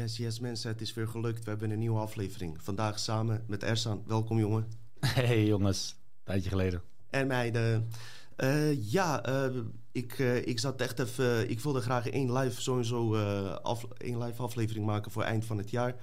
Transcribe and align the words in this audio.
Yes, 0.00 0.16
yes 0.16 0.40
mensen, 0.40 0.70
het 0.70 0.80
is 0.80 0.94
weer 0.94 1.08
gelukt. 1.08 1.44
We 1.44 1.50
hebben 1.50 1.70
een 1.70 1.78
nieuwe 1.78 1.98
aflevering. 1.98 2.62
Vandaag 2.62 2.98
samen 2.98 3.44
met 3.46 3.62
Ersan. 3.62 4.02
Welkom 4.06 4.38
jongen. 4.38 4.66
Hey 5.00 5.46
jongens, 5.46 5.96
tijdje 6.24 6.48
geleden. 6.48 6.82
En 7.10 7.26
meiden. 7.26 7.88
Uh, 8.36 8.92
ja, 8.92 9.28
uh, 9.28 9.60
ik, 9.92 10.18
uh, 10.18 10.46
ik 10.46 10.58
zat 10.58 10.80
echt 10.80 10.98
even... 10.98 11.50
Ik 11.50 11.60
wilde 11.60 11.80
graag 11.80 12.08
één 12.08 12.32
live, 12.32 12.60
sowieso 12.60 13.16
af, 13.62 13.84
één 13.96 14.22
live 14.22 14.42
aflevering 14.42 14.86
maken 14.86 15.10
voor 15.10 15.22
eind 15.22 15.44
van 15.44 15.58
het 15.58 15.70
jaar. 15.70 15.94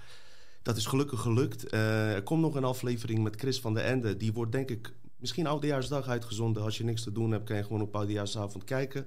Dat 0.62 0.78
is 0.78 0.86
gelukkig 0.86 1.20
gelukt. 1.22 1.72
er 1.74 2.24
komt 2.24 2.42
nog 2.42 2.56
een 2.56 2.64
aflevering 2.64 3.24
met 3.24 3.36
Chris 3.36 3.60
van 3.60 3.74
der 3.74 3.84
Ende. 3.84 4.18
Die 4.18 4.34
wordt 4.34 4.52
denk 4.52 4.70
ik 4.70 4.94
misschien 5.16 5.48
Oudejaarsdag 5.48 6.08
uitgezonden. 6.08 6.64
Als 6.64 6.78
je 6.78 6.84
niks 6.84 7.04
te 7.04 7.12
doen 7.12 7.32
hebt, 7.32 7.46
kan 7.46 7.58
je 7.58 7.64
gewoon 7.64 7.82
op 7.82 7.96
Oudejaarsavond 7.96 8.64
kijken 8.64 9.06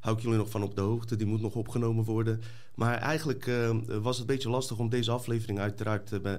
hou 0.00 0.16
ik 0.16 0.22
jullie 0.22 0.38
nog 0.38 0.50
van 0.50 0.62
op 0.62 0.74
de 0.74 0.80
hoogte. 0.80 1.16
Die 1.16 1.26
moet 1.26 1.40
nog 1.40 1.54
opgenomen 1.54 2.04
worden. 2.04 2.40
Maar 2.74 2.98
eigenlijk 2.98 3.46
uh, 3.46 3.70
was 3.86 4.18
het 4.18 4.28
een 4.28 4.34
beetje 4.34 4.50
lastig 4.50 4.78
om 4.78 4.88
deze 4.88 5.10
aflevering 5.10 5.58
uiteraard 5.58 6.12
uh, 6.12 6.34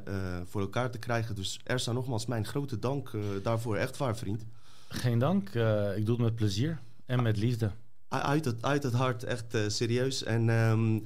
voor 0.45 0.61
elkaar 0.61 0.91
te 0.91 0.99
krijgen. 0.99 1.35
Dus 1.35 1.59
Ersa, 1.63 1.91
nogmaals 1.91 2.25
mijn 2.25 2.45
grote 2.45 2.79
dank 2.79 3.11
daarvoor. 3.43 3.75
Echt 3.75 3.97
waar, 3.97 4.17
vriend. 4.17 4.45
Geen 4.87 5.19
dank. 5.19 5.49
ik 5.95 6.05
doe 6.05 6.15
het 6.15 6.23
met 6.23 6.35
plezier 6.35 6.79
en 7.05 7.23
met 7.23 7.37
liefde. 7.37 7.71
Uit 8.07 8.45
het, 8.45 8.63
uit 8.63 8.83
het 8.83 8.93
hart, 8.93 9.23
echt 9.23 9.57
serieus. 9.67 10.23
En... 10.23 10.49
Um, 10.49 11.03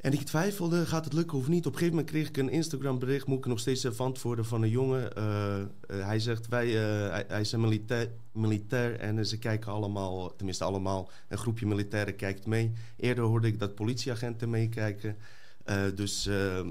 en 0.00 0.12
ik 0.12 0.22
twijfelde, 0.22 0.86
gaat 0.86 1.04
het 1.04 1.12
lukken 1.12 1.38
of 1.38 1.48
niet? 1.48 1.66
Op 1.66 1.72
een 1.72 1.78
gegeven 1.78 1.94
moment 1.94 2.10
kreeg 2.10 2.28
ik 2.28 2.36
een 2.36 2.50
Instagram 2.50 2.98
bericht, 2.98 3.26
moet 3.26 3.38
ik 3.38 3.46
nog 3.46 3.58
steeds 3.58 3.84
even 3.84 4.04
antwoorden 4.04 4.44
van 4.44 4.62
een 4.62 4.68
jongen. 4.68 5.10
Uh, 5.18 5.58
uh, 5.90 6.06
hij 6.06 6.18
zegt, 6.18 6.48
wij, 6.48 6.66
uh, 6.66 7.10
hij, 7.10 7.24
hij, 7.28 7.40
is 7.40 7.52
een 7.52 7.60
militair, 7.60 8.10
militair 8.32 8.98
en 8.98 9.26
ze 9.26 9.38
kijken 9.38 9.72
allemaal, 9.72 10.36
tenminste 10.36 10.64
allemaal, 10.64 11.10
een 11.28 11.38
groepje 11.38 11.66
militairen 11.66 12.16
kijkt 12.16 12.46
mee. 12.46 12.72
Eerder 12.96 13.24
hoorde 13.24 13.46
ik 13.46 13.58
dat 13.58 13.74
politieagenten 13.74 14.50
meekijken. 14.50 15.16
dus 15.94 16.28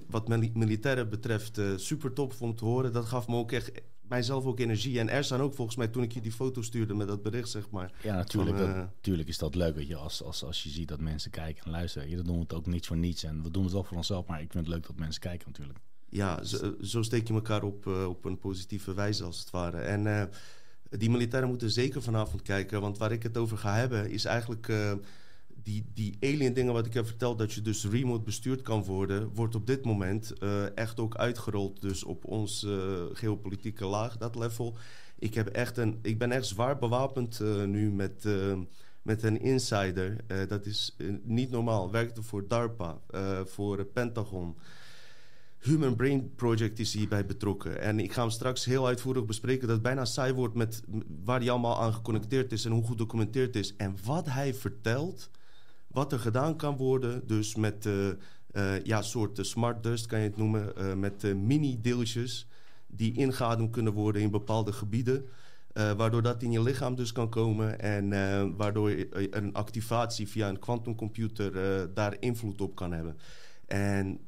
wat 0.10 0.28
militairen 0.54 1.10
betreft, 1.10 1.62
super 1.76 2.14
top 2.14 2.34
om 2.40 2.56
te 2.56 2.66
horen. 2.66 2.94
Dat 2.94 3.06
gaf 3.06 3.28
me 3.28 3.36
ook 3.36 3.52
echt 3.52 3.72
mijzelf 4.10 4.46
ook 4.46 4.60
energie. 4.60 5.00
En 5.00 5.10
er 5.10 5.24
staan 5.24 5.42
ook 5.42 5.54
volgens 5.54 5.78
mij 5.78 5.88
toen 5.88 6.04
ik 6.04 6.12
je 6.12 6.22
die 6.22 6.32
foto 6.32 6.62
stuurde 6.62 6.94
met 6.94 7.08
dat 7.08 7.22
bericht, 7.22 7.50
zeg 7.50 7.70
maar. 7.70 7.92
Ja, 8.04 8.16
natuurlijk. 8.16 8.58
Van, 8.58 8.70
uh, 8.70 8.76
natuurlijk 8.76 9.30
is 9.30 9.38
dat 9.38 9.56
leuk, 9.56 9.76
weet 9.76 9.88
je. 9.88 9.96
Als, 9.96 10.24
als, 10.24 10.44
als 10.44 10.64
je 10.64 10.70
ziet 10.70 10.88
dat 10.88 11.00
mensen 11.00 11.32
kijken 11.32 11.66
en 11.66 11.72
luisteren. 11.72 12.10
Je, 12.10 12.16
dan 12.16 12.26
doen 12.26 12.36
we 12.36 12.42
het 12.42 12.54
ook 12.54 12.66
niet 12.66 12.88
voor 12.88 12.98
niets. 12.98 13.24
En 13.24 13.44
we 13.44 13.52
doen 13.52 13.64
het 13.64 13.72
wel 13.72 13.84
voor 13.84 13.98
onszelf, 13.98 14.28
maar 14.28 14.42
ik 14.42 14.52
vind 14.52 14.66
het 14.66 14.74
leuk 14.74 14.88
dat 14.88 14.96
mensen 14.96 15.22
kijken 15.22 15.48
natuurlijk. 15.48 15.80
Ja, 16.10 16.44
zo, 16.44 16.76
zo 16.82 17.02
steek 17.02 17.28
je 17.28 17.34
elkaar 17.34 17.64
op, 17.64 17.86
uh, 17.86 18.08
op 18.08 18.26
een 18.26 18.40
positieve 18.40 18.94
wijze 18.94 19.24
als 19.24 19.40
het 19.40 19.50
ware. 19.50 19.78
En 19.78 20.06
uh, 20.06 20.24
die 20.90 21.10
militairen 21.10 21.50
moeten 21.50 21.72
zeker 21.72 22.02
vanavond 22.02 22.42
kijken. 22.42 22.82
Want 22.82 22.98
waar 22.98 23.12
ik 23.12 23.24
het 23.24 23.38
over 23.38 23.58
ga 23.58 23.76
hebben 23.76 24.10
is 24.10 24.26
eigenlijk 24.26 24.68
die, 25.64 25.86
die 25.94 26.18
alien 26.22 26.54
dingen 26.54 26.74
wat 26.74 26.86
ik 26.86 26.94
heb 26.94 27.06
verteld, 27.06 27.38
dat 27.38 27.54
je 27.54 27.62
dus 27.62 27.86
remote 27.86 28.24
bestuurd 28.24 28.62
kan 28.62 28.84
worden, 28.84 29.30
wordt 29.34 29.56
op 29.56 29.68
dit 29.68 29.86
moment 29.86 30.34
uh, 30.40 30.78
echt 30.78 31.00
ook 31.00 31.16
uitgerold. 31.16 31.82
Dus 31.82 32.04
op 32.04 32.26
ons 32.26 32.64
uh, 32.64 33.04
geopolitieke 33.14 33.86
laag, 33.86 34.18
dat 34.18 34.36
level. 34.36 34.78
Ik, 35.20 35.34
heb 35.34 35.48
echt 35.48 35.78
een, 35.78 36.00
ik 36.02 36.18
ben 36.18 36.32
echt 36.32 36.46
zwaar 36.46 36.78
bewapend 36.78 37.40
uh, 37.40 37.64
nu 37.64 37.92
met, 37.92 38.28
met 39.02 39.24
een 39.24 39.42
insider. 39.42 40.16
dat 40.48 40.66
is 40.66 40.96
niet 41.24 41.50
normaal. 41.50 41.92
Werkte 41.92 42.22
voor 42.22 42.48
DARPA, 42.48 43.02
voor 43.46 43.86
Pentagon. 43.86 44.56
Human 45.60 45.96
Brain 45.96 46.36
Project 46.36 46.80
is 46.80 46.94
hierbij 46.94 47.26
betrokken. 47.26 47.82
En 47.82 48.00
ik 48.00 48.14
ga 48.14 48.22
hem 48.22 48.30
straks 48.30 48.66
heel 48.66 48.88
uitvoerig 48.88 49.26
bespreken. 49.26 49.62
Dat 49.62 49.76
het 49.76 49.82
bijna 49.82 50.06
saai 50.06 50.34
wordt 50.34 50.56
met 50.56 50.84
waar 51.24 51.40
hij 51.40 51.50
allemaal 51.50 51.82
aan 51.82 51.94
geconnecteerd 51.94 52.52
is 52.52 52.66
en 52.66 52.72
hoe 52.72 52.84
goed 52.84 52.98
documenteerd 52.98 53.56
is. 53.56 53.76
En 53.76 53.96
wat 54.04 54.26
hij 54.26 54.54
vertelt 54.54 55.30
wat 55.92 56.12
er 56.12 56.20
gedaan 56.20 56.56
kan 56.56 56.78
worden. 56.78 57.28
Dus 57.28 57.56
met 57.56 57.86
uh, 57.86 58.08
uh, 58.52 58.84
ja, 58.84 59.02
soort 59.02 59.40
smart 59.42 59.84
dust 59.84 60.06
kan 60.06 60.20
je 60.20 60.28
het 60.28 60.38
noemen. 60.38 60.74
Uh, 60.78 60.94
met 60.94 61.36
mini-deeltjes 61.36 62.48
die 62.88 63.14
ingeademd 63.14 63.72
kunnen 63.72 63.94
worden 63.94 64.22
in 64.22 64.32
bepaalde 64.32 64.74
gebieden. 64.74 65.26
waardoor 65.74 66.22
dat 66.22 66.44
in 66.44 66.52
je 66.52 66.62
lichaam 66.62 66.96
dus 66.96 67.12
kan 67.12 67.30
komen. 67.30 67.80
En 67.80 68.10
waardoor 68.58 68.92
een 69.12 69.54
activatie 69.54 70.28
via 70.28 70.50
een 70.50 70.60
quantumcomputer 70.60 71.54
daar 71.94 72.16
invloed 72.20 72.62
op 72.62 72.76
kan 72.76 72.92
hebben. 72.92 73.18
En 73.68 74.20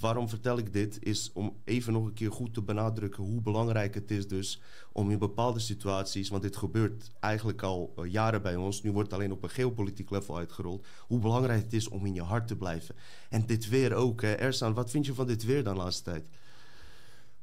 waarom 0.00 0.28
vertel 0.28 0.58
ik 0.58 0.72
dit? 0.72 0.98
Is 1.00 1.30
om 1.32 1.56
even 1.64 1.92
nog 1.92 2.04
een 2.04 2.12
keer 2.12 2.32
goed 2.32 2.54
te 2.54 2.62
benadrukken 2.62 3.24
hoe 3.24 3.40
belangrijk 3.40 3.94
het 3.94 4.10
is 4.10 4.28
dus 4.28 4.60
om 4.92 5.10
in 5.10 5.18
bepaalde 5.18 5.58
situaties, 5.58 6.28
want 6.28 6.42
dit 6.42 6.56
gebeurt 6.56 7.10
eigenlijk 7.20 7.62
al 7.62 7.92
eh, 7.96 8.12
jaren 8.12 8.42
bij 8.42 8.56
ons, 8.56 8.82
nu 8.82 8.92
wordt 8.92 9.10
het 9.10 9.20
alleen 9.20 9.32
op 9.32 9.42
een 9.42 9.50
geopolitiek 9.50 10.10
level 10.10 10.36
uitgerold, 10.36 10.86
hoe 11.00 11.18
belangrijk 11.18 11.62
het 11.62 11.72
is 11.72 11.88
om 11.88 12.06
in 12.06 12.14
je 12.14 12.22
hart 12.22 12.48
te 12.48 12.56
blijven. 12.56 12.94
En 13.30 13.46
dit 13.46 13.68
weer 13.68 13.94
ook. 13.94 14.22
Hè. 14.22 14.32
Ersan, 14.32 14.74
wat 14.74 14.90
vind 14.90 15.06
je 15.06 15.14
van 15.14 15.26
dit 15.26 15.44
weer 15.44 15.64
dan 15.64 15.74
de 15.74 15.80
laatste 15.80 16.02
tijd? 16.02 16.28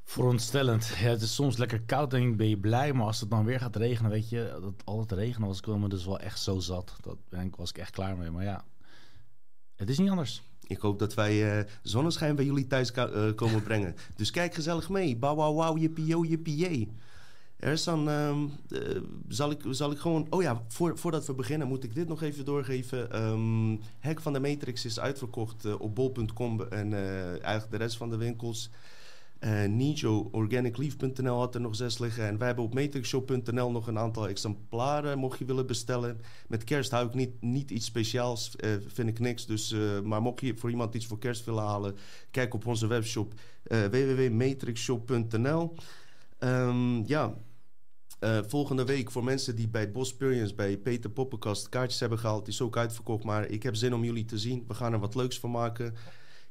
Verontstellend. 0.03 0.97
Het 0.97 1.21
is 1.21 1.35
soms 1.35 1.57
lekker 1.57 1.81
koud 1.81 2.13
en 2.13 2.35
ben 2.35 2.49
je 2.49 2.57
blij. 2.57 2.93
Maar 2.93 3.05
als 3.05 3.19
het 3.19 3.29
dan 3.29 3.45
weer 3.45 3.59
gaat 3.59 3.75
regenen, 3.75 4.11
weet 4.11 4.29
je, 4.29 4.57
dat 4.61 4.85
altijd 4.85 5.19
regenen 5.19 5.47
was 5.47 5.57
ik 5.57 5.67
me 5.67 5.89
dus 5.89 6.05
wel 6.05 6.19
echt 6.19 6.39
zo 6.39 6.59
zat. 6.59 6.95
Dat 7.01 7.17
was 7.55 7.69
ik 7.69 7.77
echt 7.77 7.91
klaar 7.91 8.17
mee. 8.17 8.31
Maar 8.31 8.43
ja, 8.43 8.65
het 9.75 9.89
is 9.89 9.97
niet 9.97 10.09
anders. 10.09 10.43
Ik 10.67 10.77
hoop 10.77 10.99
dat 10.99 11.13
wij 11.13 11.57
uh, 11.57 11.63
zonneschijn 11.81 12.35
bij 12.35 12.45
jullie 12.45 12.67
thuis 12.67 12.91
uh, 12.95 13.33
komen 13.35 13.63
brengen. 13.69 13.95
Dus 14.15 14.31
kijk 14.31 14.53
gezellig 14.53 14.89
mee. 14.89 15.17
Bauw, 15.17 15.35
wauw, 15.35 15.53
wauw, 15.53 15.77
yo, 15.95 16.23
jippie, 16.23 16.91
Er 17.57 17.71
is 17.71 17.87
uh, 17.87 18.37
zal, 19.27 19.51
ik, 19.51 19.61
zal 19.69 19.91
ik 19.91 19.97
gewoon... 19.97 20.27
Oh 20.29 20.41
ja, 20.41 20.63
voor, 20.67 20.97
voordat 20.97 21.25
we 21.25 21.33
beginnen 21.33 21.67
moet 21.67 21.83
ik 21.83 21.95
dit 21.95 22.07
nog 22.07 22.21
even 22.21 22.45
doorgeven. 22.45 23.23
Um, 23.23 23.79
Hek 23.99 24.21
van 24.21 24.33
de 24.33 24.39
Matrix 24.39 24.85
is 24.85 24.99
uitverkocht 24.99 25.77
op 25.77 25.95
bol.com 25.95 26.61
en 26.61 26.93
eigenlijk 27.41 27.71
de 27.71 27.77
rest 27.77 27.97
van 27.97 28.09
de 28.09 28.17
winkels. 28.17 28.69
Uh, 29.43 29.65
Nijo, 29.65 30.29
had 31.25 31.55
er 31.55 31.61
nog 31.61 31.75
zes 31.75 31.97
liggen. 31.97 32.27
En 32.27 32.37
wij 32.37 32.47
hebben 32.47 32.65
op 32.65 32.73
matrixshop.nl 32.73 33.71
nog 33.71 33.87
een 33.87 33.97
aantal 33.97 34.27
exemplaren, 34.27 35.17
mocht 35.17 35.39
je 35.39 35.45
willen 35.45 35.67
bestellen. 35.67 36.21
Met 36.47 36.63
kerst 36.63 36.91
hou 36.91 37.07
ik 37.07 37.13
niet, 37.13 37.41
niet 37.41 37.71
iets 37.71 37.85
speciaals, 37.85 38.55
uh, 38.59 38.69
vind 38.87 39.09
ik 39.09 39.19
niks. 39.19 39.45
Dus, 39.45 39.71
uh, 39.71 40.01
maar 40.01 40.21
mocht 40.21 40.41
je 40.41 40.57
voor 40.57 40.69
iemand 40.69 40.95
iets 40.95 41.05
voor 41.05 41.19
kerst 41.19 41.45
willen 41.45 41.63
halen, 41.63 41.95
kijk 42.31 42.53
op 42.53 42.65
onze 42.65 42.87
webshop 42.87 43.33
www.matrixshop.nl. 43.63 45.75
Um, 46.39 47.07
ja, 47.07 47.33
volgende 48.47 48.85
week 48.85 49.11
voor 49.11 49.23
mensen 49.23 49.55
die 49.55 49.67
bij 49.67 49.91
Bosperience, 49.91 50.55
bij 50.55 50.77
Peter 50.77 51.09
Poppenkast 51.09 51.69
kaartjes 51.69 51.99
hebben 51.99 52.19
gehaald, 52.19 52.47
is 52.47 52.61
ook 52.61 52.77
uitverkocht. 52.77 53.23
Maar 53.23 53.49
ik 53.49 53.63
heb 53.63 53.75
zin 53.75 53.93
om 53.93 54.03
jullie 54.03 54.25
te 54.25 54.37
zien. 54.37 54.63
We 54.67 54.73
gaan 54.73 54.93
er 54.93 54.99
wat 54.99 55.15
leuks 55.15 55.39
van 55.39 55.51
maken. 55.51 55.95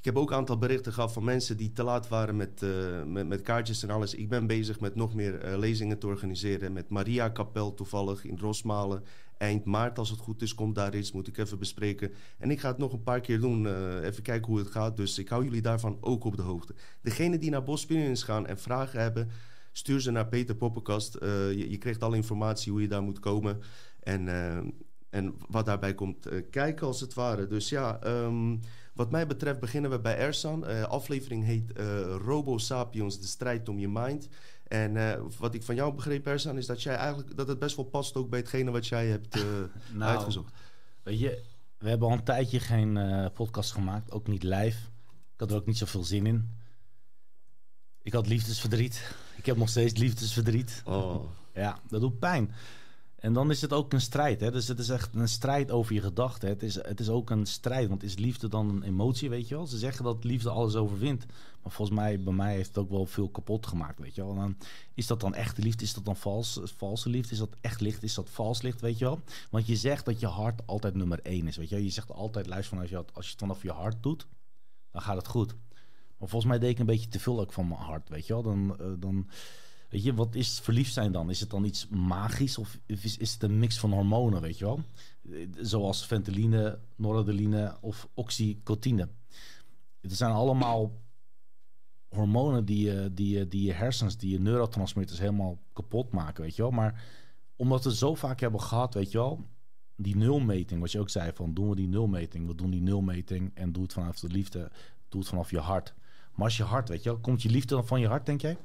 Ik 0.03 0.09
heb 0.09 0.17
ook 0.17 0.31
een 0.31 0.37
aantal 0.37 0.59
berichten 0.59 0.93
gehad 0.93 1.13
van 1.13 1.25
mensen 1.25 1.57
die 1.57 1.73
te 1.73 1.83
laat 1.83 2.09
waren 2.09 2.37
met, 2.37 2.63
uh, 2.63 3.03
met, 3.25 3.43
kaartjes 3.43 3.83
en 3.83 3.91
alles. 3.91 4.15
Ik 4.15 4.29
ben 4.29 4.47
bezig 4.47 4.81
met 4.81 4.95
nog 4.95 5.15
meer 5.15 5.53
uh, 5.53 5.59
lezingen 5.59 5.99
te 5.99 6.07
organiseren. 6.07 6.73
Met 6.73 6.89
Maria 6.89 7.29
Kapel 7.29 7.75
toevallig 7.75 8.25
in 8.25 8.39
Rosmalen. 8.39 9.05
Eind 9.39 9.65
maart, 9.65 9.99
als 9.99 10.11
het 10.11 10.19
goed 10.19 10.43
is, 10.43 10.55
komt 10.55 10.75
daar 10.75 10.95
iets. 10.95 11.13
Moet 11.13 11.29
ik 11.29 11.39
even 11.39 11.59
bespreken. 11.59 12.13
En 12.39 12.51
ik 12.51 12.61
ga 12.61 12.69
het 12.69 12.79
nog 12.79 12.93
een 12.93 13.03
paar 13.03 13.21
keer 13.21 13.41
doen. 13.41 13.65
Uh, 13.65 14.05
even 14.05 14.23
kijken 14.23 14.51
hoe 14.51 14.59
het 14.59 14.71
gaat. 14.71 14.97
Dus 14.97 15.19
ik 15.19 15.29
hou 15.29 15.45
jullie 15.45 15.63
daarvan 15.63 15.99
ook 16.01 16.25
op 16.25 16.37
de 16.37 16.43
hoogte. 16.43 16.75
Degene 17.01 17.39
die 17.39 17.51
naar 17.51 17.63
Bospinions 17.63 18.23
gaan 18.23 18.47
en 18.47 18.59
vragen 18.59 19.01
hebben... 19.01 19.29
Stuur 19.73 20.01
ze 20.01 20.11
naar 20.11 20.29
Peter 20.29 20.55
Poppenkast. 20.55 21.17
Je, 21.21 21.67
je, 21.71 21.79
krijgt 21.79 22.03
alle 22.03 22.17
informatie 22.17 22.73
hoe 22.73 22.81
je 22.81 22.89
daar 22.89 23.03
moet 23.03 23.21
komen. 23.21 23.61
En 24.01 24.29
en 25.11 25.35
wat 25.49 25.67
daarbij 25.67 25.95
komt 25.95 26.29
kijken, 26.51 26.87
als 26.87 27.01
het 27.01 27.15
ware. 27.15 27.47
Dus 27.47 27.69
ja, 27.69 28.07
um, 28.07 28.61
wat 28.93 29.11
mij 29.11 29.27
betreft 29.27 29.61
beginnen 29.61 29.91
we 29.91 30.01
bij 30.01 30.19
Ersan. 30.19 30.71
Uh, 30.71 30.83
aflevering 30.83 31.45
heet 31.45 31.79
uh, 31.79 32.17
Robo 32.17 32.59
Sapiens, 32.59 33.21
de 33.21 33.27
strijd 33.27 33.69
om 33.69 33.79
je 33.79 33.89
mind. 33.89 34.29
En 34.69 35.21
wat 35.39 35.55
ik 35.55 35.63
van 35.63 35.75
jou 35.75 35.95
begreep, 35.95 36.27
Ersan, 36.27 36.59
is 36.59 36.67
dat 36.67 36.83
jij 36.83 36.95
eigenlijk 36.95 37.37
dat 37.37 37.49
het 37.49 37.59
best 37.59 37.77
wel 37.77 37.85
past 37.85 38.17
ook 38.17 38.31
bij 38.31 38.39
hetgene 38.39 38.71
wat 38.71 38.87
jij 38.87 39.07
hebt 39.07 39.35
nou, 39.93 40.11
uitgezocht. 40.11 40.53
Weet 41.03 41.19
je, 41.19 41.43
we 41.79 41.89
hebben 41.89 42.09
al 42.09 42.15
een 42.15 42.25
tijdje 42.25 42.61
geen 42.61 42.99
podcast 43.35 43.73
gemaakt, 43.73 44.11
ook 44.11 44.27
niet 44.27 44.43
live. 44.43 44.79
Ik 45.35 45.41
had 45.41 45.51
er 45.51 45.57
ook 45.57 45.67
niet 45.67 45.79
zoveel 45.79 46.05
zin 46.05 46.27
in. 46.27 46.51
Ik 48.03 48.13
had 48.13 48.27
liefdesverdriet. 48.27 49.15
Ik 49.37 49.47
heb 49.47 49.57
nog 49.57 49.69
steeds 49.69 49.99
liefdesverdriet. 49.99 50.83
Oh. 50.85 51.25
Ja, 51.55 51.79
dat 51.89 52.01
doet 52.01 52.19
pijn. 52.19 52.55
En 53.23 53.33
dan 53.33 53.51
is 53.51 53.61
het 53.61 53.73
ook 53.73 53.93
een 53.93 54.01
strijd. 54.01 54.41
Hè? 54.41 54.51
Dus 54.51 54.69
het 54.69 54.79
is 54.79 54.89
echt 54.89 55.15
een 55.15 55.29
strijd 55.29 55.71
over 55.71 55.95
je 55.95 56.01
gedachten. 56.01 56.49
Het 56.49 56.63
is, 56.63 56.75
het 56.75 57.01
is 57.01 57.09
ook 57.09 57.31
een 57.31 57.47
strijd. 57.47 57.89
Want 57.89 58.03
is 58.03 58.17
liefde 58.17 58.49
dan 58.49 58.69
een 58.69 58.83
emotie, 58.83 59.31
weet 59.31 59.49
je 59.49 59.55
wel? 59.55 59.67
Ze 59.67 59.79
zeggen 59.79 60.05
dat 60.05 60.25
liefde 60.25 60.51
alles 60.51 60.75
overwint. 60.75 61.27
Maar 61.63 61.73
volgens 61.73 61.99
mij, 61.99 62.21
bij 62.21 62.33
mij 62.33 62.55
heeft 62.55 62.69
het 62.69 62.79
ook 62.79 62.91
wel 62.91 63.07
veel 63.07 63.29
kapot 63.29 63.67
gemaakt, 63.67 63.99
weet 63.99 64.15
je 64.15 64.25
wel? 64.25 64.35
dan, 64.35 64.57
is 64.95 65.07
dat 65.07 65.21
dan 65.21 65.35
echte 65.35 65.63
liefde? 65.63 65.85
Is 65.85 65.95
dat 65.95 66.05
dan 66.05 66.17
vals, 66.17 66.61
valse 66.65 67.09
liefde? 67.09 67.33
Is 67.33 67.39
dat 67.39 67.57
echt 67.61 67.81
licht? 67.81 68.03
Is 68.03 68.15
dat 68.15 68.31
vals 68.31 68.63
licht, 68.63 68.81
weet 68.81 68.99
je 68.99 69.05
wel? 69.05 69.21
Want 69.51 69.67
je 69.67 69.77
zegt 69.77 70.05
dat 70.05 70.21
je 70.21 70.27
hart 70.27 70.67
altijd 70.67 70.95
nummer 70.95 71.21
één 71.23 71.47
is, 71.47 71.57
weet 71.57 71.69
je 71.69 71.75
wel? 71.75 71.85
Je 71.85 71.91
zegt 71.91 72.13
altijd, 72.13 72.47
luister, 72.47 72.77
van 72.77 72.79
als 72.81 72.91
je, 72.91 73.05
als 73.13 73.25
je 73.25 73.31
het 73.31 73.41
vanaf 73.41 73.63
je 73.63 73.73
hart 73.73 74.03
doet, 74.03 74.27
dan 74.91 75.03
gaat 75.03 75.17
het 75.17 75.27
goed. 75.27 75.55
Maar 76.19 76.29
volgens 76.29 76.51
mij 76.51 76.59
deed 76.59 76.71
ik 76.71 76.79
een 76.79 76.87
beetje 76.87 77.09
te 77.09 77.21
veel 77.21 77.41
ook 77.41 77.53
van 77.53 77.69
mijn 77.69 77.81
hart, 77.81 78.09
weet 78.09 78.27
je 78.27 78.33
wel? 78.33 78.43
Dan... 78.43 78.77
Uh, 78.81 78.87
dan 78.99 79.29
Weet 79.93 80.03
je, 80.03 80.15
wat 80.15 80.35
is 80.35 80.61
verliefd 80.61 80.93
zijn 80.93 81.13
dan? 81.13 81.31
Is 81.31 81.41
het 81.41 81.51
dan 81.51 81.65
iets 81.65 81.89
magisch 81.89 82.59
of 82.59 82.79
is, 82.87 83.33
het 83.33 83.43
een 83.43 83.59
mix 83.59 83.79
van 83.79 83.93
hormonen, 83.93 84.41
weet 84.41 84.59
je 84.59 84.65
wel? 84.65 84.81
Zoals 85.61 86.07
venteline, 86.07 86.79
noradrenaline 86.97 87.77
of 87.81 88.09
oxytocine. 88.15 89.09
het 90.01 90.13
zijn 90.13 90.33
allemaal 90.33 90.93
hormonen 92.09 92.65
die 92.65 92.85
je, 92.85 93.11
die, 93.15 93.49
die 93.49 93.63
je 93.63 93.73
hersens, 93.73 94.17
die 94.17 94.31
je 94.31 94.41
neurotransmitters 94.41 95.19
helemaal 95.19 95.59
kapot 95.73 96.11
maken, 96.11 96.43
weet 96.43 96.57
je 96.57 96.63
wel. 96.63 96.71
Maar 96.71 97.05
omdat 97.57 97.83
we 97.83 97.89
het 97.89 97.99
zo 97.99 98.15
vaak 98.15 98.41
hebben 98.41 98.61
gehad, 98.61 98.95
weet 98.95 99.11
je 99.11 99.19
wel, 99.19 99.47
die 99.97 100.17
nulmeting, 100.17 100.81
wat 100.81 100.93
je 100.93 101.01
ook 101.01 101.11
zei, 101.11 101.33
van 101.35 101.55
doen 101.55 101.69
we 101.69 101.77
die 101.77 101.89
nulmeting, 101.89 102.47
we 102.47 102.55
doen 102.55 102.71
die 102.71 102.83
nulmeting 102.83 103.51
en 103.55 103.73
doe 103.73 103.83
het 103.83 103.93
vanaf 103.93 104.21
de 104.21 104.29
liefde, 104.29 104.71
doe 105.09 105.21
het 105.21 105.29
vanaf 105.29 105.51
je 105.51 105.59
hart. 105.59 105.95
Maar 106.35 106.45
als 106.45 106.57
je 106.57 106.63
hart, 106.63 106.89
weet 106.89 107.03
je 107.03 107.11
wel, 107.11 107.19
komt 107.19 107.43
je 107.43 107.51
liefde 107.51 107.75
dan 107.75 107.87
van 107.87 108.01
je 108.01 108.07
hart, 108.07 108.27
denk 108.27 108.41
jij? 108.41 108.57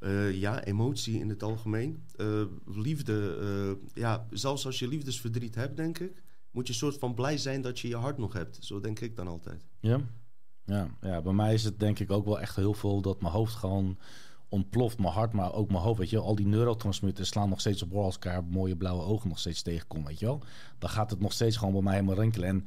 Uh, 0.00 0.34
ja, 0.34 0.64
emotie 0.64 1.18
in 1.18 1.28
het 1.28 1.42
algemeen. 1.42 2.02
Uh, 2.16 2.42
liefde, 2.66 3.38
uh, 3.42 3.88
ja, 3.94 4.26
zelfs 4.30 4.66
als 4.66 4.78
je 4.78 4.88
liefdesverdriet 4.88 5.54
hebt, 5.54 5.76
denk 5.76 5.98
ik, 5.98 6.22
moet 6.50 6.66
je 6.66 6.72
soort 6.72 6.98
van 6.98 7.14
blij 7.14 7.38
zijn 7.38 7.62
dat 7.62 7.80
je 7.80 7.88
je 7.88 7.96
hart 7.96 8.18
nog 8.18 8.32
hebt. 8.32 8.58
Zo 8.60 8.80
denk 8.80 9.00
ik 9.00 9.16
dan 9.16 9.28
altijd. 9.28 9.66
Ja, 9.80 10.00
ja, 10.64 10.96
ja 11.00 11.22
bij 11.22 11.32
mij 11.32 11.54
is 11.54 11.64
het 11.64 11.78
denk 11.78 11.98
ik 11.98 12.10
ook 12.10 12.24
wel 12.24 12.40
echt 12.40 12.56
heel 12.56 12.74
veel 12.74 13.00
dat 13.00 13.20
mijn 13.20 13.32
hoofd 13.32 13.54
gewoon 13.54 13.98
ontploft. 14.48 14.98
Mijn 14.98 15.12
hart, 15.12 15.32
maar 15.32 15.52
ook 15.52 15.70
mijn 15.70 15.82
hoofd, 15.82 15.98
weet 15.98 16.10
je 16.10 16.18
Al 16.18 16.34
die 16.34 16.46
neurotransmitters 16.46 17.28
slaan 17.28 17.48
nog 17.48 17.60
steeds 17.60 17.82
op 17.82 17.92
elkaar 17.92 18.44
mooie 18.44 18.76
blauwe 18.76 19.02
ogen 19.02 19.28
nog 19.28 19.38
steeds 19.38 19.62
tegenkomen, 19.62 20.06
weet 20.06 20.18
je 20.18 20.26
wel. 20.26 20.42
Dan 20.78 20.90
gaat 20.90 21.10
het 21.10 21.20
nog 21.20 21.32
steeds 21.32 21.56
gewoon 21.56 21.72
bij 21.72 21.82
mij 21.82 21.94
helemaal 21.94 22.18
rinkelen. 22.18 22.48
En 22.48 22.66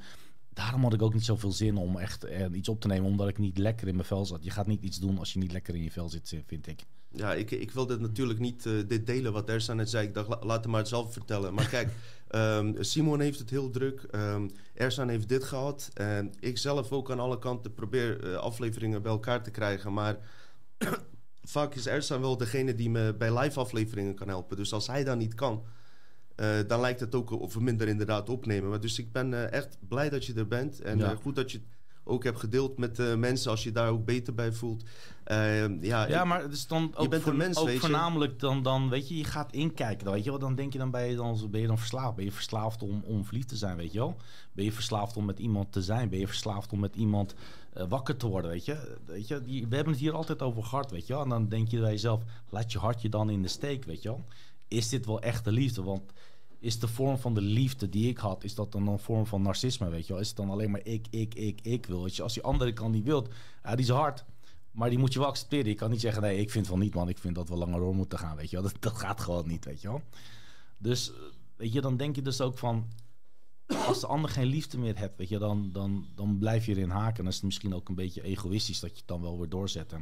daarom 0.49 0.83
had 0.83 0.93
ik 0.93 1.01
ook 1.01 1.13
niet 1.13 1.25
zoveel 1.25 1.51
zin 1.51 1.77
om 1.77 1.97
echt 1.97 2.25
iets 2.53 2.69
op 2.69 2.81
te 2.81 2.87
nemen, 2.87 3.09
omdat 3.09 3.27
ik 3.27 3.37
niet 3.37 3.57
lekker 3.57 3.87
in 3.87 3.95
mijn 3.95 4.07
vel 4.07 4.25
zat. 4.25 4.43
Je 4.43 4.49
gaat 4.49 4.67
niet 4.67 4.83
iets 4.83 4.99
doen 4.99 5.17
als 5.17 5.33
je 5.33 5.39
niet 5.39 5.51
lekker 5.51 5.75
in 5.75 5.83
je 5.83 5.91
vel 5.91 6.09
zit, 6.09 6.43
vind 6.45 6.67
ik. 6.67 6.85
Ja, 7.15 7.33
ik, 7.33 7.51
ik 7.51 7.71
wilde 7.71 7.99
natuurlijk 7.99 8.39
niet 8.39 8.65
uh, 8.65 8.83
dit 8.87 9.05
delen 9.05 9.33
wat 9.33 9.49
Ersan 9.49 9.75
net 9.75 9.89
zei. 9.89 10.07
Ik 10.07 10.13
dacht, 10.13 10.43
laat 10.43 10.63
hem 10.63 10.71
maar 10.71 10.87
zelf 10.87 11.13
vertellen. 11.13 11.53
Maar 11.53 11.67
kijk, 11.67 11.89
um, 12.35 12.75
Simon 12.83 13.19
heeft 13.19 13.39
het 13.39 13.49
heel 13.49 13.69
druk. 13.69 14.05
Um, 14.11 14.51
Ersan 14.73 15.09
heeft 15.09 15.29
dit 15.29 15.43
gehad. 15.43 15.89
En 15.93 16.33
ik 16.39 16.57
zelf 16.57 16.91
ook 16.91 17.11
aan 17.11 17.19
alle 17.19 17.39
kanten 17.39 17.73
probeer 17.73 18.23
uh, 18.23 18.35
afleveringen 18.35 19.01
bij 19.01 19.11
elkaar 19.11 19.43
te 19.43 19.51
krijgen. 19.51 19.93
Maar 19.93 20.17
vaak 21.43 21.75
is 21.75 21.87
Ersan 21.87 22.21
wel 22.21 22.37
degene 22.37 22.75
die 22.75 22.89
me 22.89 23.13
bij 23.17 23.39
live 23.39 23.59
afleveringen 23.59 24.15
kan 24.15 24.27
helpen. 24.27 24.57
Dus 24.57 24.73
als 24.73 24.87
hij 24.87 25.03
dat 25.03 25.17
niet 25.17 25.35
kan, 25.35 25.63
uh, 26.35 26.47
dan 26.67 26.81
lijkt 26.81 26.99
het 26.99 27.15
ook 27.15 27.31
of 27.31 27.53
we 27.53 27.61
minder 27.61 27.87
inderdaad 27.87 28.29
opnemen. 28.29 28.69
Maar 28.69 28.81
dus 28.81 28.99
ik 28.99 29.11
ben 29.11 29.51
echt 29.51 29.77
blij 29.87 30.09
dat 30.09 30.25
je 30.25 30.33
er 30.33 30.47
bent. 30.47 30.81
En 30.81 30.97
ja. 30.97 31.15
goed 31.15 31.35
dat 31.35 31.51
je 31.51 31.61
ook 32.03 32.23
heb 32.23 32.35
gedeeld 32.35 32.77
met 32.77 32.99
uh, 32.99 33.15
mensen 33.15 33.51
als 33.51 33.63
je 33.63 33.71
daar 33.71 33.89
ook 33.89 34.05
beter 34.05 34.33
bij 34.33 34.51
voelt. 34.51 34.83
Uh, 35.27 35.81
ja, 35.81 36.07
ja, 36.07 36.25
maar 36.25 36.41
het 36.41 36.53
is 36.53 36.67
dan 36.67 36.91
ook, 36.95 37.15
voor, 37.15 37.35
mens, 37.35 37.57
ook 37.57 37.69
voornamelijk 37.69 38.39
dan, 38.39 38.63
dan, 38.63 38.89
weet 38.89 39.07
je, 39.07 39.17
je 39.17 39.23
gaat 39.23 39.51
inkijken. 39.51 40.05
Dan, 40.05 40.13
weet 40.13 40.23
je 40.23 40.29
wel, 40.29 40.39
dan 40.39 40.55
denk 40.55 40.73
je 40.73 40.79
dan 40.79 40.91
ben 40.91 41.05
je 41.05 41.15
dan, 41.15 41.47
ben 41.51 41.61
je 41.61 41.67
dan 41.67 41.77
verslaafd. 41.77 42.15
Ben 42.15 42.25
je 42.25 42.31
verslaafd 42.31 42.81
om, 42.81 43.03
om 43.05 43.25
verliefd 43.25 43.47
te 43.47 43.55
zijn, 43.55 43.77
weet 43.77 43.91
je 43.91 43.99
wel? 43.99 44.15
Ben 44.53 44.65
je 44.65 44.71
verslaafd 44.71 45.17
om 45.17 45.25
met 45.25 45.39
iemand 45.39 45.71
te 45.71 45.81
zijn? 45.81 46.09
Ben 46.09 46.19
je 46.19 46.27
verslaafd 46.27 46.71
om 46.71 46.79
met 46.79 46.95
iemand 46.95 47.35
uh, 47.77 47.83
wakker 47.89 48.17
te 48.17 48.27
worden, 48.27 48.51
weet 48.51 48.65
je? 48.65 48.97
Weet 49.05 49.27
je 49.27 49.41
die, 49.41 49.67
we 49.67 49.75
hebben 49.75 49.93
het 49.93 50.01
hier 50.01 50.13
altijd 50.13 50.41
over 50.41 50.63
hart, 50.63 50.91
weet 50.91 51.07
je 51.07 51.13
wel? 51.13 51.21
En 51.23 51.29
dan 51.29 51.49
denk 51.49 51.67
je 51.67 51.79
bij 51.79 51.91
jezelf, 51.91 52.23
laat 52.49 52.71
je 52.71 52.79
hartje 52.79 53.09
dan 53.09 53.29
in 53.29 53.41
de 53.41 53.47
steek, 53.47 53.85
weet 53.85 54.01
je 54.01 54.09
wel? 54.09 54.25
Is 54.67 54.89
dit 54.89 55.05
wel 55.05 55.21
echte 55.21 55.51
liefde? 55.51 55.83
Want 55.83 56.11
is 56.63 56.79
de 56.79 56.87
vorm 56.87 57.17
van 57.17 57.33
de 57.33 57.41
liefde 57.41 57.89
die 57.89 58.09
ik 58.09 58.17
had, 58.17 58.43
is 58.43 58.55
dat 58.55 58.71
dan 58.71 58.87
een 58.87 58.99
vorm 58.99 59.25
van 59.25 59.41
narcisme, 59.41 59.89
weet 59.89 60.07
je 60.07 60.13
wel? 60.13 60.21
Is 60.21 60.27
het 60.27 60.37
dan 60.37 60.49
alleen 60.49 60.71
maar 60.71 60.85
ik, 60.85 61.07
ik, 61.09 61.33
ik, 61.33 61.59
ik 61.61 61.85
wil? 61.85 62.09
Als 62.21 62.33
die 62.33 62.43
andere 62.43 62.73
kan 62.73 62.91
niet 62.91 63.03
wilt, 63.03 63.29
ja, 63.63 63.75
die 63.75 63.85
is 63.85 63.91
hard. 63.91 64.25
Maar 64.71 64.89
die 64.89 64.99
moet 64.99 65.13
je 65.13 65.19
wel 65.19 65.27
accepteren. 65.27 65.67
Je 65.67 65.75
kan 65.75 65.89
niet 65.89 66.01
zeggen, 66.01 66.21
nee, 66.21 66.37
ik 66.37 66.49
vind 66.49 66.67
van 66.67 66.79
niet, 66.79 66.93
man. 66.93 67.09
Ik 67.09 67.17
vind 67.17 67.35
dat 67.35 67.49
we 67.49 67.55
langer 67.55 67.79
door 67.79 67.95
moeten 67.95 68.19
gaan, 68.19 68.35
weet 68.35 68.49
je 68.49 68.55
wel. 68.55 68.65
Dat, 68.71 68.81
dat 68.81 68.97
gaat 68.97 69.21
gewoon 69.21 69.47
niet, 69.47 69.65
weet 69.65 69.81
je 69.81 69.87
wel. 69.87 70.01
Dus, 70.77 71.11
weet 71.55 71.73
je, 71.73 71.81
dan 71.81 71.97
denk 71.97 72.15
je 72.15 72.21
dus 72.21 72.41
ook 72.41 72.57
van... 72.57 72.87
Als 73.87 73.99
de 73.99 74.07
ander 74.07 74.29
geen 74.29 74.47
liefde 74.47 74.77
meer 74.77 74.97
hebt, 74.97 75.17
weet 75.17 75.29
je, 75.29 75.37
dan, 75.37 75.71
dan, 75.71 76.07
dan 76.15 76.37
blijf 76.37 76.65
je 76.65 76.71
erin 76.75 76.89
haken. 76.89 77.17
En 77.17 77.23
dan 77.23 77.27
is 77.27 77.35
het 77.35 77.43
misschien 77.43 77.75
ook 77.75 77.89
een 77.89 77.95
beetje 77.95 78.23
egoïstisch 78.23 78.79
dat 78.79 78.89
je 78.89 78.97
het 78.97 79.07
dan 79.07 79.21
wel 79.21 79.37
weer 79.37 79.49
doorzet. 79.49 79.93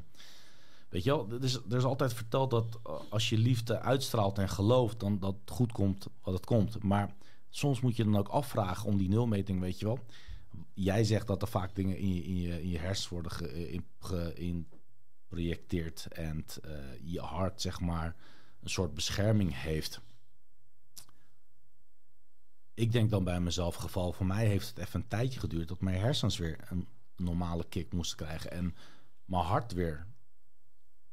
Weet 0.92 1.04
je 1.04 1.10
wel, 1.10 1.32
er 1.32 1.44
is, 1.44 1.56
er 1.56 1.78
is 1.78 1.84
altijd 1.84 2.14
verteld 2.14 2.50
dat 2.50 2.80
eh, 2.84 3.00
als 3.10 3.30
je 3.30 3.38
liefde 3.38 3.80
uitstraalt 3.80 4.38
en 4.38 4.50
gelooft, 4.50 5.00
dan 5.00 5.20
dat 5.20 5.36
goed 5.46 5.72
komt 5.72 6.08
wat 6.22 6.34
het 6.34 6.46
komt. 6.46 6.84
Maar 6.84 7.16
soms 7.50 7.82
moet 7.82 7.96
je 7.96 8.04
dan 8.04 8.18
ook 8.18 8.28
afvragen 8.28 8.88
om 8.88 8.98
die 8.98 9.10
nulmeting, 9.10 9.60
weet 9.60 9.80
je 9.80 9.86
wel. 9.86 10.00
Jij 10.74 11.04
zegt 11.04 11.28
dat 11.28 11.42
er 11.42 11.48
vaak 11.48 11.76
dingen 11.76 11.98
in 11.98 12.16
je, 12.16 12.24
in 12.24 12.42
je, 12.42 12.62
in 12.62 12.70
je 12.70 13.06
worden 13.10 13.32
geïnprojecteerd 14.00 16.08
en 16.10 16.46
uh, 16.66 16.72
je 17.04 17.20
hart, 17.20 17.62
zeg 17.62 17.80
maar, 17.80 18.16
een 18.60 18.70
soort 18.70 18.94
bescherming 18.94 19.62
heeft. 19.62 20.02
Ik 22.74 22.92
denk 22.92 23.10
dan 23.10 23.24
bij 23.24 23.40
mezelf, 23.40 23.76
geval 23.76 24.14
voor 24.14 24.26
mij 24.26 24.46
heeft 24.46 24.68
het 24.68 24.78
even 24.78 25.00
een 25.00 25.08
tijdje 25.08 25.40
geduurd 25.40 25.68
dat 25.68 25.82
mijn 25.82 26.00
hersens 26.00 26.38
weer 26.38 26.60
een 26.70 26.88
normale 27.16 27.66
kick 27.70 27.94
moesten 27.94 28.18
krijgen 28.18 28.52
en 28.52 28.76
mijn 29.26 29.44
hart 29.44 29.74
weer 29.74 30.10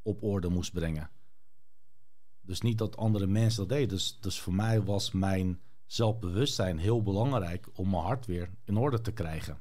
op 0.02 0.22
orde 0.22 0.48
moest 0.48 0.72
brengen. 0.72 1.10
Dus 2.40 2.60
niet 2.60 2.78
dat 2.78 2.96
andere 2.96 3.26
mensen 3.26 3.58
dat 3.58 3.68
deden. 3.68 3.88
Dus, 3.88 4.18
dus 4.20 4.40
voor 4.40 4.54
mij 4.54 4.82
was 4.82 5.12
mijn 5.12 5.60
zelfbewustzijn 5.86 6.78
heel 6.78 7.02
belangrijk 7.02 7.68
om 7.72 7.90
mijn 7.90 8.02
hart 8.02 8.26
weer 8.26 8.50
in 8.64 8.76
orde 8.76 9.00
te 9.00 9.12
krijgen. 9.12 9.58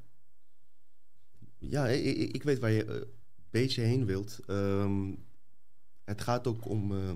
Ja, 1.58 1.86
ik, 1.86 2.42
weet 2.42 2.58
waar 2.58 2.70
je 2.70 2.86
een 2.86 3.06
beetje 3.50 3.82
heen 3.82 4.06
wilt. 4.06 4.38
Ehm, 4.46 5.14
het 6.04 6.20
gaat 6.20 6.46
ook 6.46 6.68
om 6.68 6.92
uh, 6.92 7.10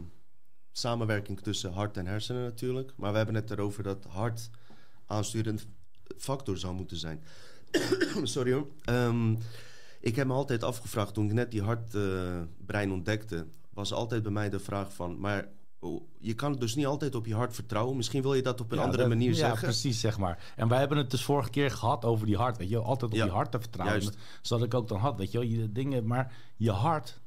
samenwerking 0.72 1.40
tussen 1.40 1.72
hart 1.72 1.96
en 1.96 2.06
hersenen 2.06 2.42
natuurlijk. 2.42 2.92
Maar 2.96 3.10
we 3.10 3.16
hebben 3.16 3.34
het 3.34 3.50
erover 3.50 3.82
dat 3.82 4.04
hart 4.04 4.50
aansturend 5.06 5.66
factor 6.16 6.58
zou 6.58 6.74
moeten 6.74 6.96
zijn. 6.96 7.22
Sorry 8.22 8.52
hoor. 8.52 8.68
Um, 8.84 9.38
ik 10.02 10.16
heb 10.16 10.26
me 10.26 10.32
altijd 10.32 10.62
afgevraagd, 10.62 11.14
toen 11.14 11.26
ik 11.26 11.32
net 11.32 11.50
die 11.50 11.62
hartbrein 11.62 12.88
uh, 12.88 12.94
ontdekte, 12.94 13.46
was 13.70 13.92
altijd 13.92 14.22
bij 14.22 14.32
mij 14.32 14.50
de 14.50 14.58
vraag 14.58 14.94
van, 14.94 15.20
maar 15.20 15.48
oh, 15.78 16.02
je 16.18 16.34
kan 16.34 16.52
dus 16.52 16.74
niet 16.74 16.86
altijd 16.86 17.14
op 17.14 17.26
je 17.26 17.34
hart 17.34 17.54
vertrouwen. 17.54 17.96
Misschien 17.96 18.22
wil 18.22 18.34
je 18.34 18.42
dat 18.42 18.60
op 18.60 18.72
een 18.72 18.78
andere 18.78 19.08
manier 19.08 19.34
zeggen. 19.34 19.60
Ja, 19.60 19.64
precies, 19.64 20.00
zeg 20.00 20.18
maar. 20.18 20.52
En 20.56 20.68
wij 20.68 20.78
hebben 20.78 20.98
het 20.98 21.10
dus 21.10 21.24
vorige 21.24 21.50
keer 21.50 21.70
gehad 21.70 22.04
over 22.04 22.26
die 22.26 22.36
hart, 22.36 22.56
weet 22.56 22.68
je. 22.68 22.78
Altijd 22.78 23.10
op 23.10 23.16
je 23.16 23.30
hart 23.30 23.50
te 23.50 23.60
vertrouwen. 23.60 24.00
Juist. 24.00 24.18
Zodat 24.42 24.66
ik 24.66 24.74
ook 24.74 24.88
dan 24.88 24.98
had, 24.98 25.18
weet 25.18 25.32
je. 25.32 25.50
Je 25.50 25.72
dingen, 25.72 26.06
maar 26.06 26.34
je 26.56 26.70
hart, 26.70 27.20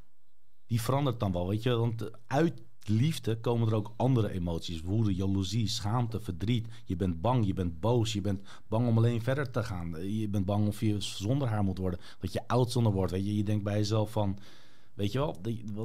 die 0.65 0.81
verandert 0.81 1.19
dan 1.19 1.31
wel, 1.31 1.47
weet 1.47 1.63
je. 1.63 1.75
Want 1.75 2.09
uit 2.27 2.61
liefde 2.87 3.39
komen 3.39 3.67
er 3.67 3.73
ook 3.73 3.93
andere 3.95 4.31
emoties. 4.31 4.81
Woede, 4.81 5.15
jaloezie, 5.15 5.67
schaamte, 5.67 6.19
verdriet. 6.19 6.67
Je 6.85 6.95
bent 6.95 7.21
bang, 7.21 7.45
je 7.45 7.53
bent 7.53 7.79
boos, 7.79 8.13
je 8.13 8.21
bent 8.21 8.41
bang 8.67 8.87
om 8.87 8.97
alleen 8.97 9.21
verder 9.21 9.51
te 9.51 9.63
gaan. 9.63 10.11
Je 10.17 10.29
bent 10.29 10.45
bang 10.45 10.67
of 10.67 10.79
je 10.79 11.01
zonder 11.01 11.47
haar 11.47 11.63
moet 11.63 11.77
worden. 11.77 11.99
Dat 12.19 12.33
je 12.33 12.47
oud 12.47 12.71
zonder 12.71 12.91
wordt. 12.91 13.11
Weet 13.11 13.25
je, 13.25 13.37
je 13.37 13.43
denkt 13.43 13.63
bij 13.63 13.77
jezelf 13.77 14.11
van... 14.11 14.37
Weet 14.93 15.11
je 15.11 15.19
wel, 15.19 15.37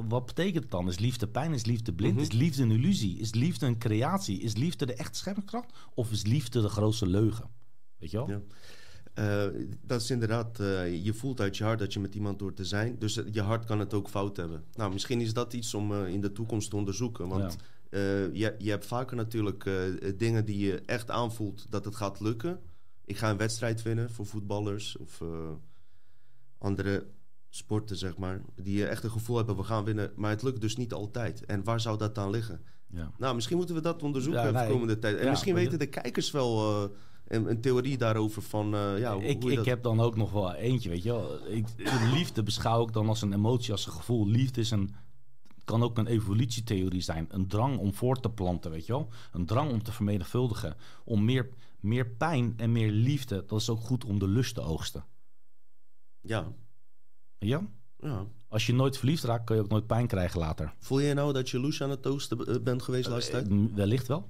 wat 0.07 0.25
betekent 0.25 0.63
het 0.63 0.71
dan? 0.71 0.87
Is 0.87 0.99
liefde 0.99 1.27
pijn? 1.27 1.53
Is 1.53 1.65
liefde 1.65 1.93
blind? 1.93 2.13
Mhm. 2.13 2.21
Is 2.21 2.31
liefde 2.31 2.63
een 2.63 2.71
illusie? 2.71 3.19
Is 3.19 3.33
liefde 3.33 3.65
een 3.65 3.77
creatie? 3.77 4.39
Is 4.39 4.55
liefde 4.55 4.85
de 4.85 4.93
echte 4.93 5.17
schermkracht? 5.17 5.73
Of 5.93 6.11
is 6.11 6.25
liefde 6.25 6.61
de 6.61 6.69
grootste 6.69 7.07
leugen? 7.07 7.49
Weet 7.97 8.11
je 8.11 8.17
wel? 8.17 8.29
Ja. 8.29 8.41
Uh, 9.19 9.45
dat 9.81 10.01
is 10.01 10.09
inderdaad, 10.11 10.59
uh, 10.59 11.03
je 11.05 11.13
voelt 11.13 11.41
uit 11.41 11.57
je 11.57 11.63
hart 11.63 11.79
dat 11.79 11.93
je 11.93 11.99
met 11.99 12.15
iemand 12.15 12.39
door 12.39 12.53
te 12.53 12.65
zijn. 12.65 12.95
Dus 12.99 13.21
je 13.31 13.41
hart 13.41 13.65
kan 13.65 13.79
het 13.79 13.93
ook 13.93 14.09
fout 14.09 14.37
hebben. 14.37 14.63
Nou, 14.73 14.93
misschien 14.93 15.21
is 15.21 15.33
dat 15.33 15.53
iets 15.53 15.73
om 15.73 15.93
in 15.93 16.21
de 16.21 16.31
toekomst 16.31 16.69
te 16.69 16.75
onderzoeken. 16.75 17.27
Want 17.27 17.57
ja. 17.89 17.99
je, 18.33 18.55
je 18.57 18.69
hebt 18.69 18.85
vaker 18.85 19.15
natuurlijk 19.15 19.69
dingen 20.17 20.45
die 20.45 20.57
je 20.57 20.81
echt 20.85 21.09
aanvoelt 21.09 21.65
dat 21.69 21.85
het 21.85 21.95
gaat 21.95 22.19
lukken. 22.19 22.59
Ik 23.05 23.17
ga 23.17 23.29
een 23.29 23.37
wedstrijd 23.37 23.81
winnen 23.81 24.11
voor 24.11 24.25
voetballers 24.25 24.97
of 24.97 25.21
andere 26.57 27.07
sporten, 27.49 27.97
zeg 27.97 28.17
maar. 28.17 28.41
Die 28.55 28.87
echt 28.87 29.03
een 29.03 29.11
gevoel 29.11 29.37
hebben, 29.37 29.55
we 29.55 29.63
gaan 29.63 29.83
winnen. 29.83 30.11
Maar 30.15 30.29
het 30.29 30.43
lukt 30.43 30.61
dus 30.61 30.75
niet 30.75 30.93
altijd. 30.93 31.45
En 31.45 31.63
waar 31.63 31.79
zou 31.79 31.97
dat 31.97 32.15
dan 32.15 32.29
liggen? 32.29 32.61
Ja. 32.87 33.11
Nou, 33.17 33.35
misschien 33.35 33.57
moeten 33.57 33.75
we 33.75 33.81
dat 33.81 34.03
onderzoeken 34.03 34.51
ja, 34.51 34.65
de 34.65 34.71
komende 34.71 34.99
tijd. 34.99 35.17
En 35.17 35.29
misschien 35.29 35.55
weten 35.55 35.79
de 35.79 35.85
kijkers 35.89 36.31
wel 36.31 36.91
een, 37.31 37.49
een 37.49 37.61
theorie 37.61 37.97
daarover 37.97 38.41
van... 38.41 38.75
Uh, 38.75 38.99
ja, 38.99 39.13
hoe, 39.13 39.23
ik, 39.23 39.43
ik 39.43 39.65
heb 39.65 39.83
dan 39.83 39.99
ook 39.99 40.15
nog 40.15 40.31
wel 40.31 40.53
eentje, 40.53 40.89
weet 40.89 41.03
je 41.03 41.11
wel. 41.11 41.47
Ik, 41.47 41.65
liefde 42.13 42.43
beschouw 42.43 42.83
ik 42.83 42.93
dan 42.93 43.07
als 43.07 43.21
een 43.21 43.33
emotie, 43.33 43.71
als 43.71 43.85
een 43.85 43.91
gevoel. 43.91 44.27
Liefde 44.27 44.61
is 44.61 44.71
een, 44.71 44.95
kan 45.63 45.83
ook 45.83 45.97
een 45.97 46.07
evolutietheorie 46.07 47.01
zijn. 47.01 47.27
Een 47.29 47.47
drang 47.47 47.77
om 47.77 47.93
voort 47.93 48.21
te 48.21 48.29
planten, 48.29 48.71
weet 48.71 48.85
je 48.85 48.91
wel. 48.91 49.09
Een 49.31 49.45
drang 49.45 49.71
om 49.71 49.83
te 49.83 49.91
vermenigvuldigen. 49.91 50.75
Om 51.03 51.25
meer, 51.25 51.49
meer 51.79 52.07
pijn 52.07 52.53
en 52.57 52.71
meer 52.71 52.91
liefde. 52.91 53.43
Dat 53.47 53.59
is 53.59 53.69
ook 53.69 53.81
goed 53.81 54.05
om 54.05 54.19
de 54.19 54.27
lust 54.27 54.55
te 54.55 54.61
oogsten. 54.61 55.05
Ja. 56.21 56.53
Ja? 57.37 57.67
Ja. 57.97 58.25
Als 58.47 58.65
je 58.65 58.73
nooit 58.73 58.97
verliefd 58.97 59.23
raakt, 59.23 59.45
kan 59.45 59.55
je 59.55 59.61
ook 59.61 59.69
nooit 59.69 59.87
pijn 59.87 60.07
krijgen 60.07 60.39
later. 60.39 60.73
Voel 60.79 60.99
je 60.99 61.13
nou 61.13 61.33
dat 61.33 61.49
je 61.49 61.59
loes 61.59 61.81
aan 61.81 61.89
het 61.89 62.07
oosten 62.07 62.47
eh, 62.47 62.61
bent 62.61 62.81
geweest 62.81 63.05
de 63.05 63.11
laatste 63.11 63.31
tijd? 63.31 63.47
Eh, 63.47 63.57
wellicht 63.73 64.07
wel. 64.07 64.29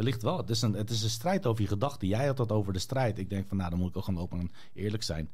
Wellicht 0.00 0.22
wel. 0.22 0.36
Het 0.36 0.50
is, 0.50 0.62
een, 0.62 0.72
het 0.72 0.90
is 0.90 1.02
een 1.02 1.10
strijd 1.10 1.46
over 1.46 1.62
je 1.62 1.68
gedachten. 1.68 2.08
Jij 2.08 2.26
had 2.26 2.38
het 2.38 2.52
over 2.52 2.72
de 2.72 2.78
strijd. 2.78 3.18
Ik 3.18 3.30
denk 3.30 3.48
van, 3.48 3.56
nou, 3.56 3.70
dan 3.70 3.78
moet 3.78 3.88
ik 3.88 3.96
ook 3.96 4.04
gewoon 4.04 4.22
open 4.22 4.38
en 4.38 4.50
eerlijk 4.72 5.02
zijn. 5.02 5.30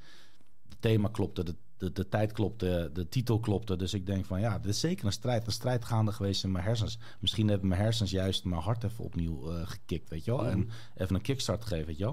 Het 0.68 0.80
thema 0.80 1.08
klopte, 1.08 1.44
de, 1.44 1.54
de, 1.76 1.92
de 1.92 2.08
tijd 2.08 2.32
klopte, 2.32 2.90
de 2.92 3.08
titel 3.08 3.40
klopte. 3.40 3.76
Dus 3.76 3.94
ik 3.94 4.06
denk 4.06 4.24
van, 4.24 4.40
ja, 4.40 4.58
dit 4.58 4.70
is 4.70 4.80
zeker 4.80 5.06
een 5.06 5.12
strijd. 5.12 5.46
Een 5.46 5.52
strijd 5.52 5.84
gaande 5.84 6.12
geweest 6.12 6.44
in 6.44 6.52
mijn 6.52 6.64
hersens. 6.64 6.98
Misschien 7.20 7.48
hebben 7.48 7.68
mijn 7.68 7.80
hersens 7.80 8.10
juist 8.10 8.44
mijn 8.44 8.62
hart 8.62 8.84
even 8.84 9.04
opnieuw 9.04 9.52
uh, 9.52 9.66
gekikt, 9.66 10.10
weet 10.10 10.24
je 10.24 10.30
wel. 10.30 10.46
En 10.46 10.68
even 10.96 11.14
een 11.14 11.22
kickstart 11.22 11.62
gegeven, 11.62 11.86
weet 11.86 11.98
je. 11.98 12.12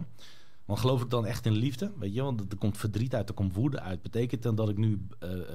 Want 0.65 0.79
geloof 0.79 1.01
ik 1.01 1.09
dan 1.09 1.25
echt 1.25 1.45
in 1.45 1.51
liefde? 1.51 1.91
Weet 1.99 2.13
je, 2.13 2.21
want 2.21 2.51
er 2.51 2.57
komt 2.57 2.77
verdriet 2.77 3.15
uit, 3.15 3.29
er 3.29 3.35
komt 3.35 3.55
woede 3.55 3.79
uit. 3.79 4.01
Betekent 4.01 4.43
dat 4.43 4.57
dat 4.57 4.69
ik 4.69 4.77
nu 4.77 5.07
uh, 5.23 5.31
uh, 5.31 5.45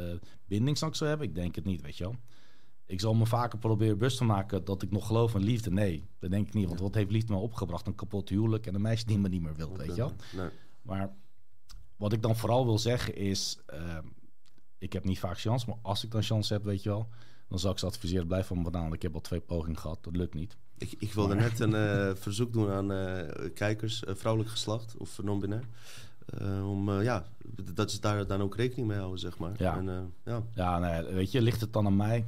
bindingsangst 0.47 0.99
zou 0.99 1.11
hebben? 1.11 1.28
Ik 1.28 1.35
denk 1.35 1.55
het 1.55 1.64
niet, 1.64 1.83
weet 1.83 1.97
je 1.97 2.05
wel. 2.05 2.17
Ik 2.88 3.00
zal 3.00 3.14
me 3.14 3.26
vaker 3.26 3.59
proberen 3.59 3.99
bewust 3.99 4.16
te 4.16 4.25
maken 4.25 4.64
dat 4.64 4.83
ik 4.83 4.90
nog 4.90 5.07
geloof 5.07 5.35
in 5.35 5.42
liefde. 5.42 5.71
Nee, 5.71 6.09
dat 6.18 6.30
denk 6.30 6.47
ik 6.47 6.54
niet. 6.54 6.68
Want 6.68 6.80
wat 6.80 6.95
heeft 6.95 7.11
liefde 7.11 7.33
me 7.33 7.38
opgebracht? 7.38 7.87
Een 7.87 7.95
kapot 7.95 8.28
huwelijk 8.28 8.66
en 8.66 8.75
een 8.75 8.80
meisje 8.80 9.07
die 9.07 9.18
me 9.18 9.28
niet 9.28 9.42
meer 9.42 9.54
wil, 9.54 9.76
weet 9.76 9.87
je 9.87 9.95
wel. 9.95 10.12
Nee. 10.37 10.49
Maar 10.83 11.11
wat 11.97 12.12
ik 12.12 12.23
dan 12.23 12.37
vooral 12.37 12.64
wil 12.64 12.78
zeggen 12.78 13.16
is... 13.16 13.59
Uh, 13.75 13.99
ik 14.78 14.92
heb 14.92 15.04
niet 15.04 15.18
vaak 15.18 15.38
chance, 15.38 15.66
maar 15.68 15.78
als 15.83 16.04
ik 16.04 16.11
dan 16.11 16.23
chance 16.23 16.52
heb, 16.52 16.64
weet 16.64 16.83
je 16.83 16.88
wel... 16.88 17.09
dan 17.49 17.59
zal 17.59 17.71
ik 17.71 17.78
ze 17.78 17.87
adviseren, 17.87 18.26
blijf 18.26 18.47
van 18.47 18.57
me 18.57 18.62
vandaan. 18.62 18.92
Ik 18.92 19.02
heb 19.02 19.14
al 19.14 19.21
twee 19.21 19.40
pogingen 19.40 19.78
gehad, 19.78 20.04
dat 20.04 20.16
lukt 20.16 20.35
niet. 20.35 20.57
Ik, 20.78 20.95
ik 20.99 21.12
wilde 21.12 21.35
net 21.35 21.61
een 21.61 21.75
uh, 21.75 22.14
verzoek 22.23 22.52
doen 22.52 22.71
aan 22.71 22.92
uh, 22.92 23.50
kijkers, 23.54 24.02
uh, 24.09 24.14
vrouwelijk 24.14 24.52
geslacht 24.52 24.97
of 24.97 25.23
non-binair. 25.23 25.64
om, 26.64 27.00
ja, 27.00 27.25
dat 27.75 27.90
ze 27.90 28.00
daar 28.00 28.26
dan 28.26 28.40
ook 28.40 28.57
rekening 28.57 28.88
mee 28.88 28.99
houden, 28.99 29.18
zeg 29.18 29.38
maar. 29.38 29.54
Ja, 29.57 29.76
en, 29.76 30.14
ja. 30.25 30.42
ja 30.54 30.78
nee, 30.78 31.14
weet 31.14 31.33
je, 31.33 31.42
ligt 31.42 31.61
het 31.61 31.73
dan 31.73 31.87
aan 31.87 31.97
mij? 31.97 32.26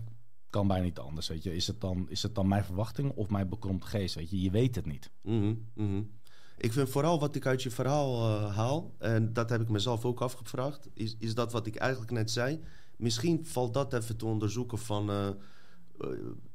Kan 0.51 0.67
bijna 0.67 0.85
niet 0.85 0.99
anders, 0.99 1.29
weet 1.29 1.43
je. 1.43 1.55
Is 1.55 1.67
het 1.67 1.81
dan, 1.81 2.07
is 2.09 2.23
het 2.23 2.35
dan 2.35 2.49
mijn 2.49 2.65
verwachting 2.65 3.13
of 3.15 3.29
mijn 3.29 3.49
bekrompt 3.49 3.85
geest, 3.85 4.15
weet 4.15 4.31
je? 4.31 4.41
Je 4.41 4.51
weet 4.51 4.75
het 4.75 4.87
niet. 4.87 5.11
Mm 5.23 5.67
-hmm, 5.75 6.11
Ik 6.57 6.73
vind 6.73 6.89
vooral 6.89 7.21
wat 7.21 7.35
ik 7.35 7.47
uit 7.47 7.63
je 7.63 7.71
verhaal 7.71 8.31
haal, 8.51 8.95
en 8.99 9.33
dat 9.33 9.51
heb 9.51 9.61
ik 9.61 9.69
mezelf 9.69 10.05
ook 10.05 10.21
afgevraagd, 10.21 10.89
is, 10.95 11.17
is 11.19 11.35
dat 11.35 11.53
wat 11.53 11.67
ik 11.67 11.77
eigenlijk 11.77 12.13
net 12.13 12.31
zei. 12.31 12.61
Misschien 12.97 13.47
valt 13.47 13.75
dat 13.75 13.93
even 13.93 14.17
te 14.17 14.27
onderzoeken 14.27 14.79
van 14.79 15.37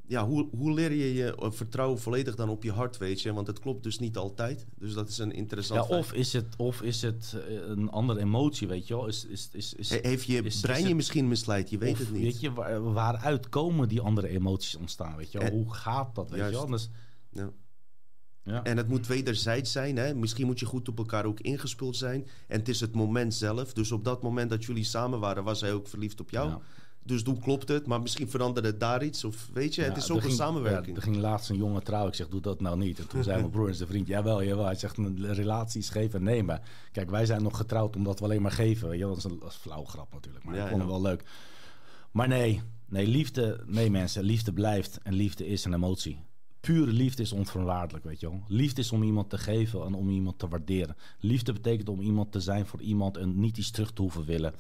ja, 0.08 0.28
hoe, 0.28 0.50
hoe 0.52 0.74
leer 0.74 0.92
je 0.92 1.14
je 1.14 1.36
eh, 1.36 1.52
vertrouwen 1.52 2.00
volledig 2.00 2.36
dan 2.36 2.50
op 2.50 2.64
je 2.64 2.72
hart, 2.72 2.98
weet 2.98 3.22
je? 3.22 3.34
Want 3.34 3.48
het 3.48 3.60
klopt 3.60 3.84
dus 3.84 4.00
niet 4.00 4.18
altijd. 4.18 4.66
Dus 4.76 4.94
dat 4.94 5.10
is 5.10 5.18
een 5.18 5.32
interessant 5.32 5.90
ja, 5.90 5.98
of 5.98 6.14
is 6.14 6.34
het 6.34 6.56
Of 6.58 6.82
is 6.82 7.02
het 7.02 7.36
eh, 7.48 7.54
een 7.68 7.90
andere 7.90 8.20
emotie, 8.20 8.68
weet 8.68 8.88
je 8.88 8.96
wel? 8.96 9.08
Is, 9.08 9.26
is, 9.26 9.50
is, 9.52 9.74
is, 9.74 9.90
Heeft 9.90 10.26
je 10.26 10.58
brein 10.62 10.88
je 10.88 10.96
misschien 10.96 11.28
misleid? 11.28 11.70
Je 11.70 11.78
weet 11.78 11.98
het 11.98 12.12
niet. 12.12 12.22
Weet 12.22 12.40
je, 12.40 12.54
waar, 12.54 12.94
waaruit 12.94 13.50
komen 13.50 13.88
die 13.88 14.02
andere 14.02 14.28
emoties 14.28 14.76
ontstaan, 14.76 15.16
weet 15.16 15.32
je 15.32 15.40
wel? 15.40 15.50
hoe 15.50 15.74
gaat 15.74 16.16
dat, 16.16 16.30
weet 16.30 16.46
je 16.46 16.52
wel? 16.52 16.68
Dus, 16.68 16.90
ja. 17.32 17.52
Ja. 18.46 18.64
En 18.64 18.78
het 18.78 18.88
moet 18.88 19.08
wederzijds 19.08 19.72
zijn. 19.72 19.98
Hè? 19.98 20.16
Misschien 20.16 20.46
moet 20.46 20.60
je 20.60 20.66
goed 20.66 20.88
op 20.88 20.98
elkaar 20.98 21.26
ook 21.26 21.40
ingespeeld 21.40 21.96
zijn. 21.96 22.28
En 22.48 22.60
het 22.60 22.70
is 22.70 22.80
het 22.80 22.96
moment 22.96 23.34
zelf. 23.34 23.74
Dus 23.74 23.92
op 23.92 24.04
dat 24.04 24.22
moment 24.22 24.50
dat 24.50 24.66
jullie 24.66 24.84
samen 24.84 25.20
waren, 25.20 25.44
was 25.44 25.62
hij 25.62 25.74
ook 25.74 25.88
verliefd 25.88 26.20
op 26.20 26.30
jou. 26.30 26.50
Ja. 26.50 26.62
Dus 27.06 27.24
toen 27.24 27.40
klopt 27.40 27.68
het, 27.68 27.88
maar 27.88 28.02
misschien 28.02 28.30
veranderde 28.30 28.78
daar 28.78 29.04
iets. 29.04 29.24
Of 29.24 29.50
weet 29.54 29.76
je, 29.76 29.82
het 29.82 29.98
is 29.98 30.12
ook 30.12 30.24
een 30.24 30.32
samenwerking. 30.32 30.88
Ja, 30.88 30.96
er 30.96 31.02
ging 31.02 31.16
laatst 31.16 31.50
een 31.50 31.58
jongen 31.58 31.84
trouwen. 31.84 32.10
Ik 32.10 32.16
zeg, 32.16 32.28
doe 32.28 32.42
dat 32.42 32.62
nou 32.62 32.78
niet. 32.78 33.00
En 33.00 33.08
toen 33.08 33.24
zei 33.24 33.38
mijn 33.40 33.52
broer 33.52 33.68
en 33.68 33.76
zijn 33.76 33.90
vriend, 33.90 34.08
jawel, 34.08 34.44
jawel. 34.44 34.66
Hij 34.66 34.76
zegt, 34.76 34.98
een 34.98 35.34
relatie 35.34 35.82
is 35.82 35.90
geven 35.90 36.20
en 36.20 36.26
nemen. 36.26 36.62
Kijk, 36.92 37.10
wij 37.10 37.26
zijn 37.26 37.44
nog 37.44 37.58
getrouwd 37.58 37.96
omdat 37.96 38.20
we 38.20 38.26
alleen 38.26 38.42
maar 38.42 38.52
geven. 38.52 38.90
Weet 38.90 39.00
je, 39.00 39.06
dat 39.06 39.18
is 39.18 39.24
een, 39.24 39.40
dat 39.40 39.50
is 39.50 39.56
flauw 39.56 39.84
grap 39.84 40.14
natuurlijk, 40.14 40.46
maar 40.46 40.56
ja, 40.56 40.64
ik 40.64 40.70
vond 40.70 40.82
het 40.82 40.92
wel 40.92 41.02
leuk. 41.02 41.24
Maar 42.12 42.28
nee, 42.28 42.62
nee, 42.86 43.08
liefde, 43.08 43.64
nee 43.66 43.90
mensen, 43.90 44.24
liefde 44.24 44.54
blijft 44.54 45.00
en 45.04 45.14
liefde 45.14 45.48
is 45.48 45.66
een 45.66 45.74
emotie. 45.74 46.24
Pure 46.60 46.92
liefde 46.92 47.22
is 47.22 47.32
onvoorwaardelijk, 47.32 48.06
weet 48.06 48.20
je 48.20 48.30
wel. 48.30 48.44
Liefde 48.48 48.82
is 48.82 48.92
om 48.92 49.04
iemand 49.04 49.30
te 49.30 49.38
geven 49.38 49.86
en 49.86 49.94
om 49.94 50.10
iemand 50.10 50.40
te 50.40 50.48
waarderen. 50.48 50.96
Liefde 51.20 51.54
betekent 51.54 51.90
om 51.90 52.02
iemand 52.02 52.32
te 52.32 52.40
zijn 52.40 52.66
voor 52.66 52.82
iemand 52.82 53.18
en 53.18 53.40
niet 53.40 53.58
iets 53.58 53.72
terug 53.72 53.92
te 53.92 54.02
hoeven 54.02 54.26
willen. 54.26 54.54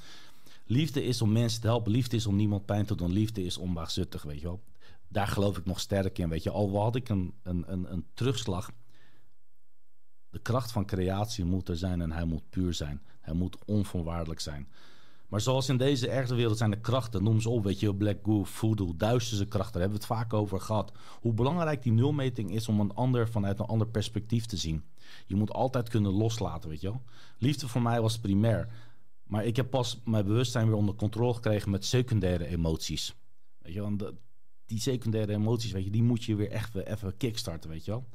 Liefde 0.65 1.03
is 1.03 1.21
om 1.21 1.31
mensen 1.31 1.61
te 1.61 1.67
helpen. 1.67 1.91
Liefde 1.91 2.15
is 2.15 2.25
om 2.25 2.35
niemand 2.35 2.65
pijn 2.65 2.85
te 2.85 2.95
doen. 2.95 3.11
Liefde 3.11 3.43
is 3.43 3.57
onbaatzuchtig, 3.57 4.23
weet 4.23 4.39
je 4.39 4.47
wel. 4.47 4.63
Daar 5.07 5.27
geloof 5.27 5.57
ik 5.57 5.65
nog 5.65 5.79
sterk 5.79 6.17
in, 6.17 6.29
weet 6.29 6.43
je. 6.43 6.49
Al 6.49 6.81
had 6.81 6.95
ik 6.95 7.09
een, 7.09 7.33
een, 7.43 7.63
een, 7.71 7.91
een 7.91 8.05
terugslag. 8.13 8.71
De 10.29 10.39
kracht 10.39 10.71
van 10.71 10.85
creatie 10.85 11.45
moet 11.45 11.69
er 11.69 11.77
zijn 11.77 12.01
en 12.01 12.11
hij 12.11 12.25
moet 12.25 12.49
puur 12.49 12.73
zijn. 12.73 13.01
Hij 13.19 13.33
moet 13.33 13.57
onvoorwaardelijk 13.65 14.39
zijn. 14.39 14.67
Maar 15.27 15.41
zoals 15.41 15.69
in 15.69 15.77
deze 15.77 16.09
ergste 16.09 16.35
wereld 16.35 16.57
zijn 16.57 16.71
de 16.71 16.79
krachten, 16.79 17.23
noem 17.23 17.41
ze 17.41 17.49
op, 17.49 17.63
weet 17.63 17.79
je, 17.79 17.95
Black 17.95 18.17
Goo, 18.23 18.43
Voodoo, 18.43 18.93
duisterse 18.97 19.45
krachten, 19.45 19.73
daar 19.73 19.81
hebben 19.81 19.99
we 19.99 20.05
het 20.05 20.19
vaak 20.19 20.33
over 20.33 20.61
gehad. 20.61 20.91
Hoe 21.21 21.33
belangrijk 21.33 21.83
die 21.83 21.91
nulmeting 21.91 22.51
is 22.51 22.67
om 22.67 22.79
een 22.79 22.93
ander 22.93 23.29
vanuit 23.29 23.59
een 23.59 23.65
ander 23.65 23.87
perspectief 23.87 24.45
te 24.45 24.57
zien. 24.57 24.83
Je 25.27 25.35
moet 25.35 25.51
altijd 25.51 25.89
kunnen 25.89 26.11
loslaten, 26.11 26.69
weet 26.69 26.81
je 26.81 26.87
wel. 26.87 27.01
Liefde 27.37 27.67
voor 27.67 27.81
mij 27.81 28.01
was 28.01 28.19
primair. 28.19 28.67
Maar 29.25 29.45
ik 29.45 29.55
heb 29.55 29.69
pas 29.69 30.01
mijn 30.03 30.25
bewustzijn 30.25 30.67
weer 30.67 30.75
onder 30.75 30.95
controle 30.95 31.33
gekregen 31.33 31.71
met 31.71 31.85
secundaire 31.85 32.45
emoties. 32.45 33.15
Weet 33.57 33.73
je 33.73 33.81
wel, 33.81 34.13
die 34.65 34.79
secundaire 34.79 35.33
emoties, 35.33 35.71
weet 35.71 35.83
je, 35.83 35.91
die 35.91 36.03
moet 36.03 36.23
je 36.23 36.35
weer 36.35 36.51
echt 36.51 36.75
even 36.75 37.17
kickstarten, 37.17 37.69
weet 37.69 37.85
je 37.85 37.91
wel. 37.91 38.07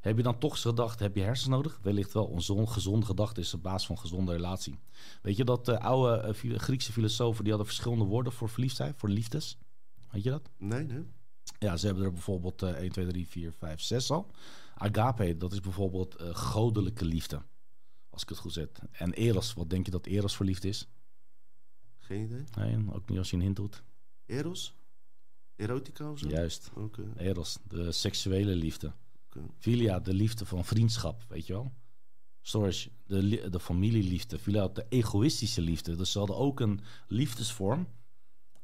Heb 0.00 0.16
je 0.16 0.22
dan 0.22 0.38
toch 0.38 0.50
eens 0.50 0.60
gedacht, 0.60 0.98
heb 0.98 1.14
je 1.16 1.22
hersens 1.22 1.48
nodig? 1.48 1.78
Wellicht 1.82 2.12
wel. 2.12 2.32
Een 2.48 2.68
gezonde 2.68 3.06
gedachte 3.06 3.40
is 3.40 3.50
de 3.50 3.56
basis 3.56 3.86
van 3.86 3.96
een 3.96 4.02
gezonde 4.02 4.32
relatie. 4.32 4.78
Weet 5.22 5.36
je 5.36 5.44
dat 5.44 5.64
de 5.64 5.80
oude 5.80 6.16
eh, 6.16 6.58
Griekse 6.58 6.92
filosofen, 6.92 7.42
die 7.42 7.52
hadden 7.52 7.70
verschillende 7.70 8.04
woorden 8.04 8.32
voor 8.32 8.48
verliefdheid, 8.48 8.96
voor 8.96 9.08
liefdes? 9.08 9.58
Weet 10.10 10.22
je 10.22 10.30
dat? 10.30 10.50
Nee, 10.58 10.84
nee. 10.84 11.04
Ja, 11.58 11.76
ze 11.76 11.86
hebben 11.86 12.04
er 12.04 12.12
bijvoorbeeld 12.12 12.62
uh, 12.62 12.70
1, 12.70 12.92
2, 12.92 13.06
3, 13.06 13.28
4, 13.28 13.52
5, 13.52 13.80
6 13.80 14.10
al. 14.10 14.30
Agape, 14.74 15.36
dat 15.36 15.52
is 15.52 15.60
bijvoorbeeld 15.60 16.20
uh, 16.20 16.34
godelijke 16.34 17.04
liefde. 17.04 17.42
Als 18.10 18.22
ik 18.22 18.28
het 18.28 18.38
goed 18.38 18.52
zet. 18.52 18.80
En 18.92 19.12
Eros, 19.12 19.54
wat 19.54 19.70
denk 19.70 19.84
je 19.84 19.90
dat 19.90 20.06
Eros 20.06 20.36
verliefd 20.36 20.64
is? 20.64 20.88
Geen 21.98 22.24
idee. 22.24 22.44
Nee, 22.56 22.92
ook 22.92 23.08
niet 23.08 23.18
als 23.18 23.30
je 23.30 23.36
een 23.36 23.42
hint 23.42 23.56
doet. 23.56 23.82
Eros? 24.26 24.74
Erotica 25.56 26.10
of 26.10 26.18
zo? 26.18 26.28
Juist. 26.28 26.70
Okay. 26.74 27.06
Eros, 27.16 27.58
de 27.68 27.92
seksuele 27.92 28.54
liefde. 28.54 28.92
Okay. 29.26 29.48
Filia, 29.58 30.00
de 30.00 30.14
liefde 30.14 30.46
van 30.46 30.64
vriendschap, 30.64 31.24
weet 31.28 31.46
je 31.46 31.52
wel? 31.52 31.72
Storage, 32.42 32.90
de, 33.06 33.50
de 33.50 33.60
familieliefde. 33.60 34.38
Filia, 34.38 34.68
de 34.68 34.86
egoïstische 34.88 35.60
liefde. 35.60 35.96
Dus 35.96 36.12
ze 36.12 36.18
hadden 36.18 36.36
ook 36.36 36.60
een 36.60 36.80
liefdesvorm 37.06 37.88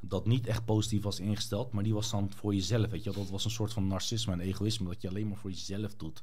dat 0.00 0.26
niet 0.26 0.46
echt 0.46 0.64
positief 0.64 1.02
was 1.02 1.20
ingesteld, 1.20 1.72
maar 1.72 1.82
die 1.82 1.94
was 1.94 2.10
dan 2.10 2.32
voor 2.32 2.54
jezelf, 2.54 2.90
weet 2.90 3.04
je 3.04 3.10
wel? 3.10 3.22
Dat 3.22 3.30
was 3.30 3.44
een 3.44 3.50
soort 3.50 3.72
van 3.72 3.86
narcisme 3.86 4.32
en 4.32 4.40
egoïsme, 4.40 4.88
dat 4.88 5.02
je 5.02 5.08
alleen 5.08 5.28
maar 5.28 5.36
voor 5.36 5.50
jezelf 5.50 5.94
doet. 5.94 6.22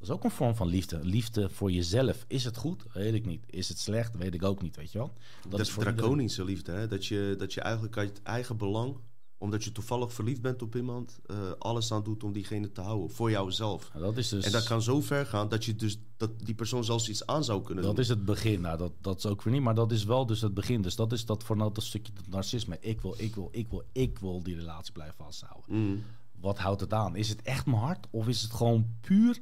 Dat 0.00 0.08
is 0.08 0.14
ook 0.14 0.24
een 0.24 0.30
vorm 0.30 0.54
van 0.54 0.66
liefde. 0.66 0.98
Liefde 1.02 1.50
voor 1.50 1.70
jezelf. 1.70 2.24
Is 2.28 2.44
het 2.44 2.56
goed? 2.56 2.84
Weet 2.92 3.14
ik 3.14 3.26
niet. 3.26 3.44
Is 3.46 3.68
het 3.68 3.78
slecht? 3.78 4.16
Weet 4.16 4.34
ik 4.34 4.44
ook 4.44 4.62
niet, 4.62 4.76
weet 4.76 4.92
je 4.92 4.98
wel. 4.98 5.12
Dat, 5.42 5.50
dat 5.50 5.60
is 5.60 5.74
draconische 5.74 6.44
liefde, 6.44 6.72
hè? 6.72 6.86
Dat 6.86 7.06
je, 7.06 7.34
dat 7.38 7.52
je 7.54 7.60
eigenlijk 7.60 7.96
uit 7.96 8.22
eigen 8.22 8.56
belang 8.56 8.96
omdat 9.40 9.64
je 9.64 9.72
toevallig 9.72 10.12
verliefd 10.12 10.40
bent 10.40 10.62
op 10.62 10.76
iemand, 10.76 11.20
uh, 11.26 11.36
alles 11.58 11.92
aan 11.92 12.02
doet 12.02 12.24
om 12.24 12.32
diegene 12.32 12.72
te 12.72 12.80
houden. 12.80 13.10
Voor 13.10 13.30
jouzelf. 13.30 13.90
dat 13.98 14.16
is 14.16 14.28
dus... 14.28 14.44
En 14.44 14.52
dat 14.52 14.64
kan 14.64 14.82
zo 14.82 15.00
ver 15.00 15.26
gaan 15.26 15.48
dat 15.48 15.64
je 15.64 15.76
dus 15.76 15.98
dat 16.16 16.30
die 16.44 16.54
persoon 16.54 16.84
zelfs 16.84 17.08
iets 17.08 17.26
aan 17.26 17.44
zou 17.44 17.62
kunnen 17.62 17.84
dat 17.84 17.96
doen. 17.96 18.04
Dat 18.04 18.04
is 18.04 18.08
het 18.08 18.24
begin. 18.24 18.60
Nou, 18.60 18.78
dat, 18.78 18.92
dat 19.00 19.18
is 19.18 19.26
ook 19.26 19.42
weer 19.42 19.52
niet. 19.52 19.62
Maar 19.62 19.74
dat 19.74 19.92
is 19.92 20.04
wel 20.04 20.26
dus 20.26 20.40
het 20.40 20.54
begin. 20.54 20.82
Dus 20.82 20.96
dat 20.96 21.12
is 21.12 21.26
dat 21.26 21.44
voor 21.44 21.56
nou 21.56 21.72
dat 21.72 21.84
stukje 21.84 22.12
narcisme. 22.28 22.76
Ik 22.80 23.00
wil, 23.00 23.14
ik 23.18 23.34
wil, 23.34 23.48
ik 23.52 23.68
wil, 23.68 23.84
ik 23.92 24.18
wil 24.18 24.42
die 24.42 24.54
relatie 24.54 24.92
blijven 24.92 25.16
vasthouden. 25.16 25.64
Mm. 25.66 26.02
Wat 26.40 26.58
houdt 26.58 26.80
het 26.80 26.92
aan? 26.92 27.16
Is 27.16 27.28
het 27.28 27.42
echt 27.42 27.66
mijn 27.66 27.78
hart? 27.78 28.06
Of 28.10 28.28
is 28.28 28.42
het 28.42 28.52
gewoon 28.52 28.86
puur 29.00 29.38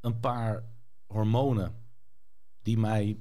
een 0.00 0.20
paar 0.20 0.64
hormonen 1.06 1.74
die 2.62 2.78
mij, 2.78 3.18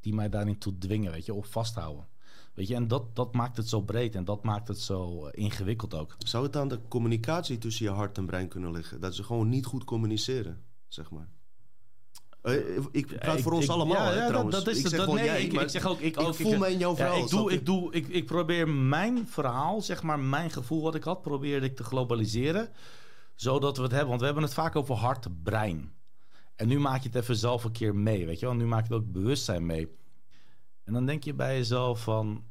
die 0.00 0.14
mij 0.14 0.28
daarin 0.28 0.58
toe 0.58 0.78
dwingen, 0.78 1.12
weet 1.12 1.24
je, 1.24 1.34
of 1.34 1.46
vasthouden. 1.46 2.08
Weet 2.54 2.68
je, 2.68 2.74
en 2.74 2.88
dat, 2.88 3.16
dat 3.16 3.34
maakt 3.34 3.56
het 3.56 3.68
zo 3.68 3.80
breed 3.80 4.14
en 4.14 4.24
dat 4.24 4.44
maakt 4.44 4.68
het 4.68 4.80
zo 4.80 5.26
ingewikkeld 5.26 5.94
ook. 5.94 6.16
Zou 6.18 6.44
het 6.44 6.56
aan 6.56 6.68
de 6.68 6.80
communicatie 6.88 7.58
tussen 7.58 7.84
je 7.84 7.90
hart 7.90 8.18
en 8.18 8.26
brein 8.26 8.48
kunnen 8.48 8.72
liggen? 8.72 9.00
Dat 9.00 9.14
ze 9.14 9.22
gewoon 9.22 9.48
niet 9.48 9.66
goed 9.66 9.84
communiceren, 9.84 10.64
zeg 10.88 11.10
maar. 11.10 11.28
Eh, 12.42 12.54
ik 12.90 13.06
praat 13.06 13.40
voor 13.40 13.52
ons 13.52 13.68
allemaal, 13.68 14.12
ja, 14.12 14.20
hè, 14.20 14.26
trouwens. 14.26 14.56
Dat, 14.56 14.66
is, 14.66 14.78
ik 14.78 14.86
zeg 14.86 14.98
dat, 14.98 15.14
nee, 15.14 15.24
jij, 15.24 15.42
ik, 15.42 15.52
ik, 15.52 15.68
zeg 15.68 15.86
ook... 15.86 16.00
Ik, 16.00 16.16
ik 16.16 16.34
voel 16.34 16.58
me 16.58 16.70
in 16.70 16.78
jouw 16.78 16.96
verhaal. 16.96 17.18
ik, 17.18 17.28
doe, 17.28 17.52
ik, 17.52 17.66
doe, 17.66 17.92
ik, 17.92 18.08
ik 18.08 18.26
probeer 18.26 18.68
mijn 18.68 19.28
verhaal, 19.28 19.80
zeg 19.80 20.02
maar, 20.02 20.18
mijn 20.18 20.50
gevoel 20.50 20.82
wat 20.82 20.94
ik 20.94 21.04
had... 21.04 21.22
probeerde 21.22 21.66
ik 21.66 21.76
te 21.76 21.84
globaliseren 21.84 22.68
zodat 23.34 23.76
we 23.76 23.82
het 23.82 23.90
hebben. 23.90 24.08
Want 24.08 24.20
we 24.20 24.26
hebben 24.26 24.44
het 24.44 24.54
vaak 24.54 24.76
over 24.76 24.94
hart, 24.94 25.42
brein. 25.42 25.92
En 26.54 26.68
nu 26.68 26.78
maak 26.78 27.02
je 27.02 27.08
het 27.08 27.16
even 27.16 27.36
zelf 27.36 27.64
een 27.64 27.72
keer 27.72 27.94
mee, 27.94 28.26
weet 28.26 28.40
je 28.40 28.46
wel. 28.46 28.54
Nu 28.54 28.66
maak 28.66 28.86
je 28.86 28.94
het 28.94 29.02
ook 29.02 29.12
bewustzijn 29.12 29.66
mee. 29.66 29.88
En 30.84 30.92
dan 30.92 31.06
denk 31.06 31.24
je 31.24 31.34
bij 31.34 31.56
jezelf 31.56 32.02
van... 32.02 32.44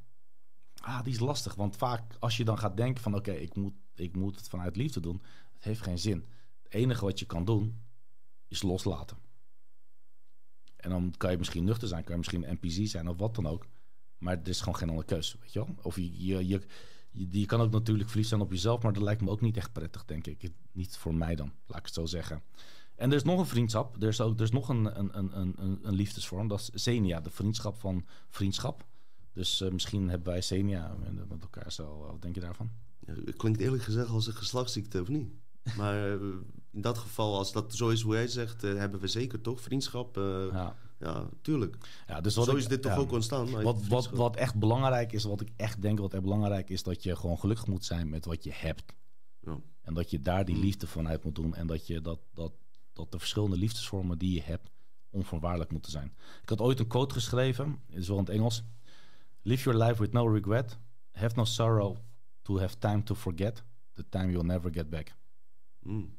Ah, 0.82 1.04
die 1.04 1.14
is 1.14 1.20
lastig. 1.20 1.56
Want 1.56 1.76
vaak 1.76 2.16
als 2.20 2.38
je 2.38 2.44
dan 2.44 2.58
gaat 2.58 2.78
denken 2.78 3.04
van... 3.04 3.16
Oké, 3.16 3.32
ik, 3.32 3.56
moet, 3.56 3.74
ik 3.96 4.16
moet 4.16 4.36
het 4.36 4.50
vanuit 4.50 4.76
liefde 4.76 5.00
doen. 5.00 5.22
Het 5.54 5.64
heeft 5.64 5.82
geen 5.82 6.00
zin. 6.00 6.28
Het 6.64 6.74
enige 6.74 7.06
wat 7.06 7.20
je 7.20 7.26
kan 7.26 7.46
doen, 7.46 7.82
is 8.48 8.62
loslaten. 8.62 9.18
En 10.76 10.90
dan 10.90 11.14
kan 11.18 11.32
je 11.32 11.38
misschien 11.38 11.64
nuchter 11.64 11.88
zijn. 11.88 12.04
Kan 12.04 12.12
je 12.12 12.18
misschien 12.18 12.58
NPC 12.62 12.88
zijn 12.88 13.08
of 13.10 13.18
wat 13.18 13.36
dan 13.36 13.48
ook. 13.48 13.68
Maar 14.18 14.38
er 14.38 14.48
is 14.48 14.60
gewoon 14.60 14.76
geen 14.76 14.90
andere 14.90 15.08
keuze, 15.08 15.38
weet 15.40 15.54
je 15.54 15.60
wel. 15.60 15.76
Of 15.82 15.96
je, 15.96 16.26
je, 16.26 16.48
je 16.48 16.62
je, 17.14 17.28
je, 17.40 17.46
kan 17.46 17.62
ook 17.62 17.72
natuurlijk 17.72 18.10
verliefd 18.10 18.30
zijn 18.30 18.42
op 18.42 18.52
jezelf, 18.52 18.84
maar 18.84 18.94
dat 18.94 19.04
lijkt 19.04 19.22
me 19.22 19.30
ook 19.30 19.42
niet 19.42 19.58
echt 19.58 19.72
prettig, 19.72 20.06
denk 20.06 20.28
ik. 20.28 20.52
Niet 20.72 20.98
voor 20.98 21.16
mij 21.16 21.36
dan, 21.36 21.52
laat 21.68 21.80
ik 21.80 21.86
het 21.86 21.94
zo 21.94 22.06
zeggen. 22.06 22.42
En 22.96 23.10
er 23.10 23.16
is 23.16 23.24
nog 23.24 23.40
een 23.40 23.46
vriendschap, 23.46 24.02
er 24.02 24.08
is, 24.08 24.22
ook, 24.22 24.38
er 24.38 24.44
is 24.44 24.52
nog 24.52 24.70
een, 24.70 25.00
een, 25.00 25.18
een, 25.18 25.54
een, 25.62 25.80
een 25.82 25.94
liefdesvorm, 25.94 26.48
dat 26.48 26.60
is 26.60 26.84
Zenia, 26.84 27.20
de 27.20 27.30
vriendschap 27.30 27.80
van 27.80 28.06
vriendschap. 28.30 28.86
Dus 29.34 29.62
uh, 29.62 29.72
misschien 29.72 30.10
hebben 30.10 30.28
wij 30.28 30.42
Zenia 30.42 30.96
met 31.28 31.42
elkaar 31.42 31.72
zo. 31.72 31.98
Wat 31.98 32.22
denk 32.22 32.36
je 32.36 32.42
daarvan? 32.42 32.72
Ja, 33.00 33.14
het 33.26 33.36
klinkt 33.36 33.60
eerlijk 33.60 33.84
gezegd 33.84 34.10
als 34.10 34.28
een 34.28 34.34
geslachtsziekte, 34.34 35.02
of 35.02 35.08
niet? 35.08 35.30
Maar 35.78 36.14
eh, 36.14 36.20
in 36.72 36.82
dat 36.82 36.98
geval, 36.98 37.38
als 37.38 37.52
dat 37.52 37.76
zo 37.76 37.90
is 37.90 38.02
hoe 38.02 38.14
hij 38.14 38.28
zegt, 38.28 38.64
eh, 38.64 38.74
hebben 38.76 39.00
we 39.00 39.08
zeker 39.08 39.42
toch 39.42 39.62
vriendschap. 39.62 40.18
eh, 40.18 40.46
ja. 40.52 40.76
Ja. 41.04 41.30
tuurlijk. 41.42 41.78
Ja, 42.08 42.22
dus 42.22 42.36
wat 42.36 42.46
Zo 42.46 42.52
ik- 42.52 42.58
is 42.58 42.68
dit 42.68 42.82
toch 42.82 42.92
ja. 42.92 42.98
ook 42.98 43.12
ontstaan. 43.12 43.62
Wat, 43.64 43.88
wat, 43.88 44.10
wat 44.10 44.36
echt 44.36 44.56
belangrijk 44.56 45.12
is, 45.12 45.24
wat 45.24 45.42
ik 45.42 45.50
echt 45.56 45.82
denk 45.82 46.00
wat 46.00 46.14
echt 46.14 46.24
belangrijk 46.24 46.70
is, 46.70 46.84
dat 46.84 47.04
je 47.04 47.16
gewoon 47.16 47.40
gelukkig 47.40 47.68
moet 47.68 47.86
zijn 47.86 48.10
met 48.10 48.26
wat 48.26 48.44
je 48.44 48.52
hebt. 48.54 48.94
Ja. 49.40 49.60
En 49.82 49.94
dat 49.94 50.10
je 50.10 50.20
daar 50.20 50.46
die 50.46 50.56
Mm. 50.56 50.62
liefde 50.62 50.88
vanuit 50.88 51.24
moet 51.24 51.36
doen. 51.36 51.56
En 51.56 51.68
dat, 51.68 51.88
je 51.88 52.02
dat, 52.02 52.20
dat, 52.34 52.52
dat 52.94 53.12
de 53.12 53.20
verschillende 53.20 53.58
liefdesvormen 53.58 54.18
die 54.18 54.34
je 54.34 54.42
hebt, 54.42 54.70
onvoorwaardelijk 55.10 55.72
moeten 55.72 55.92
zijn. 55.92 56.14
Ik 56.42 56.50
had 56.50 56.62
ooit 56.62 56.80
een 56.80 56.88
quote 56.88 57.14
geschreven, 57.14 57.80
het 57.90 57.98
is 57.98 58.08
wel 58.08 58.18
in 58.18 58.24
het 58.24 58.34
Engels. 58.34 58.64
Live 59.42 59.64
your 59.72 59.84
life 59.86 60.02
with 60.02 60.12
no 60.12 60.28
regret. 60.28 60.78
Have 61.12 61.36
no 61.36 61.44
sorrow 61.46 61.98
to 62.42 62.60
have 62.60 62.78
time 62.78 63.04
to 63.04 63.16
forget. 63.16 63.64
The 63.94 64.10
time 64.10 64.32
you'll 64.32 64.46
never 64.46 64.74
get 64.74 64.90
back. 64.90 65.16
Mm. 65.80 66.16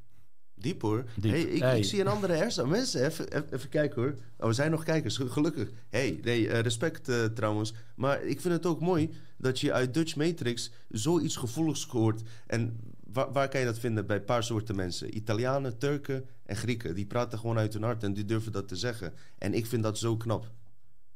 Diep 0.55 0.83
hoor. 0.83 1.05
Diep. 1.17 1.31
Hey, 1.33 1.41
ik, 1.43 1.63
Hey. 1.63 1.79
ik 1.79 1.85
zie 1.85 2.01
een 2.01 2.07
andere 2.07 2.33
hersen. 2.33 2.69
Mensen, 2.69 3.05
even, 3.51 3.69
kijken 3.71 4.03
hoor. 4.03 4.15
Oh, 4.39 4.47
we 4.47 4.53
zijn 4.53 4.71
nog 4.71 4.85
kijkers, 4.85 5.17
ge- 5.17 5.31
gelukkig. 5.31 5.69
hey, 5.89 6.19
nee, 6.23 6.49
eh, 6.49 6.61
respect 6.61 7.09
eh, 7.09 7.25
trouwens. 7.25 7.75
Maar 7.97 8.23
ik 8.23 8.41
vind 8.41 8.55
het 8.55 8.67
ook 8.67 8.81
mooi 8.81 9.11
dat 9.37 9.61
je 9.61 9.73
uit 9.73 9.95
Dutch 9.95 10.17
Matrix 10.17 10.71
zoiets 10.89 11.37
gevoeligs 11.37 11.87
hoort. 11.87 12.23
En 12.47 12.81
waar, 13.13 13.33
waar 13.33 13.49
kan 13.49 13.61
je 13.61 13.67
dat 13.67 13.79
vinden? 13.79 14.07
Bij 14.07 14.17
een 14.17 14.25
paar 14.25 14.45
soorten 14.45 14.77
mensen. 14.77 15.17
Italianen, 15.17 15.79
Turken 15.79 16.25
en 16.47 16.57
Grieken. 16.57 16.95
Die 16.95 17.07
praten 17.07 17.39
gewoon 17.39 17.59
uit 17.59 17.73
hun 17.73 17.83
hart 17.83 18.03
en 18.03 18.13
die 18.13 18.25
durven 18.25 18.53
dat 18.53 18.69
te 18.69 18.77
zeggen. 18.77 19.13
En 19.39 19.55
ik 19.55 19.67
vind 19.67 19.83
dat 19.83 19.99
zo 19.99 20.17
knap. 20.17 20.51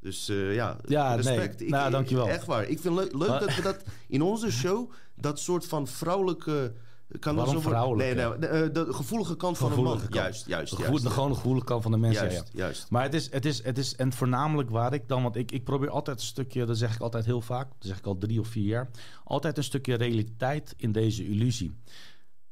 Dus 0.01 0.29
eh, 0.29 0.55
ja, 0.55 0.77
Ja, 0.87 1.09
nee. 1.15 1.17
respect. 1.17 1.61
Ik- 1.61 1.69
Nou, 1.71 1.91
dankjewel. 1.91 2.29
Echt 2.29 2.47
waar. 2.47 2.65
Ik 2.69 2.79
vind 2.81 2.95
leuk, 2.95 3.13
leuk 3.13 3.29
Maar- 3.29 3.41
dat 3.41 3.55
we 3.55 3.63
dat 3.63 3.83
in 4.09 4.23
onze 4.23 4.53
show, 4.53 4.91
dat 5.17 5.39
soort 5.39 5.67
van 5.67 5.87
vrouwelijke... 5.87 6.73
Kan 7.19 7.35
Waarom 7.37 7.55
zo 7.55 7.61
vrouwelijk, 7.61 8.15
Nee, 8.15 8.25
hè? 8.25 8.29
nou, 8.29 8.41
de, 8.41 8.47
eh, 8.47 8.75
de 8.75 8.93
gevoelige 8.93 9.37
kant 9.37 9.59
van 9.59 9.73
een 9.73 9.83
man. 9.83 9.99
kant. 9.99 10.15
Juist, 10.15 10.47
juist, 10.47 10.47
De, 10.47 10.51
juist. 10.51 10.75
gevoel, 10.75 11.03
de, 11.03 11.11
gewoon 11.11 11.29
de 11.29 11.35
gevoelige 11.35 11.65
kant 11.67 11.83
van 11.83 11.93
de 11.93 11.99
ja, 11.99 12.07
ja. 12.13 12.13
juist, 12.23 12.51
juist. 12.53 12.91
Maar 12.91 13.03
het 13.03 13.15
is, 13.15 13.31
het 13.31 13.45
is, 13.45 13.63
het 13.63 13.79
is, 13.79 13.97
en 13.97 14.13
voornamelijk 14.13 14.71
waar 14.71 14.93
ik 14.93 15.09
dan, 15.09 15.23
want 15.23 15.37
ik, 15.37 15.53
ik 15.53 15.65
probeer 15.65 15.91
altijd 15.91 16.19
een 16.21 16.27
stukje, 16.27 16.65
dat 16.65 16.79
zeg 16.79 16.95
ik 16.95 17.01
altijd 17.01 17.25
heel 17.25 17.41
vaak, 17.41 17.69
dat 17.69 17.77
zeg 17.89 17.99
ik 17.99 18.07
al 18.07 18.19
drie 18.19 18.41
of 18.41 18.49
vier 18.49 18.65
jaar, 18.65 18.91
altijd 19.25 19.57
een 19.57 19.65
stukje 19.65 19.95
realiteit 19.95 20.75
in 20.77 20.93
deze 20.93 21.29
illusie. 21.29 21.75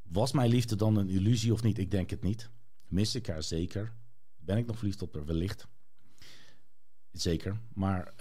Was 0.03 0.33
mijn 0.33 0.51
liefde 0.51 0.77
dan 0.77 0.97
een 0.97 1.09
illusie 1.09 1.53
of 1.53 1.63
niet? 1.63 1.79
Ik 1.79 1.91
denk 1.91 2.11
het 2.11 2.23
niet. 2.23 2.51
Mis 2.87 3.15
ik 3.15 3.27
haar 3.27 3.43
zeker? 3.43 3.93
Ben 4.37 4.57
ik 4.57 4.67
nog 4.67 4.77
verliefd 4.77 5.03
op 5.03 5.15
haar? 5.15 5.25
Wellicht. 5.25 5.67
Zeker. 7.13 7.57
Maar, 7.75 8.13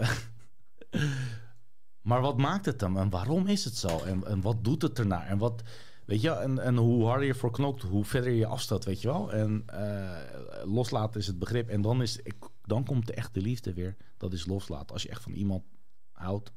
maar 2.10 2.22
wat 2.22 2.38
maakt 2.38 2.66
het 2.66 2.80
dan? 2.80 2.98
En 2.98 3.10
waarom 3.10 3.48
is 3.48 3.66
het 3.66 3.76
zo? 3.76 4.00
En, 4.00 4.28
en 4.28 4.42
wat 4.42 4.64
doet 4.64 4.82
het 4.82 5.00
ernaar? 5.00 5.28
En 5.28 5.38
wat, 5.38 5.62
Weet 6.06 6.22
je, 6.22 6.30
en, 6.30 6.60
en 6.60 6.78
hoe 6.78 7.06
harder 7.06 7.28
je 7.28 7.36
voor 7.36 7.52
knokt, 7.52 7.82
hoe 7.82 8.06
verder 8.06 8.32
je 8.32 8.46
afstaat, 8.46 8.86
weet 8.86 9.02
je 9.02 9.08
wel. 9.08 9.34
En 9.34 9.64
eh, 9.66 10.66
loslaten 10.66 11.20
is 11.20 11.28
het 11.28 11.40
begrip. 11.40 11.70
En 11.70 11.82
dan, 11.82 12.02
is, 12.02 12.20
dan 12.62 12.86
komt 12.86 13.08
de 13.08 13.14
echte 13.14 13.42
liefde 13.42 13.74
weer. 13.74 13.96
Dat 14.18 14.34
is 14.34 14.46
loslaten. 14.46 14.94
Als 14.94 15.04
je 15.04 15.10
echt 15.10 15.22
van 15.22 15.34
iemand 15.34 15.64
houdt 16.12 16.52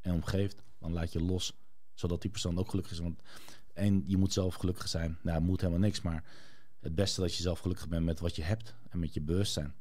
en 0.00 0.12
omgeeft, 0.12 0.62
dan 0.78 0.92
laat 0.92 1.12
je 1.12 1.22
los. 1.22 1.52
Zodat 1.94 2.22
die 2.22 2.30
persoon 2.30 2.58
ook 2.58 2.70
gelukkig 2.70 2.92
is. 2.92 2.98
Want, 2.98 3.22
en 3.72 4.04
je 4.06 4.16
moet 4.16 4.32
zelf 4.32 4.54
gelukkig 4.54 4.88
zijn. 4.88 5.18
Nou, 5.22 5.40
moet 5.40 5.60
helemaal 5.60 5.82
niks. 5.82 6.00
Maar 6.00 6.24
het 6.80 6.94
beste 6.94 7.20
dat 7.20 7.34
je 7.34 7.42
zelf 7.42 7.58
gelukkig 7.58 7.88
bent 7.88 8.04
met 8.04 8.20
wat 8.20 8.36
je 8.36 8.42
hebt. 8.42 8.74
En 8.88 8.98
met 8.98 9.14
je 9.14 9.20
bewustzijn. 9.20 9.74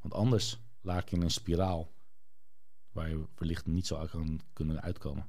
Want 0.00 0.14
anders 0.14 0.60
laat 0.80 1.10
je 1.10 1.16
in 1.16 1.22
een 1.22 1.30
spiraal. 1.30 1.92
Waar 2.92 3.08
je 3.08 3.24
wellicht 3.34 3.66
niet 3.66 3.86
zo 3.86 3.96
uit 3.96 4.10
kan 4.10 4.40
kunnen 4.52 4.82
uitkomen. 4.82 5.26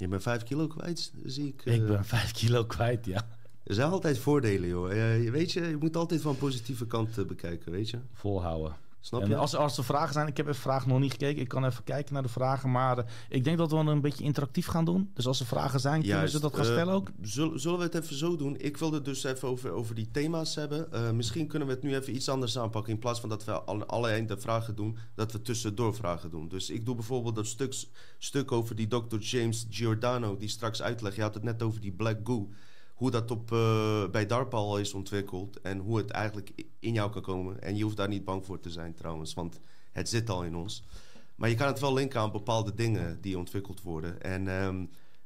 Je 0.00 0.08
bent 0.08 0.22
vijf 0.22 0.42
kilo 0.42 0.66
kwijt, 0.66 1.12
zie 1.24 1.46
ik. 1.46 1.64
Ik 1.64 1.80
eh. 1.80 1.86
ben 1.86 2.04
vijf 2.04 2.32
kilo 2.32 2.64
kwijt, 2.64 3.06
ja. 3.06 3.28
Er 3.64 3.74
zijn 3.74 3.90
altijd 3.90 4.18
voordelen, 4.18 4.68
joh. 4.68 4.92
Eh, 4.92 5.24
je 5.24 5.30
weet 5.30 5.52
je, 5.52 5.60
je 5.60 5.76
moet 5.76 5.96
altijd 5.96 6.20
van 6.20 6.36
positieve 6.36 6.86
kant 6.86 7.18
eh, 7.18 7.24
bekijken, 7.24 7.72
weet 7.72 7.90
je. 7.90 7.98
Volhouden. 8.12 8.76
Snap 9.00 9.22
En 9.22 9.28
je? 9.28 9.36
als, 9.36 9.56
als 9.56 9.78
er 9.78 9.84
vragen 9.84 10.12
zijn, 10.12 10.26
ik 10.26 10.36
heb 10.36 10.46
even 10.48 10.60
vragen 10.60 10.88
nog 10.88 10.98
niet 11.00 11.10
gekeken. 11.10 11.42
Ik 11.42 11.48
kan 11.48 11.64
even 11.64 11.84
kijken 11.84 12.12
naar 12.14 12.22
de 12.22 12.28
vragen. 12.28 12.70
Maar 12.70 12.98
eh, 12.98 13.04
ik 13.28 13.44
denk 13.44 13.58
dat 13.58 13.70
we 13.70 13.76
een 13.76 14.00
beetje 14.00 14.24
interactief 14.24 14.66
gaan 14.66 14.84
doen. 14.84 15.10
Dus 15.14 15.26
als 15.26 15.40
er 15.40 15.46
vragen 15.46 15.80
zijn, 15.80 16.00
kunnen 16.00 16.16
Juist. 16.16 16.32
ze 16.32 16.40
dat 16.40 16.54
gaan 16.54 16.64
Eh, 16.64 16.70
stellen 16.70 16.94
ook? 16.94 17.08
Zullen, 17.20 17.60
zullen 17.60 17.78
we 17.78 17.84
het 17.84 17.94
even 17.94 18.16
zo 18.16 18.36
doen? 18.36 18.56
Ik 18.58 18.76
wilde 18.76 19.02
dus 19.02 19.24
even 19.24 19.48
over, 19.48 19.70
over 19.70 19.94
die 19.94 20.10
thema's 20.10 20.54
hebben. 20.54 20.92
Eh, 20.92 21.10
misschien 21.10 21.46
kunnen 21.46 21.68
we 21.68 21.74
het 21.74 21.82
nu 21.82 21.94
even 21.94 22.14
iets 22.14 22.28
anders 22.28 22.58
aanpakken. 22.58 22.92
In 22.92 22.98
plaats 22.98 23.20
van 23.20 23.28
dat 23.28 23.44
we 23.44 23.52
alle, 23.52 23.86
alle 23.86 24.08
einde 24.08 24.38
vragen 24.38 24.76
doen, 24.76 24.96
dat 25.14 25.32
we 25.32 25.42
tussendoor 25.42 25.94
vragen 25.94 26.30
doen. 26.30 26.48
Dus 26.48 26.70
ik 26.70 26.84
doe 26.84 26.94
bijvoorbeeld 26.94 27.34
dat 27.34 27.46
stuk, 27.46 27.74
stuk 28.18 28.52
over 28.52 28.76
die 28.76 28.88
Dr. 28.88 29.16
James 29.18 29.66
Giordano, 29.70 30.36
die 30.36 30.48
straks 30.48 30.82
uitlegt. 30.82 31.16
Je 31.16 31.22
had 31.22 31.34
het 31.34 31.42
net 31.42 31.62
over 31.62 31.80
die 31.80 31.92
Black 31.92 32.18
Goo. 32.24 32.48
Hoe 33.00 33.10
dat 33.10 33.30
op, 33.30 33.52
eh, 33.52 34.04
bij 34.10 34.26
DARPA 34.26 34.56
al 34.56 34.78
is 34.78 34.94
ontwikkeld 34.94 35.60
en 35.60 35.78
hoe 35.78 35.96
het 35.96 36.10
eigenlijk 36.10 36.52
in 36.78 36.92
jou 36.92 37.10
kan 37.10 37.22
komen. 37.22 37.62
En 37.62 37.76
je 37.76 37.82
hoeft 37.84 37.96
daar 37.96 38.08
niet 38.08 38.24
bang 38.24 38.44
voor 38.44 38.60
te 38.60 38.70
zijn 38.70 38.94
trouwens, 38.94 39.34
want 39.34 39.60
het 39.92 40.08
zit 40.08 40.30
al 40.30 40.44
in 40.44 40.56
ons. 40.56 40.82
Maar 41.34 41.48
je 41.48 41.54
kan 41.54 41.66
het 41.66 41.80
wel 41.80 41.92
linken 41.94 42.20
aan 42.20 42.32
bepaalde 42.32 42.74
dingen 42.74 43.18
die 43.20 43.38
ontwikkeld 43.38 43.82
worden. 43.82 44.22
En 44.22 44.48
ehm, 44.48 44.74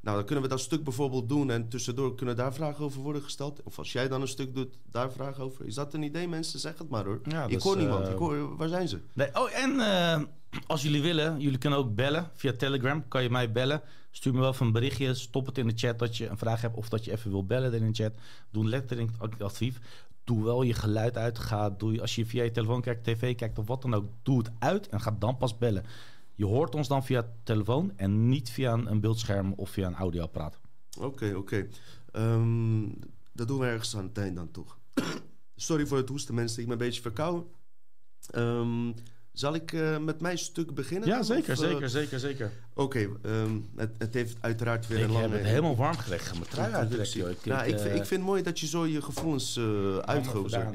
nou, 0.00 0.16
dan 0.16 0.24
kunnen 0.24 0.44
we 0.44 0.50
dat 0.50 0.60
stuk 0.60 0.84
bijvoorbeeld 0.84 1.28
doen 1.28 1.50
en 1.50 1.68
tussendoor 1.68 2.14
kunnen 2.14 2.36
daar 2.36 2.54
vragen 2.54 2.84
over 2.84 3.00
worden 3.00 3.22
gesteld. 3.22 3.62
Of 3.62 3.78
als 3.78 3.92
jij 3.92 4.08
dan 4.08 4.20
een 4.20 4.28
stuk 4.28 4.54
doet, 4.54 4.78
daar 4.90 5.12
vragen 5.12 5.44
over. 5.44 5.66
Is 5.66 5.74
dat 5.74 5.94
een 5.94 6.02
idee, 6.02 6.28
mensen? 6.28 6.58
Zeg 6.60 6.78
het 6.78 6.88
maar 6.88 7.04
hoor. 7.04 7.20
Ja, 7.24 7.44
ik 7.44 7.50
dus, 7.50 7.62
hoor 7.62 7.76
niemand. 7.76 8.06
eh, 8.06 8.12
Ik 8.12 8.18
hoor, 8.18 8.56
waar 8.56 8.68
zijn 8.68 8.88
ze? 8.88 9.00
Nee. 9.12 9.28
Oh, 9.32 9.58
en 9.58 9.80
eh, 9.80 10.20
als 10.66 10.82
jullie 10.82 11.02
willen, 11.02 11.40
jullie 11.40 11.58
kunnen 11.58 11.78
ook 11.78 11.94
bellen 11.94 12.30
via 12.34 12.52
Telegram. 12.52 13.08
Kan 13.08 13.22
je 13.22 13.30
mij 13.30 13.52
bellen. 13.52 13.82
Stuur 14.16 14.32
me 14.32 14.40
wel 14.40 14.52
even 14.52 14.66
een 14.66 14.72
berichtje. 14.72 15.14
Stop 15.14 15.46
het 15.46 15.58
in 15.58 15.66
de 15.66 15.72
chat 15.76 15.98
dat 15.98 16.16
je 16.16 16.28
een 16.28 16.38
vraag 16.38 16.60
hebt 16.60 16.76
of 16.76 16.88
dat 16.88 17.04
je 17.04 17.12
even 17.12 17.30
wil 17.30 17.46
bellen 17.46 17.72
in 17.72 17.86
de 17.86 18.02
chat. 18.02 18.14
Doe 18.50 18.68
letterlijk 18.68 19.10
actief. 19.38 19.80
Doe 20.24 20.44
wel 20.44 20.62
je 20.62 20.74
geluid 20.74 21.16
uit. 21.16 21.38
Ga, 21.38 21.70
doe, 21.70 22.00
als 22.00 22.14
je 22.14 22.26
via 22.26 22.42
je 22.42 22.50
telefoon 22.50 22.80
kijkt, 22.80 23.04
tv 23.04 23.34
kijkt 23.34 23.58
of 23.58 23.66
wat 23.66 23.82
dan 23.82 23.94
ook, 23.94 24.06
doe 24.22 24.38
het 24.38 24.50
uit 24.58 24.88
en 24.88 25.00
ga 25.00 25.16
dan 25.18 25.36
pas 25.36 25.58
bellen. 25.58 25.84
Je 26.34 26.44
hoort 26.44 26.74
ons 26.74 26.88
dan 26.88 27.04
via 27.04 27.32
telefoon 27.42 27.92
en 27.96 28.28
niet 28.28 28.50
via 28.50 28.72
een, 28.72 28.90
een 28.90 29.00
beeldscherm 29.00 29.52
of 29.52 29.70
via 29.70 29.86
een 29.86 29.94
audioapparaat. 29.94 30.58
Oké, 30.98 31.34
oké. 31.34 31.68
Ehm, 32.12 32.88
dat 33.32 33.48
doen 33.48 33.58
we 33.58 33.66
ergens 33.66 33.96
aan 33.96 34.04
het 34.04 34.18
eind 34.18 34.36
dan 34.36 34.50
toch. 34.50 34.78
Sorry 35.56 35.86
voor 35.86 35.98
het 35.98 36.08
hoesten, 36.08 36.34
mensen. 36.34 36.60
Ik 36.60 36.68
ben 36.68 36.78
een 36.78 36.84
beetje 36.84 37.02
verkouden. 37.02 37.44
Ehm, 38.30 38.92
zal 39.34 39.54
ik 39.54 39.72
eh, 39.72 39.98
met 39.98 40.20
mijn 40.20 40.38
stuk 40.38 40.74
beginnen? 40.74 41.08
Ja, 41.08 41.14
dan? 41.14 41.24
zeker, 41.24 41.52
Of, 41.52 41.62
eh, 41.62 41.68
zeker, 41.70 41.88
zeker, 41.88 42.18
zeker. 42.20 42.52
Oké, 42.74 43.08
ehm, 43.22 43.50
het, 43.76 43.90
het 43.98 44.14
heeft 44.14 44.36
uiteraard 44.40 44.86
weer 44.86 44.98
Ik 44.98 45.04
een 45.04 45.10
lange... 45.10 45.22
heb 45.28 45.32
het 45.38 45.46
helemaal 45.46 45.76
warm 45.76 45.96
gelegd. 45.96 46.32
Mijn 46.32 46.44
trui 46.50 46.70
joh. 47.12 47.30
Ik, 47.30 47.44
Nou, 47.44 47.62
ik, 47.66 47.68
ik, 47.74 47.78
vind- 47.78 47.90
eh, 47.90 47.96
ik 47.96 48.04
het 48.06 48.22
mooi 48.22 48.42
dat 48.42 48.60
je 48.60 48.66
zo 48.66 48.86
je 48.86 49.02
gevoelens 49.02 49.56
eh 49.56 49.64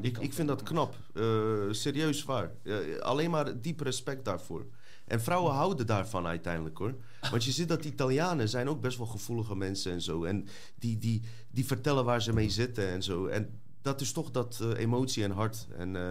Ik, 0.02 0.18
ik 0.18 0.32
vind 0.32 0.48
dat 0.48 0.62
knap. 0.62 0.94
Eh, 1.14 1.24
serieus 1.70 2.24
waar. 2.24 2.50
Eh, 2.62 2.74
alleen 3.00 3.30
maar 3.30 3.60
diep 3.60 3.80
respect 3.80 4.24
daarvoor. 4.24 4.66
En 5.04 5.20
vrouwen 5.20 5.52
houden 5.52 5.86
daarvan 5.86 6.26
uiteindelijk 6.26 6.78
hoor. 6.78 6.94
Want 7.30 7.44
je 7.44 7.50
ziet 7.52 7.68
dat 7.68 7.84
Italianen 7.84 8.48
zijn 8.48 8.68
ook 8.68 8.80
best 8.80 8.98
wel 8.98 9.06
gevoelige 9.06 9.56
mensen 9.56 9.92
en 9.92 10.00
zo. 10.00 10.24
En 10.24 10.46
die, 10.78 10.98
die, 10.98 11.22
die 11.50 11.66
vertellen 11.66 12.04
waar 12.04 12.22
ze 12.22 12.32
mee 12.32 12.50
zitten 12.50 12.88
en 12.88 13.02
zo. 13.02 13.26
En 13.26 13.60
dat 13.82 14.00
is 14.00 14.12
toch 14.12 14.30
dat 14.30 14.58
eh, 14.62 14.78
emotie 14.82 15.24
en 15.24 15.30
hart. 15.30 15.66
En 15.78 15.96
eh, 15.96 16.02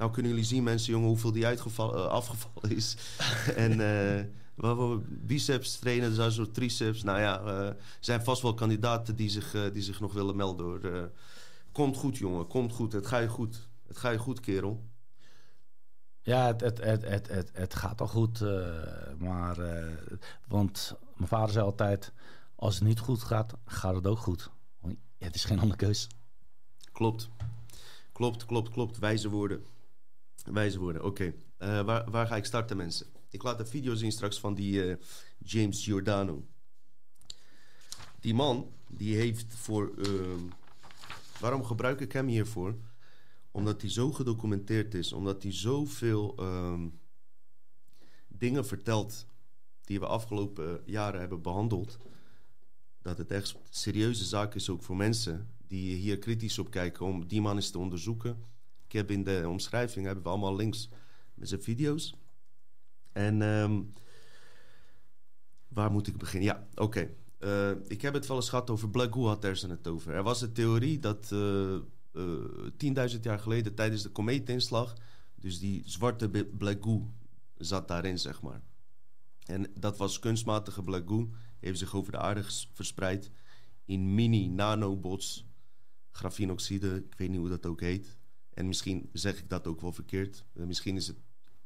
nou 0.00 0.12
kunnen 0.12 0.30
jullie 0.30 0.46
zien 0.46 0.62
mensen, 0.62 0.92
jongen, 0.92 1.08
hoeveel 1.08 1.32
die 1.32 1.46
uitgevallen, 1.46 1.94
eh, 1.96 2.06
afgevallen 2.10 2.76
is. 2.76 2.96
en 3.56 3.80
eh 3.80 4.24
waar 4.54 4.76
we 4.90 5.00
biceps 5.08 5.78
trainen, 5.78 6.16
daar 6.16 6.30
zo 6.30 6.50
triceps. 6.50 7.02
Nou 7.02 7.20
ja, 7.20 7.40
eh 7.40 7.74
zijn 8.00 8.22
vast 8.22 8.42
wel 8.42 8.54
kandidaten 8.54 9.16
die 9.16 9.28
zich, 9.28 9.54
eh, 9.54 9.72
die 9.72 9.82
zich 9.82 10.00
nog 10.00 10.12
willen 10.12 10.36
melden. 10.36 10.66
Hoor. 10.66 10.84
Eh, 10.84 11.02
komt 11.72 11.96
goed, 11.96 12.16
jongen, 12.16 12.46
komt 12.46 12.72
goed. 12.72 12.92
Het 12.92 13.06
gaat 13.06 13.22
je 13.22 13.28
goed. 13.28 13.68
Het 13.86 13.96
gaat 13.98 14.12
je 14.12 14.18
goed, 14.18 14.40
kerel. 14.40 14.82
Ja, 16.22 16.46
het, 16.46 16.60
het, 16.60 16.78
het, 16.78 17.04
het, 17.08 17.28
het, 17.28 17.50
het 17.52 17.74
gaat 17.74 18.00
al 18.00 18.08
goed. 18.08 18.40
eh, 18.40 18.50
maar, 19.18 19.58
eh, 19.58 19.96
want 20.48 20.94
mijn 21.16 21.28
vader 21.28 21.52
zei 21.52 21.64
altijd: 21.64 22.12
als 22.54 22.74
het 22.74 22.84
niet 22.84 22.98
goed 22.98 23.22
gaat, 23.22 23.54
gaat 23.64 23.94
het 23.94 24.06
ook 24.06 24.18
goed. 24.18 24.50
Het 25.18 25.34
is 25.34 25.44
geen 25.44 25.58
andere 25.58 25.76
keus. 25.76 26.08
Klopt. 26.92 27.28
Klopt, 28.12 28.44
klopt, 28.46 28.68
klopt. 28.68 28.98
Wijze 28.98 29.28
woorden. 29.28 29.64
Wijze 30.44 30.78
woorden, 30.78 31.04
oké. 31.04 31.34
Eh, 31.56 31.82
waar, 31.82 32.10
waar 32.10 32.26
ga 32.26 32.36
ik 32.36 32.44
starten, 32.44 32.76
mensen? 32.76 33.06
Ik 33.30 33.42
laat 33.42 33.60
een 33.60 33.66
video 33.66 33.94
zien 33.94 34.12
straks 34.12 34.40
van 34.40 34.54
die 34.54 34.84
eh, 34.84 34.96
James 35.38 35.84
Giordano. 35.84 36.46
Die 38.20 38.34
man, 38.34 38.72
die 38.88 39.16
heeft 39.16 39.54
voor... 39.54 39.92
ehm, 39.98 40.44
waarom 41.40 41.64
gebruik 41.64 42.00
ik 42.00 42.12
hem 42.12 42.26
hiervoor? 42.26 42.76
Omdat 43.50 43.80
hij 43.80 43.90
zo 43.90 44.12
gedocumenteerd 44.12 44.94
is. 44.94 45.12
Omdat 45.12 45.42
hij 45.42 45.52
zoveel 45.52 46.34
ehm, 46.36 46.88
dingen 48.28 48.66
vertelt... 48.66 49.26
die 49.84 50.00
we 50.00 50.06
afgelopen 50.06 50.82
jaren 50.84 51.20
hebben 51.20 51.42
behandeld... 51.42 51.98
dat 53.02 53.18
het 53.18 53.30
echt 53.30 53.54
serieuze 53.70 54.24
zaak 54.24 54.54
is 54.54 54.70
ook 54.70 54.82
voor 54.82 54.96
mensen... 54.96 55.48
die 55.66 55.94
hier 55.94 56.18
kritisch 56.18 56.58
op 56.58 56.70
kijken 56.70 57.06
om 57.06 57.26
die 57.26 57.40
man 57.40 57.56
eens 57.56 57.70
te 57.70 57.78
onderzoeken. 57.78 58.44
Ik 58.90 58.96
heb 58.96 59.10
in 59.10 59.24
de 59.24 59.44
omschrijving 59.48 60.06
hebben 60.06 60.24
we 60.24 60.30
allemaal 60.30 60.56
links 60.56 60.88
met 61.34 61.48
zijn 61.48 61.62
video's. 61.62 62.14
En 63.12 63.42
ehm, 63.42 63.82
waar 65.68 65.90
moet 65.90 66.06
ik 66.06 66.16
beginnen? 66.16 66.48
Ja, 66.48 66.68
oké. 66.74 67.10
eh, 67.38 67.70
ik 67.86 68.02
heb 68.02 68.14
het 68.14 68.26
wel 68.26 68.36
eens 68.36 68.48
gehad 68.48 68.70
over 68.70 68.90
Black 68.90 69.14
Goo 69.14 69.26
had 69.26 69.44
er 69.44 69.56
ze 69.56 69.68
het 69.68 69.88
over. 69.88 70.14
Er 70.14 70.22
was 70.22 70.42
een 70.42 70.52
theorie 70.52 70.98
dat 70.98 71.30
uh, 71.32 71.76
uh, 72.12 73.10
10.000 73.14 73.20
jaar 73.20 73.38
geleden 73.38 73.74
tijdens 73.74 74.02
de 74.02 74.10
komeetinslag... 74.10 74.94
dus 75.34 75.58
die 75.58 75.82
zwarte 75.86 76.28
Black 76.58 76.84
Goo 76.84 77.10
zat 77.56 77.88
daarin, 77.88 78.18
zeg 78.18 78.42
maar. 78.42 78.62
En 79.44 79.72
dat 79.74 79.96
was 79.96 80.18
kunstmatige 80.18 80.82
Black 80.82 81.08
Goo. 81.08 81.30
Heeft 81.60 81.78
zich 81.78 81.94
over 81.94 82.12
de 82.12 82.18
aarde 82.18 82.42
verspreid 82.72 83.30
in 83.84 84.14
mini-nanobots. 84.14 85.46
Grafenoxide, 86.10 86.96
ik 86.96 87.14
weet 87.18 87.28
niet 87.28 87.38
hoe 87.38 87.48
dat 87.48 87.66
ook 87.66 87.80
heet. 87.80 88.18
En 88.54 88.66
misschien 88.66 89.08
zeg 89.12 89.38
ik 89.38 89.48
dat 89.48 89.66
ook 89.66 89.80
wel 89.80 89.92
verkeerd. 89.92 90.44
misschien 90.52 90.96
is 90.96 91.06
het 91.06 91.16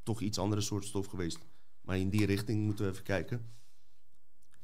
toch 0.02 0.20
iets 0.20 0.38
andere 0.38 0.60
soort 0.60 0.84
stof 0.84 1.06
geweest. 1.06 1.38
Maar 1.80 1.98
in 1.98 2.10
die 2.10 2.26
richting 2.26 2.64
moeten 2.64 2.84
we 2.84 2.90
even 2.90 3.04
kijken 3.04 3.54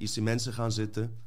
is 0.00 0.16
in 0.16 0.22
mensen 0.22 0.52
gaan 0.52 0.72
zitten. 0.72 1.18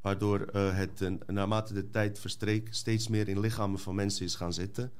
Waardoor 0.00 0.48
uh, 0.52 0.76
het 0.76 1.26
naarmate 1.26 1.74
de 1.74 1.90
tijd 1.90 2.18
verstreek 2.18 2.74
steeds 2.74 3.08
meer 3.08 3.28
in 3.28 3.40
lichamen 3.40 3.78
van 3.78 3.94
mensen 3.94 4.24
is 4.24 4.34
gaan 4.34 4.52
zitten. 4.52 4.92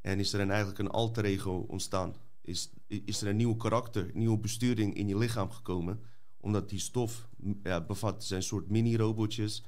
En 0.00 0.18
is 0.18 0.32
er 0.32 0.40
een, 0.40 0.50
eigenlijk 0.50 0.78
een 0.78 0.90
alter 0.90 1.24
ego 1.24 1.64
ontstaan. 1.68 2.14
Is, 2.40 2.70
is 2.86 3.22
er 3.22 3.28
een 3.28 3.36
nieuw 3.36 3.56
karakter, 3.56 4.10
nieuwe 4.14 4.38
besturing 4.38 4.94
in 4.94 5.08
je 5.08 5.18
lichaam 5.18 5.50
gekomen. 5.50 6.00
Omdat 6.40 6.68
die 6.68 6.78
stof 6.78 7.28
ja, 7.62 7.80
bevat 7.80 8.24
zijn 8.24 8.42
soort 8.42 8.68
mini-robotjes 8.68 9.64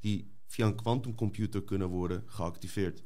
die 0.00 0.30
via 0.46 0.66
een 0.66 0.76
kwantumcomputer 0.76 1.64
kunnen 1.64 1.88
worden 1.88 2.22
geactiveerd. 2.26 3.02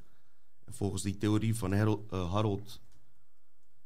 En 0.64 0.74
volgens 0.74 1.02
die 1.02 1.16
theorie 1.16 1.56
van 1.56 1.72
Harold, 1.72 2.12
uh, 2.12 2.32
Harold 2.32 2.80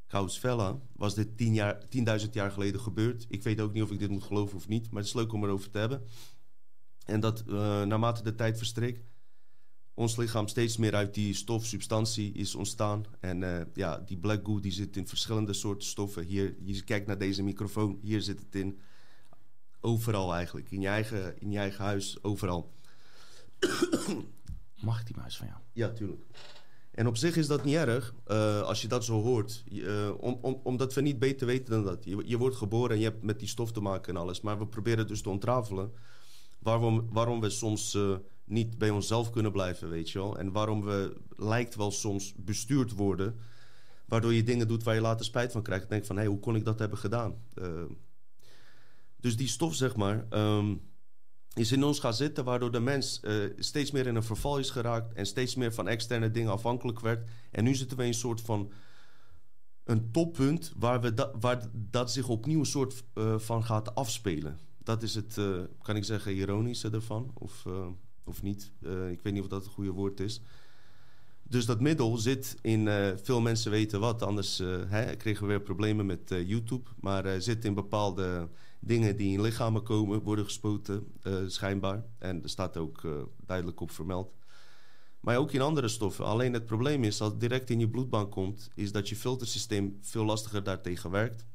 Kausvella 0.06 0.80
was 0.92 1.14
dit 1.14 1.28
10.000 1.28 1.34
jaar, 1.36 1.88
10 1.88 2.04
jaar 2.32 2.50
geleden 2.50 2.80
gebeurd. 2.80 3.26
Ik 3.28 3.42
weet 3.42 3.60
ook 3.60 3.72
niet 3.72 3.82
of 3.82 3.90
ik 3.90 3.98
dit 3.98 4.10
moet 4.10 4.22
geloven 4.22 4.56
of 4.56 4.68
niet, 4.68 4.90
maar 4.90 5.00
het 5.00 5.08
is 5.08 5.14
leuk 5.14 5.32
om 5.32 5.44
erover 5.44 5.70
te 5.70 5.78
hebben. 5.78 6.02
En 7.04 7.20
dat 7.20 7.44
uh, 7.46 7.54
naarmate 7.82 8.22
de 8.22 8.34
tijd 8.34 8.56
verstreek, 8.56 9.04
ons 9.94 10.16
lichaam 10.16 10.48
steeds 10.48 10.76
meer 10.76 10.94
uit 10.94 11.14
die 11.14 11.34
stofsubstantie 11.34 12.32
is 12.32 12.54
ontstaan. 12.54 13.04
En 13.20 13.42
uh, 13.42 13.60
ja, 13.74 13.98
die 13.98 14.16
black 14.16 14.46
goo 14.46 14.60
die 14.60 14.72
zit 14.72 14.96
in 14.96 15.08
verschillende 15.08 15.52
soorten 15.52 15.88
stoffen. 15.88 16.24
Hier, 16.24 16.54
je 16.62 16.84
kijkt 16.84 17.06
naar 17.06 17.18
deze 17.18 17.42
microfoon, 17.42 17.98
hier 18.02 18.22
zit 18.22 18.38
het 18.38 18.54
in. 18.54 18.80
Overal 19.80 20.34
eigenlijk, 20.34 20.70
in 20.70 20.80
je 20.80 20.88
eigen, 20.88 21.40
in 21.40 21.50
je 21.50 21.58
eigen 21.58 21.84
huis, 21.84 22.22
overal. 22.22 22.74
Mag 24.80 25.00
ik 25.00 25.06
die 25.06 25.16
muis 25.16 25.36
van 25.36 25.46
jou? 25.46 25.58
Ja, 25.72 25.90
tuurlijk. 25.90 26.20
En 26.96 27.06
op 27.06 27.16
zich 27.16 27.36
is 27.36 27.46
dat 27.46 27.64
niet 27.64 27.74
erg 27.74 28.14
uh, 28.26 28.60
als 28.62 28.82
je 28.82 28.88
dat 28.88 29.04
zo 29.04 29.22
hoort. 29.22 29.64
Uh, 29.72 30.10
om, 30.18 30.38
om, 30.40 30.60
omdat 30.62 30.94
we 30.94 31.00
niet 31.00 31.18
beter 31.18 31.46
weten 31.46 31.70
dan 31.70 31.84
dat. 31.84 32.04
Je, 32.04 32.22
je, 32.24 32.38
wordt 32.38 32.56
geboren 32.56 32.90
en 32.90 32.98
je 32.98 33.04
hebt 33.04 33.22
met 33.22 33.38
die 33.38 33.48
stof 33.48 33.72
te 33.72 33.80
maken 33.80 34.14
en 34.14 34.20
alles. 34.20 34.40
Maar 34.40 34.58
we 34.58 34.66
proberen 34.66 35.06
dus 35.06 35.22
te 35.22 35.30
ontrafelen 35.30 35.92
waarom, 36.58 37.08
waarom 37.12 37.40
we 37.40 37.50
soms 37.50 37.94
uh, 37.94 38.16
niet 38.44 38.78
bij 38.78 38.90
onszelf 38.90 39.30
kunnen 39.30 39.52
blijven, 39.52 39.88
weet 39.88 40.10
je 40.10 40.18
wel. 40.18 40.38
En 40.38 40.52
waarom 40.52 40.84
we, 40.84 41.16
lijkt 41.36 41.74
wel 41.74 41.90
soms, 41.90 42.34
bestuurd 42.36 42.92
worden. 42.92 43.38
Waardoor 44.06 44.34
je 44.34 44.42
dingen 44.42 44.68
doet 44.68 44.82
waar 44.82 44.94
je 44.94 45.00
later 45.00 45.24
spijt 45.24 45.52
van 45.52 45.62
krijgt. 45.62 45.82
En 45.82 45.90
denkt 45.90 46.06
van, 46.06 46.16
hé, 46.16 46.22
hey, 46.22 46.30
hoe 46.30 46.40
kon 46.40 46.56
ik 46.56 46.64
dat 46.64 46.78
hebben 46.78 46.98
gedaan? 46.98 47.34
dus 49.16 49.36
die 49.36 49.48
stof, 49.48 49.74
zeg 49.74 49.96
maar... 49.96 50.26
Um, 50.30 50.80
is 51.56 51.72
in 51.72 51.84
ons 51.84 51.98
gaan 51.98 52.14
zitten, 52.14 52.44
waardoor 52.44 52.72
de 52.72 52.80
mens 52.80 53.20
uh, 53.22 53.50
steeds 53.58 53.90
meer 53.90 54.06
in 54.06 54.14
een 54.14 54.22
verval 54.22 54.58
is 54.58 54.70
geraakt 54.70 55.12
en 55.12 55.26
steeds 55.26 55.54
meer 55.54 55.74
van 55.74 55.88
externe 55.88 56.30
dingen 56.30 56.52
afhankelijk 56.52 57.00
werd. 57.00 57.28
En 57.50 57.64
nu 57.64 57.74
zitten 57.74 57.96
we 57.96 58.02
in 58.02 58.08
een 58.08 58.14
soort 58.14 58.40
van 58.40 58.72
een 59.84 60.10
toppunt 60.10 60.72
waar, 60.76 61.00
we 61.00 61.30
waar 61.40 61.68
dat 61.72 62.12
zich 62.12 62.28
opnieuw 62.28 62.58
een 62.58 62.66
soort 62.66 63.04
uh, 63.14 63.38
van 63.38 63.64
gaat 63.64 63.94
afspelen. 63.94 64.58
Dat 64.82 65.02
is 65.02 65.14
het, 65.14 65.36
uh, 65.36 65.60
kan 65.82 65.96
ik 65.96 66.04
zeggen, 66.04 66.34
ironische 66.34 66.90
ervan, 66.90 67.30
of, 67.34 67.66
of 68.24 68.42
niet. 68.42 68.72
ik 69.10 69.20
weet 69.22 69.32
niet 69.32 69.42
of 69.42 69.48
dat 69.48 69.64
het 69.64 69.72
goede 69.72 69.90
woord 69.90 70.20
is. 70.20 70.40
Dus 71.42 71.66
dat 71.66 71.80
middel 71.80 72.16
zit 72.16 72.56
in, 72.60 72.88
veel 73.22 73.40
mensen 73.40 73.70
weten 73.70 74.00
wat, 74.00 74.22
anders 74.22 74.58
hè, 74.88 75.16
kregen 75.16 75.42
we 75.42 75.48
weer 75.48 75.60
problemen 75.60 76.06
met 76.06 76.28
YouTube, 76.28 76.90
maar 77.00 77.42
zit 77.42 77.64
in 77.64 77.74
bepaalde 77.74 78.48
dingen 78.86 79.16
die 79.16 79.32
in 79.32 79.40
lichamen 79.40 79.82
komen 79.82 80.22
worden 80.22 80.44
gespoten, 80.44 81.12
uh, 81.22 81.34
schijnbaar. 81.46 82.04
En 82.18 82.42
er 82.42 82.48
staat 82.48 82.76
ook 82.76 83.02
uh, 83.02 83.12
duidelijk 83.46 83.80
op 83.80 83.90
vermeld. 83.90 84.34
Maar 85.20 85.36
ook 85.36 85.52
in 85.52 85.60
andere 85.60 85.88
stoffen. 85.88 86.24
Alleen 86.24 86.52
het 86.52 86.66
probleem 86.66 87.04
is, 87.04 87.20
als 87.20 87.30
het 87.30 87.40
direct 87.40 87.70
in 87.70 87.78
je 87.78 87.88
bloedbank 87.88 88.30
komt... 88.30 88.70
is 88.74 88.92
dat 88.92 89.08
je 89.08 89.16
filtersysteem 89.16 89.98
veel 90.00 90.24
lastiger 90.24 90.62
daartegen 90.62 91.10
werkt. 91.10 91.46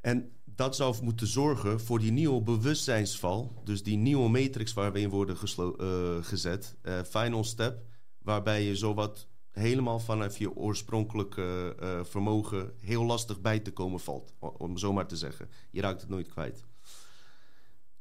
En 0.00 0.32
dat 0.44 0.76
zou 0.76 1.04
moeten 1.04 1.26
zorgen 1.26 1.80
voor 1.80 1.98
die 1.98 2.12
nieuwe 2.12 2.42
bewustzijnsval. 2.42 3.60
Dus 3.64 3.82
die 3.82 3.96
nieuwe 3.96 4.28
matrix 4.28 4.72
waar 4.72 4.92
we 4.92 5.00
in 5.00 5.08
worden 5.08 5.36
uh, 5.58 6.24
gezet. 6.24 6.76
final 7.04 7.44
step, 7.44 7.84
waarbij 8.18 8.64
je 8.64 8.76
zowat 8.76 9.28
helemaal 9.58 9.98
vanaf 9.98 10.38
je 10.38 10.56
oorspronkelijke 10.56 11.76
uh, 11.82 12.04
vermogen 12.04 12.72
heel 12.80 13.04
lastig 13.04 13.40
bij 13.40 13.58
te 13.58 13.72
komen 13.72 14.00
valt. 14.00 14.32
Om 14.38 14.78
zo 14.78 14.92
maar 14.92 15.06
te 15.06 15.16
zeggen. 15.16 15.48
Je 15.70 15.80
raakt 15.80 16.00
het 16.00 16.10
nooit 16.10 16.28
kwijt. 16.28 16.64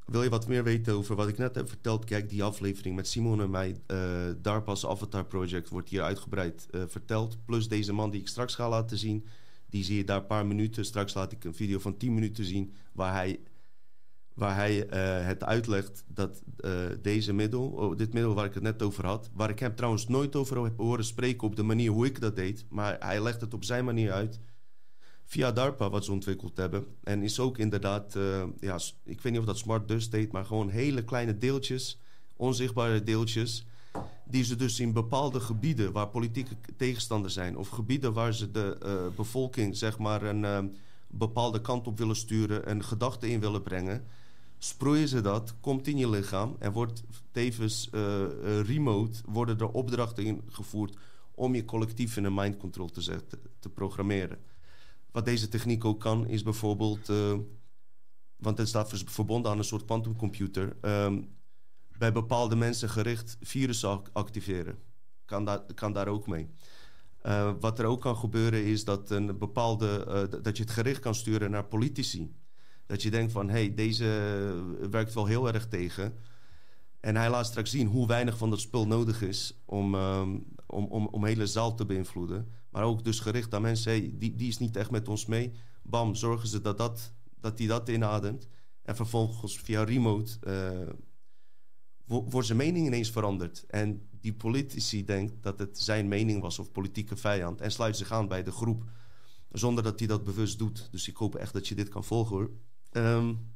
Wil 0.06 0.24
je 0.24 0.30
wat 0.30 0.48
meer 0.48 0.64
weten 0.64 0.94
over 0.94 1.16
wat 1.16 1.28
ik 1.28 1.38
net 1.38 1.56
heb 1.56 1.70
verteld? 1.70 2.06
Kijk, 2.06 2.30
die 2.30 2.44
aflevering 2.44 2.96
met 2.96 3.08
Simon 3.08 3.42
en 3.42 3.50
mij, 3.50 3.82
uh, 3.88 3.98
DARPA's 4.42 4.86
Avatar 4.86 5.26
Project, 5.26 5.70
wordt 5.70 5.90
hier 5.90 6.02
uitgebreid 6.02 6.68
uh, 6.72 6.84
verteld. 6.88 7.46
Plus 7.46 7.68
deze 7.68 7.94
man 7.94 8.12
die 8.12 8.22
ik 8.22 8.28
straks 8.28 8.56
ga 8.56 8.70
laten 8.70 8.98
zien, 8.98 9.26
die 9.70 9.84
zie 9.84 9.98
je 9.98 10.04
daar 10.04 10.20
een 10.20 10.28
paar 10.28 10.46
minuten. 10.46 10.86
Straks 10.86 11.14
laat 11.14 11.32
ik 11.32 11.44
een 11.44 11.56
video 11.56 11.80
van 11.80 11.98
10 11.98 12.14
minuten 12.14 12.46
zien 12.46 12.74
waar 12.92 13.14
hij 13.14 13.40
waar 14.36 14.56
hij 14.56 14.78
uh, 14.78 15.26
het 15.28 15.44
uitlegt 15.44 16.04
dat 16.08 16.44
uh, 16.60 16.72
deze 17.02 17.34
middel, 17.34 17.68
oh, 17.68 17.98
dit 17.98 18.14
middel 18.14 18.34
waar 18.34 18.46
ik 18.46 18.54
het 18.54 18.64
net 18.64 18.82
over 18.82 19.06
had, 19.06 19.30
waar 19.34 19.50
ik 19.50 19.60
hem 19.60 19.76
trouwens 19.76 20.08
nooit 20.08 20.36
over 20.36 20.64
heb 20.64 20.78
horen 20.78 21.06
spreken 21.06 21.48
op 21.48 21.56
de 21.56 21.64
manier 21.64 21.92
hoe 21.92 22.06
ik 22.06 22.22
dat 22.22 22.36
deed, 22.36 22.66
maar 22.70 22.96
hij 23.00 23.24
legt 23.24 23.42
het 23.42 23.54
op 23.54 23.64
zijn 23.64 23.86
manier 23.86 24.12
uit 24.12 24.40
via 25.24 25.52
DARPA 25.52 25.90
wat 25.90 26.06
ze 26.06 26.12
ontwikkeld 26.12 26.58
hebben. 26.58 26.86
En 27.04 27.24
is 27.24 27.40
ook 27.40 27.58
inderdaad, 27.58 28.16
uh, 28.16 28.44
ja, 28.60 28.80
ik 29.04 29.22
weet 29.22 29.32
niet 29.32 29.42
of 29.42 29.48
dat 29.48 29.58
smart 29.58 29.88
dust 29.88 30.12
heet, 30.12 30.32
maar 30.32 30.46
gewoon 30.46 30.70
hele 30.70 31.04
kleine 31.04 31.38
deeltjes, 31.38 32.02
onzichtbare 32.36 33.04
deeltjes, 33.04 33.66
die 34.26 34.44
ze 34.44 34.56
dus 34.56 34.80
in 34.80 34.94
bepaalde 34.94 35.40
gebieden 35.40 35.92
waar 35.92 36.08
politieke 36.08 36.56
tegenstanders 36.78 37.34
zijn, 37.34 37.58
of 37.58 37.70
gebieden 37.70 38.14
waar 38.14 38.34
ze 38.34 38.52
de 38.52 39.12
bevolking 39.16 39.78
zeg 39.78 39.98
maar 39.98 40.24
een 40.24 40.78
bepaalde 41.08 41.62
kant 41.62 41.88
op 41.88 41.98
willen 41.98 42.16
sturen, 42.16 42.70
een 42.70 42.84
gedachte 42.84 43.30
in 43.30 43.40
willen 43.40 43.62
brengen 43.62 44.06
sproeien 44.66 45.08
ze 45.08 45.22
dat, 45.22 45.56
komt 45.60 45.88
in 45.88 45.98
je 45.98 46.10
lichaam 46.10 46.56
en 46.60 46.72
wordt 46.72 47.04
tevens 47.32 47.90
uh, 47.92 48.02
uh, 48.02 48.62
remote, 48.62 49.22
worden 49.26 49.60
er 49.60 49.70
opdrachten 49.70 50.24
ingevoerd 50.24 50.98
om 51.32 51.56
je 51.56 51.66
collectief 51.66 52.18
in 52.18 52.24
een 52.24 52.34
mind 52.34 52.58
control 52.58 52.90
te 52.90 53.02
zetten, 53.02 53.40
te 53.60 53.70
programmeren. 53.70 54.40
Wat 55.12 55.26
deze 55.26 55.48
techniek 55.48 55.86
ook 55.86 56.00
kan, 56.00 56.28
is 56.28 56.44
bijvoorbeeld, 56.44 57.10
uh, 57.10 57.34
want 58.36 58.58
het 58.58 58.68
staat 58.68 59.04
verbonden 59.06 59.52
aan 59.52 59.58
een 59.58 59.64
soort 59.64 59.86
quantumcomputer, 59.86 60.76
um, 60.82 61.34
bij 61.98 62.12
bepaalde 62.12 62.56
mensen 62.56 62.90
gericht 62.90 63.38
virussen 63.42 64.02
activeren. 64.14 64.78
Kan, 65.26 65.46
da 65.46 65.66
kan 65.76 65.94
daar 65.94 66.08
ook 66.08 66.28
mee. 66.28 66.50
wat 67.60 67.80
er 67.80 67.86
ook 67.86 68.02
kan 68.02 68.18
gebeuren 68.18 68.64
is 68.64 68.84
dat, 68.84 69.10
een 69.10 69.38
bepaalde, 69.38 70.28
dat 70.42 70.58
je 70.58 70.64
het 70.64 70.72
gericht 70.72 71.00
kan 71.00 71.16
sturen 71.16 71.52
naar 71.52 71.66
politici. 71.66 72.34
Dat 72.86 73.02
je 73.02 73.12
denkt 73.12 73.32
van, 73.32 73.48
hé, 73.48 73.54
hey, 73.54 73.74
deze 73.74 74.06
werkt 74.90 75.14
wel 75.14 75.26
heel 75.26 75.48
erg 75.48 75.68
tegen. 75.68 76.14
En 77.00 77.16
hij 77.16 77.30
laat 77.30 77.46
straks 77.46 77.72
zien 77.72 77.88
hoe 77.88 78.08
weinig 78.08 78.38
van 78.38 78.50
dat 78.50 78.60
spul 78.60 78.88
nodig 78.88 79.22
is 79.22 79.62
om, 79.66 79.96
um, 79.96 80.46
om, 80.68 80.86
om, 80.86 81.08
om 81.08 81.26
hele 81.26 81.48
zaal 81.48 81.76
te 81.76 81.86
beïnvloeden. 81.86 82.52
Maar 82.70 82.84
ook 82.84 83.04
dus 83.04 83.20
gericht 83.20 83.54
aan 83.54 83.62
mensen, 83.62 83.92
hey, 83.92 84.14
die, 84.14 84.36
die 84.36 84.48
is 84.48 84.58
niet 84.58 84.76
echt 84.76 84.92
met 84.92 85.08
ons 85.08 85.26
mee. 85.26 85.52
Bam, 85.84 86.16
zorgen 86.16 86.48
ze 86.48 86.62
dat, 86.62 86.78
dat, 86.78 87.14
dat 87.40 87.58
die 87.58 87.68
dat 87.68 87.90
inademt. 87.90 88.48
En 88.82 88.96
vervolgens 88.96 89.60
via 89.60 89.84
remote 89.84 90.38
uh, 90.48 90.94
wordt 92.06 92.48
zijn 92.48 92.58
mening 92.58 92.86
ineens 92.86 93.10
veranderd. 93.10 93.66
En 93.68 94.10
die 94.12 94.34
politici 94.34 95.06
denkt 95.06 95.44
dat 95.44 95.60
het 95.60 95.80
zijn 95.80 96.08
mening 96.08 96.42
was 96.42 96.60
of 96.60 96.72
politieke 96.72 97.16
vijand. 97.16 97.62
En 97.62 97.72
sluit 97.72 97.98
zich 97.98 98.12
aan 98.12 98.28
bij 98.28 98.44
de 98.44 98.52
groep. 98.52 98.84
Zonder 99.52 99.84
dat 99.84 100.00
hij 100.00 100.08
dat 100.08 100.24
bewust 100.24 100.58
doet. 100.58 100.88
Dus 100.92 101.08
ik 101.08 101.18
hoop 101.18 101.36
echt 101.36 101.54
dat 101.54 101.68
je 101.68 101.76
dit 101.76 101.90
kan 101.90 102.04
volgen 102.04 102.36
hoor. 102.36 102.52
Um, 102.96 103.54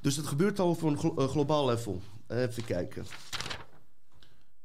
dus 0.00 0.16
het 0.16 0.26
gebeurt 0.26 0.58
al 0.58 0.70
op 0.70 0.82
een 0.82 0.98
uh, 1.18 1.28
globaal 1.28 1.66
level. 1.66 2.02
Even 2.26 2.64
kijken. 2.64 3.06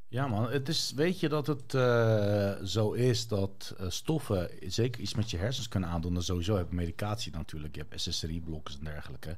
Ja 0.08 0.28
man, 0.28 0.52
het 0.52 0.68
is, 0.68 0.92
weet 0.96 1.20
je 1.20 1.30
dat 1.30 1.48
het 1.48 1.74
uh, 1.74 2.54
zo 2.64 2.92
is 2.92 3.28
dat 3.28 3.76
stoffen 3.88 4.50
zeker 4.60 5.02
iets 5.02 5.14
met 5.14 5.32
je 5.32 5.38
hersens 5.38 5.68
kunnen 5.68 5.90
aandoen. 5.90 6.14
Dan 6.14 6.24
sowieso 6.24 6.58
heb 6.58 6.70
je 6.70 6.76
medicatie 6.76 7.32
natuurlijk, 7.32 7.76
je 7.76 7.86
hebt 7.88 8.02
SSRI-blokkers 8.02 8.78
en 8.78 8.84
dergelijke. 8.84 9.38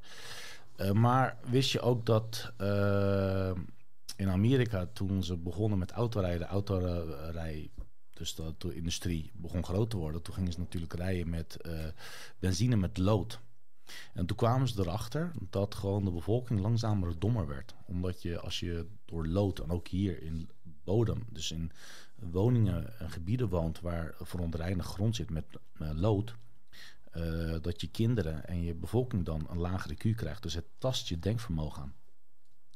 maar 0.93 1.37
wist 1.49 1.71
je 1.71 1.81
ook 1.81 2.05
dat 2.05 2.51
in 4.15 4.29
Amerika 4.29 4.87
toen 4.93 5.23
ze 5.23 5.37
begonnen 5.37 5.79
met 5.79 5.91
autorijden, 5.91 6.47
autorij 6.47 7.69
dus 8.15 8.35
dat 8.35 8.61
de 8.61 8.75
industrie 8.75 9.31
begon 9.33 9.63
groot 9.63 9.89
te 9.89 9.97
worden. 9.97 10.21
Toen 10.21 10.33
gingen 10.33 10.53
ze 10.53 10.59
natuurlijk 10.59 10.93
rijden 10.93 11.29
met 11.29 11.57
uh, 11.65 11.85
benzine 12.39 12.75
met 12.75 12.97
lood. 12.97 13.39
En 14.13 14.25
toen 14.25 14.37
kwamen 14.37 14.67
ze 14.67 14.79
erachter 14.79 15.31
dat 15.49 15.75
gewoon 15.75 16.05
de 16.05 16.11
bevolking 16.11 16.59
langzamer 16.59 17.19
dommer 17.19 17.47
werd. 17.47 17.75
Omdat 17.85 18.21
je 18.21 18.39
als 18.39 18.59
je 18.59 18.87
door 19.05 19.27
lood, 19.27 19.59
en 19.59 19.71
ook 19.71 19.87
hier 19.87 20.21
in 20.21 20.49
bodem, 20.83 21.25
dus 21.29 21.51
in 21.51 21.71
woningen 22.15 22.99
en 22.99 23.09
gebieden 23.09 23.49
woont 23.49 23.79
waar 23.79 24.15
verontreinigd 24.19 24.89
grond 24.89 25.15
zit 25.15 25.29
met 25.29 25.45
uh, 25.81 25.89
lood, 25.93 26.35
uh, 27.13 27.55
dat 27.61 27.81
je 27.81 27.87
kinderen 27.87 28.47
en 28.47 28.61
je 28.61 28.73
bevolking 28.73 29.25
dan 29.25 29.47
een 29.49 29.57
lagere 29.57 29.95
Q 29.95 30.15
krijgt. 30.15 30.43
Dus 30.43 30.53
het 30.53 30.65
tast 30.77 31.07
je 31.07 31.19
denkvermogen 31.19 31.81
aan. 31.81 31.93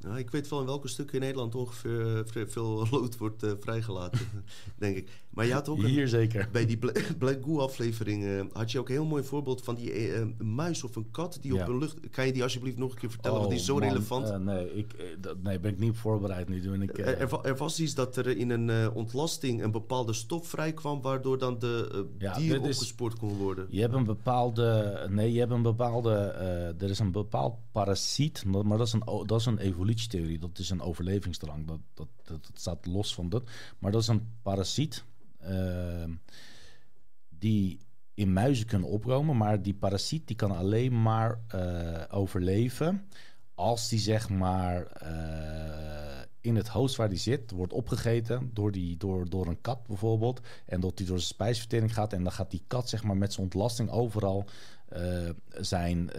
Nou, 0.00 0.18
ik 0.18 0.30
weet 0.30 0.48
wel 0.48 0.60
in 0.60 0.66
welke 0.66 0.88
stukken 0.88 1.14
in 1.14 1.20
Nederland 1.20 1.54
ongeveer 1.54 2.24
uh, 2.36 2.42
veel 2.46 2.86
lood 2.90 3.16
wordt 3.16 3.44
uh, 3.44 3.50
vrijgelaten, 3.60 4.20
denk 4.78 4.96
ik. 4.96 5.10
Maar 5.30 5.46
je 5.46 5.52
had 5.52 5.68
ook 5.68 5.82
Hier 5.82 6.08
zeker. 6.08 6.48
Bij 6.52 6.66
die 6.66 6.76
Black, 6.76 7.12
Black 7.18 7.38
Goo 7.44 7.58
aflevering 7.58 8.24
uh, 8.24 8.42
had 8.52 8.72
je 8.72 8.78
ook 8.78 8.88
een 8.88 8.94
heel 8.94 9.04
mooi 9.04 9.22
voorbeeld 9.22 9.64
van 9.64 9.74
die 9.74 9.92
muis 10.38 10.84
of 10.84 10.96
een 10.96 11.10
kat 11.10 11.38
die 11.40 11.54
ja. 11.54 11.62
op 11.62 11.68
een 11.68 11.78
lucht... 11.78 12.10
Kan 12.10 12.26
je 12.26 12.32
die 12.32 12.42
alsjeblieft 12.42 12.78
nog 12.78 12.92
een 12.92 12.98
keer 12.98 13.10
vertellen? 13.10 13.36
Oh, 13.36 13.42
want 13.42 13.52
die 13.52 13.60
is 13.60 13.66
zo 13.66 13.78
man, 13.78 13.88
relevant. 13.88 14.44
nee, 14.44 14.74
ik, 14.74 15.16
dat, 15.20 15.42
nee, 15.42 15.60
ben 15.60 15.70
ik 15.70 15.78
niet 15.78 15.96
voorbereid 15.96 16.48
nu. 16.48 16.60
Doen 16.60 16.82
ik, 16.82 16.98
er, 16.98 17.44
er, 17.44 17.56
was 17.56 17.80
iets 17.80 17.94
dat 17.94 18.16
er 18.16 18.36
in 18.36 18.50
een 18.50 18.92
ontlasting 18.92 19.62
een 19.62 19.70
bepaalde 19.70 20.12
stof 20.12 20.48
vrijkwam... 20.48 21.02
waardoor 21.02 21.38
dan 21.38 21.58
de 21.58 22.06
ja, 22.18 22.34
dier 22.34 22.60
opgespoord 22.60 23.18
kon 23.18 23.36
worden. 23.36 23.66
Je 23.70 23.80
hebt 23.80 23.94
een 23.94 24.04
bepaalde... 24.04 25.06
Nee, 25.10 25.32
je 25.32 25.38
hebt 25.38 25.52
een 25.52 25.62
bepaalde... 25.62 26.10
er 26.78 26.90
is 26.90 26.98
een 26.98 27.12
bepaald 27.12 27.54
parasiet, 27.72 28.44
maar 28.44 28.78
dat 28.78 28.86
is 28.86 28.92
een, 28.92 29.02
dat 29.26 29.40
is 29.40 29.46
een 29.46 29.58
evolutietheorie. 29.90 30.38
Dat 30.38 30.58
is 30.58 30.70
een 30.70 30.82
overlevingsdrang. 30.82 31.66
Dat, 31.66 31.80
dat, 31.94 32.08
dat, 32.24 32.50
staat 32.54 32.86
los 32.86 33.14
van 33.14 33.28
dat. 33.28 33.50
Maar 33.78 33.92
dat 33.92 34.02
is 34.02 34.08
een 34.08 34.32
parasiet 34.42 35.04
uh, 35.42 36.04
die 37.28 37.78
in 38.14 38.32
muizen 38.32 38.66
kunnen 38.66 38.88
opkomen. 38.88 39.36
Maar 39.36 39.62
die 39.62 39.74
parasiet 39.74 40.26
die 40.26 40.36
kan 40.36 40.56
alleen 40.56 41.02
maar 41.02 41.40
uh, 41.54 42.02
overleven 42.10 43.08
als 43.54 43.88
die 43.88 43.98
zeg 43.98 44.28
maar 44.28 45.02
uh, 45.02 46.22
in 46.40 46.56
het 46.56 46.68
host 46.68 46.96
waar 46.96 47.08
die 47.08 47.18
zit 47.18 47.50
wordt 47.50 47.72
opgegeten 47.72 48.50
door, 48.52 48.72
die, 48.72 48.96
door, 48.96 49.28
door 49.28 49.46
een 49.46 49.60
kat 49.60 49.86
bijvoorbeeld. 49.86 50.40
En 50.66 50.80
dat 50.80 50.96
die 50.96 51.06
door 51.06 51.18
zijn 51.18 51.28
spijsvertering 51.28 51.94
gaat. 51.94 52.12
En 52.12 52.22
dan 52.22 52.32
gaat 52.32 52.50
die 52.50 52.62
kat 52.66 52.88
zeg 52.88 53.02
maar 53.02 53.16
met 53.16 53.32
zijn 53.32 53.44
ontlasting 53.44 53.90
overal 53.90 54.44
zijn 55.60 56.10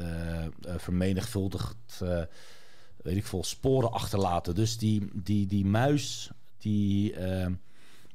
vermenigvuldigd 0.62 2.02
weet 3.04 3.16
ik 3.16 3.26
veel, 3.26 3.44
sporen 3.44 3.92
achterlaten. 3.92 4.56
Dus 4.56 4.78
die, 4.78 5.10
die, 5.14 5.48
die 5.48 5.66
muis, 5.66 6.32
die, 6.58 7.14
uh, 7.14 7.48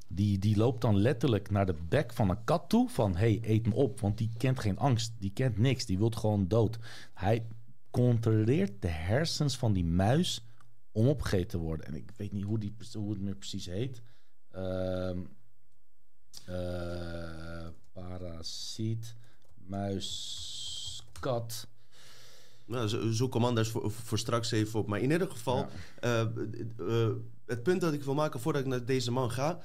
die, 0.08 0.38
die 0.38 0.56
loopt 0.56 0.80
dan 0.80 0.96
letterlijk 0.96 1.50
naar 1.50 1.66
de 1.66 1.76
bek 1.88 2.12
van 2.12 2.30
een 2.30 2.44
kat 2.44 2.68
toe. 2.68 2.88
Van, 2.88 3.16
hey, 3.16 3.38
eet 3.42 3.66
me 3.66 3.74
op. 3.74 4.00
Want 4.00 4.18
die 4.18 4.30
kent 4.36 4.60
geen 4.60 4.78
angst. 4.78 5.12
Die 5.18 5.32
kent 5.32 5.58
niks. 5.58 5.86
Die 5.86 5.98
wil 5.98 6.10
gewoon 6.10 6.48
dood. 6.48 6.78
Hij 7.14 7.46
controleert 7.90 8.82
de 8.82 8.88
hersens 8.88 9.56
van 9.56 9.72
die 9.72 9.84
muis 9.84 10.44
om 10.92 11.08
opgegeten 11.08 11.48
te 11.48 11.58
worden. 11.58 11.86
En 11.86 11.94
ik 11.94 12.12
weet 12.16 12.32
niet 12.32 12.44
hoe, 12.44 12.58
die, 12.58 12.76
hoe 12.92 13.10
het 13.10 13.20
meer 13.20 13.36
precies 13.36 13.66
heet. 13.66 14.02
Uh, 14.56 15.10
uh, 16.48 17.68
parasiet, 17.92 19.14
muis, 19.54 21.02
kat... 21.20 21.66
Nou, 22.66 22.88
zo, 22.88 23.10
zoek 23.10 23.34
hem 23.34 23.44
anders 23.44 23.68
voor, 23.68 23.90
voor, 23.90 24.18
straks 24.18 24.50
even 24.50 24.78
op. 24.78 24.86
Maar 24.86 25.00
in 25.00 25.10
ieder 25.10 25.30
geval, 25.30 25.66
ja. 26.00 26.22
uh, 26.22 26.46
uh, 26.80 27.08
het 27.46 27.62
punt 27.62 27.80
dat 27.80 27.92
ik 27.92 28.02
wil 28.02 28.14
maken 28.14 28.40
voordat 28.40 28.62
ik 28.62 28.68
naar 28.68 28.84
deze 28.84 29.10
man 29.10 29.30
ga. 29.30 29.58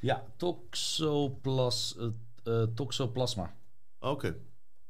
Ja, 0.00 0.24
toxoplas, 0.36 1.98
toxoplasma. 2.74 3.54
Oké. 4.00 4.36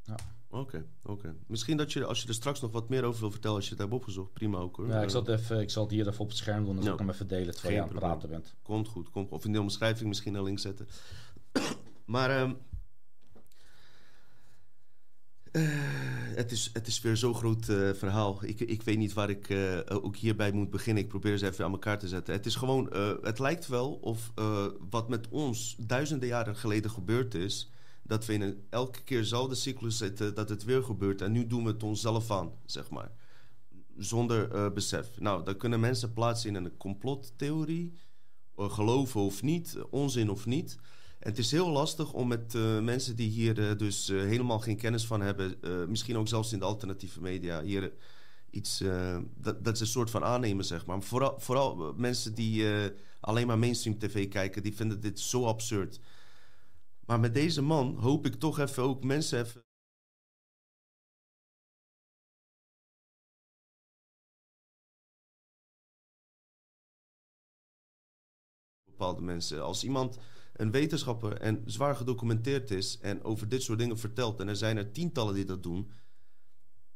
Ja. 0.03 0.17
Oké, 0.51 0.85
oké. 1.03 1.35
Misschien 1.47 1.77
dat 1.77 1.93
je, 1.93 2.05
als 2.05 2.23
je 2.23 2.29
er 2.29 2.35
straks 2.35 2.61
nog 2.61 2.71
wat 2.71 2.89
meer 2.89 3.05
over 3.05 3.21
wil 3.21 3.31
vertellen, 3.31 3.57
als 3.57 3.65
je 3.65 3.71
het 3.71 3.81
hebt 3.81 3.93
opgezocht, 3.93 4.33
prima 4.33 4.59
ook 4.59 4.77
hoor. 4.77 4.89
Ja, 4.89 5.03
ik 5.03 5.11
zal 5.11 5.21
het, 5.21 5.41
even, 5.41 5.61
ik 5.61 5.71
zal 5.71 5.83
het 5.83 5.93
hier 5.93 6.09
even 6.09 6.21
op 6.21 6.29
het 6.29 6.37
scherm 6.37 6.65
doen, 6.65 6.75
dan 6.75 6.85
zal 6.85 6.93
ik 6.93 6.99
hem 6.99 7.11
even 7.11 7.29
delen 7.29 7.55
terwijl 7.55 7.75
je 7.75 7.83
aan 7.83 7.89
het 7.89 7.99
praten 7.99 8.29
bent. 8.29 8.55
Komt 8.63 8.89
goed, 8.89 9.11
komt 9.11 9.31
Of 9.31 9.45
in 9.45 9.53
de 9.53 9.61
omschrijving 9.61 10.09
misschien 10.09 10.35
een 10.35 10.43
link 10.43 10.59
zetten. 10.59 10.89
maar... 12.05 12.41
Um, 12.41 12.57
uh, 15.59 16.37
het, 16.37 16.53
is, 16.53 16.71
het 16.73 16.87
is 16.87 17.01
weer 17.01 17.17
zo'n 17.17 17.35
groot 17.35 17.69
uh, 17.69 17.93
verhaal. 17.93 18.39
Ik, 18.45 18.61
ik 18.61 18.83
weet 18.83 18.99
niet 18.99 19.13
waar 19.13 19.31
ik 19.31 19.49
uh, 19.49 19.79
ook 19.89 20.17
hierbij 20.17 20.53
moet 20.53 20.71
beginnen. 20.71 21.03
Ik 21.03 21.09
probeer 21.09 21.39
ze 21.39 21.47
even 21.47 21.65
aan 21.65 21.73
elkaar 21.73 21.99
te 21.99 22.09
zetten. 22.09 22.35
Het 22.35 22.47
is 22.47 22.55
gewoon, 22.55 22.93
het 23.23 23.39
lijkt 23.39 23.67
wel 23.67 23.93
of 23.93 24.33
wat 24.91 25.09
met 25.09 25.29
ons 25.29 25.77
duizenden 25.79 26.29
jaren 26.29 26.57
geleden 26.57 26.91
gebeurd 26.91 27.35
is, 27.35 27.71
dat 28.03 28.27
we 28.27 28.33
in 28.33 28.67
elke 28.71 29.03
keer 29.03 29.19
dezelfde 29.19 29.55
cyclus 29.55 29.97
zitten, 29.97 30.35
dat 30.35 30.49
het 30.49 30.65
weer 30.65 30.83
gebeurt. 30.83 31.21
En 31.21 31.33
nu 31.33 31.47
doen 31.47 31.65
we 31.65 31.71
het 31.71 31.83
onszelf 31.83 32.31
aan, 32.31 32.51
zeg 32.65 32.91
maar. 32.91 33.11
Zonder 33.97 34.73
besef. 34.73 35.21
Nou, 35.21 35.45
dan 35.45 35.57
kunnen 35.57 35.81
mensen 35.81 36.13
plaatsen 36.13 36.57
in 36.57 36.65
een 36.65 36.77
complottheorie, 36.77 37.95
geloven 38.57 39.21
of 39.21 39.43
niet, 39.43 39.79
onzin 39.91 40.31
of 40.31 40.47
niet. 40.47 40.79
Het 41.29 41.39
is 41.39 41.51
heel 41.51 41.69
lastig 41.69 42.13
om 42.13 42.29
met 42.29 42.55
uh, 42.55 42.81
mensen 42.81 43.17
die 43.17 43.31
hier 43.31 43.59
uh, 43.59 43.79
dus 43.79 44.11
uh, 44.11 44.21
helemaal 44.23 44.59
geen 44.59 44.77
kennis 44.77 45.07
van 45.07 45.21
hebben, 45.21 45.59
misschien 45.89 46.17
ook 46.17 46.29
zelfs 46.29 46.53
in 46.53 46.59
de 46.59 46.65
alternatieve 46.65 47.21
media, 47.21 47.63
hier 47.63 47.93
iets, 48.51 48.83
dat, 49.35 49.65
dat 49.65 49.77
ze 49.77 49.83
een 49.83 49.89
soort 49.89 50.11
van 50.11 50.25
aannemen, 50.25 50.65
zeg 50.65 50.87
maar. 50.87 50.97
maar 50.97 51.07
vooral, 51.07 51.41
vooral 51.41 51.95
mensen 51.97 52.35
die 52.35 52.65
alleen 53.21 53.47
maar 53.47 53.59
mainstream 53.59 53.99
tv 53.99 54.29
kijken, 54.29 54.63
die 54.63 54.77
vinden 54.77 55.01
dit 55.01 55.21
zo 55.21 55.45
absurd. 55.45 56.01
Maar 57.07 57.21
met 57.21 57.35
deze 57.35 57.63
man 57.63 57.97
hoop 57.97 58.27
ik 58.27 58.35
toch 58.35 58.59
even 58.59 58.83
ook 58.83 59.05
mensen 59.05 59.41
even. 59.41 59.63
Bepaalde 68.85 69.23
mensen. 69.23 69.63
Als 69.63 69.85
iemand 69.85 70.19
een 70.59 70.71
wetenschapper 70.71 71.33
en 71.41 71.63
zwaar 71.65 71.97
gedocumenteerd 71.97 72.71
is 72.71 72.99
en 73.01 73.25
over 73.25 73.49
dit 73.49 73.63
soort 73.63 73.79
dingen 73.79 73.99
vertelt, 73.99 74.41
en 74.41 74.49
er 74.49 74.57
zijn 74.57 74.77
er 74.77 74.93
tientallen 74.93 75.35
die 75.35 75.45
dat 75.45 75.63
doen, 75.63 75.91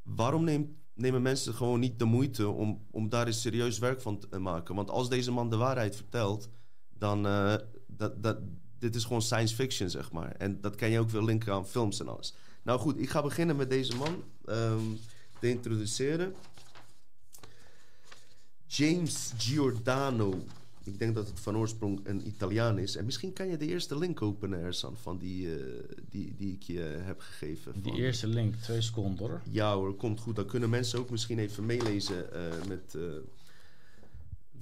waarom 0.01 0.69
nemen 0.93 1.21
mensen 1.21 1.53
gewoon 1.53 1.79
niet 1.79 1.99
de 1.99 2.05
moeite 2.05 2.47
om, 2.47 2.87
om 2.91 3.09
daar 3.09 3.27
eens 3.27 3.41
serieus 3.41 3.79
werk 3.79 4.01
van 4.01 4.19
te 4.19 4.39
maken? 4.39 4.75
Want 4.75 4.89
als 4.89 5.09
deze 5.09 5.31
man 5.31 5.49
de 5.49 5.55
waarheid 5.55 5.95
vertelt, 5.95 6.49
dan 6.89 7.25
uh, 7.25 7.55
dat, 7.87 8.23
dat, 8.23 8.37
dit 8.79 8.95
is 8.95 9.03
gewoon 9.03 9.21
science 9.21 9.55
fiction, 9.55 9.89
zeg 9.89 10.11
maar. 10.11 10.31
En 10.31 10.61
dat 10.61 10.75
kan 10.75 10.89
je 10.89 10.99
ook 10.99 11.09
wel 11.09 11.23
linken 11.23 11.53
aan 11.53 11.67
films 11.67 11.99
en 11.99 12.07
alles. 12.07 12.35
Nou 12.63 12.79
goed, 12.79 12.99
ik 12.99 13.09
ga 13.09 13.21
beginnen 13.21 13.55
met 13.55 13.69
deze 13.69 13.95
man 13.95 14.23
um, 14.45 14.99
te 15.39 15.49
introduceren. 15.49 16.35
James 18.67 19.33
Giordano 19.37 20.43
ik 20.83 20.99
denk 20.99 21.15
dat 21.15 21.27
het 21.27 21.39
van 21.39 21.57
oorsprong 21.57 21.99
een 22.03 22.27
Italiaan 22.27 22.77
is. 22.77 22.95
En 22.95 23.05
misschien 23.05 23.33
kan 23.33 23.47
je 23.47 23.57
de 23.57 23.67
eerste 23.67 23.97
link 23.97 24.21
openen, 24.21 24.59
Ersan, 24.59 24.97
van 24.97 25.17
die, 25.17 25.45
uh, 25.45 25.63
die, 26.09 26.33
die 26.37 26.53
ik 26.53 26.63
je 26.63 26.79
heb 26.79 27.19
gegeven. 27.19 27.73
Die 27.81 27.93
eerste 27.93 28.27
link, 28.27 28.55
twee 28.55 28.81
seconden 28.81 29.27
hoor. 29.27 29.41
Ja 29.51 29.75
hoor, 29.75 29.95
komt 29.95 30.19
goed. 30.19 30.35
Dan 30.35 30.45
kunnen 30.45 30.69
mensen 30.69 30.99
ook 30.99 31.09
misschien 31.09 31.39
even 31.39 31.65
meelezen 31.65 32.25
uh, 32.33 32.67
met... 32.67 32.97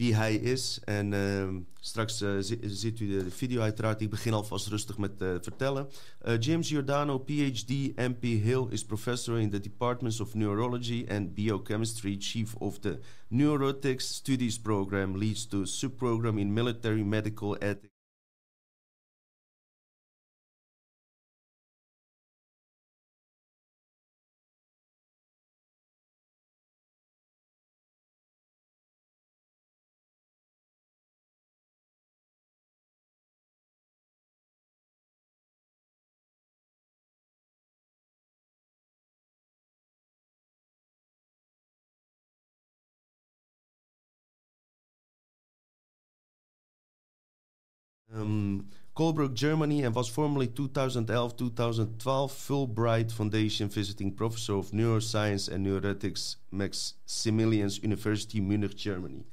Wie 0.01 0.15
hij 0.15 0.35
is. 0.35 0.79
En 0.83 1.11
uh, 1.11 1.49
straks 1.79 2.21
uh, 2.21 2.29
ziet 2.61 2.99
u 2.99 3.07
de 3.07 3.31
video 3.31 3.61
uiteraard. 3.61 4.01
Ik 4.01 4.09
begin 4.09 4.33
alvast 4.33 4.67
rustig 4.67 4.97
met 4.97 5.21
uh, 5.21 5.35
vertellen. 5.41 5.87
James 6.39 6.67
Giordano, 6.67 7.17
PhD, 7.19 7.69
MP 7.95 8.21
Hill, 8.21 8.65
is 8.69 8.85
professor 8.85 9.39
in 9.39 9.49
the 9.49 9.59
departments 9.59 10.19
of 10.19 10.33
neurology 10.33 11.05
and 11.09 11.33
biochemistry, 11.33 12.15
chief 12.19 12.55
of 12.55 12.79
the 12.79 12.99
Neurotics 13.29 14.13
Studies 14.13 14.59
Program, 14.59 15.17
leads 15.17 15.47
to 15.47 15.65
subprogram 15.65 16.39
in 16.39 16.53
military 16.53 17.03
medical 17.03 17.55
ethics. 17.59 18.00
Um, 48.21 48.67
Colebrook, 48.93 49.33
Germany, 49.33 49.83
and 49.83 49.95
was 49.95 50.09
formerly 50.09 50.47
2011-2012 50.47 52.31
Fulbright 52.31 53.11
Foundation 53.11 53.69
visiting 53.69 54.11
professor 54.11 54.55
of 54.55 54.71
neuroscience 54.71 55.49
and 55.49 55.65
neuroetics 55.65 56.35
Maximilians 56.51 57.81
University, 57.81 58.39
Munich, 58.41 58.73
Germany. 58.75 59.25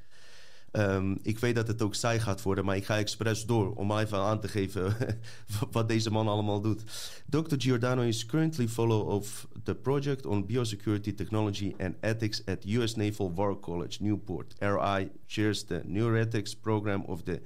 Ehm, 0.71 1.15
ik 1.23 1.39
weet 1.39 1.55
dat 1.55 1.69
het 1.69 1.83
ook 1.83 1.95
saai 1.95 2.21
gaat 2.21 2.43
worden, 2.43 2.65
maar 2.65 2.77
ik 2.77 2.85
ga 2.85 2.99
expres 2.99 3.47
door 3.47 3.75
om 3.75 3.99
even 3.99 4.19
aan 4.19 4.41
te 4.41 4.49
geven 4.49 4.97
wat 5.73 5.89
deze 5.89 6.11
man 6.11 6.29
allemaal 6.29 6.61
doet. 6.61 6.83
Dr. 7.27 7.55
Giordano 7.59 8.03
is 8.03 8.27
currently 8.27 8.69
fellow 8.69 9.09
of 9.09 9.49
the 9.65 9.75
project 9.75 10.27
on 10.27 10.47
biosecurity 10.47 11.15
technology 11.15 11.75
and 11.79 11.95
ethics 12.01 12.43
at 12.47 12.65
US 12.67 12.95
Naval 12.95 13.35
War 13.35 13.61
College, 13.61 13.97
Newport. 14.01 14.55
RI 14.59 15.11
chairs 15.27 15.65
the 15.65 15.83
neuroethics 15.85 16.61
program 16.61 17.03
of 17.05 17.23
the 17.23 17.41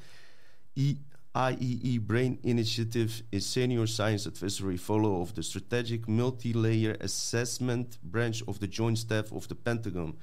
IEE 1.35 1.99
Brain 2.01 2.39
Initiative, 2.43 3.23
is 3.31 3.53
senior 3.53 3.87
science 3.87 4.27
advisory 4.27 4.77
fellow 4.77 5.21
of 5.21 5.33
the 5.33 5.43
strategic 5.43 6.07
multi-layer 6.07 6.97
assessment 7.01 7.99
branch 8.03 8.43
of 8.47 8.59
the 8.59 8.69
Joint 8.69 8.99
Staff 8.99 9.33
of 9.33 9.47
the 9.47 9.55
Pentagon. 9.55 10.19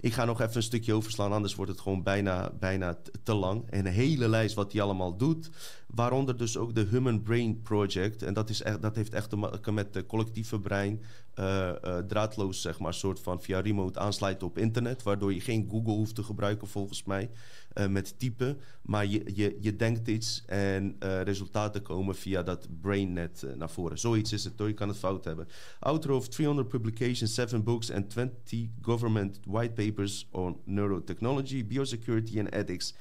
Ik 0.00 0.12
ga 0.12 0.24
nog 0.24 0.40
even 0.40 0.56
een 0.56 0.62
stukje 0.62 0.92
overslaan, 0.94 1.32
anders 1.32 1.54
wordt 1.54 1.70
het 1.70 1.80
gewoon 1.80 2.02
bijna, 2.02 2.52
bijna 2.58 2.98
te 3.22 3.34
lang. 3.34 3.70
En 3.70 3.86
een 3.86 3.92
hele 3.92 4.28
lijst 4.28 4.54
wat 4.54 4.72
hij 4.72 4.82
allemaal 4.82 5.16
doet. 5.16 5.50
Waaronder 5.86 6.36
dus 6.36 6.56
ook 6.56 6.74
de 6.74 6.86
Human 6.90 7.22
Brain 7.22 7.62
Project. 7.62 8.22
En 8.22 8.34
dat, 8.34 8.50
is 8.50 8.62
echt, 8.62 8.82
dat 8.82 8.96
heeft 8.96 9.14
echt 9.14 9.30
te 9.30 9.36
maken 9.36 9.74
met 9.74 9.94
het 9.94 10.06
collectieve 10.06 10.60
brein. 10.60 11.02
Uh, 11.34 11.72
uh, 11.84 11.98
draadloos, 11.98 12.60
zeg 12.60 12.78
maar, 12.78 12.94
soort 12.94 13.20
van 13.20 13.42
via 13.42 13.60
remote 13.60 13.98
aansluiten 13.98 14.46
op 14.46 14.58
internet. 14.58 15.02
Waardoor 15.02 15.34
je 15.34 15.40
geen 15.40 15.68
Google 15.70 15.92
hoeft 15.92 16.14
te 16.14 16.22
gebruiken, 16.22 16.68
volgens 16.68 17.04
mij, 17.04 17.30
uh, 17.74 17.86
met 17.86 18.18
typen. 18.18 18.60
Maar 18.82 19.06
je, 19.06 19.22
je, 19.34 19.56
je 19.60 19.76
denkt 19.76 20.08
iets 20.08 20.42
en 20.46 20.96
resultaten 21.24 21.82
komen 21.82 22.14
via 22.14 22.42
dat 22.42 22.68
brainnet 22.80 23.44
naar 23.56 23.70
voren. 23.70 23.98
Zoiets 23.98 24.32
is 24.32 24.44
het, 24.44 24.58
hoor. 24.58 24.68
Je 24.68 24.74
kan 24.74 24.88
het 24.88 24.98
fout 24.98 25.24
hebben. 25.24 25.48
Author 25.80 26.12
of 26.12 26.28
300 26.28 26.68
publications, 26.68 27.34
7 27.34 27.64
books 27.64 27.90
and 27.90 28.10
20 28.10 28.68
government 28.82 29.40
white 29.44 29.72
papers 29.72 30.28
on 30.30 30.60
neurotechnology, 30.64 31.66
biosecurity 31.66 32.38
and 32.38 32.48
ethics 32.48 32.94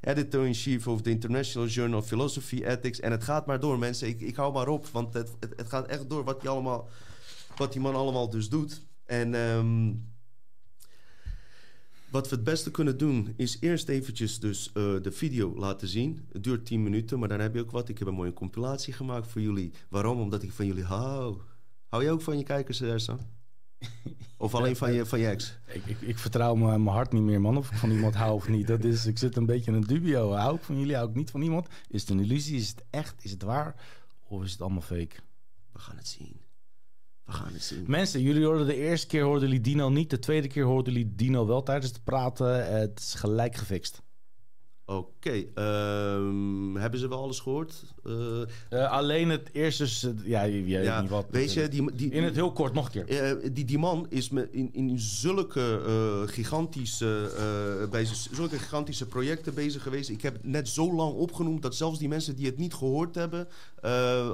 editor-in-chief 0.00 0.86
of 0.88 1.02
the 1.02 1.10
International 1.10 1.68
Journal 1.68 1.98
of 1.98 2.06
Philosophy, 2.06 2.62
Ethics. 2.64 3.00
En 3.00 3.10
het 3.10 3.24
gaat 3.24 3.46
maar 3.46 3.60
door, 3.60 3.78
mensen. 3.78 4.08
Ik, 4.08 4.20
ik 4.20 4.36
hou 4.36 4.52
maar 4.52 4.68
op, 4.68 4.86
want 4.86 5.14
het, 5.14 5.30
het, 5.56 5.68
gaat 5.68 5.86
echt 5.86 6.10
door 6.10 6.24
wat 6.24 6.46
allemaal, 6.46 6.88
wat 7.56 7.72
die 7.72 7.80
man 7.80 7.94
allemaal 7.94 8.30
dus 8.30 8.48
doet. 8.48 8.82
En 9.06 9.34
um, 9.34 10.08
wat 12.10 12.28
we 12.28 12.34
het 12.34 12.44
beste 12.44 12.70
kunnen 12.70 12.98
doen, 12.98 13.34
is 13.36 13.56
eerst 13.60 13.88
eventjes 13.88 14.40
dus 14.40 14.70
uh, 14.74 15.02
de 15.02 15.12
video 15.12 15.54
laten 15.56 15.88
zien. 15.88 16.26
Het 16.32 16.44
duurt 16.44 16.66
10 16.66 16.82
minuten, 16.82 17.18
maar 17.18 17.28
dan 17.28 17.40
heb 17.40 17.54
je 17.54 17.60
ook 17.60 17.70
wat. 17.70 17.88
Ik 17.88 17.98
heb 17.98 18.08
een 18.08 18.14
mooie 18.14 18.32
compilatie 18.32 18.92
gemaakt 18.92 19.26
voor 19.26 19.40
jullie. 19.40 19.72
Waarom? 19.88 20.20
Omdat 20.20 20.42
ik 20.42 20.52
van 20.52 20.66
jullie 20.66 20.84
hou. 20.84 21.36
Hou 21.86 22.04
je 22.04 22.10
ook 22.10 22.22
van 22.22 22.38
je 22.38 22.44
kijkers, 22.44 22.82
Ersan? 22.82 23.20
Of 24.36 24.54
alleen 24.54 24.76
van 24.76 24.92
je, 24.92 25.06
van 25.06 25.18
je 25.18 25.26
ex? 25.26 25.58
Ik, 25.66 25.86
ik, 25.86 26.00
ik 26.00 26.18
vertrouw 26.18 26.54
mijn 26.54 26.86
hart 26.86 27.12
niet 27.12 27.22
meer, 27.22 27.40
man. 27.40 27.56
Of 27.56 27.70
ik 27.70 27.76
van 27.76 27.90
iemand 27.90 28.14
hou 28.14 28.34
of 28.34 28.48
niet. 28.48 28.66
Dat 28.66 28.84
is, 28.84 29.06
ik 29.06 29.18
zit 29.18 29.36
een 29.36 29.46
beetje 29.46 29.70
in 29.70 29.76
een 29.76 29.86
dubio. 29.86 30.32
Hou 30.32 30.56
ik 30.56 30.62
van 30.62 30.78
jullie, 30.78 30.94
hou 30.94 31.08
ik 31.08 31.14
niet 31.14 31.30
van 31.30 31.42
iemand? 31.42 31.68
Is 31.88 32.00
het 32.00 32.10
een 32.10 32.20
illusie? 32.20 32.56
Is 32.56 32.68
het 32.68 32.84
echt? 32.90 33.24
Is 33.24 33.30
het 33.30 33.42
waar? 33.42 33.74
Of 34.28 34.42
is 34.42 34.52
het 34.52 34.60
allemaal 34.60 34.80
fake? 34.80 35.16
We 35.72 35.78
gaan 35.78 35.96
het 35.96 36.08
zien. 36.08 36.39
Mensen, 37.86 38.20
jullie 38.20 38.44
hoorden 38.44 38.66
de 38.66 38.76
eerste 38.76 39.06
keer 39.06 39.22
hoorden 39.22 39.48
jullie 39.48 39.62
Dino 39.62 39.88
niet. 39.88 40.10
De 40.10 40.18
tweede 40.18 40.48
keer 40.48 40.64
hoorden 40.64 40.92
jullie 40.92 41.14
Dino 41.14 41.46
wel 41.46 41.62
tijdens 41.62 41.92
het 41.92 42.04
praten. 42.04 42.78
Het 42.78 42.98
is 42.98 43.14
gelijk 43.14 43.56
gefixt. 43.56 44.02
Oké, 44.90 45.06
okay, 45.28 46.16
um, 46.16 46.76
hebben 46.76 47.00
ze 47.00 47.08
wel 47.08 47.22
alles 47.22 47.40
gehoord? 47.40 47.82
Uh, 48.04 48.40
uh, 48.70 48.90
alleen 48.90 49.28
het 49.28 49.48
eerste, 49.52 49.82
dus, 49.84 50.06
ja, 50.24 50.42
je, 50.42 50.66
je 50.66 50.78
ja, 50.78 50.92
weet 50.92 51.00
niet 51.00 51.10
wat. 51.10 51.26
Weet 51.30 51.52
je, 51.52 51.68
die, 51.68 51.94
die, 51.94 52.10
in 52.10 52.24
het 52.24 52.34
heel 52.34 52.52
kort 52.52 52.72
nog 52.72 52.84
een 52.84 53.04
keer. 53.04 53.34
Uh, 53.42 53.50
die, 53.52 53.64
die 53.64 53.78
man 53.78 54.06
is 54.08 54.30
me 54.30 54.48
in, 54.50 54.72
in 54.72 54.98
zulke 54.98 55.82
gigantische, 56.26 57.88
bij 57.90 58.06
zulke 58.30 58.58
gigantische 58.58 59.06
projecten 59.06 59.54
bezig 59.54 59.82
geweest. 59.82 60.08
Ik 60.08 60.22
heb 60.22 60.38
net 60.42 60.68
zo 60.68 60.94
lang 60.94 61.14
opgenoemd 61.14 61.62
dat 61.62 61.74
zelfs 61.74 61.98
die 61.98 62.08
mensen 62.08 62.36
die 62.36 62.46
het 62.46 62.56
niet 62.56 62.74
gehoord 62.74 63.14
hebben, 63.14 63.48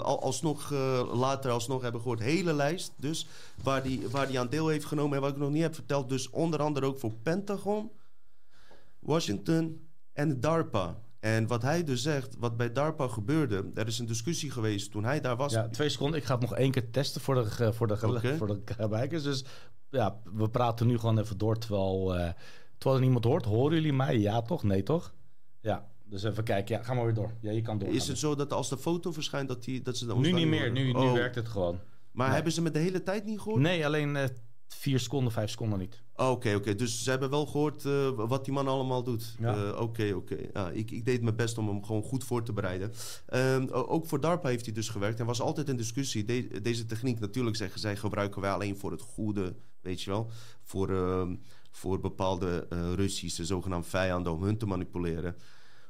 alsnog 0.02 0.70
later 1.12 1.50
alsnog 1.50 1.82
hebben 1.82 2.00
gehoord. 2.00 2.20
Hele 2.20 2.52
lijst 2.52 2.92
dus, 2.96 3.26
waar 3.62 3.82
die, 3.82 4.08
waar 4.10 4.26
die 4.26 4.40
aan 4.40 4.48
deel 4.48 4.68
heeft 4.68 4.84
genomen 4.84 5.16
en 5.16 5.22
wat 5.22 5.30
ik 5.30 5.36
nog 5.36 5.50
niet 5.50 5.62
heb 5.62 5.74
verteld. 5.74 6.08
Dus 6.08 6.30
onder 6.30 6.60
andere 6.60 6.86
ook 6.86 6.98
voor 6.98 7.12
Pentagon, 7.22 7.90
Washington 8.98 9.84
en 10.16 10.40
DARPA. 10.40 10.98
En 11.20 11.46
wat 11.46 11.62
hij 11.62 11.84
dus 11.84 12.02
zegt, 12.02 12.36
wat 12.38 12.56
bij 12.56 12.72
DARPA 12.72 13.08
gebeurde, 13.08 13.70
er 13.74 13.86
is 13.86 13.98
een 13.98 14.06
discussie 14.06 14.50
geweest 14.50 14.90
toen 14.90 15.04
hij 15.04 15.20
daar 15.20 15.36
was. 15.36 15.52
Ja, 15.52 15.68
twee 15.68 15.88
seconden. 15.88 16.20
Ik 16.20 16.26
ga 16.26 16.32
het 16.32 16.42
nog 16.42 16.54
één 16.54 16.70
keer 16.70 16.90
testen 16.90 17.20
voor 17.20 17.34
de, 17.34 17.72
voor 17.72 17.86
de, 17.86 17.94
okay. 18.06 18.36
voor 18.36 18.46
de 18.46 18.60
kijkers. 18.88 19.22
Dus 19.22 19.44
ja, 19.90 20.20
we 20.34 20.48
praten 20.50 20.86
nu 20.86 20.98
gewoon 20.98 21.18
even 21.18 21.38
door 21.38 21.58
terwijl, 21.58 22.18
uh, 22.18 22.28
terwijl 22.78 23.00
er 23.00 23.04
niemand 23.04 23.24
hoort. 23.24 23.44
Horen 23.44 23.74
jullie 23.74 23.92
mij? 23.92 24.18
Ja, 24.18 24.42
toch? 24.42 24.62
Nee, 24.62 24.82
toch? 24.82 25.14
Ja. 25.60 25.88
Dus 26.04 26.22
even 26.22 26.44
kijken. 26.44 26.76
Ja, 26.76 26.82
ga 26.82 26.94
maar 26.94 27.04
weer 27.04 27.14
door. 27.14 27.32
Ja, 27.40 27.50
je 27.50 27.62
kan 27.62 27.78
door. 27.78 27.88
Is 27.88 28.08
het 28.08 28.18
zo 28.18 28.34
dat 28.34 28.52
als 28.52 28.68
de 28.68 28.78
foto 28.78 29.12
verschijnt, 29.12 29.48
dat, 29.48 29.64
die, 29.64 29.82
dat 29.82 29.96
ze 29.96 30.06
dan 30.06 30.20
Nu 30.20 30.32
niet 30.32 30.46
meer. 30.46 30.72
Nu, 30.72 30.84
nu 30.84 30.92
oh. 30.92 31.12
werkt 31.12 31.34
het 31.34 31.48
gewoon. 31.48 31.80
Maar 32.10 32.32
hebben 32.32 32.52
ze 32.52 32.62
me 32.62 32.70
de 32.70 32.78
hele 32.78 33.02
tijd 33.02 33.24
niet 33.24 33.40
gehoord? 33.40 33.60
Nee, 33.60 33.86
alleen 33.86 34.14
uh, 34.14 34.24
vier 34.68 35.00
seconden, 35.00 35.32
vijf 35.32 35.50
seconden 35.50 35.78
niet. 35.78 36.02
Oké, 36.12 36.30
okay, 36.30 36.52
oké. 36.52 36.60
Okay. 36.62 36.74
Dus 36.74 37.02
ze 37.02 37.10
hebben 37.10 37.30
wel 37.30 37.46
gehoord 37.46 37.84
uh, 37.84 38.10
wat 38.14 38.44
die 38.44 38.54
man 38.54 38.68
allemaal 38.68 39.02
doet. 39.02 39.34
Oké, 39.38 39.50
ja. 39.50 39.76
oké. 39.76 40.14
Okay, 40.14 40.50
ja, 40.52 40.70
ik, 40.70 40.90
ik, 40.90 41.04
deed 41.04 41.22
mijn 41.22 41.36
best 41.36 41.58
om 41.58 41.68
hem 41.68 41.84
gewoon 41.84 42.02
goed 42.02 42.24
voor 42.24 42.42
te 42.42 42.52
bereiden. 42.52 42.92
Um, 43.34 43.68
ook 43.70 44.06
voor 44.06 44.20
DARPA 44.20 44.48
heeft 44.48 44.64
hij 44.64 44.74
dus 44.74 44.88
gewerkt. 44.88 45.18
Er 45.18 45.26
was 45.26 45.40
altijd 45.40 45.68
een 45.68 45.76
discussie. 45.76 46.24
De, 46.24 46.60
deze 46.60 46.86
techniek, 46.86 47.20
natuurlijk 47.20 47.56
zeggen 47.56 47.80
zij, 47.80 47.96
gebruiken 47.96 48.40
wij 48.40 48.50
alleen 48.50 48.76
voor 48.76 48.90
het 48.90 49.00
goede, 49.00 49.54
weet 49.80 50.02
je 50.02 50.10
wel. 50.10 50.30
Voor, 50.62 50.90
uh, 50.90 51.30
voor 51.70 52.00
bepaalde 52.00 52.66
uh, 52.72 52.92
Russische 52.94 53.44
zogenaamde 53.44 53.88
vijanden 53.88 54.32
om 54.32 54.42
hun 54.42 54.58
te 54.58 54.66
manipuleren. 54.66 55.36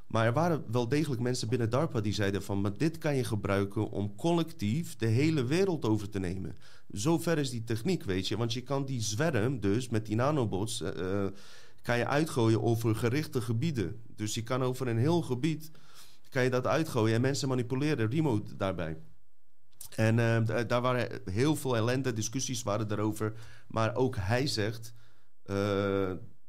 Maar 0.07 0.27
er 0.27 0.33
waren 0.33 0.65
wel 0.71 0.89
degelijk 0.89 1.21
mensen 1.21 1.49
binnen 1.49 1.71
DARPA 1.71 2.01
die 2.01 2.13
zeiden 2.13 2.43
van... 2.43 2.61
maar 2.61 2.77
dit 2.77 2.99
kan 2.99 3.17
je 3.17 3.25
gebruiken 3.25 3.91
om 3.91 4.15
collectief 4.17 4.97
de 4.97 5.07
hele 5.07 5.45
wereld 5.45 5.85
over 5.85 6.09
te 6.09 6.19
nemen. 6.19 6.57
Zover 6.89 7.39
is 7.39 7.51
die 7.51 7.65
techniek, 7.65 8.05
weet 8.05 8.29
je. 8.29 8.37
Want 8.37 8.53
je 8.53 8.61
kan 8.63 8.85
die 8.85 9.01
zwerm 9.01 9.61
dus 9.61 9.89
met 9.89 10.07
die 10.07 10.17
nanobots... 10.17 10.81
Uh, 10.81 11.27
kan 11.83 11.99
je 11.99 12.07
uitgooien 12.07 12.63
over 12.63 12.97
gerichte 12.97 13.41
gebieden. 13.41 14.03
Dus 14.17 14.35
je 14.35 14.43
kan 14.43 14.63
over 14.63 14.89
een 14.89 14.99
heel 14.99 15.23
gebied... 15.23 15.71
kan 16.29 16.43
je 16.43 16.51
dat 16.51 16.67
uitgooien 16.67 17.15
en 17.15 17.21
mensen 17.21 17.49
manipuleren 17.49 18.11
remote 18.11 18.57
daarbij. 18.57 18.99
En 19.97 20.19
uh, 20.19 20.67
daar 20.67 20.81
waren 20.81 21.21
heel 21.25 21.57
veel 21.57 21.77
ellende, 21.77 22.13
discussies 22.13 22.63
waren 22.63 22.89
daarover. 22.89 23.35
Maar 23.69 23.95
ook 23.95 24.17
hij 24.17 24.47
zegt... 24.47 24.95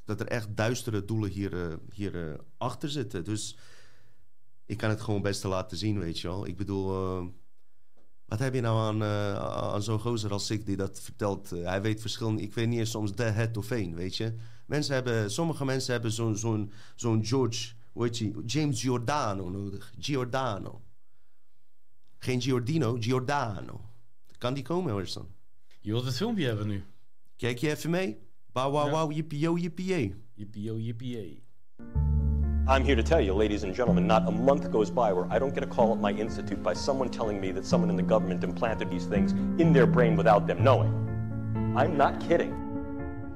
Dat 0.05 0.19
er 0.19 0.27
echt 0.27 0.55
duistere 0.55 1.05
doelen 1.05 1.29
hier, 1.29 1.79
hier 1.91 2.39
achter 2.57 2.89
zitten. 2.89 3.23
Dus 3.23 3.57
ik 4.65 4.77
kan 4.77 4.89
het 4.89 5.01
gewoon 5.01 5.21
best 5.21 5.41
te 5.41 5.47
laten 5.47 5.77
zien, 5.77 5.99
weet 5.99 6.19
je 6.19 6.27
wel. 6.27 6.47
Ik 6.47 6.57
bedoel, 6.57 7.33
wat 8.27 8.39
heb 8.39 8.53
je 8.53 8.61
nou 8.61 8.77
aan, 8.79 9.03
aan 9.73 9.83
zo'n 9.83 9.99
gozer 9.99 10.31
als 10.31 10.51
ik 10.51 10.65
die 10.65 10.75
dat 10.75 10.99
vertelt? 10.99 11.49
hij 11.49 11.81
weet 11.81 12.01
verschillende, 12.01 12.41
ik 12.41 12.53
weet 12.53 12.67
niet 12.67 12.79
eens 12.79 12.89
soms 12.89 13.15
de, 13.15 13.23
het 13.23 13.57
of 13.57 13.71
één, 13.71 13.95
weet 13.95 14.15
je. 14.15 14.33
Mensen 14.65 14.93
hebben, 14.93 15.31
sommige 15.31 15.65
mensen 15.65 15.93
hebben 15.93 16.11
zo'n 16.11 16.35
zo'n 16.35 16.71
zo'n 16.95 17.25
George, 17.25 17.73
weet 17.93 18.17
je, 18.17 18.43
James 18.45 18.81
Giordano 18.81 19.49
nodig. 19.49 19.93
Giordano. 19.99 20.81
Geen 22.17 22.41
Giordino, 22.41 22.97
Giordano. 22.99 23.81
Kan 24.37 24.53
die 24.53 24.63
komen, 24.63 24.91
Harrison? 24.91 25.27
Je 25.79 25.91
wilt 25.91 26.05
het 26.05 26.15
filmpje 26.15 26.45
hebben 26.45 26.67
nu. 26.67 26.83
Kijk 27.35 27.57
je 27.57 27.69
even 27.69 27.89
mee? 27.89 28.17
Wow, 28.51 28.71
wow, 28.71 28.89
wow, 28.91 29.11
yippee 29.11 29.39
yo, 29.39 29.57
yippee 29.57 29.85
yay. 29.85 30.15
Yippee 30.33 30.61
yo, 30.61 30.77
yippee 30.77 31.09
yay. 31.09 31.43
I'm 32.69 32.83
here 32.83 32.97
to 32.97 33.03
tell 33.03 33.21
you, 33.21 33.33
ladies 33.33 33.63
and 33.63 33.73
gentlemen, 33.73 34.05
not 34.05 34.27
a 34.27 34.31
month 34.31 34.69
goes 34.73 34.89
by 34.89 35.13
where 35.13 35.25
I 35.31 35.39
don't 35.39 35.53
get 35.53 35.63
a 35.63 35.67
call 35.67 35.93
at 35.93 36.01
my 36.01 36.11
institute 36.11 36.61
by 36.61 36.73
someone 36.73 37.07
telling 37.07 37.39
me 37.39 37.53
that 37.53 37.65
someone 37.65 37.89
in 37.89 37.95
the 37.95 38.03
government 38.03 38.43
implanted 38.43 38.89
these 38.89 39.05
things 39.05 39.31
in 39.57 39.71
their 39.71 39.85
brain 39.85 40.17
without 40.17 40.47
them 40.47 40.61
knowing. 40.61 40.91
I'm 41.77 41.95
not 41.95 42.19
kidding. 42.19 42.51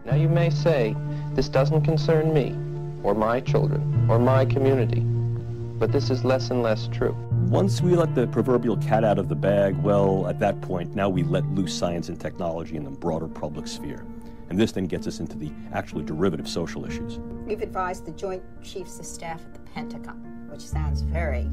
Now 0.04 0.16
you 0.16 0.28
may 0.28 0.50
say, 0.50 0.98
this 1.34 1.48
doesn't 1.48 1.84
concern 1.84 2.34
me, 2.34 2.58
or 3.04 3.16
my 3.16 3.40
children, 3.40 4.06
or 4.10 4.20
my 4.20 4.44
community. 4.44 5.00
But 5.00 5.94
this 5.94 6.10
is 6.10 6.26
less 6.26 6.50
and 6.50 6.62
less 6.62 6.90
true. 6.92 7.16
Once 7.48 7.80
we 7.80 7.96
let 7.96 8.14
the 8.14 8.28
proverbial 8.28 8.76
cat 8.76 9.06
out 9.06 9.18
of 9.18 9.30
the 9.30 9.36
bag, 9.36 9.78
well, 9.78 10.28
at 10.28 10.40
that 10.40 10.60
point, 10.60 10.94
now 10.94 11.08
we 11.08 11.24
let 11.24 11.46
loose 11.52 11.74
science 11.74 12.10
and 12.10 12.20
technology 12.20 12.76
in 12.76 12.84
the 12.84 12.92
broader 12.92 13.30
public 13.30 13.66
sphere. 13.66 14.06
And 14.52 14.60
this 14.60 14.74
then 14.74 14.84
gets 14.84 15.08
us 15.08 15.22
into 15.22 15.38
the 15.38 15.50
actually 15.72 16.04
derivative 16.04 16.46
social 16.46 16.86
issues. 16.86 17.20
We've 17.46 17.62
advised 17.62 18.06
the 18.06 18.12
Joint 18.12 18.44
Chiefs 18.62 19.00
of 19.00 19.06
Staff 19.06 19.46
at 19.46 19.54
the 19.54 19.62
Pentagon, 19.62 20.50
which 20.52 20.60
sounds 20.60 21.04
very 21.04 21.48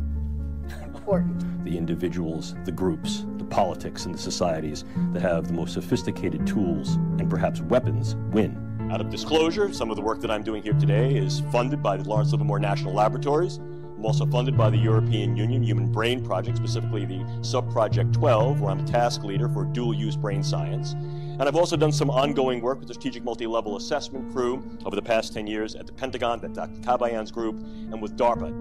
important. 0.82 1.44
The 1.64 1.78
individuals, 1.78 2.57
the 2.64 2.72
groups, 2.72 3.24
the 3.36 3.44
politics, 3.44 4.07
and 4.07 4.14
the 4.14 4.18
societies 4.18 4.84
that 5.12 5.22
have 5.22 5.46
the 5.46 5.53
most 5.53 5.74
sophisticated 5.74 6.44
tools 6.44 6.94
and 7.20 7.30
perhaps 7.30 7.61
weapons 7.61 8.16
win. 8.32 8.57
Out 8.90 9.01
of 9.01 9.11
disclosure, 9.11 9.72
some 9.72 9.90
of 9.90 9.96
the 9.96 10.03
work 10.03 10.20
that 10.22 10.30
I'm 10.30 10.42
doing 10.42 10.62
here 10.62 10.72
today 10.72 11.14
is 11.14 11.40
funded 11.53 11.82
by 11.82 11.99
the 11.99 12.09
Lawrence 12.09 12.32
Livermore 12.32 12.59
National 12.59 12.94
Laboratories. 12.94 13.59
I'm 13.59 14.05
also 14.05 14.26
funded 14.26 14.57
by 14.57 14.70
the 14.70 14.78
European 14.78 15.36
Union 15.36 15.62
Human 15.62 15.92
Brain 15.92 16.24
Project, 16.24 16.57
specifically 16.57 17.05
the 17.05 17.24
Sub-Project 17.42 18.12
12, 18.14 18.61
where 18.61 18.70
I'm 18.70 18.80
a 18.80 18.86
task 18.86 19.22
leader 19.24 19.49
for 19.49 19.66
dual-use 19.66 20.16
brain 20.16 20.42
science. 20.42 20.96
And 21.39 21.47
I've 21.47 21.55
also 21.55 21.76
done 21.76 21.93
some 21.93 22.11
ongoing 22.11 22.61
work 22.61 22.80
with 22.80 22.89
the 22.89 22.95
Strategic 22.95 23.22
Multi 23.22 23.47
Level 23.47 23.76
Assessment 23.76 24.32
crew 24.32 24.61
over 24.84 24.97
the 24.97 25.03
past 25.03 25.32
10 25.32 25.47
years 25.47 25.76
at 25.76 25.86
the 25.86 25.93
Pentagon, 25.93 26.45
at 26.45 26.53
Dr. 26.53 26.80
Kabayan's 26.80 27.30
group, 27.30 27.55
and 27.61 28.03
with 28.03 28.16
DARPA. 28.16 28.53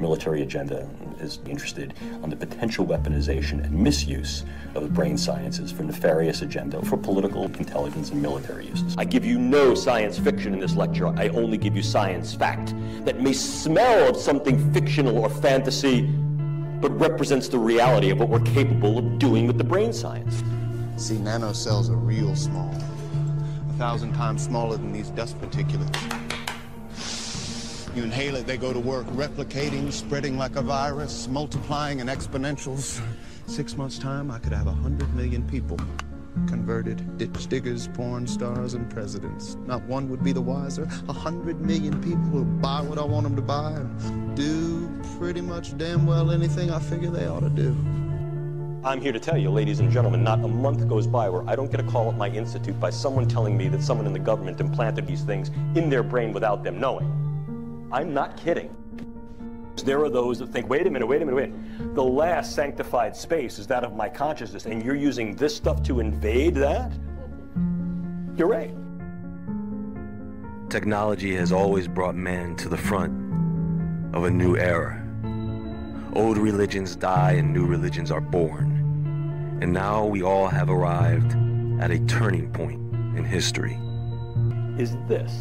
Military 0.00 0.40
agenda 0.40 0.88
is 1.20 1.40
interested 1.46 1.92
on 2.22 2.30
the 2.30 2.36
potential 2.36 2.86
weaponization 2.86 3.62
and 3.62 3.72
misuse 3.72 4.44
of 4.74 4.82
the 4.82 4.88
brain 4.88 5.18
sciences 5.18 5.70
for 5.70 5.82
nefarious 5.82 6.40
agenda, 6.40 6.82
for 6.86 6.96
political 6.96 7.44
intelligence 7.44 8.10
and 8.10 8.22
military 8.22 8.66
uses. 8.66 8.94
I 8.96 9.04
give 9.04 9.26
you 9.26 9.38
no 9.38 9.74
science 9.74 10.18
fiction 10.18 10.54
in 10.54 10.58
this 10.58 10.74
lecture. 10.74 11.08
I 11.08 11.28
only 11.28 11.58
give 11.58 11.76
you 11.76 11.82
science 11.82 12.34
fact 12.34 12.74
that 13.04 13.20
may 13.20 13.34
smell 13.34 14.08
of 14.08 14.16
something 14.16 14.72
fictional 14.72 15.18
or 15.18 15.28
fantasy, 15.28 16.02
but 16.80 16.98
represents 16.98 17.48
the 17.48 17.58
reality 17.58 18.08
of 18.08 18.20
what 18.20 18.30
we're 18.30 18.40
capable 18.40 18.96
of 18.96 19.18
doing 19.18 19.46
with 19.46 19.58
the 19.58 19.64
brain 19.64 19.92
science. 19.92 20.42
See, 20.96 21.16
nanocells 21.16 21.90
are 21.90 21.96
real 21.96 22.34
small. 22.34 22.74
A 22.74 23.72
thousand 23.74 24.14
times 24.14 24.42
smaller 24.42 24.78
than 24.78 24.92
these 24.92 25.10
dust 25.10 25.38
particulates. 25.40 25.94
You 27.94 28.04
inhale 28.04 28.36
it, 28.36 28.46
they 28.46 28.56
go 28.56 28.72
to 28.72 28.80
work 28.80 29.06
replicating, 29.08 29.92
spreading 29.92 30.38
like 30.38 30.56
a 30.56 30.62
virus, 30.62 31.28
multiplying 31.28 32.00
in 32.00 32.06
exponentials. 32.06 33.00
Six 33.46 33.76
months' 33.76 33.98
time, 33.98 34.30
I 34.30 34.38
could 34.38 34.52
have 34.52 34.66
a 34.66 34.72
hundred 34.72 35.14
million 35.14 35.46
people 35.46 35.78
converted, 36.46 37.18
ditch 37.18 37.46
diggers, 37.46 37.88
porn 37.88 38.26
stars, 38.26 38.72
and 38.72 38.90
presidents. 38.90 39.56
Not 39.66 39.82
one 39.82 40.08
would 40.08 40.24
be 40.24 40.32
the 40.32 40.40
wiser. 40.40 40.88
A 41.08 41.12
hundred 41.12 41.60
million 41.60 42.02
people 42.02 42.28
will 42.30 42.44
buy 42.44 42.80
what 42.80 42.98
I 42.98 43.04
want 43.04 43.24
them 43.24 43.36
to 43.36 43.42
buy 43.42 43.72
and 43.72 44.36
do 44.36 44.88
pretty 45.18 45.42
much 45.42 45.76
damn 45.76 46.06
well 46.06 46.30
anything 46.30 46.70
I 46.70 46.78
figure 46.78 47.10
they 47.10 47.26
ought 47.26 47.40
to 47.40 47.50
do. 47.50 47.76
I'm 48.84 49.00
here 49.00 49.12
to 49.12 49.18
tell 49.18 49.36
you, 49.36 49.50
ladies 49.50 49.80
and 49.80 49.90
gentlemen, 49.90 50.22
not 50.22 50.38
a 50.44 50.48
month 50.48 50.86
goes 50.88 51.06
by 51.06 51.28
where 51.28 51.48
I 51.48 51.56
don't 51.56 51.70
get 51.70 51.80
a 51.80 51.84
call 51.84 52.08
at 52.08 52.16
my 52.16 52.28
institute 52.28 52.78
by 52.78 52.90
someone 52.90 53.26
telling 53.26 53.56
me 53.56 53.68
that 53.68 53.82
someone 53.82 54.06
in 54.06 54.12
the 54.12 54.18
government 54.18 54.60
implanted 54.60 55.06
these 55.06 55.22
things 55.22 55.50
in 55.74 55.90
their 55.90 56.02
brain 56.02 56.32
without 56.32 56.62
them 56.62 56.78
knowing. 56.78 57.88
I'm 57.92 58.14
not 58.14 58.36
kidding. 58.36 58.74
There 59.84 60.02
are 60.02 60.08
those 60.08 60.38
that 60.38 60.48
think, 60.48 60.68
wait 60.68 60.86
a 60.86 60.90
minute, 60.90 61.06
wait 61.06 61.22
a 61.22 61.26
minute, 61.26 61.36
wait. 61.36 61.94
The 61.94 62.02
last 62.02 62.54
sanctified 62.54 63.16
space 63.16 63.58
is 63.58 63.66
that 63.66 63.84
of 63.84 63.94
my 63.94 64.08
consciousness, 64.08 64.66
and 64.66 64.82
you're 64.84 64.96
using 64.96 65.36
this 65.36 65.54
stuff 65.54 65.82
to 65.84 66.00
invade 66.00 66.54
that? 66.54 66.92
You're 68.36 68.48
right. 68.48 68.74
Technology 70.70 71.34
has 71.36 71.52
always 71.52 71.86
brought 71.88 72.14
man 72.14 72.56
to 72.56 72.68
the 72.68 72.76
front 72.76 73.12
of 74.14 74.24
a 74.24 74.30
new 74.30 74.56
era. 74.56 75.05
Old 76.16 76.38
religions 76.38 76.96
die 76.96 77.32
and 77.32 77.52
new 77.52 77.66
religions 77.66 78.10
are 78.10 78.22
born. 78.22 79.58
And 79.60 79.70
now 79.70 80.06
we 80.06 80.22
all 80.22 80.48
have 80.48 80.70
arrived 80.70 81.36
at 81.78 81.90
a 81.90 81.98
turning 82.06 82.50
point 82.52 82.80
in 83.18 83.22
history. 83.22 83.78
Is 84.78 84.96
this 85.08 85.34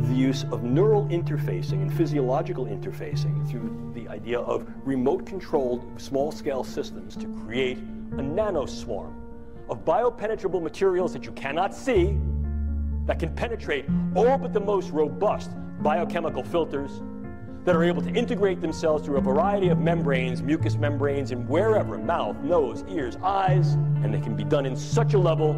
the 0.00 0.14
use 0.14 0.44
of 0.52 0.64
neural 0.64 1.06
interfacing 1.06 1.80
and 1.80 1.90
physiological 1.90 2.66
interfacing 2.66 3.50
through 3.50 3.90
the 3.94 4.06
idea 4.06 4.40
of 4.40 4.70
remote 4.84 5.24
controlled 5.24 5.98
small 5.98 6.30
scale 6.30 6.62
systems 6.62 7.16
to 7.16 7.26
create 7.46 7.78
a 7.78 8.22
nanoswarm 8.22 9.14
of 9.70 9.82
biopenetrable 9.86 10.60
materials 10.62 11.14
that 11.14 11.24
you 11.24 11.32
cannot 11.32 11.74
see 11.74 12.18
that 13.06 13.18
can 13.18 13.34
penetrate 13.34 13.86
all 14.14 14.36
but 14.36 14.52
the 14.52 14.60
most 14.60 14.90
robust 14.90 15.52
biochemical 15.82 16.44
filters 16.44 17.00
that 17.64 17.76
are 17.76 17.84
able 17.84 18.02
to 18.02 18.10
integrate 18.10 18.60
themselves 18.60 19.04
through 19.04 19.18
a 19.18 19.20
variety 19.20 19.68
of 19.68 19.78
membranes, 19.78 20.42
mucous 20.42 20.76
membranes, 20.76 21.30
and 21.30 21.48
wherever 21.48 21.98
mouth, 21.98 22.36
nose, 22.38 22.84
ears, 22.88 23.16
eyes, 23.22 23.74
and 24.02 24.14
they 24.14 24.20
can 24.20 24.34
be 24.34 24.44
done 24.44 24.64
in 24.64 24.74
such 24.76 25.14
a 25.14 25.18
level 25.18 25.52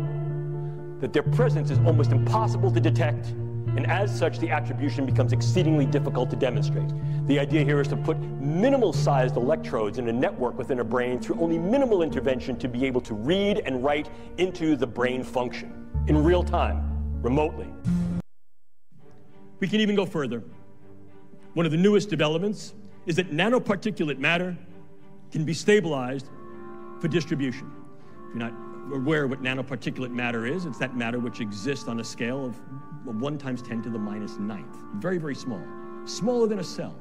that 1.00 1.12
their 1.12 1.22
presence 1.22 1.70
is 1.70 1.78
almost 1.80 2.12
impossible 2.12 2.70
to 2.70 2.80
detect, 2.80 3.34
and 3.74 3.86
as 3.86 4.16
such, 4.16 4.38
the 4.38 4.50
attribution 4.50 5.06
becomes 5.06 5.32
exceedingly 5.32 5.86
difficult 5.86 6.28
to 6.30 6.36
demonstrate. 6.36 6.90
The 7.26 7.38
idea 7.38 7.64
here 7.64 7.80
is 7.80 7.88
to 7.88 7.96
put 7.96 8.18
minimal 8.18 8.92
sized 8.92 9.36
electrodes 9.36 9.98
in 9.98 10.08
a 10.08 10.12
network 10.12 10.58
within 10.58 10.80
a 10.80 10.84
brain 10.84 11.18
through 11.20 11.40
only 11.40 11.58
minimal 11.58 12.02
intervention 12.02 12.58
to 12.58 12.68
be 12.68 12.84
able 12.84 13.00
to 13.00 13.14
read 13.14 13.62
and 13.64 13.82
write 13.82 14.10
into 14.36 14.76
the 14.76 14.86
brain 14.86 15.24
function 15.24 15.88
in 16.06 16.22
real 16.22 16.42
time, 16.42 17.22
remotely. 17.22 17.68
We 19.60 19.68
can 19.68 19.80
even 19.80 19.96
go 19.96 20.04
further. 20.04 20.42
One 21.54 21.66
of 21.66 21.72
the 21.72 21.78
newest 21.78 22.08
developments 22.08 22.72
is 23.04 23.16
that 23.16 23.30
nanoparticulate 23.30 24.18
matter 24.18 24.56
can 25.30 25.44
be 25.44 25.52
stabilized 25.52 26.26
for 26.98 27.08
distribution. 27.08 27.70
If 28.28 28.36
you're 28.36 28.50
not 28.50 28.54
aware 28.94 29.26
what 29.26 29.42
nanoparticulate 29.42 30.12
matter 30.12 30.46
is, 30.46 30.64
it's 30.64 30.78
that 30.78 30.96
matter 30.96 31.18
which 31.18 31.40
exists 31.40 31.88
on 31.88 32.00
a 32.00 32.04
scale 32.04 32.46
of 32.46 33.20
1 33.20 33.38
times 33.38 33.60
10 33.60 33.82
to 33.82 33.90
the 33.90 33.98
minus 33.98 34.38
ninth. 34.38 34.76
Very, 34.94 35.18
very 35.18 35.34
small. 35.34 35.62
Smaller 36.06 36.46
than 36.46 36.58
a 36.58 36.64
cell. 36.64 36.94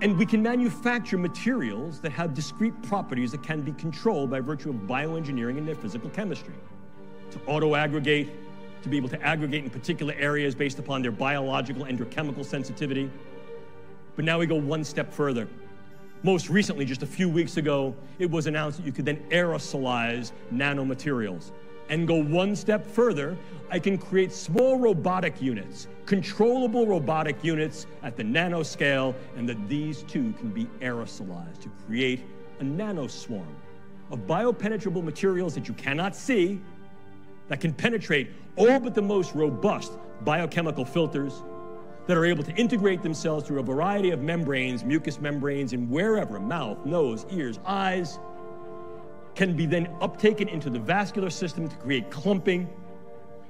And 0.00 0.16
we 0.16 0.26
can 0.26 0.42
manufacture 0.42 1.18
materials 1.18 2.00
that 2.02 2.12
have 2.12 2.34
discrete 2.34 2.80
properties 2.82 3.32
that 3.32 3.42
can 3.42 3.62
be 3.62 3.72
controlled 3.72 4.30
by 4.30 4.40
virtue 4.40 4.70
of 4.70 4.76
bioengineering 4.76 5.58
and 5.58 5.66
their 5.66 5.74
physical 5.74 6.10
chemistry. 6.10 6.54
To 7.32 7.40
auto 7.46 7.74
aggregate, 7.74 8.28
to 8.82 8.88
be 8.88 8.96
able 8.96 9.08
to 9.08 9.20
aggregate 9.22 9.64
in 9.64 9.70
particular 9.70 10.14
areas 10.18 10.54
based 10.54 10.78
upon 10.78 11.02
their 11.02 11.10
biological 11.10 11.84
and 11.84 12.00
or 12.00 12.04
chemical 12.04 12.44
sensitivity. 12.44 13.10
But 14.16 14.24
now 14.24 14.38
we 14.38 14.46
go 14.46 14.56
one 14.56 14.82
step 14.82 15.12
further. 15.12 15.46
Most 16.22 16.48
recently, 16.48 16.84
just 16.84 17.02
a 17.02 17.06
few 17.06 17.28
weeks 17.28 17.58
ago, 17.58 17.94
it 18.18 18.30
was 18.30 18.46
announced 18.46 18.78
that 18.78 18.86
you 18.86 18.92
could 18.92 19.04
then 19.04 19.22
aerosolize 19.30 20.32
nanomaterials. 20.52 21.52
And 21.88 22.08
go 22.08 22.20
one 22.20 22.56
step 22.56 22.84
further, 22.84 23.36
I 23.70 23.78
can 23.78 23.96
create 23.98 24.32
small 24.32 24.78
robotic 24.78 25.40
units, 25.40 25.86
controllable 26.06 26.86
robotic 26.86 27.44
units 27.44 27.86
at 28.02 28.16
the 28.16 28.24
nanoscale, 28.24 29.14
and 29.36 29.48
that 29.48 29.68
these 29.68 30.02
too 30.02 30.32
can 30.38 30.50
be 30.50 30.64
aerosolized 30.80 31.60
to 31.60 31.68
create 31.86 32.24
a 32.60 32.64
nanoswarm 32.64 33.54
of 34.10 34.20
biopenetrable 34.20 35.04
materials 35.04 35.54
that 35.54 35.68
you 35.68 35.74
cannot 35.74 36.16
see, 36.16 36.60
that 37.48 37.60
can 37.60 37.72
penetrate 37.72 38.30
all 38.56 38.80
but 38.80 38.94
the 38.94 39.02
most 39.02 39.34
robust 39.34 39.92
biochemical 40.24 40.84
filters 40.84 41.42
that 42.06 42.16
are 42.16 42.24
able 42.24 42.44
to 42.44 42.54
integrate 42.54 43.02
themselves 43.02 43.46
through 43.46 43.58
a 43.58 43.62
variety 43.62 44.10
of 44.10 44.22
membranes, 44.22 44.84
mucous 44.84 45.20
membranes, 45.20 45.72
and 45.72 45.90
wherever 45.90 46.38
mouth, 46.38 46.84
nose, 46.86 47.26
ears, 47.30 47.58
eyes 47.66 48.18
can 49.34 49.54
be 49.56 49.66
then 49.66 49.86
uptaken 50.00 50.48
into 50.48 50.70
the 50.70 50.78
vascular 50.78 51.30
system 51.30 51.68
to 51.68 51.76
create 51.76 52.10
clumping, 52.10 52.68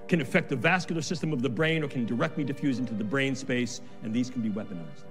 can 0.09 0.21
affect 0.21 0.49
the 0.49 0.57
vascular 0.57 1.03
system 1.03 1.33
of 1.33 1.43
the 1.43 1.49
brain, 1.49 1.83
or 1.83 1.89
can 1.89 2.07
directly 2.07 2.45
diffuse 2.45 2.79
into 2.79 2.95
the 2.95 3.05
brain 3.05 3.35
space, 3.35 3.81
and 4.03 4.13
these 4.15 4.31
can 4.31 4.41
be 4.41 4.49
weaponized. 4.49 5.05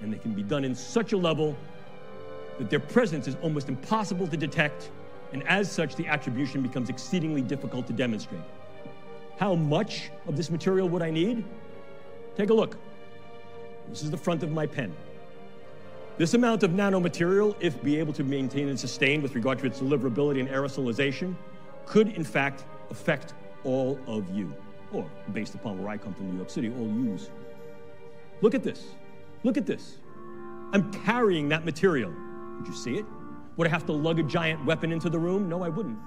And 0.00 0.12
they 0.12 0.18
can 0.18 0.32
be 0.32 0.42
done 0.42 0.64
in 0.64 0.74
such 0.74 1.12
a 1.12 1.16
level 1.16 1.56
that 2.58 2.68
their 2.68 2.80
presence 2.80 3.26
is 3.26 3.36
almost 3.42 3.68
impossible 3.68 4.26
to 4.26 4.36
detect, 4.36 4.90
and 5.32 5.42
as 5.48 5.70
such, 5.70 5.96
the 5.96 6.06
attribution 6.06 6.60
becomes 6.60 6.90
exceedingly 6.90 7.40
difficult 7.40 7.86
to 7.86 7.92
demonstrate. 7.92 8.42
How 9.38 9.54
much 9.54 10.10
of 10.26 10.36
this 10.36 10.50
material 10.50 10.88
would 10.90 11.02
I 11.02 11.10
need? 11.10 11.44
Take 12.36 12.50
a 12.50 12.54
look. 12.54 12.76
This 13.88 14.02
is 14.02 14.10
the 14.10 14.16
front 14.16 14.42
of 14.42 14.50
my 14.50 14.66
pen. 14.66 14.94
This 16.18 16.34
amount 16.34 16.62
of 16.62 16.72
nanomaterial, 16.72 17.56
if 17.60 17.82
be 17.82 17.98
able 17.98 18.12
to 18.14 18.24
maintain 18.24 18.68
and 18.68 18.78
sustain 18.78 19.22
with 19.22 19.34
regard 19.34 19.58
to 19.60 19.66
its 19.66 19.80
deliverability 19.80 20.40
and 20.40 20.48
aerosolization, 20.48 21.34
could 21.86 22.08
in 22.08 22.24
fact 22.24 22.64
affect 22.90 23.34
all 23.64 23.98
of 24.06 24.30
you, 24.34 24.54
or 24.92 25.08
based 25.32 25.54
upon 25.54 25.82
where 25.82 25.90
I 25.90 25.96
come 25.96 26.14
from, 26.14 26.30
New 26.30 26.36
York 26.36 26.50
City, 26.50 26.70
all 26.78 26.86
yous. 26.86 27.30
Look 28.40 28.54
at 28.54 28.62
this. 28.62 28.88
Look 29.42 29.56
at 29.56 29.66
this. 29.66 29.98
I'm 30.72 30.92
carrying 31.04 31.48
that 31.48 31.64
material. 31.64 32.12
Would 32.58 32.66
you 32.66 32.74
see 32.74 32.96
it? 32.96 33.06
Would 33.56 33.66
I 33.66 33.70
have 33.70 33.86
to 33.86 33.92
lug 33.92 34.18
a 34.18 34.22
giant 34.22 34.64
weapon 34.64 34.92
into 34.92 35.10
the 35.10 35.18
room? 35.18 35.48
No, 35.48 35.62
I 35.62 35.68
wouldn't. 35.68 35.98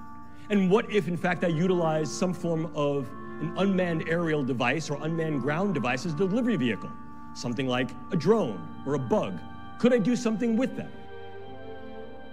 And 0.50 0.70
what 0.70 0.90
if, 0.90 1.08
in 1.08 1.16
fact, 1.16 1.44
I 1.44 1.48
utilized 1.48 2.12
some 2.12 2.32
form 2.32 2.70
of 2.74 3.08
an 3.40 3.52
unmanned 3.58 4.08
aerial 4.08 4.42
device 4.42 4.88
or 4.88 4.98
unmanned 5.02 5.42
ground 5.42 5.74
device 5.74 6.06
as 6.06 6.14
a 6.14 6.16
delivery 6.16 6.56
vehicle? 6.56 6.90
Something 7.34 7.66
like 7.66 7.90
a 8.12 8.16
drone 8.16 8.82
or 8.86 8.94
a 8.94 8.98
bug. 8.98 9.38
Could 9.78 9.92
I 9.92 9.98
do 9.98 10.16
something 10.16 10.56
with 10.56 10.76
that? 10.76 10.90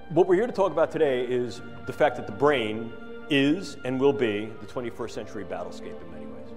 What 0.10 0.28
we're 0.28 0.36
here 0.36 0.48
to 0.48 0.54
talk 0.54 0.72
about 0.72 0.92
today 0.92 1.26
is 1.26 1.62
the 1.88 1.94
fact 1.94 2.16
that 2.18 2.26
the 2.26 2.34
brain 2.34 2.94
is 3.30 3.78
and 3.84 4.00
will 4.00 4.14
be 4.14 4.50
the 4.62 4.68
21st 4.68 5.12
century 5.12 5.44
battlescape 5.44 6.02
in 6.02 6.12
many 6.12 6.26
ways. 6.26 6.48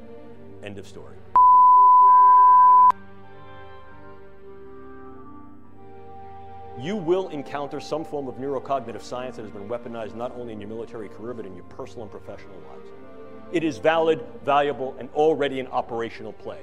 End 0.62 0.78
of 0.78 0.86
story. 0.86 1.16
You 6.78 6.97
will 6.97 7.28
encounter 7.30 7.80
some 7.80 8.05
form 8.05 8.28
of 8.28 8.34
neurocognitive 8.34 9.01
science 9.01 9.36
that 9.36 9.42
has 9.42 9.51
been 9.51 9.66
weaponized 9.66 10.14
not 10.14 10.32
only 10.36 10.53
in 10.53 10.61
your 10.61 10.68
military 10.68 11.09
career, 11.09 11.32
but 11.32 11.47
in 11.47 11.55
your 11.55 11.64
personal 11.64 12.03
and 12.03 12.11
professional 12.11 12.57
lives. 12.70 12.90
It 13.53 13.62
is 13.62 13.78
valid, 13.78 14.24
valuable, 14.44 14.97
and 14.99 15.09
already 15.11 15.61
in 15.61 15.68
operational 15.68 16.32
play. 16.32 16.61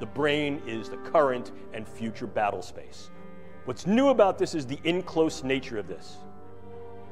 The 0.00 0.06
brain 0.06 0.62
is 0.66 0.88
the 0.88 0.96
current 0.96 1.52
and 1.72 1.86
future 1.86 2.26
battle 2.26 2.62
space. 2.62 3.10
What's 3.66 3.86
new 3.86 4.08
about 4.08 4.38
this 4.38 4.54
is 4.54 4.66
the 4.66 4.78
in 4.84 5.02
close 5.02 5.44
nature 5.44 5.78
of 5.78 5.86
this. 5.86 6.18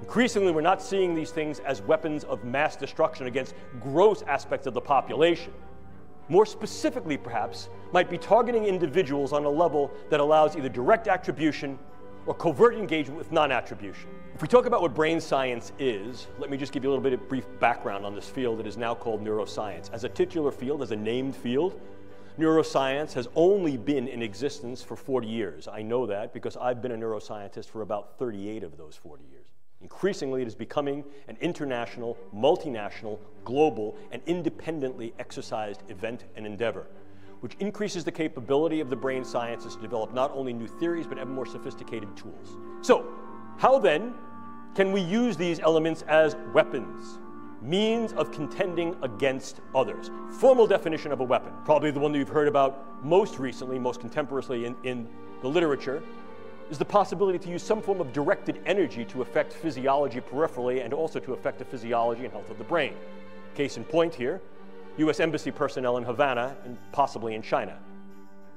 Increasingly, 0.00 0.50
we're 0.50 0.62
not 0.62 0.82
seeing 0.82 1.14
these 1.14 1.30
things 1.30 1.60
as 1.60 1.80
weapons 1.82 2.24
of 2.24 2.42
mass 2.42 2.74
destruction 2.74 3.26
against 3.26 3.54
gross 3.80 4.22
aspects 4.22 4.66
of 4.66 4.74
the 4.74 4.80
population. 4.80 5.52
More 6.28 6.46
specifically, 6.46 7.16
perhaps, 7.16 7.68
might 7.92 8.10
be 8.10 8.18
targeting 8.18 8.64
individuals 8.64 9.32
on 9.32 9.44
a 9.44 9.48
level 9.48 9.90
that 10.10 10.20
allows 10.20 10.56
either 10.56 10.68
direct 10.68 11.06
attribution 11.06 11.78
or 12.26 12.34
covert 12.34 12.74
engagement 12.74 13.18
with 13.18 13.32
non 13.32 13.52
attribution. 13.52 14.08
If 14.34 14.40
we 14.40 14.48
talk 14.48 14.66
about 14.66 14.80
what 14.80 14.94
brain 14.94 15.20
science 15.20 15.72
is, 15.78 16.26
let 16.38 16.50
me 16.50 16.56
just 16.56 16.72
give 16.72 16.82
you 16.82 16.90
a 16.90 16.92
little 16.92 17.02
bit 17.02 17.12
of 17.12 17.28
brief 17.28 17.44
background 17.60 18.06
on 18.06 18.14
this 18.14 18.28
field 18.28 18.58
that 18.58 18.66
is 18.66 18.76
now 18.76 18.94
called 18.94 19.22
neuroscience. 19.22 19.92
As 19.92 20.04
a 20.04 20.08
titular 20.08 20.50
field, 20.50 20.82
as 20.82 20.90
a 20.90 20.96
named 20.96 21.36
field, 21.36 21.78
neuroscience 22.38 23.12
has 23.12 23.28
only 23.34 23.76
been 23.76 24.08
in 24.08 24.22
existence 24.22 24.82
for 24.82 24.96
40 24.96 25.28
years. 25.28 25.68
I 25.68 25.82
know 25.82 26.06
that 26.06 26.32
because 26.32 26.56
I've 26.56 26.80
been 26.80 26.92
a 26.92 26.96
neuroscientist 26.96 27.66
for 27.66 27.82
about 27.82 28.18
38 28.18 28.62
of 28.62 28.76
those 28.78 28.96
40 28.96 29.24
years. 29.30 29.42
Increasingly, 29.82 30.42
it 30.42 30.48
is 30.48 30.54
becoming 30.54 31.04
an 31.28 31.36
international, 31.40 32.16
multinational, 32.34 33.18
global, 33.44 33.96
and 34.12 34.22
independently 34.26 35.12
exercised 35.18 35.82
event 35.90 36.24
and 36.36 36.46
endeavor, 36.46 36.86
which 37.42 37.54
increases 37.58 38.04
the 38.04 38.12
capability 38.12 38.78
of 38.78 38.88
the 38.88 38.94
brain 38.94 39.24
sciences 39.24 39.74
to 39.74 39.82
develop 39.82 40.14
not 40.14 40.30
only 40.32 40.52
new 40.52 40.68
theories, 40.68 41.08
but 41.08 41.18
ever 41.18 41.28
more 41.28 41.44
sophisticated 41.44 42.14
tools. 42.14 42.56
So, 42.82 43.04
how 43.58 43.80
then 43.80 44.14
can 44.76 44.92
we 44.92 45.00
use 45.00 45.36
these 45.36 45.58
elements 45.58 46.02
as 46.02 46.36
weapons? 46.52 47.18
Means 47.60 48.12
of 48.12 48.30
contending 48.30 48.94
against 49.02 49.60
others. 49.74 50.12
Formal 50.30 50.68
definition 50.68 51.10
of 51.10 51.18
a 51.18 51.24
weapon, 51.24 51.52
probably 51.64 51.90
the 51.90 51.98
one 51.98 52.12
that 52.12 52.18
you've 52.18 52.28
heard 52.28 52.46
about 52.46 53.04
most 53.04 53.40
recently, 53.40 53.76
most 53.76 53.98
contemporaneously 53.98 54.66
in, 54.66 54.76
in 54.84 55.08
the 55.42 55.48
literature, 55.48 56.00
is 56.70 56.78
the 56.78 56.84
possibility 56.84 57.40
to 57.40 57.50
use 57.50 57.62
some 57.62 57.82
form 57.82 58.00
of 58.00 58.12
directed 58.12 58.60
energy 58.66 59.04
to 59.06 59.20
affect 59.20 59.52
physiology 59.52 60.20
peripherally 60.20 60.84
and 60.84 60.94
also 60.94 61.18
to 61.18 61.32
affect 61.32 61.58
the 61.58 61.64
physiology 61.64 62.22
and 62.22 62.32
health 62.32 62.50
of 62.50 62.58
the 62.58 62.64
brain. 62.64 62.94
Case 63.56 63.76
in 63.76 63.84
point 63.84 64.14
here, 64.14 64.40
US 64.98 65.20
Embassy 65.20 65.50
personnel 65.50 65.96
in 65.96 66.04
Havana 66.04 66.56
and 66.64 66.76
possibly 66.92 67.34
in 67.34 67.42
China. 67.42 67.78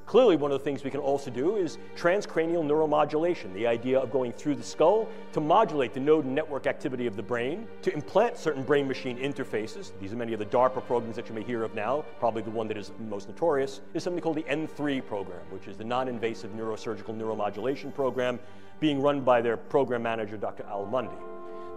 Clearly, 0.06 0.36
one 0.36 0.52
of 0.52 0.60
the 0.60 0.64
things 0.64 0.84
we 0.84 0.92
can 0.92 1.00
also 1.00 1.32
do 1.32 1.56
is 1.56 1.80
transcranial 1.96 2.64
neuromodulation, 2.64 3.52
the 3.56 3.66
idea 3.66 4.00
of 4.00 4.12
going 4.12 4.32
through 4.32 4.54
the 4.54 4.64
skull 4.64 5.08
to 5.34 5.42
modulate 5.42 5.96
the 5.96 6.00
node 6.00 6.26
and 6.26 6.36
network 6.36 6.68
activity 6.68 7.08
of 7.08 7.16
the 7.16 7.24
brain, 7.24 7.68
to 7.82 7.92
implant 7.92 8.38
certain 8.38 8.62
brain 8.62 8.88
machine 8.88 9.18
interfaces. 9.18 10.00
These 10.00 10.14
are 10.14 10.16
many 10.16 10.34
of 10.34 10.40
the 10.40 10.46
DARPA 10.46 10.86
programs 10.86 11.16
that 11.16 11.28
you 11.28 11.34
may 11.34 11.42
hear 11.42 11.64
of 11.64 11.74
now. 11.74 12.06
Probably 12.20 12.44
the 12.44 12.52
one 12.52 12.68
that 12.68 12.78
is 12.78 12.92
most 13.10 13.28
notorious 13.28 13.82
is 13.96 14.04
something 14.04 14.22
called 14.22 14.38
the 14.38 14.44
N3 14.44 15.04
program, 15.08 15.42
which 15.50 15.68
is 15.68 15.76
the 15.76 15.84
non 15.84 16.08
invasive 16.08 16.52
neurosurgical 16.52 17.18
neuromodulation 17.18 17.94
program 17.94 18.40
being 18.80 19.02
run 19.02 19.22
by 19.22 19.42
their 19.42 19.58
program 19.58 20.04
manager, 20.04 20.38
Dr. 20.38 20.66
Al 20.70 20.86
Mundy. 20.86 21.16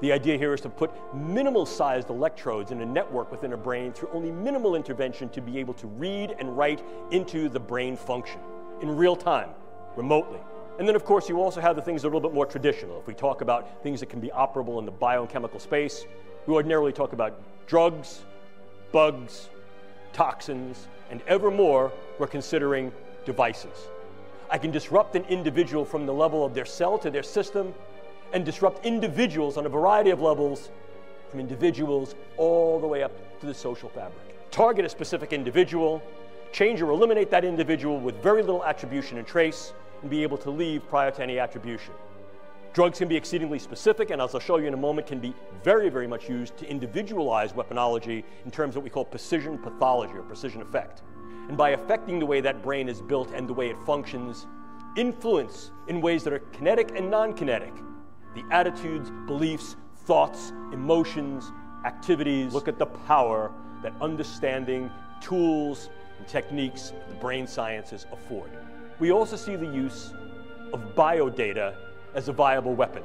The 0.00 0.12
idea 0.12 0.38
here 0.38 0.54
is 0.54 0.60
to 0.60 0.68
put 0.68 0.92
minimal 1.12 1.66
sized 1.66 2.08
electrodes 2.08 2.70
in 2.70 2.80
a 2.82 2.86
network 2.86 3.32
within 3.32 3.52
a 3.52 3.56
brain 3.56 3.92
through 3.92 4.10
only 4.12 4.30
minimal 4.30 4.76
intervention 4.76 5.28
to 5.30 5.40
be 5.40 5.58
able 5.58 5.74
to 5.74 5.88
read 5.88 6.36
and 6.38 6.56
write 6.56 6.84
into 7.10 7.48
the 7.48 7.58
brain 7.58 7.96
function 7.96 8.40
in 8.80 8.94
real 8.94 9.16
time, 9.16 9.50
remotely. 9.96 10.38
And 10.78 10.86
then, 10.86 10.94
of 10.94 11.04
course, 11.04 11.28
you 11.28 11.42
also 11.42 11.60
have 11.60 11.74
the 11.74 11.82
things 11.82 12.02
that 12.02 12.08
are 12.08 12.12
a 12.12 12.14
little 12.14 12.30
bit 12.30 12.34
more 12.34 12.46
traditional. 12.46 13.00
If 13.00 13.08
we 13.08 13.14
talk 13.14 13.40
about 13.40 13.82
things 13.82 13.98
that 13.98 14.08
can 14.08 14.20
be 14.20 14.28
operable 14.28 14.78
in 14.78 14.84
the 14.84 14.92
biochemical 14.92 15.58
space, 15.58 16.04
we 16.46 16.54
ordinarily 16.54 16.92
talk 16.92 17.12
about 17.12 17.40
drugs, 17.66 18.20
bugs, 18.92 19.48
toxins, 20.12 20.86
and 21.10 21.20
ever 21.26 21.50
more, 21.50 21.92
we're 22.20 22.28
considering 22.28 22.92
devices. 23.24 23.88
I 24.48 24.58
can 24.58 24.70
disrupt 24.70 25.16
an 25.16 25.24
individual 25.24 25.84
from 25.84 26.06
the 26.06 26.14
level 26.14 26.44
of 26.44 26.54
their 26.54 26.64
cell 26.64 26.98
to 26.98 27.10
their 27.10 27.24
system 27.24 27.74
and 28.32 28.44
disrupt 28.44 28.84
individuals 28.84 29.56
on 29.56 29.66
a 29.66 29.68
variety 29.68 30.10
of 30.10 30.20
levels, 30.20 30.70
from 31.30 31.40
individuals 31.40 32.14
all 32.36 32.80
the 32.80 32.86
way 32.86 33.02
up 33.02 33.12
to 33.40 33.46
the 33.46 33.54
social 33.54 33.88
fabric. 33.88 34.50
Target 34.50 34.84
a 34.84 34.88
specific 34.88 35.32
individual, 35.32 36.02
change 36.52 36.80
or 36.80 36.90
eliminate 36.90 37.30
that 37.30 37.44
individual 37.44 38.00
with 38.00 38.22
very 38.22 38.42
little 38.42 38.64
attribution 38.64 39.18
and 39.18 39.26
trace, 39.26 39.72
and 40.02 40.10
be 40.10 40.22
able 40.22 40.38
to 40.38 40.50
leave 40.50 40.88
prior 40.88 41.10
to 41.10 41.22
any 41.22 41.38
attribution. 41.38 41.92
Drugs 42.72 42.98
can 42.98 43.08
be 43.08 43.16
exceedingly 43.16 43.58
specific, 43.58 44.10
and 44.10 44.22
as 44.22 44.34
I'll 44.34 44.40
show 44.40 44.58
you 44.58 44.66
in 44.66 44.74
a 44.74 44.78
moment, 44.78 45.06
can 45.06 45.18
be 45.18 45.34
very, 45.64 45.88
very 45.88 46.06
much 46.06 46.28
used 46.28 46.56
to 46.58 46.68
individualize 46.68 47.52
weaponology 47.52 48.22
in 48.44 48.50
terms 48.50 48.76
of 48.76 48.76
what 48.76 48.84
we 48.84 48.90
call 48.90 49.04
precision 49.04 49.58
pathology 49.58 50.14
or 50.14 50.22
precision 50.22 50.62
effect. 50.62 51.02
And 51.48 51.56
by 51.56 51.70
affecting 51.70 52.18
the 52.18 52.26
way 52.26 52.40
that 52.40 52.62
brain 52.62 52.88
is 52.88 53.00
built 53.00 53.32
and 53.32 53.48
the 53.48 53.54
way 53.54 53.70
it 53.70 53.76
functions, 53.84 54.46
influence 54.96 55.72
in 55.88 56.00
ways 56.00 56.22
that 56.24 56.32
are 56.32 56.40
kinetic 56.52 56.92
and 56.94 57.10
non 57.10 57.32
kinetic 57.34 57.72
the 58.34 58.44
attitudes, 58.50 59.10
beliefs, 59.26 59.76
thoughts, 60.04 60.52
emotions, 60.72 61.52
activities. 61.84 62.52
Look 62.52 62.68
at 62.68 62.78
the 62.78 62.86
power 62.86 63.52
that 63.82 63.92
understanding, 64.00 64.90
tools, 65.20 65.90
and 66.18 66.26
techniques 66.26 66.92
the 67.08 67.14
brain 67.16 67.46
sciences 67.46 68.06
afford. 68.12 68.50
We 68.98 69.12
also 69.12 69.36
see 69.36 69.56
the 69.56 69.66
use 69.66 70.12
of 70.72 70.80
biodata 70.94 71.74
as 72.14 72.28
a 72.28 72.32
viable 72.32 72.74
weapon. 72.74 73.02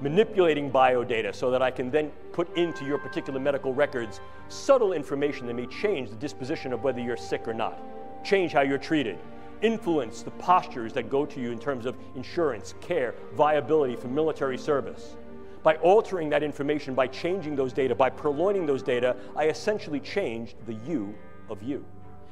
Manipulating 0.00 0.70
biodata 0.70 1.34
so 1.34 1.50
that 1.50 1.62
I 1.62 1.70
can 1.70 1.90
then 1.90 2.10
put 2.32 2.56
into 2.56 2.84
your 2.84 2.98
particular 2.98 3.38
medical 3.38 3.74
records 3.74 4.20
subtle 4.48 4.92
information 4.92 5.46
that 5.46 5.54
may 5.54 5.66
change 5.66 6.10
the 6.10 6.16
disposition 6.16 6.72
of 6.72 6.82
whether 6.82 7.00
you're 7.00 7.16
sick 7.16 7.46
or 7.46 7.54
not, 7.54 7.78
change 8.24 8.52
how 8.52 8.62
you're 8.62 8.78
treated, 8.78 9.18
influence 9.62 10.22
the 10.22 10.30
postures 10.32 10.92
that 10.94 11.10
go 11.10 11.26
to 11.26 11.40
you 11.40 11.50
in 11.50 11.58
terms 11.58 11.86
of 11.86 11.96
insurance, 12.16 12.74
care, 12.80 13.14
viability 13.34 13.96
for 13.96 14.08
military 14.08 14.58
service. 14.58 15.16
By 15.62 15.76
altering 15.76 16.30
that 16.30 16.42
information, 16.42 16.94
by 16.94 17.06
changing 17.06 17.56
those 17.56 17.72
data, 17.72 17.94
by 17.94 18.10
purloining 18.10 18.66
those 18.66 18.82
data, 18.82 19.16
I 19.36 19.48
essentially 19.48 20.00
change 20.00 20.56
the 20.66 20.74
you 20.86 21.14
of 21.50 21.62
you. 21.62 21.84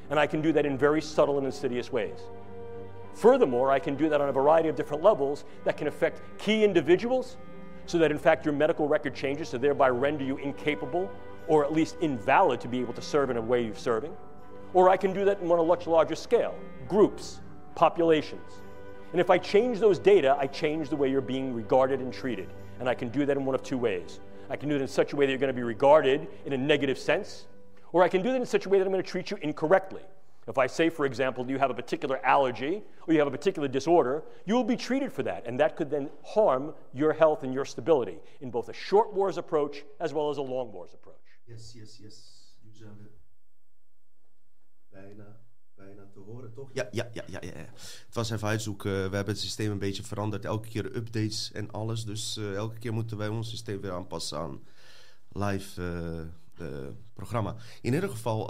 And 0.09 0.19
I 0.19 0.25
can 0.25 0.41
do 0.41 0.51
that 0.53 0.65
in 0.65 0.77
very 0.77 1.01
subtle 1.01 1.37
and 1.37 1.45
insidious 1.45 1.91
ways. 1.91 2.19
Furthermore, 3.13 3.71
I 3.71 3.79
can 3.79 3.95
do 3.95 4.09
that 4.09 4.21
on 4.21 4.29
a 4.29 4.31
variety 4.31 4.69
of 4.69 4.75
different 4.75 5.03
levels 5.03 5.43
that 5.63 5.77
can 5.77 5.87
affect 5.87 6.21
key 6.39 6.63
individuals 6.63 7.37
so 7.85 7.97
that 7.97 8.11
in 8.11 8.17
fact 8.17 8.45
your 8.45 8.53
medical 8.53 8.87
record 8.87 9.15
changes 9.15 9.49
to 9.49 9.57
thereby 9.57 9.89
render 9.89 10.23
you 10.23 10.37
incapable 10.37 11.09
or 11.47 11.65
at 11.65 11.73
least 11.73 11.97
invalid 12.01 12.61
to 12.61 12.67
be 12.67 12.79
able 12.79 12.93
to 12.93 13.01
serve 13.01 13.29
in 13.29 13.37
a 13.37 13.41
way 13.41 13.63
you're 13.63 13.75
serving. 13.75 14.15
Or 14.73 14.89
I 14.89 14.97
can 14.97 15.13
do 15.13 15.25
that 15.25 15.41
on 15.41 15.59
a 15.59 15.63
much 15.63 15.87
larger 15.87 16.15
scale 16.15 16.55
groups, 16.87 17.39
populations. 17.75 18.61
And 19.11 19.21
if 19.21 19.29
I 19.29 19.37
change 19.37 19.79
those 19.79 19.99
data, 19.99 20.35
I 20.39 20.47
change 20.47 20.89
the 20.89 20.95
way 20.95 21.09
you're 21.09 21.21
being 21.21 21.53
regarded 21.53 21.99
and 21.99 22.13
treated. 22.13 22.49
And 22.79 22.87
I 22.87 22.93
can 22.93 23.09
do 23.09 23.25
that 23.25 23.37
in 23.37 23.45
one 23.45 23.55
of 23.55 23.63
two 23.63 23.77
ways. 23.77 24.19
I 24.49 24.55
can 24.55 24.69
do 24.69 24.75
it 24.75 24.81
in 24.81 24.87
such 24.87 25.13
a 25.13 25.15
way 25.15 25.25
that 25.25 25.31
you're 25.31 25.39
going 25.39 25.53
to 25.53 25.53
be 25.53 25.63
regarded 25.63 26.27
in 26.45 26.53
a 26.53 26.57
negative 26.57 26.97
sense, 26.97 27.45
or 27.91 28.03
I 28.03 28.09
can 28.09 28.21
do 28.21 28.31
that 28.31 28.37
in 28.37 28.45
such 28.45 28.65
a 28.65 28.69
way 28.69 28.79
that 28.79 28.85
I'm 28.85 28.91
going 28.91 29.03
to 29.03 29.09
treat 29.09 29.31
you 29.31 29.37
incorrectly. 29.41 30.01
If 30.47 30.57
I 30.57 30.65
say, 30.65 30.89
for 30.89 31.05
example, 31.05 31.47
you 31.47 31.59
have 31.59 31.69
a 31.69 31.75
particular 31.75 32.19
allergy 32.25 32.81
or 33.05 33.13
you 33.13 33.19
have 33.19 33.27
a 33.27 33.31
particular 33.31 33.67
disorder, 33.67 34.23
you 34.45 34.55
will 34.55 34.63
be 34.63 34.75
treated 34.75 35.13
for 35.13 35.21
that, 35.23 35.45
and 35.45 35.59
that 35.59 35.75
could 35.75 35.91
then 35.91 36.09
harm 36.23 36.73
your 36.93 37.13
health 37.13 37.43
and 37.43 37.53
your 37.53 37.65
stability 37.65 38.17
in 38.41 38.49
both 38.49 38.69
a 38.69 38.73
short 38.73 39.13
wars 39.13 39.37
approach 39.37 39.83
as 39.99 40.11
well 40.11 40.31
as 40.31 40.37
a 40.37 40.41
long 40.41 40.71
wars 40.71 40.95
approach. 40.95 41.15
Yes, 41.47 41.75
yes, 41.75 41.99
yes. 42.01 42.29
Bijna, 45.01 45.39
bijna 45.75 46.07
te 46.13 46.19
horen, 46.19 46.53
toch? 46.53 46.69
Ja, 46.73 46.87
ja, 46.91 47.09
ja, 47.13 47.23
ja, 47.29 47.39
ja. 47.41 47.51
Het 48.05 48.13
was 48.13 48.29
even 48.29 48.47
uitzoeken. 48.47 48.91
We 48.91 49.15
hebben 49.15 49.33
het 49.33 49.39
systeem 49.39 49.71
een 49.71 49.79
beetje 49.79 50.03
veranderd. 50.03 50.45
Elke 50.45 50.67
keer 50.67 50.95
updates 50.95 51.51
en 51.51 51.71
alles. 51.71 52.05
Dus 52.05 52.37
uh, 52.37 52.55
elke 52.55 52.79
keer 52.79 52.93
moeten 52.93 53.17
wij 53.17 53.27
ons 53.27 53.49
systeem 53.49 53.81
weer 53.81 53.91
aanpassen 53.91 54.37
aan 54.37 54.63
live 55.31 55.81
uh, 56.61 56.87
programma. 57.13 57.55
In 57.81 57.93
ieder 57.93 58.09
geval, 58.09 58.47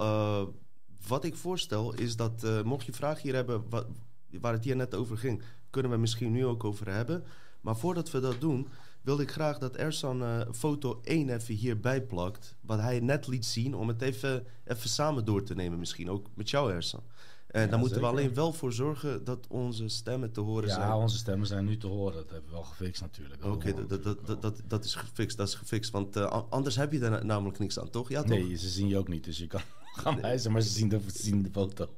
wat 1.07 1.23
ik 1.23 1.35
voorstel 1.35 1.93
is 1.93 2.15
dat, 2.15 2.63
mocht 2.63 2.85
je 2.85 2.93
vragen 2.93 3.21
hier 3.21 3.35
hebben, 3.35 3.69
wat, 3.69 3.87
waar 4.29 4.53
het 4.53 4.63
hier 4.63 4.75
net 4.75 4.95
over 4.95 5.17
ging, 5.17 5.43
kunnen 5.69 5.91
we 5.91 5.97
misschien 5.97 6.31
nu 6.31 6.45
ook 6.45 6.63
over 6.63 6.89
hebben. 6.89 7.23
Maar 7.61 7.77
voordat 7.77 8.11
we 8.11 8.19
dat 8.19 8.39
doen, 8.41 8.67
wilde 9.09 9.23
ik 9.23 9.31
graag 9.31 9.57
dat 9.57 9.75
Ersan 9.75 10.23
uh, 10.23 10.41
foto 10.51 10.99
1 11.03 11.29
even 11.29 11.55
hierbij 11.55 12.01
plakt. 12.01 12.55
Wat 12.61 12.79
hij 12.79 12.99
net 12.99 13.27
liet 13.27 13.45
zien, 13.45 13.75
om 13.75 13.87
het 13.87 14.01
even, 14.01 14.45
even 14.65 14.89
samen 14.89 15.25
door 15.25 15.43
te 15.43 15.55
nemen 15.55 15.79
misschien. 15.79 16.09
Ook 16.09 16.27
met 16.33 16.49
jou 16.49 16.73
Ersan. 16.73 17.03
En 17.47 17.61
ja, 17.61 17.67
dan 17.67 17.79
moeten 17.79 17.97
zeker. 17.97 18.13
we 18.13 18.17
alleen 18.17 18.33
wel 18.33 18.53
voor 18.53 18.73
zorgen 18.73 19.23
dat 19.23 19.47
onze 19.47 19.87
stemmen 19.87 20.31
te 20.31 20.39
horen 20.39 20.67
ja, 20.67 20.73
zijn. 20.73 20.87
Ja, 20.87 20.97
onze 20.97 21.17
stemmen 21.17 21.47
zijn 21.47 21.65
nu 21.65 21.77
te 21.77 21.87
horen. 21.87 22.13
Dat 22.13 22.29
hebben 22.29 22.49
we 22.49 22.55
wel 22.55 22.63
gefixt 22.63 23.01
natuurlijk. 23.01 23.45
Oké, 23.45 23.53
okay, 23.53 23.87
dat, 23.87 24.03
dat, 24.03 24.27
dat, 24.27 24.41
dat, 24.41 24.61
dat 24.67 24.85
is 24.85 24.95
gefixt. 24.95 25.37
Dat 25.37 25.47
is 25.47 25.55
gefixt. 25.55 25.91
Want 25.91 26.17
uh, 26.17 26.41
anders 26.49 26.75
heb 26.75 26.91
je 26.91 26.99
er 26.99 27.25
namelijk 27.25 27.59
niks 27.59 27.79
aan, 27.79 27.89
toch? 27.89 28.09
Ja, 28.09 28.21
toch? 28.21 28.29
Nee, 28.29 28.55
ze 28.55 28.69
zien 28.69 28.87
je 28.87 28.97
ook 28.97 29.07
niet. 29.07 29.23
Dus 29.23 29.37
je 29.37 29.47
kan 29.47 29.61
gaan 30.03 30.21
wijzen, 30.21 30.51
maar 30.51 30.61
ze 30.61 30.69
zien 30.69 30.89
de, 30.89 30.99
ze 31.13 31.23
zien 31.23 31.41
de 31.41 31.49
foto. 31.51 31.89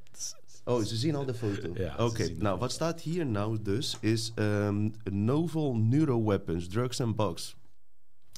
Oh, 0.64 0.82
ze 0.82 0.96
zien 0.96 1.14
al 1.14 1.24
de 1.24 1.34
foto. 1.34 1.70
ja, 1.74 1.92
Oké, 1.92 2.02
okay. 2.02 2.36
nou 2.38 2.58
wat 2.58 2.72
staat 2.72 3.00
hier 3.00 3.26
nou 3.26 3.62
dus 3.62 3.96
is 4.00 4.32
um, 4.36 4.92
novel 5.10 5.74
neuroweapons, 5.74 6.68
drugs 6.68 7.00
and 7.00 7.16
bugs. 7.16 7.56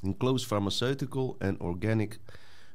Enclosed 0.02 0.46
pharmaceutical 0.46 1.36
and 1.38 1.60
organic 1.60 2.20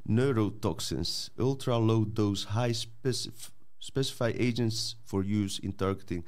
neurotoxins. 0.04 1.32
Ultra 1.38 1.80
low 1.80 2.06
dose 2.14 2.47
high 2.47 2.74
specif 2.74 3.52
specified 3.78 4.39
agents 4.39 4.97
for 5.04 5.24
use 5.24 5.62
in 5.62 5.76
targeting. 5.76 6.26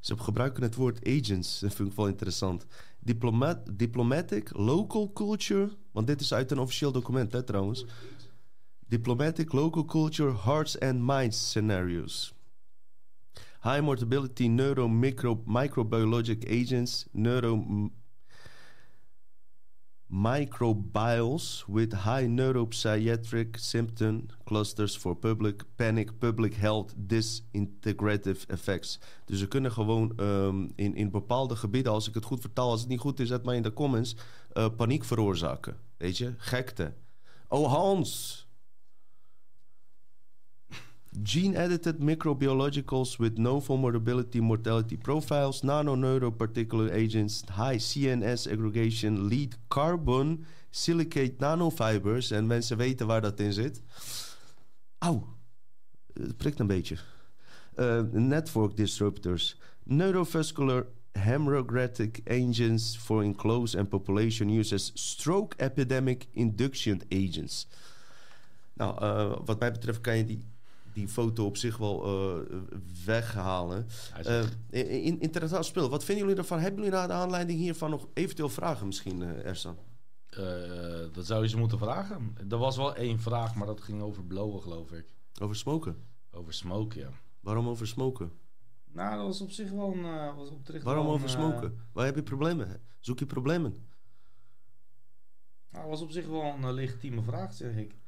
Ze 0.00 0.18
gebruiken 0.18 0.62
het 0.62 0.74
woord 0.74 1.06
agents, 1.06 1.58
dat 1.60 1.74
vind 1.74 1.88
ik 1.88 1.96
wel 1.96 2.08
interessant. 2.08 2.66
Diplomat, 2.98 3.58
diplomatic 3.72 4.50
local 4.56 5.12
culture. 5.12 5.70
Want 5.92 6.06
dit 6.06 6.20
is 6.20 6.32
uit 6.34 6.50
een 6.50 6.58
officieel 6.58 6.92
document, 6.92 7.32
hè, 7.32 7.42
trouwens. 7.42 7.84
Diplomatic 8.86 9.52
local 9.52 9.84
culture 9.84 10.32
hearts 10.32 10.80
and 10.80 11.00
minds 11.00 11.48
scenarios. 11.50 12.34
High 13.62 13.80
mortality 13.80 14.48
neuro 14.48 14.88
micro, 14.88 15.42
microbiologic 15.46 16.44
agents, 16.48 17.06
neuro 17.12 17.90
microbials 20.10 21.64
with 21.68 21.92
high 21.92 22.26
neuropsychiatric 22.26 23.56
symptom 23.58 24.26
clusters 24.44 24.96
for 24.96 25.14
public 25.14 25.62
panic, 25.76 26.18
public 26.18 26.54
health, 26.54 26.94
disintegrative 26.96 28.46
effects. 28.48 28.98
Dus 29.24 29.38
ze 29.38 29.48
kunnen 29.48 29.72
gewoon 29.72 30.12
ehm, 30.16 30.68
in, 30.74 30.94
in 30.94 31.10
bepaalde 31.10 31.56
gebieden, 31.56 31.92
als 31.92 32.08
ik 32.08 32.14
het 32.14 32.24
goed 32.24 32.40
vertaal, 32.40 32.70
als 32.70 32.80
het 32.80 32.88
niet 32.88 33.00
goed 33.00 33.20
is, 33.20 33.28
zet 33.28 33.44
maar 33.44 33.54
in 33.54 33.62
de 33.62 33.72
comments, 33.72 34.16
uh, 34.52 34.66
paniek 34.76 35.04
veroorzaken. 35.04 35.76
Weet 35.96 36.18
je, 36.18 36.34
gekte. 36.36 36.92
Oh 37.48 37.72
Hans, 37.72 38.46
Gene-edited 41.12 41.98
microbiologicals 41.98 43.18
with 43.18 43.36
no 43.36 43.58
vulnerability 43.58 44.40
mortality 44.40 44.96
profiles, 44.96 45.62
nano-neuroparticular 45.62 46.92
agents, 46.92 47.42
high 47.56 47.78
CNS 47.78 48.46
aggregation, 48.46 49.28
lead 49.28 49.56
carbon, 49.68 50.46
silicate 50.70 51.34
nanofibers. 51.38 52.30
En 52.30 52.46
mensen 52.46 52.76
weten 52.76 53.06
waar 53.06 53.20
dat 53.20 53.40
in 53.40 53.52
zit. 53.52 53.82
Auw, 54.98 55.36
het 56.12 56.36
prikt 56.36 56.58
een 56.58 56.66
beetje. 56.66 56.98
Uh, 57.76 58.00
network 58.12 58.76
disruptors, 58.76 59.60
neurovascular 59.82 60.86
hemorrhagic 61.12 62.20
agents 62.26 62.96
for 62.96 63.22
enclosed 63.22 63.78
and 63.78 63.88
population 63.88 64.48
uses, 64.48 64.90
stroke 64.94 65.56
epidemic 65.56 66.26
induction 66.32 67.02
agents. 67.08 67.66
Nou, 68.74 69.04
uh, 69.04 69.38
wat 69.44 69.58
mij 69.58 69.72
betreft 69.72 70.00
kan 70.00 70.16
je 70.16 70.24
die 70.24 70.44
die 70.92 71.08
foto 71.08 71.44
op 71.44 71.56
zich 71.56 71.76
wel 71.76 72.06
uh, 72.06 72.58
weghalen. 73.04 73.86
Uh, 74.26 74.44
in, 75.04 75.20
interessant 75.20 75.64
speel. 75.64 75.88
Wat 75.88 76.04
vinden 76.04 76.24
jullie 76.24 76.40
ervan? 76.40 76.58
Hebben 76.58 76.82
jullie 76.82 76.98
na 76.98 77.06
de 77.06 77.12
aanleiding 77.12 77.58
hiervan 77.58 77.90
nog 77.90 78.08
eventueel 78.14 78.48
vragen 78.48 78.86
misschien, 78.86 79.20
uh, 79.20 79.46
Ersan? 79.46 79.76
dat 81.12 81.26
zou 81.26 81.42
je 81.42 81.48
ze 81.48 81.58
moeten 81.58 81.78
vragen. 81.78 82.34
Er 82.48 82.58
was 82.58 82.76
wel 82.76 82.94
één 82.94 83.20
vraag, 83.20 83.54
maar 83.54 83.66
dat 83.66 83.80
ging 83.80 84.02
over 84.02 84.24
blowen, 84.24 84.62
geloof 84.62 84.92
ik. 84.92 85.14
Over 85.42 85.56
smoken? 85.56 85.96
Over 86.30 86.54
smoken, 86.54 87.00
ja. 87.00 87.10
Waarom 87.40 87.68
over 87.68 87.86
smoken? 87.86 88.32
Nou, 88.92 89.16
dat 89.16 89.26
was 89.26 89.40
op 89.40 89.50
zich 89.50 89.70
wel 89.70 89.92
een... 89.92 90.34
was 90.34 90.50
op 90.50 90.68
Waarom 90.82 91.06
over 91.06 91.28
smoken? 91.28 91.78
Waar 91.92 92.04
heb 92.04 92.14
je 92.14 92.22
problemen? 92.22 92.80
Zoek 93.00 93.18
je 93.18 93.26
problemen? 93.26 93.88
Nou, 95.70 95.82
dat 95.82 95.90
was 95.90 96.00
op 96.00 96.10
zich 96.10 96.26
wel 96.26 96.42
een 96.42 96.72
legitieme 96.72 97.22
vraag, 97.22 97.54
zeg 97.54 97.76
ik. 97.76 97.99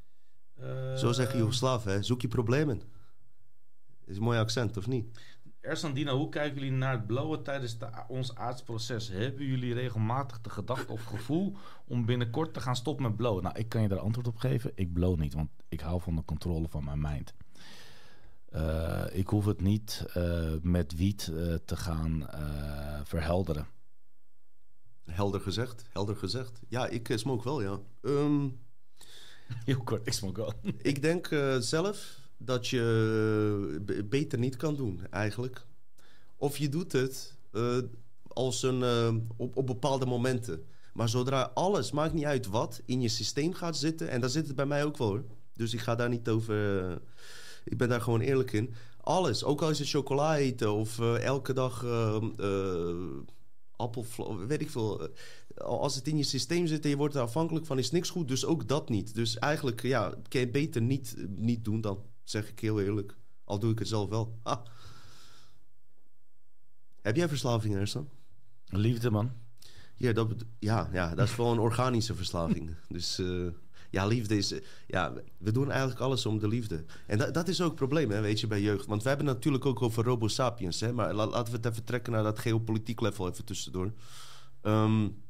Zo 0.96 1.12
zeg 1.12 1.32
je 1.32 1.38
Joegoslaaf, 1.38 1.84
hè? 1.84 2.02
Zoek 2.02 2.20
je 2.20 2.28
problemen. 2.28 2.82
Is 4.04 4.16
een 4.16 4.22
mooi 4.22 4.38
accent, 4.38 4.76
of 4.76 4.86
niet? 4.86 5.20
Ersandina, 5.60 6.12
hoe 6.12 6.28
kijken 6.28 6.54
jullie 6.60 6.76
naar 6.76 6.92
het 6.92 7.06
blowen 7.06 7.42
tijdens 7.42 7.78
de, 7.78 7.88
ons 8.08 8.34
aardsproces? 8.34 9.08
Hebben 9.08 9.46
jullie 9.46 9.74
regelmatig 9.74 10.40
de 10.40 10.50
gedachte 10.50 10.92
of 10.92 11.04
gevoel 11.04 11.56
om 11.84 12.06
binnenkort 12.06 12.54
te 12.54 12.60
gaan 12.60 12.76
stoppen 12.76 13.04
met 13.04 13.16
blowen? 13.16 13.42
Nou, 13.42 13.58
ik 13.58 13.68
kan 13.68 13.82
je 13.82 13.88
daar 13.88 13.98
antwoord 13.98 14.26
op 14.26 14.36
geven. 14.36 14.72
Ik 14.74 14.92
blow 14.92 15.18
niet, 15.18 15.34
want 15.34 15.50
ik 15.68 15.80
hou 15.80 16.00
van 16.00 16.16
de 16.16 16.24
controle 16.24 16.68
van 16.68 16.84
mijn 16.84 17.00
mind. 17.00 17.34
Uh, 18.54 19.04
ik 19.12 19.28
hoef 19.28 19.44
het 19.44 19.60
niet 19.60 20.04
uh, 20.16 20.52
met 20.62 20.96
wiet 20.96 21.28
uh, 21.32 21.54
te 21.54 21.76
gaan 21.76 22.26
verhelderen. 23.04 23.66
Helder 25.04 25.40
gezegd, 25.40 25.84
helder 25.92 26.16
gezegd. 26.16 26.60
Ja, 26.68 26.86
ik 26.86 27.12
smoke 27.14 27.44
wel, 27.44 27.62
ja. 27.62 27.78
Um, 28.00 28.60
Heel 29.64 29.82
kort, 29.82 30.06
ik 30.06 30.12
smoke 30.12 30.40
wel. 30.40 30.52
ik 30.92 31.02
denk 31.02 31.30
uh, 31.30 31.56
zelf 31.58 32.20
dat 32.36 32.68
je 32.68 34.04
beter 34.08 34.38
niet 34.38 34.56
kan 34.56 34.76
doen, 34.76 35.00
eigenlijk. 35.10 35.64
Of 36.36 36.56
je 36.56 36.68
doet 36.68 36.92
het 36.92 37.34
uh, 37.52 37.78
als 38.28 38.62
een, 38.62 38.82
op, 39.36 39.56
op 39.56 39.66
bepaalde 39.66 40.06
momenten. 40.06 40.64
Maar 40.92 41.08
zodra 41.08 41.50
alles, 41.54 41.92
maakt 41.92 42.14
niet 42.14 42.24
uit 42.24 42.46
wat, 42.46 42.82
in 42.84 43.00
je 43.00 43.08
systeem 43.08 43.52
gaat 43.52 43.76
zitten... 43.76 44.08
en 44.08 44.20
daar 44.20 44.30
zit 44.30 44.46
het 44.46 44.56
bij 44.56 44.66
mij 44.66 44.84
ook 44.84 44.96
wel 44.96 45.08
hoor. 45.08 45.24
Dus 45.52 45.74
ik 45.74 45.80
ga 45.80 45.94
daar 45.94 46.08
niet 46.08 46.28
over... 46.28 46.92
ik 47.64 47.76
ben 47.76 47.88
daar 47.88 48.00
gewoon 48.00 48.20
eerlijk 48.20 48.52
in. 48.52 48.74
Alles, 49.00 49.44
ook 49.44 49.62
al 49.62 49.70
is 49.70 49.78
het 49.78 49.88
chocola 49.88 50.36
eten 50.36 50.72
of 50.72 50.98
elke 51.00 51.52
dag 51.52 51.84
appel, 53.82 54.38
weet 54.46 54.60
ik 54.60 54.70
veel 54.70 55.10
als 55.56 55.94
het 55.94 56.08
in 56.08 56.16
je 56.16 56.22
systeem 56.22 56.66
zit 56.66 56.84
en 56.84 56.90
je 56.90 56.96
wordt 56.96 57.14
er 57.14 57.20
afhankelijk 57.20 57.66
van, 57.66 57.78
is 57.78 57.90
niks 57.90 58.10
goed. 58.10 58.28
Dus 58.28 58.44
ook 58.44 58.68
dat 58.68 58.88
niet. 58.88 59.14
Dus 59.14 59.38
eigenlijk, 59.38 59.82
ja, 59.82 60.14
kan 60.28 60.40
je 60.40 60.48
beter 60.48 60.82
niet, 60.82 61.16
niet 61.28 61.64
doen 61.64 61.80
dan, 61.80 62.02
zeg 62.24 62.50
ik 62.50 62.60
heel 62.60 62.80
eerlijk. 62.80 63.16
Al 63.44 63.58
doe 63.58 63.72
ik 63.72 63.78
het 63.78 63.88
zelf 63.88 64.08
wel. 64.08 64.38
Ah. 64.42 64.64
Heb 67.00 67.16
jij 67.16 67.28
verslaving, 67.28 67.74
Ersan? 67.74 68.08
Liefde, 68.66 69.10
man. 69.10 69.32
Ja, 69.94 70.12
dat, 70.12 70.28
ja, 70.58 70.88
ja, 70.92 71.14
dat 71.14 71.28
is 71.28 71.36
wel 71.36 71.52
een 71.52 71.58
organische 71.58 72.14
verslaving. 72.14 72.74
Dus 72.88 73.18
uh, 73.18 73.48
ja, 73.92 74.06
liefde 74.06 74.36
is... 74.36 74.54
ja, 74.86 75.12
we 75.38 75.52
doen 75.52 75.70
eigenlijk 75.70 76.00
alles 76.00 76.26
om 76.26 76.38
de 76.38 76.48
liefde. 76.48 76.84
En 77.06 77.18
dat, 77.18 77.34
dat 77.34 77.48
is 77.48 77.60
ook 77.60 77.68
het 77.68 77.78
probleem, 77.78 78.10
hè, 78.10 78.20
weet 78.20 78.40
je, 78.40 78.46
bij 78.46 78.60
jeugd. 78.60 78.86
Want 78.86 79.02
we 79.02 79.08
hebben 79.08 79.26
het 79.26 79.36
natuurlijk 79.36 79.66
ook 79.66 79.82
over 79.82 80.04
robo 80.04 80.28
sapiens. 80.28 80.80
Hè, 80.80 80.92
maar 80.92 81.14
laten 81.14 81.52
we 81.52 81.56
het 81.56 81.66
even 81.66 81.84
trekken 81.84 82.12
naar 82.12 82.22
dat 82.22 82.38
geopolitiek 82.38 83.00
level 83.00 83.28
even 83.28 83.44
tussendoor. 83.44 83.92
Um, 84.62 85.22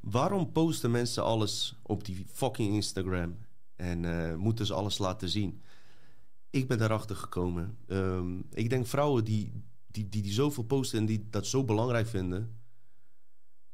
Waarom 0.00 0.52
posten 0.52 0.90
mensen 0.90 1.24
alles 1.24 1.78
op 1.82 2.04
die 2.04 2.26
fucking 2.32 2.74
Instagram? 2.74 3.36
En 3.76 4.02
uh, 4.02 4.34
moeten 4.34 4.66
ze 4.66 4.74
alles 4.74 4.98
laten 4.98 5.28
zien? 5.28 5.62
Ik 6.50 6.68
ben 6.68 6.78
daarachter 6.78 7.16
gekomen. 7.16 7.78
Um, 7.86 8.46
ik 8.50 8.70
denk 8.70 8.86
vrouwen 8.86 9.24
die, 9.24 9.52
die, 9.86 10.08
die, 10.08 10.22
die 10.22 10.32
zoveel 10.32 10.64
posten 10.64 10.98
en 10.98 11.06
die 11.06 11.26
dat 11.30 11.46
zo 11.46 11.64
belangrijk 11.64 12.06
vinden... 12.06 12.60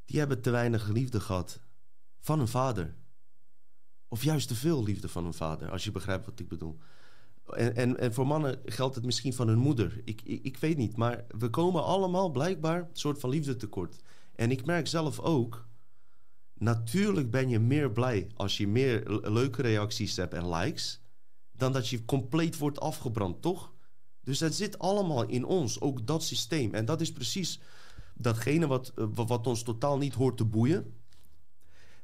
die 0.05 0.19
hebben 0.19 0.43
te 0.43 0.51
weinig 0.51 0.89
liefde 0.89 1.21
gehad 1.21 1.61
van 2.21 2.41
een 2.41 2.49
vader. 2.49 2.95
Of 4.13 4.23
juist 4.23 4.49
te 4.49 4.55
veel 4.55 4.83
liefde 4.83 5.09
van 5.09 5.27
een 5.27 5.35
vader, 5.35 5.71
als 5.71 5.85
je 5.85 5.91
begrijpt 5.91 6.27
wat 6.27 6.41
ik 6.41 6.49
bedoel. 6.49 6.79
En, 7.47 7.77
en, 7.77 7.99
en 7.99 8.15
voor 8.15 8.27
mannen 8.27 8.61
geldt 8.65 8.95
het 8.95 9.05
misschien 9.05 9.33
van 9.33 9.49
hun 9.49 9.59
moeder. 9.59 10.01
Ik, 10.05 10.21
ik, 10.25 10.43
ik 10.43 10.57
weet 10.57 10.77
niet, 10.77 10.97
maar 10.97 11.25
we 11.39 11.51
komen 11.51 11.85
allemaal 11.85 12.31
blijkbaar 12.31 12.81
een 12.81 12.89
soort 12.93 13.21
van 13.21 13.31
liefde 13.31 13.57
tekort. 13.57 13.97
En 14.35 14.51
ik 14.51 14.65
merk 14.65 14.87
zelf 14.87 15.21
ook 15.21 15.67
Natuurlijk 16.55 17.31
ben 17.31 17.49
je 17.49 17.59
meer 17.59 17.91
blij 17.93 18.27
als 18.35 18.57
je 18.57 18.69
meer 18.69 19.21
leuke 19.31 19.63
reacties 19.63 20.17
hebt 20.17 20.35
en 20.35 20.49
likes, 20.55 21.01
dan 21.53 21.73
dat 21.73 21.89
je 21.89 22.05
compleet 22.05 22.59
wordt 22.59 22.81
afgebrand, 22.81 23.43
toch? 23.43 23.73
Dus 24.21 24.41
het 24.41 24.55
zit 24.55 24.79
allemaal 24.79 25.25
in 25.25 25.45
ons, 25.45 25.81
ook 25.81 26.07
dat 26.07 26.23
systeem. 26.23 26.75
En 26.75 26.85
dat 26.85 27.01
is 27.01 27.13
precies 27.13 27.61
datgene 28.15 28.67
wat, 28.67 28.93
eh, 28.95 29.07
wat 29.15 29.47
ons 29.47 29.63
totaal 29.63 29.99
niet 29.99 30.15
hoort 30.15 30.37
te 30.37 30.45
boeien. 30.45 31.02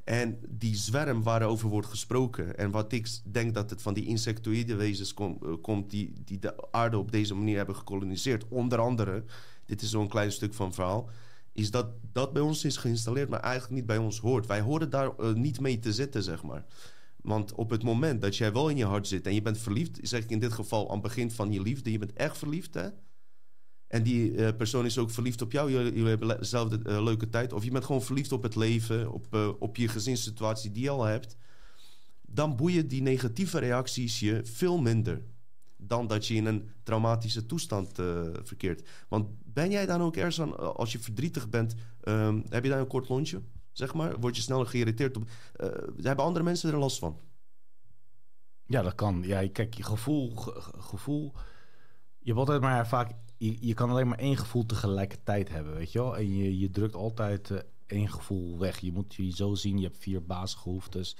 En 0.08 0.38
die 0.48 0.76
zwerm 0.76 1.22
waarover 1.22 1.68
wordt 1.68 1.86
gesproken, 1.86 2.56
en 2.56 2.70
wat 2.70 2.92
ik 2.92 3.08
denk 3.24 3.54
dat 3.54 3.70
het 3.70 3.82
van 3.82 3.94
die 3.94 4.06
insectoïde 4.06 4.74
wezens 4.74 5.14
eh, 5.14 5.30
komt 5.62 5.90
die, 5.90 6.12
die 6.24 6.38
de 6.38 6.72
aarde 6.72 6.98
op 6.98 7.12
deze 7.12 7.34
manier 7.34 7.56
hebben 7.56 7.76
gekoloniseerd, 7.76 8.48
onder 8.48 8.78
andere, 8.78 9.24
dit 9.66 9.82
is 9.82 9.90
zo'n 9.90 10.08
klein 10.08 10.32
stuk 10.32 10.54
van 10.54 10.74
verhaal 10.74 11.10
is 11.52 11.70
dat 11.70 11.86
dat 12.12 12.32
bij 12.32 12.42
ons 12.42 12.64
is 12.64 12.76
geïnstalleerd, 12.76 13.28
maar 13.28 13.40
eigenlijk 13.40 13.74
niet 13.74 13.86
bij 13.86 13.96
ons 13.96 14.18
hoort. 14.18 14.46
Wij 14.46 14.60
horen 14.60 14.90
daar 14.90 15.10
uh, 15.20 15.32
niet 15.32 15.60
mee 15.60 15.78
te 15.78 15.92
zitten, 15.92 16.22
zeg 16.22 16.42
maar. 16.42 16.64
Want 17.16 17.54
op 17.54 17.70
het 17.70 17.82
moment 17.82 18.20
dat 18.20 18.36
jij 18.36 18.52
wel 18.52 18.68
in 18.68 18.76
je 18.76 18.84
hart 18.84 19.06
zit 19.06 19.26
en 19.26 19.34
je 19.34 19.42
bent 19.42 19.58
verliefd, 19.58 19.98
zeg 20.02 20.22
ik 20.22 20.30
in 20.30 20.38
dit 20.38 20.52
geval 20.52 20.86
aan 20.86 20.92
het 20.92 21.02
begin 21.02 21.30
van 21.30 21.52
je 21.52 21.62
liefde, 21.62 21.92
je 21.92 21.98
bent 21.98 22.12
echt 22.12 22.38
verliefd, 22.38 22.74
hè? 22.74 22.88
En 23.88 24.02
die 24.02 24.32
uh, 24.32 24.48
persoon 24.56 24.84
is 24.84 24.98
ook 24.98 25.10
verliefd 25.10 25.42
op 25.42 25.52
jou, 25.52 25.70
jullie, 25.70 26.06
hebben 26.06 26.38
dezelfde 26.38 26.80
uh, 26.86 27.02
leuke 27.02 27.28
tijd. 27.28 27.52
Of 27.52 27.64
je 27.64 27.70
bent 27.70 27.84
gewoon 27.84 28.02
verliefd 28.02 28.32
op 28.32 28.42
het 28.42 28.56
leven, 28.56 29.12
op, 29.12 29.56
op 29.58 29.76
je 29.76 29.88
gezinssituatie 29.88 30.72
die 30.72 30.82
je 30.82 30.90
al 30.90 31.04
hebt. 31.04 31.36
Dan 32.22 32.56
boeien 32.56 32.88
die 32.88 33.02
negatieve 33.02 33.58
reacties 33.58 34.20
je 34.20 34.40
veel 34.44 34.78
minder 34.78 35.22
dan 35.76 36.06
dat 36.06 36.26
je 36.26 36.34
in 36.34 36.46
een 36.46 36.68
traumatische 36.82 37.46
toestand 37.46 37.92
verkeert. 38.42 38.88
Want 39.08 39.28
ben 39.44 39.70
jij 39.70 39.86
dan 39.86 40.02
ook 40.02 40.16
ergens 40.16 40.40
aan, 40.40 40.56
eh, 40.56 40.68
als 40.74 40.92
je 40.92 40.98
verdrietig 40.98 41.48
bent, 41.48 41.74
um, 42.04 42.44
heb 42.48 42.64
je 42.64 42.70
daar 42.70 42.80
een 42.80 42.86
kort 42.86 43.08
lontje? 43.08 43.42
Zeg 43.72 43.94
maar, 43.94 44.20
word 44.20 44.36
je 44.36 44.42
sneller 44.42 44.66
geïrriteerd 44.66 45.16
op. 45.16 45.30
Hebben 46.02 46.24
andere 46.24 46.44
mensen 46.44 46.72
er 46.72 46.78
last 46.78 46.98
van? 46.98 47.18
Ja, 48.66 48.82
dat 48.82 48.94
kan. 48.94 49.22
Ja, 49.22 49.48
kijk, 49.48 49.74
je 49.74 49.82
gevoel, 49.82 50.32
gevoel. 50.78 51.32
Je 52.18 52.26
hebt 52.26 52.38
altijd 52.38 52.60
maar 52.60 52.88
vaak. 52.88 53.12
Je, 53.38 53.74
kan 53.74 53.90
alleen 53.90 54.08
maar 54.08 54.18
één 54.18 54.36
gevoel 54.36 54.66
tegelijkertijd 54.66 55.48
hebben, 55.48 55.74
weet 55.74 55.92
je 55.92 55.98
wel? 55.98 56.16
En 56.16 56.36
je, 56.36 56.58
je 56.58 56.70
drukt 56.70 56.94
altijd 56.94 57.50
uh, 57.50 57.58
één 57.86 58.12
gevoel 58.12 58.58
weg. 58.58 58.78
Je 58.78 58.92
moet 58.92 59.14
je 59.14 59.30
zo 59.30 59.54
zien: 59.54 59.78
je 59.78 59.86
hebt 59.86 59.98
vier 59.98 60.24
basisbehoeftes, 60.24 61.16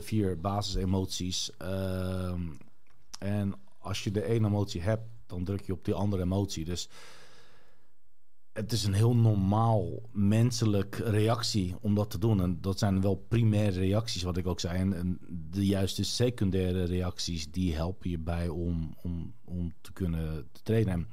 vier, 0.00 0.40
basisemoties. 0.40 1.50
Uh, 1.62 2.34
en 3.18 3.54
als 3.78 4.04
je 4.04 4.10
de 4.10 4.24
ene 4.24 4.46
emotie 4.46 4.80
hebt, 4.80 5.08
dan 5.26 5.44
druk 5.44 5.66
je 5.66 5.72
op 5.72 5.84
die 5.84 5.94
andere 5.94 6.22
emotie. 6.22 6.64
Dus 6.64 6.88
het 8.54 8.72
is 8.72 8.84
een 8.84 8.92
heel 8.92 9.16
normaal 9.16 10.02
menselijk 10.12 10.96
reactie 10.96 11.74
om 11.80 11.94
dat 11.94 12.10
te 12.10 12.18
doen. 12.18 12.40
En 12.40 12.60
dat 12.60 12.78
zijn 12.78 13.00
wel 13.00 13.24
primaire 13.28 13.78
reacties, 13.78 14.22
wat 14.22 14.36
ik 14.36 14.46
ook 14.46 14.60
zei. 14.60 14.78
En, 14.90 15.18
de 15.50 15.66
juiste 15.66 16.04
secundaire 16.04 16.84
reacties, 16.84 17.50
die 17.50 17.74
helpen 17.74 18.10
je 18.10 18.18
bij 18.18 18.48
om, 18.48 18.94
om, 19.02 19.34
om 19.44 19.72
te 19.80 19.92
kunnen 19.92 20.48
trainen. 20.62 20.92
En 20.92 21.08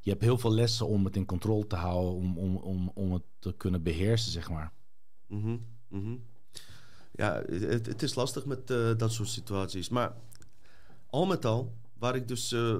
je 0.00 0.10
hebt 0.10 0.22
heel 0.22 0.38
veel 0.38 0.52
lessen 0.52 0.86
om 0.86 1.04
het 1.04 1.16
in 1.16 1.24
controle 1.24 1.66
te 1.66 1.76
houden, 1.76 2.14
om, 2.14 2.38
om, 2.38 2.56
om, 2.56 2.90
om 2.94 3.12
het 3.12 3.24
te 3.38 3.54
kunnen 3.56 3.82
beheersen, 3.82 4.32
zeg 4.32 4.50
maar. 4.50 4.72
Mhm, 5.26 5.56
mhm. 5.88 6.16
Ja, 7.12 7.42
het, 7.48 8.02
is 8.02 8.14
lastig 8.14 8.44
met 8.44 8.70
eh, 8.70 8.96
dat 8.96 9.12
soort 9.12 9.28
situaties. 9.28 9.88
Maar 9.88 10.16
al 11.06 11.26
met 11.26 11.44
al, 11.44 11.72
waar 11.98 12.14
ik 12.14 12.28
dus 12.28 12.52
eh, 12.52 12.78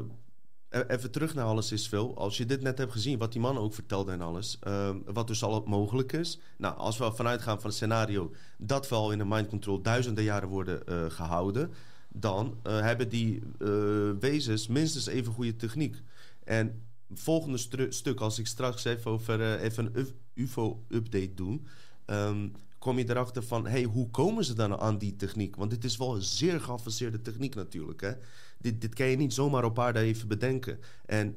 even 0.70 1.10
terug 1.10 1.34
naar 1.34 1.44
alles 1.44 1.72
is 1.72 1.88
veel. 1.88 2.16
Als 2.16 2.36
je 2.36 2.46
dit 2.46 2.62
net 2.62 2.78
hebt 2.78 2.92
gezien, 2.92 3.18
wat 3.18 3.32
die 3.32 3.40
man 3.40 3.58
ook 3.58 3.74
vertelde 3.74 4.12
en 4.12 4.20
alles, 4.20 4.58
eh, 4.60 4.90
wat 5.04 5.26
dus 5.26 5.42
al 5.42 5.62
mogelijk 5.66 6.12
is. 6.12 6.38
Nou, 6.58 6.76
als 6.76 6.98
we 6.98 7.12
vanuit 7.12 7.42
gaan 7.42 7.56
van 7.56 7.66
het 7.66 7.74
scenario 7.74 8.32
dat 8.58 8.88
we 8.88 8.94
al 8.94 9.12
in 9.12 9.18
de 9.18 9.24
mind 9.24 9.48
control 9.48 9.82
duizenden 9.82 10.24
jaren 10.24 10.48
worden 10.48 10.86
eh, 10.86 11.04
gehouden, 11.08 11.72
dan 12.08 12.58
eh, 12.62 12.80
hebben 12.80 13.08
die 13.08 13.42
eh, 13.58 13.68
wezens 14.20 14.66
minstens 14.66 15.06
even 15.06 15.32
goede 15.32 15.56
techniek. 15.56 16.02
En 16.44 16.82
volgende 17.12 17.88
stuk, 17.88 18.20
als 18.20 18.38
ik 18.38 18.46
straks 18.46 18.84
even 18.84 19.10
over 19.10 19.60
even 19.60 19.90
een 19.92 20.08
UFO-update 20.34 21.34
doe, 21.34 21.60
ehm, 22.04 22.48
kom 22.86 22.98
je 22.98 23.10
erachter 23.10 23.42
van, 23.42 23.66
hey, 23.66 23.82
hoe 23.82 24.10
komen 24.10 24.44
ze 24.44 24.54
dan 24.54 24.78
aan 24.78 24.98
die 24.98 25.16
techniek? 25.16 25.56
Want 25.56 25.70
dit 25.70 25.84
is 25.84 25.96
wel 25.96 26.14
een 26.14 26.22
zeer 26.22 26.60
geavanceerde 26.60 27.20
techniek 27.20 27.54
natuurlijk. 27.54 28.00
Hè? 28.00 28.12
Dit, 28.58 28.80
dit 28.80 28.94
kan 28.94 29.06
je 29.06 29.16
niet 29.16 29.34
zomaar 29.34 29.64
op 29.64 29.78
aarde 29.78 29.98
even 29.98 30.28
bedenken. 30.28 30.78
En 31.06 31.36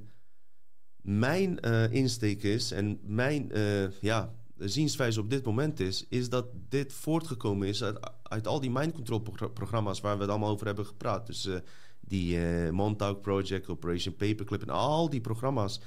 mijn 1.01 1.59
eh, 1.59 1.91
insteek 1.91 2.43
is, 2.43 2.71
en 2.71 2.99
mijn 3.03 3.51
eh, 3.51 3.91
ja, 4.01 4.33
zienswijze 4.57 5.19
op 5.19 5.29
dit 5.29 5.45
moment 5.45 5.79
is, 5.79 6.05
is 6.09 6.29
dat 6.29 6.45
dit 6.69 6.93
voortgekomen 6.93 7.67
is 7.67 7.83
uit, 7.83 8.11
uit 8.23 8.47
al 8.47 8.59
die 8.59 8.71
mind 8.71 8.93
control 8.93 9.19
progr- 9.19 9.53
programma's 9.53 10.01
waar 10.01 10.15
we 10.15 10.21
het 10.21 10.31
allemaal 10.31 10.51
over 10.51 10.65
hebben 10.65 10.85
gepraat. 10.85 11.27
Dus 11.27 11.45
eh, 11.45 11.55
die 11.99 12.39
Montauk 12.71 13.21
Project, 13.21 13.69
Operation 13.69 14.15
Paperclip 14.15 14.61
en 14.61 14.69
al 14.69 15.09
die 15.09 15.21
programma's 15.21 15.81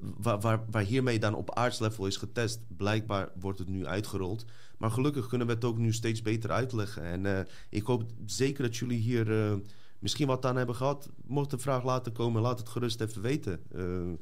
waar, 0.00 0.40
waar, 0.40 0.64
waar 0.70 0.82
hiermee 0.82 1.18
dan 1.18 1.34
op 1.34 1.54
aardslevel 1.54 2.06
is 2.06 2.16
getest. 2.16 2.60
Blijkbaar 2.76 3.28
wordt 3.40 3.58
het 3.58 3.68
nu 3.68 3.86
uitgerold. 3.86 4.44
Maar 4.78 4.90
gelukkig 4.90 5.26
kunnen 5.28 5.46
we 5.46 5.52
het 5.52 5.64
ook 5.64 5.78
nu 5.78 5.92
steeds 5.92 6.22
beter 6.22 6.50
uitleggen. 6.50 7.02
En 7.02 7.26
eh, 7.38 7.44
ik 7.70 7.82
hoop 7.82 8.04
zeker 8.26 8.62
dat 8.62 8.76
jullie 8.76 8.98
hier 8.98 9.44
eh, 9.50 9.56
misschien 9.98 10.26
wat 10.26 10.46
aan 10.46 10.56
hebben 10.56 10.74
gehad. 10.74 11.08
Mocht 11.26 11.50
de 11.50 11.58
vraag 11.58 11.84
later 11.84 12.12
komen, 12.12 12.42
laat 12.42 12.58
het 12.58 12.68
gerust 12.68 13.00
even 13.00 13.22
weten. 13.22 13.60
Eh, 13.72 14.12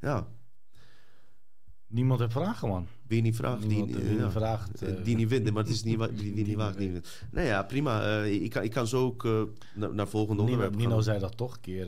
ja, 0.00 0.26
Niemand 1.86 2.20
heeft 2.20 2.32
vragen, 2.32 2.68
man. 2.68 2.86
wie 3.06 3.22
niet 3.22 3.36
vraagt, 3.36 3.68
die, 3.68 3.86
ja, 3.86 3.94
niet 4.24 4.32
vraagt, 4.32 5.04
die 5.04 5.16
niet 5.16 5.28
wint. 5.28 5.50
Maar 5.52 5.62
het 5.62 5.72
is 5.72 5.82
niet, 5.82 5.98
wie 6.14 6.44
niet 6.46 6.56
waagt, 6.56 6.78
niet 6.78 6.90
wint. 6.92 7.22
Nee, 7.30 7.46
ja, 7.46 7.62
prima. 7.62 8.22
Ik, 8.22 8.50
kan, 8.50 8.62
ik 8.62 8.70
kan 8.70 8.86
zo 8.86 9.04
ook 9.04 9.22
naar, 9.74 9.94
naar 9.94 10.08
volgende 10.08 10.42
Nino, 10.42 10.54
onderwerp 10.54 10.76
Nino 10.80 10.94
gaan. 10.94 11.02
zei 11.02 11.18
dat 11.18 11.36
toch 11.36 11.54
een 11.54 11.60
keer. 11.60 11.86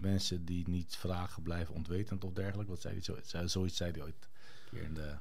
mensen 0.00 0.44
die 0.44 0.68
niet 0.68 0.96
vragen 0.96 1.42
blijven 1.42 1.74
ontwetend 1.74 2.24
of 2.24 2.32
dergelijk. 2.32 2.68
Wat 2.68 2.80
zei 2.80 2.94
hij? 2.94 3.02
Zo, 3.02 3.16
zo- 3.24 3.46
zoiets 3.46 3.76
zei 3.76 3.90
hij 3.92 4.02
ooit. 4.02 4.28
Keer 4.70 4.82
in 4.82 4.94
de... 4.94 5.12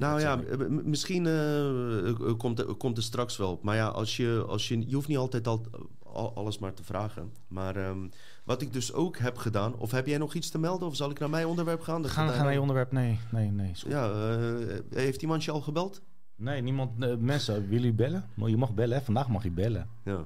Nou 0.00 0.20
ja, 0.20 0.40
misschien 0.68 1.26
eh, 1.26 2.08
eh, 2.08 2.36
komt, 2.36 2.58
er, 2.58 2.74
komt 2.74 2.96
er 2.96 3.02
straks 3.02 3.36
wel 3.36 3.50
op. 3.50 3.62
Maar 3.62 3.76
ja, 3.76 3.86
als 3.88 4.16
je, 4.16 4.44
als 4.48 4.68
je, 4.68 4.88
je 4.88 4.94
hoeft 4.94 5.08
niet 5.08 5.16
altijd 5.16 5.46
al, 5.46 5.66
al- 6.02 6.34
alles 6.34 6.58
maar 6.58 6.74
te 6.74 6.84
vragen. 6.84 7.32
Maar 7.48 7.76
ehm, 7.76 8.08
wat 8.44 8.62
ik 8.62 8.72
dus 8.72 8.92
ook 8.92 9.18
heb 9.18 9.36
gedaan... 9.36 9.74
Of 9.76 9.90
heb 9.90 10.06
jij 10.06 10.18
nog 10.18 10.34
iets 10.34 10.50
te 10.50 10.58
melden? 10.58 10.88
Of 10.88 10.96
zal 10.96 11.10
ik 11.10 11.18
naar 11.18 11.30
mijn 11.30 11.46
onderwerp 11.46 11.80
gaan? 11.80 12.02
Dat 12.02 12.10
Gaan 12.10 12.28
gaan 12.28 12.44
naar 12.44 12.52
je 12.52 12.60
onderwerp? 12.60 12.92
Nee, 12.92 13.18
nee, 13.30 13.50
nee. 13.50 13.72
Ja, 13.88 14.10
eh, 14.10 14.78
heeft 14.90 15.22
iemand 15.22 15.44
je 15.44 15.50
al 15.50 15.60
gebeld? 15.60 16.00
Nee, 16.36 16.62
niemand. 16.62 17.20
mensen, 17.20 17.54
willen 17.54 17.68
jullie 17.70 17.92
bellen? 17.92 18.24
Maar 18.34 18.48
je 18.48 18.56
mag 18.56 18.74
bellen, 18.74 18.98
hè? 18.98 19.04
Vandaag 19.04 19.28
mag 19.28 19.42
je 19.42 19.50
bellen. 19.50 19.88
Ja. 20.04 20.24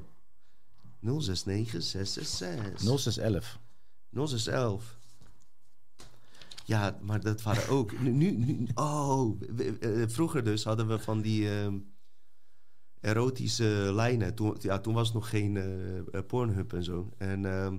069 1.00 1.82
666 1.82 2.80
0611. 2.80 3.58
0611. 4.10 4.96
Ja, 6.66 6.98
maar 7.02 7.20
dat 7.20 7.42
waren 7.42 7.68
ook... 7.68 8.00
Nu, 8.00 8.30
nu, 8.30 8.68
oh, 8.74 9.40
eh, 9.80 9.90
vroeger 10.06 10.44
dus 10.44 10.64
hadden 10.64 10.88
we 10.88 10.98
van 10.98 11.20
die 11.20 11.50
ehm, 11.50 11.78
erotische 13.00 13.90
lijnen. 13.92 14.34
Toen, 14.34 14.56
ja, 14.58 14.78
toen 14.78 14.94
was 14.94 15.12
nog 15.12 15.28
geen 15.28 15.56
eh, 15.56 15.98
eh, 15.98 16.26
Pornhub 16.26 16.72
en 16.72 16.84
zo. 16.84 17.12
En 17.18 17.44
ehm, 17.44 17.78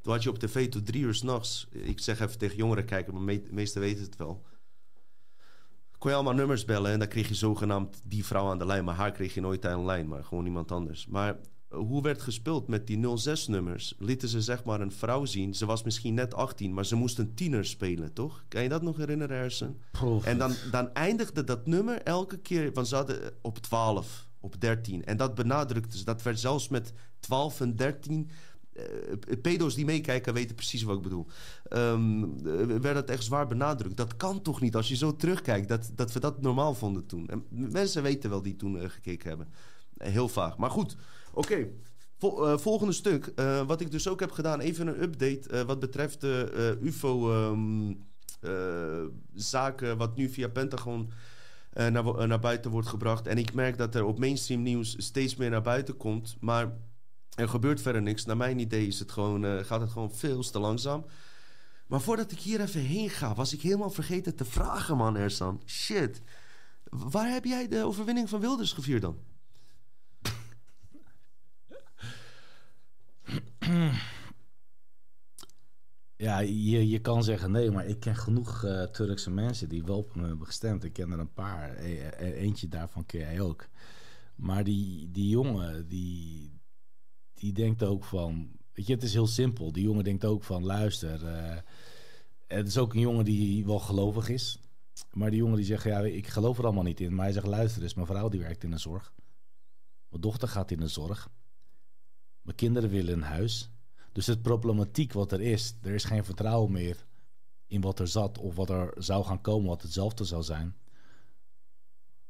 toen 0.00 0.12
had 0.12 0.22
je 0.22 0.30
op 0.30 0.38
tv 0.38 0.68
tot 0.68 0.86
drie 0.86 1.02
uur 1.02 1.14
s'nachts... 1.14 1.68
Ik 1.70 2.00
zeg 2.00 2.20
even 2.20 2.38
tegen 2.38 2.56
jongeren 2.56 2.84
kijken, 2.84 3.14
maar 3.14 3.38
meesten 3.50 3.80
weten 3.80 4.04
het 4.04 4.16
wel. 4.16 4.46
Kon 5.98 6.10
je 6.10 6.16
allemaal 6.16 6.34
nummers 6.34 6.64
bellen 6.64 6.92
en 6.92 6.98
dan 6.98 7.08
kreeg 7.08 7.28
je 7.28 7.34
zogenaamd 7.34 8.00
die 8.04 8.24
vrouw 8.24 8.50
aan 8.50 8.58
de 8.58 8.66
lijn. 8.66 8.84
Maar 8.84 8.94
haar 8.94 9.12
kreeg 9.12 9.34
je 9.34 9.40
nooit 9.40 9.66
aan 9.66 9.80
de 9.80 9.86
lijn, 9.86 10.08
maar 10.08 10.24
gewoon 10.24 10.46
iemand 10.46 10.72
anders. 10.72 11.06
Maar 11.06 11.36
hoe 11.68 12.02
werd 12.02 12.22
gespeeld 12.22 12.68
met 12.68 12.86
die 12.86 13.06
06-nummers? 13.06 13.94
Lieten 13.98 14.28
ze 14.28 14.42
zeg 14.42 14.64
maar 14.64 14.80
een 14.80 14.92
vrouw 14.92 15.24
zien. 15.24 15.54
Ze 15.54 15.66
was 15.66 15.82
misschien 15.82 16.14
net 16.14 16.34
18, 16.34 16.74
maar 16.74 16.86
ze 16.86 16.94
moest 16.96 17.18
een 17.18 17.34
tiener 17.34 17.64
spelen, 17.64 18.12
toch? 18.12 18.44
Kan 18.48 18.62
je 18.62 18.68
dat 18.68 18.82
nog 18.82 18.96
herinneren, 18.96 19.36
Hersen? 19.36 19.80
En 20.24 20.38
dan, 20.38 20.52
dan 20.70 20.94
eindigde 20.94 21.44
dat 21.44 21.66
nummer 21.66 22.02
elke 22.02 22.38
keer... 22.38 22.72
Want 22.72 22.88
ze 22.88 22.94
hadden 22.94 23.32
op 23.40 23.58
12, 23.58 24.28
op 24.40 24.60
13. 24.60 25.04
En 25.04 25.16
dat 25.16 25.34
benadrukte 25.34 25.98
ze. 25.98 26.04
Dat 26.04 26.22
werd 26.22 26.40
zelfs 26.40 26.68
met 26.68 26.92
12 27.20 27.60
en 27.60 27.76
13... 27.76 28.30
eh, 28.72 28.82
pedo's 29.42 29.74
die 29.74 29.84
meekijken 29.84 30.34
weten 30.34 30.54
precies 30.54 30.82
wat 30.82 30.96
ik 30.96 31.02
bedoel. 31.02 31.26
Eh, 31.64 31.98
werd 32.80 32.94
dat 32.94 33.10
echt 33.10 33.24
zwaar 33.24 33.46
benadrukt. 33.46 33.96
Dat 33.96 34.16
kan 34.16 34.42
toch 34.42 34.60
niet 34.60 34.76
als 34.76 34.88
je 34.88 34.96
zo 34.96 35.16
terugkijkt 35.16 35.68
dat, 35.68 35.90
dat 35.94 36.12
we 36.12 36.20
dat 36.20 36.40
normaal 36.40 36.74
vonden 36.74 37.06
toen. 37.06 37.28
En 37.28 37.44
mensen 37.50 38.02
weten 38.02 38.30
wel 38.30 38.42
die 38.42 38.56
toen 38.56 38.78
eh, 38.78 38.88
gekeken 38.88 39.28
hebben. 39.28 39.48
Eh, 39.96 40.12
heel 40.12 40.28
vaag. 40.28 40.56
Maar 40.56 40.70
goed, 40.70 40.96
oké. 41.38 41.68
Eh, 42.18 42.58
volgende 42.58 42.92
stuk. 42.92 43.26
Eh, 43.26 43.66
wat 43.66 43.80
ik 43.80 43.90
dus 43.90 44.08
ook 44.08 44.20
heb 44.20 44.30
gedaan, 44.30 44.60
even 44.60 44.86
een 44.86 45.02
update 45.02 45.48
eh, 45.48 45.62
wat 45.62 45.78
betreft 45.78 46.20
de 46.20 46.50
eh, 46.80 46.86
UFO. 46.86 47.32
ehm, 47.32 47.94
eh, 48.40 49.96
wat 49.96 50.16
nu 50.16 50.28
via 50.28 50.48
Pentagon 50.48 51.12
naar, 51.72 52.28
naar 52.28 52.38
buiten 52.40 52.70
wordt 52.70 52.88
gebracht. 52.88 53.26
En 53.26 53.38
ik 53.38 53.54
merk 53.54 53.78
dat 53.78 53.94
er 53.94 54.04
op 54.04 54.18
mainstream 54.18 54.62
nieuws 54.62 54.94
steeds 54.98 55.36
meer 55.36 55.50
naar 55.50 55.62
buiten 55.62 55.96
komt. 55.96 56.36
Maar 56.40 56.76
er 57.34 57.48
gebeurt 57.48 57.80
verder 57.80 58.02
niks. 58.02 58.24
Naar 58.24 58.36
mijn 58.36 58.58
idee 58.58 58.86
is 58.86 58.98
het 58.98 59.12
gewoon, 59.12 59.64
gaat 59.64 59.80
het 59.80 59.90
gewoon 59.90 60.14
veel 60.14 60.42
te 60.42 60.58
langzaam. 60.58 61.04
Maar 61.86 62.00
voordat 62.00 62.32
ik 62.32 62.38
hier 62.38 62.60
even 62.60 62.80
heen 62.80 63.10
ga, 63.10 63.34
was 63.34 63.52
ik 63.52 63.60
helemaal 63.60 63.90
vergeten 63.90 64.34
te 64.34 64.44
vragen, 64.44 64.96
man, 64.96 65.16
Ersan. 65.16 65.62
Shit. 65.66 66.22
Waar 66.90 67.30
heb 67.32 67.44
jij 67.44 67.68
de 67.68 67.84
overwinning 67.84 68.28
van 68.28 68.40
Wilders 68.40 68.72
gevierd 68.72 69.02
dan? 69.02 69.18
Ja, 76.16 76.38
je, 76.38 76.88
je 76.88 76.98
kan 76.98 77.24
zeggen 77.24 77.50
nee, 77.50 77.70
maar 77.70 77.86
ik 77.86 78.00
ken 78.00 78.16
genoeg 78.16 78.64
eh, 78.64 78.82
Turkse 78.82 79.30
mensen 79.30 79.68
die 79.68 79.84
wel 79.84 79.96
op 79.96 80.14
hem 80.14 80.24
hebben 80.24 80.46
gestemd. 80.46 80.84
Ik 80.84 80.92
ken 80.92 81.10
er 81.10 81.18
een 81.18 81.32
paar. 81.32 81.76
E- 81.76 82.10
e- 82.18 82.32
eentje 82.32 82.68
daarvan 82.68 83.06
ken 83.06 83.20
jij 83.20 83.40
ook. 83.40 83.68
Maar 84.36 84.64
die, 84.64 85.10
die 85.10 85.28
jongen, 85.28 85.88
die, 85.88 86.52
die 87.34 87.52
denkt 87.52 87.82
ook 87.82 88.04
van... 88.04 88.50
Weet 88.72 88.86
je, 88.86 88.92
het 88.94 89.02
is 89.02 89.12
heel 89.12 89.26
simpel. 89.26 89.72
Die 89.72 89.82
jongen 89.82 90.04
denkt 90.04 90.24
ook 90.24 90.44
van, 90.44 90.64
luister... 90.64 91.26
eh, 91.26 91.56
het 92.46 92.66
is 92.66 92.78
ook 92.78 92.94
een 92.94 93.00
jongen 93.00 93.24
die 93.24 93.66
wel 93.66 93.78
gelovig 93.78 94.28
is. 94.28 94.60
Maar 95.12 95.30
die 95.30 95.38
jongen 95.38 95.56
die 95.56 95.64
zegt, 95.64 95.84
ja, 95.84 96.00
ik 96.00 96.26
geloof 96.26 96.58
er 96.58 96.64
allemaal 96.64 96.82
niet 96.82 97.00
in. 97.00 97.14
Maar 97.14 97.24
hij 97.24 97.32
zegt, 97.34 97.46
luister 97.46 97.82
eens, 97.82 97.94
mijn 97.94 98.06
vrouw 98.06 98.28
die 98.28 98.40
werkt 98.40 98.64
in 98.64 98.70
de 98.70 98.78
zorg. 98.78 99.12
Mijn 100.08 100.22
dochter 100.22 100.48
gaat 100.48 100.70
in 100.70 100.80
de 100.80 100.88
zorg. 100.88 101.28
Mijn 102.48 102.60
kinderen 102.60 102.90
willen 102.90 103.12
een 103.12 103.22
huis. 103.22 103.70
Dus 104.12 104.26
het 104.26 104.42
problematiek 104.42 105.12
wat 105.12 105.32
er 105.32 105.40
is, 105.40 105.74
er 105.82 105.94
is 105.94 106.04
geen 106.04 106.24
vertrouwen 106.24 106.72
meer 106.72 107.06
in 107.66 107.80
wat 107.80 107.98
er 107.98 108.08
zat 108.08 108.38
of 108.38 108.54
wat 108.54 108.70
er 108.70 108.94
zou 108.96 109.24
gaan 109.24 109.40
komen, 109.40 109.68
wat 109.68 109.82
hetzelfde 109.82 110.24
zou 110.24 110.42
zijn. 110.42 110.74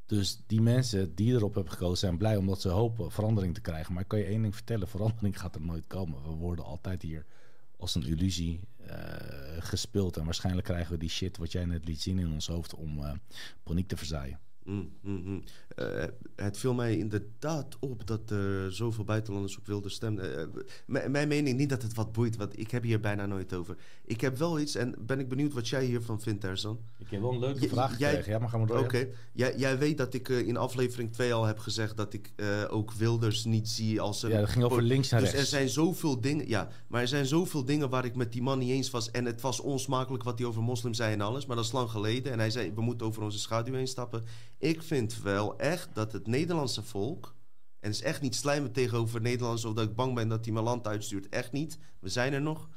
Dus 0.07 0.43
die 0.47 0.61
mensen 0.61 1.14
die 1.14 1.33
erop 1.33 1.55
hebben 1.55 1.73
gekozen 1.73 1.99
zijn 1.99 2.19
blij 2.19 2.37
omdat 2.37 2.61
ze 2.61 2.69
hopen 2.69 3.11
verandering 3.11 3.55
te 3.55 3.61
krijgen. 3.61 3.93
Maar 3.93 4.03
ik 4.03 4.09
kan 4.09 4.19
je 4.19 4.25
één 4.25 4.43
ding 4.43 4.55
vertellen, 4.55 4.89
verandering 4.97 5.41
gaat 5.41 5.55
er 5.55 5.61
nooit 5.61 5.87
komen. 5.87 6.23
We 6.23 6.31
worden 6.31 6.64
altijd 6.64 7.03
hier 7.03 7.27
als 7.77 7.95
een 7.95 8.07
illusie 8.07 8.61
eh, 8.77 8.97
gespeeld. 9.59 10.16
En 10.16 10.25
waarschijnlijk 10.25 10.66
krijgen 10.66 10.93
we 10.93 10.99
die 10.99 11.09
shit 11.11 11.37
wat 11.37 11.53
jij 11.53 11.64
net 11.64 11.85
liet 11.85 12.03
zien 12.03 12.19
in 12.19 12.33
ons 12.33 12.47
hoofd 12.47 12.75
om 12.75 13.05
eh, 13.05 13.12
paniek 13.62 13.89
te 13.89 13.97
verzaaien. 13.97 14.41
Mm, 14.64 14.93
mm, 15.03 15.23
mm. 15.25 15.43
Eh, 15.79 16.05
het 16.37 16.59
viel 16.59 16.74
mij 16.74 16.97
inderdaad 16.97 17.76
op 17.81 18.07
dat 18.07 18.31
er 18.31 18.72
zoveel 18.72 19.05
buitenlanders 19.05 19.59
op 19.59 19.66
wilde 19.66 19.89
stemmen. 19.89 20.39
Eh, 20.39 20.45
m- 20.87 21.11
mijn 21.11 21.29
mening, 21.29 21.57
niet 21.59 21.68
dat 21.68 21.83
het 21.83 21.95
wat 21.95 22.12
boeit, 22.12 22.37
want 22.37 22.59
ik 22.59 22.70
heb 22.70 22.83
hier 22.83 23.01
bijna 23.01 23.26
nooit 23.26 23.55
over. 23.55 23.76
Ik 24.05 24.20
heb 24.20 24.37
wel 24.39 24.59
iets 24.61 24.74
en 24.74 24.95
ben 24.99 25.18
ik 25.20 25.29
benieuwd 25.29 25.53
wat 25.53 25.68
jij 25.68 25.85
hiervan 25.85 26.20
vindt, 26.20 26.41
Tarzan. 26.41 26.79
Ik 26.99 27.07
heb 27.11 27.20
wel 27.20 27.33
een 27.33 27.39
leuke 27.39 27.64
J- 27.64 27.68
vraag 27.68 27.91
gekregen. 27.91 28.33
Ja, 28.33 28.39
maar 28.39 28.49
gaan 28.49 28.61
we 28.61 28.66
door. 28.66 28.79
Oké, 28.79 29.09
jij, 29.33 29.55
jij 29.57 29.79
weet 29.79 29.99
dat 29.99 30.14
ik 30.14 30.29
eh, 30.29 30.39
in 30.47 30.57
aflevering 30.57 31.12
2 31.12 31.33
al 31.35 31.45
heb 31.45 31.59
gezegd 31.59 31.97
dat 31.97 32.12
ik 32.12 32.33
eh, 32.37 32.47
ook 32.68 32.93
Wilders 32.93 33.45
niet 33.45 33.68
zie 33.68 34.01
als 34.01 34.22
een... 34.22 34.31
Ja, 34.31 34.41
dat 34.41 34.49
ging 34.49 34.64
over 34.64 34.83
links 34.83 35.12
en 35.12 35.18
dus 35.20 35.31
rechts. 35.31 35.43
er 35.45 35.49
zijn 35.59 35.68
zoveel 35.68 36.20
dingen, 36.20 36.49
ja, 36.49 36.68
maar 36.87 37.01
er 37.01 37.09
zijn 37.09 37.26
zoveel 37.26 37.64
dingen 37.64 37.91
waar 37.91 38.05
ik 38.05 38.16
met 38.16 38.33
die 38.33 38.43
man 38.43 38.59
niet 38.59 38.70
eens 38.70 38.91
was. 38.91 39.11
En 39.11 39.24
het 39.24 39.41
was 39.41 39.61
onsmakelijk 39.61 40.22
wat 40.24 40.39
hij 40.39 40.47
over 40.49 40.62
moslims 40.62 40.97
zei 40.97 41.12
en 41.12 41.20
alles, 41.20 41.47
maar 41.47 41.57
dat 41.57 41.64
is 41.64 41.72
lang 41.72 41.91
geleden. 41.91 42.33
En 42.33 42.39
hij 42.39 42.51
zei, 42.51 42.72
we 42.74 42.81
moeten 42.81 43.07
over 43.07 43.22
onze 43.22 43.39
schaduw 43.39 43.74
heen 43.74 43.87
stappen. 43.89 44.24
Ik 44.59 44.83
vind 44.83 45.22
wel 45.22 45.61
echt 45.69 45.95
dat 45.95 46.12
het 46.12 46.27
Nederlandse 46.27 46.83
volk... 46.83 47.37
En 47.81 47.91
is 47.91 48.03
echt 48.03 48.21
niet 48.21 48.35
slijmen 48.35 48.73
tegenover 48.73 49.21
Nederlanders... 49.21 49.64
of 49.64 49.75
dat 49.75 49.89
ik 49.89 49.95
bang 49.95 50.14
ben 50.14 50.29
dat 50.29 50.45
hij 50.45 50.53
mijn 50.53 50.64
land 50.64 50.87
uitstuurt. 50.87 51.29
Echt 51.29 51.53
niet. 51.53 51.79
We 52.01 52.09
zijn 52.09 52.33
er 52.33 52.41
nog. 52.41 52.69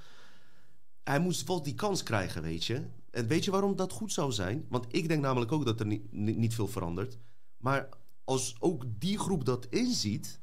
Hij 1.03 1.19
moest 1.19 1.47
wel 1.47 1.63
die 1.63 1.73
kans 1.73 2.03
krijgen, 2.03 2.41
weet 2.41 2.65
je. 2.65 2.85
En 3.11 3.27
weet 3.27 3.43
je 3.43 3.51
waarom 3.51 3.75
dat 3.75 3.91
goed 3.91 4.11
zou 4.11 4.31
zijn? 4.31 4.65
Want 4.69 4.85
ik 4.89 5.07
denk 5.07 5.21
namelijk 5.21 5.51
ook 5.51 5.65
dat 5.65 5.79
er 5.79 5.85
niet, 5.85 6.11
niet, 6.11 6.53
veel 6.53 6.67
verandert. 6.67 7.17
Maar 7.57 7.89
als 8.23 8.55
ook 8.59 8.83
die 8.99 9.19
groep 9.19 9.45
dat 9.45 9.65
inziet... 9.65 10.39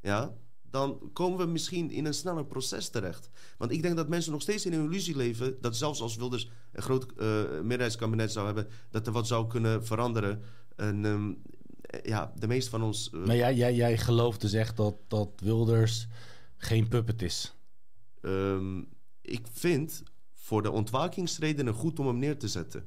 Ja, 0.00 0.34
dan 0.62 1.10
komen 1.12 1.38
we 1.38 1.46
misschien 1.46 1.90
in 1.90 2.04
een 2.04 2.14
sneller 2.14 2.46
proces 2.46 2.88
terecht. 2.88 3.30
Want 3.58 3.70
ik 3.70 3.82
denk 3.82 3.96
dat 3.96 4.08
mensen 4.08 4.32
nog 4.32 4.42
steeds 4.42 4.66
in 4.66 4.72
een 4.72 4.84
illusie 4.84 5.16
leven... 5.16 5.56
dat 5.60 5.76
zelfs 5.76 6.00
als 6.00 6.16
Wilders 6.16 6.50
een 6.72 6.82
groot 6.82 7.12
eh 7.12 7.26
meerderheidskabinet 7.50 8.32
zou 8.32 8.46
hebben... 8.46 8.68
dat 8.90 9.06
er 9.06 9.12
wat 9.12 9.26
zou 9.26 9.46
kunnen 9.46 9.86
veranderen. 9.86 10.42
En 10.76 11.04
ehm, 11.04 11.32
ja, 12.02 12.32
de 12.38 12.46
meeste 12.46 12.70
van 12.70 12.82
ons... 12.82 13.10
eh, 13.10 13.20
Maar 13.24 13.36
jij, 13.36 13.54
jij, 13.54 13.74
jij 13.74 13.98
gelooft 13.98 14.40
dus 14.40 14.52
echt 14.52 14.76
dat, 14.76 14.94
dat 15.08 15.28
Wilders 15.36 16.06
geen 16.56 16.88
puppet 16.88 17.22
is. 17.22 17.54
Ehm, 18.20 18.78
ik 19.22 19.46
vind 19.52 20.02
voor 20.34 20.62
de 20.62 20.70
ontwakingsredenen 20.70 21.74
goed 21.74 21.98
om 21.98 22.06
hem 22.06 22.18
neer 22.18 22.38
te 22.38 22.48
zetten. 22.48 22.84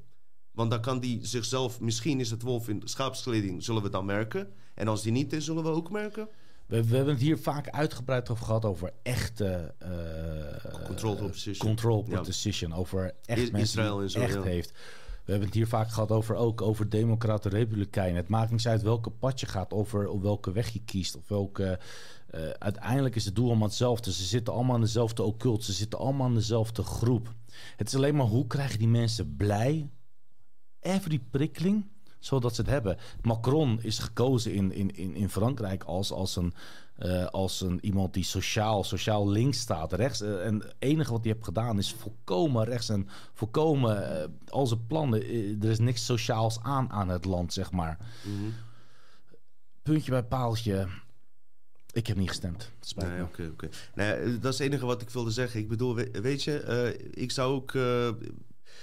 Want 0.52 0.72
dan 0.72 0.82
kan 0.82 1.00
die 1.00 1.26
zichzelf, 1.26 1.80
misschien 1.80 2.20
is 2.20 2.30
het 2.32 2.42
wolf 2.42 2.70
in 2.70 2.82
schaapskleding, 2.84 3.64
zullen 3.64 3.82
we 3.82 3.90
dan 3.90 4.06
merken. 4.06 4.54
En 4.74 4.88
als 4.88 5.02
die 5.02 5.12
niet 5.12 5.34
is, 5.34 5.46
zullen 5.46 5.64
we 5.64 5.70
ook 5.70 5.92
merken. 5.92 6.28
We, 6.66 6.84
we 6.88 6.96
hebben 6.96 7.14
het 7.14 7.24
hier 7.24 7.38
vaak 7.40 7.70
uitgebreid 7.70 8.30
over 8.30 8.46
gehad 8.46 8.66
over 8.66 8.94
echte... 9.04 9.76
opposition. 11.04 11.68
Control 11.68 12.06
Ja. 12.08 12.18
opposition. 12.20 12.74
Over 12.74 13.14
echt 13.26 13.40
Is- 13.42 13.52
mensen 13.52 13.62
Israël 13.82 13.96
die 13.96 14.04
en 14.04 14.10
zo, 14.12 14.20
echt 14.20 14.34
ja. 14.34 14.42
heeft. 14.42 14.72
We 15.26 15.32
hebben 15.32 15.48
het 15.48 15.58
hier 15.58 15.68
vaak 15.68 15.90
gehad 15.90 16.12
over 16.12 16.36
ook 16.36 16.62
over 16.62 16.90
democraten, 16.90 17.52
republikeinen. 17.52 18.16
Het 18.16 18.28
maakt 18.28 18.52
niet 18.52 18.68
uit 18.68 18.82
welke 18.82 19.10
pad 19.10 19.40
je 19.40 19.46
gaat, 19.46 19.74
over 19.74 20.08
op 20.08 20.22
welke 20.22 20.52
weg 20.52 20.70
je 20.70 20.82
kiest. 20.86 21.16
Of 21.16 21.28
welke, 21.28 21.80
eh, 22.28 22.50
uiteindelijk 22.50 23.16
is 23.16 23.26
het 23.26 23.36
doel 23.36 23.48
allemaal 23.48 23.68
hetzelfde. 23.68 24.14
Ze 24.14 24.24
zitten 24.24 24.54
allemaal 24.54 24.76
in 24.76 24.82
dezelfde 24.82 25.24
occult. 25.24 25.64
Ze 25.64 25.74
zitten 25.74 26.00
allemaal 26.00 26.28
in 26.28 26.34
dezelfde 26.34 26.84
groep. 26.84 27.34
Het 27.76 27.88
is 27.88 27.96
alleen 27.96 28.16
maar 28.16 28.26
hoe 28.26 28.48
krijg 28.48 28.72
je 28.72 28.78
die 28.78 28.88
mensen 28.88 29.36
blij? 29.36 29.90
Die 31.08 31.28
prikkeling, 31.32 31.86
zodat 32.26 32.56
ze 32.56 32.62
het 32.62 32.70
hebben. 32.70 32.98
Macron 33.22 33.80
is 33.82 34.00
gekozen 34.00 34.54
in, 34.54 34.72
in, 34.72 34.96
in, 34.96 35.16
in 35.16 35.30
Frankrijk 35.30 35.84
als, 35.84 36.12
als, 36.12 36.36
een, 36.36 36.54
eh, 36.96 37.26
als 37.26 37.62
een, 37.62 37.86
iemand 37.86 38.14
die 38.14 38.24
sociaal, 38.24 38.84
sociaal 38.84 39.30
links 39.30 39.60
staat. 39.60 39.94
Rechts, 39.94 40.22
eh, 40.22 40.46
en 40.46 40.60
het 40.60 40.76
enige 40.80 41.12
wat 41.12 41.24
hij 41.24 41.32
heeft 41.32 41.46
gedaan 41.46 41.78
is 41.78 41.94
volkomen 41.94 42.66
rechts 42.66 42.90
en 42.90 43.08
volkomen 43.34 44.22
eh, 44.22 44.28
al 44.48 44.68
zijn 44.68 44.86
plannen. 44.88 45.22
er 45.62 45.70
is 45.70 45.80
niks 45.80 46.06
sociaals 46.06 46.60
aan 46.62 46.90
aan 46.92 47.10
het 47.10 47.26
land, 47.26 47.54
zeg 47.54 47.72
maar. 47.72 47.98
Puntje 49.84 50.12
bij 50.12 50.24
paaltje. 50.24 50.88
Ik 51.92 52.08
heb 52.08 52.18
niet 52.18 52.30
gestemd. 52.30 52.72
Spijt 52.80 53.08
Nee, 53.96 54.40
dat 54.40 54.54
is 54.54 54.60
het 54.60 54.68
enige 54.68 54.86
wat 54.86 55.02
ik 55.02 55.10
wilde 55.10 55.32
zeggen. 55.32 55.60
Ik 55.60 55.68
bedoel, 55.68 55.96
we- 55.96 56.22
weet 56.22 56.44
je, 56.44 56.98
ik 57.12 57.32
zou 57.32 57.54
ook... 57.54 57.74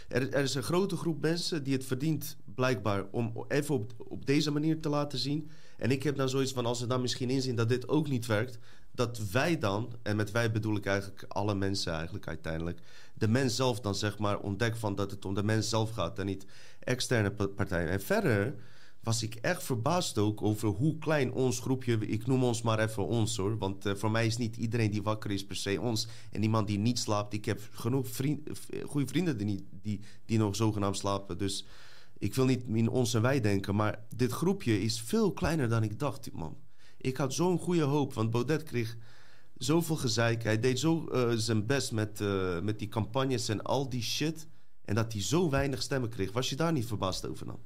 er 0.08 0.34
is 0.34 0.54
een 0.54 0.62
grote 0.62 0.96
groep 0.96 1.20
mensen 1.20 1.62
die 1.62 1.72
het 1.72 1.84
verdient, 1.84 2.36
blijkbaar, 2.54 3.04
om 3.10 3.44
even 3.48 3.74
op, 3.74 3.92
op 3.98 4.26
deze 4.26 4.50
manier 4.50 4.80
te 4.80 4.88
laten 4.88 5.18
zien. 5.18 5.50
En 5.76 5.90
ik 5.90 6.02
heb 6.02 6.16
dan 6.16 6.28
zoiets 6.28 6.52
van, 6.52 6.66
als 6.66 6.78
ze 6.78 6.86
dan 6.86 7.00
misschien 7.00 7.30
inzien 7.30 7.56
dat 7.56 7.68
dit 7.68 7.88
ook 7.88 8.08
niet 8.08 8.26
werkt, 8.26 8.58
dat 8.94 9.30
wij 9.30 9.58
dan, 9.58 9.92
en 10.02 10.16
met 10.16 10.30
wij 10.30 10.52
bedoel 10.52 10.76
ik 10.76 10.86
eigenlijk 10.86 11.24
alle 11.28 11.54
mensen 11.54 11.92
eigenlijk 11.92 12.28
uiteindelijk, 12.28 12.80
de 13.14 13.28
mens 13.28 13.56
zelf 13.56 13.80
dan 13.80 13.94
zeg 13.94 14.18
maar 14.18 14.38
ontdekt 14.40 14.78
van 14.78 14.94
dat 14.94 15.10
het 15.10 15.24
om 15.24 15.34
de 15.34 15.42
mens 15.42 15.68
zelf 15.68 15.90
gaat 15.90 16.18
en 16.18 16.26
niet 16.26 16.46
externe 16.78 17.30
pa- 17.30 17.46
partijen. 17.46 17.90
En 17.90 18.00
verder 18.00 18.54
was 19.02 19.22
ik 19.22 19.34
echt 19.34 19.62
verbaasd 19.62 20.18
ook 20.18 20.42
over 20.42 20.68
hoe 20.68 20.98
klein 20.98 21.32
ons 21.32 21.60
groepje... 21.60 21.98
Ik 21.98 22.26
noem 22.26 22.44
ons 22.44 22.62
maar 22.62 22.78
even 22.78 23.06
ons 23.06 23.36
hoor. 23.36 23.58
Want 23.58 23.86
eh, 23.86 23.94
voor 23.94 24.10
mij 24.10 24.26
is 24.26 24.36
niet 24.36 24.56
iedereen 24.56 24.90
die 24.90 25.02
wakker 25.02 25.30
is 25.30 25.46
per 25.46 25.56
se 25.56 25.80
ons. 25.80 26.06
En 26.30 26.42
iemand 26.42 26.66
die 26.66 26.78
niet 26.78 26.98
slaapt. 26.98 27.34
Ik 27.34 27.44
heb 27.44 27.60
genoeg 27.72 28.08
vriend, 28.08 28.48
goede 28.86 29.06
vrienden 29.06 29.36
die, 29.36 29.66
die, 29.82 30.00
die 30.24 30.38
nog 30.38 30.56
zogenaamd 30.56 30.96
slapen. 30.96 31.38
Dus 31.38 31.64
ik 32.22 32.34
wil 32.34 32.44
niet 32.44 32.64
in 32.66 32.88
ons 32.88 33.14
en 33.14 33.22
wij 33.22 33.40
denken. 33.40 33.74
Maar 33.74 34.04
dit 34.14 34.32
groepje 34.32 34.82
is 34.82 35.00
veel 35.00 35.32
kleiner 35.32 35.68
dan 35.68 35.82
ik 35.82 35.98
dacht, 35.98 36.32
man. 36.32 36.56
Ik 36.96 37.16
had 37.16 37.34
zo'n 37.34 37.58
goede 37.58 37.82
hoop. 37.82 38.14
Want 38.14 38.30
Baudet 38.30 38.62
kreeg 38.62 38.96
zoveel 39.56 39.96
gezeik. 39.96 40.42
Hij 40.42 40.60
deed 40.60 40.78
zo 40.78 41.08
eh, 41.08 41.30
zijn 41.34 41.66
best 41.66 41.92
met, 41.92 42.20
eh, 42.20 42.60
met 42.60 42.78
die 42.78 42.88
campagnes 42.88 43.48
en 43.48 43.62
al 43.62 43.88
die 43.88 44.02
shit. 44.02 44.46
En 44.84 44.94
dat 44.94 45.12
hij 45.12 45.22
zo 45.22 45.50
weinig 45.50 45.82
stemmen 45.82 46.10
kreeg. 46.10 46.32
Was 46.32 46.48
je 46.50 46.56
daar 46.56 46.72
niet 46.72 46.86
verbaasd 46.86 47.26
over 47.26 47.46
dan? 47.46 47.58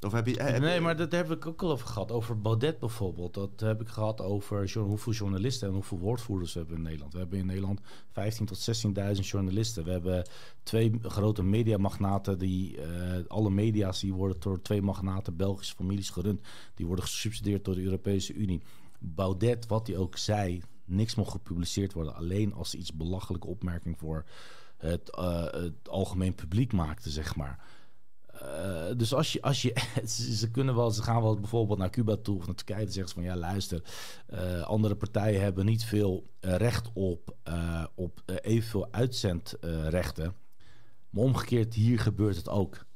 Of 0.00 0.12
heb 0.12 0.26
je... 0.26 0.42
heb- 0.42 0.60
Nee, 0.60 0.80
maar 0.80 0.96
dat 0.96 1.12
heb 1.12 1.30
ik 1.30 1.46
ook 1.46 1.62
al 1.62 1.70
over 1.70 1.86
gehad. 1.86 2.12
Over 2.12 2.40
Baudet 2.40 2.78
bijvoorbeeld. 2.78 3.34
Dat 3.34 3.60
heb 3.60 3.80
ik 3.80 3.88
gehad 3.88 4.20
over 4.20 4.78
hoeveel 4.78 5.12
journalisten 5.12 5.68
en 5.68 5.74
hoeveel 5.74 5.98
woordvoerders 5.98 6.52
we 6.52 6.58
hebben 6.58 6.76
in 6.76 6.82
Nederland. 6.82 7.12
We 7.12 7.18
hebben 7.18 7.38
in 7.38 7.46
Nederland 7.46 7.80
15.000 7.80 8.44
tot 8.44 8.84
16.000 9.16 9.20
journalisten. 9.20 9.84
We 9.84 9.90
hebben 9.90 10.26
twee 10.62 10.98
grote 11.02 11.42
mediamagnaten. 11.42 12.38
Die, 12.38 12.80
eh, 12.82 13.18
alle 13.28 13.50
media's 13.50 14.00
die 14.00 14.12
worden 14.14 14.40
door 14.40 14.62
twee 14.62 14.82
magnaten 14.82 15.36
Belgische 15.36 15.74
families 15.74 16.10
gerund. 16.10 16.40
Die 16.74 16.86
worden 16.86 17.04
gesubsidieerd 17.04 17.64
door 17.64 17.74
de 17.74 17.82
Europese 17.82 18.32
Unie. 18.34 18.62
Baudet, 18.98 19.66
wat 19.66 19.86
hij 19.86 19.96
ook 19.96 20.16
zei, 20.16 20.62
niks 20.84 21.14
mocht 21.14 21.30
gepubliceerd 21.30 21.92
worden. 21.92 22.14
Alleen 22.14 22.54
als 22.54 22.74
iets 22.74 22.92
belachelijke 22.92 23.46
opmerking 23.46 23.98
voor 23.98 24.24
het, 24.76 25.10
eh, 25.16 25.44
het 25.44 25.88
algemeen 25.88 26.34
publiek 26.34 26.72
maakte, 26.72 27.10
zeg 27.10 27.36
maar. 27.36 27.64
Eh, 28.40 28.96
dus 28.96 29.14
als 29.14 29.32
je, 29.32 29.42
als 29.42 29.62
je 29.62 29.74
ze, 30.40 30.50
kunnen 30.50 30.74
wel, 30.74 30.90
ze 30.90 31.02
gaan 31.02 31.22
wel 31.22 31.40
bijvoorbeeld 31.40 31.78
naar 31.78 31.90
Cuba 31.90 32.16
toe 32.16 32.36
of 32.36 32.46
naar 32.46 32.54
Turkije, 32.54 32.84
dan 32.84 32.92
zeggen 32.92 33.08
ze 33.08 33.14
van 33.14 33.24
ja, 33.24 33.36
luister, 33.36 33.82
eh, 34.26 34.62
andere 34.62 34.94
partijen 34.96 35.40
hebben 35.40 35.64
niet 35.64 35.84
veel 35.84 36.30
eh, 36.40 36.56
recht 36.56 36.90
op, 36.92 37.36
op 37.94 38.22
evenveel 38.42 38.92
uitzendrechten. 38.92 40.34
maar 41.10 41.24
omgekeerd, 41.24 41.74
hier 41.74 41.98
gebeurt 41.98 42.36
het 42.36 42.48
ook. 42.48 42.86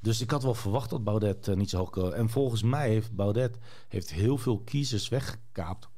Dus 0.00 0.20
ik 0.20 0.30
had 0.30 0.42
wel 0.42 0.54
verwacht 0.54 0.90
dat 0.90 1.04
Baudet 1.04 1.56
niet 1.56 1.70
zo 1.70 1.78
hoog 1.78 1.90
kon. 1.90 2.14
En 2.14 2.28
volgens 2.28 2.62
mij 2.62 2.88
heeft 2.88 3.14
Baudet 3.14 3.58
heeft 3.88 4.12
heel 4.12 4.38
veel 4.38 4.58
kiezers 4.58 5.08
weggekaapt. 5.08 5.88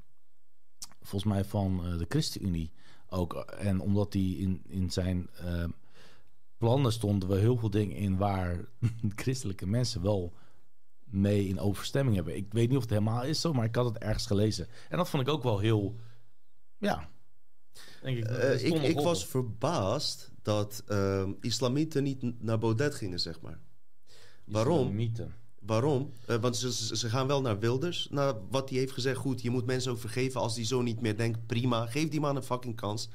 Volgens 1.01 1.33
mij 1.33 1.45
van 1.45 1.97
de 1.99 2.07
ChristenUnie 2.09 2.73
ook. 3.09 3.35
En 3.35 3.81
omdat 3.81 4.13
hij 4.13 4.23
in, 4.23 4.63
in 4.67 4.91
zijn 4.91 5.29
plannen 6.61 6.93
stonden 6.93 7.29
we 7.29 7.39
heel 7.39 7.57
veel 7.57 7.71
dingen 7.71 7.97
in 7.97 8.17
waar 8.17 8.69
christelijke 9.23 9.67
mensen 9.67 10.03
wel 10.03 10.33
mee 11.05 11.49
in 11.49 11.59
overstemming 11.59 12.17
hebben. 12.17 12.37
Ik 12.37 12.53
weet 12.53 12.69
niet 12.69 12.77
of 12.77 12.83
het 12.83 12.93
helemaal 12.93 13.23
is 13.25 13.41
zo, 13.41 13.53
maar 13.53 13.65
ik 13.65 13.75
had 13.75 13.85
het 13.85 13.99
ergens 13.99 14.27
gelezen. 14.27 14.69
En 14.89 14.97
dat 14.97 15.09
vond 15.09 15.23
ik 15.23 15.29
ook 15.29 15.43
wel 15.43 15.59
heel, 15.59 15.97
ja. 16.79 17.09
Denk 18.03 18.19
ik, 18.19 18.25
Eh, 18.25 18.65
ik, 18.65 18.83
ik 18.83 19.01
was 19.01 19.27
verbaasd 19.27 20.31
dat 20.43 20.83
ehm, 20.87 21.33
islamieten 21.41 22.03
niet 22.03 22.43
naar 22.43 22.59
Baudet 22.59 22.95
gingen, 22.95 23.21
zeg 23.21 23.41
maar. 23.41 23.59
Waarom? 24.45 24.81
Islamieten. 24.81 25.35
Waarom? 25.61 26.13
Eh, 26.27 26.37
want 26.37 26.57
ze, 26.57 26.73
ze 26.73 26.97
ze 26.97 27.09
gaan 27.09 27.27
wel 27.27 27.41
naar 27.41 27.59
Wilders. 27.59 28.09
Naar 28.11 28.35
wat 28.51 28.71
hij 28.71 28.79
heeft 28.79 28.93
gezegd. 28.93 29.19
Goed, 29.19 29.43
je 29.43 29.51
moet 29.51 29.67
mensen 29.67 29.93
ook 29.93 29.99
vergeven 29.99 30.41
als 30.41 30.55
die 30.55 30.65
zo 30.65 30.83
niet 30.83 31.01
meer 31.01 31.17
denkt. 31.17 31.47
Prima, 31.47 31.87
geef 31.87 32.09
die 32.09 32.21
man 32.21 32.37
een 32.37 32.43
fucking 32.43 32.77
kans. 32.77 33.09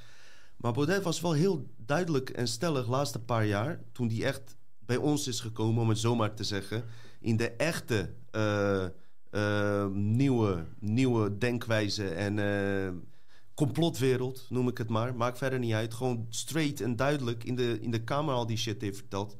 Maar 0.66 0.74
Baudet 0.74 1.03
was 1.03 1.22
wel 1.22 1.34
heel 1.34 1.68
duidelijk 1.78 2.30
en 2.30 2.47
stellig 2.47 2.88
laatste 2.88 3.20
paar 3.20 3.45
jaar... 3.45 3.80
toen 3.91 4.07
hij 4.07 4.24
echt 4.24 4.55
bij 4.80 4.97
ons 4.97 5.28
is 5.28 5.39
gekomen, 5.39 5.82
om 5.82 5.89
het 5.89 5.97
zomaar 5.97 6.34
te 6.34 6.43
zeggen... 6.43 6.84
in 7.20 7.38
de 7.38 7.51
echte 7.51 8.13
eh, 8.32 8.86
eh, 9.30 9.88
nieuwe, 9.91 10.66
nieuwe 10.80 11.38
denkwijze 11.38 12.07
en 12.09 12.39
eh, 12.39 12.91
complotwereld, 13.53 14.45
noem 14.49 14.68
ik 14.68 14.78
het 14.78 14.89
maar. 14.89 15.16
Maakt 15.16 15.38
verder 15.38 15.59
niet 15.59 15.74
uit. 15.74 15.93
Gewoon 15.93 16.26
straight 16.30 16.82
en 16.82 16.95
duidelijk 16.95 17.43
in 17.43 17.55
de, 17.55 17.78
in 17.82 17.91
de 17.91 18.03
Kamer 18.03 18.34
al 18.34 18.45
die 18.45 18.57
shit 18.57 18.82
heeft 18.82 18.97
verteld. 18.97 19.36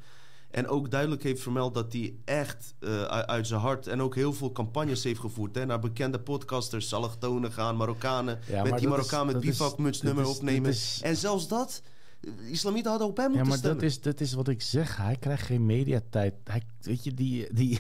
En 0.56 0.68
ook 0.68 0.92
duidelijk 0.92 1.24
heeft 1.24 1.42
vermeld 1.42 1.74
dat 1.74 1.94
hij 1.94 2.16
echt 2.26 2.76
eh, 2.80 3.04
uit 3.06 3.48
zijn 3.48 3.60
hart... 3.60 3.88
en 3.88 4.02
ook 4.02 4.16
heel 4.16 4.34
veel 4.34 4.52
campagnes 4.52 5.04
heeft 5.04 5.20
gevoerd. 5.20 5.56
Hè, 5.56 5.66
naar 5.66 5.80
bekende 5.80 6.20
podcasters, 6.20 6.94
allochtonen 6.94 7.52
gaan, 7.52 7.76
Marokkanen... 7.78 8.40
Ja, 8.48 8.62
met 8.62 8.72
maar 8.72 8.80
die 8.80 8.90
Marokkaan 8.90 9.28
is- 9.28 9.34
met 9.34 9.44
dat 9.44 10.18
is- 10.18 10.28
opnemen. 10.38 10.70
is- 10.70 11.00
En 11.04 11.16
zelfs 11.16 11.48
dat 11.48 11.82
De 12.22 12.50
Islamieten 12.50 12.90
hadden 12.90 13.08
op 13.10 13.18
hem 13.18 13.26
Ja, 13.26 13.32
moeten 13.32 13.48
maar 13.50 13.58
stemmen. 13.58 13.80
dat 13.82 13.90
is, 13.90 14.02
dat 14.02 14.20
is 14.22 14.34
wat 14.34 14.48
ik 14.48 14.62
zeg. 14.62 14.98
Hij 14.98 15.16
krijgt 15.20 15.44
geen 15.46 15.66
mediatijd. 15.66 16.34
Hij, 16.44 16.62
weet 16.82 17.04
je, 17.04 17.14
die, 17.14 17.54
die, 17.54 17.80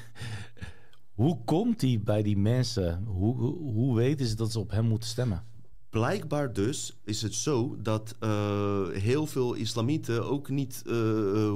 hoe 1.13 1.43
komt 1.45 1.81
hij 1.81 2.01
bij 2.03 2.23
die 2.23 2.37
mensen? 2.37 3.03
Hoe, 3.05 3.35
hoe, 3.37 3.57
hoe 3.73 3.95
weten 3.95 4.25
ze 4.25 4.35
dat 4.35 4.51
ze 4.51 4.59
op 4.59 4.71
hem 4.71 4.85
moeten 4.85 5.09
stemmen? 5.09 5.43
Blijkbaar 5.89 6.53
dus 6.53 6.97
is 7.03 7.21
het 7.21 7.33
zo 7.33 7.75
dat 7.81 8.15
eh, 8.19 8.87
heel 8.89 9.25
veel 9.25 9.53
islamieten 9.53 10.25
ook 10.29 10.49
niet 10.49 10.83
eh, 10.87 11.53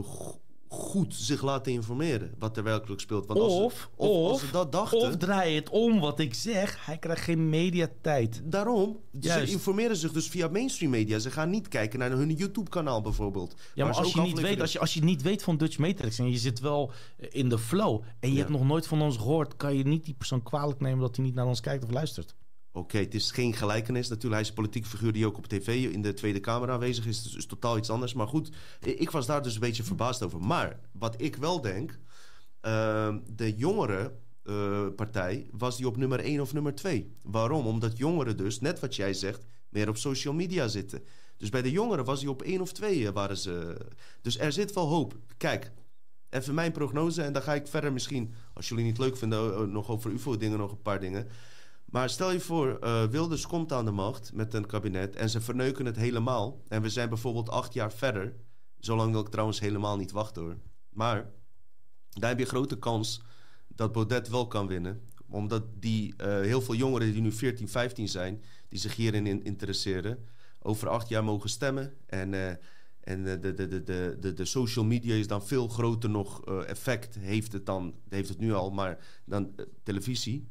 goed 0.71 1.15
zich 1.15 1.41
laten 1.41 1.71
informeren 1.71 2.33
wat 2.39 2.57
er 2.57 2.63
werkelijk 2.63 3.01
speelt. 3.01 3.25
Want 3.25 3.39
als 3.39 3.53
ze- 3.53 3.59
Of, 3.61 3.89
of, 3.95 4.07
of, 4.09 4.31
als 4.31 4.39
ze 4.39 4.51
dat 4.51 4.71
dachten, 4.71 4.97
of 4.99 5.17
draai 5.17 5.55
het 5.55 5.69
om 5.69 5.99
wat 5.99 6.19
ik 6.19 6.33
zeg. 6.33 6.85
Hij 6.85 6.97
krijgt 6.97 7.21
geen 7.23 7.49
mediatijd. 7.49 8.41
daarom, 8.43 8.99
Juist. 9.19 9.47
ze 9.47 9.53
informeren 9.53 9.95
zich 9.95 10.11
dus 10.11 10.27
via 10.27 10.47
mainstream 10.47 10.91
media. 10.91 11.19
Ze 11.19 11.31
gaan 11.31 11.49
niet 11.49 11.67
kijken 11.67 11.99
naar 11.99 12.11
hun 12.11 12.33
YouTube-kanaal 12.33 13.01
bijvoorbeeld. 13.01 13.55
Ja, 13.73 13.85
maar 13.85 13.95
als 13.95 14.13
je, 14.13 14.21
niet 14.21 14.39
weet, 14.41 14.61
als, 14.61 14.71
je, 14.71 14.79
als 14.79 14.93
je 14.93 15.03
niet 15.03 15.21
weet 15.21 15.43
van 15.43 15.57
Dutch 15.57 15.77
Matrix 15.77 16.19
en 16.19 16.31
je 16.31 16.37
zit 16.37 16.59
wel 16.59 16.91
in 17.29 17.49
de 17.49 17.57
flow 17.59 18.01
en 18.19 18.29
je 18.29 18.33
Ja. 18.35 18.39
hebt 18.39 18.49
nog 18.51 18.63
nooit 18.65 18.87
van 18.87 19.01
ons 19.01 19.17
gehoord, 19.17 19.55
kan 19.55 19.75
je 19.75 19.83
niet 19.83 20.05
die 20.05 20.13
persoon 20.13 20.43
kwalijk 20.43 20.79
nemen 20.79 20.99
dat 20.99 21.15
hij 21.15 21.25
niet 21.25 21.35
naar 21.35 21.45
ons 21.47 21.59
kijkt 21.61 21.83
of 21.83 21.91
luistert. 21.91 22.35
Oké, 22.71 22.97
het 22.97 23.13
is 23.13 23.31
geen 23.31 23.53
gelijkenis. 23.53 24.07
Natuurlijk, 24.07 24.33
hij 24.33 24.41
is 24.41 24.47
een 24.47 24.53
politiek 24.53 24.85
figuur 24.85 25.11
die 25.11 25.25
ook 25.25 25.37
op 25.37 25.47
tv 25.47 25.91
in 25.91 26.01
de 26.01 26.13
Tweede 26.13 26.39
Kamer 26.39 26.69
aanwezig 26.69 27.05
is. 27.05 27.23
Dus 27.23 27.35
is 27.35 27.45
totaal 27.45 27.77
iets 27.77 27.89
anders. 27.89 28.13
Maar 28.13 28.27
goed, 28.27 28.49
ik 28.79 29.11
was 29.11 29.25
daar 29.25 29.43
dus 29.43 29.53
een 29.53 29.59
beetje 29.59 29.83
verbaasd 29.83 30.23
over. 30.23 30.41
Maar 30.41 30.79
wat 30.91 31.21
ik 31.21 31.35
wel 31.35 31.61
denk, 31.61 31.99
ehm, 32.61 33.19
de 33.35 33.55
jongere 33.55 34.13
eh, 34.43 34.87
partij 34.95 35.47
was 35.51 35.77
die 35.77 35.87
op 35.87 35.97
nummer 35.97 36.19
1 36.19 36.41
of 36.41 36.53
nummer 36.53 36.75
2. 36.75 37.15
Waarom? 37.23 37.67
Omdat 37.67 37.97
jongeren 37.97 38.37
dus, 38.37 38.59
net 38.59 38.79
wat 38.79 38.95
jij 38.95 39.13
zegt, 39.13 39.45
meer 39.69 39.89
op 39.89 39.97
social 39.97 40.33
media 40.33 40.67
zitten. 40.67 41.03
Dus 41.37 41.49
bij 41.49 41.61
de 41.61 41.71
jongeren 41.71 42.05
was 42.05 42.19
hij 42.21 42.29
op 42.29 42.41
1 42.41 42.61
of 42.61 42.71
2 42.71 43.07
eh, 43.07 43.13
waren 43.13 43.37
ze. 43.37 43.77
Dus 44.21 44.39
er 44.39 44.51
zit 44.51 44.73
wel 44.73 44.87
hoop. 44.87 45.15
Kijk, 45.37 45.71
even 46.29 46.53
mijn 46.53 46.71
prognose 46.71 47.21
en 47.21 47.33
dan 47.33 47.41
ga 47.41 47.53
ik 47.53 47.67
verder 47.67 47.93
misschien, 47.93 48.33
als 48.53 48.69
jullie 48.69 48.85
niet 48.85 48.97
leuk 48.97 49.17
vinden, 49.17 49.53
eh, 49.53 49.61
nog 49.61 49.89
over 49.89 50.11
UFO-dingen, 50.11 50.57
nog 50.57 50.71
een 50.71 50.81
paar 50.81 50.99
dingen. 50.99 51.27
Maar 51.91 52.09
stel 52.09 52.31
je 52.31 52.39
voor, 52.39 52.77
eh, 52.79 53.03
Wilders 53.03 53.47
komt 53.47 53.71
aan 53.71 53.85
de 53.85 53.91
macht 53.91 54.33
met 54.33 54.53
een 54.53 54.65
kabinet 54.65 55.15
en 55.15 55.29
ze 55.29 55.41
verneuken 55.41 55.85
het 55.85 55.95
helemaal. 55.95 56.61
En 56.67 56.81
we 56.81 56.89
zijn 56.89 57.09
bijvoorbeeld 57.09 57.49
acht 57.49 57.73
jaar 57.73 57.91
verder. 57.93 58.35
Zolang 58.79 59.11
wil 59.11 59.21
ik 59.21 59.27
trouwens 59.29 59.59
helemaal 59.59 59.97
niet 59.97 60.11
wachten 60.11 60.41
hoor. 60.41 60.57
Maar 60.89 61.31
daar 62.09 62.29
heb 62.29 62.39
je 62.39 62.45
grote 62.45 62.77
kans 62.79 63.21
dat 63.67 63.91
Baudet 63.91 64.29
wel 64.29 64.47
kan 64.47 64.67
winnen. 64.67 65.01
Omdat 65.29 65.63
die 65.81 66.13
eh, 66.17 66.27
heel 66.41 66.61
veel 66.61 66.75
jongeren 66.75 67.11
die 67.11 67.21
nu 67.21 67.31
14, 67.31 67.69
15 67.69 68.07
zijn, 68.07 68.43
die 68.67 68.79
zich 68.79 68.95
hierin 68.95 69.27
in- 69.27 69.43
interesseren, 69.43 70.25
over 70.59 70.87
acht 70.89 71.09
jaar 71.09 71.23
mogen 71.23 71.49
stemmen. 71.49 71.93
En, 72.05 72.33
eh, 72.33 72.55
en 72.99 73.23
de, 73.23 73.39
de, 73.39 73.53
de, 73.53 73.83
de, 73.83 74.17
de, 74.19 74.33
de 74.33 74.45
social 74.45 74.85
media 74.85 75.15
is 75.15 75.27
dan 75.27 75.45
veel 75.47 75.67
groter 75.67 76.09
nog 76.09 76.45
effect. 76.45 77.15
Heeft 77.15 77.51
het 77.53 77.65
dan, 77.65 77.95
heeft 78.09 78.29
het 78.29 78.39
nu 78.39 78.53
al, 78.53 78.71
maar 78.71 78.97
dan 79.25 79.55
televisie 79.83 80.47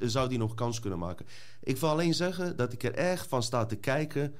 zou 0.00 0.28
die 0.28 0.38
nog 0.38 0.54
kans 0.54 0.80
kunnen 0.80 0.98
maken. 0.98 1.26
Ik 1.62 1.76
wil 1.76 1.88
alleen 1.88 2.14
zeggen 2.14 2.56
dat 2.56 2.72
ik 2.72 2.82
er 2.82 2.94
echt 2.94 3.26
van 3.26 3.42
sta 3.42 3.66
te 3.66 3.76
kijken. 3.76 4.34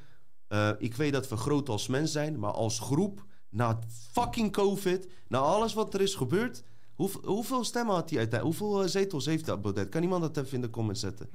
Eh, 0.49 0.71
ik 0.79 0.95
weet 0.95 1.13
dat 1.13 1.29
we 1.29 1.37
groot 1.37 1.69
als 1.69 1.87
mens 1.87 2.13
zijn, 2.13 2.39
maar 2.39 2.53
als 2.53 2.81
groep, 2.81 3.25
na 3.49 3.79
fucking 4.13 4.53
COVID, 4.53 5.09
na 5.29 5.39
alles 5.39 5.75
wat 5.75 5.95
er 5.95 6.01
is 6.01 6.15
gebeurd. 6.15 6.63
Hoeveel, 6.95 7.21
hoeveel 7.25 7.65
stemmen 7.65 7.95
had 7.95 8.11
hij 8.11 8.19
uiteindelijk? 8.19 8.59
Hoeveel 8.59 8.83
eh, 8.83 8.89
zetels 8.89 9.27
heeft 9.27 9.47
dat, 9.47 9.63
Baudet? 9.63 9.89
Kan 9.89 10.03
iemand 10.03 10.23
dat 10.23 10.37
even 10.37 10.55
in 10.55 10.61
de 10.61 10.71
comments 10.71 11.01
zetten? 11.01 11.31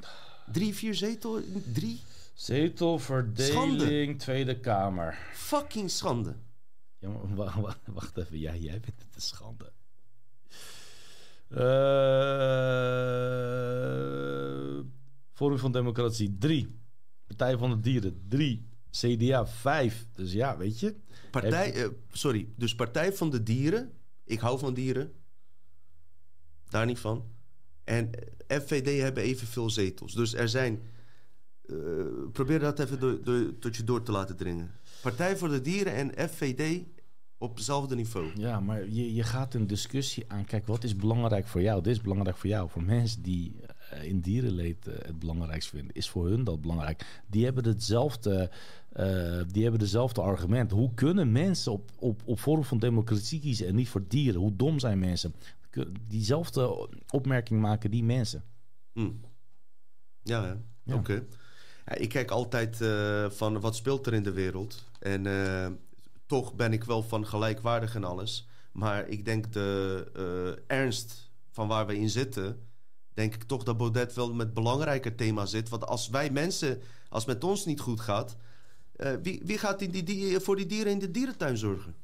Drie, 0.51 0.75
vier 0.75 0.95
zetels? 0.95 1.41
Drie? 1.73 1.99
Zetelverdeling 2.33 4.19
Tweede 4.19 4.59
Kamer. 4.59 5.17
Fucking 5.33 5.91
schande. 5.91 6.35
Ja, 6.99 7.09
maar 7.35 7.77
wacht 7.85 8.17
even, 8.17 8.39
jij, 8.39 8.59
jij 8.59 8.79
vindt 8.81 9.01
het 9.01 9.15
een 9.15 9.21
schande. 9.21 9.71
Eh, 13.53 14.79
Forum 15.33 15.57
van 15.57 15.71
Democratie 15.71 16.35
3. 16.39 16.79
Partij 17.27 17.57
van 17.57 17.69
de 17.69 17.79
Dieren 17.79 18.25
3. 18.27 18.67
CDA 18.91 19.45
5. 19.47 20.05
Dus 20.13 20.31
ja, 20.31 20.57
weet 20.57 20.79
je. 20.79 20.95
Partij, 21.31 21.73
eh, 21.73 21.87
sorry, 22.11 22.47
dus 22.55 22.75
Partij 22.75 23.13
van 23.13 23.29
de 23.29 23.43
Dieren. 23.43 23.91
Ik 24.25 24.39
hou 24.39 24.59
van 24.59 24.73
dieren. 24.73 25.11
Daar 26.69 26.85
niet 26.85 26.99
van. 26.99 27.25
En 27.83 28.09
eh, 28.47 28.59
FVD 28.59 29.01
hebben 29.01 29.23
evenveel 29.23 29.69
zetels. 29.69 30.13
Dus 30.13 30.33
er 30.33 30.49
zijn. 30.49 30.81
eh, 31.63 31.75
probeer 32.31 32.59
dat 32.59 32.79
even 32.79 32.99
door, 32.99 33.23
door- 33.23 33.57
tot 33.59 33.75
je 33.75 33.83
door 33.83 34.03
te 34.03 34.11
laten 34.11 34.35
dringen. 34.35 34.71
Partij 35.01 35.37
voor 35.37 35.49
de 35.49 35.61
Dieren 35.61 35.93
en 36.15 36.29
FVD 36.29 36.83
op 37.43 37.55
hetzelfde 37.55 37.95
niveau. 37.95 38.31
Ja, 38.35 38.59
maar 38.59 38.89
je, 38.89 39.13
je 39.13 39.23
gaat 39.23 39.53
een 39.53 39.67
discussie 39.67 40.23
aan. 40.27 40.45
Kijk, 40.45 40.67
wat 40.67 40.83
is 40.83 40.95
belangrijk 40.95 41.47
voor 41.47 41.61
jou? 41.61 41.81
Dit 41.81 41.93
is 41.93 42.01
belangrijk 42.01 42.37
voor 42.37 42.49
jou. 42.49 42.69
Voor 42.69 42.83
mensen 42.83 43.21
die 43.21 43.55
eh, 43.89 44.03
in 44.03 44.19
dierenleed 44.19 44.87
eh, 44.87 44.93
het 45.05 45.19
belangrijkst 45.19 45.69
vinden, 45.69 45.95
is 45.95 46.09
voor 46.09 46.27
hun 46.27 46.43
dat 46.43 46.61
belangrijk. 46.61 47.23
Die 47.27 47.45
hebben 47.45 47.65
hetzelfde, 47.65 48.51
eh, 48.89 49.41
die 49.47 49.61
hebben 49.61 49.79
dezelfde 49.79 50.21
argument. 50.21 50.71
Hoe 50.71 50.93
kunnen 50.93 51.31
mensen 51.31 51.71
op, 51.71 51.91
op, 51.99 52.21
op 52.25 52.39
vorm 52.39 52.63
van 52.63 52.79
democratie 52.79 53.39
kiezen 53.39 53.67
en 53.67 53.75
niet 53.75 53.89
voor 53.89 54.07
dieren? 54.07 54.39
Hoe 54.39 54.55
dom 54.55 54.79
zijn 54.79 54.99
mensen? 54.99 55.33
Diezelfde 56.07 56.89
opmerking 57.09 57.61
maken 57.61 57.91
die 57.91 58.03
mensen. 58.03 58.43
Hm. 58.93 59.11
Ja? 60.23 60.57
Ja. 60.83 60.95
oké. 60.95 61.23
Ja, 61.85 61.95
ik 61.95 62.09
kijk 62.09 62.31
altijd 62.31 62.77
van 63.35 63.59
wat 63.59 63.75
speelt 63.75 64.07
er 64.07 64.13
in 64.13 64.23
de 64.23 64.31
wereld. 64.31 64.89
En 64.99 65.25
toch 66.33 66.53
ben 66.55 66.73
ik 66.73 66.83
wel 66.83 67.03
van 67.03 67.27
gelijkwaardig 67.27 67.95
en 67.95 68.03
alles. 68.03 68.47
Maar 68.71 69.07
ik 69.07 69.25
denk 69.25 69.53
de 69.53 70.11
eh, 70.67 70.77
ernst 70.77 71.31
van 71.51 71.67
waar 71.67 71.85
we 71.85 71.97
in 71.97 72.09
zitten... 72.09 72.67
denk 73.13 73.33
ik 73.35 73.43
toch 73.43 73.63
dat 73.63 73.77
Baudet 73.77 74.13
wel 74.13 74.33
met 74.33 74.53
belangrijker 74.53 75.15
thema 75.15 75.45
zit. 75.45 75.69
Want 75.69 75.85
als 75.85 76.09
wij 76.09 76.29
mensen, 76.29 76.81
als 77.09 77.25
het 77.25 77.33
met 77.33 77.43
ons 77.43 77.65
niet 77.65 77.79
goed 77.79 77.99
gaat... 77.99 78.37
eh, 78.95 79.13
wie, 79.21 79.41
wie 79.45 79.57
gaat 79.57 79.81
in 79.81 79.91
die, 79.91 80.03
die, 80.03 80.39
voor 80.39 80.55
die 80.55 80.65
dieren 80.65 80.91
in 80.91 80.99
de 80.99 81.11
dierentuin 81.11 81.57
zorgen? 81.57 81.95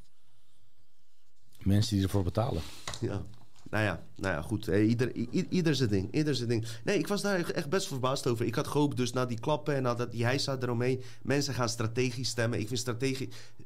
Mensen 1.60 1.96
die 1.96 2.06
ervoor 2.06 2.24
betalen. 2.24 2.62
Ja. 3.02 3.26
Nou 3.70 3.84
ja, 3.84 4.04
nou 4.16 4.34
ja 4.34 4.42
goed. 4.42 4.68
Eh, 4.68 4.90
ieder, 4.90 5.16
ieder 5.50 5.76
zijn 5.76 5.90
ding. 5.90 6.14
Ieder 6.14 6.36
zijn 6.36 6.50
ding. 6.50 6.66
Nee, 6.84 6.98
ik 6.98 7.08
was 7.08 7.22
daar 7.22 7.50
echt- 7.50 7.70
best 7.70 7.88
verbaasd 7.88 8.28
over. 8.28 8.46
Ik 8.46 8.56
had 8.56 8.68
gehoopt 8.68 8.98
dus 8.98 9.14
na 9.14 9.26
die 9.26 9.40
klappen 9.40 9.76
en 9.76 9.84
na 9.84 9.94
dat, 9.94 10.12
die 10.12 10.24
hijsa 10.24 10.58
eromheen... 10.60 11.02
mensen 11.22 11.54
gaan 11.54 11.70
strategisch 11.70 12.30
stemmen. 12.30 12.60
Ik 12.60 12.68
vind 12.68 12.80
strategi 12.80 13.30
eh, 13.58 13.59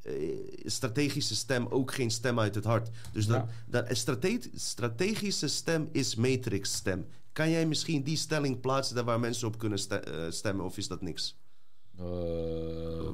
strategische 0.65 1.35
stem 1.35 1.67
ook 1.69 1.93
geen 1.93 2.11
stem 2.11 2.39
uit 2.39 2.55
het 2.55 2.63
hart. 2.63 2.89
Dus 3.11 3.25
dat, 3.25 3.45
Ja. 3.71 3.85
strate- 3.93 4.49
strategische 4.53 5.47
stem 5.47 5.89
is 5.91 6.15
matrix 6.15 6.73
stem. 6.73 7.05
Kan 7.31 7.49
jij 7.49 7.65
misschien 7.67 8.03
die 8.03 8.17
stelling 8.17 8.59
plaatsen 8.59 8.95
daar 8.95 9.03
waar 9.05 9.19
mensen 9.19 9.47
op 9.47 9.57
kunnen 9.57 9.79
eh, 9.89 9.99
stemmen? 10.29 10.65
Of 10.65 10.77
is 10.77 10.87
dat 10.87 11.01
niks? 11.01 11.37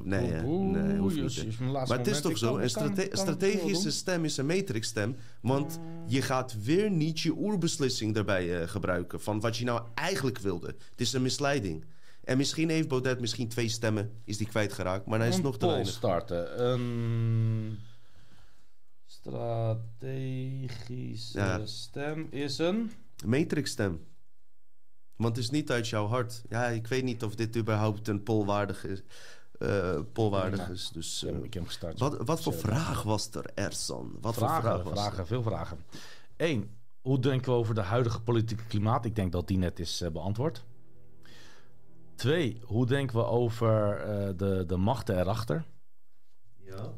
Nee, 0.04 0.26
hè? 0.30 0.42
Nee, 0.46 0.98
hoeft 0.98 1.16
niet, 1.20 1.36
hè. 1.58 1.66
Maar 1.70 1.98
het 1.98 2.06
is 2.06 2.20
toch 2.20 2.38
zo, 2.38 2.56
een 2.56 2.70
strate- 2.70 3.08
strategische 3.12 3.90
stem 3.90 4.24
is 4.24 4.36
een 4.36 4.46
matrixstem. 4.46 5.16
Want 5.42 5.78
je 6.06 6.22
gaat 6.22 6.62
weer 6.64 6.90
niet 6.90 7.20
je 7.20 7.32
oerbeslissing 7.36 8.14
daarbij 8.14 8.60
eh, 8.60 8.68
gebruiken... 8.68 9.20
van 9.20 9.40
wat 9.40 9.56
je 9.56 9.64
nou 9.64 9.82
eigenlijk 9.94 10.38
wilde. 10.38 10.66
Het 10.66 11.00
is 11.00 11.12
een 11.12 11.22
misleiding. 11.22 11.84
En 12.24 12.36
misschien 12.36 12.68
heeft 12.68 12.88
Baudet 12.88 13.20
misschien 13.20 13.48
twee 13.48 13.68
stemmen, 13.68 14.12
is 14.24 14.36
die 14.36 14.46
kwijtgeraakt. 14.48 15.06
Maar 15.06 15.18
dan 15.18 15.28
is 15.28 15.40
nog 15.40 15.58
te 15.58 15.66
weinig. 15.66 15.88
starten. 15.92 16.64
Een 16.64 17.78
strategische 19.06 21.38
Ja. 21.38 21.66
stem 21.66 22.26
is 22.30 22.58
een... 22.58 22.90
Matrixstem. 23.26 24.04
Want 25.16 25.36
het 25.36 25.44
is 25.44 25.50
niet 25.50 25.70
uit 25.70 25.88
jouw 25.88 26.06
hart. 26.06 26.42
Ja, 26.48 26.66
ik 26.66 26.86
weet 26.86 27.04
niet 27.04 27.24
of 27.24 27.34
dit 27.34 27.56
überhaupt 27.56 28.08
een 28.08 28.22
polwaardig 28.22 28.84
is. 28.84 29.02
eh, 29.58 29.98
polwaardig 30.12 30.66
Nee, 30.66 30.76
is. 30.76 30.90
Dus, 30.92 31.24
eh, 31.24 31.36
ik 31.42 31.54
heb 31.54 31.66
gestart. 31.66 31.98
wat, 31.98 32.16
wat 32.24 32.42
voor 32.42 32.52
vraag 32.52 33.02
was 33.02 33.30
er, 33.30 33.44
Ersan? 33.54 34.12
Wat 34.20 34.34
vragen, 34.34 34.62
voor 34.62 34.70
vraag 34.70 34.82
was 34.82 34.92
vragen, 34.92 35.18
er? 35.18 35.26
veel 35.26 35.42
vragen. 35.42 35.78
Eén, 36.36 36.70
hoe 37.00 37.18
denken 37.18 37.52
we 37.52 37.58
over 37.58 37.74
de 37.74 37.80
huidige 37.80 38.20
politieke 38.20 38.64
klimaat? 38.64 39.04
Ik 39.04 39.14
denk 39.16 39.32
dat 39.32 39.48
die 39.48 39.58
net 39.58 39.78
is 39.80 40.00
eh, 40.00 40.10
beantwoord. 40.10 40.64
Twee, 42.20 42.60
hoe 42.64 42.86
denken 42.86 43.16
we 43.16 43.24
over 43.24 44.00
eh, 44.00 44.36
de, 44.36 44.64
de 44.66 44.76
machten 44.76 45.18
erachter? 45.18 45.64
Ja. 46.56 46.92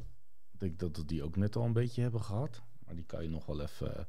Ik 0.52 0.60
denk 0.60 0.78
dat 0.78 0.96
we 0.96 1.04
die 1.04 1.22
ook 1.22 1.36
net 1.36 1.56
al 1.56 1.64
een 1.64 1.72
beetje 1.72 2.02
hebben 2.02 2.22
gehad. 2.22 2.62
Maar 2.84 2.94
die 2.94 3.04
kan 3.04 3.22
je 3.22 3.28
nog 3.28 3.46
wel 3.46 3.60
even 3.60 3.96
eh, 3.96 4.04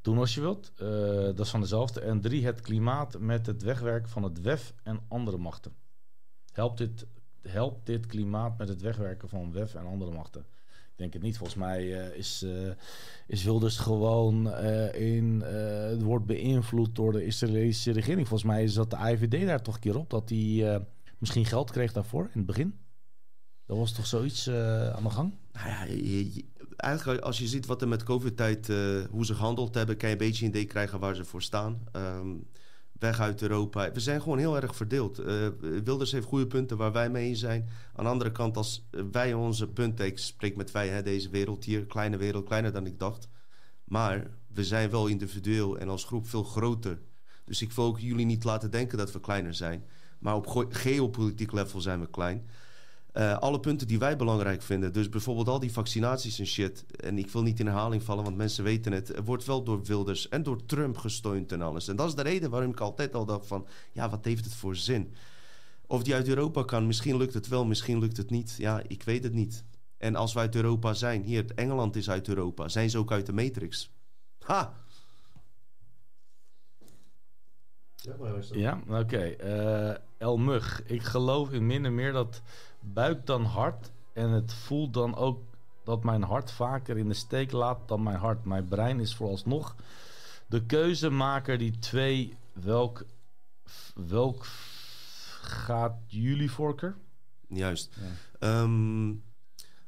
doen 0.00 0.18
als 0.18 0.34
je 0.34 0.40
wilt. 0.40 0.72
Eh, 0.76 0.86
dat 1.22 1.40
is 1.40 1.50
van 1.50 1.60
dezelfde. 1.60 2.00
En 2.00 2.20
drie, 2.20 2.44
het 2.44 2.60
klimaat 2.60 3.18
met 3.18 3.46
het 3.46 3.62
wegwerken 3.62 4.10
van 4.10 4.22
het 4.22 4.40
WEF 4.40 4.74
en 4.82 5.00
andere 5.08 5.36
machten. 5.36 5.76
Helpt 6.52 6.78
dit, 6.78 7.06
helpt 7.42 7.86
dit 7.86 8.06
klimaat 8.06 8.58
met 8.58 8.68
het 8.68 8.80
wegwerken 8.80 9.28
van 9.28 9.52
WEF 9.52 9.74
en 9.74 9.86
andere 9.86 10.12
machten? 10.12 10.46
Denk 10.96 11.12
het 11.12 11.22
niet. 11.22 11.36
Volgens 11.36 11.58
mij 11.58 12.00
eh, 12.00 12.18
is, 12.18 12.42
eh, 12.42 12.70
is 13.26 13.44
Wilders 13.44 13.78
gewoon 13.78 14.52
eh, 14.52 15.16
in, 15.16 15.44
wordt 16.04 16.26
beïnvloed 16.26 16.94
door 16.94 17.12
de 17.12 17.24
Israëlische 17.24 17.92
regering. 17.92 18.28
Volgens 18.28 18.50
mij 18.50 18.64
is 18.64 18.74
dat 18.74 18.90
de 18.90 18.96
IVD 18.96 19.46
daar 19.46 19.62
toch 19.62 19.74
een 19.74 19.80
keer 19.80 19.98
op. 19.98 20.10
Dat 20.10 20.28
hij 20.28 20.80
misschien 21.18 21.44
geld 21.44 21.70
kreeg 21.70 21.92
daarvoor 21.92 22.24
in 22.24 22.30
het 22.38 22.46
begin. 22.46 22.78
Er 23.66 23.76
was 23.76 23.92
toch 23.92 24.06
zoiets 24.06 24.48
uh, 24.48 24.88
aan 24.88 25.02
de 25.02 25.10
gang? 25.10 25.34
Nou 25.52 25.68
ja, 25.68 25.86
eigenlijk 26.76 27.22
als 27.22 27.38
je 27.38 27.46
ziet 27.46 27.66
wat 27.66 27.82
er 27.82 27.88
met 27.88 28.02
COVID-tijd, 28.02 28.68
uh, 28.68 29.04
hoe 29.10 29.24
ze 29.26 29.34
gehandeld 29.34 29.74
hebben, 29.74 29.96
kan 29.96 30.08
je 30.08 30.14
een 30.14 30.20
beetje 30.20 30.44
een 30.44 30.50
idee 30.50 30.64
krijgen 30.64 30.98
waar 30.98 31.14
ze 31.14 31.24
voor 31.24 31.42
staan. 31.42 31.88
Um, 31.92 32.46
weg 32.98 33.20
uit 33.20 33.42
Europa. 33.42 33.92
We 33.92 34.00
zijn 34.00 34.22
gewoon 34.22 34.38
heel 34.38 34.60
erg 34.60 34.76
verdeeld. 34.76 35.20
Uh, 35.20 35.48
Wilders 35.84 36.12
heeft 36.12 36.26
goede 36.26 36.46
punten 36.46 36.76
waar 36.76 36.92
wij 36.92 37.10
mee 37.10 37.34
zijn. 37.34 37.68
Aan 37.94 38.04
de 38.04 38.10
andere 38.10 38.32
kant, 38.32 38.56
als 38.56 38.88
wij 39.12 39.34
onze 39.34 39.68
punten, 39.68 40.06
ik 40.06 40.18
spreek 40.18 40.56
met 40.56 40.70
wij, 40.70 40.88
hè, 40.88 41.02
deze 41.02 41.30
wereld 41.30 41.64
hier, 41.64 41.86
kleine 41.86 42.16
wereld, 42.16 42.44
kleiner 42.44 42.72
dan 42.72 42.86
ik 42.86 42.98
dacht. 42.98 43.28
Maar 43.84 44.30
we 44.52 44.64
zijn 44.64 44.90
wel 44.90 45.06
individueel 45.06 45.78
en 45.78 45.88
als 45.88 46.04
groep 46.04 46.28
veel 46.28 46.44
groter. 46.44 46.98
Dus 47.44 47.62
ik 47.62 47.72
wil 47.72 47.84
ook 47.84 48.00
jullie 48.00 48.26
niet 48.26 48.44
laten 48.44 48.70
denken 48.70 48.98
dat 48.98 49.12
we 49.12 49.20
kleiner 49.20 49.54
zijn. 49.54 49.84
Maar 50.18 50.34
op 50.34 50.66
geopolitiek 50.70 51.52
level 51.52 51.80
zijn 51.80 52.00
we 52.00 52.10
klein. 52.10 52.48
Uh, 53.16 53.38
alle 53.38 53.60
punten 53.60 53.86
die 53.86 53.98
wij 53.98 54.16
belangrijk 54.16 54.62
vinden. 54.62 54.92
Dus 54.92 55.08
bijvoorbeeld 55.08 55.48
al 55.48 55.58
die 55.58 55.72
vaccinaties 55.72 56.38
en 56.38 56.46
shit. 56.46 56.84
En 56.96 57.18
ik 57.18 57.30
wil 57.30 57.42
niet 57.42 57.60
in 57.60 57.66
herhaling 57.66 58.02
vallen, 58.02 58.24
want 58.24 58.36
mensen 58.36 58.64
weten 58.64 58.92
het. 58.92 59.12
Wordt 59.24 59.44
wel 59.44 59.62
door 59.62 59.82
Wilders 59.82 60.28
en 60.28 60.42
door 60.42 60.66
Trump 60.66 60.96
gesteund 60.96 61.52
en 61.52 61.62
alles. 61.62 61.88
En 61.88 61.96
dat 61.96 62.08
is 62.08 62.14
de 62.14 62.22
reden 62.22 62.50
waarom 62.50 62.70
ik 62.70 62.80
altijd 62.80 63.14
al 63.14 63.24
dacht 63.24 63.46
van... 63.46 63.66
Ja, 63.92 64.10
wat 64.10 64.24
heeft 64.24 64.44
het 64.44 64.54
voor 64.54 64.76
zin? 64.76 65.14
Of 65.86 66.02
die 66.02 66.14
uit 66.14 66.28
Europa 66.28 66.62
kan, 66.62 66.86
misschien 66.86 67.16
lukt 67.16 67.34
het 67.34 67.48
wel, 67.48 67.64
misschien 67.64 67.98
lukt 67.98 68.16
het 68.16 68.30
niet. 68.30 68.54
Ja, 68.58 68.82
ik 68.86 69.02
weet 69.02 69.22
het 69.22 69.32
niet. 69.32 69.64
En 69.98 70.16
als 70.16 70.32
we 70.32 70.38
uit 70.38 70.54
Europa 70.54 70.94
zijn, 70.94 71.22
hier, 71.22 71.44
Engeland 71.54 71.96
is 71.96 72.10
uit 72.10 72.28
Europa. 72.28 72.68
Zijn 72.68 72.90
ze 72.90 72.98
ook 72.98 73.12
uit 73.12 73.26
de 73.26 73.32
Matrix? 73.32 73.90
Ha! 74.38 74.74
Ja, 78.52 78.80
oké. 78.88 78.98
Okay. 78.98 79.36
Uh, 79.40 79.90
eh, 79.90 79.96
El 80.18 80.36
Mug. 80.36 80.82
Ik 80.86 81.02
geloof 81.02 81.52
in 81.52 81.66
min 81.66 81.84
en 81.84 81.94
meer 81.94 82.12
dat 82.12 82.42
buik 82.92 83.26
dan 83.26 83.44
hart. 83.44 83.90
En 84.12 84.30
het 84.30 84.52
voelt 84.52 84.94
dan 84.94 85.16
ook 85.16 85.42
dat 85.84 86.04
mijn 86.04 86.22
hart 86.22 86.50
vaker 86.50 86.98
in 86.98 87.08
de 87.08 87.14
steek 87.14 87.52
laat 87.52 87.88
dan 87.88 88.02
mijn 88.02 88.18
hart. 88.18 88.44
Mijn 88.44 88.64
brein 88.64 89.00
is 89.00 89.14
vooralsnog 89.14 89.76
de 90.46 90.66
keuzemaker 90.66 91.58
die 91.58 91.78
twee. 91.78 92.36
Welk, 92.52 93.04
welk 94.08 94.44
gaat 95.42 95.96
jullie 96.06 96.50
voorkeur? 96.50 96.96
Juist. 97.48 97.96
Ja. 98.40 98.62
Um, 98.62 99.22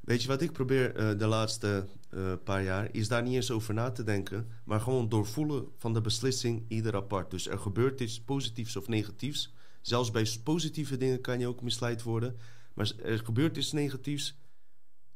weet 0.01 0.23
je 0.23 0.29
wat 0.29 0.43
ik 0.43 0.53
probeer 0.53 0.97
uh, 0.97 1.19
de 1.19 1.27
laatste 1.27 1.87
uh, 2.11 2.33
paar 2.45 2.63
jaar? 2.63 2.89
Is 2.93 3.09
daar 3.09 3.23
niet 3.23 3.35
eens 3.35 3.51
over 3.51 3.75
na 3.75 3.91
te 3.91 4.05
denken. 4.05 4.49
Maar 4.65 4.81
gewoon 4.81 5.09
doorvoelen 5.09 5.67
van 5.77 5.93
de 5.93 6.01
beslissing 6.01 6.65
ieder 6.69 6.95
apart. 6.95 7.31
Dus 7.31 7.49
er 7.49 7.59
gebeurt 7.59 8.01
iets 8.01 8.21
positiefs 8.21 8.77
of 8.77 8.89
negatiefs. 8.89 9.53
Zelfs 9.81 10.11
bij 10.11 10.39
positieve 10.45 10.97
dingen 10.97 11.21
kan 11.21 11.39
je 11.39 11.47
ook 11.47 11.63
misleid 11.63 12.03
worden. 12.03 12.37
Maar 12.79 12.93
er 13.03 13.19
gebeurt 13.19 13.57
iets 13.57 13.73
negatiefs. 13.73 14.39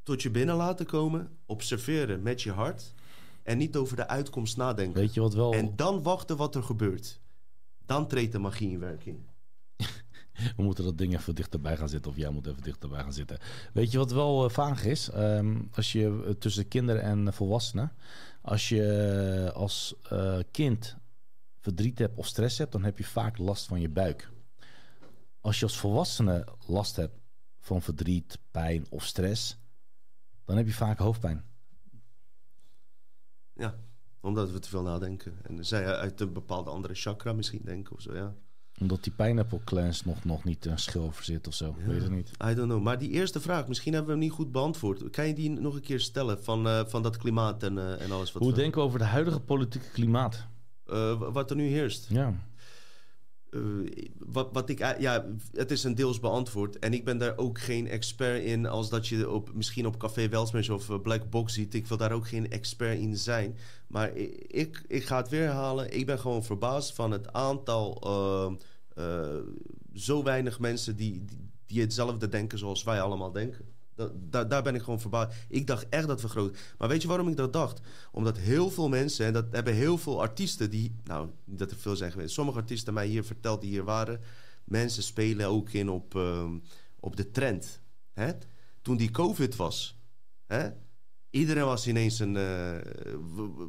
Tot 0.03 0.23
je 0.23 0.31
binnen 0.31 0.55
laten 0.57 0.87
komen, 0.87 1.31
observeren 1.47 2.23
met 2.23 2.43
je 2.43 2.51
hart. 2.51 2.95
En 3.43 3.59
niet 3.59 3.77
over 3.77 3.97
de 3.97 4.09
uitkomst 4.09 4.57
nadenken. 4.57 5.01
Weet 5.01 5.15
je 5.15 5.21
wat 5.21 5.35
wel... 5.35 5.53
En 5.53 5.77
dan 5.77 6.03
wachten 6.03 6.37
wat 6.37 6.55
er 6.55 6.63
gebeurt. 6.63 7.21
Dan 7.87 8.09
treedt 8.09 8.33
de 8.33 8.39
magie 8.39 8.71
in 8.71 8.79
werking. 8.79 9.19
We 10.57 10.63
moeten 10.63 10.85
dat 10.85 10.99
ding 10.99 11.15
even 11.15 11.35
dichterbij 11.35 11.77
gaan 11.77 11.89
zitten. 11.89 12.11
Of 12.11 12.17
jij 12.17 12.31
moet 12.31 12.47
even 12.47 12.63
dichterbij 12.63 13.03
gaan 13.03 13.13
zitten. 13.13 13.39
Weet 13.73 13.93
je 13.93 13.99
wat 13.99 14.13
wel 14.13 14.45
uh, 14.45 14.51
vaag 14.51 14.85
is? 14.85 15.11
Um, 15.15 15.69
als 15.73 15.93
je 15.93 16.23
uh, 16.27 16.31
tussen 16.31 16.69
kinderen 16.69 17.03
en 17.03 17.33
volwassenen. 17.33 17.93
Als 18.41 18.69
je 18.69 19.45
uh, 19.47 19.57
als 19.57 19.95
kind 20.51 20.97
verdriet 21.61 21.99
hebt 21.99 22.19
of 22.19 22.27
stress 22.27 22.59
hebt, 22.59 22.73
dan 22.73 22.85
heb 22.85 22.99
je 22.99 23.05
vaak 23.05 23.39
last 23.39 23.67
van 23.67 23.81
je 23.81 23.89
buik. 23.89 24.31
Als 25.41 25.59
je 25.59 25.65
als 25.65 25.77
volwassene 25.77 26.47
last 26.67 26.97
hebt 26.97 27.22
van 27.63 27.83
verdriet, 27.83 28.39
pijn 28.51 28.87
of 28.91 29.05
stress, 29.05 29.59
dan 30.45 30.57
heb 30.57 30.67
je 30.67 30.73
vaak 30.73 30.99
hoofdpijn. 30.99 31.45
Ja, 33.55 33.75
omdat 34.21 34.51
we 34.51 34.59
te 34.59 34.69
veel 34.69 34.83
nadenken. 34.83 35.35
En 35.43 35.65
zij 35.65 35.97
uit 35.97 36.21
een 36.21 36.33
bepaalde 36.33 36.71
andere 36.71 36.95
chakra 36.95 37.33
misschien 37.33 37.63
denken 37.65 37.95
of 37.95 38.01
zo, 38.01 38.15
ja. 38.15 38.35
Omdat 38.81 39.05
die 39.05 39.13
pineapple 39.13 39.61
cleanse 39.65 40.03
nog, 40.07 40.25
nog 40.25 40.45
niet 40.45 40.67
een 40.67 40.79
schil 40.79 41.13
zit 41.21 41.47
of 41.47 41.55
zo. 41.55 41.75
Weet 41.87 42.03
het 42.03 42.11
niet. 42.11 42.31
I 42.45 42.55
don't 42.55 42.69
know. 42.69 42.83
Maar 42.83 42.99
die 42.99 43.11
eerste 43.11 43.41
vraag, 43.41 43.69
misschien 43.69 43.93
hebben 43.93 44.13
we 44.13 44.19
hem 44.19 44.29
niet 44.29 44.37
goed 44.37 44.53
beantwoord. 44.53 45.11
Kan 45.11 45.27
je 45.27 45.35
die 45.35 45.51
nog 45.51 45.75
een 45.75 45.81
keer 45.81 46.01
stellen 46.01 46.45
van, 46.45 46.67
uh, 46.67 46.85
van 46.87 47.03
dat 47.03 47.17
klimaat 47.17 47.63
en, 47.63 47.77
uh, 47.77 48.03
en 48.03 48.11
alles 48.11 48.33
wat 48.33 48.43
Hoe 48.43 48.53
denken 48.53 48.81
we 48.81 48.87
over 48.87 48.99
de 48.99 49.05
huidige 49.05 49.41
politieke 49.41 49.91
klimaat? 49.91 50.47
Uh, 50.87 51.33
wat 51.33 51.51
er 51.51 51.57
nu 51.57 51.67
heerst? 51.67 52.09
Ja. 52.09 52.35
Uh, 53.55 53.91
wat, 54.19 54.49
wat 54.53 54.69
ik, 54.69 54.79
ja, 54.79 55.27
het 55.53 55.71
is 55.71 55.85
een 55.85 55.95
deels 55.95 56.21
beantwoord. 56.21 56.79
En 56.79 56.93
ik 56.93 57.05
ben 57.05 57.19
daar 57.19 57.39
ook 57.39 57.61
geen 57.61 57.89
expert 57.89 58.43
in. 58.43 58.67
Als 58.67 58.91
dat 58.91 59.09
je 59.09 59.31
op, 59.31 59.55
misschien 59.55 59.87
op 59.87 59.99
Café 59.99 60.29
Welsmers 60.29 60.69
of 60.69 60.91
eh, 60.91 61.01
Black 61.01 61.31
Box 61.31 61.55
ziet. 61.55 61.75
Ik 61.75 61.87
wil 61.87 61.97
daar 61.97 62.13
ook 62.13 62.29
geen 62.29 62.51
expert 62.51 62.99
in 62.99 63.17
zijn. 63.17 63.57
Maar 63.87 64.17
ik, 64.47 64.85
ik 64.87 65.05
ga 65.05 65.17
het 65.17 65.29
weer 65.29 65.43
herhalen. 65.43 65.97
Ik 65.97 66.07
ben 66.07 66.19
gewoon 66.19 66.45
verbaasd 66.45 66.95
van 66.95 67.11
het 67.11 67.33
aantal. 67.33 68.03
Uh, 68.99 69.37
zo 69.95 70.23
weinig 70.23 70.61
mensen 70.61 70.97
die, 70.97 71.25
die 71.67 71.81
hetzelfde 71.81 72.29
denken 72.29 72.59
zoals 72.59 72.83
wij 72.83 73.01
allemaal 73.01 73.33
denken. 73.33 73.72
Da 74.31 74.45
daar 74.45 74.63
ben 74.63 74.75
ik 74.75 74.83
gewoon 74.83 75.01
verbaasd. 75.01 75.37
Ik 75.49 75.67
dacht 75.67 75.89
echt 75.89 76.07
dat 76.07 76.21
we 76.21 76.29
groot. 76.29 76.59
Maar 76.79 76.89
weet 76.89 77.03
je 77.03 77.09
waarom 77.09 77.29
ik 77.29 77.37
dat 77.37 77.53
dacht? 77.53 77.81
Omdat 78.13 78.39
heel 78.39 78.71
veel 78.71 78.89
mensen, 78.89 79.27
en 79.27 79.33
dat 79.33 79.45
hebben 79.51 79.75
heel 79.75 79.99
veel 79.99 80.21
artiesten 80.21 80.71
die. 80.71 80.95
Nou, 81.05 81.29
niet 81.45 81.59
dat 81.59 81.71
er 81.71 81.77
veel 81.77 81.97
zijn 81.97 82.13
geweest. 82.13 82.35
Sommige 82.35 82.59
artiesten 82.59 82.95
mij 82.95 83.07
hier 83.07 83.25
verteld 83.25 83.61
die 83.61 83.71
hier 83.71 83.85
waren. 83.85 84.21
Mensen 84.65 85.03
spelen 85.03 85.47
ook 85.47 85.71
in 85.71 85.91
op, 85.91 86.15
uh, 86.15 86.51
op 87.01 87.17
de 87.17 87.31
trend. 87.31 87.81
Hè? 88.13 88.33
Toen 88.83 88.97
die 88.97 89.11
COVID 89.11 89.57
was. 89.57 89.99
Hè? 90.47 90.71
Iedereen 91.31 91.65
was 91.65 91.87
ineens 91.87 92.19
een. 92.19 92.35
Uh, 92.35 92.77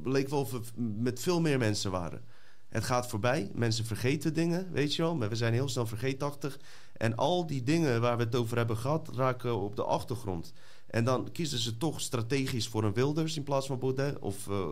leek 0.04 0.30
wel 0.30 0.40
of 0.40 0.52
we 0.52 0.62
met 0.82 1.20
veel 1.20 1.42
meer 1.42 1.58
mensen 1.58 1.92
waren. 1.92 2.22
Het 2.68 2.84
gaat 2.84 3.08
voorbij. 3.08 3.52
Mensen 3.54 3.86
vergeten 3.86 4.34
dingen, 4.34 4.72
weet 4.72 4.96
je 4.96 5.02
wel. 5.02 5.16
Maar 5.16 5.30
we 5.30 5.36
zijn 5.36 5.54
heel 5.54 5.70
snel 5.70 5.86
vergeetachtig. 5.86 6.60
En 6.94 7.16
al 7.16 7.48
die 7.48 7.64
dingen 7.64 8.02
waar 8.02 8.18
we 8.18 8.24
het 8.24 8.36
over 8.36 8.58
hebben 8.58 8.78
gehad, 8.78 9.10
raken 9.16 9.60
op 9.60 9.76
de 9.76 9.84
achtergrond. 9.84 10.54
En 10.88 11.04
dan 11.04 11.32
kiezen 11.32 11.60
ze 11.60 11.78
toch 11.78 12.02
strategisch 12.02 12.68
voor 12.68 12.84
een 12.84 12.94
Wilders 12.94 13.38
in 13.38 13.44
plaats 13.44 13.68
van 13.68 13.80
Baudet. 13.80 14.20
Of, 14.20 14.48
uh, 14.48 14.68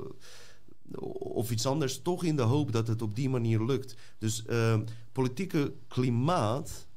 of 1.33 1.51
iets 1.51 1.65
anders. 1.65 2.01
Toch 2.01 2.23
in 2.23 2.35
de 2.35 2.41
hoop 2.41 2.71
dat 2.71 2.87
het 2.87 3.01
op 3.01 3.15
die 3.15 3.29
manier 3.29 3.63
lukt. 3.63 3.95
Dus 4.17 4.43
uh, 4.49 4.79
politieke 5.11 5.73
klimaat. 5.87 6.87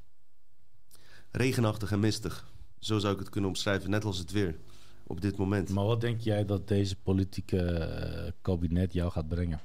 Regenachtig 1.30 1.92
en 1.92 2.00
mistig. 2.00 2.52
Zo 2.78 2.98
zou 2.98 3.12
ik 3.12 3.18
het 3.18 3.28
kunnen 3.28 3.50
omschrijven. 3.50 3.90
Net 3.90 4.04
als 4.04 4.18
het 4.18 4.30
weer 4.30 4.58
op 5.06 5.20
dit 5.20 5.36
moment. 5.36 5.70
Maar 5.70 5.84
wat 5.84 6.00
denk 6.00 6.20
jij 6.20 6.44
dat 6.44 6.68
deze 6.68 6.96
politieke 6.96 7.88
uh, 8.24 8.32
kabinet 8.42 8.92
jou 8.92 9.10
gaat 9.10 9.28
brengen? 9.28 9.60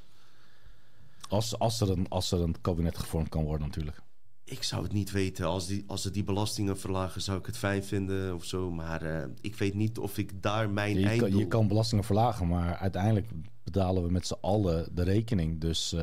Als, 1.30 1.60
als, 1.60 1.82
er 1.82 1.90
een, 1.90 2.10
als 2.10 2.32
er 2.32 2.42
een 2.42 2.62
kabinet 2.62 2.98
gevormd 2.98 3.30
kan 3.30 3.44
worden 3.44 3.68
natuurlijk. 3.68 4.02
Ik 4.50 4.64
zou 4.64 4.84
het 4.84 4.92
niet 4.92 5.12
weten. 5.12 5.46
Als, 5.46 5.68
die, 5.68 5.84
als 5.88 6.02
ze 6.02 6.12
die 6.12 6.24
belastingen 6.24 6.78
verlagen, 6.78 7.22
zou 7.22 7.40
ik 7.40 7.46
het 7.46 7.58
fijn 7.58 7.84
vinden 7.84 8.36
of 8.36 8.46
zo. 8.46 8.72
Maar 8.72 9.04
uh, 9.04 9.24
ik 9.42 9.56
weet 9.56 9.74
niet 9.74 9.98
of 9.98 10.18
ik 10.18 10.42
daar 10.42 10.70
mijn 10.70 11.00
je 11.00 11.06
einddoel... 11.06 11.30
Kan, 11.30 11.40
je 11.40 11.48
kan 11.48 11.68
belastingen 11.68 12.04
verlagen, 12.04 12.48
maar 12.48 12.78
uiteindelijk 12.78 13.28
betalen 13.64 14.04
we 14.04 14.12
met 14.12 14.28
z'n 14.28 14.38
allen 14.42 14.96
de 14.96 15.04
rekening. 15.04 15.62
Dus 15.62 15.94
uh, 15.94 16.02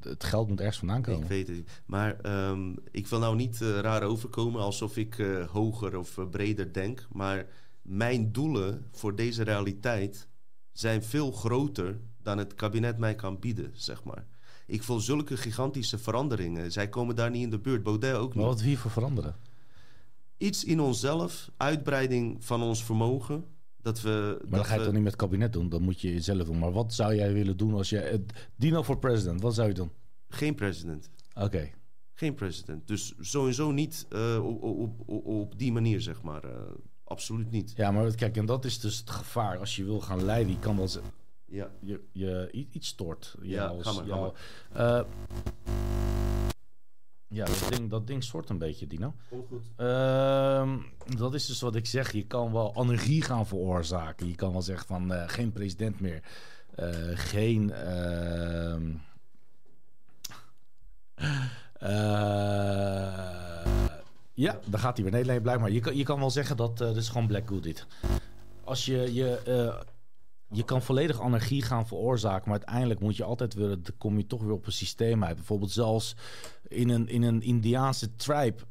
het 0.00 0.24
geld 0.24 0.48
moet 0.48 0.60
ergens 0.60 0.78
vandaan 0.78 1.02
komen. 1.02 1.22
Ik 1.22 1.28
weet 1.28 1.48
het. 1.48 1.82
Maar 1.86 2.16
um, 2.50 2.76
ik 2.90 3.06
wil 3.06 3.18
nou 3.18 3.36
niet 3.36 3.60
uh, 3.60 3.78
raar 3.78 4.02
overkomen 4.02 4.60
alsof 4.60 4.96
ik 4.96 5.14
hoger 5.52 5.98
of 5.98 6.18
breder 6.30 6.72
denk. 6.72 7.06
Maar 7.12 7.46
mijn 7.82 8.32
doelen 8.32 8.86
voor 8.92 9.16
deze 9.16 9.42
realiteit 9.42 10.28
zijn 10.72 11.02
veel 11.02 11.32
groter 11.32 12.00
dan 12.22 12.38
het 12.38 12.54
kabinet 12.54 12.98
mij 12.98 13.14
kan 13.14 13.38
bieden, 13.38 13.70
zeg 13.74 14.04
maar. 14.04 14.26
Ik 14.70 14.82
voel 14.82 15.00
zulke 15.00 15.36
gigantische 15.36 15.98
veranderingen. 15.98 16.72
Zij 16.72 16.88
komen 16.88 17.16
daar 17.16 17.30
niet 17.30 17.42
in 17.42 17.50
de 17.50 17.58
buurt. 17.58 17.82
Baudet 17.82 18.14
ook 18.14 18.28
niet. 18.28 18.34
Maar 18.34 18.44
wat 18.44 18.60
wil 18.60 18.70
je 18.70 18.76
voor 18.76 18.90
veranderen? 18.90 19.36
Iets 20.36 20.64
in 20.64 20.80
onszelf, 20.80 21.50
uitbreiding 21.56 22.44
van 22.44 22.62
ons 22.62 22.84
vermogen. 22.84 23.44
Dat 23.82 24.00
we, 24.00 24.38
maar 24.48 24.58
dan 24.58 24.64
ga 24.64 24.72
je 24.72 24.74
het 24.74 24.84
toch 24.84 24.94
niet 24.94 25.02
met 25.02 25.12
het 25.12 25.20
kabinet 25.20 25.52
doen? 25.52 25.68
Dan 25.68 25.82
moet 25.82 26.00
je 26.00 26.20
zelf 26.20 26.44
doen. 26.44 26.58
Maar 26.58 26.72
wat 26.72 26.94
zou 26.94 27.14
jij 27.14 27.32
willen 27.32 27.56
doen 27.56 27.74
als 27.74 27.90
je... 27.90 28.24
Dino 28.56 28.82
voor 28.82 28.98
president, 28.98 29.40
wat 29.40 29.54
zou 29.54 29.68
je 29.68 29.74
doen? 29.74 29.90
Geen 30.28 30.54
president. 30.54 31.10
Oké. 31.34 31.70
Geen 32.14 32.34
president. 32.34 32.88
Dus 32.88 33.14
sowieso 33.20 33.70
niet 33.70 34.06
uh, 34.10 34.46
op, 34.46 34.62
op, 34.62 35.00
op, 35.06 35.26
op, 35.26 35.58
die 35.58 35.72
manier, 35.72 36.00
zeg 36.00 36.22
maar. 36.22 36.44
Uh, 36.44 36.50
absoluut 37.04 37.50
niet. 37.50 37.72
Ja, 37.76 37.90
maar 37.90 38.14
kijk, 38.14 38.36
en 38.36 38.46
dat 38.46 38.64
is 38.64 38.80
dus 38.80 38.98
het 38.98 39.10
gevaar. 39.10 39.58
Als 39.58 39.76
je 39.76 39.84
wil 39.84 40.00
gaan 40.00 40.24
leiden, 40.24 40.52
je 40.52 40.58
kan 40.58 40.76
wel 40.76 40.88
ja. 41.50 41.70
je, 41.80 42.00
je 42.12 42.48
iets 42.70 42.88
stort. 42.88 43.36
Ja, 43.42 43.66
als, 43.66 43.86
ga 43.86 43.92
maar, 43.92 44.06
jou, 44.06 44.34
uh, 44.76 45.00
ja, 47.28 47.44
dat 47.44 47.66
ding, 47.68 47.90
dat 47.90 48.06
ding 48.06 48.24
stort 48.24 48.48
een 48.48 48.58
beetje, 48.58 48.86
Dino. 48.86 49.14
Komt 49.28 49.46
goed. 49.48 49.70
Uh, 49.76 50.76
dat 51.16 51.34
is 51.34 51.46
dus 51.46 51.60
wat 51.60 51.74
ik 51.74 51.86
zeg. 51.86 52.12
Je 52.12 52.26
kan 52.26 52.52
wel 52.52 52.74
anarchie 52.74 53.22
gaan 53.22 53.46
veroorzaken. 53.46 54.28
Je 54.28 54.34
kan 54.34 54.52
wel 54.52 54.62
zeggen 54.62 54.86
van 54.86 55.12
uh, 55.12 55.22
geen 55.26 55.52
president 55.52 56.00
meer. 56.00 56.22
Uh, 56.78 56.88
geen... 57.14 57.72
Ja, 64.34 64.60
dan 64.66 64.80
gaat 64.80 64.96
hij 64.96 65.04
weer. 65.04 65.12
Nee, 65.12 65.24
nee, 65.24 65.40
blijf 65.40 65.60
maar. 65.60 65.70
Je 65.70 65.80
kan, 65.80 65.96
je 65.96 66.04
kan 66.04 66.18
wel 66.18 66.30
zeggen 66.30 66.56
dat 66.56 66.78
dit 66.78 66.96
is 66.96 67.08
gewoon 67.08 67.26
Black 67.26 67.48
Good 67.48 67.62
dit. 67.62 67.86
Als 68.64 68.84
je 68.84 69.14
je... 69.14 69.40
Je 70.52 70.64
kan 70.64 70.82
volledig 70.82 71.20
anarchie 71.20 71.62
gaan 71.62 71.86
veroorzaken, 71.86 72.48
maar 72.48 72.58
uiteindelijk 72.58 73.00
moet 73.00 73.16
je 73.16 73.24
altijd 73.24 73.54
weer, 73.54 73.68
dan 73.68 73.96
kom 73.98 74.16
je 74.16 74.26
toch 74.26 74.42
weer 74.42 74.52
op 74.52 74.66
een 74.66 74.72
systeem 74.72 75.24
uit. 75.24 75.36
Bijvoorbeeld 75.36 75.70
zelfs 75.70 76.16
in 76.68 76.88
een, 76.88 77.08
in 77.08 77.22
een 77.22 77.42
Indiaanse 77.42 78.16
tribe 78.16 78.62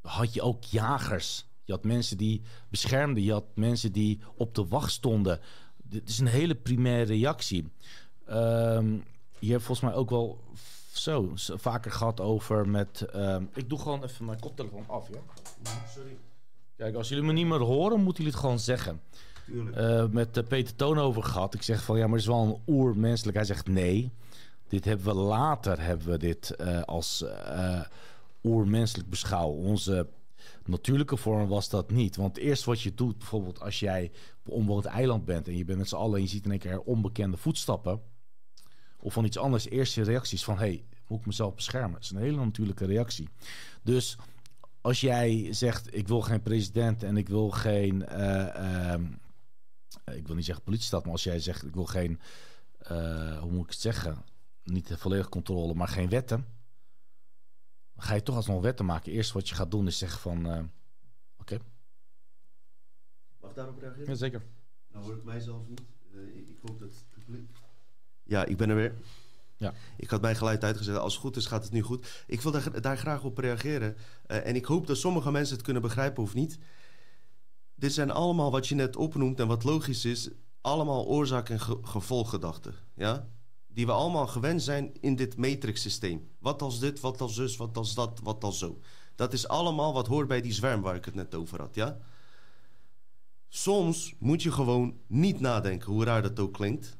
had 0.00 0.34
je 0.34 0.42
ook 0.42 0.64
jagers. 0.64 1.46
Je 1.64 1.72
had 1.72 1.84
mensen 1.84 2.16
die 2.16 2.42
beschermden, 2.68 3.22
je 3.22 3.32
had 3.32 3.44
mensen 3.54 3.92
die 3.92 4.20
op 4.36 4.54
de 4.54 4.66
wacht 4.66 4.92
stonden. 4.92 5.40
Dit 5.76 6.08
is 6.08 6.18
een 6.18 6.26
hele 6.26 6.54
primaire 6.54 7.04
reactie. 7.04 7.72
Um, 8.30 9.04
je 9.38 9.50
hebt 9.50 9.62
volgens 9.62 9.80
mij 9.80 9.94
ook 9.94 10.10
wel 10.10 10.40
zo 10.92 11.32
vaker 11.34 11.90
gehad 11.90 12.20
over 12.20 12.68
met. 12.68 13.06
Um, 13.14 13.50
ik 13.54 13.68
doe 13.68 13.78
gewoon 13.78 14.04
even 14.04 14.24
mijn 14.24 14.40
koptelefoon 14.40 14.84
af, 14.86 15.08
ja. 15.08 15.20
Sorry. 15.94 16.16
Kijk, 16.76 16.94
als 16.94 17.08
jullie 17.08 17.24
me 17.24 17.32
niet 17.32 17.46
meer 17.46 17.60
horen, 17.60 18.00
moeten 18.00 18.22
jullie 18.22 18.38
het 18.38 18.44
gewoon 18.44 18.58
zeggen. 18.58 19.00
Uh, 19.52 20.06
met 20.06 20.36
uh, 20.36 20.44
Peter 20.44 20.76
Toon 20.76 20.98
over 20.98 21.22
gehad. 21.22 21.54
Ik 21.54 21.62
zeg 21.62 21.82
van 21.82 21.98
ja, 21.98 22.02
maar 22.02 22.18
het 22.18 22.20
is 22.20 22.26
wel 22.26 22.44
een 22.44 22.74
oermenselijk. 22.74 23.36
Hij 23.36 23.46
zegt 23.46 23.68
nee. 23.68 24.10
Dit 24.68 24.84
hebben 24.84 25.06
we 25.06 25.14
later 25.14 25.80
hebben 25.80 26.08
we 26.08 26.18
dit 26.18 26.54
uh, 26.60 26.82
als 26.82 27.24
oermenselijk 28.42 29.08
beschouwen. 29.08 29.58
Onze 29.58 30.06
natuurlijke 30.64 31.16
vorm 31.16 31.48
was 31.48 31.68
dat 31.68 31.90
niet. 31.90 32.16
Want 32.16 32.36
eerst 32.36 32.64
wat 32.64 32.80
je 32.80 32.94
doet, 32.94 33.18
bijvoorbeeld 33.18 33.60
als 33.60 33.80
jij 33.80 34.10
op 34.38 34.46
een 34.46 34.52
onbewoond 34.52 34.84
eiland 34.84 35.24
bent 35.24 35.48
en 35.48 35.56
je 35.56 35.64
bent 35.64 35.78
met 35.78 35.88
z'n 35.88 35.96
allen 35.96 36.16
en 36.16 36.22
je 36.22 36.28
ziet 36.28 36.44
in 36.44 36.50
één 36.50 36.60
keer 36.60 36.80
onbekende 36.80 37.36
voetstappen 37.36 38.00
of 39.02 39.12
van 39.12 39.24
iets 39.24 39.38
anders, 39.38 39.68
eerste 39.68 40.02
reacties 40.02 40.44
van 40.44 40.58
hey, 40.58 40.84
moet 41.06 41.20
ik 41.20 41.26
mezelf 41.26 41.54
beschermen? 41.54 41.92
Dat 41.92 42.02
is 42.02 42.10
een 42.10 42.16
hele 42.16 42.36
natuurlijke 42.36 42.86
reactie. 42.86 43.28
Dus 43.82 44.16
als 44.80 45.00
jij 45.00 45.48
zegt 45.50 45.96
ik 45.96 46.08
wil 46.08 46.20
geen 46.20 46.42
president 46.42 47.02
en 47.02 47.16
ik 47.16 47.28
wil 47.28 47.50
geen, 47.50 48.04
uh, 48.12 48.94
ik 50.04 50.26
wil 50.26 50.36
niet 50.36 50.44
zeggen 50.44 50.64
politiestad, 50.64 51.02
maar 51.02 51.12
als 51.12 51.24
jij 51.24 51.40
zegt 51.40 51.64
ik 51.64 51.74
wil 51.74 51.86
geen, 51.86 52.20
uh, 52.90 53.40
hoe 53.40 53.50
moet 53.50 53.64
ik 53.64 53.70
het 53.70 53.80
zeggen, 53.80 54.24
niet 54.62 54.92
volledig 54.96 55.28
controle, 55.28 55.74
maar 55.74 55.88
geen 55.88 56.08
wetten, 56.08 56.46
dan 57.94 58.04
ga 58.04 58.14
je 58.14 58.22
toch 58.22 58.36
alsnog 58.36 58.62
wetten 58.62 58.84
maken. 58.84 59.12
Eerst 59.12 59.32
wat 59.32 59.48
je 59.48 59.54
gaat 59.54 59.70
doen 59.70 59.86
is 59.86 59.98
zeggen 59.98 60.20
van, 60.20 60.46
oké. 60.46 60.68
Okay. 61.36 61.60
Mag 63.40 63.52
daarop 63.52 63.78
reageren? 63.78 64.08
Ja, 64.08 64.14
zeker. 64.14 64.42
Nou 64.92 65.04
hoor 65.04 65.16
ik 65.16 65.24
mijzelf 65.24 65.68
niet. 65.68 65.80
ik, 66.34 66.48
ik 66.48 66.58
hoop 66.62 66.78
dat 66.78 66.88
het 66.88 67.04
publiek 67.10 67.50
ja, 68.30 68.44
ik 68.44 68.56
ben 68.56 68.68
er 68.68 68.76
weer. 68.76 68.94
Ja. 69.56 69.74
Ik 69.96 70.10
had 70.10 70.20
mijn 70.20 70.36
geluid 70.36 70.64
uitgezet. 70.64 70.96
Als 70.96 71.12
het 71.12 71.22
goed 71.22 71.36
is, 71.36 71.46
gaat 71.46 71.62
het 71.62 71.72
nu 71.72 71.82
goed. 71.82 72.24
Ik 72.26 72.40
wil 72.40 72.52
daar, 72.52 72.80
daar 72.80 72.98
graag 72.98 73.22
op 73.24 73.38
reageren. 73.38 73.96
Uh, 74.26 74.46
en 74.46 74.56
ik 74.56 74.64
hoop 74.64 74.86
dat 74.86 74.96
sommige 74.96 75.30
mensen 75.30 75.54
het 75.54 75.64
kunnen 75.64 75.82
begrijpen 75.82 76.22
of 76.22 76.34
niet. 76.34 76.58
Dit 77.80 77.92
zijn 77.92 78.10
allemaal 78.10 78.50
wat 78.50 78.66
je 78.66 78.74
net 78.74 78.96
opnoemt 78.96 79.40
en 79.40 79.46
wat 79.46 79.64
logisch 79.64 80.04
is. 80.04 80.30
Allemaal 80.60 81.06
oorzaak- 81.06 81.48
en 81.48 81.60
ge 81.60 81.78
gevolggedachten. 81.82 82.74
Ja? 82.94 83.28
Die 83.68 83.86
we 83.86 83.92
allemaal 83.92 84.26
gewend 84.26 84.62
zijn 84.62 84.92
in 85.00 85.16
dit 85.16 85.36
matrix-systeem. 85.36 86.28
Wat 86.38 86.62
als 86.62 86.78
dit, 86.78 87.00
wat 87.00 87.20
als 87.20 87.34
zus, 87.34 87.56
wat 87.56 87.76
als 87.76 87.94
dat, 87.94 88.20
wat 88.22 88.44
als 88.44 88.58
zo. 88.58 88.78
Dat 89.14 89.32
is 89.32 89.48
allemaal 89.48 89.92
wat 89.92 90.06
hoort 90.06 90.28
bij 90.28 90.40
die 90.40 90.52
zwerm 90.52 90.80
waar 90.80 90.94
ik 90.94 91.04
het 91.04 91.14
net 91.14 91.34
over 91.34 91.60
had. 91.60 91.74
Ja? 91.74 91.98
Soms 93.48 94.14
moet 94.18 94.42
je 94.42 94.52
gewoon 94.52 95.00
niet 95.06 95.40
nadenken, 95.40 95.92
hoe 95.92 96.04
raar 96.04 96.22
dat 96.22 96.38
ook 96.38 96.52
klinkt. 96.52 96.98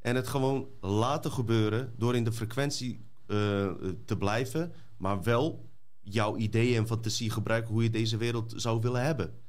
En 0.00 0.16
het 0.16 0.26
gewoon 0.28 0.68
laten 0.80 1.32
gebeuren 1.32 1.94
door 1.96 2.16
in 2.16 2.24
de 2.24 2.32
frequentie 2.32 3.06
uh, 3.26 3.70
te 4.04 4.16
blijven, 4.18 4.72
maar 4.96 5.22
wel 5.22 5.68
jouw 6.00 6.36
ideeën 6.36 6.76
en 6.76 6.86
fantasie 6.86 7.30
gebruiken 7.30 7.72
hoe 7.72 7.82
je 7.82 7.90
deze 7.90 8.16
wereld 8.16 8.52
zou 8.56 8.80
willen 8.80 9.04
hebben. 9.04 9.44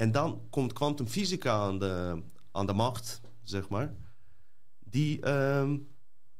En 0.00 0.12
dan 0.12 0.40
komt 0.50 0.72
kwantumfysica 0.72 1.52
aan 1.52 1.78
de, 1.78 2.22
aan 2.52 2.66
de 2.66 2.72
macht, 2.72 3.20
zeg 3.42 3.68
maar, 3.68 3.94
die 4.78 5.26
uh, 5.26 5.70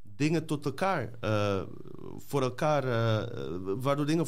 dingen 0.03 0.47
tot 0.47 0.65
elkaar, 0.65 1.11
uh, 1.25 1.63
voor 2.17 2.43
elkaar, 2.43 2.85
uh, 2.85 3.39
waardoor 3.77 4.07
dingen 4.07 4.27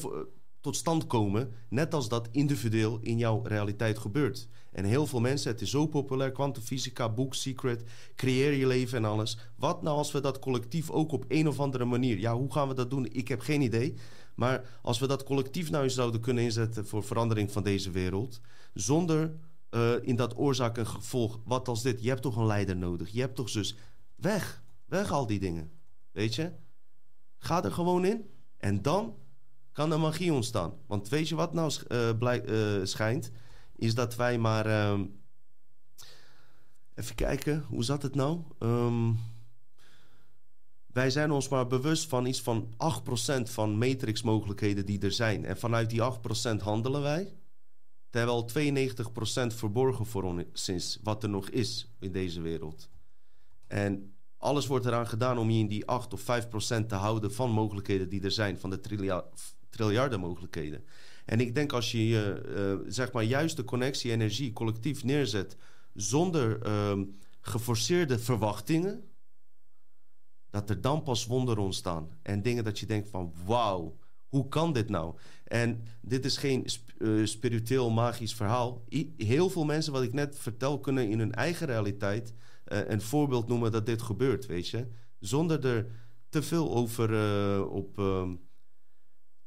tot 0.61 0.77
stand 0.77 1.07
komen, 1.07 1.53
net 1.69 1.95
als 1.95 2.09
dat 2.09 2.29
individueel 2.31 2.99
in 3.03 3.19
jouw 3.19 3.43
realiteit 3.43 3.99
gebeurt. 3.99 4.49
En 4.71 4.85
heel 4.85 5.07
veel 5.07 5.21
mensen, 5.21 5.51
het 5.51 5.61
is 5.61 5.71
zo 5.71 5.87
populair, 5.87 6.33
kwantumfysica, 6.33 7.09
boek, 7.09 7.35
secret, 7.35 7.85
creëer 8.17 8.53
je 8.53 8.67
leven 8.67 8.99
en 8.99 9.05
alles. 9.05 9.39
Wat 9.57 9.83
nou 9.83 9.97
als 9.97 10.13
we 10.13 10.21
dat 10.21 10.39
collectief 10.39 10.91
ook 10.91 11.13
op 11.13 11.25
een 11.29 11.49
of 11.49 11.61
andere 11.61 11.85
manier, 11.85 12.19
ja, 12.19 12.35
hoe 12.35 12.53
gaan 12.53 12.69
we 12.69 12.75
dat 12.75 12.91
doen? 12.91 13.09
Ik 13.13 13.29
heb 13.29 13.41
geen 13.41 13.61
idee. 13.61 13.95
Maar 14.35 14.79
als 14.83 14.99
we 14.99 15.07
dat 15.07 15.25
collectief 15.25 15.71
nou 15.71 15.85
eens 15.85 15.95
zouden 15.95 16.21
kunnen 16.21 16.45
inzetten 16.45 16.87
voor 16.87 17.05
verandering 17.05 17.53
van 17.53 17.63
deze 17.63 17.91
wereld, 17.91 18.41
zonder 18.75 19.35
uh, 19.71 19.93
in 20.03 20.17
dat 20.17 20.37
oorzaak 20.37 20.79
en 20.79 20.87
gevolg, 20.87 21.41
wat 21.45 21.69
als 21.69 21.83
dit? 21.83 22.03
Je 22.03 22.09
hebt 22.09 22.23
toch 22.23 22.37
een 22.37 22.47
leider 22.47 22.77
nodig? 22.77 23.11
Je 23.11 23.21
hebt 23.21 23.37
toch 23.37 23.49
zus? 23.49 23.77
Weg, 24.15 24.63
weg 24.85 25.11
al 25.11 25.27
die 25.27 25.41
dingen. 25.41 25.71
Weet 26.13 26.35
je? 26.35 26.53
Ga 27.39 27.65
er 27.65 27.73
gewoon 27.73 28.05
in 28.05 28.31
en 28.57 28.83
dan 28.83 29.15
kan 29.73 29.93
er 29.93 30.01
magie 30.01 30.33
ontstaan. 30.33 30.73
Want 30.87 31.09
weet 31.09 31.29
je 31.29 31.35
wat 31.35 31.53
nou 31.53 31.73
uh, 31.89 32.11
blijk, 32.19 32.51
uh, 32.51 32.85
schijnt? 32.85 33.31
Is 33.77 33.95
dat 33.95 34.17
wij 34.17 34.39
maar... 34.39 34.67
Uh, 34.67 35.01
even 36.95 37.15
kijken, 37.15 37.65
hoe 37.69 37.85
zat 37.85 38.03
het 38.03 38.15
nou? 38.15 38.41
Um, 38.59 39.19
wij 40.87 41.11
zijn 41.11 41.31
ons 41.31 41.49
maar 41.49 41.67
bewust 41.67 42.09
van 42.09 42.27
iets 42.27 42.41
van 42.41 42.75
8% 43.41 43.43
van 43.43 43.79
matrix-mogelijkheden 43.79 44.87
die 44.87 45.01
er 45.01 45.13
zijn. 45.13 45.45
En 45.45 45.59
vanuit 45.59 45.91
die 45.91 46.01
8% 46.53 46.63
handelen 46.63 47.03
wij. 47.03 47.37
Terwijl 48.13 48.51
92% 49.53 49.57
verborgen 49.57 50.07
voor 50.07 50.23
ons 50.23 50.69
is 50.69 50.99
wat 51.03 51.23
er 51.23 51.29
nog 51.29 51.49
is 51.49 51.93
in 51.99 52.13
deze 52.13 52.41
wereld. 52.41 52.89
En 53.67 54.15
alles 54.37 54.67
wordt 54.67 54.87
eraan 54.87 55.07
gedaan 55.07 55.39
om 55.39 55.51
je 55.51 55.59
in 55.59 55.69
die 55.69 55.87
8 55.87 56.13
of 56.13 56.21
5% 56.21 56.25
te 56.87 56.95
houden 56.95 57.33
van 57.33 57.51
mogelijkheden 57.51 58.09
die 58.09 58.23
er 58.23 58.31
zijn, 58.31 58.59
van 58.59 58.71
de 58.71 58.81
trilja 58.81 59.25
triljarden 59.71 60.21
mogelijkheden. 60.21 60.85
En 61.25 61.41
ik 61.41 61.55
denk 61.55 61.73
als 61.73 61.93
je 61.93 62.07
je 62.07 62.43
uh, 62.85 62.91
zeg 62.91 63.13
maar 63.13 63.23
juist 63.23 63.57
de 63.57 63.65
connectie, 63.65 64.11
energie, 64.11 64.53
collectief 64.53 65.05
neerzet 65.05 65.57
zonder 65.95 66.67
uh, 66.67 67.05
geforceerde 67.41 68.19
verwachtingen, 68.19 69.05
dat 70.51 70.71
er 70.71 70.81
dan 70.81 71.03
pas 71.03 71.27
wonderen 71.27 71.65
ontstaan. 71.65 72.19
En 72.23 72.43
dingen 72.43 72.65
dat 72.65 72.79
je 72.79 72.87
denkt 72.87 73.09
van 73.09 73.35
wauw, 73.45 73.99
hoe 74.33 74.49
kan 74.49 74.73
dit 74.73 74.89
nou? 74.89 75.15
En 75.45 75.85
dit 76.01 76.25
is 76.25 76.37
geen 76.37 76.67
uh, 76.99 77.27
spiritueel 77.27 77.91
magisch 77.91 78.35
verhaal. 78.35 78.85
Heel 79.17 79.51
veel 79.51 79.65
mensen, 79.65 79.93
wat 79.93 80.03
ik 80.03 80.13
net 80.13 80.39
vertel, 80.39 80.81
kunnen 80.81 81.09
in 81.09 81.19
hun 81.19 81.33
eigen 81.33 81.67
realiteit 81.67 82.35
uh, 82.67 82.79
een 82.89 83.01
voorbeeld 83.01 83.49
noemen 83.49 83.73
dat 83.73 83.87
dit 83.87 84.03
gebeurt, 84.03 84.47
weet 84.47 84.69
je. 84.69 84.87
Zonder 85.19 85.67
er 85.67 85.87
te 86.29 86.43
veel 86.43 86.75
over 86.75 87.11
uh, 87.11 87.73
op 87.73 87.99
ehm, 87.99 88.35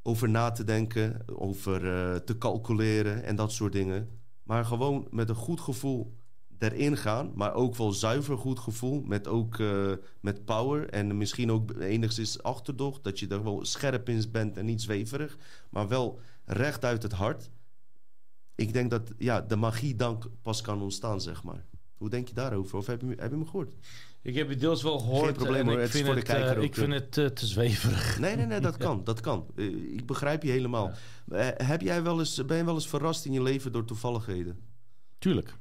over 0.02 0.30
na 0.30 0.52
te 0.52 0.64
denken, 0.64 1.26
over 1.36 1.80
te 2.24 2.38
calculeren 2.38 3.24
en 3.24 3.36
dat 3.36 3.52
soort 3.52 3.74
dingen. 3.74 4.20
Maar 4.44 4.66
gewoon 4.66 5.08
met 5.12 5.30
een 5.30 5.36
goed 5.36 5.60
gevoel 5.60 6.18
erin 6.58 6.98
gaan, 6.98 7.32
maar 7.36 7.54
ook 7.54 7.76
wel 7.76 7.92
zuiver 7.92 8.38
goed 8.38 8.60
gevoel, 8.60 9.02
met 9.02 9.28
ook 9.28 9.58
uh, 9.58 9.92
met 10.20 10.46
power 10.46 10.90
en 10.90 11.18
misschien 11.18 11.52
ook 11.52 11.80
enigszins 11.80 12.44
achterdocht, 12.44 13.04
dat 13.04 13.20
je 13.20 13.28
er 13.28 13.44
wel 13.44 13.66
scherp 13.66 14.10
in 14.10 14.24
bent 14.32 14.58
en 14.58 14.66
niet 14.66 14.82
zweverig, 14.82 15.38
maar 15.70 15.88
wel 15.88 16.20
recht 16.46 16.86
uit 16.86 17.04
het 17.04 17.12
hart. 17.12 17.50
Ik 18.56 18.74
denk 18.74 18.90
dat 18.90 19.12
ja, 19.18 19.42
de 19.42 19.56
magie 19.56 19.96
dan 19.96 20.24
pas 20.42 20.62
kan 20.62 20.82
ontstaan, 20.82 21.22
zeg 21.22 21.44
maar. 21.44 21.66
Hoe 21.98 22.10
denk 22.10 22.28
je 22.28 22.34
daarover? 22.34 22.78
Of 22.78 22.88
heb 22.88 23.02
je, 23.02 23.08
heb 23.18 23.32
je 23.32 23.38
me 23.38 23.46
gehoord? 23.46 23.76
Ik 24.22 24.36
heb 24.36 24.50
het 24.50 24.60
deels 24.60 24.84
wel 24.84 25.00
gehoord. 25.00 25.26
Geen 25.26 25.34
probleem 25.34 25.68
hoor, 25.68 25.80
ik 25.80 25.90
vind 25.90 26.06
voor 26.06 26.16
de 26.16 26.22
kijker 26.22 26.52
uh, 26.52 26.58
ook. 26.58 26.64
Ik 26.64 26.76
vind 26.76 26.94
het 26.94 27.18
uh, 27.18 27.26
te 27.26 27.46
zweverig. 27.46 28.20
Nee, 28.20 28.36
nee, 28.36 28.46
nee, 28.46 28.60
dat 28.60 28.78
kan. 28.86 29.04
Dat 29.04 29.20
kan. 29.20 29.46
Uh, 29.56 29.94
ik 29.94 30.06
begrijp 30.06 30.44
je 30.44 30.52
helemaal. 30.52 30.92
Ja. 31.26 31.54
heb 31.58 31.82
jij 31.82 32.04
wel 32.04 32.20
eens, 32.20 32.46
ben 32.46 32.58
je 32.58 32.66
wel 32.66 32.74
eens 32.74 32.88
verrast 32.88 33.26
in 33.26 33.32
je 33.32 33.42
leven 33.42 33.72
door 33.72 33.86
toevalligheden? 33.86 34.60
Tuurlijk. 35.20 35.56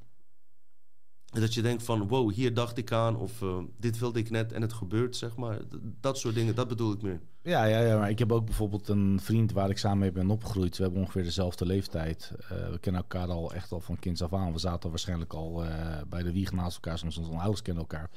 Dat 1.40 1.55
je 1.55 1.62
denkt 1.62 1.82
van, 1.82 2.09
wow, 2.09 2.32
hier 2.32 2.55
dacht 2.55 2.77
ik 2.77 2.93
aan... 2.93 3.16
of 3.16 3.44
dit 3.78 3.98
wilde 3.98 4.19
ik 4.19 4.31
net 4.31 4.52
en 4.52 4.62
het 4.62 4.73
gebeurt, 4.73 5.16
zeg 5.16 5.36
maar. 5.36 5.59
Dat 6.01 6.19
soort 6.19 6.35
dingen, 6.35 6.55
dat 6.55 6.69
bedoel 6.69 6.93
ik 6.93 7.02
meer. 7.02 7.20
Ja, 7.43 7.65
ja, 7.65 7.81
ja, 7.81 7.98
maar 7.98 8.11
ik 8.11 8.19
heb 8.19 8.32
ook 8.32 8.44
bijvoorbeeld 8.44 8.89
een 8.89 9.20
vriend 9.20 9.52
waar 9.52 9.70
ik 9.70 9.78
samen 9.78 9.98
mee 9.98 10.12
ben 10.12 10.31
opgegroeid. 10.31 10.77
We 10.77 10.82
hebben 10.82 11.01
ongeveer 11.01 11.23
dezelfde 11.23 11.66
leeftijd. 11.66 12.32
we 12.48 12.78
kennen 12.81 13.02
elkaar 13.02 13.28
al 13.28 13.52
echt 13.52 13.73
al 13.73 13.81
van 13.81 13.98
kinds 13.98 14.23
af 14.23 14.32
aan. 14.32 14.52
We 14.52 14.59
zaten 14.59 14.90
waarschijnlijk 14.90 15.32
al 15.32 15.65
bij 16.09 16.23
de 16.23 16.32
wieg 16.32 16.52
naast 16.52 16.74
elkaar. 16.74 16.98
Soms 16.98 17.19
onze 17.19 17.32
ouders 17.32 17.62
kennen 17.62 17.82
elkaar. 17.82 18.11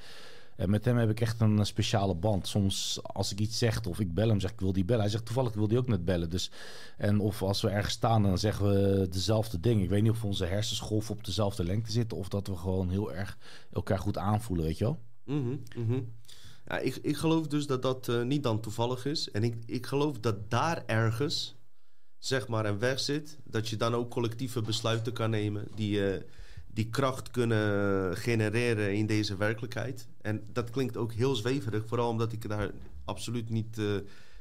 En 0.57 0.69
met 0.69 0.85
hem 0.85 0.97
heb 0.97 1.09
ik 1.09 1.21
echt 1.21 1.41
een 1.41 1.65
speciale 1.65 2.15
band. 2.15 2.47
Soms 2.47 2.99
als 3.03 3.31
ik 3.31 3.39
iets 3.39 3.57
zeg 3.57 3.85
of 3.85 3.99
ik 3.99 4.13
bel 4.13 4.27
hem, 4.27 4.39
zeg 4.39 4.51
ik 4.51 4.59
wil 4.59 4.73
die 4.73 4.85
bellen. 4.85 5.01
Hij 5.01 5.11
zegt 5.11 5.25
toevallig 5.25 5.53
wil 5.53 5.67
die 5.67 5.77
ook 5.77 5.87
net 5.87 6.05
bellen. 6.05 6.29
Dus, 6.29 6.51
en 6.97 7.19
of 7.19 7.41
als 7.41 7.61
we 7.61 7.69
ergens 7.69 7.93
staan, 7.93 8.23
dan 8.23 8.37
zeggen 8.37 8.69
we 8.69 9.07
dezelfde 9.09 9.59
dingen. 9.59 9.83
Ik 9.83 9.89
weet 9.89 10.01
niet 10.01 10.11
of 10.11 10.23
onze 10.23 10.45
hersensgolf 10.45 11.09
op 11.09 11.23
dezelfde 11.23 11.63
lengte 11.63 11.91
zitten... 11.91 12.17
of 12.17 12.29
dat 12.29 12.47
we 12.47 12.55
gewoon 12.55 12.89
heel 12.89 13.13
erg 13.13 13.37
elkaar 13.71 13.99
goed 13.99 14.17
aanvoelen, 14.17 14.65
weet 14.65 14.77
je 14.77 14.83
wel? 14.83 14.99
Mm 15.25 15.43
-hmm, 15.43 15.63
mm 15.75 15.87
-hmm. 15.87 16.13
Ja, 16.67 16.77
ik, 16.77 16.95
ik 16.95 17.17
geloof 17.17 17.47
dus 17.47 17.67
dat 17.67 17.81
dat 17.81 18.07
uh, 18.07 18.23
niet 18.23 18.43
dan 18.43 18.61
toevallig 18.61 19.05
is. 19.05 19.31
En 19.31 19.43
ik, 19.43 19.55
ik 19.65 19.85
geloof 19.85 20.19
dat 20.19 20.49
daar 20.49 20.83
ergens 20.85 21.55
zeg 22.17 22.47
maar, 22.47 22.65
een 22.65 22.79
weg 22.79 22.99
zit, 22.99 23.39
dat 23.43 23.67
je 23.69 23.75
dan 23.75 23.93
ook 23.93 24.09
collectieve 24.09 24.61
besluiten 24.61 25.13
kan 25.13 25.29
nemen 25.29 25.67
die, 25.75 26.11
eh, 26.11 26.21
die 26.77 26.89
kracht 26.89 27.31
kunnen 27.31 28.17
genereren 28.17 28.95
in 28.95 29.05
deze 29.05 29.37
werkelijkheid. 29.37 30.07
En 30.21 30.43
dat 30.51 30.69
klinkt 30.69 30.97
ook 30.97 31.13
heel 31.13 31.35
zweverig, 31.35 31.87
vooral 31.87 32.09
omdat 32.09 32.31
ik 32.31 32.49
daar 32.49 32.71
absoluut 33.05 33.49
niet 33.49 33.77
eh, 33.77 33.85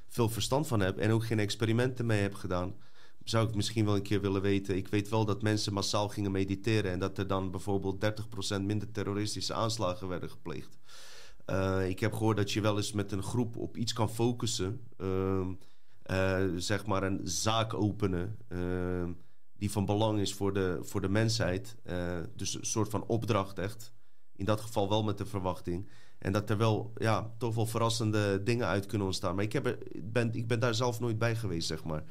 veel 0.07 0.29
verstand 0.29 0.67
van 0.67 0.81
heb 0.81 0.99
en 0.99 1.11
ook 1.11 1.25
geen 1.25 1.39
experimenten 1.39 2.07
mee 2.07 2.21
heb 2.21 2.35
gedaan. 2.35 2.75
Zou 3.25 3.49
ik 3.49 3.55
misschien 3.55 3.85
wel 3.85 3.95
een 3.95 4.03
keer 4.03 4.21
willen 4.21 4.43
weten. 4.43 4.77
Ik 4.77 4.89
weet 4.89 5.09
wel 5.09 5.25
dat 5.25 5.43
mensen 5.43 5.73
massaal 5.73 6.09
gingen 6.09 6.31
mediteren 6.31 6.93
en 6.93 6.99
dat 6.99 7.19
er 7.19 7.27
dan 7.27 7.51
bijvoorbeeld 7.51 8.05
30% 8.59 8.61
minder 8.61 8.91
terroristische 8.91 9.55
aanslagen 9.55 10.09
werden 10.09 10.31
gepleegd. 10.31 10.79
Eh, 11.45 11.89
ik 11.89 12.01
heb 12.01 12.13
gehoord 12.13 12.37
dat 12.37 12.53
je 12.53 12.61
wel 12.61 12.77
eens 12.77 12.93
met 12.93 13.13
een 13.13 13.23
groep 13.23 13.57
op 13.57 13.77
iets 13.77 13.93
kan 13.93 14.11
focussen. 14.11 14.81
Ehm, 14.97 15.53
eh, 16.03 16.45
zeg 16.57 16.87
maar 16.87 17.03
een 17.03 17.21
zaak 17.25 17.75
openen. 17.75 18.37
Die 19.59 19.70
van 19.70 19.85
belang 19.85 20.20
is 20.20 20.35
voor 20.35 20.55
de, 20.55 20.78
voor 20.83 21.01
de 21.01 21.09
mensheid. 21.09 21.77
Eh, 21.83 22.19
dus 22.35 22.55
een 22.55 22.66
soort 22.66 22.89
van 22.91 23.07
opdracht 23.07 23.59
echt. 23.59 23.93
In 24.37 24.45
dat 24.45 24.61
geval 24.61 24.89
wel 24.89 25.05
met 25.05 25.19
de 25.19 25.27
verwachting. 25.27 25.89
En 26.19 26.33
dat 26.33 26.51
er 26.51 26.57
wel 26.57 26.93
ja, 26.97 27.35
toch 27.39 27.55
wel 27.55 27.66
verrassende 27.66 28.43
dingen 28.43 28.66
uit 28.66 28.87
kunnen 28.87 29.07
ontstaan. 29.07 29.35
Maar 29.35 29.45
ik, 29.45 29.53
heb 29.53 29.66
er, 29.66 29.78
ben, 30.03 30.35
ik 30.35 30.47
ben 30.47 30.61
daar 30.61 30.74
zelf 30.74 31.01
nooit 31.01 31.19
bij 31.19 31.37
geweest, 31.37 31.66
zeg 31.66 31.85
maar. 31.85 32.05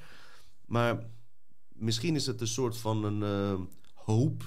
Maar 0.66 1.04
misschien 1.74 2.16
is 2.16 2.26
het 2.26 2.42
een 2.42 2.48
soort 2.48 2.78
van 2.78 3.04
een 3.04 3.24
eh, 3.24 3.62
hoop. 3.94 4.44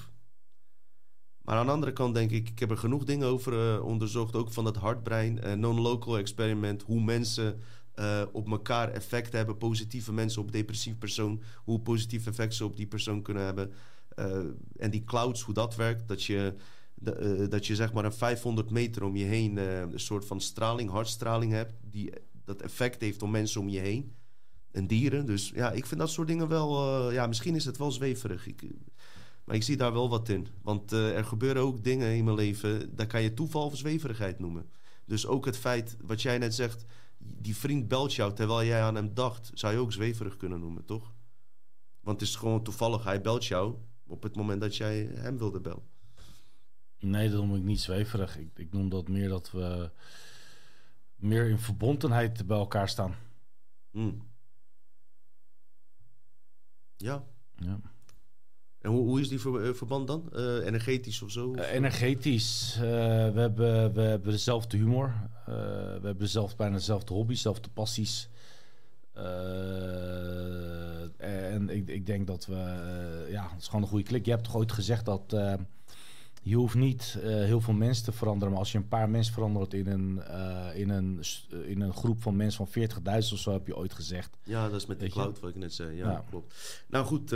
Maar 1.41 1.57
aan 1.57 1.65
de 1.65 1.71
andere 1.71 1.93
kant 1.93 2.13
denk 2.13 2.31
ik, 2.31 2.49
ik 2.49 2.59
heb 2.59 2.71
er 2.71 2.77
genoeg 2.77 3.03
dingen 3.03 3.27
over 3.27 3.75
eh, 3.75 3.85
onderzocht. 3.85 4.35
Ook 4.35 4.51
van 4.51 4.63
dat 4.63 4.75
hartbrein, 4.75 5.59
non-local 5.59 6.17
experiment. 6.17 6.81
Hoe 6.81 7.03
mensen 7.03 7.61
eh, 7.99 8.21
op 8.31 8.49
elkaar 8.49 8.91
effect 8.91 9.33
hebben. 9.33 9.57
Positieve 9.57 10.13
mensen 10.13 10.41
op 10.41 10.51
depressief 10.51 10.97
persoon. 10.97 11.41
Hoe 11.55 11.79
positief 11.79 12.27
effect 12.27 12.53
ze 12.53 12.65
op 12.65 12.75
die 12.75 12.87
persoon 12.87 13.21
kunnen 13.21 13.43
hebben. 13.43 13.71
Eh, 14.15 14.37
en 14.77 14.91
die 14.91 15.03
clouds, 15.03 15.41
hoe 15.41 15.53
dat 15.53 15.75
werkt. 15.75 16.07
Dat 16.07 16.23
je, 16.23 16.53
eh, 17.03 17.49
dat 17.49 17.67
je 17.67 17.75
zeg 17.75 17.93
maar 17.93 18.05
een 18.05 18.13
500 18.13 18.69
meter 18.69 19.03
om 19.03 19.15
je 19.15 19.25
heen 19.25 19.57
een 19.57 19.99
soort 19.99 20.25
van 20.25 20.41
straling, 20.41 20.89
hartstraling 20.89 21.51
hebt. 21.51 21.73
Die 21.81 22.11
dat 22.45 22.61
effect 22.61 23.01
heeft 23.01 23.21
op 23.21 23.29
mensen 23.29 23.61
om 23.61 23.69
je 23.69 23.79
heen. 23.79 24.15
En 24.71 24.87
dieren. 24.87 25.25
Dus 25.25 25.51
ja, 25.55 25.71
ik 25.71 25.85
vind 25.85 25.99
dat 25.99 26.09
soort 26.09 26.27
dingen 26.27 26.47
wel... 26.47 27.11
ja, 27.11 27.27
misschien 27.27 27.55
is 27.55 27.65
het 27.65 27.77
wel 27.77 27.91
zweverig. 27.91 28.47
Ik, 28.47 28.63
maar 29.43 29.55
ik 29.55 29.63
zie 29.63 29.77
daar 29.77 29.93
wel 29.93 30.09
wat 30.09 30.29
in. 30.29 30.47
Want 30.61 30.91
er 30.91 31.25
gebeuren 31.25 31.61
ook 31.61 31.83
dingen 31.83 32.15
in 32.15 32.23
mijn 32.23 32.35
leven... 32.35 32.95
daar 32.95 33.07
kan 33.07 33.21
je 33.21 33.33
toeval 33.33 33.71
zweverigheid 33.75 34.39
noemen. 34.39 34.69
Dus 35.05 35.27
ook 35.27 35.45
het 35.45 35.57
feit, 35.57 35.97
wat 36.01 36.21
jij 36.21 36.37
net 36.37 36.55
zegt... 36.55 36.85
die 37.19 37.55
vriend 37.55 37.87
belt 37.87 38.13
jou 38.13 38.33
terwijl 38.33 38.67
jij 38.67 38.81
aan 38.81 38.95
hem 38.95 39.13
dacht... 39.13 39.51
zou 39.53 39.73
je 39.73 39.79
ook 39.79 39.93
zweverig 39.93 40.37
kunnen 40.37 40.59
noemen, 40.59 40.85
toch? 40.85 41.13
Want 41.99 42.19
het 42.19 42.29
is 42.29 42.35
gewoon 42.35 42.63
toevallig. 42.63 43.03
Hij 43.03 43.21
belt 43.21 43.45
jou 43.45 43.75
op 44.07 44.23
het 44.23 44.35
moment 44.35 44.61
dat 44.61 44.75
jij 44.75 44.97
hem 45.15 45.37
wilde 45.37 45.59
bellen. 45.59 45.87
Nee, 46.99 47.29
dat 47.29 47.45
noem 47.45 47.55
ik 47.55 47.63
niet 47.63 47.81
zweverig. 47.81 48.37
Ik, 48.37 48.59
ik 48.59 48.73
noem 48.73 48.89
dat 48.89 49.07
meer 49.07 49.29
dat 49.29 49.51
we 49.51 49.91
meer 51.15 51.49
in 51.49 51.59
verbondenheid 51.59 52.47
bij 52.47 52.57
elkaar 52.57 52.89
staan. 52.89 53.15
Hmm. 53.91 54.27
Ja. 56.95 57.23
Ja. 57.55 57.79
En 58.81 58.89
hoe, 58.89 59.05
hoe 59.05 59.19
is 59.19 59.27
die 59.29 59.39
ver- 59.39 59.67
eh, 59.67 59.73
verband 59.73 60.07
dan? 60.07 60.29
Eh, 60.33 60.65
energetisch 60.65 61.21
of 61.21 61.31
zo? 61.31 61.53
Eh, 61.53 61.73
energetisch. 61.73 62.77
we, 62.79 62.85
hebben, 63.39 63.93
we 63.93 64.01
hebben 64.01 64.31
dezelfde 64.31 64.77
humor. 64.77 65.13
We 65.45 65.99
hebben 66.03 66.27
zelf, 66.27 66.55
bijna 66.55 66.75
dezelfde 66.75 67.13
hobby's, 67.13 67.35
dezelfde 67.35 67.69
passies. 67.69 68.29
En 71.17 71.69
ik, 71.69 71.87
ik 71.87 72.05
denk 72.05 72.27
dat 72.27 72.45
we... 72.45 72.55
ja, 73.29 73.49
het 73.51 73.61
is 73.61 73.65
gewoon 73.65 73.81
een 73.81 73.87
goede 73.87 74.03
klik. 74.03 74.25
Je 74.25 74.31
hebt 74.31 74.43
toch 74.43 74.55
ooit 74.55 74.71
gezegd 74.71 75.05
dat... 75.05 75.35
je 76.41 76.55
hoeft 76.55 76.75
niet 76.75 77.17
eh, 77.23 77.29
heel 77.29 77.61
veel 77.61 77.73
mensen 77.73 78.03
te 78.03 78.11
veranderen, 78.11 78.49
maar 78.49 78.59
als 78.59 78.71
je 78.71 78.77
een 78.77 78.87
paar 78.87 79.09
mensen 79.09 79.33
verandert 79.33 79.73
in 79.73 79.87
een, 79.87 80.21
eh, 80.23 80.67
in 80.79 80.89
een, 80.89 81.21
eh, 81.51 81.69
in 81.69 81.81
een 81.81 81.93
groep 81.93 82.21
van 82.21 82.35
mensen 82.35 82.57
van 82.57 82.67
40.000 82.67 83.33
of 83.33 83.39
zo, 83.39 83.51
heb 83.51 83.67
je 83.67 83.75
ooit 83.77 83.93
gezegd. 83.93 84.37
Ja, 84.43 84.69
dat 84.69 84.79
is 84.79 84.85
met 84.85 85.01
je? 85.01 85.09
cloud 85.09 85.39
wat 85.39 85.49
ik 85.49 85.55
net 85.55 85.73
zei. 85.73 85.95
Ja, 85.97 86.11
Ja. 86.11 86.23
klopt. 86.29 86.83
Nou 86.87 87.05
goed, 87.05 87.33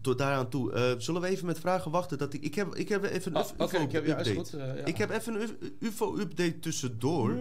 tot 0.00 0.18
daaraan 0.18 0.48
toe. 0.48 0.72
Eh, 0.72 0.92
zullen 0.98 1.20
we 1.20 1.26
even 1.28 1.46
met 1.46 1.58
vragen 1.58 1.90
wachten? 1.90 2.18
Dat 2.18 2.32
ik, 2.32 2.42
ik, 2.42 2.54
heb, 2.54 2.74
ik 2.74 2.88
heb 2.88 3.04
even 3.04 3.34
een 3.36 3.42
Oh, 3.42 3.48
UFO 3.50 3.64
oké, 3.64 3.76
ik 3.78 3.92
heb- 3.92 4.06
ja, 4.06 4.16
eh. 4.18 4.86
Ik 4.86 4.96
heb 4.96 5.10
even 5.10 5.40
een 5.40 5.72
UFO-update 5.80 6.58
tussendoor. 6.58 7.36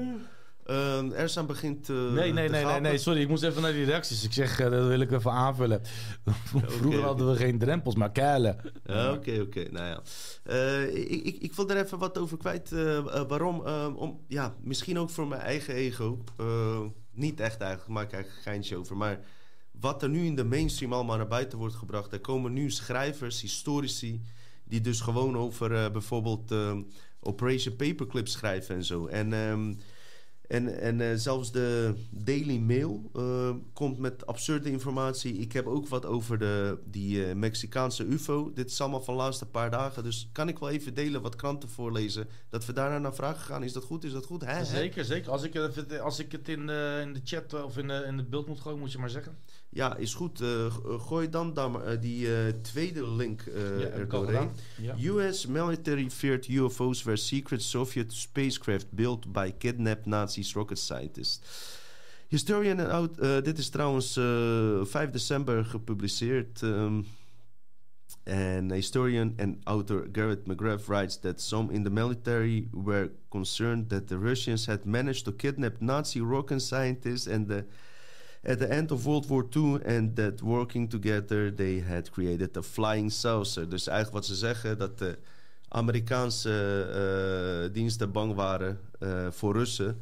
Uh, 0.67 1.19
Ersan 1.19 1.45
begint 1.45 1.89
eh, 1.89 1.95
Nee, 1.95 2.11
nee, 2.11 2.25
te 2.31 2.33
nee, 2.33 2.49
nee, 2.49 2.63
gapen. 2.63 2.81
nee, 2.81 2.97
sorry, 2.97 3.21
ik 3.21 3.27
moest 3.27 3.43
even 3.43 3.61
naar 3.61 3.71
die 3.71 3.85
reacties. 3.85 4.23
Ik 4.23 4.33
zeg, 4.33 4.59
eh, 4.59 4.69
dat 4.69 4.87
wil 4.87 4.99
ik 4.99 5.11
even 5.11 5.31
aanvullen. 5.31 5.81
Vroeger 6.77 7.01
hadden 7.01 7.29
we 7.29 7.35
geen 7.35 7.59
drempels, 7.59 7.95
maar 7.95 8.11
keilen. 8.11 8.57
Oké, 8.85 9.39
oké. 9.41 9.67
Nou 9.71 9.85
ja. 9.85 10.01
Eh, 10.43 10.95
ik, 10.95 11.25
ik, 11.25 11.37
ik 11.41 11.53
wil 11.53 11.69
er 11.69 11.83
even 11.85 11.97
wat 11.97 12.17
over 12.17 12.37
kwijt. 12.37 12.69
waarom? 13.27 13.65
Eh, 13.65 13.87
om, 13.95 14.19
ja, 14.27 14.55
misschien 14.63 14.99
ook 14.99 15.09
voor 15.09 15.27
mijn 15.27 15.41
eigen 15.41 15.73
ego. 15.73 16.23
Niet 17.13 17.39
echt 17.39 17.59
eigenlijk, 17.61 17.89
ik 17.89 17.95
maak 17.95 18.11
eigenlijk 18.11 18.45
een 18.45 18.51
geintje 18.51 18.77
over. 18.77 18.97
Maar 18.97 19.19
wat 19.71 20.03
er 20.03 20.09
nu 20.09 20.25
in 20.25 20.35
de 20.35 20.43
mainstream 20.43 20.93
allemaal 20.93 21.17
naar 21.17 21.27
buiten 21.27 21.57
wordt 21.57 21.75
gebracht. 21.75 22.13
Er 22.13 22.19
komen 22.19 22.53
nu 22.53 22.71
schrijvers, 22.71 23.41
historici... 23.41 24.21
die 24.63 24.81
dus 24.81 25.01
gewoon 25.01 25.37
over 25.37 25.91
bijvoorbeeld 25.91 26.51
eh, 26.51 26.77
Operation 27.19 27.75
Paperclip 27.75 28.27
schrijven 28.27 28.75
en 28.75 28.83
zo. 28.83 29.07
En... 29.07 29.33
ehm, 29.33 29.73
en, 30.51 30.79
en 30.79 31.01
eh, 31.01 31.15
zelfs 31.15 31.51
de 31.51 31.93
Daily 32.09 32.57
Mail 32.57 33.11
eh, 33.15 33.55
komt 33.73 33.97
met 33.97 34.25
absurde 34.25 34.71
informatie. 34.71 35.33
Ik 35.33 35.51
heb 35.51 35.65
ook 35.67 35.87
wat 35.87 36.05
over 36.05 36.37
de, 36.37 36.77
die 36.85 37.25
eh, 37.25 37.35
Mexicaanse 37.35 38.05
UFO. 38.05 38.51
Dit 38.53 38.69
is 38.69 38.81
allemaal 38.81 39.01
van 39.01 39.13
de 39.13 39.21
laatste 39.21 39.45
paar 39.45 39.71
dagen. 39.71 40.03
Dus 40.03 40.29
kan 40.31 40.47
ik 40.47 40.59
wel 40.59 40.69
even 40.69 40.93
delen, 40.93 41.21
wat 41.21 41.35
kranten 41.35 41.69
voorlezen. 41.69 42.27
Dat 42.49 42.65
we 42.65 42.73
daarna 42.73 42.99
naar 42.99 43.15
vragen 43.15 43.41
gaan. 43.41 43.63
Is 43.63 43.73
dat 43.73 43.83
goed? 43.83 44.03
Is 44.03 44.11
dat 44.11 44.25
goed? 44.25 44.45
Zeker, 44.63 45.05
zeker. 45.05 45.31
Als 45.31 45.43
ik, 45.43 45.55
als 46.01 46.19
ik 46.19 46.31
het 46.31 46.49
in 46.49 46.67
de, 46.67 46.99
in 47.01 47.13
de 47.13 47.21
chat 47.23 47.63
of 47.63 47.77
in, 47.77 47.89
in 47.89 48.17
het 48.17 48.29
beeld 48.29 48.47
moet 48.47 48.59
gooien, 48.59 48.79
moet 48.79 48.91
je 48.91 48.97
maar 48.97 49.09
zeggen. 49.09 49.37
Ja, 49.73 49.95
is 49.97 50.13
goed. 50.13 50.41
Eh, 50.41 50.73
gooi 50.99 51.29
dan, 51.29 51.53
dan 51.53 51.83
eh, 51.83 52.01
die 52.01 52.27
tweede 52.61 53.11
link 53.11 53.41
Ja, 53.45 53.51
heb 53.61 53.93
er 53.95 54.01
ik 54.01 54.13
al 54.13 54.21
doorheen. 54.25 54.49
gedaan. 54.75 54.95
Ja. 54.99 55.11
US 55.11 55.45
military 55.45 56.09
feared 56.09 56.47
UFO's 56.49 57.03
were 57.03 57.17
secret 57.17 57.61
Soviet 57.61 58.13
spacecraft 58.13 58.91
built 58.91 59.31
by 59.31 59.51
kidnapped 59.57 60.05
Nazis 60.05 60.53
rocket 60.53 60.79
scientists. 60.79 61.39
Historian 62.27 62.79
en 62.79 62.91
out, 62.91 63.19
eh, 63.19 63.41
dit 63.41 63.57
is 63.57 63.69
trouwens 63.69 64.17
eh 64.17 64.81
5 64.83 65.09
december 65.09 65.65
gepubliceerd. 65.65 66.61
ehm, 66.61 67.01
en 68.23 68.71
historian 68.71 69.33
and 69.37 69.57
author 69.63 70.07
Garrett 70.11 70.45
McGrath 70.47 70.87
writes 70.87 71.19
that 71.19 71.41
some 71.41 71.73
in 71.73 71.83
the 71.83 71.89
military 71.89 72.67
were 72.71 73.09
concerned 73.29 73.89
that 73.89 74.07
the 74.07 74.17
Russians 74.17 74.65
had 74.65 74.85
managed 74.85 75.23
to 75.23 75.31
kidnap 75.31 75.79
Nazi 75.79 76.19
rocket 76.21 76.61
scientists 76.61 77.27
and 77.27 77.47
the 77.47 77.65
at 78.43 78.59
the 78.59 78.65
end 78.65 78.91
of 78.91 79.03
World 79.05 79.27
War 79.27 79.45
II 79.55 79.79
and 79.85 80.15
that 80.15 80.41
working 80.41 80.89
together 80.89 81.55
they 81.55 81.79
had 81.79 82.09
created 82.09 82.57
a 82.57 82.61
flying 82.61 83.11
saucer. 83.11 83.69
Dus 83.69 83.87
eigenlijk 83.87 84.17
wat 84.17 84.25
ze 84.25 84.35
zeggen 84.35 84.77
dat 84.77 84.97
de 84.97 85.17
Amerikaanse 85.67 86.51
eh, 87.65 87.73
diensten 87.73 88.11
bang 88.11 88.33
waren 88.33 88.79
eh, 88.99 89.27
voor 89.29 89.53
Russen, 89.53 89.99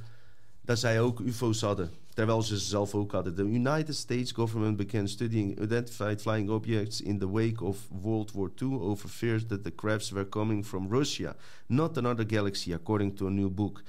dat 0.61 0.79
zij 0.79 1.01
ook 1.01 1.19
UFO's 1.19 1.61
hadden. 1.61 1.89
Terwijl 2.13 2.41
ze 2.41 2.59
ze 2.59 2.65
zelf 2.65 2.95
ook 2.95 3.11
hadden. 3.11 3.35
The 3.35 3.43
United 3.43 3.95
States 3.95 4.31
government 4.31 4.77
began 4.77 5.07
studying 5.07 5.61
identified 5.61 6.21
flying 6.21 6.49
objects 6.49 7.01
in 7.01 7.19
the 7.19 7.29
wake 7.29 7.63
of 7.63 7.77
World 8.01 8.31
War 8.31 8.51
II 8.61 8.79
over 8.79 9.09
fears 9.09 9.45
that 9.45 9.63
the 9.63 9.75
crafts 9.75 10.09
were 10.09 10.29
coming 10.29 10.65
from 10.65 10.87
Russia, 10.89 11.35
not 11.65 11.97
another 11.97 12.25
galaxy, 12.25 12.73
according 12.73 13.15
to 13.15 13.27
a 13.27 13.29
new 13.29 13.49
book. 13.49 13.83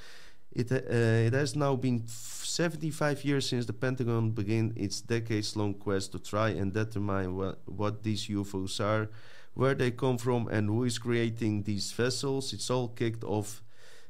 It, 0.53 0.73
uh, 0.73 0.77
it 0.83 1.33
has 1.33 1.55
now 1.55 1.77
been 1.77 2.07
75 2.07 3.25
years 3.25 3.49
since 3.49 3.67
the 3.67 3.73
Pentagon 3.73 4.31
began 4.31 4.73
its 4.77 5.01
decades 5.01 5.55
long 5.57 5.75
quest 5.75 6.11
to 6.13 6.19
try 6.19 6.49
and 6.51 6.73
determine 6.73 7.37
wha- 7.37 7.55
what 7.67 8.03
these 8.03 8.27
UFOs 8.27 8.81
are, 8.81 9.09
where 9.55 9.75
they 9.75 9.93
come 9.93 10.19
from, 10.19 10.49
and 10.49 10.69
who 10.69 10.85
is 10.85 10.99
creating 10.99 11.63
these 11.63 11.93
vessels. 11.93 12.53
It's 12.53 12.69
all 12.69 12.89
kicked 12.89 13.23
off 13.23 13.63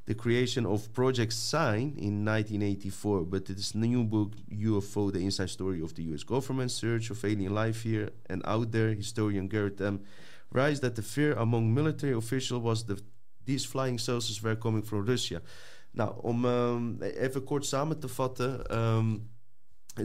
the 0.06 0.14
creation 0.14 0.64
of 0.64 0.92
Project 0.94 1.32
Sign 1.34 1.94
in 1.98 2.24
1984, 2.24 3.24
but 3.26 3.44
this 3.44 3.74
new 3.74 4.02
book, 4.02 4.32
UFO, 4.50 5.12
The 5.12 5.20
Inside 5.20 5.50
Story 5.50 5.82
of 5.82 5.94
the 5.94 6.02
US 6.14 6.22
Government 6.22 6.70
Search 6.70 7.10
of 7.10 7.22
Alien 7.22 7.54
Life 7.54 7.82
Here 7.82 8.10
and 8.30 8.42
Out 8.46 8.72
There, 8.72 8.94
historian 8.94 9.46
Garrett 9.46 9.80
M. 9.80 10.00
writes 10.52 10.80
that 10.80 10.96
the 10.96 11.02
fear 11.02 11.34
among 11.34 11.72
military 11.72 12.14
officials 12.14 12.62
was 12.62 12.84
that 12.84 13.02
these 13.44 13.64
flying 13.64 13.98
saucers 13.98 14.42
were 14.42 14.56
coming 14.56 14.82
from 14.82 15.04
Russia. 15.04 15.42
Nou, 15.92 16.22
om 16.22 16.44
ehm, 16.44 17.00
even 17.02 17.44
kort 17.44 17.66
samen 17.66 17.98
te 17.98 18.08
vatten. 18.08 18.66
ehm, 18.66 19.16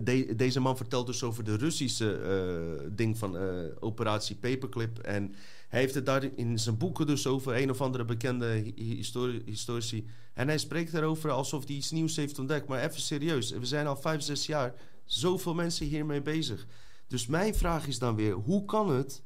de- 0.03 0.33
deze 0.35 0.59
man 0.59 0.77
vertelt 0.77 1.07
dus 1.07 1.23
over 1.23 1.43
de 1.43 1.55
Russische 1.57 2.13
eh, 2.17 2.87
ding 2.91 3.17
van 3.17 3.37
eh, 3.37 3.65
operatie 3.79 4.35
Paperclip. 4.35 4.97
En 4.99 5.35
hij 5.67 5.79
heeft 5.79 5.93
het 5.93 6.05
daar 6.05 6.23
in 6.35 6.59
zijn 6.59 6.77
boeken 6.77 7.07
dus 7.07 7.27
over. 7.27 7.61
Een 7.61 7.69
of 7.69 7.81
andere 7.81 8.05
bekende 8.05 8.47
hi- 8.53 8.73
histori- 8.95 9.41
historici. 9.45 10.07
En 10.33 10.47
hij 10.47 10.57
spreekt 10.57 10.93
erover 10.93 11.29
alsof 11.31 11.67
hij 11.67 11.75
iets 11.75 11.91
nieuws 11.91 12.15
heeft 12.15 12.39
ontdekt. 12.39 12.67
Maar 12.67 12.83
even 12.83 13.01
serieus. 13.01 13.51
We 13.51 13.65
zijn 13.65 13.87
al 13.87 13.97
vijf, 13.97 14.21
zes 14.21 14.45
jaar 14.45 14.73
zoveel 15.05 15.53
mensen 15.53 15.85
hiermee 15.85 16.21
bezig. 16.21 16.67
Dus 17.07 17.25
mijn 17.27 17.55
vraag 17.55 17.87
is 17.87 17.99
dan 17.99 18.15
weer, 18.15 18.33
hoe 18.33 18.65
kan 18.65 18.89
het 18.89 19.21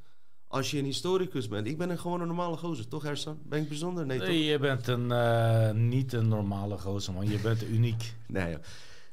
als 0.49 0.71
je 0.71 0.77
een 0.77 0.85
historicus 0.85 1.47
bent? 1.47 1.67
Ik 1.67 1.77
ben 1.77 1.89
een 1.89 1.99
gewoon 1.99 2.21
een 2.21 2.27
normale 2.27 2.57
gozer, 2.57 2.87
toch 2.87 3.03
Hersan? 3.03 3.39
Ben 3.43 3.61
ik 3.61 3.67
bijzonder? 3.67 4.05
Nee, 4.05 4.17
toch? 4.17 4.27
Nee, 4.27 4.43
je 4.43 4.59
bent 4.59 4.87
een, 4.87 5.11
eh, 5.11 5.71
niet 5.71 6.13
een 6.13 6.27
normale 6.27 6.77
gozer, 6.77 7.13
man. 7.13 7.29
Je 7.29 7.39
bent 7.39 7.63
uniek. 7.77 8.13
Nee, 8.27 8.57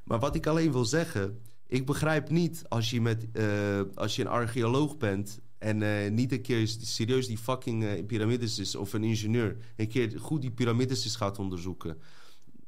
maar 0.05 0.19
wat 0.19 0.35
ik 0.35 0.47
alleen 0.47 0.73
wil 0.73 0.85
zeggen, 0.85 1.41
ik 1.67 1.87
begrijp 1.87 2.31
niet 2.31 2.65
als 2.69 2.91
je, 2.91 3.01
met, 3.01 3.27
eh, 3.33 3.81
als 3.95 4.17
je 4.17 4.23
een 4.23 4.29
archeoloog 4.29 4.97
bent 4.97 5.41
en 5.59 5.83
eh, 5.83 6.11
niet 6.11 6.33
een 6.33 6.43
keer 6.43 6.69
serieus 6.81 7.27
die 7.27 7.39
fucking 7.39 8.07
piramides 8.07 8.59
is 8.59 8.75
of 8.75 8.93
een 8.93 9.05
ingenieur, 9.05 9.57
een 9.77 9.89
keer 9.89 10.13
goed 10.21 10.41
die 10.41 10.51
piramides 10.51 11.05
is 11.05 11.17
gaat 11.17 11.39
onderzoeken. 11.39 11.99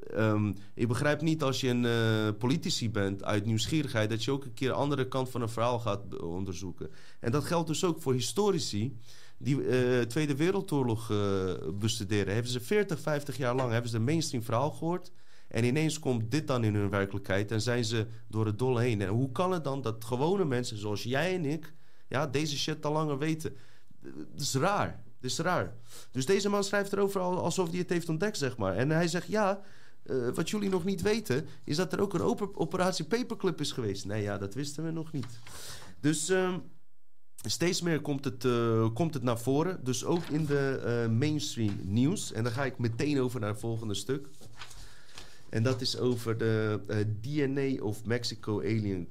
Ehm, 0.06 0.52
ik 0.74 0.88
begrijp 0.88 1.20
niet 1.20 1.42
als 1.42 1.60
je 1.60 1.68
een 1.68 1.84
eh, 1.84 2.38
politici 2.38 2.90
bent 2.90 3.24
uit 3.24 3.44
nieuwsgierigheid 3.44 4.10
dat 4.10 4.24
je 4.24 4.30
ook 4.30 4.44
een 4.44 4.54
keer 4.54 4.68
de 4.68 4.74
andere 4.74 5.08
kant 5.08 5.30
van 5.30 5.42
een 5.42 5.48
verhaal 5.48 5.78
gaat 5.78 6.20
onderzoeken. 6.20 6.90
En 7.20 7.32
dat 7.32 7.44
geldt 7.44 7.68
dus 7.68 7.84
ook 7.84 8.00
voor 8.02 8.12
historici 8.12 8.96
die 9.38 9.64
eh 9.68 10.00
Tweede 10.00 10.36
Wereldoorlog 10.36 11.10
eh, 11.10 11.52
bestuderen. 11.74 12.32
Hebben 12.32 12.52
ze 12.52 12.60
40, 12.60 13.00
50 13.00 13.36
jaar 13.36 13.54
lang 13.54 13.72
hebben 13.72 13.90
ze 13.90 13.96
een 13.96 14.04
mainstream 14.04 14.42
verhaal 14.44 14.70
gehoord. 14.70 15.12
En 15.48 15.64
ineens 15.64 15.98
komt 15.98 16.30
dit 16.30 16.46
dan 16.46 16.64
in 16.64 16.74
hun 16.74 16.90
werkelijkheid 16.90 17.50
en 17.50 17.60
zijn 17.60 17.84
ze 17.84 18.06
door 18.28 18.46
het 18.46 18.58
dolle 18.58 18.80
heen. 18.80 19.00
En 19.00 19.08
hoe 19.08 19.32
kan 19.32 19.52
het 19.52 19.64
dan 19.64 19.82
dat 19.82 20.04
gewone 20.04 20.44
mensen 20.44 20.78
zoals 20.78 21.02
jij 21.02 21.34
en 21.34 21.44
ik 21.44 21.72
ja, 22.08 22.26
deze 22.26 22.58
shit 22.58 22.86
al 22.86 22.92
langer 22.92 23.18
weten? 23.18 23.56
Dat 24.00 24.40
is 24.40 24.54
raar. 24.54 25.02
Dat 25.20 25.30
is 25.30 25.38
raar. 25.38 25.74
Dus 26.10 26.26
deze 26.26 26.48
man 26.48 26.64
schrijft 26.64 26.92
erover 26.92 27.20
al- 27.20 27.42
alsof 27.42 27.70
hij 27.70 27.78
het 27.78 27.90
heeft 27.90 28.08
ontdekt, 28.08 28.38
zeg 28.38 28.56
maar. 28.56 28.76
En 28.76 28.90
hij 28.90 29.08
zegt, 29.08 29.26
ja, 29.26 29.60
eh, 30.08 30.28
wat 30.34 30.50
jullie 30.50 30.68
nog 30.70 30.84
niet 30.84 31.02
weten... 31.02 31.46
is 31.64 31.76
dat 31.76 31.92
er 31.92 32.00
ook 32.00 32.14
een 32.14 32.20
open 32.20 32.56
operatie 32.56 33.04
Paperclip 33.04 33.60
is 33.60 33.72
geweest. 33.72 34.04
Nee, 34.04 34.22
ja, 34.22 34.38
dat 34.38 34.54
wisten 34.54 34.84
we 34.84 34.90
nog 34.90 35.12
niet. 35.12 35.38
Dus 36.00 36.28
ehm, 36.28 36.58
steeds 37.34 37.82
meer 37.82 38.00
komt 38.00 38.24
het, 38.24 38.44
eh, 38.44 38.88
komt 38.94 39.14
het 39.14 39.22
naar 39.22 39.38
voren. 39.38 39.84
Dus 39.84 40.04
ook 40.04 40.24
in 40.24 40.46
de 40.46 40.80
eh, 40.84 41.16
mainstream 41.16 41.80
nieuws. 41.82 42.32
En 42.32 42.42
dan 42.42 42.52
ga 42.52 42.64
ik 42.64 42.78
meteen 42.78 43.20
over 43.20 43.40
naar 43.40 43.50
het 43.50 43.60
volgende 43.60 43.94
stuk. 43.94 44.28
En 45.48 45.62
dat 45.62 45.80
is 45.80 45.98
over 45.98 46.38
de 46.38 46.80
DNA 47.20 47.82
of 47.82 48.04
Mexico 48.04 48.60
alien. 48.60 49.08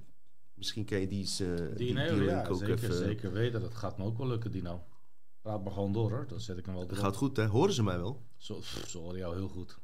Misschien 0.54 0.86
ken 0.86 1.00
je 1.00 1.08
die, 1.08 1.26
eh, 1.26 1.76
die, 1.76 1.76
Dino, 1.76 2.16
die 2.16 2.24
ja, 2.24 2.36
link 2.36 2.52
ook 2.52 2.60
zeker, 2.60 2.74
even. 2.74 2.96
zeker 2.96 3.32
weten. 3.32 3.62
Dat 3.62 3.76
gaat 3.76 3.98
me 3.98 4.04
ook 4.04 4.18
wel 4.18 4.28
lukken, 4.28 4.52
Dino. 4.52 4.84
Praat 5.42 5.64
maar 5.64 5.74
gewoon 5.74 5.94
door, 5.94 6.10
hoor. 6.12 6.26
Dan 6.28 6.40
zet 6.40 6.58
ik 6.58 6.66
hem 6.66 6.74
wel 6.76 6.88
Dat 6.88 6.96
door. 6.96 7.06
gaat 7.06 7.16
goed, 7.16 7.38
hè? 7.38 7.46
Horen 7.46 7.74
ze 7.74 7.84
mij 7.84 7.98
wel? 7.98 8.26
Zo, 8.38 8.62
ze 8.88 8.98
horen 8.98 9.18
jou 9.18 9.36
heel 9.36 9.48
goed. 9.48 9.78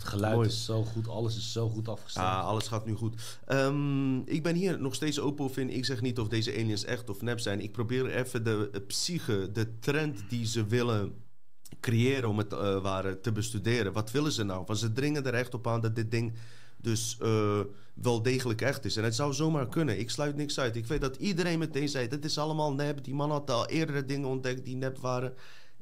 Het 0.00 0.08
geluid 0.08 0.34
Mooi. 0.34 0.48
is 0.48 0.64
zo 0.64 0.84
goed, 0.84 1.08
alles 1.08 1.36
is 1.36 1.52
zo 1.52 1.68
goed 1.68 1.88
afgestemd. 1.88 2.26
Ah, 2.26 2.44
alles 2.44 2.68
gaat 2.68 2.86
nu 2.86 2.94
goed. 2.94 3.38
Ehm, 3.46 4.18
ik 4.18 4.42
ben 4.42 4.54
hier 4.54 4.80
nog 4.80 4.94
steeds 4.94 5.20
open 5.20 5.44
of 5.44 5.56
in. 5.56 5.70
Ik 5.70 5.84
zeg 5.84 6.00
niet 6.00 6.18
of 6.18 6.28
deze 6.28 6.52
aliens 6.52 6.84
echt 6.84 7.10
of 7.10 7.22
nep 7.22 7.40
zijn. 7.40 7.60
Ik 7.60 7.72
probeer 7.72 8.10
even 8.10 8.44
de 8.44 8.68
eh, 8.72 8.80
psyche, 8.86 9.50
de 9.52 9.78
trend 9.78 10.22
die 10.28 10.46
ze 10.46 10.66
willen 10.66 11.14
creëren 11.80 12.28
om 12.28 12.38
het 12.38 12.52
eh, 12.52 12.82
ware 12.82 13.20
te 13.20 13.32
bestuderen. 13.32 13.92
Wat 13.92 14.10
willen 14.10 14.32
ze 14.32 14.42
nou? 14.42 14.64
Want 14.66 14.78
ze 14.78 14.92
dringen 14.92 15.26
er 15.26 15.34
echt 15.34 15.54
op 15.54 15.66
aan 15.66 15.80
dat 15.80 15.94
dit 15.94 16.10
ding 16.10 16.32
dus 16.76 17.16
eh, 17.20 17.60
wel 17.94 18.22
degelijk 18.22 18.60
echt 18.60 18.84
is. 18.84 18.96
En 18.96 19.04
het 19.04 19.14
zou 19.14 19.32
zomaar 19.32 19.68
kunnen. 19.68 19.98
Ik 19.98 20.10
sluit 20.10 20.36
niks 20.36 20.58
uit. 20.58 20.76
Ik 20.76 20.86
weet 20.86 21.00
dat 21.00 21.16
iedereen 21.16 21.58
meteen 21.58 21.88
zei, 21.88 22.08
dit 22.08 22.24
is 22.24 22.38
allemaal 22.38 22.72
nep. 22.72 23.04
Die 23.04 23.14
man 23.14 23.30
had 23.30 23.50
al 23.50 23.68
eerdere 23.68 24.04
dingen 24.04 24.28
ontdekt 24.28 24.64
die 24.64 24.76
nep 24.76 24.98
waren. 24.98 25.34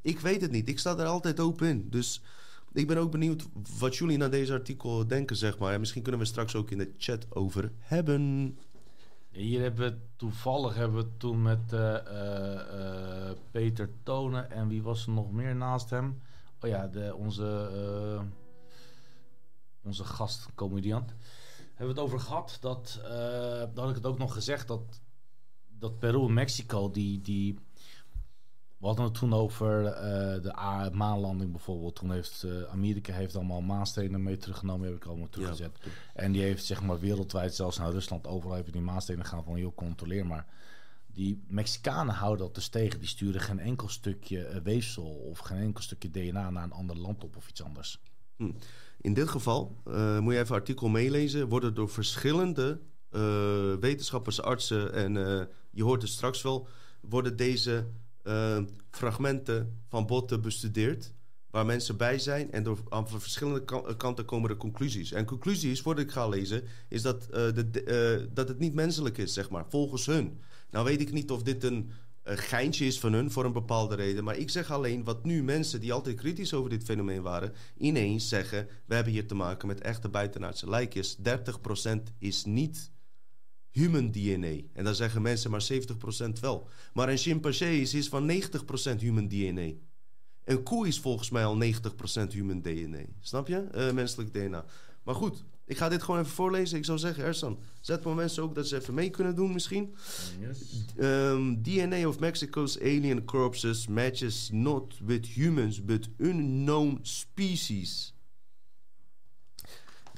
Ik 0.03 0.21
weet 0.21 0.41
het 0.41 0.51
niet. 0.51 0.69
Ik 0.69 0.79
sta 0.79 0.99
er 0.99 1.07
altijd 1.07 1.41
open 1.41 1.69
in. 1.69 1.87
Dus 1.91 2.23
ik 2.79 2.87
ben 2.87 2.99
ook 2.99 3.11
benieuwd 3.11 3.49
wat 3.79 3.97
jullie 3.97 4.19
naar 4.19 4.31
deze 4.31 4.53
artikel 4.53 5.07
denken, 5.07 5.37
zeg 5.37 5.59
maar. 5.59 5.73
En 5.73 5.81
misschien 5.81 6.03
kunnen 6.03 6.21
we 6.21 6.27
straks 6.27 6.55
ook 6.55 6.71
in 6.71 6.79
de 6.79 6.95
chat 6.99 7.35
over 7.35 7.73
hebben. 7.79 8.59
Hier 9.31 9.61
hebben 9.61 9.91
we 9.91 9.99
toevallig 10.17 10.75
hebben 10.75 11.05
we 11.05 11.17
toen 11.17 11.43
met 11.43 11.73
eh, 11.73 12.07
eh, 12.07 13.31
eh, 13.31 13.37
Peter 13.51 13.91
Tonen 14.03 14.51
en 14.51 14.69
wie 14.69 14.83
was 14.83 15.07
er 15.07 15.13
nog 15.13 15.33
meer 15.33 15.57
naast 15.57 15.91
hem? 15.91 16.23
Oh 16.61 16.69
ja, 16.69 16.87
de, 16.87 17.15
onze, 17.15 17.71
eh, 17.73 18.23
onze. 19.83 20.05
Hebben 20.05 21.07
we 21.75 21.87
het 21.87 21.99
over 21.99 22.21
gehad 22.21 22.59
dat, 22.61 23.01
daar 23.03 23.71
had 23.75 23.89
ik 23.89 23.95
het 23.95 24.07
ook 24.07 24.19
nog 24.19 24.33
gezegd, 24.33 24.69
dat, 24.69 25.01
dat 25.69 25.99
Peru 25.99 26.27
en 26.27 26.33
Mexico, 26.33 26.91
die, 26.91 27.21
die, 27.21 27.59
we 28.79 28.87
hadden 28.87 29.05
het 29.05 29.15
toen 29.15 29.35
over 29.35 29.85
eh, 29.85 30.43
de 30.43 30.91
maanlanding 30.93 31.51
bijvoorbeeld. 31.51 31.95
Toen 31.95 32.13
heeft 32.13 32.43
eh, 32.43 32.63
Amerika 32.63 33.13
heeft 33.13 33.37
allemaal 33.37 33.61
maanstenen 33.61 34.23
mee 34.23 34.37
teruggenomen, 34.37 34.83
die 34.83 34.91
heb 34.91 35.03
ik 35.03 35.09
allemaal 35.09 35.29
teruggezet. 35.29 35.79
En 36.15 36.33
die 36.33 36.43
heeft 36.43 36.65
zeg 36.65 36.83
maar 36.83 36.99
wereldwijd, 36.99 37.55
zelfs 37.55 37.79
naar 37.79 37.91
Rusland, 37.91 38.27
overal 38.27 38.57
even 38.57 38.73
die 38.73 38.81
maanstenen 38.81 39.25
gaan 39.25 39.45
van 39.45 39.59
joh, 39.59 39.75
controleer 39.75 40.27
maar. 40.27 40.47
Die 41.07 41.45
Mexicanen 41.49 42.15
houden 42.15 42.47
dat 42.47 42.55
dus 42.55 42.69
tegen. 42.69 42.99
Die 42.99 43.09
sturen 43.09 43.41
geen 43.41 43.59
enkel 43.59 43.89
stukje 43.89 44.45
eh, 44.45 44.61
weefsel 44.61 45.05
of 45.05 45.39
geen 45.39 45.59
enkel 45.59 45.83
stukje 45.83 46.11
DNA 46.11 46.51
naar 46.51 46.65
een 46.65 46.73
ander 46.73 46.99
land 46.99 47.25
op 47.25 47.37
of 47.37 47.49
iets 47.49 47.63
anders. 47.63 48.01
Hm. 48.37 48.51
In 49.01 49.15
dit 49.15 49.29
geval, 49.29 49.77
moet 50.21 50.33
je 50.33 50.39
even 50.39 50.55
artikel 50.55 50.89
meelezen, 50.89 51.49
worden 51.49 51.75
door 51.75 51.89
verschillende 51.89 52.81
wetenschappers, 53.81 54.43
artsen 54.43 54.93
en 54.93 55.13
je 55.71 55.83
hoort 55.83 56.03
het 56.03 56.11
straks 56.11 56.43
wel, 56.43 56.69
worden 57.01 57.37
deze 57.37 57.87
eh, 58.23 58.59
fragmenten 58.91 59.83
van 59.89 60.07
botten 60.07 60.41
bestudeerd. 60.41 61.13
Waar 61.51 61.67
mensen 61.67 61.97
bij 61.97 62.19
zijn 62.19 62.53
en 62.53 62.63
door, 62.63 62.79
aan 62.89 63.09
verschillende 63.09 63.65
kan- 63.65 63.97
kanten 63.97 64.25
komen 64.25 64.51
er 64.51 64.57
conclusies. 64.57 65.13
En 65.13 65.25
conclusies, 65.25 65.81
voordat 65.81 66.05
ik 66.05 66.11
ga 66.11 66.29
lezen, 66.29 66.63
is 66.89 67.03
dat, 67.03 67.25
eh, 67.25 67.31
de, 67.55 67.83
eh, 67.85 68.27
dat 68.35 68.49
het 68.49 68.59
niet 68.59 68.75
menselijk 68.75 69.19
is, 69.19 69.33
zeg 69.33 69.51
maar, 69.51 69.65
volgens 69.69 70.07
hun. 70.07 70.41
Nou 70.71 70.85
weet 70.85 71.01
ik 71.01 71.13
niet 71.13 71.31
of 71.31 71.43
dit 71.43 71.65
een 71.65 71.91
eh, 72.23 72.37
geintje 72.37 72.85
is 72.87 73.01
van 73.01 73.13
hun 73.13 73.31
voor 73.31 73.45
een 73.45 73.53
bepaalde 73.53 73.95
reden. 73.95 74.25
Maar 74.25 74.37
ik 74.37 74.51
zeg 74.51 74.71
alleen 74.71 75.05
wat 75.05 75.25
nu 75.25 75.43
mensen 75.43 75.81
die 75.81 75.93
altijd 75.93 76.17
kritisch 76.17 76.55
over 76.55 76.71
dit 76.71 76.85
fenomeen 76.85 77.23
waren, 77.23 77.53
ineens 77.77 78.29
zeggen: 78.29 78.69
we 78.87 78.95
hebben 78.95 79.13
hier 79.13 79.27
te 79.27 79.35
maken 79.35 79.69
met 79.69 79.81
echte 79.81 80.09
buitenaardse 80.09 80.69
lijkjes. 80.69 81.17
30% 81.17 82.13
is 82.19 82.45
niet 82.45 82.91
human 83.79 84.11
DNA. 84.11 84.61
En 84.73 84.85
dan 84.85 84.95
zeggen 84.95 85.23
mensen 85.23 85.51
maar 85.51 85.67
70% 85.73 86.41
wel. 86.41 86.69
Maar 86.93 87.09
een 87.09 87.17
chimpansee 87.17 87.81
is 87.81 87.95
iets 87.95 88.09
van 88.09 88.31
90% 88.31 88.35
human 88.99 89.29
DNA. 89.29 89.71
Een 90.45 90.63
koe 90.63 90.87
is 90.87 91.01
volgens 91.01 91.31
mij 91.31 91.45
al 91.45 91.59
90% 91.63 92.33
human 92.33 92.63
DNA. 92.63 93.03
Snap 93.21 93.49
je? 93.49 93.57
Eh, 93.57 93.93
menselijk 93.93 94.33
DNA. 94.33 94.65
Maar 95.03 95.15
goed, 95.15 95.45
ik 95.69 95.77
ga 95.77 95.89
dit 95.89 96.03
gewoon 96.03 96.21
even 96.21 96.33
voorlezen. 96.33 96.79
Ik 96.79 96.85
zou 96.85 96.99
zeggen, 96.99 97.25
Ersan, 97.25 97.59
zet 97.81 98.05
maar 98.05 98.15
mensen 98.15 98.43
ook 98.43 98.55
dat 98.55 98.69
ze 98.69 98.77
even 98.77 98.95
mee 98.95 99.11
kunnen 99.11 99.35
doen 99.35 99.53
misschien. 99.53 99.95
Um, 100.99 101.63
DNA 101.63 102.09
of 102.09 102.19
Mexico's 102.19 102.79
alien 102.79 103.25
corpses 103.25 103.87
matches 103.87 104.49
not 104.53 104.95
with 105.05 105.27
humans, 105.27 105.85
but 105.85 106.09
unknown 106.19 106.99
species. 107.03 108.15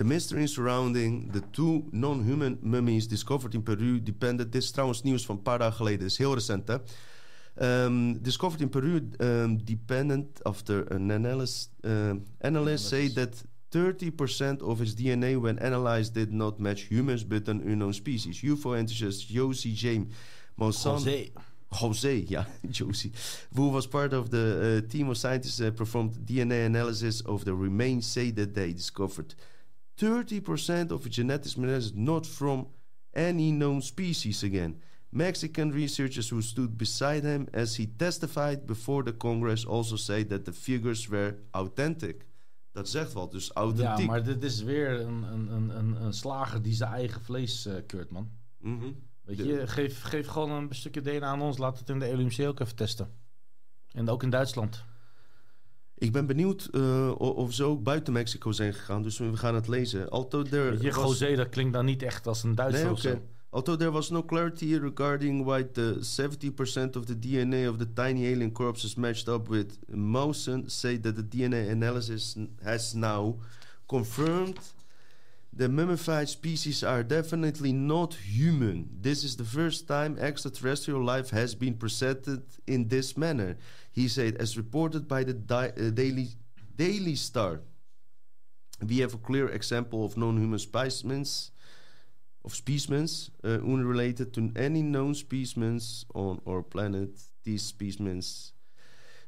The 0.01 0.06
mystery 0.06 0.47
surrounding 0.47 1.28
the 1.28 1.43
two 1.52 1.85
non-human 1.93 2.59
mummies 2.62 3.06
discovered 3.06 3.55
in 3.55 3.62
Peru 3.62 4.01
depended... 4.01 4.51
Dit 4.51 4.62
is 4.62 4.70
trouwens 4.70 5.02
nieuws 5.02 5.27
van 5.27 5.36
een 5.36 5.43
paar 5.43 5.59
dagen 5.59 5.77
geleden, 5.77 6.06
is 6.06 6.18
heel 6.18 6.35
recent 6.35 6.68
hè. 6.68 6.77
Um, 7.85 8.22
discovered 8.22 8.60
in 8.60 8.68
Peru, 8.68 9.09
um, 9.18 9.64
dependent 9.64 10.44
after 10.44 10.94
an 10.94 11.10
analysis, 11.10 11.68
uh, 11.81 12.12
analysts 12.39 12.89
say 12.89 13.09
that 13.12 13.44
30% 13.68 14.62
of 14.62 14.81
its 14.81 14.94
DNA 14.94 15.36
when 15.40 15.59
analyzed 15.59 16.14
did 16.14 16.32
not 16.32 16.59
match 16.59 16.89
humans 16.89 17.27
but 17.27 17.48
an 17.48 17.60
unknown 17.60 17.93
species. 17.93 18.40
UFO 18.43 18.74
enthusiast 18.74 19.28
Josie 19.28 19.74
James 19.74 20.14
Monsanto... 20.56 21.05
José. 21.05 21.31
Jose, 21.72 22.14
yeah, 22.28 22.44
Josie, 22.70 23.12
who 23.55 23.68
was 23.68 23.86
part 23.86 24.12
of 24.12 24.31
the 24.31 24.82
uh, 24.82 24.90
team 24.90 25.10
of 25.10 25.16
scientists 25.16 25.59
that 25.59 25.77
performed 25.77 26.27
DNA 26.27 26.64
analysis 26.64 27.20
of 27.20 27.44
the 27.44 27.55
remains, 27.55 28.06
say 28.06 28.32
that 28.32 28.55
they 28.55 28.72
discovered 28.72 29.35
30% 30.01 30.90
of 30.93 31.06
genetics 31.09 31.56
is 31.56 31.93
not 31.94 32.27
from 32.27 32.68
any 33.12 33.51
known 33.51 33.82
species 33.82 34.43
again. 34.43 34.81
Mexican 35.09 35.72
researchers 35.72 36.31
who 36.31 36.40
stood 36.40 36.77
beside 36.77 37.22
him 37.22 37.47
as 37.52 37.77
he 37.77 37.86
testified 37.97 38.66
before 38.66 39.02
the 39.02 39.16
Congress 39.16 39.66
also 39.66 39.97
say 39.97 40.24
that 40.24 40.44
the 40.44 40.52
figures 40.52 41.09
were 41.09 41.35
authentic. 41.51 42.27
Dat 42.72 42.89
zegt 42.89 43.12
wel, 43.12 43.28
dus 43.28 43.51
authentiek. 43.52 43.98
Ja, 43.98 44.05
maar 44.05 44.24
dit 44.24 44.43
is 44.43 44.62
weer 44.62 45.01
een, 45.01 45.22
een, 45.22 45.77
een, 45.77 46.05
een, 46.05 46.12
slager 46.12 46.62
die 46.62 46.74
zijn 46.74 46.93
eigen 46.93 47.22
vlees 47.22 47.66
eh, 47.66 47.74
keurt, 47.86 48.10
man. 48.10 48.31
Mhm. 48.59 48.93
Weet 49.22 49.36
De- 49.36 49.47
je, 49.47 49.66
geef, 49.66 50.02
geef 50.02 50.27
gewoon 50.27 50.51
een 50.51 50.68
stukje 50.74 51.01
DNA 51.01 51.27
aan 51.27 51.40
ons. 51.43 51.59
Laat 51.59 51.78
het 51.78 51.89
in 51.89 51.98
de 51.98 52.16
LUMC 52.16 52.40
ook 52.40 52.60
even 52.60 52.77
testen. 52.77 53.10
En 53.93 54.09
ook 54.09 54.22
in 54.22 54.31
Duitsland. 54.31 54.85
Ik 56.01 56.12
ben 56.12 56.27
benieuwd 56.27 56.68
eh, 56.72 57.10
of 57.18 57.52
ze 57.55 57.64
ook 57.64 57.82
buiten 57.82 58.12
Mexico 58.12 58.52
zijn 58.52 58.74
gegaan, 58.74 59.02
dus 59.02 59.18
we 59.18 59.36
gaan 59.36 59.55
het 59.55 59.68
lezen. 59.68 60.10
Although 60.10 60.48
there 60.51 60.82
je, 60.82 60.93
was- 60.93 61.05
José, 61.05 61.35
dat 61.36 61.48
klinkt 61.48 61.72
dan 61.72 61.85
niet 61.85 62.02
echt 62.02 62.27
als 62.27 62.43
een 62.43 62.55
Duitser 62.55 62.86
Nee, 62.86 63.01
zo. 63.01 63.22
Although 63.51 63.78
there 63.78 63.90
was 63.90 64.10
no 64.10 64.24
clarity 64.24 64.77
regarding 64.77 65.44
why 65.44 65.64
the 65.72 65.98
70% 66.01 66.97
of 66.97 67.05
the 67.05 67.18
DNA 67.18 67.68
of 67.68 67.77
the 67.77 67.93
tiny 67.93 68.32
alien 68.32 68.52
corpses 68.52 68.94
matched 68.94 69.28
up 69.28 69.48
with 69.48 69.78
Mawson, 69.89 70.64
say 70.66 70.98
that 70.98 71.14
the 71.14 71.28
DNA 71.28 71.70
analysis 71.70 72.36
has 72.62 72.93
now 72.94 73.36
confirmed 73.86 74.59
The 75.56 75.68
mummified 75.68 76.28
species 76.28 76.85
are 76.85 77.02
definitely 77.02 77.72
not 77.72 78.14
human. 78.14 78.89
This 79.02 79.24
is 79.24 79.35
the 79.35 79.44
first 79.44 79.86
time 79.86 80.16
extraterrestrial 80.16 81.02
life 81.02 81.31
has 81.31 81.56
been 81.56 81.77
presented 81.77 82.43
in 82.66 82.89
this 82.89 83.16
manner. 83.16 83.56
He 84.01 84.09
said, 84.09 84.36
as 84.36 84.56
reported 84.56 85.06
by 85.06 85.24
the 85.24 85.36
uh, 85.36 85.90
Daily, 85.90 86.28
Daily 86.74 87.16
Star. 87.16 87.60
We 88.82 89.01
have 89.01 89.12
a 89.12 89.18
clear 89.18 89.48
example 89.48 90.06
of 90.06 90.16
non-human 90.16 90.59
specimens, 90.59 91.51
of 92.43 92.55
specimens 92.55 93.31
uh, 93.44 93.48
unrelated 93.48 94.32
to 94.32 94.52
any 94.56 94.81
known 94.81 95.14
specimens 95.14 96.06
on 96.14 96.40
our 96.47 96.62
planet. 96.62 97.10
These 97.44 97.62
specimens 97.62 98.55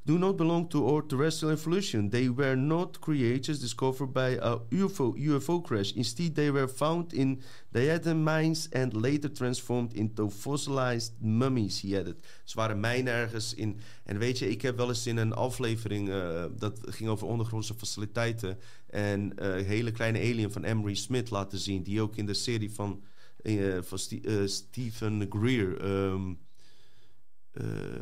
do 0.04 0.18
not 0.18 0.36
belong 0.36 0.66
to 0.68 0.88
our 0.88 1.02
terrestrial 1.02 1.52
evolution. 1.52 2.10
They 2.10 2.28
were 2.28 2.56
not 2.56 3.00
creatures 3.00 3.60
discovered 3.60 4.12
by 4.12 4.30
a 4.30 4.58
UFO, 4.70 5.16
UFO 5.16 5.62
crash. 5.62 5.92
Instead, 5.92 6.34
they 6.34 6.50
were 6.50 6.66
found 6.66 7.12
in 7.12 7.40
diatom 7.72 8.24
mines 8.24 8.68
and 8.72 8.94
later 8.94 9.28
transformed 9.28 9.94
into 9.94 10.28
fossilized 10.28 11.12
mummies, 11.20 11.80
he 11.80 11.96
added. 11.96 12.16
Ze 12.44 12.56
waren 12.56 12.80
mijnen 12.80 13.12
ergens 13.12 13.54
in... 13.54 13.78
En 14.04 14.18
weet 14.18 14.38
je, 14.38 14.50
ik 14.50 14.62
heb 14.62 14.76
wel 14.76 14.88
eens 14.88 15.06
in 15.06 15.16
een 15.16 15.32
aflevering... 15.32 16.08
Uh, 16.08 16.44
dat 16.58 16.80
ging 16.84 17.10
over 17.10 17.26
ondergrondse 17.26 17.74
faciliteiten... 17.74 18.58
en 18.86 19.32
uh, 19.42 19.54
hele 19.54 19.90
kleine 19.90 20.18
alien 20.18 20.52
van 20.52 20.64
Emery 20.64 20.94
Smith 20.94 21.30
laten 21.30 21.58
zien... 21.58 21.82
die 21.82 22.00
ook 22.00 22.16
in 22.16 22.26
de 22.26 22.34
serie 22.34 22.70
van, 22.70 23.02
uh, 23.42 23.78
van 23.80 23.98
St 23.98 24.18
Stephen 24.44 25.26
Greer... 25.30 25.84
Uh, 25.84 26.30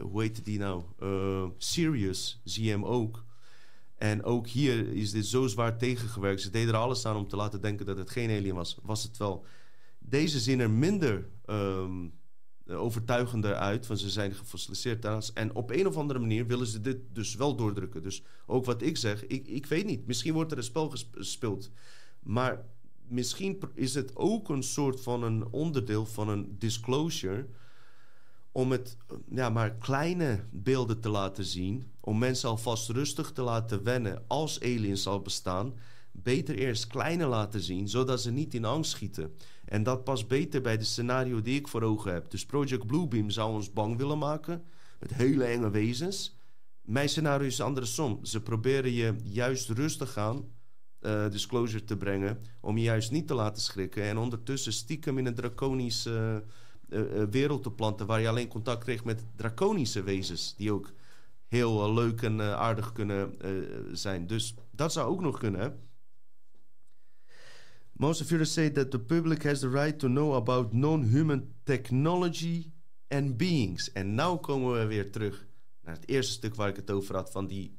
hoe 0.01 0.23
heette 0.23 0.43
die 0.43 0.59
nou? 0.59 0.83
Uh, 1.03 1.45
Sirius 1.57 2.41
zie 2.45 2.71
hem 2.71 2.85
ook. 2.85 3.25
En 3.97 4.25
ook 4.25 4.47
hier 4.47 4.89
is 4.89 5.11
dit 5.11 5.27
zo 5.27 5.47
zwaar 5.47 5.79
tegengewerkt. 5.79 6.41
Ze 6.41 6.51
deden 6.51 6.75
er 6.75 6.81
alles 6.81 7.07
aan 7.07 7.17
om 7.17 7.29
te 7.29 7.37
laten 7.37 7.61
denken 7.61 7.87
dat 7.87 7.97
het 7.97 8.11
geen 8.11 8.31
alien 8.31 8.55
was. 8.55 8.79
Was 8.83 9.03
het 9.03 9.17
wel. 9.17 9.45
Deze 9.99 10.41
zien 10.41 10.61
er 10.61 10.71
minder 10.71 11.29
um, 11.47 12.13
overtuigender 12.67 13.55
uit, 13.55 13.87
want 13.87 14.01
ze 14.01 14.11
zijn 14.11 14.35
gefossiliseerd 14.35 15.03
daarnaast. 15.03 15.31
En 15.35 15.55
op 15.55 15.71
een 15.71 15.87
of 15.87 15.97
andere 15.97 16.19
manier 16.19 16.47
willen 16.47 16.67
ze 16.67 16.81
dit 16.81 16.99
dus 17.13 17.35
wel 17.35 17.57
doordrukken. 17.57 18.03
Dus 18.03 18.23
ook 18.47 18.65
wat 18.65 18.83
ik 18.83 18.97
zeg, 18.97 19.27
ik, 19.27 19.47
ik 19.47 19.67
weet 19.67 19.87
niet. 19.87 20.07
Misschien 20.07 20.35
wordt 20.35 20.53
er 20.53 20.59
een 20.59 20.65
spel 20.65 20.91
gespeeld. 20.91 21.71
Maar 22.23 22.65
misschien 23.09 23.59
is 23.75 23.95
het 23.95 24.17
ook 24.17 24.49
een 24.49 24.63
soort 24.63 25.01
van 25.01 25.23
een 25.23 25.47
onderdeel 25.51 26.07
van 26.07 26.29
een 26.29 26.57
disclosure 26.59 27.47
om 28.53 28.71
het 28.71 28.97
ja, 29.31 29.51
maar 29.51 29.75
kleine 29.75 30.45
beelden 30.51 31.01
te 31.01 31.09
laten 31.09 31.45
zien. 31.45 31.93
Om 32.01 32.19
mensen 32.19 32.49
alvast 32.49 32.89
rustig 32.89 33.33
te 33.33 33.43
laten 33.43 33.83
wennen 33.83 34.25
als 34.27 34.61
aliens 34.61 35.03
zal 35.03 35.21
bestaan. 35.21 35.75
Beter 36.13 36.55
eerst 36.55 36.87
kleine 36.87 37.27
laten 37.27 37.61
zien, 37.61 37.89
zodat 37.89 38.21
ze 38.21 38.31
niet 38.31 38.55
in 38.55 38.65
angst 38.65 38.91
schieten. 38.91 39.35
En 39.65 39.83
dat 39.83 40.05
past 40.05 40.29
beter 40.29 40.61
bij 40.61 40.77
de 40.77 40.85
scenario 40.85 41.43
die 41.43 41.59
ik 41.59 41.69
voor 41.69 41.83
ogen 41.83 42.13
heb. 42.13 42.31
Dus 42.31 42.47
Project 42.47 42.87
Bluebeam 42.87 43.31
zou 43.31 43.53
ons 43.53 43.73
bang 43.73 43.97
willen 43.97 44.19
maken. 44.19 44.63
Met 44.99 45.15
hele 45.15 45.45
enge 45.45 45.71
wezens. 45.71 46.37
Mijn 46.83 47.09
scenario 47.09 47.47
is 47.47 47.61
andersom. 47.61 48.25
Ze 48.25 48.43
proberen 48.43 48.93
je 48.93 49.15
juist 49.23 49.69
rustig 49.69 50.17
aan 50.17 50.45
uh, 51.01 51.31
disclosure 51.31 51.85
te 51.85 51.97
brengen. 51.97 52.39
Om 52.61 52.77
je 52.77 52.83
juist 52.83 53.11
niet 53.11 53.27
te 53.27 53.35
laten 53.35 53.63
schrikken. 53.63 54.03
En 54.03 54.19
ondertussen 54.19 54.73
stiekem 54.73 55.19
in 55.19 55.27
een 55.27 55.35
draconisch... 55.35 56.07
Uh, 56.07 56.37
wereld 57.31 57.63
te 57.63 57.71
planten 57.71 58.07
waar 58.07 58.21
je 58.21 58.29
alleen 58.29 58.49
contact 58.49 58.85
kreeg 58.85 59.05
met 59.05 59.25
draconische 59.37 60.03
wezens, 60.03 60.55
die 60.57 60.73
ook 60.73 60.93
heel 61.47 61.89
uh, 61.89 61.95
leuk 61.95 62.23
en 62.23 62.41
aardig 62.41 62.93
kunnen 62.93 63.35
zijn. 63.93 64.27
Dus 64.27 64.55
dat 64.71 64.93
zou 64.93 65.11
ook 65.11 65.21
nog 65.21 65.39
kunnen. 65.39 65.81
Most 67.93 68.21
of 68.21 68.29
you 68.29 68.45
say 68.45 68.71
that 68.71 68.91
the 68.91 69.01
public 69.01 69.43
has 69.43 69.59
the 69.59 69.69
right 69.69 69.99
to 69.99 70.09
know 70.09 70.35
about 70.35 70.73
non-human 70.73 71.53
technology 71.63 72.71
and 73.09 73.37
beings. 73.37 73.93
En 73.93 74.15
nou 74.15 74.41
komen 74.41 74.79
we 74.81 74.87
weer 74.87 75.11
terug 75.11 75.47
naar 75.83 75.95
het 75.95 76.09
eerste 76.09 76.33
stuk 76.33 76.55
waar 76.55 76.69
ik 76.69 76.77
het 76.77 76.91
over 76.91 77.15
had 77.15 77.31
van 77.31 77.47
die 77.47 77.79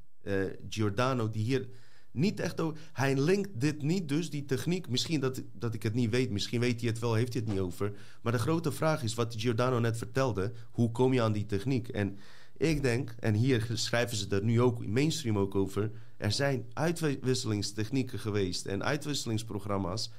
Giordano, 0.70 1.30
die 1.30 1.44
hier 1.44 1.70
niet 2.12 2.40
echt 2.40 2.60
over. 2.60 2.80
Hij 2.94 3.18
linkt 3.18 3.50
dit 3.54 3.82
niet, 3.82 4.10
dus 4.10 4.30
die 4.30 4.46
techniek. 4.46 4.90
Misschien 4.90 5.20
dat, 5.20 5.42
dat 5.54 5.74
ik 5.74 5.84
het 5.84 5.94
niet 5.94 6.10
weet, 6.10 6.30
misschien 6.30 6.60
weet 6.60 6.82
hij 6.82 6.90
het 6.90 7.00
wel, 7.00 7.14
heeft 7.14 7.34
hij 7.34 7.42
het 7.42 7.52
niet 7.52 7.62
over. 7.62 7.94
Maar 8.22 8.32
de 8.32 8.40
grote 8.40 8.72
vraag 8.72 9.04
is 9.04 9.14
wat 9.14 9.36
Giordano 9.38 9.80
net 9.80 9.98
vertelde: 9.98 10.52
hoe 10.72 10.92
kom 10.92 11.14
je 11.14 11.22
aan 11.22 11.32
die 11.32 11.46
techniek? 11.46 11.88
En 11.88 12.18
ik 12.58 12.82
denk, 12.82 13.16
en 13.20 13.34
hier 13.34 13.70
schrijven 13.74 14.18
ze 14.18 14.28
er 14.30 14.44
nu 14.44 14.62
ook 14.62 14.88
mainstream 14.88 15.38
ook 15.38 15.56
over. 15.56 15.92
Er 16.18 16.32
zijn 16.32 16.66
uitwisselingstechnieken 16.74 18.20
geweest 18.20 18.66
en 18.66 18.84
uitwisselingsprogramma's 18.84 20.12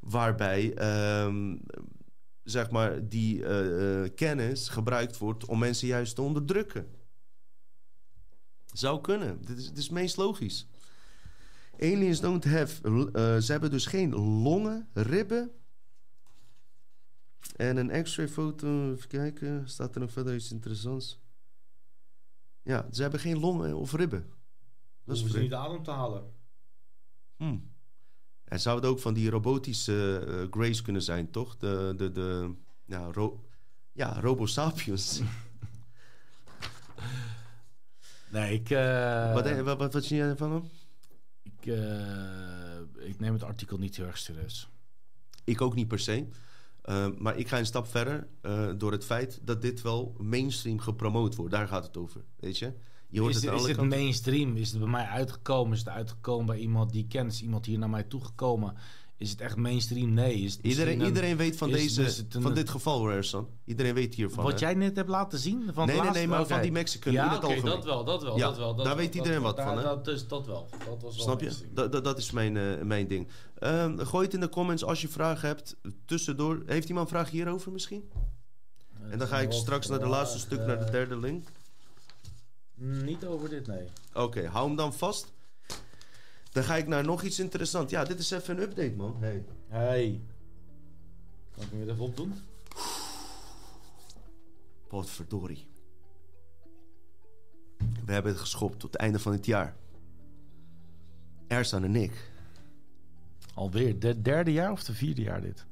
waarbij 0.00 0.74
um, 1.24 1.60
zeg 2.44 2.70
maar 2.70 3.08
die 3.08 3.38
uh, 3.38 4.00
uh, 4.02 4.08
kennis 4.14 4.68
gebruikt 4.68 5.18
wordt 5.18 5.44
om 5.44 5.58
mensen 5.58 5.88
juist 5.88 6.14
te 6.14 6.22
onderdrukken. 6.22 6.86
Zou 8.72 9.00
kunnen. 9.00 9.38
Dit 9.44 9.58
is, 9.58 9.72
is 9.72 9.88
meest 9.88 10.16
logisch. 10.16 10.66
Aliens 11.78 12.20
don't 12.20 12.44
have... 12.44 12.88
Uh, 12.88 13.36
ze 13.36 13.52
hebben 13.52 13.70
dus 13.70 13.86
geen 13.86 14.14
longen, 14.14 14.88
ribben. 14.92 15.50
En 17.56 17.76
een 17.76 18.02
x-ray 18.02 18.28
foto, 18.28 18.92
even 18.92 19.08
kijken. 19.08 19.68
Staat 19.68 19.94
er 19.94 20.00
nog 20.00 20.12
verder 20.12 20.34
iets 20.34 20.52
interessants? 20.52 21.20
Ja, 22.62 22.88
ze 22.90 23.02
hebben 23.02 23.20
geen 23.20 23.38
longen 23.38 23.76
of 23.76 23.92
ribben. 23.92 24.32
Dat 25.04 25.16
is 25.16 25.32
niet 25.32 25.54
adem 25.54 25.82
te 25.82 25.90
halen. 25.90 26.32
Hmm. 27.36 27.70
En 28.44 28.60
zou 28.60 28.76
het 28.76 28.86
ook 28.86 28.98
van 28.98 29.14
die 29.14 29.30
robotische 29.30 30.24
uh, 30.28 30.46
Grace 30.50 30.82
kunnen 30.82 31.02
zijn, 31.02 31.30
toch? 31.30 31.56
De, 31.56 31.94
de, 31.96 32.12
de 32.12 32.54
ja, 32.84 33.12
ro 33.12 33.44
ja, 33.92 34.20
Robo 34.20 34.46
Sapiens. 34.46 35.20
nee, 38.32 38.54
ik... 38.54 38.70
Uh... 38.70 39.34
Wat, 39.34 39.60
wat, 39.60 39.76
wat, 39.76 39.92
wat 39.92 40.04
zie 40.04 40.16
jij 40.16 40.36
van 40.36 40.52
hem? 40.52 40.70
Ik, 41.60 41.66
uh, 41.66 43.06
ik 43.08 43.20
neem 43.20 43.32
het 43.32 43.42
artikel 43.42 43.78
niet 43.78 43.96
heel 43.96 44.06
erg 44.06 44.18
serieus. 44.18 44.68
Ik 45.44 45.60
ook 45.60 45.74
niet 45.74 45.88
per 45.88 45.98
se. 45.98 46.26
Uh, 46.84 47.06
maar 47.18 47.36
ik 47.36 47.48
ga 47.48 47.58
een 47.58 47.66
stap 47.66 47.86
verder 47.86 48.26
uh, 48.42 48.70
door 48.76 48.92
het 48.92 49.04
feit 49.04 49.40
dat 49.42 49.62
dit 49.62 49.82
wel 49.82 50.14
mainstream 50.18 50.78
gepromoot 50.78 51.34
wordt. 51.34 51.52
Daar 51.52 51.68
gaat 51.68 51.84
het 51.84 51.96
over, 51.96 52.24
weet 52.36 52.58
je? 52.58 52.72
je 53.08 53.20
hoort 53.20 53.34
is 53.34 53.42
het, 53.42 53.50
het, 53.50 53.60
is 53.60 53.76
het 53.76 53.88
mainstream? 53.88 54.56
Is 54.56 54.70
het 54.70 54.78
bij 54.78 54.88
mij 54.88 55.06
uitgekomen? 55.06 55.72
Is 55.72 55.78
het 55.78 55.88
uitgekomen 55.88 56.46
bij 56.46 56.58
iemand 56.58 56.92
die 56.92 57.06
kent? 57.06 57.32
Is 57.32 57.42
iemand 57.42 57.66
hier 57.66 57.78
naar 57.78 57.90
mij 57.90 58.02
toegekomen? 58.02 58.74
Is 59.18 59.30
het 59.30 59.40
echt 59.40 59.56
mainstream? 59.56 60.12
Nee. 60.12 60.34
Is 60.34 60.52
het 60.52 60.64
iedereen, 60.64 61.00
een, 61.00 61.06
iedereen 61.06 61.36
weet 61.36 61.56
van, 61.56 61.70
deze, 61.70 62.02
een, 62.02 62.42
van 62.42 62.54
dit 62.54 62.70
geval, 62.70 63.10
Rarson. 63.10 63.46
Iedereen 63.64 63.94
weet 63.94 64.14
hiervan. 64.14 64.44
Wat 64.44 64.60
hè? 64.60 64.66
jij 64.66 64.74
net 64.74 64.96
hebt 64.96 65.08
laten 65.08 65.38
zien? 65.38 65.70
Van 65.72 65.86
nee, 65.86 66.00
nee, 66.00 66.10
nee, 66.10 66.28
maar 66.28 66.40
okay. 66.40 66.52
van 66.52 66.62
die 66.62 66.72
Mexican 66.72 67.12
ja, 67.12 67.24
in 67.24 67.30
het 67.30 67.38
okay, 67.38 67.50
algemeen. 67.50 67.74
dat 67.74 67.84
wel, 67.84 68.04
dat 68.04 68.22
wel. 68.22 68.36
Ja, 68.36 68.46
dat 68.46 68.56
wel 68.56 68.74
dat 68.74 68.84
daar 68.84 68.96
weet 68.96 69.14
iedereen 69.14 69.42
dat, 69.42 69.56
wat 69.56 69.64
van, 69.64 69.76
hè? 69.76 69.82
Dat, 69.82 70.04
dus, 70.04 70.28
dat 70.28 70.46
wel. 70.46 70.68
Dat 70.70 71.02
was 71.02 71.16
wel 71.16 71.24
Snap 71.24 71.40
je? 71.40 71.52
Dat, 71.72 72.04
dat, 72.04 72.18
is 72.18 72.30
mijn, 72.30 72.54
uh, 72.54 72.82
mijn 72.82 73.06
ding. 73.06 73.28
Um, 73.62 73.98
gooi 73.98 74.24
het 74.24 74.34
in 74.34 74.40
de 74.40 74.48
comments 74.48 74.84
als 74.84 75.00
je 75.00 75.08
vragen 75.08 75.48
hebt. 75.48 75.76
Tussendoor. 76.04 76.62
Heeft 76.66 76.88
iemand 76.88 77.08
vragen 77.08 77.32
hierover 77.32 77.72
misschien? 77.72 78.10
Ja, 79.00 79.10
en 79.10 79.18
dan 79.18 79.28
ga 79.28 79.38
ik 79.38 79.52
straks 79.52 79.86
naar 79.86 79.98
de 79.98 80.06
laatste 80.06 80.38
stuk, 80.38 80.66
naar 80.66 80.84
de 80.84 80.90
derde 80.90 81.18
link. 81.18 81.48
Niet 82.74 83.24
over 83.24 83.48
dit, 83.48 83.66
nee. 83.66 83.84
Oké, 84.08 84.20
okay, 84.20 84.44
hou 84.44 84.66
hem 84.66 84.76
dan 84.76 84.92
vast. 84.92 85.32
Dan 86.52 86.64
ga 86.64 86.76
ik 86.76 86.86
naar 86.86 87.04
nog 87.04 87.22
iets 87.22 87.38
interessants. 87.38 87.92
Ja, 87.92 88.04
dit 88.04 88.18
is 88.18 88.30
even 88.30 88.56
een 88.56 88.62
update, 88.62 88.94
man. 88.96 89.16
Hey. 89.20 89.44
Hey. 89.68 90.20
Kan 91.54 91.64
ik 91.64 91.70
hem 91.70 91.78
weer 91.78 91.90
even 91.90 92.04
opdoen? 92.04 92.34
Potverdorie. 94.88 95.66
We 98.04 98.12
hebben 98.12 98.32
het 98.32 98.40
geschopt 98.40 98.78
tot 98.78 98.92
het 98.92 99.00
einde 99.00 99.18
van 99.18 99.32
het 99.32 99.46
jaar. 99.46 99.76
Ersan 101.46 101.84
en 101.84 101.96
ik. 101.96 102.30
Alweer 103.54 103.98
de 103.98 104.22
derde 104.22 104.52
jaar 104.52 104.72
of 104.72 104.84
de 104.84 104.94
vierde 104.94 105.22
jaar 105.22 105.40
dit? 105.40 105.66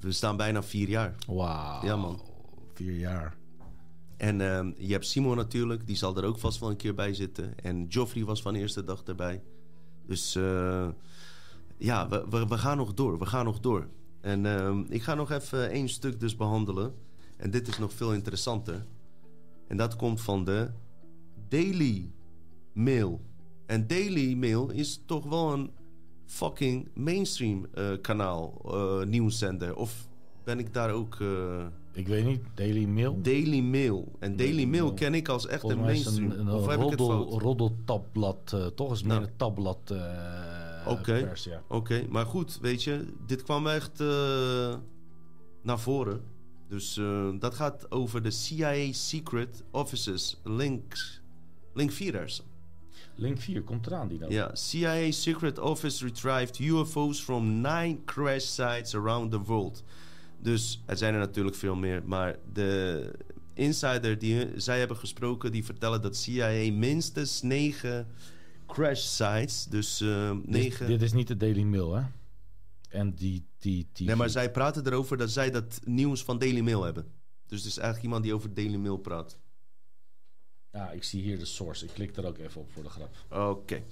We 0.00 0.12
staan 0.12 0.36
bijna 0.36 0.62
vier 0.62 0.88
jaar. 0.88 1.14
Wauw. 1.26 1.84
Ja, 1.84 1.96
man. 1.96 2.20
Vier 2.74 2.96
jaar. 2.96 3.36
En 4.16 4.40
uh, 4.40 4.66
je 4.76 4.92
hebt 4.92 5.06
Simon 5.06 5.36
natuurlijk, 5.36 5.86
die 5.86 5.96
zal 5.96 6.16
er 6.16 6.24
ook 6.24 6.38
vast 6.38 6.60
wel 6.60 6.70
een 6.70 6.76
keer 6.76 6.94
bij 6.94 7.14
zitten. 7.14 7.58
En 7.58 7.86
Joffrey 7.86 8.24
was 8.24 8.42
van 8.42 8.52
de 8.52 8.58
eerste 8.58 8.84
dag 8.84 9.02
erbij. 9.02 9.42
Dus 10.08 10.36
uh, 10.36 10.88
ja, 11.76 12.08
we, 12.08 12.26
we, 12.30 12.46
we, 12.46 12.58
gaan 12.58 12.76
nog 12.76 12.94
door. 12.94 13.18
We 13.18 13.26
gaan 13.26 13.44
nog 13.44 13.60
door. 13.60 13.88
En 14.20 14.44
uh, 14.44 14.78
ik 14.88 15.02
ga 15.02 15.14
nog 15.14 15.30
even 15.30 15.70
één 15.70 15.88
stuk 15.88 16.20
dus 16.20 16.36
behandelen. 16.36 16.94
En 17.36 17.50
dit 17.50 17.68
is 17.68 17.78
nog 17.78 17.92
veel 17.92 18.14
interessanter. 18.14 18.86
En 19.66 19.76
dat 19.76 19.96
komt 19.96 20.20
van 20.20 20.44
de 20.44 20.70
Daily 21.48 22.10
Mail. 22.72 23.20
En 23.66 23.86
Daily 23.86 24.34
Mail 24.34 24.70
is 24.70 25.02
toch 25.06 25.24
wel 25.24 25.52
een 25.52 25.70
fucking 26.24 26.88
mainstream 26.94 27.66
uh, 27.74 27.88
kanaal, 28.00 28.62
nieuwszender. 29.06 29.76
Of 29.76 30.08
ben 30.44 30.58
ik 30.58 30.72
daar 30.72 30.90
ook... 30.90 31.16
Ik 31.98 32.08
weet 32.08 32.24
niet, 32.24 32.42
Daily 32.54 32.84
Mail? 32.84 33.22
Daily 33.22 33.60
Mail. 33.60 34.12
En 34.18 34.36
Daily 34.36 34.64
Mail 34.64 34.94
ken 34.94 35.14
ik 35.14 35.28
als 35.28 35.46
echt 35.46 35.62
een 35.62 35.78
mainstream. 35.78 36.30
Een, 36.30 36.38
een, 36.38 36.50
of 36.50 36.66
heb 36.66 36.80
roddel, 36.80 37.40
roddeltabblad, 37.40 38.52
uh, 38.54 38.66
toch? 38.66 38.92
Is 38.92 39.02
meer 39.02 39.12
Nou. 39.12 39.26
een 39.26 39.36
tabblad. 39.36 39.90
Uh, 39.92 40.86
Oké. 40.86 41.20
pers, 41.20 41.44
ja. 41.44 41.62
Oké, 41.68 42.06
maar 42.08 42.26
goed, 42.26 42.58
weet 42.60 42.82
je, 42.82 43.04
dit 43.26 43.42
kwam 43.42 43.66
echt 43.66 44.00
eh, 44.00 44.74
naar 45.62 45.78
voren. 45.78 46.20
Dus 46.68 46.96
eh, 46.96 47.28
dat 47.38 47.54
gaat 47.54 47.90
over 47.90 48.22
de 48.22 48.30
CIA 48.30 48.92
Secret 48.92 49.64
Offices 49.70 50.40
Links. 50.44 51.20
Link 51.74 51.92
4 51.92 52.14
er. 52.14 52.40
Link 53.14 53.38
4 53.38 53.62
komt 53.62 53.86
eraan, 53.86 54.08
die 54.08 54.18
nou. 54.18 54.32
Ja, 54.32 54.54
CIA 54.54 55.10
Secret 55.10 55.58
Office 55.58 56.04
retrieved 56.04 56.58
UFO's 56.58 57.20
from 57.20 57.60
nine 57.60 57.98
crash 58.04 58.44
sites 58.44 58.94
around 58.94 59.30
the 59.30 59.42
world. 59.42 59.82
Dus 60.38 60.82
er 60.86 60.96
zijn 60.96 61.14
er 61.14 61.20
natuurlijk 61.20 61.56
veel 61.56 61.74
meer, 61.74 62.02
maar 62.04 62.36
de 62.52 63.10
insider 63.54 64.18
die 64.18 64.60
zij 64.60 64.78
hebben 64.78 64.96
gesproken, 64.96 65.52
die 65.52 65.64
vertellen 65.64 66.02
dat 66.02 66.16
CIA 66.16 66.72
minstens 66.72 67.42
negen 67.42 68.06
crash 68.66 69.00
sites, 69.02 69.64
dus 69.64 70.00
eh, 70.00 70.30
Dit, 70.30 70.46
negen. 70.46 70.86
dit 70.86 71.02
is 71.02 71.12
niet 71.12 71.28
de 71.28 71.36
Daily 71.36 71.62
Mail, 71.62 71.94
hè? 71.94 72.02
En 72.88 73.14
die... 73.14 73.46
die, 73.58 73.86
die 73.92 74.06
Nee, 74.06 74.16
maar 74.16 74.30
zij 74.30 74.50
praten 74.50 74.86
erover 74.86 75.16
dat 75.16 75.30
zij 75.30 75.50
dat 75.50 75.80
nieuws 75.84 76.22
van 76.22 76.38
Daily 76.38 76.60
Mail 76.60 76.82
hebben. 76.82 77.04
Dus 77.46 77.58
het 77.58 77.68
is 77.68 77.76
eigenlijk 77.76 78.04
iemand 78.04 78.24
die 78.24 78.34
over 78.34 78.54
Daily 78.54 78.76
Mail 78.76 78.96
praat. 78.96 79.38
Ja, 80.72 80.90
ik 80.90 81.04
zie 81.04 81.22
hier 81.22 81.38
de 81.38 81.44
source. 81.44 81.84
Ik 81.84 81.90
klik 81.90 82.16
er 82.16 82.26
ook 82.26 82.38
even 82.38 82.60
op 82.60 82.72
voor 82.72 82.82
de 82.82 82.88
grap. 82.88 83.16
Okay. 83.30 83.84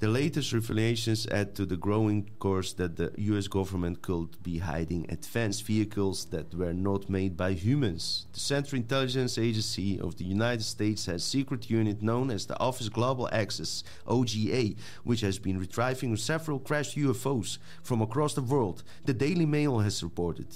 The 0.00 0.08
latest 0.08 0.54
revelations 0.54 1.26
add 1.26 1.54
to 1.56 1.66
the 1.66 1.76
growing 1.76 2.30
course 2.38 2.72
that 2.72 2.96
the 2.96 3.12
US 3.18 3.48
government 3.48 4.00
could 4.00 4.42
be 4.42 4.56
hiding 4.56 5.04
advanced 5.10 5.66
vehicles 5.66 6.24
that 6.30 6.54
were 6.54 6.72
not 6.72 7.10
made 7.10 7.36
by 7.36 7.52
humans. 7.52 8.26
The 8.32 8.40
Central 8.40 8.80
Intelligence 8.80 9.36
Agency 9.36 10.00
of 10.00 10.16
the 10.16 10.24
United 10.24 10.62
States 10.62 11.04
has 11.04 11.22
a 11.22 11.26
secret 11.26 11.68
unit 11.68 12.00
known 12.00 12.30
as 12.30 12.46
the 12.46 12.58
Office 12.58 12.88
Global 12.88 13.28
Access, 13.30 13.84
OGA, 14.06 14.74
which 15.04 15.20
has 15.20 15.38
been 15.38 15.58
retrieving 15.58 16.16
several 16.16 16.60
crashed 16.60 16.96
UFOs 16.96 17.58
from 17.82 18.00
across 18.00 18.32
the 18.32 18.40
world, 18.40 18.82
the 19.04 19.12
Daily 19.12 19.44
Mail 19.44 19.80
has 19.80 20.02
reported. 20.02 20.48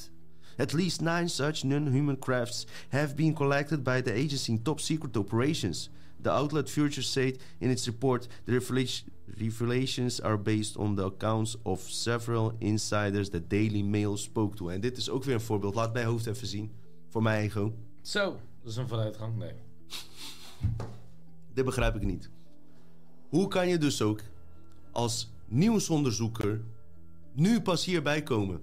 At 0.59 0.73
least 0.73 1.03
nine 1.03 1.29
such 1.29 1.67
non-human 1.67 2.17
crafts 2.17 2.65
have 2.93 3.15
been 3.15 3.35
collected 3.35 3.85
by 3.85 4.01
the 4.01 4.17
agency 4.17 4.55
in 4.55 4.61
top 4.61 4.81
secret 4.81 5.15
operations. 5.19 5.91
The 6.25 6.31
outlet 6.31 6.71
Future 6.71 7.03
said 7.03 7.39
in 7.59 7.71
its 7.71 7.87
report 7.87 8.29
the 8.45 8.53
revelation- 8.53 9.13
revelations 9.39 10.23
are 10.23 10.39
based 10.39 10.77
on 10.77 10.95
the 10.97 11.05
accounts 11.05 11.57
of 11.63 11.81
several 11.81 12.53
insiders 12.59 13.29
that 13.31 13.51
Daily 13.51 13.83
Mail 13.83 14.17
spoke 14.17 14.57
to. 14.57 14.69
En 14.69 14.81
dit 14.81 14.97
is 14.97 15.11
ook 15.11 15.25
weer 15.25 15.35
een 15.35 15.41
voorbeeld. 15.41 15.75
Laat 15.75 15.93
mijn 15.93 16.07
hoofd 16.07 16.27
even 16.27 16.47
zien. 16.47 16.71
Voor 17.09 17.23
mijn 17.23 17.43
ego. 17.43 17.73
Zo, 18.03 18.37
dat 18.63 18.71
is 18.71 18.77
een 18.77 18.89
vooruitgang. 18.89 19.37
Nee. 19.37 19.53
Dit 21.55 21.65
begrijp 21.65 21.95
ik 21.97 22.03
niet. 22.05 22.31
Hoe 23.29 23.49
kan 23.49 23.69
je 23.69 23.79
dus 23.79 24.03
ook 24.03 24.21
als 24.93 25.31
nieuwsonderzoeker 25.47 26.61
nu 27.33 27.61
pas 27.61 27.85
hierbij 27.85 28.23
komen? 28.23 28.61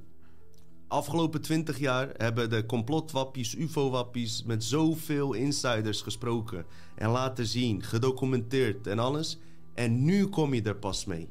Afgelopen 0.92 1.42
twintig 1.42 1.80
jaar 1.80 2.10
hebben 2.18 2.50
de 2.50 2.66
complotwappies, 2.66 3.56
ufo-wappies 3.58 4.44
met 4.44 4.64
zoveel 4.64 5.34
insiders 5.34 6.02
gesproken 6.02 6.66
en 6.96 7.10
laten 7.10 7.46
zien, 7.46 7.84
gedocumenteerd 7.84 8.88
en 8.88 9.00
alles. 9.00 9.40
En 9.74 10.04
nu 10.04 10.28
kom 10.28 10.54
je 10.54 10.62
er 10.62 10.76
pas 10.76 11.06
mee. 11.06 11.30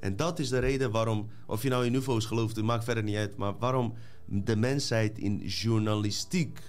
En 0.00 0.16
dat 0.16 0.38
is 0.38 0.48
de 0.48 0.58
reden 0.58 0.90
waarom, 0.90 1.28
of 1.46 1.62
je 1.62 1.68
nou 1.68 1.86
in 1.86 1.94
ufo's 1.94 2.24
gelooft, 2.24 2.56
het 2.56 2.64
maakt 2.64 2.84
verder 2.84 3.02
niet 3.02 3.16
uit, 3.16 3.36
maar 3.36 3.58
waarom 3.58 3.94
de 4.24 4.56
mensheid 4.56 5.18
in 5.18 5.38
journalistiek 5.38 6.60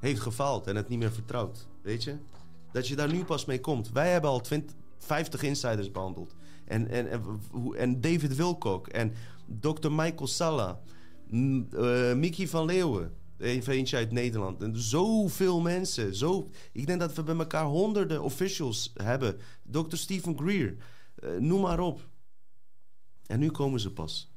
heeft 0.00 0.20
gefaald 0.20 0.66
en 0.66 0.76
het 0.76 0.88
niet 0.88 0.98
meer 0.98 1.12
vertrouwt. 1.12 1.68
Weet 1.82 2.04
je? 2.04 2.16
Dat 2.72 2.88
je 2.88 2.96
daar 2.96 3.12
nu 3.12 3.24
pas 3.24 3.44
mee 3.44 3.60
komt. 3.60 3.90
Wij 3.90 4.12
hebben 4.12 4.30
al 4.30 4.40
20, 4.40 4.76
50 4.98 5.42
insiders 5.42 5.90
behandeld. 5.90 6.34
En, 6.64 6.88
en, 6.88 7.10
en, 7.10 7.22
en 7.76 8.00
David 8.00 8.36
Wilcock 8.36 8.86
en 8.86 9.12
Dr. 9.60 9.90
Michael 9.90 10.26
Salla, 10.26 10.80
eh, 11.30 12.14
Mickey 12.14 12.48
van 12.48 12.64
Leeuwen. 12.64 13.16
Even 13.38 13.72
eentje 13.72 13.96
uit 13.96 14.12
Nederland. 14.12 14.62
En 14.62 14.78
zoveel 14.80 15.60
mensen. 15.60 16.14
Zo, 16.14 16.48
ik 16.72 16.86
denk 16.86 17.00
dat 17.00 17.14
we 17.14 17.22
bij 17.22 17.36
elkaar 17.36 17.64
honderden 17.64 18.22
officials 18.22 18.92
hebben. 18.94 19.38
Dr. 19.62 19.96
Stephen 19.96 20.38
Greer. 20.38 20.76
eh, 21.14 21.30
noem 21.38 21.60
maar 21.60 21.80
op. 21.80 22.08
En 23.26 23.38
nu 23.38 23.50
komen 23.50 23.80
ze 23.80 23.92
pas. 23.92 24.32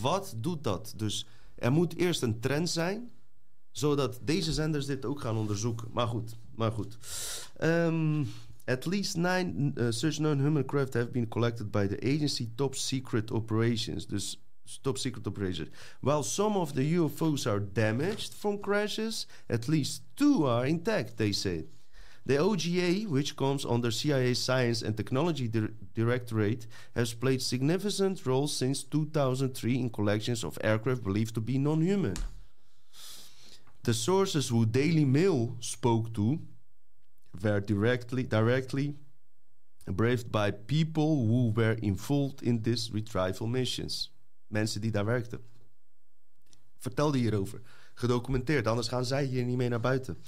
Wat 0.00 0.34
doet 0.36 0.64
dat? 0.64 0.92
Dus 0.96 1.26
er 1.54 1.72
moet 1.72 1.96
eerst 1.96 2.22
een 2.22 2.40
trend 2.40 2.70
zijn 2.70 3.10
zodat 3.70 4.20
deze 4.22 4.52
zenders 4.52 4.86
dit 4.86 5.04
ook 5.04 5.20
gaan 5.20 5.36
onderzoeken. 5.36 5.88
Maar 5.92 6.06
goed, 6.06 6.36
maar 6.54 6.72
goed. 6.72 6.98
Um, 7.60 8.28
at 8.68 8.86
least 8.86 9.16
nine 9.16 9.74
uh, 9.80 9.90
such 9.90 10.20
non-human 10.20 10.64
craft 10.64 10.94
have 10.94 11.12
been 11.12 11.26
collected 11.26 11.72
by 11.72 11.86
the 11.86 12.06
agency 12.06 12.48
top 12.56 12.76
secret 12.76 13.32
operations. 13.32 14.04
Dus 14.04 14.36
top 14.84 14.98
secret 14.98 15.26
operations. 15.26 15.70
While 16.02 16.22
some 16.22 16.56
of 16.56 16.74
the 16.74 16.94
UFO's 16.96 17.46
are 17.46 17.60
damaged 17.60 18.34
from 18.34 18.58
crashes, 18.58 19.26
at 19.48 19.68
least 19.68 20.02
two 20.14 20.46
are 20.46 20.66
intact, 20.66 21.16
they 21.16 21.32
said. 21.32 21.64
The 22.26 22.36
OGA, 22.36 23.06
which 23.08 23.36
comes 23.36 23.64
under 23.64 23.90
CIA 23.90 24.34
Science 24.34 24.82
and 24.82 24.94
Technology 24.94 25.48
Dir- 25.48 25.72
Directorate, 25.94 26.66
has 26.94 27.14
played 27.14 27.40
significant 27.40 28.26
roles 28.26 28.54
since 28.54 28.82
2003 28.82 29.78
in 29.78 29.88
collections 29.88 30.44
of 30.44 30.58
aircraft 30.62 31.02
believed 31.02 31.34
to 31.36 31.40
be 31.40 31.56
non-human. 31.56 32.16
The 33.84 33.94
sources 33.94 34.50
who 34.50 34.66
Daily 34.66 35.06
Mail 35.06 35.56
spoke 35.60 36.12
to 36.12 36.38
were 37.30 37.60
directly 37.60 38.26
directly 38.26 38.96
briefed 39.84 40.30
by 40.30 40.50
people 40.50 41.26
who 41.26 41.52
were 41.54 41.76
involved 41.80 42.42
in 42.42 42.62
these 42.62 42.90
retrieval 42.92 43.46
missions. 43.46 44.10
Mensen 44.46 44.80
die 44.80 44.90
daar 44.90 45.04
werkten. 45.04 45.40
Vertelde 46.78 47.18
hierover. 47.18 47.60
Gedocumenteerd, 47.94 48.66
anders 48.66 48.88
gaan 48.88 49.04
zij 49.04 49.24
hier 49.24 49.44
niet 49.44 49.56
mee 49.56 49.68
naar 49.68 49.80
buiten. 49.80 50.18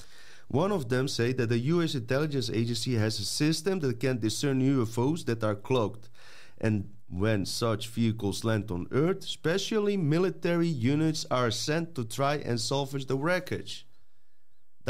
One 0.46 0.74
of 0.74 0.86
them 0.86 1.06
said 1.06 1.36
that 1.36 1.48
the 1.48 1.70
US 1.70 1.94
intelligence 1.94 2.52
agency 2.52 2.96
has 2.96 3.20
a 3.20 3.22
system 3.22 3.78
that 3.80 3.98
can 3.98 4.18
discern 4.18 4.60
UFO's 4.60 5.24
that 5.24 5.44
are 5.44 5.60
cloaked. 5.60 6.10
And 6.58 6.84
when 7.06 7.46
such 7.46 7.88
vehicles 7.88 8.42
land 8.42 8.70
on 8.70 8.86
Earth, 8.90 9.24
specially 9.24 9.96
military 9.96 10.68
units 10.68 11.24
are 11.30 11.50
sent 11.50 11.94
to 11.94 12.04
try 12.04 12.36
and 12.44 12.60
salvage 12.60 13.06
the 13.06 13.16
wreckage. 13.16 13.86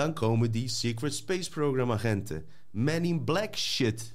Dan 0.00 0.12
komen 0.14 0.50
die 0.50 0.68
Secret 0.68 1.14
Space 1.14 1.50
Program 1.50 1.92
agenten. 1.92 2.44
Men 2.70 3.04
in 3.04 3.24
Black 3.24 3.56
shit. 3.56 4.14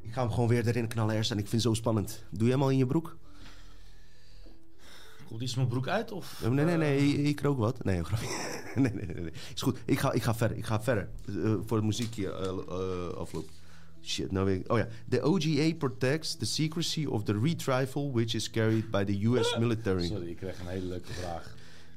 Ik 0.00 0.12
ga 0.12 0.20
hem 0.20 0.30
gewoon 0.30 0.48
weer 0.48 0.66
erin 0.66 0.88
knallen, 0.88 1.14
Ersan. 1.14 1.38
Ik 1.38 1.48
vind 1.48 1.62
het 1.62 1.70
zo 1.72 1.74
spannend. 1.74 2.24
Doe 2.30 2.46
je 2.46 2.52
hem 2.52 2.62
al 2.62 2.70
in 2.70 2.76
je 2.76 2.86
broek? 2.86 3.16
Komt 5.28 5.42
iets 5.42 5.54
mijn 5.54 5.68
broek 5.68 5.88
uit? 5.88 6.12
Of, 6.12 6.42
Nee, 6.50 6.64
nee, 6.64 6.76
nee. 6.76 6.98
eh, 6.98 7.26
Ik, 7.28 7.40
rook 7.40 7.58
wat. 7.58 7.84
Nee, 7.84 8.04
grapje. 8.04 8.26
nee, 8.82 8.92
nee, 8.92 9.06
nee, 9.06 9.22
nee. 9.22 9.32
Is 9.54 9.62
goed. 9.62 9.78
Ik 9.84 9.98
ga, 9.98 10.12
ik 10.12 10.22
ga 10.22 10.34
verder. 10.34 10.56
Ik 10.56 10.64
ga 10.64 10.82
verder. 10.82 11.08
Eh, 11.28 11.54
voor 11.66 11.76
het 11.76 11.86
muziekje 11.86 12.32
eh, 12.32 13.18
afloopt. 13.18 13.50
Shit, 14.02 14.32
nou 14.32 14.46
weet 14.46 14.60
ik. 14.60 14.72
Oh 14.72 14.78
ja. 14.78 14.88
The 15.08 15.22
OGA 15.22 15.74
protects 15.78 16.36
the 16.36 16.44
secrecy 16.46 17.04
of 17.04 17.22
the 17.24 17.38
retrieval 17.42 18.12
which 18.12 18.34
is 18.34 18.50
carried 18.50 18.90
by 18.90 19.04
the 19.04 19.24
US 19.26 19.56
military. 19.58 20.06
Sorry, 20.06 20.28
ik 20.28 20.36
kreeg 20.36 20.60
een 20.60 20.66
hele 20.66 20.86
leuke 20.86 21.12
vraag. 21.12 21.54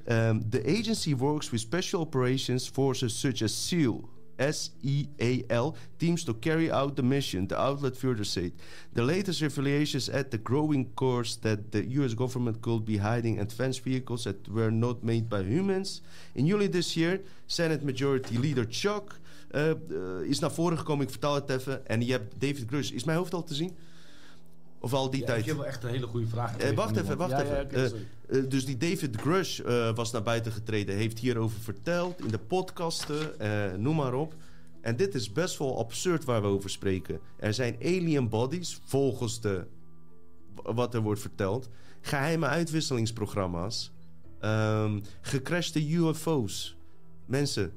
Um, 0.10 0.42
the 0.50 0.68
agency 0.68 1.14
works 1.14 1.52
with 1.52 1.62
special 1.62 2.02
operations 2.02 2.68
forces 2.68 3.14
such 3.14 3.44
as 3.44 3.54
SEAL, 3.54 4.10
S-E-A-L, 4.40 5.76
teams 6.00 6.24
to 6.24 6.34
carry 6.34 6.72
out 6.72 6.96
the 6.96 7.04
mission, 7.04 7.46
the 7.48 7.60
outlet 7.60 7.96
further 7.96 8.24
said. 8.24 8.54
The 8.94 9.04
latest 9.04 9.42
revelations 9.42 10.10
add 10.10 10.32
the 10.32 10.40
growing 10.40 10.90
course 10.96 11.36
that 11.42 11.72
the 11.72 11.86
US 12.02 12.16
government 12.16 12.62
could 12.62 12.86
be 12.86 12.98
hiding 12.98 13.40
advanced 13.40 13.84
vehicles 13.84 14.24
that 14.24 14.48
were 14.50 14.72
not 14.72 15.04
made 15.04 15.30
by 15.30 15.44
humans. 15.44 16.02
In 16.34 16.48
juli 16.48 16.68
this 16.68 16.96
year, 16.96 17.22
Senate 17.48 17.84
Majority 17.84 18.38
Leader 18.38 18.66
Chuck 18.66 19.20
uh, 19.54 19.74
uh, 19.92 20.22
is 20.22 20.40
naar 20.40 20.52
voren 20.52 20.78
gekomen, 20.78 21.06
ik 21.06 21.12
vertaal 21.12 21.36
het 21.36 21.50
even, 21.50 21.88
en 21.88 22.06
je 22.06 22.12
hebt 22.12 22.34
David 22.42 22.66
Grush. 22.68 22.92
Is 22.92 23.04
mijn 23.04 23.18
hoofd 23.18 23.34
al 23.34 23.44
te 23.44 23.54
zien? 23.54 23.78
Of 24.80 24.94
al 24.94 25.10
die 25.10 25.20
Ja, 25.20 25.26
tijd? 25.26 25.40
ik 25.40 25.46
heb 25.46 25.56
wel 25.56 25.66
echt 25.66 25.84
een 25.84 25.90
hele 25.90 26.08
goede 26.08 26.28
vraag. 26.28 26.58
Eh, 26.58 26.76
wacht 26.76 26.98
even, 26.98 27.18
wacht 27.18 27.32
Ja, 27.32 27.42
even. 27.42 27.72
Eh, 27.72 27.86
eh, 27.86 28.50
dus 28.50 28.66
die 28.66 28.78
David 28.78 29.16
Grush 29.16 29.60
was 29.96 30.12
naar 30.12 30.24
buiten 30.24 30.52
getreden, 30.52 30.96
heeft 30.96 31.20
hierover 31.20 31.60
verteld 31.60 32.22
in 32.22 32.28
de 32.28 32.40
podcasten, 32.40 33.32
noem 33.82 33.96
maar 33.96 34.14
op. 34.14 34.36
En 34.82 34.96
dit 34.96 35.16
is 35.16 35.32
best 35.32 35.58
wel 35.58 35.80
absurd 35.80 36.24
waar 36.26 36.42
we 36.42 36.48
over 36.48 36.70
spreken. 36.70 37.20
Er 37.38 37.54
zijn 37.54 37.76
alien 37.82 38.30
bodies, 38.30 38.80
volgens 38.86 39.42
de, 39.42 39.66
wat 40.64 40.94
er 40.94 41.02
wordt 41.02 41.22
verteld, 41.22 41.70
geheime 42.02 42.46
uitwisselingsprogramma's, 42.46 43.92
ehm 44.40 45.00
gecrashte 45.22 45.90
UFO's. 45.92 46.78
Mensen, 47.26 47.72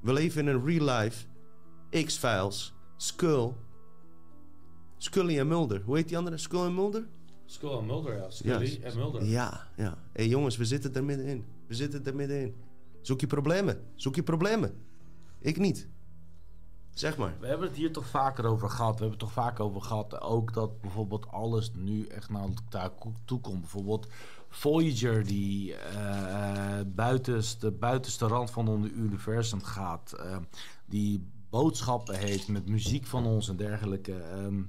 we 0.00 0.12
leven 0.12 0.40
in 0.40 0.46
een 0.54 0.64
real 0.64 0.98
life, 0.98 1.24
X-Files, 2.04 2.74
Skull, 2.96 3.52
Scully 5.04 5.38
en 5.38 5.48
Mulder. 5.48 5.82
Hoe 5.84 5.96
heet 5.96 6.08
die 6.08 6.18
andere? 6.18 6.36
Skull 6.38 6.64
en 6.64 6.74
Mulder? 6.74 7.06
Skull 7.46 7.78
en 7.78 7.86
Mulder, 7.86 8.16
ja. 8.16 8.30
Scully 8.30 8.80
en 8.82 8.96
Mulder. 8.96 9.24
Ja, 9.24 9.66
ja. 9.76 9.90
Hé 10.12 10.22
hey, 10.22 10.28
jongens, 10.28 10.56
we 10.56 10.64
zitten 10.64 10.94
er 10.94 11.04
middenin. 11.04 11.44
We 11.66 11.74
zitten 11.74 12.06
er 12.06 12.14
middenin. 12.14 12.54
Zoek 13.00 13.20
je 13.20 13.26
problemen. 13.26 13.82
Zoek 13.94 14.14
je 14.14 14.22
problemen. 14.22 14.74
Ik 15.38 15.58
niet. 15.58 15.88
Zeg 16.90 17.16
maar. 17.16 17.36
We 17.40 17.46
hebben 17.46 17.68
het 17.68 17.76
hier 17.76 17.92
toch 17.92 18.06
vaker 18.06 18.44
over 18.44 18.70
gehad. 18.70 18.94
We 18.94 19.00
hebben 19.00 19.18
het 19.18 19.28
toch 19.28 19.32
vaker 19.44 19.64
over 19.64 19.82
gehad. 19.82 20.20
Ook 20.20 20.52
dat 20.52 20.80
bijvoorbeeld 20.80 21.28
alles 21.28 21.72
nu 21.74 22.06
echt 22.06 22.30
naar 22.30 22.42
elkaar 22.42 22.90
toe 23.24 23.40
komt. 23.40 23.60
Bijvoorbeeld 23.60 24.08
Voyager 24.48 25.24
die 25.26 25.74
eh 25.74 26.80
buitenste, 26.86 27.70
buitenste 27.70 28.26
rand 28.26 28.50
van 28.50 28.68
ons 28.68 28.88
universum 28.88 29.62
gaat. 29.62 30.12
eh, 30.12 30.36
die 30.86 31.26
boodschappen 31.50 32.18
heeft 32.18 32.48
met 32.48 32.68
muziek 32.68 33.06
van 33.06 33.26
ons 33.26 33.48
en 33.48 33.56
dergelijke. 33.56 34.14
Ehm, 34.14 34.62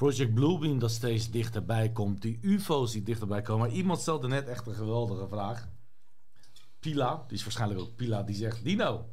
Project 0.00 0.34
Bluebeam 0.34 0.78
dat 0.78 0.90
steeds 0.90 1.30
dichterbij 1.30 1.90
komt. 1.90 2.22
Die 2.22 2.38
UFO's 2.42 2.92
die 2.92 3.02
dichterbij 3.02 3.42
komen. 3.42 3.66
Maar 3.66 3.76
iemand 3.76 4.00
stelde 4.00 4.28
net 4.28 4.48
echt 4.48 4.66
een 4.66 4.74
geweldige 4.74 5.28
vraag. 5.28 5.68
Pila, 6.78 7.24
die 7.26 7.36
is 7.36 7.42
waarschijnlijk 7.42 7.80
ook 7.80 7.96
Pila, 7.96 8.22
die 8.22 8.34
zegt... 8.34 8.64
Dino, 8.64 9.08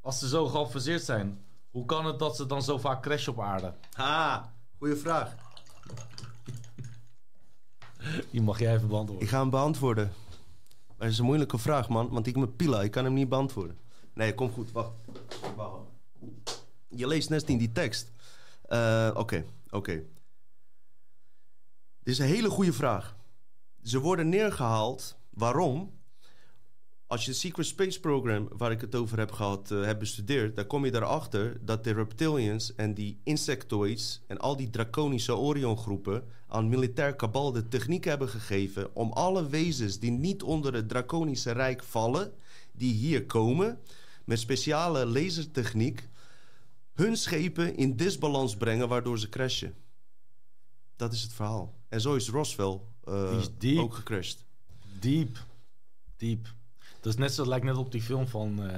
als 0.00 0.18
ze 0.18 0.28
zo 0.28 0.46
geavanceerd 0.46 1.02
zijn... 1.02 1.44
hoe 1.70 1.84
kan 1.84 2.06
het 2.06 2.18
dat 2.18 2.36
ze 2.36 2.46
dan 2.46 2.62
zo 2.62 2.78
vaak 2.78 3.02
crashen 3.02 3.32
op 3.32 3.40
aarde? 3.40 3.74
Ha, 3.92 4.52
goede 4.78 4.96
vraag. 4.96 5.34
Die 8.30 8.42
mag 8.42 8.58
jij 8.58 8.74
even 8.74 8.88
beantwoorden. 8.88 9.24
Ik 9.24 9.30
ga 9.30 9.40
hem 9.40 9.50
beantwoorden. 9.50 10.12
Maar 10.86 11.06
het 11.06 11.10
is 11.10 11.18
een 11.18 11.24
moeilijke 11.24 11.58
vraag, 11.58 11.88
man. 11.88 12.08
Want 12.08 12.26
ik 12.26 12.34
ben 12.34 12.56
Pila, 12.56 12.82
ik 12.82 12.90
kan 12.90 13.04
hem 13.04 13.14
niet 13.14 13.28
beantwoorden. 13.28 13.78
Nee, 14.14 14.34
kom 14.34 14.50
goed, 14.50 14.72
wacht. 14.72 14.92
Je 16.88 17.06
leest 17.06 17.28
net 17.28 17.48
in 17.48 17.58
die 17.58 17.72
tekst. 17.72 18.12
Eh, 18.62 19.10
Oké, 19.14 19.44
oké. 19.70 19.92
Dit 22.02 22.14
is 22.14 22.18
een 22.18 22.26
hele 22.26 22.50
goede 22.50 22.72
vraag. 22.72 23.16
Ze 23.82 23.98
worden 23.98 24.28
neergehaald. 24.28 25.18
Waarom? 25.30 25.98
Als 27.06 27.24
je 27.24 27.30
het 27.30 27.40
Secret 27.40 27.66
Space 27.66 28.00
Program, 28.00 28.48
waar 28.56 28.70
ik 28.70 28.80
het 28.80 28.94
over 28.94 29.18
heb 29.18 29.32
gehad, 29.32 29.70
eh, 29.70 29.82
hebt 29.82 29.98
bestudeerd, 29.98 30.56
dan 30.56 30.66
kom 30.66 30.84
je 30.84 30.94
erachter 30.94 31.64
dat 31.64 31.84
de 31.84 31.92
reptilians 31.92 32.74
en 32.74 32.94
die 32.94 33.20
insectoids 33.24 34.22
en 34.26 34.38
al 34.38 34.56
die 34.56 34.70
draconische 34.70 35.36
Orion-groepen 35.36 36.24
aan 36.46 36.68
militair 36.68 37.14
kabal 37.14 37.52
de 37.52 37.68
techniek 37.68 38.04
hebben 38.04 38.28
gegeven 38.28 38.94
om 38.94 39.12
alle 39.12 39.48
wezens 39.48 39.98
die 39.98 40.10
niet 40.10 40.42
onder 40.42 40.74
het 40.74 40.88
draconische 40.88 41.50
rijk 41.50 41.82
vallen, 41.82 42.32
die 42.72 42.92
hier 42.92 43.26
komen, 43.26 43.78
met 44.24 44.38
speciale 44.38 45.06
lasertechniek, 45.06 46.08
hun 47.00 47.16
schepen 47.16 47.76
in 47.76 47.96
disbalans 47.96 48.56
brengen, 48.56 48.88
waardoor 48.88 49.18
ze 49.18 49.28
crashen. 49.28 49.74
Dat 50.96 51.12
is 51.12 51.22
het 51.22 51.32
verhaal. 51.32 51.74
En 51.88 52.00
zo 52.00 52.14
is 52.14 52.28
Roswell 52.28 52.80
eh, 53.04 53.42
is 53.60 53.78
ook 53.78 53.94
gecrashed. 53.94 54.44
Diep. 54.98 55.44
Diep. 56.16 56.54
Dat 57.00 57.12
is 57.12 57.18
net 57.18 57.32
zo, 57.32 57.46
lijkt 57.46 57.64
net 57.64 57.76
op 57.76 57.92
die 57.92 58.02
film 58.02 58.28
van... 58.28 58.60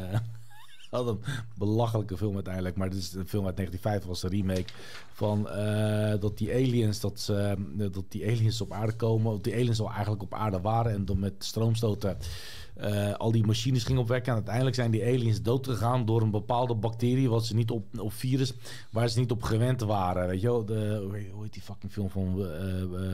wat 0.93 1.07
een 1.07 1.20
belachelijke 1.57 2.16
film 2.16 2.35
uiteindelijk. 2.35 2.77
Maar 2.77 2.90
dit 2.90 2.99
is 2.99 3.12
een 3.12 3.27
film 3.27 3.47
uit 3.47 3.57
1950, 3.57 4.09
was 4.09 4.23
een 4.23 4.31
remake. 4.31 4.73
Van 5.12 5.49
eh, 5.49 6.20
dat 6.20 6.39
die 6.39 6.53
aliens, 6.53 7.01
dat, 7.01 7.20
ze, 7.20 7.57
dat 7.93 8.05
die 8.09 8.27
aliens 8.27 8.61
op 8.61 8.73
aarde 8.73 8.93
komen. 8.93 9.32
Of 9.32 9.40
die 9.40 9.55
aliens 9.55 9.81
al 9.81 9.90
eigenlijk 9.90 10.23
op 10.23 10.35
aarde 10.35 10.61
waren. 10.61 10.93
En 10.93 11.05
dan 11.05 11.19
met 11.19 11.35
stroomstoten 11.39 12.16
eh, 12.74 13.12
al 13.15 13.32
die 13.32 13.47
machines 13.47 13.85
gingen 13.85 14.01
opwekken. 14.01 14.28
En 14.28 14.35
uiteindelijk 14.36 14.74
zijn 14.77 14.90
die 14.90 15.05
aliens 15.05 15.43
doodgegaan 15.43 16.05
door 16.05 16.23
een 16.23 16.31
bepaalde 16.31 16.74
bacterie. 16.74 17.28
Wat 17.31 17.47
ze 17.47 17.55
niet 17.55 17.70
op, 17.70 17.99
of 17.99 18.15
virus, 18.15 18.53
waar 18.90 19.09
ze 19.09 19.19
niet 19.19 19.31
op 19.31 19.43
gewend 19.43 19.81
waren. 19.81 20.27
Weet 20.28 20.40
je 20.40 20.47
wel, 20.47 20.65
de, 20.65 21.09
hoe 21.32 21.43
heet- 21.43 21.53
die 21.53 21.62
fucking 21.62 21.93
film 21.93 22.11
van... 22.11 22.44
eh, 22.47 22.82
eh, 22.82 23.12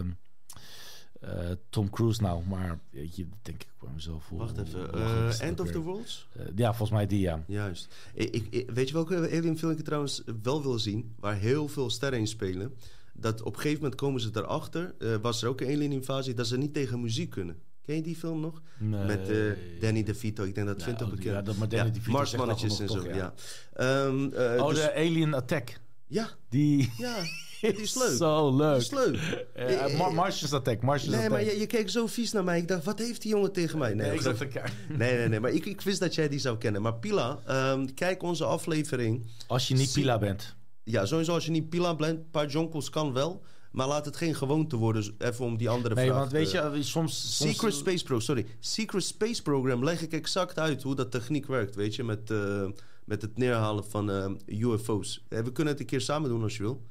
eh, 1.21 1.57
Tom 1.71 1.91
Cruise 1.91 2.23
nou, 2.23 2.43
maar 2.49 2.79
weet 2.91 3.17
je, 3.17 3.27
denk 3.43 3.63
ik 3.63 3.69
bij 3.81 3.91
mezelf. 3.95 4.29
hoe- 4.29 4.39
Wacht 4.39 4.59
even. 4.59 4.93
dat 4.93 5.39
End 5.39 5.61
of 5.61 5.71
the? 5.71 5.79
Worlds? 5.81 6.29
Ja, 6.57 6.69
volgens 6.69 6.91
mij 6.91 7.07
die, 7.07 7.21
ja. 7.21 7.45
Juist. 7.47 7.95
Ik, 8.15 8.71
weet 8.75 8.89
je 8.89 8.95
welke 8.95 9.17
alien 9.17 9.59
film 9.59 9.73
ik 9.73 9.81
trouwens 9.85 10.23
wel 10.43 10.63
wil 10.63 10.79
zien? 10.79 11.15
Waar 11.21 11.37
heel 11.37 11.69
veel 11.69 11.91
sterren 11.91 12.19
in 12.19 12.27
spelen. 12.27 12.75
Dat 13.13 13.41
op 13.43 13.55
een 13.55 13.61
gegeven 13.61 13.83
moment 13.83 14.01
komen 14.01 14.21
ze 14.21 14.31
erachter. 14.33 14.95
was 15.23 15.43
er 15.43 15.49
ook 15.49 15.61
een 15.61 15.67
alien 15.67 15.93
invasie. 15.93 16.35
Dat 16.35 16.47
ze 16.47 16.57
niet 16.59 16.75
tegen 16.75 17.01
muziek 17.01 17.31
kunnen. 17.31 17.57
Ken 17.89 17.97
je 17.97 18.03
die 18.03 18.17
film 18.17 18.41
nog? 18.41 18.63
Nee. 18.79 19.05
Met 19.05 19.29
eh, 19.29 19.37
Danny 19.81 20.03
DeVito. 20.03 20.45
Ik 20.45 20.55
denk 20.55 20.67
dat 20.67 20.79
Ja, 20.79 20.85
vindt 20.85 21.03
ook 21.03 21.09
oh, 21.09 21.15
bekend. 21.15 21.35
ja, 21.35 21.43
dat- 21.43 21.57
maar 21.57 21.69
Danny 21.69 21.91
DeVito 21.91 22.13
Marsmannetjes 22.13 22.81
en 22.81 22.89
zo. 22.89 22.95
toch, 22.95 23.07
ja. 23.07 23.15
ja. 23.17 23.35
Ehm, 23.73 24.33
eh, 24.33 24.63
oh, 24.63 24.69
dus- 24.69 24.79
de 24.81 24.95
Alien 24.95 25.35
Attack. 25.35 25.81
ja, 26.07 26.29
Die 26.49 26.93
ja. 26.97 27.17
Die 27.61 27.73
is 27.73 27.95
leuk. 27.95 28.17
Zo 28.17 28.57
leuk. 28.57 28.73
Die 28.75 28.83
is 28.83 28.91
leuk. 28.91 29.47
Eh, 29.55 29.85
Eh, 29.93 29.99
Mar- 29.99 30.15
Martians 30.15 30.53
Attack, 30.53 30.83
Nee, 30.83 30.91
Attack. 30.93 31.29
maar 31.31 31.45
je, 31.45 31.59
je 31.59 31.67
keek 31.67 31.91
zo 31.91 32.07
vies 32.07 32.33
naar 32.33 32.45
mij. 32.45 32.59
Ik 32.59 32.69
dacht, 32.69 32.85
wat 32.85 32.99
heeft 32.99 33.23
die 33.23 33.31
jongen 33.31 33.53
tegen 33.53 33.79
mij? 33.79 33.95
Nee, 33.95 34.13
ik 34.15 34.21
zat 34.21 34.37
te 34.39 34.47
kijken. 34.47 34.73
nee, 34.99 35.17
nee, 35.17 35.29
nee. 35.29 35.41
Maar 35.41 35.51
ik, 35.51 35.67
ik 35.67 35.81
wist 35.81 36.01
dat 36.01 36.15
jij 36.15 36.29
die 36.29 36.39
zou 36.39 36.59
kennen. 36.59 36.83
Maar 36.83 36.95
Pila, 36.95 37.39
ehm, 37.47 37.87
kijk 37.95 38.23
onze 38.23 38.45
aflevering. 38.45 39.27
Als 39.47 39.69
je 39.69 39.75
niet 39.75 39.93
Pila 39.93 40.19
bent. 40.19 40.57
Ja, 40.85 41.07
sowieso 41.07 41.33
als 41.33 41.45
je 41.45 41.51
niet 41.51 41.69
Pila 41.69 41.95
bent, 41.97 42.31
paar 42.31 42.47
jonkels 42.47 42.91
kan 42.91 43.13
wel. 43.13 43.43
Maar 43.71 43.87
laat 43.87 44.05
het 44.05 44.17
geen 44.17 44.35
gewoonte 44.35 44.77
worden, 44.77 45.15
even 45.19 45.45
om 45.45 45.57
die 45.57 45.69
andere 45.69 45.95
Nee, 45.95 46.07
vraag 46.07 46.19
want 46.19 46.33
weet 46.33 46.51
je, 46.51 46.59
eh, 46.59 46.73
soms... 46.73 47.37
soms 47.37 47.37
Secret 47.37 47.75
Space 47.75 48.05
Pro, 48.05 48.21
sorry. 48.21 48.47
Secret 48.61 49.05
Space 49.05 49.43
Program 49.43 49.85
leg 49.85 50.03
ik 50.03 50.13
exact 50.13 50.59
uit 50.59 50.83
hoe 50.83 50.95
dat 50.95 51.11
techniek 51.11 51.47
werkt, 51.47 51.75
weet 51.75 51.95
je, 51.95 52.05
met, 52.05 52.31
eh, 52.31 52.69
met 53.05 53.23
het 53.23 53.39
neerhalen 53.39 53.85
van 53.85 54.11
eh, 54.11 54.61
UFO's. 54.61 55.25
We 55.29 55.53
kunnen 55.53 55.73
het 55.73 55.83
een 55.83 55.89
keer 55.89 56.01
samen 56.01 56.29
doen 56.29 56.43
als 56.43 56.57
je 56.57 56.63
wil. 56.63 56.83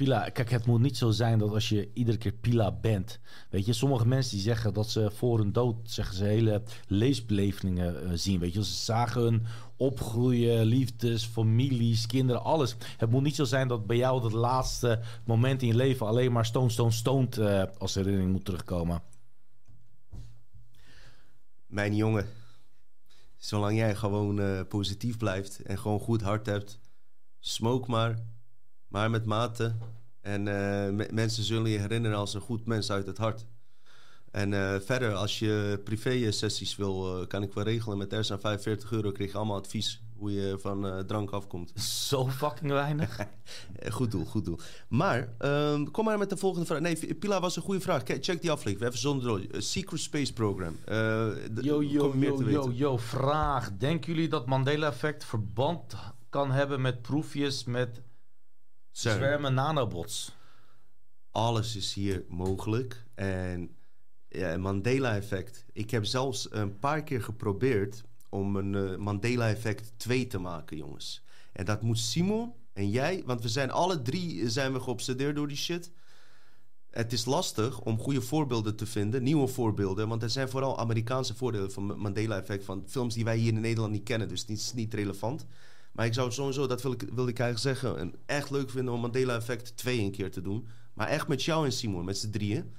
Pila, 0.00 0.28
kijk, 0.28 0.50
het 0.50 0.66
moet 0.66 0.80
niet 0.80 0.96
zo 0.96 1.10
zijn 1.10 1.38
dat 1.38 1.50
als 1.50 1.68
je 1.68 1.90
iedere 1.94 2.16
keer 2.16 2.32
Pila 2.32 2.72
bent. 2.72 3.20
Weet 3.50 3.66
je, 3.66 3.72
sommige 3.72 4.06
mensen 4.06 4.32
die 4.32 4.40
zeggen 4.40 4.74
dat 4.74 4.90
ze 4.90 5.10
voor 5.10 5.38
hun 5.38 5.52
dood 5.52 5.76
zeggen 5.90 6.16
ze 6.16 6.24
hele 6.24 6.62
leesbelevingen 6.86 8.02
eh, 8.02 8.10
zien. 8.14 8.40
Weet 8.40 8.52
je, 8.52 8.64
ze 8.64 8.72
zagen 8.72 9.22
hun 9.22 9.46
opgroeien, 9.76 10.64
liefdes, 10.64 11.24
families, 11.24 12.06
kinderen, 12.06 12.42
alles. 12.42 12.76
Het 12.96 13.10
moet 13.10 13.22
niet 13.22 13.34
zo 13.34 13.44
zijn 13.44 13.68
dat 13.68 13.86
bij 13.86 13.96
jou 13.96 14.24
het 14.24 14.32
laatste 14.32 15.00
moment 15.24 15.62
in 15.62 15.68
je 15.68 15.74
leven 15.74 16.06
alleen 16.06 16.32
maar 16.32 16.46
stone, 16.46 16.70
stone, 16.70 16.90
stoned 16.90 17.38
eh, 17.38 17.62
als 17.78 17.94
herinnering 17.94 18.32
moet 18.32 18.44
terugkomen. 18.44 19.02
Mijn 21.66 21.96
jongen, 21.96 22.26
zolang 23.36 23.76
jij 23.76 23.94
gewoon 23.94 24.40
eh, 24.40 24.60
positief 24.68 25.16
blijft 25.16 25.60
en 25.62 25.78
gewoon 25.78 26.00
goed 26.00 26.22
hart 26.22 26.46
hebt, 26.46 26.78
smoke 27.38 27.90
maar, 27.90 28.18
maar 28.90 29.10
met 29.10 29.24
mate. 29.24 29.74
En 30.20 30.48
eh, 30.48 30.90
me- 30.92 31.08
mensen 31.12 31.44
zullen 31.44 31.70
je 31.70 31.78
herinneren 31.78 32.18
als 32.18 32.34
een 32.34 32.40
goed 32.40 32.66
mens 32.66 32.90
uit 32.90 33.06
het 33.06 33.18
hart. 33.18 33.46
En 34.30 34.54
eh, 34.54 34.80
verder, 34.80 35.14
als 35.14 35.38
je 35.38 35.80
privé-sessies 35.84 36.76
wil, 36.76 37.20
eh, 37.20 37.26
kan 37.26 37.42
ik 37.42 37.52
wel 37.52 37.64
regelen. 37.64 37.98
Met 37.98 38.12
Ersa 38.12 38.38
45 38.38 38.92
euro 38.92 39.10
kreeg 39.12 39.30
je 39.30 39.36
allemaal 39.36 39.56
advies 39.56 40.02
hoe 40.16 40.32
je 40.32 40.58
van 40.60 41.04
drank 41.06 41.30
afkomt. 41.30 41.80
Zo 41.80 42.28
fucking 42.28 42.70
weinig. 42.72 43.18
Goed 43.88 44.10
doel, 44.10 44.24
goed 44.24 44.44
doel. 44.44 44.58
Maar, 44.88 45.28
ehm, 45.38 45.84
kom 45.84 46.04
maar 46.04 46.18
met 46.18 46.30
de 46.30 46.36
volgende 46.36 46.66
vraag. 46.66 46.80
Nee, 46.80 47.14
Pila 47.14 47.40
was 47.40 47.56
een 47.56 47.62
goede 47.62 47.80
vraag. 47.80 48.02
Check 48.04 48.40
die 48.40 48.50
aflevering. 48.50 48.88
Even 48.88 48.98
zonder 48.98 49.28
rol. 49.28 49.40
Secret 49.60 50.00
Space 50.00 50.32
Program. 50.32 50.76
Yo, 51.62 51.82
yo, 51.82 52.14
yo, 52.16 52.70
yo, 52.72 52.96
vraag. 52.96 53.70
Denken 53.78 54.12
jullie 54.12 54.28
dat 54.28 54.46
Mandela-effect 54.46 55.24
verband 55.24 55.94
kan 56.28 56.50
hebben 56.50 56.80
met 56.80 57.02
proefjes 57.02 57.64
met 57.64 58.00
CERN. 58.90 59.16
zwermen 59.16 59.54
nanobots? 59.54 60.36
Alles 61.30 61.76
is 61.76 61.94
hier 61.94 62.24
mogelijk. 62.28 63.04
En 63.14 63.76
ja, 64.28 64.58
Mandela-effect. 64.58 65.64
Ik 65.72 65.90
heb 65.90 66.04
zelfs 66.04 66.52
een 66.52 66.78
paar 66.78 67.02
keer 67.02 67.22
geprobeerd 67.22 68.02
om 68.28 68.56
een 68.56 68.74
eh, 68.74 68.96
Mandela-effect 68.96 69.92
2 69.96 70.26
te 70.26 70.38
maken, 70.38 70.76
jongens. 70.76 71.22
En 71.52 71.64
dat 71.64 71.82
moet 71.82 71.98
Simon 71.98 72.52
en 72.72 72.90
jij, 72.90 73.22
want 73.26 73.42
we 73.42 73.48
zijn 73.48 73.70
alle 73.70 74.02
drie 74.02 74.42
eh, 74.42 74.48
zijn 74.48 74.72
we 74.72 74.80
geobsedeerd 74.80 75.36
door 75.36 75.48
die 75.48 75.56
shit. 75.56 75.90
Het 76.90 77.12
is 77.12 77.24
lastig 77.24 77.80
om 77.80 77.98
goede 77.98 78.20
voorbeelden 78.20 78.76
te 78.76 78.86
vinden, 78.86 79.22
nieuwe 79.22 79.48
voorbeelden, 79.48 80.08
want 80.08 80.22
er 80.22 80.30
zijn 80.30 80.48
vooral 80.48 80.78
Amerikaanse 80.78 81.34
voordelen 81.34 81.72
van 81.72 81.98
Mandela-effect, 81.98 82.64
van 82.64 82.84
films 82.86 83.14
die 83.14 83.24
wij 83.24 83.36
hier 83.36 83.52
in 83.52 83.60
Nederland 83.60 83.92
niet 83.92 84.02
kennen, 84.02 84.28
dus 84.28 84.40
het 84.40 84.50
is 84.50 84.72
niet 84.72 84.94
relevant. 84.94 85.46
Maar 86.00 86.08
ik 86.08 86.14
zou 86.14 86.26
het 86.26 86.36
sowieso, 86.36 86.66
dat 86.66 86.82
wil 86.82 86.92
ik, 86.92 87.02
wil 87.12 87.28
ik 87.28 87.38
eigenlijk 87.38 87.78
zeggen, 87.78 88.00
een 88.00 88.14
echt 88.26 88.50
leuk 88.50 88.70
vinden 88.70 88.94
om 88.94 89.00
Mandela-effect 89.00 89.76
2 89.76 90.00
een 90.00 90.10
keer 90.10 90.30
te 90.30 90.40
doen. 90.40 90.68
Maar 90.94 91.08
echt 91.08 91.28
met 91.28 91.42
jou 91.42 91.64
en 91.64 91.72
Simon, 91.72 92.04
met 92.04 92.18
z'n 92.18 92.30
drieën. 92.30 92.74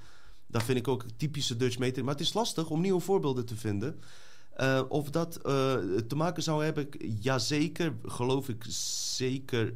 Dat 0.47 0.63
vind 0.63 0.77
ik 0.77 0.87
ook 0.87 1.05
typische 1.17 1.57
Dutch 1.57 1.77
meter. 1.77 2.03
Maar 2.03 2.13
het 2.13 2.23
is 2.23 2.33
lastig 2.33 2.69
om 2.69 2.81
nieuwe 2.81 2.99
voorbeelden 2.99 3.45
te 3.45 3.55
vinden. 3.55 3.99
Eh, 4.53 4.81
of 4.89 5.09
dat 5.09 5.35
eh, 5.35 5.77
te 6.07 6.15
maken 6.15 6.43
zou 6.43 6.63
hebben, 6.63 6.87
jazeker, 7.19 7.95
geloof 8.05 8.49
ik 8.49 8.65
zeker 9.15 9.73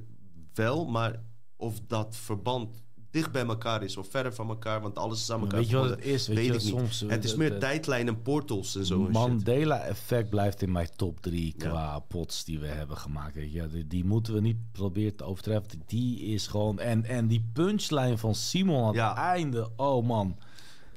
wel. 0.54 0.86
Maar 0.86 1.22
of 1.56 1.80
dat 1.88 2.16
verband 2.16 2.84
dicht 3.16 3.32
bij 3.32 3.46
elkaar 3.46 3.84
is 3.84 3.98
of 3.98 4.08
verder 4.10 4.34
van 4.34 4.50
elkaar, 4.50 4.82
want 4.82 4.98
alles 4.98 5.22
is 5.22 5.32
aan 5.32 5.40
elkaar 5.42 5.60
Weet 5.60 5.70
je 5.70 5.76
wat 5.76 5.90
het 5.90 6.06
is? 6.06 6.28
Weet 6.28 6.38
weet 6.38 6.46
je, 6.46 6.52
ik 6.54 6.60
niet. 6.60 6.70
soms, 6.70 7.04
het 7.08 7.24
is 7.24 7.36
meer 7.36 7.60
tijdlijnen, 7.60 8.22
portals 8.22 8.76
en 8.76 8.86
zo. 8.86 9.00
Mandela-effect 9.12 10.30
blijft 10.30 10.62
in 10.62 10.72
mijn 10.72 10.90
top 10.96 11.22
3 11.22 11.54
Ja. 11.58 11.70
qua 11.70 12.00
pots 12.00 12.44
die 12.44 12.60
we 12.60 12.68
hebben 12.68 12.98
gemaakt. 12.98 13.36
Ja, 13.52 13.68
die, 13.68 13.88
die 13.88 14.06
moeten 14.06 14.34
we 14.34 14.42
niet 14.42 14.58
proberen 14.72 15.16
te 15.16 15.24
overtreffen. 15.24 15.82
Die 15.86 16.20
is 16.20 16.48
gewoon... 16.48 16.80
En, 16.80 17.06
en 17.06 17.28
die 17.28 17.46
punchline 17.54 18.18
van 18.18 18.36
Simon 18.36 18.84
aan 18.86 18.94
Ja. 18.94 19.10
het 19.10 19.18
einde. 19.18 19.70
Oh 19.76 20.06
man. 20.08 20.38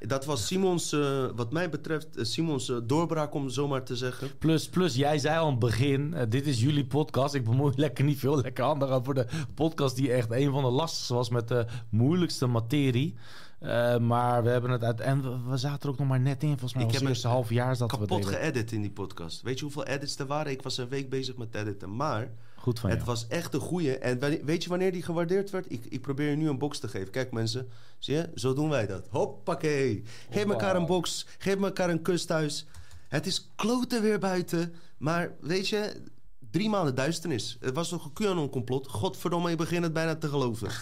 Dat 0.07 0.25
was 0.25 0.47
Simons, 0.47 0.93
eh, 0.93 1.27
wat 1.35 1.53
mij 1.53 1.71
betreft, 1.71 2.17
eh, 2.17 2.25
Simons 2.25 2.71
eh, 2.71 2.77
doorbraak, 2.83 3.35
om 3.35 3.49
zo 3.49 3.69
maar 3.69 3.85
te 3.85 3.97
zeggen. 3.97 4.39
Plus, 4.39 4.69
plus, 4.69 4.95
jij 4.95 5.19
zei 5.19 5.39
al 5.39 5.45
aan 5.45 5.51
het 5.51 5.59
begin, 5.59 6.15
dit 6.29 6.47
is 6.47 6.61
jullie 6.61 6.87
podcast. 6.87 7.35
Ik 7.35 7.45
bemoei 7.45 7.73
lekker 7.77 8.05
niet 8.05 8.19
veel, 8.19 8.41
lekker 8.41 8.65
handig 8.65 8.91
over 8.91 9.15
de 9.15 9.27
podcast 9.55 9.97
die 9.97 10.13
echt 10.13 10.31
een 10.31 10.51
van 10.51 10.63
de 10.63 10.71
lastigste 10.71 11.15
was 11.15 11.29
met 11.29 11.49
de 11.49 11.67
moeilijkste 11.89 12.47
materie. 12.47 13.15
Eh, 13.59 13.99
maar 13.99 14.43
we 14.43 14.49
hebben 14.49 14.71
het 14.71 14.85
uit... 14.85 15.01
En 15.01 15.49
we, 15.49 15.57
zaten 15.57 15.83
er 15.83 15.89
ook 15.89 15.99
nog 15.99 16.09
maar 16.09 16.21
net 16.21 16.43
in, 16.43 16.49
volgens 16.49 16.75
mij 16.75 16.83
Ik 16.83 16.89
was 16.89 16.99
heb 16.99 17.09
het 17.09 17.11
eerste 17.11 17.29
half 17.29 17.51
jaar 17.51 17.77
dat 17.77 17.91
we 17.91 17.99
Kapot 17.99 18.27
geëdit 18.27 18.73
in 18.73 18.81
die 18.81 18.91
podcast. 18.91 19.43
Weet 19.43 19.59
je 19.59 19.65
hoeveel 19.65 19.87
edits 19.87 20.19
er 20.19 20.27
waren? 20.27 20.53
Ik 20.53 20.63
was 20.63 20.79
een 20.79 20.89
week 20.89 21.11
bezig 21.11 21.37
met 21.37 21.55
editen, 21.55 21.97
maar... 21.97 22.31
Goed 22.57 22.79
van 22.79 22.91
het 22.91 22.99
jou. 22.99 23.11
was 23.11 23.27
echt 23.29 23.55
een 23.55 23.61
goeie. 23.61 23.99
En 23.99 24.45
weet 24.45 24.63
je 24.63 24.69
wanneer 24.69 24.93
die 24.93 25.03
gewaardeerd 25.03 25.51
werd? 25.51 25.73
Ik, 25.73 25.85
ik 25.89 26.01
probeer 26.01 26.31
je 26.31 26.37
nu 26.37 26.49
een 26.49 26.59
box 26.59 26.79
te 26.79 26.89
geven. 26.89 27.11
Kijk 27.11 27.33
mensen, 27.33 27.69
zie 27.99 28.15
je? 28.15 28.31
Zo 28.35 28.55
doen 28.55 28.69
wij 28.69 28.87
dat. 28.87 29.07
Hoppakee. 29.11 30.03
Geef 30.31 30.37
Hoppa. 30.37 30.53
elkaar 30.53 30.77
een 30.77 30.87
box. 30.87 31.27
Geef 31.39 31.63
elkaar 31.63 31.91
een 31.91 32.03
kus 32.03 32.25
thuis. 32.25 32.67
Het 33.09 33.27
is 33.27 33.51
kloten 33.57 34.03
weer 34.03 34.19
buiten. 34.19 34.75
Maar 34.99 35.33
weet 35.41 35.69
je, 35.69 36.03
drie 36.51 36.69
maanden 36.69 36.95
duisternis. 36.95 37.57
Het 37.61 37.75
was 37.75 37.89
toch 37.89 38.05
een 38.05 38.13
QAnon-complot? 38.13 38.89
Godverdomme, 38.89 39.51
ik 39.51 39.57
begin 39.57 39.83
het 39.83 39.93
bijna 39.93 40.17
te 40.17 40.29
geloven. 40.29 40.69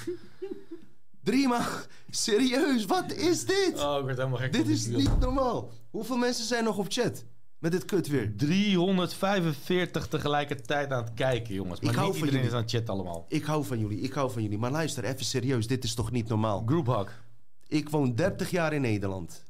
drie 1.26 1.48
maanden? 1.48 1.80
Serieus, 2.10 2.84
wat 2.84 3.12
is 3.12 3.44
dit? 3.44 3.72
Oh, 3.80 3.98
ik 3.98 4.04
werd 4.04 4.16
helemaal 4.18 4.38
gek. 4.38 4.52
dit 4.52 4.68
is 4.68 4.86
niet 4.86 5.18
normaal. 5.18 5.70
Hoeveel 5.90 6.16
mensen 6.16 6.44
zijn 6.44 6.64
nog 6.64 6.78
op 6.78 6.86
chat? 6.88 7.24
Met 7.58 7.72
dit 7.72 7.84
kut 7.84 8.08
weer. 8.08 8.36
345 8.36 10.06
tegelijkertijd 10.08 10.92
aan 10.92 11.04
het 11.04 11.14
kijken, 11.14 11.54
jongens. 11.54 11.80
Maar 11.80 11.90
Ik 11.90 11.96
hou 11.96 12.08
niet 12.10 12.18
van 12.18 12.26
iedereen 12.28 12.46
jullie. 12.46 12.66
is 12.66 12.72
aan 12.72 12.78
het 12.78 12.86
chat 12.86 12.96
allemaal. 12.96 13.26
Ik 13.28 13.44
hou 13.44 13.64
van 13.64 13.78
jullie, 13.78 14.00
ik 14.00 14.12
hou 14.12 14.30
van 14.30 14.42
jullie. 14.42 14.58
Maar 14.58 14.70
luister, 14.70 15.04
even 15.04 15.24
serieus, 15.24 15.66
dit 15.66 15.84
is 15.84 15.94
toch 15.94 16.10
niet 16.10 16.28
normaal? 16.28 16.62
Groephak. 16.66 17.22
Ik 17.66 17.88
woon 17.88 18.14
30 18.14 18.50
jaar 18.50 18.72
in 18.72 18.80
Nederland. 18.80 19.44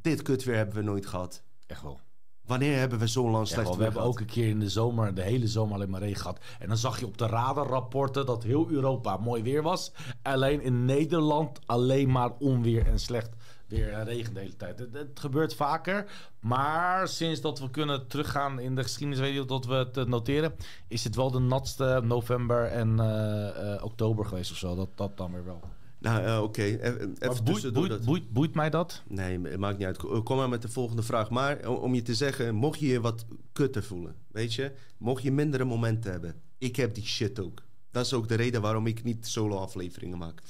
Dit 0.00 0.22
kut 0.22 0.44
weer 0.44 0.56
hebben 0.56 0.74
we 0.76 0.82
nooit 0.82 1.06
gehad. 1.06 1.42
Echt 1.66 1.82
wel. 1.82 2.00
Wanneer 2.46 2.78
hebben 2.78 2.98
we 2.98 3.06
zo'n 3.06 3.30
lang 3.30 3.42
Echt 3.42 3.52
slecht 3.52 3.68
wel. 3.68 3.76
We 3.76 3.82
hebben 3.82 4.00
gehad? 4.00 4.14
ook 4.14 4.20
een 4.20 4.32
keer 4.32 4.48
in 4.48 4.60
de 4.60 4.68
zomer, 4.68 5.14
de 5.14 5.22
hele 5.22 5.48
zomer 5.48 5.74
alleen 5.74 5.90
maar 5.90 6.00
regen 6.00 6.20
gehad. 6.20 6.38
En 6.58 6.68
dan 6.68 6.76
zag 6.76 7.00
je 7.00 7.06
op 7.06 7.18
de 7.18 7.26
radarrapporten 7.26 8.26
dat 8.26 8.42
heel 8.42 8.70
Europa 8.70 9.16
mooi 9.16 9.42
weer 9.42 9.62
was. 9.62 9.92
Alleen 10.22 10.60
in 10.60 10.84
Nederland 10.84 11.58
alleen 11.66 12.10
maar 12.10 12.30
onweer 12.38 12.86
en 12.86 12.98
slecht 12.98 13.30
weer 13.66 13.92
en 13.92 14.04
regen 14.04 14.34
de 14.34 14.40
hele 14.40 14.56
tijd. 14.56 14.78
Het, 14.78 14.92
het 14.92 15.20
gebeurt 15.20 15.54
vaker. 15.54 16.06
Maar 16.40 17.08
sinds 17.08 17.40
dat 17.40 17.58
we 17.58 17.70
kunnen 17.70 18.06
teruggaan 18.06 18.60
in 18.60 18.74
de 18.74 18.82
geschiedenis, 18.82 19.20
weet 19.20 19.34
je 19.34 19.44
dat 19.44 19.66
we 19.66 19.74
het 19.74 20.08
noteren, 20.08 20.54
is 20.88 21.04
het 21.04 21.14
wel 21.14 21.30
de 21.30 21.38
natste 21.38 22.00
november 22.04 22.66
en 22.66 23.00
eh, 23.00 23.74
eh, 23.74 23.84
oktober 23.84 24.24
geweest 24.24 24.50
of 24.50 24.56
zo. 24.56 24.74
Dat, 24.74 24.88
dat 24.94 25.16
dan 25.16 25.32
weer 25.32 25.44
wel. 25.44 25.60
Nou, 26.04 26.24
eh, 26.24 26.42
oké. 26.42 26.62
Even, 26.62 26.80
Maar 26.80 26.96
even 26.98 27.14
boeit, 27.18 27.44
tussendoor 27.44 27.72
boeit, 27.72 27.90
dat- 27.90 28.04
boeit, 28.04 28.30
boeit 28.32 28.54
mij 28.54 28.70
dat? 28.70 29.02
Nee, 29.08 29.40
het 29.40 29.58
maakt 29.58 29.78
niet 29.78 29.86
uit. 29.86 30.22
Kom 30.22 30.36
maar 30.36 30.48
met 30.48 30.62
de 30.62 30.68
volgende 30.68 31.02
vraag. 31.02 31.30
Maar 31.30 31.68
om- 31.68 31.94
je 31.94 32.02
te 32.02 32.14
zeggen, 32.14 32.54
mocht 32.54 32.80
je 32.80 32.86
je 32.86 33.00
wat 33.00 33.24
kutter 33.52 33.82
voelen, 33.82 34.14
weet 34.28 34.54
je, 34.54 34.72
mocht 34.98 35.22
je 35.22 35.32
mindere 35.32 35.64
momenten 35.64 36.10
hebben, 36.10 36.40
ik 36.58 36.76
heb 36.76 36.94
die 36.94 37.04
shit 37.06 37.40
ook. 37.40 37.62
Dat 37.90 38.04
is 38.06 38.12
ook 38.12 38.28
de 38.28 38.34
reden 38.34 38.60
waarom 38.60 38.86
ik 38.86 39.02
niet 39.04 39.26
solo-afleveringen 39.26 40.18
maak. 40.18 40.40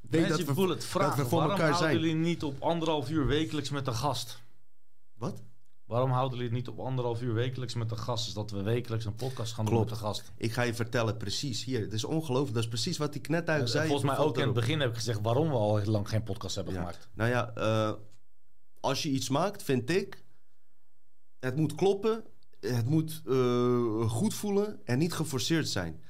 Weet 0.00 0.20
Mensen 0.20 0.38
dat 0.38 0.46
we- 0.46 0.54
voelen 0.54 0.72
het 0.76 0.80
dat 0.80 0.90
vragen. 0.90 1.22
we 1.22 1.28
voor 1.28 1.38
Waarom 1.38 1.50
elkaar 1.56 1.70
houden 1.72 1.90
zijn. 1.90 2.02
jullie 2.02 2.24
niet 2.24 2.42
op 2.42 2.62
anderhalf 2.62 3.10
uur 3.10 3.26
wekelijks 3.26 3.70
met 3.70 3.86
een 3.86 3.94
gast? 3.94 4.42
Wat? 5.14 5.42
Waarom 5.88 6.10
houden 6.10 6.38
jullie 6.38 6.54
het 6.54 6.66
niet 6.66 6.76
op 6.78 6.86
anderhalf 6.86 7.22
uur 7.22 7.34
wekelijks 7.34 7.74
met 7.74 7.90
een 7.90 7.98
gast? 7.98 8.26
Is 8.26 8.32
dat 8.34 8.50
we 8.50 8.62
wekelijks 8.62 9.04
een 9.04 9.14
podcast 9.14 9.52
gaan 9.54 9.64
doen 9.64 9.78
met 9.78 9.90
een 9.90 9.96
gast? 9.96 10.32
Ik 10.36 10.52
ga 10.52 10.62
je 10.62 10.74
vertellen, 10.74 11.16
precies 11.16 11.64
hier. 11.64 11.80
Het 11.80 11.92
is 11.92 12.04
ongelooflijk. 12.04 12.54
Dat 12.54 12.62
is 12.62 12.68
precies 12.68 12.96
wat 12.98 13.14
ik 13.14 13.28
net 13.28 13.48
uit 13.48 13.70
zei. 13.70 13.88
volgens 13.88 14.10
mij 14.10 14.18
ook 14.18 14.36
in 14.38 14.44
het 14.44 14.54
begin 14.54 14.80
heb 14.80 14.88
ik 14.90 14.94
gezegd 14.96 15.20
waarom 15.22 15.48
we 15.48 15.54
al 15.54 15.76
heel 15.76 15.90
lang 15.90 16.08
geen 16.08 16.22
podcast 16.22 16.54
hebben 16.54 16.72
Ja. 16.74 16.78
gemaakt. 16.80 17.08
Nou 17.14 17.30
ja, 17.30 17.52
eh, 17.54 17.92
als 18.80 19.02
je 19.02 19.08
iets 19.10 19.28
maakt, 19.28 19.62
vind 19.62 19.90
ik, 19.90 20.24
het 21.40 21.56
moet 21.56 21.74
kloppen, 21.74 22.24
het 22.60 22.86
moet 22.88 23.22
eh, 23.26 24.10
goed 24.10 24.34
voelen 24.34 24.80
en 24.84 24.98
niet 24.98 25.12
geforceerd 25.12 25.68
zijn. 25.68 26.02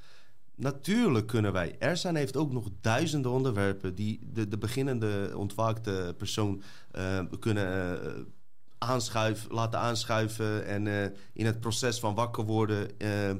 Natuurlijk 0.55 1.27
kunnen 1.27 1.53
wij. 1.53 1.75
Ersan 1.79 2.15
heeft 2.15 2.37
ook 2.37 2.51
nog 2.51 2.69
duizenden 2.81 3.31
onderwerpen 3.31 3.95
die 3.95 4.19
de, 4.33 4.47
de 4.47 4.57
beginnende 4.57 5.31
ontwaakte 5.35 6.13
persoon 6.17 6.61
eh, 6.91 7.19
kunnen 7.39 8.33
aanschuiven, 8.79 9.51
laten 9.53 9.79
aanschuiven 9.79 10.65
en 10.65 10.87
eh, 10.87 11.09
in 11.33 11.45
het 11.45 11.59
proces 11.59 11.99
van 11.99 12.15
wakker 12.15 12.43
worden 12.45 12.99
eh, 12.99 13.31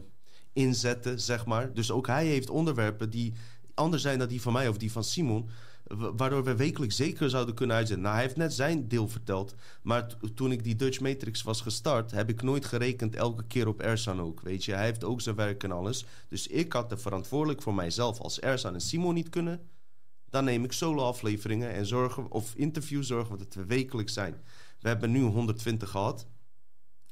inzetten, 0.53 1.19
zeg 1.19 1.45
maar. 1.45 1.73
Dus 1.73 1.91
ook 1.91 2.07
hij 2.07 2.25
heeft 2.25 2.49
onderwerpen 2.49 3.09
die 3.09 3.33
anders 3.73 4.01
zijn 4.01 4.19
dan 4.19 4.27
die 4.27 4.41
van 4.41 4.53
mij 4.53 4.67
of 4.67 4.77
die 4.77 4.91
van 4.91 5.03
Simon. 5.03 5.49
wa- 5.83 6.13
Waardoor 6.15 6.43
we 6.43 6.55
wekelijks 6.55 6.95
zeker 6.95 7.29
zouden 7.29 7.55
kunnen 7.55 7.75
uitzetten. 7.75 8.03
Nou, 8.03 8.15
hij 8.15 8.23
heeft 8.25 8.37
net 8.37 8.53
zijn 8.53 8.87
deel 8.87 9.07
verteld. 9.07 9.55
Maar 9.81 10.07
toen 10.35 10.51
ik 10.51 10.63
die 10.63 10.75
Dutch 10.75 10.99
Matrix 10.99 11.41
was 11.43 11.61
gestart, 11.61 12.11
heb 12.11 12.29
ik 12.29 12.41
nooit 12.41 12.65
gerekend 12.65 13.15
elke 13.15 13.43
keer 13.47 13.67
op 13.67 13.81
Ersan 13.81 14.21
ook. 14.21 14.41
Weet 14.41 14.65
je, 14.65 14.73
hij 14.73 14.85
heeft 14.85 15.03
ook 15.03 15.21
zijn 15.21 15.35
werk 15.35 15.63
en 15.63 15.71
alles. 15.71 16.05
Dus 16.27 16.47
ik 16.47 16.73
had 16.73 16.91
er 16.91 16.99
verantwoordelijk 16.99 17.61
voor 17.61 17.73
mijzelf. 17.75 18.19
Als 18.19 18.39
Ersan 18.39 18.73
en 18.73 18.81
Simon 18.81 19.13
niet 19.13 19.29
kunnen, 19.29 19.59
dan 20.29 20.43
neem 20.43 20.63
ik 20.63 20.71
solo-afleveringen 20.71 21.71
en 21.73 21.85
zorgen, 21.85 22.31
of 22.31 22.53
interviews 22.55 23.07
zorgen 23.07 23.37
dat 23.37 23.53
we 23.53 23.65
wekelijks 23.65 24.13
zijn. 24.13 24.35
We 24.81 24.87
hebben 24.87 25.11
nu 25.11 25.21
120 25.21 25.89
gehad. 25.89 26.27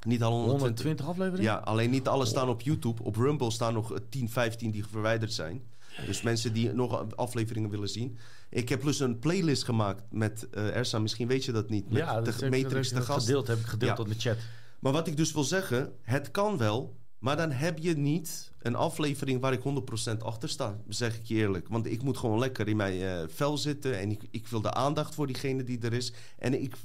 Niet 0.05 0.23
al 0.23 0.31
120. 0.31 0.59
120 0.61 1.07
afleveringen? 1.07 1.51
Ja, 1.51 1.55
alleen 1.57 1.89
niet 1.89 2.07
alle 2.07 2.25
staan 2.25 2.49
op 2.49 2.61
YouTube. 2.61 3.03
Op 3.03 3.15
Rumble 3.15 3.51
staan 3.51 3.73
nog 3.73 3.93
eh, 3.93 3.97
10, 4.09 4.29
15 4.29 4.71
die 4.71 4.85
verwijderd 4.85 5.33
zijn. 5.33 5.61
Dus 6.05 6.21
mensen 6.21 6.53
die 6.53 6.73
nog 6.73 7.15
afleveringen 7.15 7.69
willen 7.69 7.89
zien. 7.89 8.17
Ik 8.49 8.69
heb 8.69 8.79
plus 8.79 8.99
een 8.99 9.19
playlist 9.19 9.63
gemaakt 9.63 10.03
met 10.11 10.49
eh 10.49 10.75
Ersa. 10.75 10.99
Misschien 10.99 11.27
weet 11.27 11.45
je 11.45 11.51
dat 11.51 11.69
niet. 11.69 11.89
Met 11.89 11.97
Ja, 11.97 12.21
de 12.21 12.49
Matrix 12.49 12.89
de 12.89 13.01
gast. 13.01 13.25
gedeeld, 13.25 13.47
heb 13.47 13.59
ik 13.59 13.65
gedeeld 13.65 13.97
Ja. 13.97 14.03
op 14.03 14.09
de 14.09 14.15
chat. 14.19 14.37
Maar 14.79 14.91
wat 14.91 15.07
ik 15.07 15.17
dus 15.17 15.31
wil 15.31 15.43
zeggen, 15.43 15.93
het 16.01 16.31
kan 16.31 16.57
wel. 16.57 16.95
Maar 17.19 17.37
dan 17.37 17.51
heb 17.51 17.77
je 17.79 17.97
niet 17.97 18.51
een 18.59 18.75
aflevering 18.75 19.41
waar 19.41 19.53
ik 19.53 19.61
100% 19.63 20.23
achter 20.23 20.49
sta. 20.49 20.77
Zeg 20.87 21.15
ik 21.17 21.25
je 21.25 21.35
eerlijk. 21.35 21.67
Want 21.67 21.85
ik 21.85 22.01
moet 22.03 22.17
gewoon 22.17 22.39
lekker 22.39 22.67
in 22.67 22.77
mijn 22.77 23.01
eh, 23.01 23.23
vel 23.27 23.57
zitten. 23.57 23.99
En 23.99 24.11
ik, 24.11 24.21
ik 24.31 24.47
wil 24.47 24.61
de 24.61 24.73
aandacht 24.73 25.15
voor 25.15 25.27
diegene 25.27 25.63
die 25.63 25.79
er 25.79 25.93
is. 25.93 26.13
En 26.37 26.61
ik, 26.61 26.75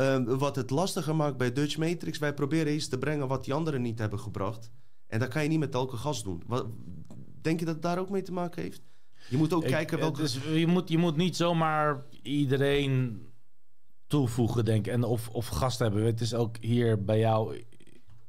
eh, 0.00 0.22
wat 0.38 0.56
het 0.56 0.70
lastiger 0.70 1.16
maakt 1.16 1.36
bij 1.36 1.52
Dutch 1.52 1.76
Matrix... 1.78 2.18
wij 2.18 2.34
proberen 2.34 2.74
iets 2.74 2.88
te 2.88 2.98
brengen 2.98 3.28
wat 3.28 3.44
die 3.44 3.54
anderen 3.54 3.82
niet 3.82 3.98
hebben 3.98 4.18
gebracht. 4.20 4.70
En 5.06 5.18
dat 5.18 5.28
kan 5.28 5.42
je 5.42 5.48
niet 5.48 5.58
met 5.58 5.74
elke 5.74 5.96
gast 5.96 6.24
doen. 6.24 6.42
Wat, 6.46 6.66
denk 7.40 7.58
je 7.58 7.64
dat 7.64 7.74
het 7.74 7.82
daar 7.82 7.98
ook 7.98 8.10
mee 8.10 8.22
te 8.22 8.32
maken 8.32 8.62
heeft? 8.62 8.82
Je 9.28 9.36
moet 9.36 9.52
ook 9.52 9.62
Ik- 9.64 9.70
kijken 9.70 9.98
welke... 9.98 10.22
is- 10.22 10.38
je, 10.54 10.66
moet, 10.66 10.88
je 10.88 10.98
moet 10.98 11.16
niet 11.16 11.36
zomaar 11.36 12.04
iedereen 12.22 13.22
toevoegen, 14.06 14.64
denk 14.64 14.86
ik. 14.86 14.92
En 14.92 15.04
of, 15.04 15.28
of 15.28 15.46
gast 15.46 15.78
hebben. 15.78 16.04
Het 16.04 16.20
is 16.20 16.34
ook 16.34 16.56
hier 16.60 17.04
bij 17.04 17.18
jou 17.18 17.56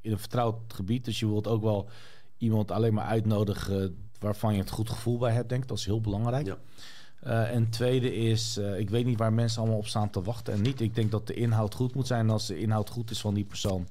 in 0.01 0.11
een 0.11 0.19
vertrouwd 0.19 0.73
gebied. 0.73 1.05
Dus 1.05 1.19
je 1.19 1.27
wilt 1.27 1.47
ook 1.47 1.61
wel 1.61 1.89
iemand 2.37 2.71
alleen 2.71 2.93
maar 2.93 3.05
uitnodigen 3.05 4.09
waarvan 4.19 4.53
je 4.53 4.59
het 4.59 4.69
goed 4.69 4.89
gevoel 4.89 5.17
bij 5.17 5.33
hebt, 5.33 5.49
denk 5.49 5.61
ik. 5.61 5.67
Dat 5.67 5.77
is 5.77 5.85
heel 5.85 6.01
belangrijk. 6.01 6.45
Ja. 6.45 6.57
Eh, 7.21 7.55
en 7.55 7.69
tweede 7.69 8.15
is, 8.15 8.57
eh, 8.57 8.79
ik 8.79 8.89
weet 8.89 9.05
niet 9.05 9.17
waar 9.17 9.33
mensen 9.33 9.61
allemaal 9.61 9.79
op 9.79 9.87
staan 9.87 10.09
te 10.09 10.21
wachten 10.21 10.53
en 10.53 10.61
niet. 10.61 10.81
Ik 10.81 10.95
denk 10.95 11.11
dat 11.11 11.27
de 11.27 11.33
inhoud 11.33 11.75
goed 11.75 11.95
moet 11.95 12.07
zijn 12.07 12.29
als 12.29 12.47
de 12.47 12.59
inhoud 12.59 12.89
goed 12.89 13.11
is 13.11 13.21
van 13.21 13.33
die 13.33 13.43
persoon. 13.43 13.87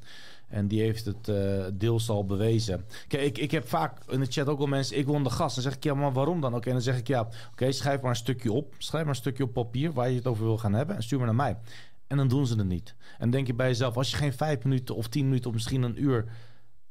En 0.48 0.66
die 0.69 0.81
heeft 0.81 1.05
het 1.05 1.28
eh, 1.28 1.65
deels 1.73 2.09
al 2.09 2.24
bewezen. 2.24 2.85
Kijk, 3.09 3.23
ik, 3.23 3.39
ik 3.39 3.51
heb 3.51 3.69
vaak 3.69 3.98
in 4.09 4.20
de 4.20 4.27
chat 4.27 4.47
ook 4.47 4.59
wel 4.59 4.66
mensen, 4.66 4.98
ik 4.98 5.07
wil 5.07 5.23
de 5.23 5.31
gast. 5.31 5.55
Dan 5.55 5.65
zeg 5.65 5.74
ik, 5.74 5.85
ja, 5.85 5.94
maar 5.94 6.12
waarom 6.12 6.40
dan? 6.40 6.55
Oké, 6.55 6.70
dan 6.70 6.82
zeg 6.82 6.98
ik, 6.98 7.07
ja, 7.07 7.28
oké, 7.52 7.73
schrijf 7.73 8.01
maar 8.01 8.11
een 8.11 8.16
stukje 8.16 8.52
op. 8.52 8.74
Schrijf 8.78 9.05
maar 9.05 9.15
een 9.15 9.20
stukje 9.20 9.43
op 9.44 9.52
papier 9.52 9.93
waar 9.93 10.11
je 10.11 10.16
het 10.16 10.27
over 10.27 10.44
wil 10.44 10.59
gaan 10.59 10.73
hebben. 10.73 10.97
En 10.97 11.02
stuur 11.02 11.19
maar 11.19 11.27
naar 11.27 11.36
mij. 11.36 11.57
En 12.07 12.16
dan 12.16 12.28
doen 12.28 12.47
ze 12.47 12.57
het 12.57 12.66
niet. 12.66 12.94
En 13.19 13.31
denk 13.31 13.47
je 13.47 13.55
bij 13.55 13.66
jezelf, 13.66 13.97
als 13.97 14.11
je 14.11 14.16
geen 14.16 14.32
vijf 14.32 14.65
minuten 14.65 14.94
of 14.94 15.09
tien 15.09 15.24
minuten 15.24 15.48
of 15.48 15.55
misschien 15.55 15.82
een 15.82 16.02
uur 16.02 16.24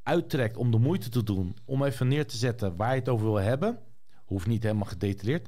uittrekt 0.04 0.58
om 0.58 0.72
de 0.72 0.78
moeite 0.78 1.10
te 1.10 1.24
doen 1.24 1.56
om 1.66 1.84
even 1.84 2.08
neer 2.08 2.28
te 2.28 2.38
zetten 2.38 2.76
waar 2.76 2.94
je 2.94 3.00
het 3.00 3.10
over 3.10 3.26
wil 3.26 3.42
hebben, 3.42 3.80
hoeft 4.26 4.48
niet 4.48 4.64
helemaal 4.64 4.86
gedetailleerd, 4.86 5.48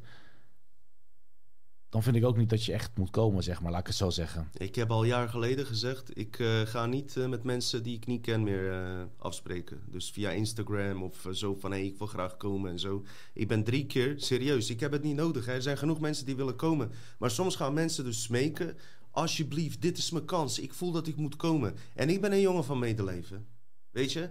dan 1.92 2.04
vind 2.04 2.16
ik 2.16 2.26
ook 2.26 2.38
niet 2.38 2.50
dat 2.50 2.66
je 2.66 2.74
echt 2.74 2.98
moet 2.98 3.10
komen, 3.10 3.44
zeg 3.44 3.62
maar, 3.62 3.72
laat 3.72 3.80
ik 3.80 3.88
het 3.88 3.96
zo 3.96 4.10
zeggen. 4.10 4.50
Ik 4.54 4.76
heb 4.76 4.92
al 4.92 5.04
jaar 5.04 5.30
geleden 5.30 5.66
gezegd, 5.66 6.18
ik 6.18 6.40
eh, 6.40 6.62
ga 6.62 6.86
niet 6.86 7.18
eh, 7.18 7.28
met 7.28 7.44
mensen 7.44 7.84
die 7.84 7.96
ik 7.96 8.06
niet 8.06 8.22
ken 8.22 8.44
meer 8.44 8.72
eh, 8.72 9.02
afspreken. 9.18 9.82
Dus 9.86 10.12
via 10.12 10.30
Instagram 10.30 11.04
of 11.04 11.28
zo 11.32 11.56
van, 11.56 11.72
hé, 11.72 11.78
ik 11.78 11.98
wil 11.98 12.08
graag 12.08 12.38
komen 12.38 12.72
en 12.72 12.80
zo. 12.80 13.06
Ik 13.34 13.48
ben 13.48 13.64
drie 13.64 13.86
keer, 13.86 14.14
serieus, 14.18 14.70
ik 14.70 14.80
heb 14.80 14.92
het 14.92 15.04
niet 15.04 15.16
nodig. 15.16 15.46
Hè. 15.46 15.54
Er 15.54 15.62
zijn 15.62 15.78
genoeg 15.78 16.00
mensen 16.00 16.26
die 16.26 16.36
willen 16.36 16.56
komen. 16.56 16.92
Maar 17.20 17.32
soms 17.32 17.56
gaan 17.56 17.74
mensen 17.74 18.04
dus 18.04 18.22
smeken, 18.22 18.78
alsjeblieft, 19.10 19.82
dit 19.82 19.98
is 19.98 20.12
mijn 20.12 20.26
kans. 20.26 20.60
Ik 20.60 20.74
voel 20.74 20.92
dat 20.92 21.08
ik 21.08 21.16
moet 21.16 21.36
komen. 21.36 21.76
En 21.96 22.10
ik 22.10 22.22
ben 22.22 22.32
een 22.32 22.42
jongen 22.42 22.64
van 22.64 22.80
medeleven. 22.80 23.48
Weet 23.90 24.12
je? 24.12 24.30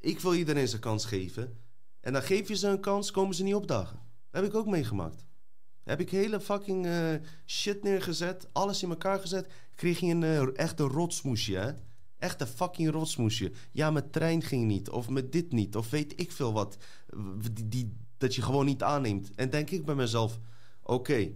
Ik 0.00 0.20
wil 0.20 0.34
iedereen 0.34 0.68
zijn 0.68 0.80
kans 0.80 1.04
geven. 1.04 1.58
En 2.00 2.12
dan 2.12 2.22
geef 2.22 2.48
je 2.48 2.56
ze 2.56 2.68
een 2.68 2.80
kans, 2.80 3.10
komen 3.10 3.34
ze 3.34 3.42
niet 3.42 3.54
opdagen. 3.54 4.00
Dat 4.30 4.42
heb 4.42 4.50
ik 4.50 4.56
ook 4.56 4.66
meegemaakt. 4.66 5.27
Heb 5.88 6.00
ik 6.00 6.10
hele 6.10 6.40
fucking 6.40 6.86
eh, 6.86 7.14
shit 7.46 7.82
neergezet, 7.82 8.48
alles 8.52 8.82
in 8.82 8.90
elkaar 8.90 9.20
gezet. 9.20 9.46
Kreeg 9.74 10.00
je 10.00 10.06
een 10.06 10.22
eh, 10.22 10.58
echte 10.58 10.82
rotsmoesje, 10.82 11.56
hè? 11.56 11.70
Echt 12.18 12.40
een 12.40 12.46
fucking 12.46 12.90
rotsmoesje. 12.90 13.52
Ja, 13.72 13.90
mijn 13.90 14.10
trein 14.10 14.42
ging 14.42 14.64
niet, 14.64 14.90
of 14.90 15.08
met 15.08 15.32
dit 15.32 15.52
niet, 15.52 15.76
of 15.76 15.90
weet 15.90 16.20
ik 16.20 16.32
veel 16.32 16.52
wat. 16.52 16.76
Die, 17.64 17.96
dat 18.18 18.34
je 18.34 18.42
gewoon 18.42 18.64
niet 18.64 18.82
aanneemt. 18.82 19.30
En 19.34 19.50
denk 19.50 19.70
ik 19.70 19.84
bij 19.84 19.94
mezelf, 19.94 20.38
oké, 20.82 21.30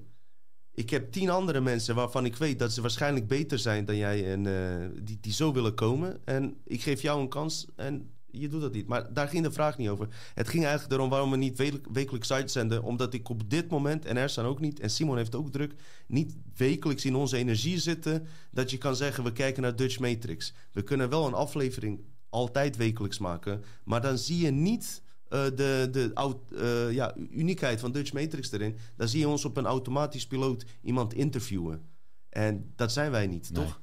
Ik 0.74 0.90
heb 0.90 1.12
tien 1.12 1.30
andere 1.30 1.60
mensen 1.60 1.94
waarvan 1.94 2.24
ik 2.24 2.36
weet 2.36 2.58
dat 2.58 2.72
ze 2.72 2.80
waarschijnlijk 2.80 3.26
beter 3.26 3.58
zijn 3.58 3.84
dan 3.84 3.96
jij 3.96 4.32
en 4.32 4.46
eh, 4.46 4.88
die, 5.02 5.18
die 5.20 5.32
zo 5.32 5.52
willen 5.52 5.74
komen. 5.74 6.20
En 6.24 6.56
ik 6.64 6.82
geef 6.82 7.02
jou 7.02 7.20
een 7.20 7.28
kans 7.28 7.66
en 7.76 8.10
je 8.32 8.48
doet 8.48 8.60
dat 8.60 8.72
niet. 8.72 8.86
Maar 8.86 9.12
daar 9.14 9.28
ging 9.28 9.42
de 9.44 9.52
vraag 9.52 9.78
niet 9.78 9.88
over. 9.88 10.08
Het 10.34 10.48
ging 10.48 10.64
eigenlijk 10.64 10.94
erom 10.94 11.10
waarom 11.10 11.30
we 11.30 11.36
niet 11.36 11.58
wekelijk- 11.58 11.86
wekelijks 11.92 12.32
uitzenden. 12.32 12.82
Omdat 12.82 13.14
ik 13.14 13.28
op 13.28 13.50
dit 13.50 13.70
moment, 13.70 14.04
en 14.04 14.16
Ersan 14.16 14.44
ook 14.44 14.60
niet, 14.60 14.80
en 14.80 14.90
Simon 14.90 15.16
heeft 15.16 15.34
ook 15.34 15.50
druk, 15.52 15.74
niet 16.06 16.36
wekelijks 16.56 17.04
in 17.04 17.14
onze 17.14 17.36
energie 17.36 17.78
zitten. 17.80 18.26
Dat 18.50 18.70
je 18.70 18.78
kan 18.78 18.96
zeggen, 18.96 19.24
we 19.24 19.32
kijken 19.32 19.62
naar 19.62 19.76
Dutch 19.76 19.98
Matrix. 19.98 20.54
We 20.72 20.82
kunnen 20.82 21.08
wel 21.08 21.26
een 21.26 21.34
aflevering 21.34 22.00
altijd 22.28 22.76
wekelijks 22.76 23.18
maken. 23.18 23.62
Maar 23.84 24.00
dan 24.00 24.18
zie 24.18 24.38
je 24.44 24.50
niet 24.50 25.02
eh, 25.28 25.44
de, 25.44 25.88
de 25.90 26.10
oud- 26.14 26.52
eh, 26.52 26.92
ja, 26.92 27.14
uniekheid 27.30 27.80
van 27.80 27.92
Dutch 27.92 28.12
Matrix 28.12 28.52
erin. 28.52 28.76
Dan 28.96 29.08
zie 29.08 29.20
je 29.20 29.28
ons 29.28 29.44
op 29.44 29.56
een 29.56 29.66
automatisch 29.66 30.26
piloot 30.26 30.64
iemand 30.82 31.14
interviewen. 31.14 31.82
En 32.28 32.72
dat 32.76 32.92
zijn 32.92 33.10
wij 33.10 33.26
niet, 33.26 33.50
Nee. 33.52 33.64
toch? 33.64 33.80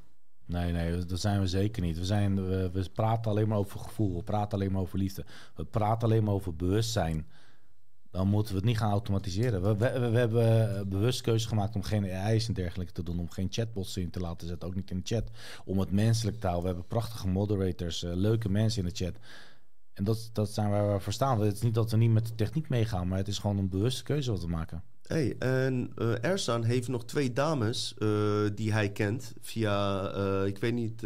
Nee, 0.50 0.72
nee, 0.72 1.06
dat 1.06 1.20
zijn 1.20 1.40
we 1.40 1.48
zeker 1.48 1.82
niet. 1.82 1.98
We, 1.98 2.06
zijn, 2.06 2.48
we, 2.72 2.90
praten 2.94 3.32
alleen 3.32 3.48
maar 3.48 3.58
over 3.58 3.80
gevoel. 3.80 4.16
We 4.16 4.24
praten 4.24 4.58
alleen 4.58 4.72
maar 4.72 4.82
over 4.82 4.98
liefde. 4.98 5.26
We 5.56 5.66
praten 5.66 6.08
alleen 6.08 6.24
maar 6.24 6.34
over 6.34 6.56
bewustzijn. 6.56 7.28
Dan 8.12 8.28
moeten 8.28 8.52
we 8.54 8.60
het 8.60 8.68
niet 8.68 8.78
gaan 8.78 8.92
automatiseren. 8.92 9.62
We, 9.62 9.76
we, 9.76 10.10
we 10.10 10.18
hebben 10.18 10.76
eh, 10.78 10.86
bewust 10.86 11.22
keuze 11.22 11.48
gemaakt 11.48 11.76
om 11.76 11.84
geen 11.84 12.12
AI's 12.12 12.48
en 12.48 12.54
dergelijke 12.54 12.94
te 12.94 13.04
doen. 13.04 13.20
Om 13.20 13.30
geen 13.30 13.48
chatbots 13.50 13.98
in 13.98 14.10
te 14.10 14.20
laten 14.20 14.48
zetten. 14.48 14.68
Ook 14.68 14.76
niet 14.76 14.92
in 14.92 14.98
de 14.98 15.16
chat. 15.16 15.30
Om 15.66 15.80
het 15.80 15.92
menselijk 15.92 16.40
te 16.40 16.48
houden. 16.48 16.70
We 16.70 16.76
hebben 16.76 16.88
prachtige 16.98 17.28
moderators. 17.28 18.04
eh, 18.04 18.14
leuke 18.14 18.50
mensen 18.50 18.84
in 18.84 18.90
de 18.90 19.06
chat. 19.06 19.14
En 19.94 20.04
dat, 20.04 20.30
dat 20.34 20.50
zijn 20.50 20.70
waar 20.70 20.94
we 20.94 21.00
voor 21.00 21.14
staan. 21.14 21.42
Het 21.42 21.56
is 21.56 21.62
niet 21.62 21.74
dat 21.74 21.92
we 21.92 21.98
niet 21.98 22.12
met 22.12 22.28
de 22.28 22.36
techniek 22.36 22.70
meegaan. 22.70 23.08
Maar 23.08 23.18
het 23.18 23.28
is 23.28 23.38
gewoon 23.38 23.58
een 23.58 23.70
bewuste 23.70 24.04
keuze 24.04 24.32
wat 24.32 24.42
we 24.42 24.48
maken. 24.48 24.84
Hey, 25.10 25.36
en 25.40 25.92
eh, 25.96 26.24
Ersan 26.24 26.64
heeft 26.64 26.88
nog 26.88 27.06
twee 27.06 27.34
dames 27.34 27.94
eh, 27.98 28.08
die 28.56 28.74
hij 28.74 28.90
kent 28.90 29.34
via, 29.42 30.08
eh, 30.12 30.46
ik 30.46 30.58
weet 30.58 30.74
niet, 30.74 31.04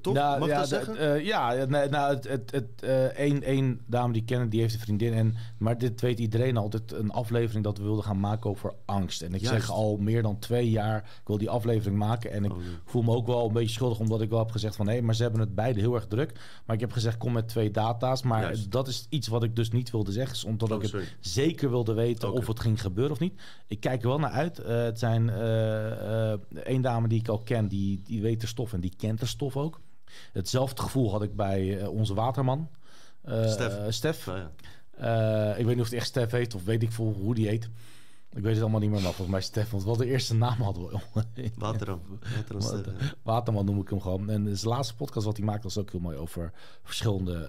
toch? 0.00 0.14
Nou, 0.14 0.38
Mag 0.38 0.48
ja, 0.48 0.58
dat 0.58 0.68
zeggen? 0.68 1.24
ja, 1.24 1.64
nou, 1.64 2.14
het, 2.14 2.28
het, 2.28 2.50
het, 2.50 2.82
één, 3.16 3.42
één 3.42 3.80
dame 3.86 4.12
die 4.12 4.22
ik 4.22 4.26
ken, 4.28 4.48
die 4.48 4.60
heeft 4.60 4.74
een 4.74 4.80
vriendin. 4.80 5.12
En, 5.12 5.34
maar 5.58 5.78
dit 5.78 6.00
weet 6.00 6.18
iedereen 6.18 6.56
al. 6.56 6.70
Dit 6.70 6.92
een 6.92 7.10
aflevering 7.10 7.64
dat 7.64 7.78
we 7.78 7.84
wilden 7.84 8.04
gaan 8.04 8.20
maken 8.20 8.50
over 8.50 8.72
angst. 8.84 9.22
En 9.22 9.34
ik 9.34 9.40
Juist. 9.40 9.56
zeg 9.66 9.70
al 9.70 9.96
meer 9.96 10.22
dan 10.22 10.38
twee 10.38 10.70
jaar, 10.70 10.96
ik 10.98 11.26
wil 11.26 11.38
die 11.38 11.50
aflevering 11.50 11.98
maken. 11.98 12.30
En 12.30 12.44
ik 12.44 12.52
Oh, 12.52 12.56
nee. 12.58 12.66
voel 12.84 13.02
me 13.02 13.14
ook 13.14 13.26
wel 13.26 13.46
een 13.46 13.52
beetje 13.52 13.74
schuldig, 13.74 13.98
omdat 13.98 14.20
ik 14.20 14.30
wel 14.30 14.38
heb 14.38 14.50
gezegd 14.50 14.76
van... 14.76 14.88
hé, 14.88 15.00
maar 15.00 15.14
ze 15.14 15.22
hebben 15.22 15.40
het 15.40 15.54
beide 15.54 15.80
heel 15.80 15.94
erg 15.94 16.06
druk. 16.06 16.32
Maar 16.66 16.74
ik 16.74 16.80
heb 16.82 16.92
gezegd, 16.92 17.16
kom 17.16 17.32
met 17.32 17.48
twee 17.48 17.70
data's. 17.70 18.22
Maar 18.22 18.42
Juist. 18.42 18.70
dat 18.70 18.88
is 18.88 19.06
iets 19.08 19.28
wat 19.28 19.42
ik 19.42 19.56
dus 19.56 19.70
niet 19.70 19.90
wilde 19.90 20.12
zeggen. 20.12 20.48
Omdat 20.48 20.70
Oh, 20.70 20.82
ik 20.82 20.92
het 20.92 21.14
zeker 21.20 21.70
wilde 21.70 21.92
weten 21.92 22.32
of 22.32 22.46
het 22.46 22.60
ging 22.60 22.80
gebeuren 22.80 23.12
of 23.12 23.18
niet. 23.20 23.32
Ik 23.66 23.80
kijk 23.80 24.02
er 24.02 24.08
wel 24.08 24.18
naar 24.18 24.30
uit. 24.30 24.58
Eh, 24.58 24.82
het 24.82 24.98
zijn 24.98 25.30
eh, 25.30 26.32
eh, 26.32 26.40
één 26.64 26.82
dame 26.82 27.08
die 27.08 27.20
ik 27.20 27.28
al 27.28 27.38
ken, 27.38 27.68
die, 27.68 28.02
die 28.02 28.22
weet 28.22 28.40
de 28.40 28.46
stof 28.46 28.72
en 28.72 28.80
die 28.80 28.94
kent 28.96 29.20
de 29.20 29.26
stof 29.26 29.56
ook. 29.56 29.80
Hetzelfde 30.32 30.82
gevoel 30.82 31.10
had 31.10 31.22
ik 31.22 31.36
bij 31.36 31.86
onze 31.86 32.14
waterman. 32.14 32.70
Stef. 33.24 33.78
Stef. 33.88 34.26
Ja. 34.26 34.50
Eh, 34.96 35.58
ik 35.58 35.64
weet 35.64 35.74
niet 35.74 35.84
of 35.84 35.90
het 35.90 35.98
echt 35.98 36.06
Stef 36.06 36.30
heet 36.30 36.54
of 36.54 36.64
weet 36.64 36.82
ik 36.82 36.92
veel 36.92 37.12
hoe 37.12 37.34
die 37.34 37.48
heet. 37.48 37.70
Ik 38.30 38.42
weet 38.42 38.52
het 38.52 38.62
allemaal 38.62 38.80
niet 38.80 38.90
meer, 38.90 39.00
maar 39.00 39.12
volgens 39.12 39.28
mij 39.28 39.40
Stef. 39.40 39.70
Want 39.70 39.84
wel 39.84 39.96
de 39.96 40.06
eerste 40.06 40.34
naam 40.34 40.60
hadden 40.60 40.86
we. 40.86 40.98
Wateram 41.56 42.00
Sterren. 42.58 42.96
Waterman 43.22 43.64
noem 43.64 43.80
ik 43.80 43.88
hem 43.88 44.00
gewoon. 44.00 44.30
En 44.30 44.56
zijn 44.58 44.72
laatste 44.72 44.94
podcast 44.94 45.26
wat 45.26 45.36
hij 45.36 45.46
maakt 45.46 45.62
was 45.62 45.78
ook 45.78 45.90
heel 45.90 46.00
mooi 46.00 46.16
over 46.16 46.52
verschillende 46.82 47.48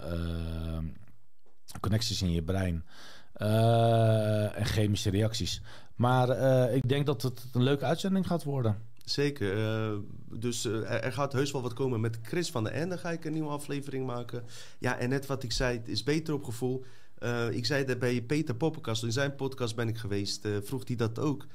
connecties 1.80 2.22
in 2.22 2.32
je 2.32 2.44
brein. 2.44 2.86
Eh, 3.36 4.57
en 4.57 4.66
chemische 4.66 5.10
reacties. 5.10 5.62
Maar 5.95 6.30
eh, 6.30 6.76
ik 6.76 6.90
denk 6.90 7.06
dat 7.06 7.22
het 7.22 7.45
een 7.52 7.64
leuke 7.64 7.86
uitzending 7.86 8.28
gaat 8.28 8.44
worden. 8.44 8.78
Zeker. 9.06 9.57
eh, 9.57 9.98
dus 10.40 10.66
er, 10.66 11.14
gaat 11.14 11.34
heus 11.34 11.52
wel 11.52 11.62
wat 11.62 11.74
komen. 11.74 11.99
Met 11.99 12.20
Chris 12.22 12.52
van 12.52 12.64
der 12.64 12.74
Ende 12.74 12.98
ga 12.98 13.12
ik 13.12 13.26
een 13.26 13.34
nieuwe 13.34 13.49
aflevering 13.49 14.06
maken. 14.06 14.44
Ja, 14.80 14.98
en 14.98 15.10
net 15.10 15.26
wat 15.26 15.44
ik 15.44 15.52
zei, 15.52 15.78
het 15.78 15.88
is 15.88 16.03
beter 16.03 16.34
op 16.34 16.44
gevoel. 16.44 16.86
Ik 17.52 17.66
zei 17.66 17.86
dat 17.86 17.99
bij 17.99 18.22
Peter 18.22 18.56
Poppenkast, 18.56 19.03
in 19.03 19.12
zijn 19.12 19.36
podcast 19.36 19.76
ben 19.76 19.88
ik 19.88 19.98
geweest, 19.98 20.48
vroeg 20.64 20.88
hij 20.88 20.95
dat 20.95 21.20
ook. 21.20 21.45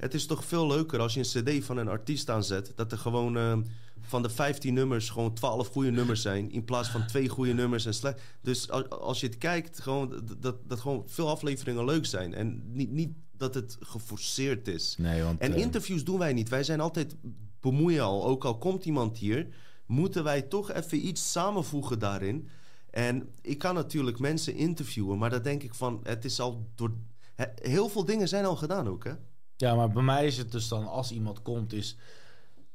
Het 0.00 0.14
is 0.14 0.26
toch 0.26 0.44
veel 0.44 0.66
leuker 0.66 1.00
als 1.00 1.14
je 1.14 1.20
een 1.20 1.58
cd 1.60 1.64
van 1.64 1.76
een 1.76 1.88
artiest 1.88 2.30
aanzet... 2.30 2.72
dat 2.74 2.92
er 2.92 2.98
gewoon 2.98 3.36
eh, 3.36 3.58
van 4.00 4.22
de 4.22 4.30
15 4.30 4.74
nummers 4.74 5.10
gewoon 5.10 5.34
12 5.34 5.68
goede 5.68 5.90
nummers 5.90 6.22
zijn... 6.22 6.50
in 6.50 6.64
plaats 6.64 6.88
van 6.88 7.06
twee 7.06 7.28
goede 7.28 7.52
nummers 7.52 7.86
en 7.86 7.94
slecht. 7.94 8.20
Dus 8.40 8.70
als, 8.70 8.88
als 8.88 9.20
je 9.20 9.26
het 9.26 9.38
kijkt, 9.38 9.80
gewoon, 9.80 10.10
dat, 10.10 10.42
dat, 10.42 10.56
dat 10.68 10.80
gewoon 10.80 11.02
veel 11.06 11.28
afleveringen 11.28 11.84
leuk 11.84 12.06
zijn. 12.06 12.34
En 12.34 12.62
niet, 12.72 12.90
niet 12.90 13.10
dat 13.36 13.54
het 13.54 13.76
geforceerd 13.80 14.68
is. 14.68 14.94
Nee, 14.98 15.22
want, 15.22 15.40
En 15.40 15.52
eh, 15.54 15.60
interviews 15.60 16.04
doen 16.04 16.18
wij 16.18 16.32
niet. 16.32 16.48
Wij 16.48 16.64
zijn 16.64 16.80
altijd 16.80 17.16
bemoeien 17.60 18.02
al. 18.02 18.24
Ook 18.26 18.44
al 18.44 18.58
komt 18.58 18.84
iemand 18.84 19.18
hier, 19.18 19.46
moeten 19.86 20.24
wij 20.24 20.42
toch 20.42 20.72
even 20.72 21.06
iets 21.06 21.32
samenvoegen 21.32 21.98
daarin. 21.98 22.48
En 22.90 23.28
ik 23.42 23.58
kan 23.58 23.74
natuurlijk 23.74 24.18
mensen 24.18 24.54
interviewen, 24.54 25.18
maar 25.18 25.30
dan 25.30 25.42
denk 25.42 25.62
ik 25.62 25.74
van, 25.74 26.00
het 26.02 26.24
is 26.24 26.40
al 26.40 26.66
door. 26.74 26.92
he- 27.34 27.44
Heel 27.54 27.88
veel 27.88 28.04
dingen 28.04 28.28
zijn 28.28 28.44
al 28.44 28.56
gedaan 28.56 28.88
ook, 28.88 29.04
hè? 29.04 29.12
Ja, 29.60 29.74
maar 29.74 29.90
bij 29.90 30.02
mij 30.02 30.26
is 30.26 30.36
het 30.38 30.52
dus 30.52 30.68
dan 30.68 30.86
als 30.88 31.12
iemand 31.12 31.42
komt, 31.42 31.72
is 31.72 31.96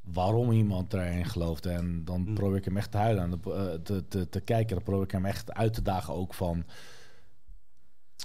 waarom 0.02 0.52
iemand 0.52 0.94
erin 0.94 1.26
gelooft. 1.26 1.66
En 1.66 2.06
dan 2.06 2.22
Mm. 2.22 2.34
probeer 2.34 2.57
ik 2.57 2.66
hem 2.66 2.78
echt 2.78 2.91
te 2.91 2.98
huilen 2.98 3.24
aan 3.24 3.32
de, 3.32 3.53
eh, 3.53 3.74
te, 3.84 4.07
te, 4.07 4.30
te 4.30 4.40
kijken. 4.40 4.76
Dan 4.76 4.84
probeer 4.84 5.03
ik 5.03 5.12
hem 5.12 5.26
echt 5.26 5.53
uit 5.53 5.74
te 5.74 5.82
dagen 5.82 6.14
ook 6.14 6.34
van... 6.34 6.64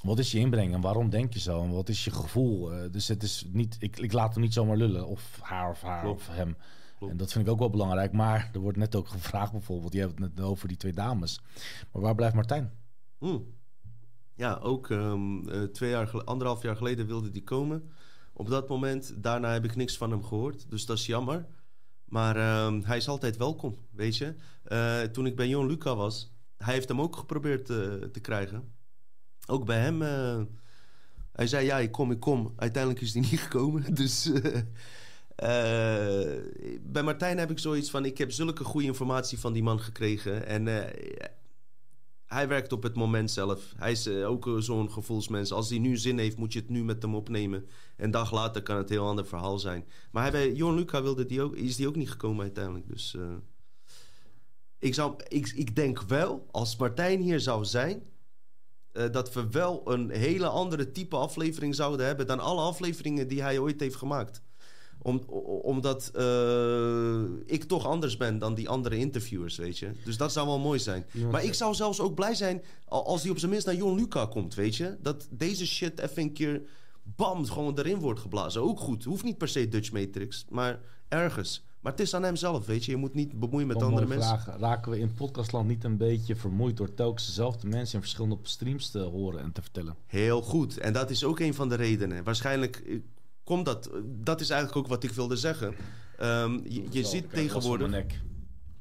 Wat 0.03 0.19
is 0.19 0.33
je 0.33 0.39
inbreng 0.39 0.75
en 0.75 0.81
waarom 0.81 1.11
denk 1.11 1.33
je 1.33 1.39
zo? 1.41 1.63
En 1.63 1.71
wat 1.71 1.89
is 1.89 2.05
je 2.05 2.11
gevoel? 2.11 2.73
Eh, 2.73 2.91
dus 2.93 3.09
het 3.09 3.23
is 3.23 3.45
niet, 3.53 3.77
ik, 3.79 3.99
ik 3.99 4.13
laat 4.13 4.35
hem 4.35 4.43
niet 4.43 4.53
zomaar 4.53 4.77
lullen. 4.77 5.07
Of 5.07 5.39
haar 5.43 5.71
of 5.71 5.83
haar 5.83 6.03
Klopt. 6.03 6.21
of 6.21 6.29
hem. 6.35 6.57
Klopt. 6.99 7.13
En 7.13 7.19
dat 7.19 7.33
vind 7.33 7.47
ik 7.47 7.53
ook 7.53 7.59
wel 7.59 7.71
belangrijk. 7.71 8.13
Maar 8.13 8.51
er 8.53 8.61
wordt 8.61 8.79
net 8.79 8.95
ook 8.95 9.09
gevraagd 9.09 9.53
bijvoorbeeld... 9.53 9.93
Je 9.93 9.99
hebt 10.01 10.19
het 10.19 10.35
net 10.35 10.45
over 10.47 10.69
die 10.69 10.77
twee 10.77 10.93
dames. 10.93 11.41
Maar 11.93 12.03
waar 12.03 12.15
blijft 12.15 12.35
Martijn? 12.35 12.71
Hmm. 13.19 13.47
Ja, 14.35 14.55
ook 14.55 14.91
ehm, 14.91 15.49
eh, 15.49 15.63
twee 15.63 15.91
jaar, 15.91 16.25
anderhalf 16.25 16.63
jaar 16.63 16.77
geleden 16.77 17.07
wilde 17.07 17.31
die 17.31 17.45
komen. 17.45 17.91
Op 18.41 18.49
dat 18.49 18.69
moment, 18.69 19.15
daarna 19.17 19.53
heb 19.53 19.65
ik 19.65 19.77
niks 19.77 19.97
van 19.97 20.11
hem 20.11 20.25
gehoord. 20.25 20.71
Dus 20.71 20.87
dat 20.87 20.99
is 20.99 21.07
jammer. 21.07 21.47
Maar 22.05 22.37
ehm, 22.37 22.81
hij 22.83 22.97
is 22.97 23.09
altijd 23.09 23.37
welkom, 23.37 23.77
weet 23.91 24.17
je. 24.17 24.35
Eh, 24.63 25.01
toen 25.01 25.27
ik 25.27 25.37
bij 25.37 25.49
Jon 25.49 25.67
Luca 25.67 25.97
was, 25.97 26.33
hij 26.57 26.75
heeft 26.75 26.89
hem 26.89 27.01
ook 27.01 27.17
geprobeerd 27.17 27.71
eh, 27.71 27.77
te 28.13 28.21
krijgen. 28.21 28.73
Ook 29.47 29.65
bij 29.65 29.79
hem. 29.79 30.03
eh, 30.03 30.41
hij 31.33 31.47
zei 31.47 31.67
ja, 31.67 31.79
ik 31.79 31.93
kom, 31.93 32.11
ik 32.11 32.21
kom. 32.21 32.53
Uiteindelijk 32.57 33.03
is 33.03 33.13
hij 33.13 33.23
niet 33.31 33.41
gekomen. 33.41 33.95
Dus 33.95 34.31
bij 36.81 37.03
Martijn 37.03 37.39
heb 37.39 37.51
ik 37.51 37.59
zoiets 37.59 37.91
van: 37.91 38.05
ik 38.05 38.19
heb 38.19 38.33
zulke 38.33 38.65
goede 38.65 38.87
informatie 38.87 39.39
van 39.39 39.53
die 39.53 39.63
man 39.63 39.81
gekregen. 39.81 40.47
En 40.47 40.67
hij 42.33 42.49
werkt 42.49 42.73
op 42.73 42.83
het 42.83 42.95
moment 42.95 43.31
zelf. 43.31 43.75
Hij 43.77 43.91
is 43.91 44.07
eh, 44.07 44.29
ook 44.29 44.47
eh, 44.47 44.57
zo'n 44.57 44.91
gevoelsmens. 44.91 45.53
Als 45.53 45.69
hij 45.69 45.79
nu 45.79 45.97
zin 45.97 46.19
heeft, 46.19 46.37
moet 46.37 46.53
je 46.53 46.59
het 46.59 46.69
nu 46.69 46.85
met 46.85 47.03
hem 47.03 47.15
opnemen. 47.15 47.67
Een 47.97 48.11
dag 48.11 48.33
later 48.33 48.63
kan 48.63 48.77
het 48.77 48.91
een 48.91 48.97
heel 48.97 49.07
ander 49.07 49.27
verhaal 49.27 49.59
zijn. 49.59 49.85
Maar 50.11 50.33
hij, 50.33 50.53
Jon 50.53 50.75
Luca 50.75 51.03
wilde 51.03 51.27
die 51.27 51.43
ook, 51.43 51.57
is 51.57 51.77
die 51.77 51.89
ook 51.89 51.97
niet 51.97 52.11
gekomen 52.11 52.43
uiteindelijk. 52.43 52.89
Dus 52.89 53.15
eh, 53.15 53.23
ik, 54.79 54.97
ik, 55.29 55.53
ik 55.55 55.77
denk 55.77 56.03
wel, 56.03 56.47
als 56.51 56.77
Martijn 56.77 57.21
hier 57.21 57.41
zou 57.41 57.65
zijn... 57.65 58.03
dat 58.93 59.33
we 59.33 59.51
wel 59.51 59.93
een 59.93 60.11
hele 60.11 60.49
andere 60.49 60.93
type 60.93 61.17
aflevering 61.17 61.75
zouden 61.75 62.07
hebben... 62.07 62.27
dan 62.27 62.41
alle 62.41 62.61
afleveringen 62.61 63.29
die 63.29 63.43
hij 63.43 63.59
ooit 63.59 63.81
heeft 63.81 63.97
gemaakt. 63.97 64.43
Om, 65.03 65.19
omdat 65.63 66.11
eh, 66.15 67.23
ik 67.47 67.65
toch 67.65 67.87
anders 67.87 68.17
ben 68.17 68.39
dan 68.39 68.55
die 68.55 68.69
andere 68.69 68.97
interviewers, 68.97 69.57
weet 69.57 69.79
je. 69.79 69.91
Dus 70.05 70.17
dat 70.17 70.33
zou 70.33 70.47
wel 70.47 70.59
mooi 70.59 70.79
zijn. 70.79 71.05
Maar 71.31 71.45
ik 71.45 71.55
zou 71.55 71.75
zelfs 71.75 72.01
ook 72.01 72.15
blij 72.15 72.35
zijn 72.35 72.63
al- 72.85 73.07
als 73.07 73.23
hij 73.23 73.31
op 73.31 73.39
zijn 73.39 73.51
minst 73.51 73.67
naar 73.67 73.75
Jon 73.77 73.95
Luca 73.95 74.27
komt, 74.27 74.55
weet 74.55 74.77
je. 74.77 74.97
Dat 75.03 75.29
deze 75.31 75.67
shit 75.67 75.99
even 76.01 76.23
een 76.23 76.33
keer, 76.33 76.63
bam, 77.03 77.45
gewoon 77.47 77.79
erin 77.79 77.99
wordt 77.99 78.21
geblazen. 78.21 78.63
Ook 78.63 78.81
goed. 78.81 79.05
Hoeft 79.05 79.25
niet 79.25 79.39
per 79.39 79.49
se 79.49 79.69
Dutch 79.69 79.93
Matrix, 79.93 80.45
maar 80.49 80.81
ergens. 81.09 81.65
Maar 81.81 81.93
het 81.93 82.01
is 82.01 82.15
aan 82.15 82.23
hem 82.23 82.37
zelf, 82.37 82.67
weet 82.67 82.85
je. 82.85 82.91
Je 82.91 82.97
moet 82.97 83.15
niet 83.15 83.39
bemoeien 83.41 83.67
met 83.67 83.83
andere 83.83 84.07
mensen. 84.07 84.41
vraag. 84.41 84.59
Raken 84.61 84.91
we 84.93 84.99
in 84.99 85.15
podcastland 85.15 85.69
niet 85.69 85.85
een 85.85 85.97
beetje 85.97 86.37
vermoeid 86.37 86.77
door 86.77 86.95
telkens 86.95 87.27
dezelfde 87.27 87.67
mensen 87.67 87.95
in 87.95 88.01
verschillende 88.01 88.37
streams 88.43 88.91
te 88.91 88.99
horen 88.99 89.41
en 89.41 89.53
te 89.53 89.63
vertellen? 89.63 89.95
Heel 90.07 90.43
goed. 90.43 90.79
En 90.79 90.93
dat 90.93 91.11
is 91.11 91.25
ook 91.25 91.39
een 91.41 91.55
van 91.55 91.69
de 91.69 91.75
redenen. 91.75 92.25
Waarschijnlijk 92.25 92.77
eh, 92.87 92.99
komt 93.51 93.65
dat... 93.65 93.87
eh, 93.87 94.01
Dat 94.05 94.41
is 94.41 94.51
eigenlijk 94.51 94.81
ook 94.81 94.93
wat 94.93 95.05
ik 95.05 95.11
wilde 95.11 95.37
zeggen. 95.37 95.75
Ehm, 96.19 96.61
je 96.91 97.05
ziet 97.05 97.31
tegenwoordig... 97.33 97.91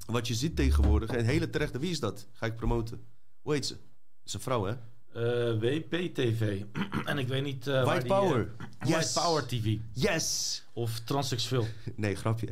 Wat 0.06 0.28
je 0.28 0.34
ziet 0.34 0.56
tegenwoordig... 0.56 1.10
En 1.10 1.26
hele 1.26 1.50
terechte... 1.50 1.80
Wie 1.80 1.90
is 1.92 2.00
dat? 2.00 2.28
Ga 2.32 2.46
ik 2.46 2.56
promoten. 2.56 3.02
Hoe 3.42 3.54
heet 3.54 3.66
ze? 3.66 3.74
Dat 3.74 3.84
is 4.26 4.34
een 4.34 4.40
vrouw, 4.40 4.64
hè? 4.66 4.74
Eh, 5.14 5.60
WPTV. 5.60 6.64
en 7.06 7.18
ik 7.18 7.28
weet 7.28 7.44
niet... 7.44 7.68
eh, 7.68 7.74
waar 7.74 7.86
White 7.86 8.00
die, 8.02 8.14
Power. 8.14 8.52
eh, 8.58 8.88
Yes. 8.90 9.14
White 9.14 9.20
Power 9.28 9.46
TV. 9.46 9.78
Yes! 9.94 10.64
Of 10.74 11.00
transseksueel. 11.00 11.68
Nee, 11.96 12.16
grapje. 12.16 12.48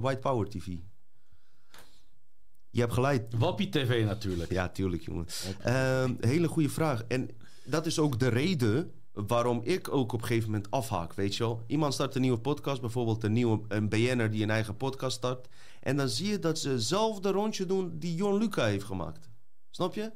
White 0.00 0.18
Power 0.20 0.48
TV. 0.48 0.66
Je 2.70 2.80
hebt 2.80 2.92
gelijk. 2.92 3.32
Wappie 3.38 3.68
TV 3.68 4.04
natuurlijk. 4.04 4.50
Ja, 4.52 4.68
tuurlijk, 4.68 5.02
jongen. 5.02 5.26
Ehm, 5.62 6.14
hele 6.20 6.48
goede 6.48 6.68
vraag. 6.68 7.04
En 7.08 7.30
dat 7.64 7.86
is 7.86 7.98
ook 7.98 8.18
de 8.18 8.28
reden 8.28 8.90
waarom 9.26 9.60
ik 9.64 9.92
ook 9.92 10.12
op 10.12 10.20
een 10.20 10.26
gegeven 10.26 10.50
moment 10.50 10.70
afhaak, 10.70 11.12
weet 11.14 11.36
je 11.36 11.42
wel. 11.42 11.62
Iemand 11.66 11.94
start 11.94 12.14
een 12.14 12.20
nieuwe 12.20 12.38
podcast, 12.38 12.80
bijvoorbeeld 12.80 13.24
een 13.24 13.32
nieuwe 13.32 13.60
een 13.68 13.88
BN'er 13.88 14.30
die 14.30 14.42
een 14.42 14.50
eigen 14.50 14.76
podcast 14.76 15.16
start. 15.16 15.48
En 15.80 15.96
dan 15.96 16.08
zie 16.08 16.28
je 16.28 16.38
dat 16.38 16.58
ze 16.58 16.68
hetzelfde 16.68 17.30
rondje 17.30 17.66
doen 17.66 17.98
die 17.98 18.14
Jon 18.14 18.38
Luca 18.38 18.64
heeft 18.64 18.84
gemaakt. 18.84 19.30
Snap 19.70 19.94
je? 19.94 20.12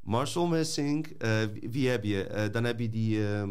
Marcel 0.00 0.46
Messing, 0.46 1.06
eh, 1.18 1.42
wie, 1.52 1.70
wie 1.70 1.88
heb 1.88 2.04
je? 2.04 2.24
Eh, 2.24 2.52
dan 2.52 2.64
heb 2.64 2.80
je 2.80 2.88
die... 2.88 3.32
eh, 3.32 3.48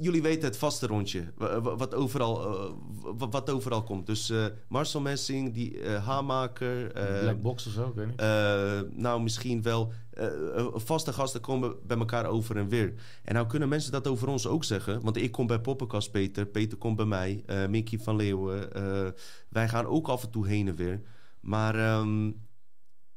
jullie 0.00 0.22
weten 0.22 0.48
het 0.48 0.56
vaste 0.56 0.86
rondje, 0.86 1.32
wa- 1.36 1.60
wa- 1.60 1.76
wat 1.76 1.94
overal, 1.94 2.46
eh, 2.46 2.72
wa- 3.18 3.28
wat 3.28 3.50
overal 3.50 3.82
komt. 3.82 4.06
Dus 4.06 4.30
eh, 4.30 4.46
Marcel 4.68 5.00
Messing, 5.00 5.54
die 5.54 5.80
eh 5.80 6.06
haarmaker... 6.06 6.92
eh, 6.92 7.20
Black 7.20 7.42
Box 7.42 7.66
of 7.66 7.72
zo, 7.72 7.88
ik 7.88 7.94
weet 7.94 8.06
niet. 8.06 8.20
eh, 8.20 8.80
nou, 8.90 9.22
misschien 9.22 9.62
wel. 9.62 9.92
eh, 10.10 10.58
eh, 10.58 10.66
vaste 10.74 11.12
gasten 11.12 11.40
komen 11.40 11.74
bij 11.86 11.98
elkaar 11.98 12.26
over 12.26 12.56
en 12.56 12.68
weer. 12.68 12.94
En 13.24 13.34
nou 13.34 13.46
kunnen 13.46 13.68
mensen 13.68 13.92
dat 13.92 14.06
over 14.06 14.28
ons 14.28 14.46
ook 14.46 14.64
zeggen. 14.64 15.00
Want 15.00 15.16
ik 15.16 15.32
kom 15.32 15.46
bij 15.46 15.60
Poppenkast 15.60 16.10
Peter. 16.10 16.46
Peter 16.46 16.78
komt 16.78 16.96
bij 16.96 17.06
mij. 17.06 17.42
eh 17.46 17.66
Mickey 17.66 17.98
van 17.98 18.16
Leeuwen. 18.16 18.72
eh, 18.74 19.08
wij 19.48 19.68
gaan 19.68 19.86
ook 19.86 20.08
af 20.08 20.22
en 20.22 20.30
toe 20.30 20.46
heen 20.46 20.68
en 20.68 20.76
weer. 20.76 21.02
Maar 21.40 21.74
ehm, 21.74 22.30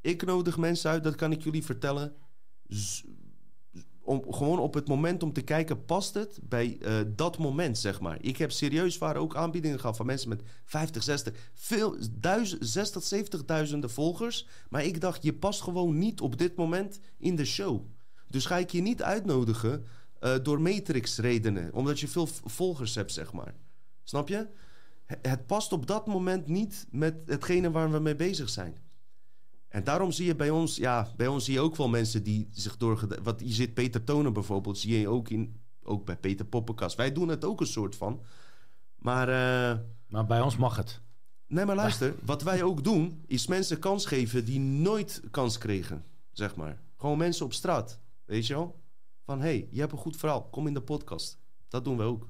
ik 0.02 0.26
nodig 0.26 0.58
mensen 0.58 0.92
uit, 0.92 1.04
dat 1.04 1.16
kan 1.16 1.32
ik 1.32 1.42
jullie 1.44 1.64
vertellen. 1.66 2.14
Z- 2.68 3.04
om, 4.12 4.34
gewoon 4.34 4.60
op 4.60 4.74
het 4.74 4.88
moment 4.88 5.24
om 5.24 5.34
te 5.34 5.42
kijken, 5.42 5.86
past 5.86 6.14
het 6.14 6.40
bij 6.44 6.78
eh, 6.82 7.00
dat 7.16 7.38
moment, 7.38 7.78
zeg 7.78 8.00
maar. 8.00 8.18
Ik 8.22 8.38
heb 8.38 8.52
serieus 8.52 8.98
waar 8.98 9.16
ook 9.16 9.36
aanbiedingen 9.36 9.80
gehad 9.80 9.96
van 9.96 10.06
mensen 10.06 10.30
met 10.30 10.42
50, 10.66 11.04
60, 11.04 11.50
veel, 11.54 11.96
duizend, 12.12 12.68
60, 12.68 13.04
70 13.04 13.46
duizenden 13.46 13.90
volgers. 13.90 14.48
Maar 14.70 14.86
ik 14.86 15.02
dacht, 15.02 15.24
je 15.24 15.34
past 15.34 15.62
gewoon 15.62 15.98
niet 15.98 16.22
op 16.22 16.38
dit 16.38 16.56
moment 16.56 17.00
in 17.18 17.36
de 17.36 17.46
show. 17.46 17.86
Dus 18.28 18.46
ga 18.46 18.58
ik 18.58 18.72
je 18.72 18.82
niet 18.82 19.04
uitnodigen 19.04 19.86
eh, 20.20 20.36
door 20.44 20.62
matrix-redenen, 20.62 21.74
omdat 21.74 22.00
je 22.00 22.08
veel 22.08 22.28
volgers 22.46 22.96
hebt, 22.96 23.12
zeg 23.12 23.34
maar. 23.34 23.56
Snap 24.04 24.28
je? 24.28 24.48
Het 25.06 25.46
past 25.46 25.74
op 25.74 25.88
dat 25.88 26.08
moment 26.08 26.48
niet 26.48 26.86
met 26.90 27.16
hetgene 27.26 27.72
waar 27.72 27.92
we 27.92 28.00
mee 28.00 28.16
bezig 28.16 28.50
zijn. 28.50 28.78
En 29.72 29.84
daarom 29.84 30.12
zie 30.12 30.26
je 30.26 30.36
bij 30.36 30.50
ons, 30.50 30.76
ja, 30.76 31.12
bij 31.16 31.28
ons 31.28 31.46
zie 31.46 31.54
je 31.54 31.60
ook 31.60 31.76
wel 31.76 31.90
mensen 31.90 32.24
die 32.24 32.50
zich 32.52 32.78
door. 32.78 33.08
Wat 33.24 33.40
je 33.40 33.54
zit 33.54 33.74
Peter 33.74 34.04
Tonen 34.04 34.34
bijvoorbeeld, 34.34 34.78
zie 34.78 35.00
je 35.00 35.08
ook, 35.08 35.30
in, 35.30 35.62
ook 35.84 36.06
bij 36.06 36.18
Peter 36.18 36.46
Poppenkast. 36.46 36.96
Wij 36.96 37.12
doen 37.12 37.28
het 37.28 37.46
ook 37.46 37.60
een 37.60 37.68
soort 37.68 37.96
van. 37.96 38.22
Maar, 38.96 39.28
eh, 39.28 39.80
Maar 40.08 40.26
bij 40.26 40.42
ons 40.42 40.58
mag 40.58 40.76
het. 40.76 41.02
nee, 41.48 41.66
maar 41.66 41.76
luister, 41.76 42.16
wat 42.26 42.44
wij 42.44 42.64
ook 42.64 42.84
doen, 42.84 43.24
is 43.28 43.48
mensen 43.48 43.80
kans 43.80 44.06
geven 44.06 44.46
die 44.46 44.60
nooit 44.60 45.22
kans 45.32 45.58
kregen, 45.58 46.04
zeg 46.32 46.56
maar. 46.56 46.82
Gewoon 46.98 47.18
mensen 47.18 47.46
op 47.46 47.54
straat, 47.54 48.00
weet 48.26 48.48
je 48.48 48.54
wel? 48.54 48.82
Van 49.24 49.40
hé, 49.40 49.46
hey, 49.48 49.68
je 49.72 49.80
hebt 49.80 49.92
een 49.92 49.98
goed 49.98 50.18
verhaal, 50.18 50.44
kom 50.50 50.68
in 50.68 50.74
de 50.74 50.82
podcast. 50.82 51.40
Dat 51.68 51.84
doen 51.84 51.98
we 51.98 52.04
ook. 52.04 52.28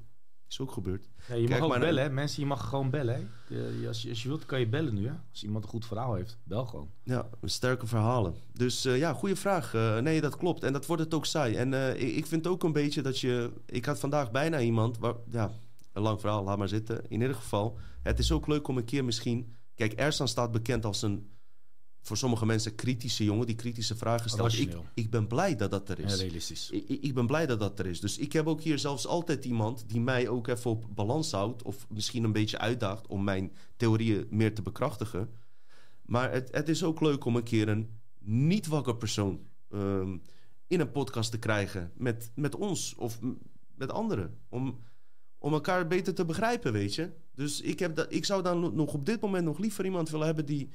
Is 0.52 0.60
ook 0.60 0.72
gebeurd. 0.72 1.08
Ja, 1.28 1.34
je 1.34 1.46
Kijk 1.46 1.60
mag 1.60 1.70
ook 1.70 1.80
bellen, 1.80 2.02
hè. 2.02 2.10
Mensen, 2.10 2.42
je 2.42 2.48
mag 2.48 2.68
gewoon 2.68 2.90
bellen, 2.90 3.30
hè. 3.48 3.88
Als, 3.88 4.02
je, 4.02 4.08
als 4.08 4.22
je 4.22 4.28
wilt, 4.28 4.46
kan 4.46 4.60
je 4.60 4.68
bellen 4.68 4.94
nu, 4.94 5.06
hè. 5.06 5.12
Als 5.30 5.42
iemand 5.42 5.64
een 5.64 5.70
goed 5.70 5.86
verhaal 5.86 6.14
heeft, 6.14 6.38
bel 6.44 6.66
gewoon. 6.66 6.88
Ja, 7.02 7.28
sterke 7.42 7.86
verhalen. 7.86 8.34
Dus 8.52 8.84
eh, 8.84 8.98
ja, 8.98 9.12
goede 9.12 9.36
vraag. 9.36 9.74
Eh, 9.74 9.98
nee, 9.98 10.20
dat 10.20 10.36
klopt. 10.36 10.62
En 10.62 10.72
dat 10.72 10.86
wordt 10.86 11.02
het 11.02 11.14
ook 11.14 11.26
saai. 11.26 11.54
En 11.54 11.74
eh, 11.74 12.02
ik, 12.02 12.14
ik 12.14 12.26
vind 12.26 12.46
ook 12.46 12.62
een 12.62 12.72
beetje 12.72 13.02
dat 13.02 13.18
je... 13.20 13.52
Ik 13.66 13.84
had 13.84 13.98
vandaag 13.98 14.30
bijna 14.30 14.60
iemand... 14.60 14.98
Waar, 14.98 15.14
ja, 15.30 15.50
een 15.92 16.02
lang 16.02 16.20
verhaal, 16.20 16.44
laat 16.44 16.58
maar 16.58 16.68
zitten. 16.68 17.04
In 17.08 17.20
ieder 17.20 17.36
geval, 17.36 17.78
het 18.02 18.18
is 18.18 18.32
ook 18.32 18.46
leuk 18.46 18.68
om 18.68 18.76
een 18.76 18.84
keer 18.84 19.04
misschien... 19.04 19.56
Kijk, 19.74 19.92
Ersan 19.92 20.28
staat 20.28 20.52
bekend 20.52 20.84
als 20.84 21.02
een... 21.02 21.30
Voor 22.04 22.16
sommige 22.16 22.46
mensen 22.46 22.74
kritische 22.74 23.24
jongen 23.24 23.46
die 23.46 23.54
kritische 23.54 23.96
vragen 23.96 24.30
stelt. 24.30 24.52
Ik, 24.94 25.04
ik 25.04 25.10
ben 25.10 25.26
blij 25.26 25.56
dat 25.56 25.70
dat 25.70 25.88
er 25.88 25.98
is. 25.98 26.04
realistisch. 26.20 26.70
Ik, 26.70 26.88
ik- 26.88 27.14
ben 27.14 27.26
blij 27.26 27.46
dat 27.46 27.60
dat 27.60 27.78
er 27.78 27.86
is. 27.86 28.00
Dus 28.00 28.18
ik 28.18 28.32
heb 28.32 28.46
ook 28.46 28.60
hier 28.60 28.78
zelfs 28.78 29.06
altijd 29.06 29.44
iemand 29.44 29.84
die 29.86 30.00
mij 30.00 30.28
ook 30.28 30.46
even 30.48 30.70
op 30.70 30.84
balans 30.94 31.30
houdt. 31.32 31.62
Of 31.62 31.86
misschien 31.88 32.24
een 32.24 32.32
beetje 32.32 32.58
uitdaagt 32.58 33.06
om 33.06 33.24
mijn 33.24 33.52
theorieën 33.76 34.26
meer 34.30 34.54
te 34.54 34.62
bekrachtigen. 34.62 35.30
Maar 36.02 36.32
het, 36.32 36.48
het 36.52 36.68
is 36.68 36.84
ook 36.84 37.00
leuk 37.00 37.24
om 37.24 37.36
een 37.36 37.42
keer 37.42 37.68
een 37.68 37.90
niet 38.18 38.66
wakker 38.66 38.96
persoon 38.96 39.40
ehm, 39.70 40.16
in 40.66 40.80
een 40.80 40.90
podcast 40.92 41.30
te 41.30 41.38
krijgen. 41.38 41.92
Met, 41.96 42.30
met 42.34 42.54
ons 42.54 42.94
of 42.94 43.18
met 43.74 43.90
anderen. 43.90 44.38
Om, 44.48 44.78
om 45.38 45.52
elkaar 45.52 45.86
beter 45.86 46.14
te 46.14 46.24
begrijpen, 46.24 46.72
weet 46.72 46.94
je. 46.94 47.10
Dus 47.34 47.60
ik, 47.60 47.78
heb 47.78 47.94
dat, 47.96 48.12
ik 48.12 48.24
zou 48.24 48.42
dan 48.42 48.60
no- 48.60 48.70
nog 48.70 48.94
op 48.94 49.06
dit 49.06 49.20
moment 49.20 49.44
nog 49.44 49.58
liever 49.58 49.84
iemand 49.84 50.10
willen 50.10 50.26
hebben 50.26 50.46
die, 50.46 50.68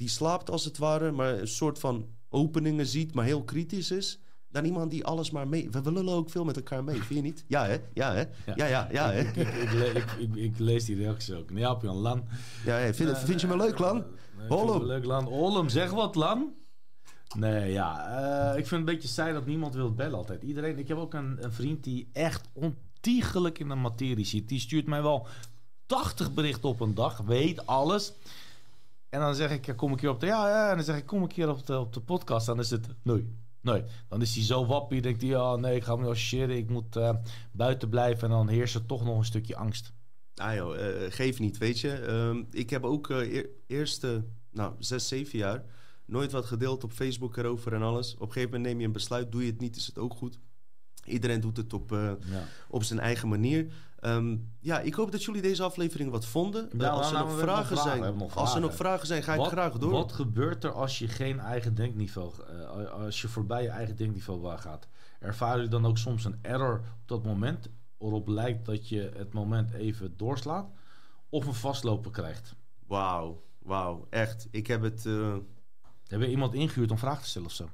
die 0.00 0.08
slaapt 0.08 0.50
als 0.50 0.64
het 0.64 0.78
ware. 0.78 1.10
Maar 1.10 1.38
een 1.38 1.48
soort 1.48 1.78
van 1.78 2.06
openingen 2.28 2.86
ziet, 2.86 3.14
maar 3.14 3.24
heel 3.24 3.44
kritisch 3.44 3.90
is. 3.90 4.20
Dan 4.50 4.64
iemand 4.64 4.90
die 4.90 5.04
alles 5.04 5.30
maar 5.30 5.48
mee... 5.48 5.70
We 5.70 5.92
lullen 5.92 6.14
ook 6.14 6.30
veel 6.30 6.44
met 6.44 6.56
elkaar 6.56 6.84
mee, 6.84 7.02
vind 7.02 7.14
je 7.18 7.20
niet? 7.20 7.44
Ja, 7.46 7.66
hè? 7.66 7.76
Ja, 7.94 8.12
hè? 8.12 8.24
Ja, 8.54 8.66
ja, 8.66 8.88
ja, 8.92 9.10
hè? 9.12 9.20
Ik, 9.20 10.10
ik, 10.18 10.34
ik, 10.34 10.58
lees 10.58 10.84
die 10.84 10.96
reacties 10.96 11.34
ook. 11.34 11.50
Nee, 11.50 11.62
Jan 11.62 11.96
Lan. 11.96 12.24
Ja, 12.64 12.74
hè. 12.76 12.94
Vind, 12.94 13.18
vind 13.18 13.40
je 13.40 13.46
me 13.46 13.56
leuk, 13.56 13.78
Lan? 13.78 14.04
Nee, 14.38 14.48
Hollum. 14.48 14.74
het 14.74 14.82
Leuk, 14.82 15.04
Lan. 15.04 15.24
Hollum, 15.24 15.68
zeg 15.68 15.90
wat, 15.90 16.14
Lan. 16.14 16.54
Nee, 17.36 17.72
ja. 17.72 18.06
eh, 18.52 18.58
ik 18.58 18.66
vind 18.66 18.70
het 18.70 18.78
een 18.78 18.84
beetje 18.84 19.08
saai 19.08 19.32
dat 19.32 19.46
niemand 19.46 19.74
wil 19.74 19.94
bellen 19.94 20.18
altijd. 20.18 20.42
Iedereen... 20.42 20.78
Ik 20.78 20.88
heb 20.88 20.96
ook 20.98 21.14
een, 21.14 21.44
een 21.44 21.52
vriend 21.52 21.84
die 21.84 22.08
echt 22.12 22.48
ontiegelijk 22.52 23.58
in 23.58 23.68
de 23.68 23.74
materie 23.74 24.26
zit. 24.26 24.48
Die 24.48 24.60
stuurt 24.60 24.86
mij 24.86 25.02
wel 25.02 25.26
80 25.86 26.34
berichten 26.34 26.68
op 26.68 26.80
een 26.80 26.94
dag. 26.94 27.18
Weet 27.18 27.66
alles. 27.66 28.12
En 29.10 29.20
dan 29.20 29.34
zeg 29.34 29.50
ik, 29.50 29.66
ja, 29.66 29.72
kom 29.72 29.90
een 29.90 29.96
keer 29.96 30.08
op 30.10 30.20
de... 30.20 30.26
Ja, 30.26 30.48
ja. 30.48 30.70
En 30.70 30.76
dan 30.76 30.84
zeg 30.84 30.96
ik, 30.96 31.06
kom 31.06 31.22
een 31.22 31.28
keer 31.28 31.48
op 31.48 31.66
de, 31.66 31.78
op 31.78 31.92
de 31.92 32.00
podcast. 32.00 32.46
Dan 32.46 32.58
is 32.58 32.70
het... 32.70 32.86
Nee. 33.02 33.38
Nee, 33.62 33.84
dan 34.08 34.20
is 34.22 34.34
hij 34.34 34.44
zo 34.44 34.66
wappie. 34.66 35.00
denkt 35.00 35.20
hij, 35.20 35.30
ja, 35.30 35.56
nee, 35.56 35.76
ik 35.76 35.84
ga 35.84 35.94
me 35.96 36.02
niet 36.02 36.10
associëren. 36.10 36.56
Ik 36.56 36.70
moet 36.70 36.96
eh, 36.96 37.14
buiten 37.52 37.88
blijven. 37.88 38.22
En 38.22 38.34
dan 38.34 38.48
heerst 38.48 38.74
er 38.74 38.86
toch 38.86 39.04
nog 39.04 39.18
een 39.18 39.24
stukje 39.24 39.56
angst. 39.56 39.92
Ah 40.34 40.54
joh, 40.54 40.76
eh, 41.04 41.12
geef 41.12 41.38
niet, 41.38 41.58
weet 41.58 41.80
je. 41.80 41.92
Ehm, 41.92 42.42
ik 42.50 42.70
heb 42.70 42.84
ook 42.84 43.10
eh 43.10 43.32
eer- 43.32 43.48
eerste, 43.66 44.24
nou, 44.50 44.74
zes, 44.78 45.08
zeven 45.08 45.38
jaar... 45.38 45.64
nooit 46.04 46.32
wat 46.32 46.44
gedeeld 46.46 46.84
op 46.84 46.92
Facebook 46.92 47.36
erover 47.36 47.72
en 47.74 47.82
alles. 47.82 48.14
Op 48.14 48.20
een 48.20 48.32
gegeven 48.32 48.50
moment 48.50 48.68
neem 48.68 48.80
je 48.80 48.86
een 48.86 48.92
besluit. 48.92 49.32
Doe 49.32 49.44
je 49.44 49.50
het 49.50 49.60
niet, 49.60 49.76
is 49.76 49.86
het 49.86 49.98
ook 49.98 50.14
goed. 50.14 50.38
Iedereen 51.04 51.40
doet 51.40 51.56
het 51.56 51.72
op, 51.72 51.92
eh, 51.92 51.98
Ja. 52.30 52.44
op 52.68 52.82
zijn 52.82 53.00
eigen 53.00 53.28
manier. 53.28 53.72
Ehm, 54.00 54.36
ja, 54.60 54.80
ik 54.80 54.94
hoop 54.94 55.12
dat 55.12 55.24
jullie 55.24 55.42
deze 55.42 55.62
aflevering 55.62 56.10
wat 56.10 56.26
vonden. 56.26 56.70
Ja, 56.78 56.88
als 56.88 57.06
er 57.06 57.12
nou, 57.12 57.24
nog 57.24 57.34
we 57.34 57.40
hebben 57.40 57.54
vragen 57.54 57.76
vragen, 57.76 57.84
we 57.84 57.90
zijn, 57.90 58.02
hebben 58.02 58.30
als 58.34 58.54
er 58.54 58.60
nog 58.60 58.74
vragen 58.74 59.06
zijn, 59.06 59.22
ga 59.22 59.34
ik 59.34 59.40
graag 59.40 59.78
door. 59.78 59.90
Wat 59.90 60.12
gebeurt 60.12 60.64
er 60.64 60.72
als 60.72 60.98
je 60.98 61.08
geen 61.08 61.40
eigen 61.40 61.74
denkniveau, 61.74 62.32
eh, 62.48 62.90
als 62.90 63.20
je 63.20 63.28
voorbij 63.28 63.62
je 63.62 63.68
eigen 63.68 63.96
denkniveau 63.96 64.58
gaat? 64.58 64.88
Ervaar 65.18 65.60
je 65.60 65.68
dan 65.68 65.86
ook 65.86 65.98
soms 65.98 66.24
een 66.24 66.38
error 66.42 66.78
op 66.78 67.08
dat 67.08 67.24
moment, 67.24 67.68
waarop 67.98 68.28
lijkt 68.28 68.66
dat 68.66 68.88
je 68.88 69.10
het 69.16 69.32
moment 69.32 69.70
even 69.70 70.16
doorslaat, 70.16 70.70
of 71.28 71.46
een 71.46 71.54
vastlopen 71.54 72.10
krijgt? 72.10 72.54
Wauw, 72.86 73.42
wauw, 73.58 74.06
echt. 74.10 74.48
Ik 74.50 74.66
heb 74.66 74.82
het, 74.82 75.06
eh, 75.06 75.36
Heb 76.06 76.20
je 76.20 76.30
iemand 76.30 76.54
ingehuurd 76.54 76.90
om 76.90 76.98
vragen 76.98 77.22
te 77.22 77.28
stellen 77.28 77.48
of 77.48 77.54
zo? 77.54 77.70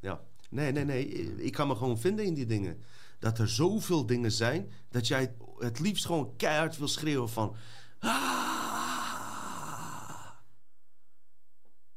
ja. 0.00 0.20
Nee, 0.50 0.72
nee, 0.72 0.84
nee. 0.84 1.06
Ik 1.36 1.52
kan 1.52 1.68
me 1.68 1.74
gewoon 1.74 1.98
vinden 1.98 2.24
in 2.24 2.34
die 2.34 2.46
dingen. 2.46 2.82
Dat 3.22 3.38
er 3.38 3.48
zoveel 3.48 4.06
dingen 4.06 4.32
zijn 4.32 4.72
dat 4.90 5.06
jij 5.06 5.34
het 5.58 5.80
liefst 5.80 6.06
gewoon 6.06 6.36
keihard 6.36 6.78
wil 6.78 6.88
schreeuwen 6.88 7.28
van. 7.28 7.56
"Ah! 7.98 8.10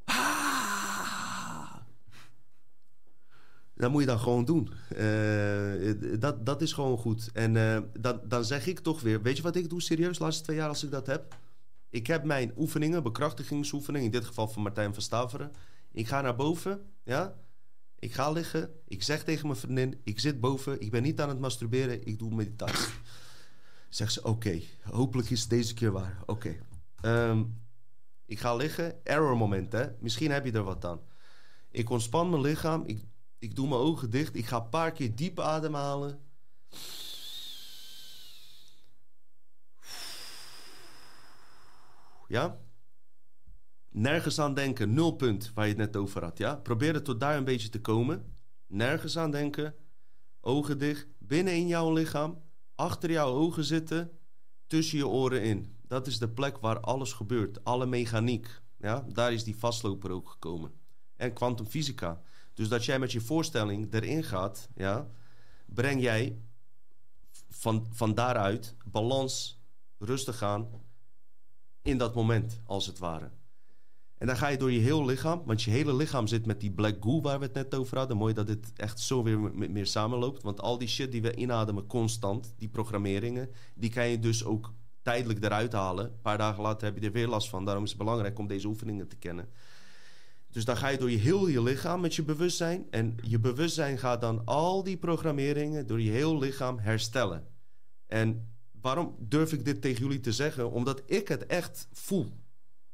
Ah!" 0.06 0.46
Dat 3.76 3.92
moet 3.92 4.02
je 4.02 4.08
dan 4.08 4.20
gewoon 4.20 4.46
doen. 4.46 4.70
Eh, 4.96 6.20
dat, 6.20 6.46
dat 6.46 6.62
is 6.62 6.74
gewoon 6.74 6.98
goed. 6.98 7.30
En 7.34 7.58
eh, 7.58 7.82
dan, 8.00 8.22
dan 8.24 8.46
zeg 8.46 8.68
ik 8.68 8.80
toch 8.80 9.02
weer... 9.02 9.22
Weet 9.22 9.38
je 9.38 9.44
wat 9.44 9.56
ik 9.56 9.70
doe 9.70 9.82
serieus 9.82 10.18
de 10.18 10.24
laatste 10.24 10.44
twee 10.44 10.56
jaar 10.56 10.70
als 10.70 10.84
ik 10.84 10.92
dat 10.92 11.08
heb? 11.08 11.38
Ik 11.90 12.08
heb 12.08 12.24
mijn 12.24 12.54
oefeningen, 12.58 13.04
bekrachtigingsoefeningen... 13.04 14.06
in 14.06 14.12
dit 14.12 14.26
geval 14.26 14.48
van 14.48 14.62
Martijn 14.62 14.94
van 14.94 15.04
Staveren. 15.04 15.52
Ik 15.92 16.08
ga 16.08 16.22
naar 16.22 16.36
boven, 16.36 16.82
ja... 17.04 17.36
Ik 18.00 18.14
ga 18.14 18.32
liggen. 18.32 18.80
Ik 18.88 19.04
zeg 19.04 19.24
tegen 19.24 19.48
mijn 19.48 19.60
vriendin: 19.60 20.02
Ik 20.04 20.20
zit 20.20 20.40
boven. 20.40 20.82
Ik 20.82 20.92
ben 20.92 21.04
niet 21.04 21.22
aan 21.22 21.30
het 21.30 21.40
masturberen. 21.40 22.08
Ik 22.08 22.20
doe 22.20 22.36
meditatie. 22.36 22.94
Zegt 23.90 24.14
ze: 24.14 24.24
Oké, 24.24 24.62
hopelijk 24.82 25.30
is 25.30 25.42
het 25.42 25.50
deze 25.50 25.74
keer 25.74 25.92
waar. 25.92 26.24
Oké. 26.26 26.56
Ehm, 27.02 27.44
ik 28.26 28.40
ga 28.40 28.56
liggen. 28.56 29.06
Error 29.06 29.38
moment, 29.38 29.72
hè? 29.72 29.88
Misschien 30.00 30.32
heb 30.32 30.46
je 30.46 30.52
er 30.52 30.64
wat 30.64 30.86
aan. 30.86 31.00
Ik 31.72 31.90
ontspan 31.90 32.30
mijn 32.30 32.42
lichaam. 32.42 32.84
Ik, 32.86 33.04
ik 33.40 33.56
doe 33.56 33.68
mijn 33.68 33.82
ogen 33.82 34.10
dicht. 34.10 34.36
Ik 34.36 34.46
ga 34.46 34.58
een 34.58 34.70
paar 34.70 34.92
keer 34.92 35.16
diep 35.16 35.40
ademhalen. 35.40 36.20
Ja? 42.28 42.58
Nergens 43.98 44.40
aan 44.40 44.54
denken, 44.54 44.94
nul 44.94 45.12
punt 45.12 45.52
waar 45.54 45.66
je 45.66 45.72
het 45.72 45.80
net 45.82 45.96
over 45.96 46.24
had. 46.24 46.38
Ja? 46.38 46.56
Probeer 46.56 46.94
het 46.94 47.06
tot 47.06 47.20
daar 47.20 47.38
een 47.38 47.44
beetje 47.44 47.70
te 47.70 47.82
komen. 47.82 48.34
Nergens 48.68 49.18
aan 49.18 49.32
denken. 49.32 49.76
Ogen 50.42 50.78
dicht. 50.78 51.08
Binnen 51.18 51.54
in 51.54 51.68
jouw 51.68 51.94
lichaam. 51.94 52.42
Achter 52.76 53.12
jouw 53.12 53.34
ogen 53.34 53.64
zitten. 53.64 54.12
Tussen 54.68 54.98
je 54.98 55.08
oren 55.08 55.44
in. 55.44 55.76
Dat 55.88 56.08
is 56.08 56.18
de 56.18 56.30
plek 56.30 56.58
waar 56.58 56.80
alles 56.80 57.14
gebeurt. 57.14 57.64
Alle 57.64 57.86
mechaniek. 57.86 58.62
Ja? 58.78 59.06
Daar 59.14 59.34
is 59.34 59.44
die 59.44 59.58
vastloper 59.58 60.12
ook 60.12 60.30
gekomen. 60.30 60.72
En 61.16 61.34
kwantumfysica. 61.34 62.22
Dus 62.54 62.68
dat 62.68 62.86
jij 62.86 63.00
met 63.00 63.12
je 63.12 63.22
voorstelling 63.22 63.94
erin 63.94 64.24
gaat. 64.24 64.70
Ja? 64.76 65.10
breng 65.66 66.02
jij 66.02 66.42
van, 67.50 67.88
van 67.92 68.14
daaruit 68.14 68.76
balans, 68.86 69.62
rustig 69.98 70.42
aan 70.42 70.68
in 71.82 71.98
dat 71.98 72.16
moment, 72.16 72.62
als 72.66 72.86
het 72.86 72.98
ware. 72.98 73.32
En 74.18 74.28
dan 74.28 74.38
ga 74.38 74.48
je 74.48 74.58
door 74.58 74.72
je 74.72 74.80
heel 74.80 75.06
lichaam, 75.06 75.42
want 75.46 75.64
je 75.64 75.72
hele 75.72 75.96
lichaam 75.96 76.28
zit 76.28 76.46
met 76.46 76.60
die 76.60 76.72
black 76.72 76.96
goo 77.00 77.22
waar 77.22 77.40
we 77.40 77.46
het 77.46 77.54
net 77.54 77.76
over 77.76 77.98
hadden. 77.98 78.18
Mooi 78.18 78.34
dat 78.34 78.48
dit 78.48 78.74
echt 78.76 79.00
zo 79.00 79.24
weer 79.24 79.40
meer 79.70 79.86
samenloopt. 79.86 80.44
Want 80.44 80.62
al 80.62 80.78
die 80.78 80.88
shit 80.88 81.12
die 81.12 81.22
we 81.22 81.36
inademen 81.36 81.88
constant, 81.88 82.54
die 82.58 82.70
programmeringen, 82.70 83.50
die 83.74 83.90
kan 83.90 84.08
je 84.08 84.20
dus 84.20 84.44
ook 84.44 84.74
tijdelijk 85.02 85.44
eruit 85.44 85.74
halen. 85.74 86.06
Een 86.06 86.22
paar 86.22 86.38
dagen 86.38 86.64
later 86.64 86.88
heb 86.88 86.98
je 87.00 87.06
er 87.06 87.12
weer 87.12 87.28
last 87.28 87.50
van. 87.50 87.66
Daarom 87.66 87.84
is 87.84 87.90
het 87.90 88.00
belangrijk 88.00 88.40
om 88.40 88.48
deze 88.48 88.68
oefeningen 88.68 89.08
te 89.08 89.16
kennen. 89.16 89.50
Dus 90.52 90.66
dan 90.66 90.78
ga 90.78 90.88
je 90.88 90.98
door 90.98 91.12
je 91.12 91.18
heel 91.18 91.48
je 91.48 91.62
lichaam 91.64 92.02
met 92.02 92.16
je 92.16 92.24
bewustzijn. 92.24 92.88
En 92.90 93.18
je 93.22 93.40
bewustzijn 93.40 93.98
gaat 93.98 94.22
dan 94.22 94.46
al 94.46 94.84
die 94.84 94.98
programmeringen 94.98 95.88
door 95.88 96.02
je 96.02 96.12
heel 96.12 96.38
lichaam 96.38 96.80
herstellen. 96.80 97.48
En 98.08 98.54
waarom 98.82 99.16
durf 99.20 99.54
ik 99.54 99.66
dit 99.66 99.82
tegen 99.82 100.04
jullie 100.04 100.20
te 100.20 100.32
zeggen? 100.32 100.72
Omdat 100.72 101.02
ik 101.06 101.28
het 101.28 101.46
echt 101.46 101.88
voel. 101.92 102.32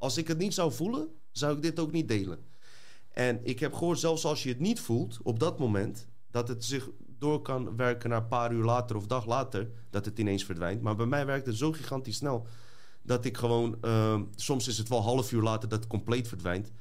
Als 0.01 0.17
ik 0.17 0.27
het 0.27 0.37
niet 0.37 0.53
zou 0.53 0.71
voelen, 0.71 1.07
zou 1.31 1.55
ik 1.55 1.61
dit 1.61 1.79
ook 1.79 1.91
niet 1.91 2.07
delen. 2.07 2.39
En 3.11 3.39
ik 3.43 3.59
heb 3.59 3.73
gehoord, 3.73 3.99
zelfs 3.99 4.25
als 4.25 4.43
je 4.43 4.49
het 4.49 4.59
niet 4.59 4.79
voelt 4.79 5.19
op 5.23 5.39
dat 5.39 5.59
moment, 5.59 6.07
dat 6.31 6.47
het 6.47 6.63
zich 6.63 6.89
door 7.19 7.41
kan 7.41 7.75
werken 7.75 8.09
naar 8.09 8.21
een 8.21 8.27
paar 8.27 8.51
uur 8.51 8.63
later 8.63 8.95
of 8.95 9.07
dag 9.07 9.25
later, 9.25 9.71
dat 9.89 10.05
het 10.05 10.19
ineens 10.19 10.43
verdwijnt. 10.43 10.81
Maar 10.81 10.95
bij 10.95 11.05
mij 11.05 11.25
werkt 11.25 11.45
het 11.45 11.57
zo 11.57 11.71
gigantisch 11.71 12.15
snel 12.15 12.47
dat 13.01 13.25
ik 13.25 13.37
gewoon, 13.37 13.77
uh, 13.81 14.21
soms 14.35 14.67
is 14.67 14.77
het 14.77 14.89
wel 14.89 15.01
half 15.01 15.31
uur 15.31 15.41
later 15.41 15.69
dat 15.69 15.79
het 15.79 15.87
compleet 15.87 16.27
verdwijnt. 16.27 16.71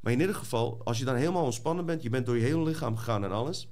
Maar 0.00 0.12
in 0.12 0.20
ieder 0.20 0.34
geval, 0.34 0.80
als 0.84 0.98
je 0.98 1.04
dan 1.04 1.14
helemaal 1.14 1.44
ontspannen 1.44 1.86
bent, 1.86 2.02
je 2.02 2.10
bent 2.10 2.26
door 2.26 2.36
je 2.36 2.44
hele 2.44 2.62
lichaam 2.62 2.96
gegaan 2.96 3.24
en 3.24 3.32
alles, 3.32 3.68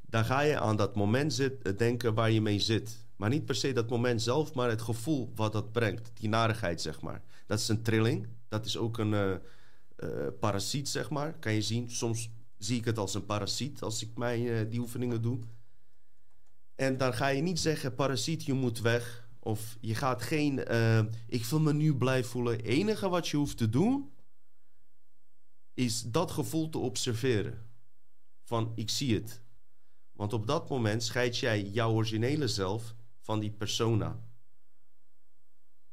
dan 0.00 0.24
ga 0.24 0.40
je 0.40 0.60
aan 0.60 0.76
dat 0.76 0.96
moment 0.96 1.34
zit, 1.34 1.78
denken 1.78 2.14
waar 2.14 2.30
je 2.30 2.40
mee 2.40 2.60
zit. 2.60 3.06
Maar 3.18 3.30
niet 3.30 3.44
per 3.44 3.54
se 3.54 3.72
dat 3.72 3.90
moment 3.90 4.22
zelf, 4.22 4.54
maar 4.54 4.68
het 4.68 4.82
gevoel 4.82 5.32
wat 5.34 5.52
dat 5.52 5.72
brengt. 5.72 6.10
Die 6.14 6.28
narigheid, 6.28 6.80
zeg 6.80 7.00
maar. 7.00 7.22
Dat 7.46 7.58
is 7.58 7.68
een 7.68 7.82
trilling. 7.82 8.28
Dat 8.48 8.64
is 8.66 8.76
ook 8.76 8.98
een 8.98 9.12
uh, 9.12 9.34
uh, 9.98 10.26
parasiet, 10.40 10.88
zeg 10.88 11.10
maar. 11.10 11.38
Kan 11.38 11.52
je 11.52 11.62
zien. 11.62 11.90
Soms 11.90 12.30
zie 12.58 12.78
ik 12.78 12.84
het 12.84 12.98
als 12.98 13.14
een 13.14 13.24
parasiet 13.24 13.82
als 13.82 14.02
ik 14.02 14.16
mijn, 14.16 14.42
uh, 14.42 14.70
die 14.70 14.80
oefeningen 14.80 15.22
doe. 15.22 15.38
En 16.74 16.96
dan 16.96 17.14
ga 17.14 17.28
je 17.28 17.42
niet 17.42 17.60
zeggen, 17.60 17.94
parasiet, 17.94 18.44
je 18.44 18.52
moet 18.52 18.80
weg. 18.80 19.28
Of 19.38 19.76
je 19.80 19.94
gaat 19.94 20.22
geen, 20.22 20.58
ik 21.26 21.44
wil 21.44 21.60
me 21.60 21.72
nu 21.72 21.96
blij 21.96 22.24
voelen. 22.24 22.56
Het 22.56 22.64
enige 22.64 23.08
wat 23.08 23.28
je 23.28 23.36
hoeft 23.36 23.56
te 23.56 23.68
doen, 23.68 24.10
is 25.74 26.02
dat 26.02 26.30
gevoel 26.30 26.68
te 26.68 26.78
observeren. 26.78 27.66
Van, 28.44 28.72
ik 28.74 28.90
zie 28.90 29.14
het. 29.14 29.42
Want 30.12 30.32
op 30.32 30.46
dat 30.46 30.68
moment 30.68 31.02
scheid 31.02 31.38
jij 31.38 31.62
jouw 31.62 31.92
originele 31.92 32.48
zelf 32.48 32.94
van 33.28 33.40
die 33.40 33.50
persona. 33.50 34.18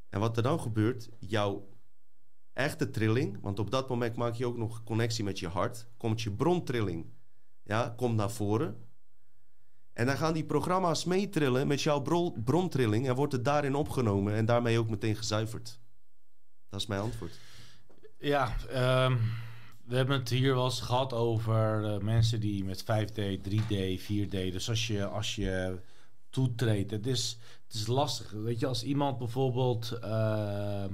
En 0.10 0.20
wat 0.20 0.38
er 0.38 0.44
dan 0.44 0.60
gebeurt, 0.60 1.10
jouw 1.20 1.70
echte 2.54 2.90
trilling, 2.90 3.38
want 3.42 3.60
op 3.60 3.72
dat 3.72 3.90
moment 3.90 4.16
maak 4.16 4.34
je 4.34 4.46
ook 4.46 4.58
nog 4.58 4.84
connectie 4.84 5.24
met 5.24 5.40
je 5.40 5.48
hart, 5.48 5.88
komt 5.98 6.22
je 6.22 6.32
brontrilling, 6.32 7.06
ja, 7.64 7.94
komt 7.98 8.16
naar 8.16 8.32
voren. 8.32 8.88
En 9.94 10.06
dan 10.06 10.18
gaan 10.18 10.34
die 10.34 10.46
programma's 10.46 11.06
meetrillen 11.06 11.68
met 11.68 11.82
jouw 11.82 12.02
brontrilling 12.44 13.08
en 13.08 13.16
wordt 13.16 13.34
het 13.34 13.46
daarin 13.46 13.76
opgenomen 13.76 14.34
en 14.34 14.46
daarmee 14.46 14.80
ook 14.80 14.90
meteen 14.90 15.16
gezuiverd. 15.16 15.80
Dat 16.70 16.80
is 16.80 16.88
mijn 16.88 17.02
antwoord. 17.02 17.40
Ja, 18.18 18.56
um, 19.06 19.20
we 19.86 19.96
hebben 19.96 20.20
het 20.20 20.30
hier 20.30 20.54
wel 20.54 20.66
eens 20.66 20.82
gehad 20.82 21.14
over 21.14 21.84
uh, 21.84 21.98
mensen 21.98 22.40
die 22.40 22.64
met 22.64 22.84
5D, 22.84 23.20
3D, 23.50 24.02
4D. 24.02 24.30
Dus 24.30 24.70
als 24.70 24.88
je, 24.88 25.06
als 25.06 25.36
je 25.36 25.80
toetreedt, 26.36 26.92
het 26.92 27.08
is, 27.08 27.38
het 27.68 27.74
is 27.74 27.88
lastig. 27.88 28.32
Weet 28.32 28.60
je, 28.60 28.68
als 28.68 28.84
iemand 28.84 29.18
bijvoorbeeld 29.18 30.00
uh, 30.04 30.86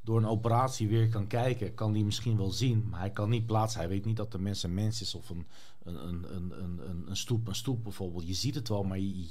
door 0.00 0.18
een 0.18 0.26
operatie 0.26 0.88
weer 0.88 1.08
kan 1.08 1.26
kijken, 1.26 1.74
kan 1.74 1.92
die 1.92 2.04
misschien 2.04 2.36
wel 2.36 2.50
zien, 2.50 2.86
maar 2.90 3.00
hij 3.00 3.10
kan 3.10 3.30
niet 3.30 3.46
plaatsen. 3.46 3.80
Hij 3.80 3.88
weet 3.88 4.04
niet 4.04 4.16
dat 4.16 4.32
de 4.32 4.38
mens 4.38 4.62
een 4.62 4.74
mens 4.74 5.00
is 5.00 5.14
of 5.14 5.30
een, 5.30 5.46
een, 5.82 6.04
een, 6.04 6.34
een, 6.34 6.88
een, 6.88 7.04
een 7.08 7.16
stoep, 7.16 7.48
een 7.48 7.54
stoep 7.54 7.82
bijvoorbeeld. 7.82 8.26
Je 8.26 8.34
ziet 8.34 8.54
het 8.54 8.68
wel, 8.68 8.82
maar 8.82 8.98
je, 8.98 9.30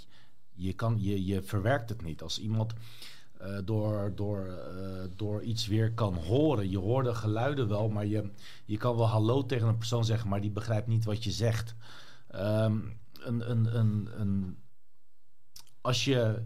je, 0.54 0.74
kan, 0.74 0.96
je, 1.00 1.26
je 1.26 1.42
verwerkt 1.42 1.90
het 1.90 2.04
niet. 2.04 2.22
Als 2.22 2.40
iemand 2.40 2.74
uh, 3.42 3.58
door, 3.66 4.12
door, 4.16 4.48
uh, 4.48 5.04
door 5.16 5.44
iets 5.44 5.68
weer 5.68 5.94
kan 5.94 6.16
horen. 6.16 6.70
Je 6.70 6.80
hoort 6.80 7.06
de 7.06 7.16
geluiden 7.16 7.68
wel, 7.68 7.90
maar 7.90 8.06
je, 8.06 8.30
je 8.66 8.78
kan 8.78 8.96
wel 8.96 9.08
hallo 9.08 9.46
tegen 9.46 9.68
een 9.68 9.78
persoon 9.78 10.06
zeggen, 10.06 10.30
maar 10.30 10.42
die 10.42 10.52
begrijpt 10.52 10.88
niet 10.88 11.06
wat 11.06 11.24
je 11.24 11.32
zegt. 11.32 11.76
Um, 12.36 13.00
een, 13.20 13.52
een, 13.52 13.78
een, 13.80 14.10
een, 14.20 14.58
als 15.82 16.06
je. 16.06 16.42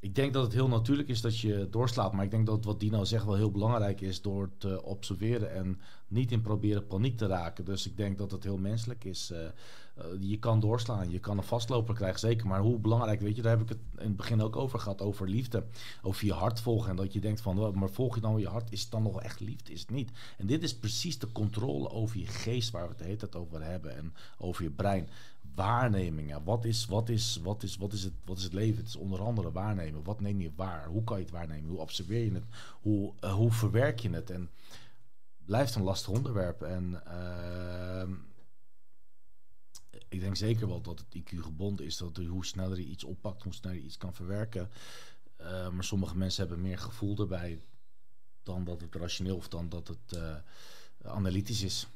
Ik 0.00 0.14
denk 0.14 0.32
dat 0.32 0.42
het 0.42 0.52
heel 0.52 0.68
natuurlijk 0.68 1.08
is 1.08 1.20
dat 1.20 1.38
je 1.38 1.68
doorslaat. 1.70 2.12
Maar 2.12 2.24
ik 2.24 2.30
denk 2.30 2.46
dat 2.46 2.64
wat 2.64 2.80
Dino 2.80 3.04
zegt 3.04 3.24
wel 3.24 3.34
heel 3.34 3.50
belangrijk 3.50 4.00
is 4.00 4.22
door 4.22 4.50
te 4.58 4.82
observeren 4.82 5.52
en 5.52 5.80
niet 6.08 6.32
in 6.32 6.40
proberen 6.40 6.86
paniek 6.86 7.16
te 7.16 7.26
raken. 7.26 7.64
Dus 7.64 7.86
ik 7.86 7.96
denk 7.96 8.18
dat 8.18 8.30
het 8.30 8.44
heel 8.44 8.58
menselijk 8.58 9.04
is. 9.04 9.30
Uh, 9.32 9.38
uh, 9.38 10.04
je 10.20 10.38
kan 10.38 10.60
doorslaan, 10.60 11.10
je 11.10 11.18
kan 11.18 11.38
een 11.38 11.44
vastloper 11.44 11.94
krijgen, 11.94 12.18
zeker. 12.18 12.46
Maar 12.46 12.60
hoe 12.60 12.78
belangrijk, 12.78 13.20
weet 13.20 13.36
je, 13.36 13.42
daar 13.42 13.52
heb 13.52 13.62
ik 13.62 13.68
het 13.68 13.78
in 13.98 14.06
het 14.06 14.16
begin 14.16 14.42
ook 14.42 14.56
over 14.56 14.78
gehad, 14.78 15.02
over 15.02 15.28
liefde. 15.28 15.64
Over 16.02 16.26
je 16.26 16.32
hart 16.32 16.60
volgen. 16.60 16.90
En 16.90 16.96
dat 16.96 17.12
je 17.12 17.20
denkt 17.20 17.40
van, 17.40 17.78
maar 17.78 17.90
volg 17.90 18.14
je 18.14 18.20
dan 18.20 18.38
je 18.38 18.48
hart? 18.48 18.72
Is 18.72 18.82
het 18.82 18.90
dan 18.90 19.02
nog 19.02 19.22
echt 19.22 19.40
liefde? 19.40 19.72
Is 19.72 19.80
het 19.80 19.90
niet? 19.90 20.10
En 20.38 20.46
dit 20.46 20.62
is 20.62 20.76
precies 20.76 21.18
de 21.18 21.32
controle 21.32 21.90
over 21.90 22.18
je 22.18 22.26
geest 22.26 22.70
waar 22.70 22.82
we 22.82 22.88
het 22.88 22.98
de 22.98 23.04
hele 23.04 23.16
tijd 23.16 23.36
over 23.36 23.62
hebben. 23.62 23.96
En 23.96 24.14
over 24.38 24.62
je 24.62 24.70
brein. 24.70 25.08
Waarnemingen. 25.54 26.44
Wat 26.44 26.64
is, 26.64 26.86
wat, 26.86 27.08
is, 27.08 27.40
wat, 27.42 27.62
is, 27.62 27.76
wat, 27.76 27.92
is 27.92 28.02
het, 28.02 28.12
wat 28.24 28.38
is 28.38 28.44
het 28.44 28.52
leven? 28.52 28.76
Het 28.76 28.88
is 28.88 28.96
onder 28.96 29.20
andere 29.20 29.52
waarnemen. 29.52 30.04
Wat 30.04 30.20
neem 30.20 30.40
je 30.40 30.50
waar? 30.56 30.86
Hoe 30.86 31.04
kan 31.04 31.16
je 31.16 31.22
het 31.22 31.32
waarnemen? 31.32 31.70
Hoe 31.70 31.78
observeer 31.78 32.24
je 32.24 32.32
het? 32.32 32.44
Hoe, 32.80 33.12
uh, 33.20 33.34
hoe 33.34 33.52
verwerk 33.52 33.98
je 33.98 34.10
het? 34.10 34.30
En 34.30 34.50
blijft 35.44 35.74
een 35.74 35.82
lastig 35.82 36.08
onderwerp. 36.08 36.62
En 36.62 37.02
uh, 37.08 38.16
ik 40.08 40.20
denk 40.20 40.36
zeker 40.36 40.68
wel 40.68 40.80
dat 40.80 40.98
het 40.98 41.22
IQ 41.22 41.38
gebonden 41.38 41.86
is. 41.86 41.96
Dat 41.96 42.16
hoe 42.16 42.44
sneller 42.44 42.78
je 42.78 42.86
iets 42.86 43.04
oppakt, 43.04 43.42
hoe 43.42 43.54
sneller 43.54 43.78
je 43.78 43.84
iets 43.84 43.96
kan 43.96 44.14
verwerken. 44.14 44.70
Uh, 45.40 45.68
maar 45.68 45.84
sommige 45.84 46.16
mensen 46.16 46.46
hebben 46.46 46.64
meer 46.64 46.78
gevoel 46.78 47.18
erbij 47.18 47.60
dan 48.42 48.64
dat 48.64 48.80
het 48.80 48.94
rationeel 48.94 49.36
of 49.36 49.48
dan 49.48 49.68
dat 49.68 49.88
het 49.88 50.16
uh, 50.16 50.36
analytisch 51.02 51.62
is. 51.62 51.86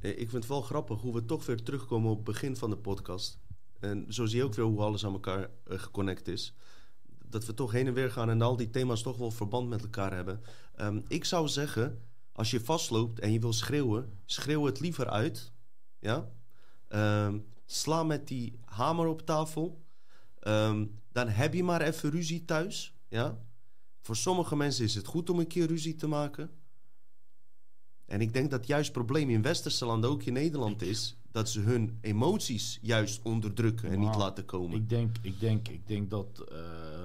Ik 0.00 0.16
vind 0.30 0.32
het 0.32 0.46
wel 0.46 0.62
grappig 0.62 1.00
hoe 1.00 1.14
we 1.14 1.24
toch 1.24 1.46
weer 1.46 1.62
terugkomen 1.62 2.10
op 2.10 2.16
het 2.16 2.24
begin 2.24 2.56
van 2.56 2.70
de 2.70 2.76
podcast. 2.76 3.38
En 3.80 4.04
zo 4.08 4.26
zie 4.26 4.38
je 4.38 4.44
ook 4.44 4.54
weer 4.54 4.64
hoe 4.64 4.80
alles 4.80 5.04
aan 5.04 5.12
elkaar 5.12 5.40
uh, 5.40 5.78
geconnect 5.78 6.28
is. 6.28 6.54
Dat 7.24 7.44
we 7.44 7.54
toch 7.54 7.72
heen 7.72 7.86
en 7.86 7.94
weer 7.94 8.10
gaan 8.10 8.30
en 8.30 8.42
al 8.42 8.56
die 8.56 8.70
thema's 8.70 9.02
toch 9.02 9.16
wel 9.16 9.30
verband 9.30 9.68
met 9.68 9.82
elkaar 9.82 10.12
hebben. 10.14 10.40
Um, 10.76 11.02
ik 11.08 11.24
zou 11.24 11.48
zeggen, 11.48 12.02
als 12.32 12.50
je 12.50 12.60
vastloopt 12.60 13.18
en 13.18 13.32
je 13.32 13.40
wil 13.40 13.52
schreeuwen, 13.52 14.18
schreeuw 14.24 14.64
het 14.64 14.80
liever 14.80 15.08
uit. 15.08 15.52
Ja? 15.98 16.30
Um, 17.26 17.46
sla 17.66 18.02
met 18.02 18.28
die 18.28 18.60
hamer 18.64 19.06
op 19.06 19.22
tafel. 19.22 19.84
Um, 20.42 21.00
dan 21.12 21.28
heb 21.28 21.54
je 21.54 21.64
maar 21.64 21.80
even 21.80 22.10
ruzie 22.10 22.44
thuis. 22.44 22.96
Ja? 23.08 23.38
Voor 24.00 24.16
sommige 24.16 24.56
mensen 24.56 24.84
is 24.84 24.94
het 24.94 25.06
goed 25.06 25.30
om 25.30 25.38
een 25.38 25.46
keer 25.46 25.66
ruzie 25.66 25.94
te 25.94 26.06
maken. 26.06 26.50
En 28.08 28.20
ik 28.20 28.32
denk 28.32 28.50
dat 28.50 28.66
juist 28.66 28.84
het 28.84 28.96
probleem 28.96 29.30
in 29.30 29.42
westerse 29.42 29.84
landen, 29.84 30.10
ook 30.10 30.22
in 30.22 30.32
Nederland, 30.32 30.82
is 30.82 31.16
dat 31.30 31.48
ze 31.48 31.60
hun 31.60 31.98
emoties 32.00 32.78
juist 32.82 33.20
onderdrukken 33.22 33.90
en 33.90 33.98
niet 33.98 34.16
laten 34.16 34.44
komen. 34.44 34.76
Ik 34.76 34.88
denk, 34.88 35.16
ik 35.22 35.40
denk, 35.40 35.68
ik 35.68 35.86
denk 35.86 36.10
dat 36.10 36.44
uh, 36.52 36.58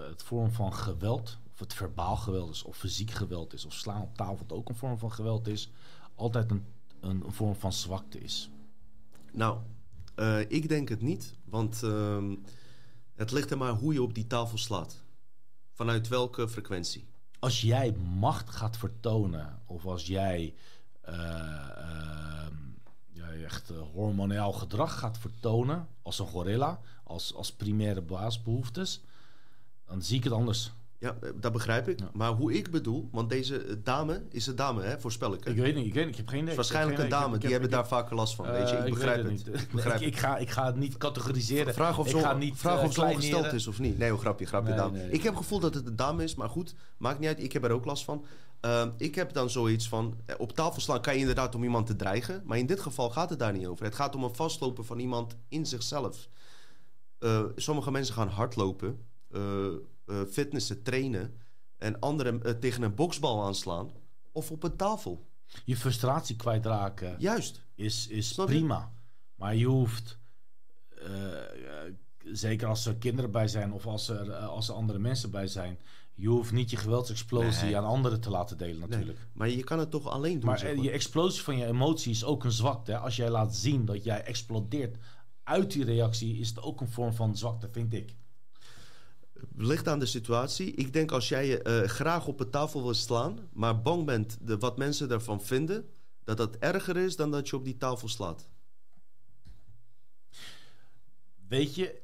het 0.10 0.24
vorm 0.24 0.52
van 0.52 0.74
geweld, 0.74 1.38
of 1.54 1.60
het 1.60 1.74
verbaal 1.74 2.16
geweld 2.16 2.50
is, 2.50 2.64
of 2.64 2.78
fysiek 2.78 3.12
geweld 3.12 3.54
is, 3.54 3.66
of 3.66 3.74
slaan 3.74 4.02
op 4.02 4.16
tafel 4.16 4.46
ook 4.48 4.70
een 4.70 4.76
vorm 4.76 4.98
van 4.98 5.12
geweld 5.12 5.48
is, 5.48 5.72
altijd 6.16 6.52
een, 6.52 6.66
een 7.00 7.24
vorm 7.28 7.56
van 7.56 7.74
zwakte 7.74 8.20
is. 8.20 8.50
Nou, 9.32 9.58
uh, 10.16 10.40
ik 10.40 10.70
denk 10.70 10.90
het 10.90 11.02
niet, 11.02 11.36
want 11.46 11.82
uh, 11.84 12.32
het 13.16 13.32
ligt 13.32 13.52
er 13.52 13.58
maar 13.58 13.74
hoe 13.74 13.94
je 13.94 14.04
op 14.04 14.14
die 14.14 14.28
tafel 14.28 14.58
slaat. 14.58 15.02
Vanuit 15.72 16.08
welke 16.08 16.50
frequentie? 16.50 17.06
Als 17.40 17.62
jij 17.62 17.96
macht 18.20 18.50
gaat 18.50 18.78
vertonen, 18.78 19.62
of 19.66 19.86
als 19.86 20.08
jij 20.08 20.54
ja, 23.12 23.32
echt 23.46 23.72
hormonaal 23.94 24.52
gedrag 24.52 25.00
gaat 25.00 25.18
vertonen, 25.18 25.88
als 26.02 26.20
een 26.20 26.28
gorilla, 26.28 26.80
als, 27.04 27.34
als 27.36 27.54
primaire 27.54 28.02
baasbehoeftes, 28.02 29.04
dan 29.86 30.02
zie 30.02 30.18
ik 30.18 30.24
het 30.24 30.34
anders. 30.34 30.72
Ja, 31.04 31.16
dat 31.36 31.52
begrijp 31.52 31.88
ik. 31.88 32.00
Ja. 32.00 32.10
Maar 32.14 32.32
hoe 32.32 32.54
ik 32.54 32.72
bedoel, 32.72 33.10
want 33.12 33.30
deze 33.30 33.82
dame 33.84 34.22
is 34.30 34.48
een 34.48 34.56
dame, 34.56 34.84
hè, 34.84 35.00
voorspel 35.00 35.34
ik. 35.34 35.44
Hè? 35.44 35.50
Ik 35.50 35.58
weet 35.58 35.76
niet, 35.76 35.86
ik 35.86 35.94
weet 35.94 36.06
niet, 36.06 36.14
ik 36.14 36.20
heb 36.20 36.28
geen 36.28 36.42
idee. 36.42 36.56
Waarschijnlijk 36.56 36.98
een 36.98 37.10
dame, 37.10 37.38
die 37.38 37.52
hebben 37.52 37.70
daar 37.70 37.88
vaker 37.88 38.16
last 38.16 38.36
van, 38.36 38.46
weet 38.46 38.70
je. 38.70 38.76
Ik 38.76 38.94
begrijp 38.94 39.24
het. 39.24 39.48
Ik, 39.48 39.72
begrijp 39.72 40.02
ik, 40.02 40.08
ik, 40.08 40.18
ga, 40.18 40.38
ik 40.38 40.50
ga 40.50 40.66
het 40.66 40.76
niet 40.76 40.98
categoriseren. 40.98 41.74
Vraag 41.74 42.00
of 42.00 42.10
zo, 42.10 42.38
niet, 42.38 42.58
vraag 42.58 42.80
uh, 42.80 42.84
of 42.84 42.94
zo 42.94 43.02
ongesteld 43.02 43.54
is 43.54 43.68
of 43.68 43.80
niet. 43.80 43.98
Nee, 43.98 44.12
een 44.12 44.18
grapje, 44.18 44.46
grapje 44.46 44.70
Nee, 44.70 44.78
dame. 44.78 44.98
nee, 44.98 45.10
ik 45.10 45.24
heb 45.24 45.34
het 45.34 45.42
gevoel 45.42 45.60
dat 45.60 45.74
het 45.74 45.88
een 45.88 45.96
dame 45.96 46.24
is, 46.24 46.36
maar 46.36 46.50
goed, 46.50 46.76
maakt 46.98 47.20
niet 47.20 47.28
uit. 47.28 47.44
Ik 47.44 47.54
heb 47.54 47.64
er 47.64 47.72
ook 47.72 47.86
last 47.86 48.04
van. 48.04 48.26
Uh, 48.66 48.88
ik 48.98 49.16
heb 49.16 49.34
dan 49.34 49.50
zoiets 49.50 49.88
van, 49.88 50.18
eh, 50.26 50.36
op 50.38 50.52
tafel 50.52 50.82
slaan 50.82 51.02
kan 51.02 51.14
je 51.14 51.20
inderdaad 51.20 51.56
om 51.56 51.64
iemand 51.64 51.86
te 51.88 51.96
dreigen. 51.96 52.42
Maar 52.46 52.58
in 52.58 52.66
dit 52.66 52.80
geval 52.80 53.10
gaat 53.10 53.30
het 53.30 53.40
daar 53.40 53.54
niet 53.54 53.66
over. 53.68 53.86
Het 53.86 53.96
gaat 53.96 54.16
om 54.16 54.24
een 54.24 54.36
vastlopen 54.36 54.86
van 54.86 55.00
iemand 55.00 55.36
in 55.48 55.66
zichzelf. 55.66 56.30
eh, 57.20 57.44
sommige 57.56 57.92
mensen 57.92 58.14
gaan 58.16 58.28
hardlopen, 58.28 59.06
eh, 59.32 59.68
fitnessen, 60.32 60.84
trainen 60.84 61.38
en 61.78 62.00
anderen 62.00 62.60
tegen 62.60 62.84
een 62.84 62.96
boksbal 62.96 63.44
aanslaan 63.44 63.92
of 64.32 64.52
op 64.52 64.64
een 64.64 64.76
tafel. 64.76 65.28
Je 65.66 65.78
frustratie 65.78 66.36
kwijtraken 66.36 67.16
Juist. 67.20 67.64
is, 67.76 68.08
is 68.08 68.28
Snap 68.28 68.48
je? 68.48 68.54
prima. 68.54 68.94
Maar 69.36 69.56
je 69.56 69.66
hoeft, 69.66 70.18
zeker 72.32 72.68
als 72.68 72.86
er 72.86 72.96
kinderen 72.96 73.32
bij 73.32 73.48
zijn 73.48 73.74
of 73.74 73.86
als 73.86 74.10
er, 74.10 74.30
eh, 74.32 74.48
als 74.48 74.68
er 74.68 74.76
andere 74.76 75.00
mensen 75.00 75.32
bij 75.32 75.48
zijn, 75.48 75.80
je 76.16 76.28
hoeft 76.28 76.52
niet 76.52 76.70
je 76.70 76.78
geweldsexplosie 76.78 77.64
Nee. 77.64 77.78
aan 77.78 77.86
anderen 77.86 78.22
te 78.22 78.30
laten 78.30 78.58
delen 78.58 78.80
natuurlijk. 78.80 79.18
Nee, 79.18 79.28
maar 79.34 79.50
je 79.50 79.64
kan 79.64 79.80
het 79.80 79.92
toch 79.92 80.08
alleen 80.08 80.40
doen. 80.40 80.50
Maar 80.50 80.60
zeg 80.60 80.70
eh, 80.70 80.76
maar. 80.76 80.86
je 80.86 80.92
explosie 80.92 81.42
van 81.42 81.58
je 81.58 81.66
emotie 81.66 82.12
is 82.12 82.24
ook 82.24 82.44
een 82.44 82.52
zwakte. 82.52 82.98
Als 82.98 83.16
jij 83.16 83.30
laat 83.30 83.56
zien 83.56 83.86
dat 83.86 84.04
jij 84.04 84.24
explodeert 84.24 84.98
uit 85.44 85.72
die 85.72 85.84
reactie, 85.86 86.38
is 86.38 86.50
het 86.50 86.62
ook 86.62 86.82
een 86.82 86.90
vorm 86.90 87.14
van 87.14 87.38
zwakte, 87.38 87.70
vind 87.72 87.94
ik. 87.94 88.16
Ligt 89.56 89.88
aan 89.88 90.00
de 90.00 90.06
situatie. 90.06 90.72
Ik 90.72 90.94
denk 90.94 91.12
als 91.12 91.30
jij 91.30 91.48
je 91.48 91.62
eh, 91.62 91.88
graag 91.90 92.28
op 92.28 92.40
een 92.40 92.50
tafel 92.50 92.84
wil 92.84 92.94
slaan, 92.94 93.40
maar 93.54 93.82
bang 93.82 94.06
bent 94.06 94.38
de, 94.42 94.58
wat 94.58 94.78
mensen 94.78 95.08
daarvan 95.08 95.42
vinden, 95.42 95.86
dat 96.24 96.38
dat 96.38 96.56
erger 96.56 96.98
is 96.98 97.16
dan 97.16 97.32
dat 97.32 97.50
je 97.50 97.56
op 97.56 97.64
die 97.64 97.78
tafel 97.78 98.08
slaat. 98.08 98.48
Weet 101.48 101.76
je, 101.76 102.02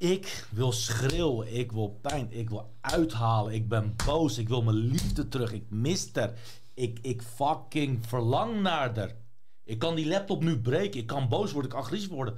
ik 0.00 0.46
wil 0.50 0.72
schreeuwen, 0.72 1.54
ik 1.54 1.72
wil 1.72 1.88
pijn, 1.88 2.32
ik 2.32 2.50
wil 2.50 2.74
uithalen, 2.80 3.52
ik 3.52 3.68
ben 3.68 3.96
boos, 4.06 4.38
ik 4.38 4.48
wil 4.48 4.62
mijn 4.62 4.76
liefde 4.76 5.28
terug, 5.28 5.52
ik 5.52 5.70
mis 5.70 6.12
er. 6.12 6.38
Ik, 6.74 6.98
ik 7.02 7.22
fucking 7.22 8.06
verlang 8.06 8.60
naar 8.60 8.96
er. 8.96 9.16
Ik 9.64 9.78
kan 9.78 9.94
die 9.94 10.06
laptop 10.06 10.42
nu 10.42 10.60
breken, 10.60 11.00
ik 11.00 11.06
kan 11.06 11.28
boos 11.28 11.52
worden, 11.52 11.70
ik 11.70 11.76
kan 11.76 11.84
agressief 11.84 12.08
worden. 12.08 12.36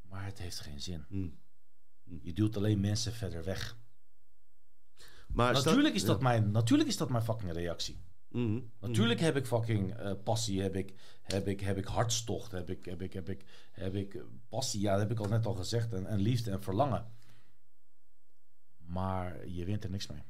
Maar 0.00 0.24
het 0.24 0.38
heeft 0.38 0.60
geen 0.60 0.80
zin. 0.80 1.04
Hmm. 1.08 1.38
Je 2.22 2.32
duwt 2.32 2.56
alleen 2.56 2.80
mensen 2.80 3.12
verder 3.12 3.44
weg. 3.44 3.76
Maar 5.28 5.52
Natuurlijk 5.52 5.94
is, 5.94 6.04
dat 6.04 6.22
mijn, 6.22 6.50
natuurlijk 6.50 6.88
is 6.88 6.96
dat 6.96 7.10
mijn 7.10 7.24
fucking 7.24 7.52
reactie. 7.52 8.04
Mhm. 8.28 8.60
Natuurlijk 8.80 9.20
heb 9.20 9.36
ik 9.36 9.46
fucking 9.46 9.94
eh, 9.94 10.12
passie, 10.24 10.62
heb 10.62 10.76
ik, 10.76 10.94
heb, 11.22 11.48
ik, 11.48 11.60
heb 11.60 11.76
ik 11.76 11.84
hartstocht, 11.84 12.52
heb 12.52 12.70
ik, 12.70 12.84
heb 12.84 13.02
ik, 13.02 13.12
heb 13.12 13.28
ik, 13.28 13.44
heb 13.72 13.94
ik 13.94 14.22
passie, 14.52 14.80
ja, 14.80 14.90
dat 14.90 15.00
heb 15.00 15.10
ik 15.10 15.18
al 15.18 15.28
net 15.28 15.46
al 15.46 15.54
gezegd, 15.54 15.92
en, 15.92 16.06
en 16.06 16.20
liefde 16.20 16.50
en 16.50 16.62
verlangen. 16.62 17.06
Maar 18.76 19.48
je 19.48 19.64
wint 19.64 19.84
er 19.84 19.90
niks 19.90 20.06
mee. 20.06 20.22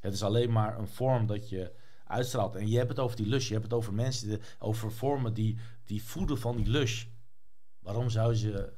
Het 0.00 0.12
is 0.12 0.22
alleen 0.22 0.52
maar 0.52 0.78
een 0.78 0.88
vorm 0.88 1.26
dat 1.26 1.48
je 1.48 1.72
uitstraalt. 2.04 2.54
En 2.54 2.68
je 2.68 2.76
hebt 2.76 2.88
het 2.88 2.98
over 2.98 3.16
die 3.16 3.26
lust, 3.26 3.46
je 3.46 3.52
hebt 3.52 3.64
het 3.64 3.74
over 3.74 3.94
mensen, 3.94 4.40
over 4.58 4.92
vormen 4.92 5.34
die, 5.34 5.58
die 5.84 6.02
voeden 6.02 6.38
van 6.38 6.56
die 6.56 6.66
lust. 6.66 7.08
Waarom 7.78 8.10
zou 8.10 8.36
je 8.36 8.72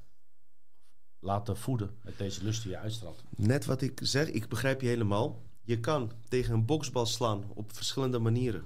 laten 1.18 1.56
voeden 1.56 1.98
met 2.02 2.18
deze 2.18 2.44
lust 2.44 2.62
die 2.62 2.70
je 2.70 2.78
uitstraalt? 2.78 3.24
Net 3.36 3.64
wat 3.64 3.82
ik 3.82 4.00
zeg, 4.02 4.28
ik 4.28 4.48
begrijp 4.48 4.80
je 4.80 4.86
helemaal. 4.86 5.42
Je 5.62 5.80
kan 5.80 6.12
tegen 6.28 6.54
een 6.54 6.66
boksbal 6.66 7.06
slaan 7.06 7.50
op 7.54 7.72
verschillende 7.72 8.18
manieren. 8.18 8.64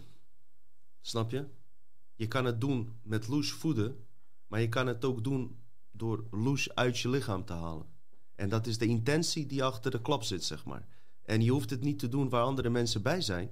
Snap 1.01 1.31
je? 1.31 1.44
Je 2.15 2.28
kan 2.28 2.44
het 2.44 2.61
doen 2.61 2.98
met 3.03 3.28
loes 3.28 3.53
voeden, 3.53 4.07
maar 4.47 4.61
je 4.61 4.69
kan 4.69 4.86
het 4.86 5.05
ook 5.05 5.24
doen 5.24 5.65
door 5.97 6.24
loes 6.31 6.74
uit 6.74 6.98
je 6.98 7.09
lichaam 7.09 7.44
te 7.44 7.52
halen. 7.52 7.86
En 8.35 8.48
dat 8.48 8.66
is 8.66 8.78
de 8.78 8.86
intentie 8.86 9.47
die 9.47 9.64
achter 9.64 9.90
de 9.90 10.01
klap 10.01 10.23
zit, 10.23 10.44
zeg 10.44 10.64
maar. 10.64 10.86
En 11.23 11.43
je 11.43 11.51
hoeft 11.51 11.70
het 11.70 11.81
niet 11.82 11.98
te 11.98 12.09
doen 12.09 12.28
waar 12.28 12.43
andere 12.43 12.68
mensen 12.70 13.02
bij 13.02 13.20
zijn. 13.20 13.51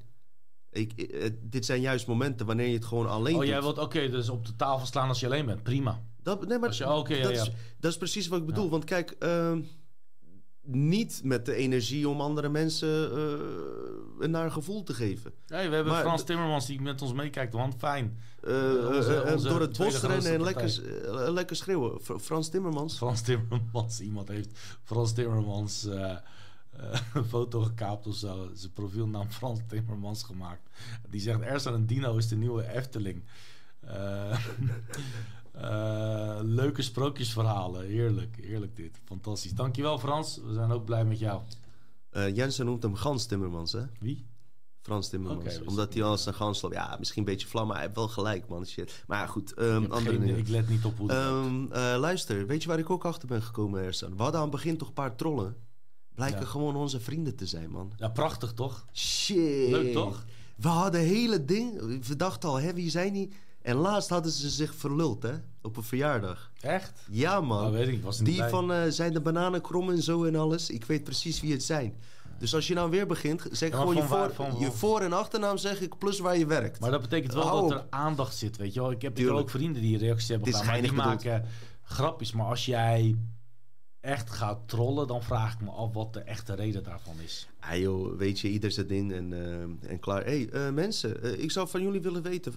Ik, 0.71 0.93
eh, 0.93 1.31
dit 1.43 1.65
zijn 1.65 1.81
juist 1.81 2.07
momenten 2.07 2.47
wanneer 2.47 2.67
je 2.67 2.75
het 2.75 2.85
gewoon 2.85 3.09
alleen 3.09 3.33
Oh, 3.35 3.41
doet. 3.41 3.49
jij 3.49 3.61
wilt, 3.63 3.79
oké, 3.79 4.09
dus 4.11 4.29
op 4.29 4.47
de 4.47 4.57
tafel 4.57 4.87
slaan 4.87 5.09
als 5.09 5.21
je 5.21 5.27
alleen 5.27 5.47
bent. 5.47 5.63
Prima. 5.63 6.03
Dat, 6.23 6.47
nee, 6.49 6.59
maar 6.59 6.73
je- 6.73 6.85
ja, 6.85 6.89
dat, 6.95 7.09
ja. 7.09 7.29
Is, 7.29 7.51
dat 7.79 7.91
is 7.91 7.97
precies 7.99 8.29
wat 8.29 8.41
ik 8.41 8.47
bedoel. 8.47 8.65
Ja. 8.65 8.71
Want 8.71 8.85
kijk, 8.85 9.11
ehm, 9.11 9.63
niet 10.67 11.21
met 11.25 11.47
de 11.47 11.55
energie 11.55 12.09
om 12.09 12.21
andere 12.21 12.49
mensen 12.49 13.11
eh, 13.13 13.39
een 14.19 14.31
naar 14.31 14.51
gevoel 14.51 14.83
te 14.83 14.95
geven. 14.95 15.33
Hey, 15.47 15.69
we 15.69 15.75
hebben 15.75 15.93
Maar 15.93 16.03
Frans 16.03 16.25
Timmermans 16.25 16.67
die 16.67 16.81
met 16.81 17.03
ons 17.03 17.13
meekijkt, 17.13 17.53
want 17.53 17.75
fijn. 17.79 18.19
Onze- 18.43 19.25
onze 19.35 19.49
door 19.49 19.61
het 19.61 19.77
bos 19.79 20.01
rennen 20.01 20.33
en 20.33 20.43
lekker, 20.43 20.81
lekker 21.33 21.57
schreeuwen. 21.57 22.01
Fr- 22.01 22.19
Frans 22.19 22.49
Timmermans. 22.49 22.97
Frans 22.97 23.21
Timmermans, 23.23 24.01
iemand 24.01 24.29
heeft 24.29 24.59
Frans 24.85 25.13
Timmermans 25.13 25.85
een 27.15 27.25
foto 27.25 27.61
gekaapt 27.61 28.07
of 28.07 28.15
zo. 28.17 28.51
Zijn 28.55 28.73
profielnaam 28.73 29.31
Frans 29.31 29.61
Timmermans 29.69 30.23
gemaakt. 30.23 30.69
Die 31.11 31.21
zegt, 31.21 31.41
Ersan 31.41 31.75
en 31.75 31.87
Dino 31.87 32.17
is 32.17 32.29
de 32.29 32.37
nieuwe 32.37 32.73
Efteling. 32.73 33.25
Eh, 33.81 34.39
eh, 35.55 36.39
leuke 36.43 36.83
sprookjesverhalen. 36.83 37.87
Heerlijk, 37.87 38.37
heerlijk 38.43 38.77
dit. 38.77 39.01
Fantastisch. 39.05 39.53
Dankjewel 39.53 39.99
Frans, 39.99 40.41
we 40.47 40.53
zijn 40.55 40.71
ook 40.71 40.85
blij 40.85 41.05
met 41.05 41.19
jou. 41.19 41.41
Eh, 42.11 42.37
Jensen 42.37 42.67
noemt 42.67 42.83
hem 42.83 42.95
Gans 42.95 43.27
Timmermans, 43.27 43.73
hè? 43.73 43.83
Wie? 44.01 44.27
Frans 44.83 45.09
Timmermans. 45.09 45.45
Wist 45.45 45.63
Omdat 45.67 45.95
hij 45.95 46.03
als 46.03 46.27
een 46.27 46.35
gans 46.35 46.63
loopt. 46.63 46.75
Ja, 46.75 46.97
misschien 46.99 47.19
een 47.23 47.29
beetje 47.33 47.47
vlam, 47.47 47.67
maar 47.67 47.75
hij 47.77 47.85
heeft 47.85 47.97
wel 47.97 48.09
gelijk, 48.09 48.49
man. 48.49 48.67
Shit. 48.67 49.05
Maar 49.07 49.19
ja, 49.19 49.27
goed. 49.27 49.55
ehm, 49.55 49.83
Ik, 49.83 49.93
andere 49.93 50.19
geen- 50.19 50.37
ik 50.37 50.49
let 50.49 50.69
niet 50.69 50.85
op 50.85 50.99
hoe. 50.99 51.11
Ehm, 51.11 51.65
eh, 51.73 51.97
luister, 51.99 52.47
weet 52.47 52.63
je 52.63 52.69
waar 52.69 52.79
ik 52.79 52.91
ook 52.91 53.05
achter 53.05 53.29
ben 53.29 53.43
gekomen, 53.43 53.83
Ersan? 53.83 54.17
We 54.17 54.23
hadden 54.23 54.41
aan 54.41 54.47
het 54.47 54.55
begin 54.57 54.77
toch 54.77 54.89
een 54.89 54.95
paar 54.95 55.17
trollen. 55.17 55.57
Blijken 56.15 56.41
Ja. 56.41 56.47
gewoon 56.47 56.77
onze 56.77 57.01
vrienden 57.01 57.37
te 57.37 57.47
zijn, 57.47 57.71
man. 57.71 57.93
Ja, 57.97 58.09
prachtig 58.09 58.53
toch? 58.53 58.85
Shit. 58.93 59.71
Leuk, 59.71 59.93
toch? 59.93 60.25
We 60.57 60.69
hadden 60.69 61.01
hele 61.01 61.45
ding. 61.45 61.81
We 62.07 62.17
dachten 62.17 62.49
al, 62.49 62.61
hè, 62.61 62.73
wie 62.75 62.91
zijn 62.91 63.13
die? 63.13 63.33
En 63.65 63.77
laatst 63.77 64.09
hadden 64.09 64.33
ze 64.33 64.49
zich 64.51 64.75
verluld, 64.75 65.23
hè? 65.23 65.33
Op 65.63 65.77
een 65.77 65.83
verjaardag. 65.83 66.51
Echt? 66.61 66.93
Ja, 67.11 67.41
man. 67.41 67.67
Oh, 67.67 67.73
weet 67.73 67.89
ik 67.89 68.03
was 68.03 68.19
die 68.19 68.39
bij. 68.39 68.49
van 68.49 68.73
eh, 68.73 68.83
zijn 68.89 69.13
de 69.13 69.21
bananen 69.21 69.61
krom 69.61 69.91
en 69.91 70.03
zo 70.03 70.25
en 70.25 70.37
alles. 70.37 70.71
Ik 70.71 70.85
weet 70.85 71.05
precies 71.05 71.41
wie 71.41 71.53
het 71.53 71.63
zijn. 71.63 71.95
Dus 72.39 72.55
als 72.55 72.67
je 72.67 72.75
nou 72.75 72.91
weer 72.91 73.07
begint, 73.07 73.47
zeg 73.51 73.71
Ja, 73.71 73.77
gewoon 73.79 73.95
je 73.95 74.07
waar- 74.07 74.33
voor, 74.33 74.47
van- 74.51 74.59
je 74.61 74.71
voor- 74.73 75.01
en 75.01 75.13
achternaam 75.13 75.57
zeg 75.57 75.81
ik, 75.81 75.99
plus 75.99 76.19
waar 76.19 76.37
je 76.39 76.47
werkt. 76.47 76.81
Maar 76.81 76.91
dat 76.91 77.01
betekent 77.01 77.33
wel 77.35 77.43
Hou 77.47 77.69
dat 77.69 77.79
op. 77.79 77.85
er 77.85 77.99
aandacht 77.99 78.37
zit, 78.37 78.57
weet 78.57 78.75
je 78.75 78.81
wel. 78.81 78.91
Ik 78.91 79.03
heb, 79.03 79.11
ik 79.11 79.17
heb 79.17 79.27
Tuurlijk. 79.27 79.41
ook 79.47 79.51
vrienden 79.51 79.83
die 79.83 79.99
reacties 79.99 80.29
hebben 80.29 80.47
gedaan, 80.49 80.67
maar 80.67 80.81
die 80.81 80.89
geinig 80.89 81.07
maken 81.07 81.45
grapjes. 81.83 82.33
Maar 82.33 82.47
als 82.47 82.65
jij 82.67 83.17
echt 84.01 84.31
gaat 84.31 84.59
trollen, 84.69 85.07
dan 85.07 85.23
vraag 85.23 85.53
ik 85.55 85.61
me 85.61 85.71
af 85.71 85.93
wat 85.93 86.13
de 86.13 86.21
echte 86.21 86.55
reden 86.55 86.83
daarvan 86.85 87.15
is. 87.25 87.49
Ah 87.61 87.77
joh, 87.79 88.17
weet 88.19 88.41
je, 88.41 88.49
ieder 88.49 88.71
zijn 88.71 88.87
ding 88.87 89.13
en, 89.13 89.33
eh, 89.33 89.91
en 89.91 90.01
klaar. 90.01 90.25
hey, 90.25 90.49
eh, 90.49 90.71
mensen, 90.71 91.43
ik 91.43 91.51
zou 91.51 91.69
van 91.69 91.83
jullie 91.83 92.01
willen 92.01 92.23
weten... 92.23 92.55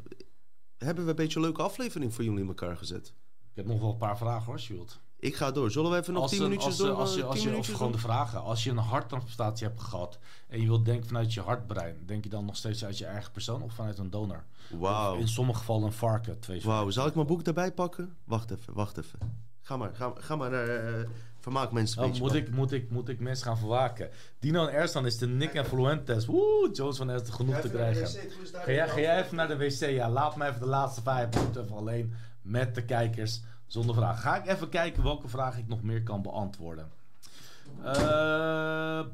hebben 0.77 1.03
we 1.03 1.09
een 1.09 1.15
beetje 1.15 1.35
een 1.39 1.45
leuke 1.45 1.61
aflevering 1.61 2.13
voor 2.13 2.23
jullie 2.23 2.39
in 2.41 2.47
elkaar 2.47 2.77
gezet? 2.77 3.07
Ik 3.49 3.55
heb 3.55 3.65
nog 3.65 3.79
wel 3.79 3.89
een 3.89 3.97
paar 3.97 4.17
vragen 4.17 4.45
hoor, 4.45 4.53
als 4.53 4.67
je 4.67 4.73
wilt. 4.73 4.99
Ik 5.19 5.35
ga 5.35 5.51
door. 5.51 5.71
Zullen 5.71 5.91
we 5.91 5.97
even 5.97 6.13
nog 6.13 6.21
Als 6.21 6.31
10 6.31 6.39
een- 6.41 6.47
minuutjes 6.49 6.71
als, 6.79 6.87
door? 6.87 6.95
Als 6.95 7.13
je, 7.13 7.21
eh, 7.21 7.27
als 7.27 7.39
10 7.41 7.51
je, 7.51 7.57
of 7.57 7.65
gewoon 7.65 7.87
de 7.91 7.91
doen? 7.91 8.01
vragen. 8.01 8.41
Als 8.41 8.63
je 8.63 8.69
een 8.69 8.77
harttransplantatie 8.77 9.67
hebt 9.67 9.81
gehad 9.81 10.19
en 10.47 10.61
je 10.61 10.67
wilt 10.67 10.85
denken 10.85 11.07
vanuit 11.07 11.33
je 11.33 11.41
hartbrein, 11.41 11.95
denk 12.05 12.23
je 12.23 12.29
dan 12.29 12.45
nog 12.45 12.55
steeds 12.55 12.85
uit 12.85 12.97
je 12.97 13.05
eigen 13.05 13.31
persoon 13.31 13.61
of 13.61 13.73
vanuit 13.73 13.97
een 13.97 14.09
donor? 14.09 14.43
Wauw. 14.79 15.15
In 15.15 15.27
sommige 15.27 15.59
gevallen 15.59 15.83
een 15.85 15.93
varken, 15.93 16.39
Wauw, 16.63 16.89
zal 16.89 17.07
ik 17.07 17.15
mijn 17.15 17.27
boek 17.27 17.41
erbij 17.41 17.71
pakken? 17.71 18.15
Wacht 18.23 18.51
even, 18.51 18.73
wacht 18.73 18.97
even. 18.97 19.45
Ga 19.61 19.77
maar, 19.77 19.95
ga, 19.95 20.13
ga 20.17 20.35
maar 20.35 20.49
naar 20.49 20.67
eh, 20.67 21.07
vermaak 21.47 21.71
mensen 21.71 21.97
een 21.97 22.03
Oh, 22.03 22.09
beetje. 22.09 22.23
moet, 22.23 22.33
man. 22.33 22.41
ik, 22.41 22.51
moet, 22.55 22.71
ik, 22.71 22.89
moet 22.89 23.09
ik 23.09 23.19
mensen 23.19 23.45
gaan 23.45 23.57
verwaken? 23.57 24.09
Dino 24.39 24.65
en 24.65 24.73
Ersan 24.73 25.05
is 25.05 25.17
de 25.17 25.27
Nick 25.27 25.53
en 25.53 25.65
Fluent 25.65 26.05
test. 26.05 26.25
Woe, 26.25 26.69
Jones 26.73 26.97
van 26.97 27.09
Ersten 27.09 27.33
genoeg 27.33 27.59
te 27.59 27.69
krijgen. 27.69 28.07
Ga 28.53 28.71
jij, 28.71 28.89
ga 28.89 28.99
jij 28.99 29.23
even 29.23 29.35
naar 29.35 29.47
de 29.47 29.57
wc? 29.57 29.79
Ja, 29.79 30.09
laat 30.09 30.35
me 30.35 30.47
even 30.47 30.59
de 30.59 30.65
laatste 30.65 31.01
vijf 31.01 31.33
minuten 31.35 31.63
even 31.63 31.75
alleen 31.75 32.13
met 32.41 32.75
de 32.75 32.85
kijkers 32.85 33.41
zonder 33.65 33.95
vragen. 33.95 34.21
Ga 34.21 34.37
ik 34.37 34.47
even 34.47 34.69
kijken 34.69 35.03
welke 35.03 35.27
vraag 35.27 35.57
ik 35.57 35.67
nog 35.67 35.81
meer 35.81 36.03
kan 36.03 36.21
beantwoorden. 36.21 36.91
Eh, 37.83 39.05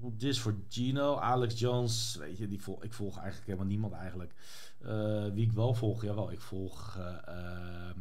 dit 0.00 0.28
is 0.30 0.40
voor 0.40 0.54
Gino. 0.68 1.16
Alex 1.16 1.58
Jones, 1.58 2.16
weet 2.18 2.38
je, 2.38 2.48
die 2.48 2.62
volg, 2.62 2.82
ik 2.82 2.92
volg 2.92 3.16
eigenlijk 3.16 3.46
helemaal 3.46 3.68
niemand 3.68 3.92
eigenlijk. 3.92 4.34
Eh, 4.80 5.24
wie 5.32 5.44
ik 5.46 5.52
wel 5.52 5.74
volg, 5.74 6.02
jawel, 6.02 6.32
ik 6.32 6.40
volg 6.40 6.96
eh, 6.98 7.34
ehm, 7.34 7.98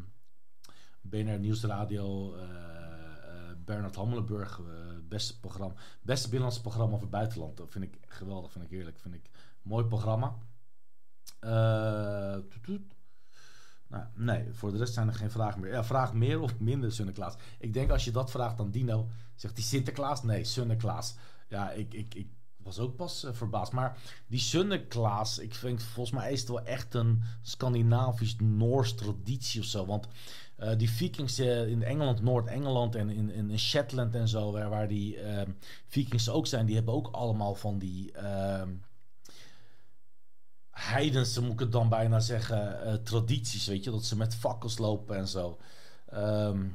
BNR 1.02 1.40
Nieuwsradio, 1.40 2.36
Bernard 3.70 3.96
Hammelenburg, 3.96 4.60
eh, 4.60 4.66
beste 5.10 5.40
programma, 5.40 5.74
beste 6.02 6.28
binnenlandse 6.28 6.62
programma 6.62 7.00
het 7.00 7.10
buitenland. 7.10 7.58
Dat 7.58 7.72
vind 7.72 7.84
ik 7.84 7.98
geweldig, 8.08 8.52
vind 8.52 8.64
ik 8.64 8.70
heerlijk, 8.70 9.00
vind 9.00 9.16
ik 9.16 9.30
mooi 9.62 9.86
programma. 9.86 10.38
Eh. 11.40 12.38
Nou, 13.88 14.04
nee, 14.16 14.54
voor 14.54 14.72
de 14.72 14.78
rest 14.78 14.94
zijn 14.94 15.08
er 15.08 15.14
geen 15.14 15.32
vragen 15.32 15.62
meer. 15.62 15.72
Ja, 15.72 15.84
vraag 15.84 16.14
meer 16.14 16.40
of 16.40 16.60
minder 16.60 16.92
Sinterklaas. 16.92 17.36
Ik 17.60 17.74
denk 17.74 17.92
als 17.92 18.06
je 18.06 18.12
dat 18.12 18.32
vraagt 18.32 18.60
aan 18.60 18.72
Dino, 18.72 19.08
zegt 19.36 19.54
hij 19.54 19.64
Sinterklaas? 19.64 20.24
Nee, 20.24 20.44
Sinterklaas. 20.44 21.16
Ja, 21.48 21.72
ik, 21.72 21.94
ik, 21.94 22.16
ik 22.16 22.28
was 22.64 22.80
ook 22.80 22.96
pas 22.96 23.24
eh, 23.24 23.34
verbaasd. 23.34 23.72
Maar 23.72 23.98
die 24.28 24.40
Sinterklaas, 24.40 25.40
ik 25.40 25.56
vind 25.56 25.84
volgens 25.84 26.16
mij 26.16 26.32
is 26.32 26.40
het 26.40 26.50
wel 26.50 26.64
echt 26.64 26.94
een 26.94 27.24
Scandinavisch-Noors 27.42 28.96
traditie 28.96 29.62
of 29.62 29.68
zo. 29.68 29.86
Want 29.86 30.08
eh, 30.56 30.78
die 30.78 30.90
Vikings 30.90 31.40
eh, 31.40 31.68
in 31.68 31.84
Engeland, 31.84 32.22
Noord-Engeland 32.22 32.96
en 32.96 33.10
in, 33.10 33.30
in, 33.30 33.60
Shetland 33.60 34.16
en 34.16 34.28
zo, 34.28 34.52
waar, 34.52 34.70
waar 34.70 34.88
die 34.88 35.20
ehm, 35.20 35.52
Vikings 35.88 36.30
ook 36.30 36.48
zijn, 36.48 36.66
die 36.66 36.76
hebben 36.76 36.94
ook 36.94 37.08
allemaal 37.12 37.56
van 37.56 37.80
die. 37.80 38.12
ehm 38.12 38.70
heidense, 40.72 41.42
moet 41.42 41.52
ik 41.52 41.60
het 41.60 41.72
dan 41.72 41.90
bijna 41.90 42.20
zeggen, 42.20 43.04
tradities, 43.04 43.68
weet 43.68 43.84
je, 43.84 43.92
dat 43.92 44.06
ze 44.06 44.18
met 44.18 44.36
fakkels 44.36 44.78
lopen 44.78 45.18
en 45.18 45.28
zo. 45.28 45.58
Ehm, 46.06 46.66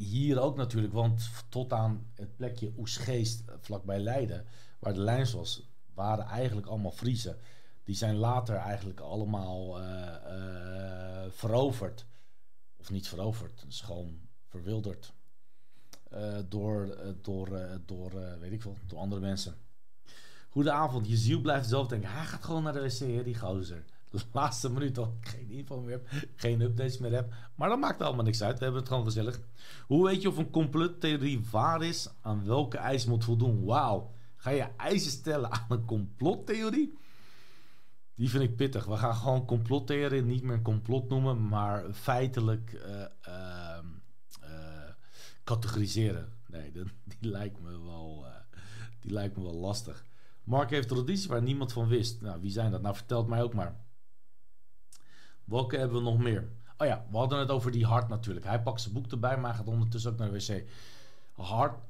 hier 0.00 0.40
ook 0.40 0.56
natuurlijk, 0.56 0.92
want 0.92 1.30
tot 1.48 1.72
aan 1.72 2.06
het 2.14 2.36
plekje 2.36 2.72
Oesgeest, 2.78 3.48
eh, 3.48 3.54
vlakbij 3.60 3.98
Leiden, 3.98 4.44
waar 4.78 4.92
de 4.92 5.00
lijns 5.00 5.32
was, 5.32 5.68
waren 5.94 6.24
eigenlijk 6.24 6.66
allemaal 6.66 6.90
Friesen. 6.90 7.36
Die 7.84 7.94
zijn 7.94 8.16
later 8.16 8.56
eigenlijk 8.56 9.00
allemaal 9.00 9.80
eh, 9.80 10.14
eh, 10.14 11.30
veroverd. 11.30 12.06
Of 12.76 12.90
niet 12.90 13.08
veroverd, 13.08 13.64
gewoon 13.68 14.20
verwilderd. 14.48 15.12
Door, 16.48 16.96
door, 17.22 17.48
door 17.86 18.38
weet 18.40 18.52
ik 18.52 18.62
veel, 18.62 18.76
door 18.86 18.98
andere 18.98 19.20
mensen. 19.20 19.54
Goedenavond, 20.48 21.08
je 21.08 21.16
ziel 21.16 21.40
blijft 21.40 21.68
zelf 21.68 21.86
denken. 21.88 22.10
Hij 22.10 22.24
gaat 22.24 22.44
gewoon 22.44 22.62
naar 22.62 22.72
de 22.72 22.80
wc, 22.80 22.98
hè, 22.98 23.22
die 23.22 23.38
gozer. 23.38 23.84
Laatste 24.32 24.70
minuut 24.70 24.98
al 24.98 25.16
geen 25.20 25.50
info 25.50 25.80
meer 25.80 25.90
heb, 25.90 26.08
geen 26.36 26.60
updates 26.60 26.98
meer 26.98 27.12
heb. 27.12 27.34
Maar 27.54 27.68
dat 27.68 27.78
maakt 27.78 28.02
allemaal 28.02 28.24
niks 28.24 28.42
uit. 28.42 28.58
We 28.58 28.62
hebben 28.64 28.80
het 28.80 28.90
gewoon 28.90 29.04
gezellig. 29.04 29.40
Hoe 29.86 30.04
weet 30.06 30.22
je 30.22 30.28
of 30.28 30.36
een 30.36 30.50
complottheorie 30.50 31.44
waar 31.50 31.82
is? 31.82 32.08
Aan 32.20 32.44
welke 32.44 32.76
eisen 32.78 33.10
moet 33.10 33.24
voldoen? 33.24 33.64
Wauw. 33.64 34.14
Ga 34.36 34.50
je 34.50 34.68
eisen 34.76 35.10
stellen 35.10 35.50
aan 35.52 35.66
een 35.68 35.84
complottheorie? 35.84 36.98
Die 38.14 38.30
vind 38.30 38.42
ik 38.42 38.56
pittig. 38.56 38.84
We 38.84 38.96
gaan 38.96 39.14
gewoon 39.14 39.44
complottheorie 39.46 40.22
niet 40.22 40.42
meer 40.42 40.62
complot 40.62 41.08
noemen, 41.08 41.48
maar 41.48 41.92
feitelijk 41.92 42.72
eh, 42.72 43.02
ehm, 43.20 43.86
eh, 44.40 44.90
categoriseren. 45.44 46.32
Nee, 46.46 46.72
dat- 46.76 46.86
die, 47.04 47.30
lijkt 47.30 47.60
me 47.60 47.84
wel, 47.84 48.26
eh, 48.26 48.58
die 49.00 49.12
lijkt 49.12 49.36
me 49.36 49.42
wel 49.42 49.54
lastig. 49.54 50.04
Mark 50.44 50.70
heeft 50.70 50.88
tradities 50.88 51.26
waar 51.26 51.42
niemand 51.42 51.72
van 51.72 51.88
wist. 51.88 52.20
Nou, 52.20 52.40
wie 52.40 52.50
zijn 52.50 52.70
dat? 52.70 52.82
Nou, 52.82 52.94
vertelt 52.94 53.26
mij 53.28 53.42
ook 53.42 53.54
maar. 53.54 53.76
Welke 55.50 55.76
hebben 55.76 55.98
we 55.98 56.04
nog 56.04 56.18
meer? 56.18 56.48
Oh 56.78 56.86
ja, 56.86 57.06
we 57.10 57.16
hadden 57.16 57.38
het 57.38 57.50
over 57.50 57.70
die 57.70 57.86
hart 57.86 58.08
natuurlijk. 58.08 58.46
Hij 58.46 58.62
pakt 58.62 58.80
zijn 58.80 58.94
boek 58.94 59.10
erbij, 59.10 59.38
maar 59.38 59.54
gaat 59.54 59.66
ondertussen 59.66 60.12
ook 60.12 60.18
naar 60.18 60.32
de 60.32 60.46
wc. 60.46 60.70
Hart. 61.32 61.80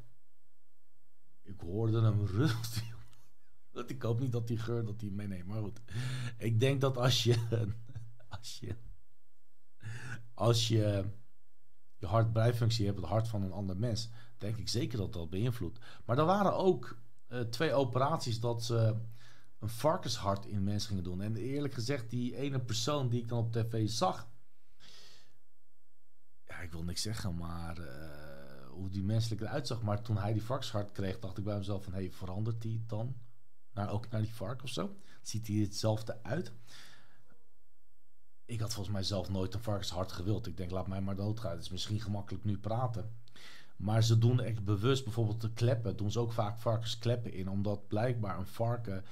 Ik 1.43 1.61
hoorde 1.61 2.01
hem 2.01 2.27
rustig. 2.37 2.99
Ik 3.87 4.03
hoop 4.03 4.21
niet 4.21 4.33
dat 4.33 4.47
die 4.47 4.59
geur 4.59 4.85
dat 4.85 5.01
hij 5.01 5.11
meeneemt. 5.11 5.47
Maar 5.47 5.61
goed. 5.63 5.81
Ik 6.39 6.61
denk 6.61 6.81
dat 6.81 6.97
als 6.97 7.25
je. 7.25 7.37
Als 8.29 8.59
je. 8.61 8.75
Als 10.35 10.69
je. 10.69 11.05
Je 11.97 12.07
hartbreifunctie 12.07 12.87
hebt, 12.87 12.99
het 12.99 13.07
hart 13.07 13.29
van 13.29 13.43
een 13.43 13.53
ander 13.53 13.77
mens. 13.77 14.11
Denk 14.39 14.57
ik 14.57 14.69
zeker 14.69 14.99
dat 14.99 15.13
dat 15.13 15.31
beïnvloedt. 15.31 15.79
Maar 16.05 16.19
er 16.19 16.25
waren 16.25 16.57
ook 16.57 16.97
eh, 17.27 17.41
twee 17.41 17.73
operaties 17.73 18.41
dat 18.41 18.65
ze 18.65 18.97
een 19.61 19.69
varkenshart 19.69 20.47
in 20.47 20.63
mensen 20.63 20.89
gingen 20.89 21.05
doen. 21.05 21.21
En 21.21 21.37
eerlijk 21.37 21.75
gezegd, 21.75 22.11
die 22.11 22.37
ene 22.37 22.61
persoon 22.61 23.09
die 23.09 23.21
ik 23.21 23.29
dan 23.29 23.39
op 23.39 23.53
tv 23.53 23.89
zag. 23.89 24.29
Ja, 26.47 26.61
ik 26.61 26.73
wil 26.73 26.85
niks 26.85 27.03
zeggen, 27.03 27.37
maar 27.37 27.79
eh, 27.79 28.69
hoe 28.69 28.89
die 28.89 29.03
menselijk 29.03 29.41
eruit 29.41 29.67
zag. 29.67 29.83
Maar 29.83 30.03
toen 30.03 30.17
hij 30.17 30.33
die 30.33 30.43
varkenshart 30.43 30.93
kreeg, 30.93 31.19
dacht 31.19 31.39
ik 31.39 31.45
bij 31.45 31.57
mezelf 31.57 31.85
van... 31.85 31.93
hé, 31.93 31.99
hey, 31.99 32.11
verandert 32.13 32.63
hij 32.63 32.83
dan 32.87 33.17
naar, 33.73 33.91
ook 33.91 34.09
naar 34.11 34.23
die 34.23 34.35
vark 34.35 34.63
of 34.63 34.69
zo? 34.69 34.97
Ziet 35.23 35.47
hij 35.47 35.57
hetzelfde 35.57 36.23
uit? 36.23 36.53
Ik 38.45 38.61
had 38.61 38.73
volgens 38.73 38.95
mij 38.95 39.05
zelf 39.05 39.29
nooit 39.29 39.55
een 39.55 39.63
varkenshart 39.63 40.13
gewild. 40.13 40.47
Ik 40.47 40.57
denk, 40.57 40.71
laat 40.71 40.87
mij 40.87 41.01
maar 41.01 41.17
doodgaan. 41.17 41.53
Het 41.53 41.61
is 41.61 41.71
misschien 41.71 42.01
gemakkelijk 42.01 42.45
nu 42.45 42.59
praten. 42.59 43.19
Maar 43.77 44.03
ze 44.03 44.19
doen 44.19 44.41
echt 44.41 44.65
bewust 44.65 45.05
bijvoorbeeld 45.05 45.41
de 45.41 45.53
kleppen. 45.53 45.97
Doen 45.97 46.11
ze 46.11 46.21
ook 46.21 46.33
vaak 46.33 46.59
varkenskleppen 46.59 47.33
in. 47.33 47.49
Omdat 47.49 47.89
blijkbaar 47.89 48.39
een 48.39 48.47
varken 48.47 49.05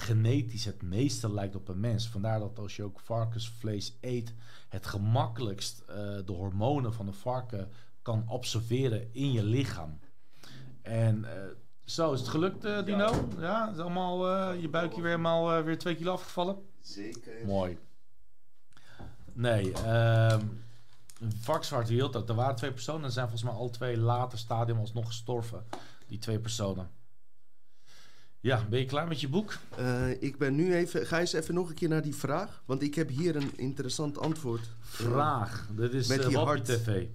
genetisch 0.00 0.64
het 0.64 0.82
meeste 0.82 1.32
lijkt 1.32 1.54
op 1.54 1.68
een 1.68 1.80
mens. 1.80 2.08
Vandaar 2.08 2.38
dat 2.38 2.58
als 2.58 2.76
je 2.76 2.82
ook 2.82 3.00
varkensvlees 3.00 3.96
eet, 4.00 4.34
het 4.68 4.86
gemakkelijkst 4.86 5.80
eh, 5.80 5.96
de 6.24 6.32
hormonen 6.32 6.92
van 6.94 7.06
een 7.06 7.14
varken 7.14 7.68
kan 8.02 8.24
observeren 8.28 9.14
in 9.14 9.32
je 9.32 9.44
lichaam. 9.44 9.98
En 10.82 11.24
eh, 11.24 11.42
zo, 11.84 12.12
is 12.12 12.20
het 12.20 12.28
gelukt, 12.28 12.64
eh, 12.64 12.84
Dino? 12.84 13.28
Ja, 13.38 13.70
is 13.70 13.78
allemaal 13.78 14.28
eh, 14.28 14.60
je 14.60 14.68
buikje 14.68 15.00
weer 15.00 15.10
helemaal 15.10 15.56
eh, 15.56 15.64
weer 15.64 15.78
twee 15.78 15.94
kilo 15.94 16.12
afgevallen? 16.12 16.56
Zeker. 16.80 17.46
Mooi. 17.46 17.78
Nee, 19.32 19.72
ehm 19.72 20.46
een 21.20 21.32
varkenshart 21.32 21.88
hield 21.88 22.12
dat. 22.12 22.28
Er 22.28 22.34
waren 22.34 22.56
twee 22.56 22.72
personen 22.72 23.04
en 23.04 23.12
zijn 23.12 23.28
volgens 23.28 23.50
mij 23.50 23.60
al 23.60 23.70
twee 23.70 23.96
later 23.96 24.38
stadium 24.38 24.78
alsnog 24.78 25.06
gestorven. 25.06 25.64
Die 26.06 26.18
twee 26.18 26.38
personen. 26.38 26.90
Ja, 28.40 28.64
ben 28.70 28.78
je 28.78 28.84
klaar 28.84 29.08
met 29.08 29.20
je 29.20 29.28
boek? 29.28 29.58
Eh, 29.76 30.22
ik 30.22 30.38
ben 30.38 30.54
nu 30.54 30.74
even... 30.74 31.06
Ga 31.06 31.20
eens 31.20 31.32
even 31.32 31.54
nog 31.54 31.68
een 31.68 31.74
keer 31.74 31.88
naar 31.88 32.02
die 32.02 32.14
vraag. 32.14 32.62
Want 32.66 32.82
ik 32.82 32.94
heb 32.94 33.08
hier 33.08 33.36
een 33.36 33.58
interessant 33.58 34.18
antwoord. 34.18 34.70
Vraag. 34.80 35.68
Dit 35.72 35.92
is 35.94 36.08
Met 36.08 36.18
eh, 36.18 36.24
Wappie 36.24 36.38
hart. 36.44 36.64
TV. 36.64 37.06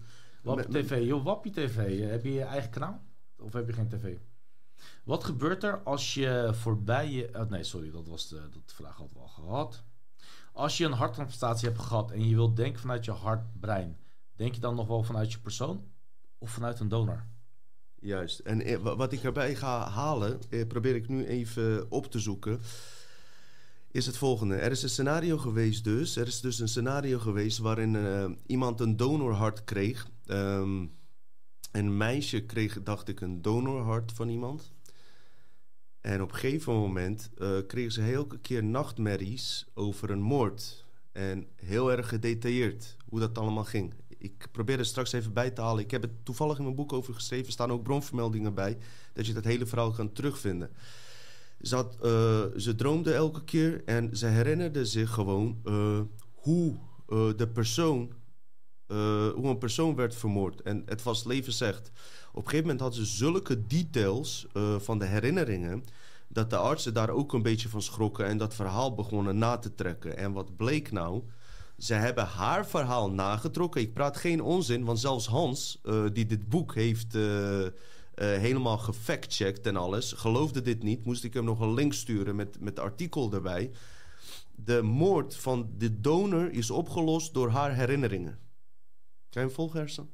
Wappie 0.41 0.67
Met- 0.71 0.87
TV. 0.87 1.03
Joh, 1.05 1.23
Wappie 1.23 1.51
TV. 1.51 1.77
eh, 1.77 2.09
Heb 2.09 2.23
je 2.23 2.33
je 2.33 2.43
eigen 2.43 2.69
kanaal? 2.69 3.01
Of 3.39 3.53
heb 3.53 3.67
je 3.67 3.73
geen 3.73 3.87
tv? 3.89 4.15
Wat 5.03 5.23
gebeurt 5.23 5.63
er 5.63 5.77
als 5.83 6.13
je 6.13 6.49
voorbij 6.53 7.09
je... 7.11 7.29
Oh, 7.33 7.49
nee, 7.49 7.63
sorry. 7.63 7.91
Dat 7.91 8.07
was 8.07 8.27
de 8.27 8.35
dat 8.49 8.73
vraag 8.73 8.95
hadden 8.95 9.13
we 9.15 9.19
al 9.21 9.27
gehad. 9.27 9.83
Als 10.53 10.77
je 10.77 10.85
een 10.85 10.91
harttransplantatie 10.91 11.67
hebt 11.67 11.81
gehad 11.81 12.11
en 12.11 12.27
je 12.27 12.35
wilt 12.35 12.55
denken 12.55 12.81
vanuit 12.81 13.05
je 13.05 13.11
hartbrein... 13.11 13.97
Denk 14.35 14.53
je 14.55 14.61
dan 14.61 14.75
nog 14.75 14.87
wel 14.87 15.03
vanuit 15.03 15.31
je 15.31 15.39
persoon? 15.39 15.83
Of 16.37 16.49
vanuit 16.51 16.79
een 16.79 16.87
donor? 16.89 17.25
Juist. 18.05 18.39
En 18.39 18.61
eh, 18.61 18.77
wa- 18.77 18.95
wat 18.95 19.11
ik 19.13 19.23
erbij 19.23 19.55
ga 19.55 19.89
halen, 19.89 20.39
eh, 20.49 20.67
probeer 20.67 20.95
ik 20.95 21.07
nu 21.07 21.25
even 21.25 21.91
op 21.91 22.11
te 22.11 22.19
zoeken, 22.19 22.59
is 23.91 24.05
het 24.05 24.17
volgende. 24.17 24.55
Er 24.55 24.71
is 24.71 24.83
een 24.83 24.89
scenario 24.89 25.37
geweest 25.37 25.83
dus. 25.83 26.15
Er 26.15 26.27
is 26.27 26.39
dus 26.41 26.59
een 26.59 26.67
scenario 26.67 27.19
geweest 27.19 27.57
waarin 27.57 27.95
eh, 27.95 28.29
iemand 28.45 28.79
een 28.79 28.97
donorhart 28.97 29.63
kreeg. 29.63 30.07
Ehm, 30.25 30.85
een 31.71 31.97
meisje 31.97 32.45
kreeg, 32.45 32.83
dacht 32.83 33.07
ik, 33.07 33.21
een 33.21 33.41
donorhart 33.41 34.11
van 34.11 34.29
iemand. 34.29 34.73
En 36.01 36.21
op 36.21 36.31
een 36.31 36.37
gegeven 36.37 36.73
moment 36.73 37.29
eh, 37.37 37.57
kreeg 37.67 37.91
ze 37.91 38.11
elke 38.11 38.39
keer 38.39 38.63
nachtmerries 38.63 39.65
over 39.73 40.09
een 40.09 40.21
moord. 40.21 40.85
En 41.11 41.47
heel 41.55 41.91
erg 41.91 42.09
gedetailleerd 42.09 42.95
hoe 43.09 43.19
dat 43.19 43.37
allemaal 43.37 43.63
ging. 43.63 43.93
Ik 44.25 44.47
probeer 44.51 44.79
er 44.79 44.85
straks 44.85 45.11
even 45.11 45.33
bij 45.33 45.51
te 45.51 45.61
halen. 45.61 45.83
Ik 45.83 45.91
heb 45.91 46.01
het 46.01 46.25
toevallig 46.25 46.57
in 46.57 46.63
mijn 46.63 46.75
boek 46.75 46.93
over 46.93 47.13
geschreven. 47.13 47.45
Er 47.45 47.51
staan 47.51 47.71
ook 47.71 47.83
bronvermeldingen 47.83 48.53
bij. 48.53 48.77
Dat 49.13 49.27
je 49.27 49.33
dat 49.33 49.43
hele 49.43 49.65
verhaal 49.65 49.91
kan 49.91 50.13
terugvinden. 50.13 50.69
Ze, 51.61 51.75
had, 51.75 51.97
eh, 52.01 52.43
ze 52.55 52.75
droomde 52.75 53.13
elke 53.13 53.43
keer 53.43 53.83
en 53.85 54.17
ze 54.17 54.25
herinnerde 54.25 54.85
zich 54.85 55.11
gewoon 55.11 55.59
eh, 55.63 55.99
hoe 56.33 56.75
eh, 57.09 57.29
de 57.35 57.47
persoon, 57.47 58.13
hoe 58.87 59.47
een 59.47 59.57
persoon 59.57 59.95
werd 59.95 60.15
vermoord. 60.15 60.61
En 60.61 60.83
het 60.85 61.03
was 61.03 61.23
leven 61.23 61.53
zegt. 61.53 61.91
Op 62.31 62.43
een 62.43 62.49
gegeven 62.49 62.61
moment 62.61 62.79
had 62.79 62.95
ze 62.95 63.05
zulke 63.05 63.67
details 63.67 64.47
van 64.77 64.99
de 64.99 65.05
herinneringen 65.05 65.83
dat 66.27 66.49
de 66.49 66.57
artsen 66.57 66.93
daar 66.93 67.09
ook 67.09 67.33
een 67.33 67.41
beetje 67.41 67.69
van 67.69 67.81
schrokken 67.81 68.25
en 68.25 68.37
dat 68.37 68.55
verhaal 68.55 68.93
begonnen 68.93 69.37
na 69.37 69.57
te 69.57 69.75
trekken. 69.75 70.17
En 70.17 70.31
wat 70.33 70.55
bleek 70.55 70.91
nou? 70.91 71.23
Ze 71.77 71.93
hebben 71.93 72.25
haar 72.25 72.67
verhaal 72.67 73.11
nagetrokken. 73.11 73.81
Ik 73.81 73.93
praat 73.93 74.17
geen 74.17 74.41
onzin, 74.41 74.83
want 74.83 74.99
zelfs 74.99 75.27
Hans, 75.27 75.79
eh, 75.83 76.05
die 76.13 76.25
dit 76.25 76.49
boek 76.49 76.75
heeft 76.75 77.15
eh, 77.15 77.65
eh, 77.65 77.71
helemaal 78.15 78.77
gefactcheckt 78.77 79.65
en 79.65 79.75
alles, 79.75 80.11
geloofde 80.11 80.61
dit 80.61 80.83
niet. 80.83 81.05
Moest 81.05 81.23
ik 81.23 81.33
hem 81.33 81.43
nog 81.43 81.59
een 81.59 81.73
link 81.73 81.93
sturen 81.93 82.35
met, 82.35 82.59
met 82.59 82.79
artikel 82.79 83.33
erbij. 83.33 83.71
De 84.55 84.81
moord 84.81 85.35
van 85.35 85.69
de 85.77 86.01
donor 86.01 86.51
is 86.51 86.71
opgelost 86.71 87.33
door 87.33 87.49
haar 87.49 87.75
herinneringen. 87.75 88.39
Kan 89.29 89.41
je 89.41 89.47
hem 89.47 89.49
volgen. 89.49 90.09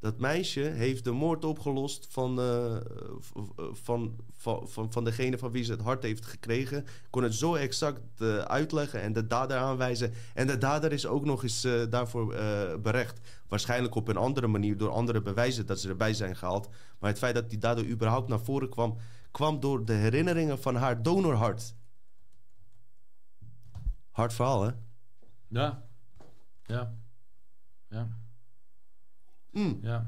Dat 0.00 0.18
meisje 0.18 0.60
heeft 0.60 1.04
de 1.04 1.12
moord 1.12 1.44
opgelost 1.44 2.06
van, 2.10 2.40
eh, 2.40 2.76
van, 3.72 4.16
van, 4.32 4.68
van, 4.68 4.92
van 4.92 5.04
degene 5.04 5.38
van 5.38 5.50
wie 5.50 5.64
ze 5.64 5.72
het 5.72 5.80
hart 5.80 6.02
heeft 6.02 6.26
gekregen. 6.26 6.86
Kon 7.10 7.22
het 7.22 7.34
zo 7.34 7.54
exact 7.54 8.20
eh, 8.20 8.38
uitleggen 8.38 9.00
en 9.00 9.12
de 9.12 9.26
dader 9.26 9.56
aanwijzen. 9.56 10.12
En 10.34 10.46
de 10.46 10.58
dader 10.58 10.92
is 10.92 11.06
ook 11.06 11.24
nog 11.24 11.42
eens 11.42 11.64
eh, 11.64 11.82
daarvoor 11.90 12.26
berecht. 12.82 13.20
Waarschijnlijk 13.48 13.94
op 13.94 14.08
een 14.08 14.16
andere 14.16 14.46
manier, 14.46 14.76
door 14.76 14.90
andere 14.90 15.22
bewijzen 15.22 15.66
dat 15.66 15.80
ze 15.80 15.88
erbij 15.88 16.14
zijn 16.14 16.36
gehaald. 16.36 16.68
Maar 16.98 17.10
het 17.10 17.18
feit 17.18 17.34
dat 17.34 17.50
die 17.50 17.58
dader 17.58 17.88
überhaupt 17.88 18.28
naar 18.28 18.40
voren 18.40 18.68
kwam, 18.68 18.96
kwam 19.30 19.60
door 19.60 19.84
de 19.84 19.92
herinneringen 19.92 20.58
van 20.58 20.76
haar 20.76 21.02
donorhart. 21.02 21.74
Hard 24.10 24.32
verhaal, 24.32 24.62
hè? 24.62 24.70
Ja. 25.48 25.82
Ja. 26.66 26.94
Ja. 27.88 28.08
Mm. 29.50 29.78
Ja. 29.82 30.06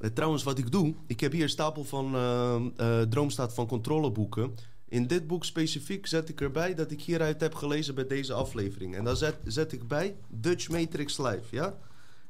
Eh, 0.00 0.10
trouwens, 0.10 0.42
wat 0.42 0.58
ik 0.58 0.70
doe, 0.70 0.94
ik 1.06 1.20
heb 1.20 1.32
hier 1.32 1.42
een 1.42 1.48
stapel 1.48 1.84
van 1.84 2.14
eh, 2.14 2.56
eh, 2.76 3.08
Droomstaat 3.08 3.54
van 3.54 3.66
controleboeken. 3.66 4.54
In 4.88 5.06
dit 5.06 5.26
boek 5.26 5.44
specifiek 5.44 6.06
zet 6.06 6.28
ik 6.28 6.40
erbij 6.40 6.74
dat 6.74 6.90
ik 6.90 7.02
hieruit 7.02 7.40
heb 7.40 7.54
gelezen 7.54 7.94
bij 7.94 8.06
deze 8.06 8.32
aflevering. 8.32 8.94
En 8.94 9.04
dan 9.04 9.16
zet, 9.16 9.36
zet 9.44 9.72
ik 9.72 9.88
bij 9.88 10.16
Dutch 10.28 10.68
Matrix 10.68 11.18
Live, 11.18 11.44
ja? 11.50 11.78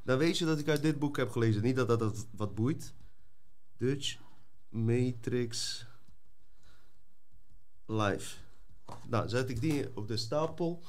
Dan 0.02 0.18
weet 0.18 0.38
je 0.38 0.44
dat 0.44 0.58
ik 0.58 0.68
uit 0.68 0.82
dit 0.82 0.98
boek 0.98 1.16
heb 1.16 1.30
gelezen. 1.30 1.62
Niet 1.62 1.76
dat 1.76 1.88
dat, 1.88 1.98
dat 1.98 2.26
wat 2.36 2.54
boeit. 2.54 2.94
Dutch 3.76 4.16
Matrix 4.68 5.86
Live. 7.86 8.36
Nou, 9.08 9.28
zet 9.28 9.50
ik 9.50 9.60
die 9.60 9.96
op 9.96 10.08
de 10.08 10.16
stapel. 10.16 10.82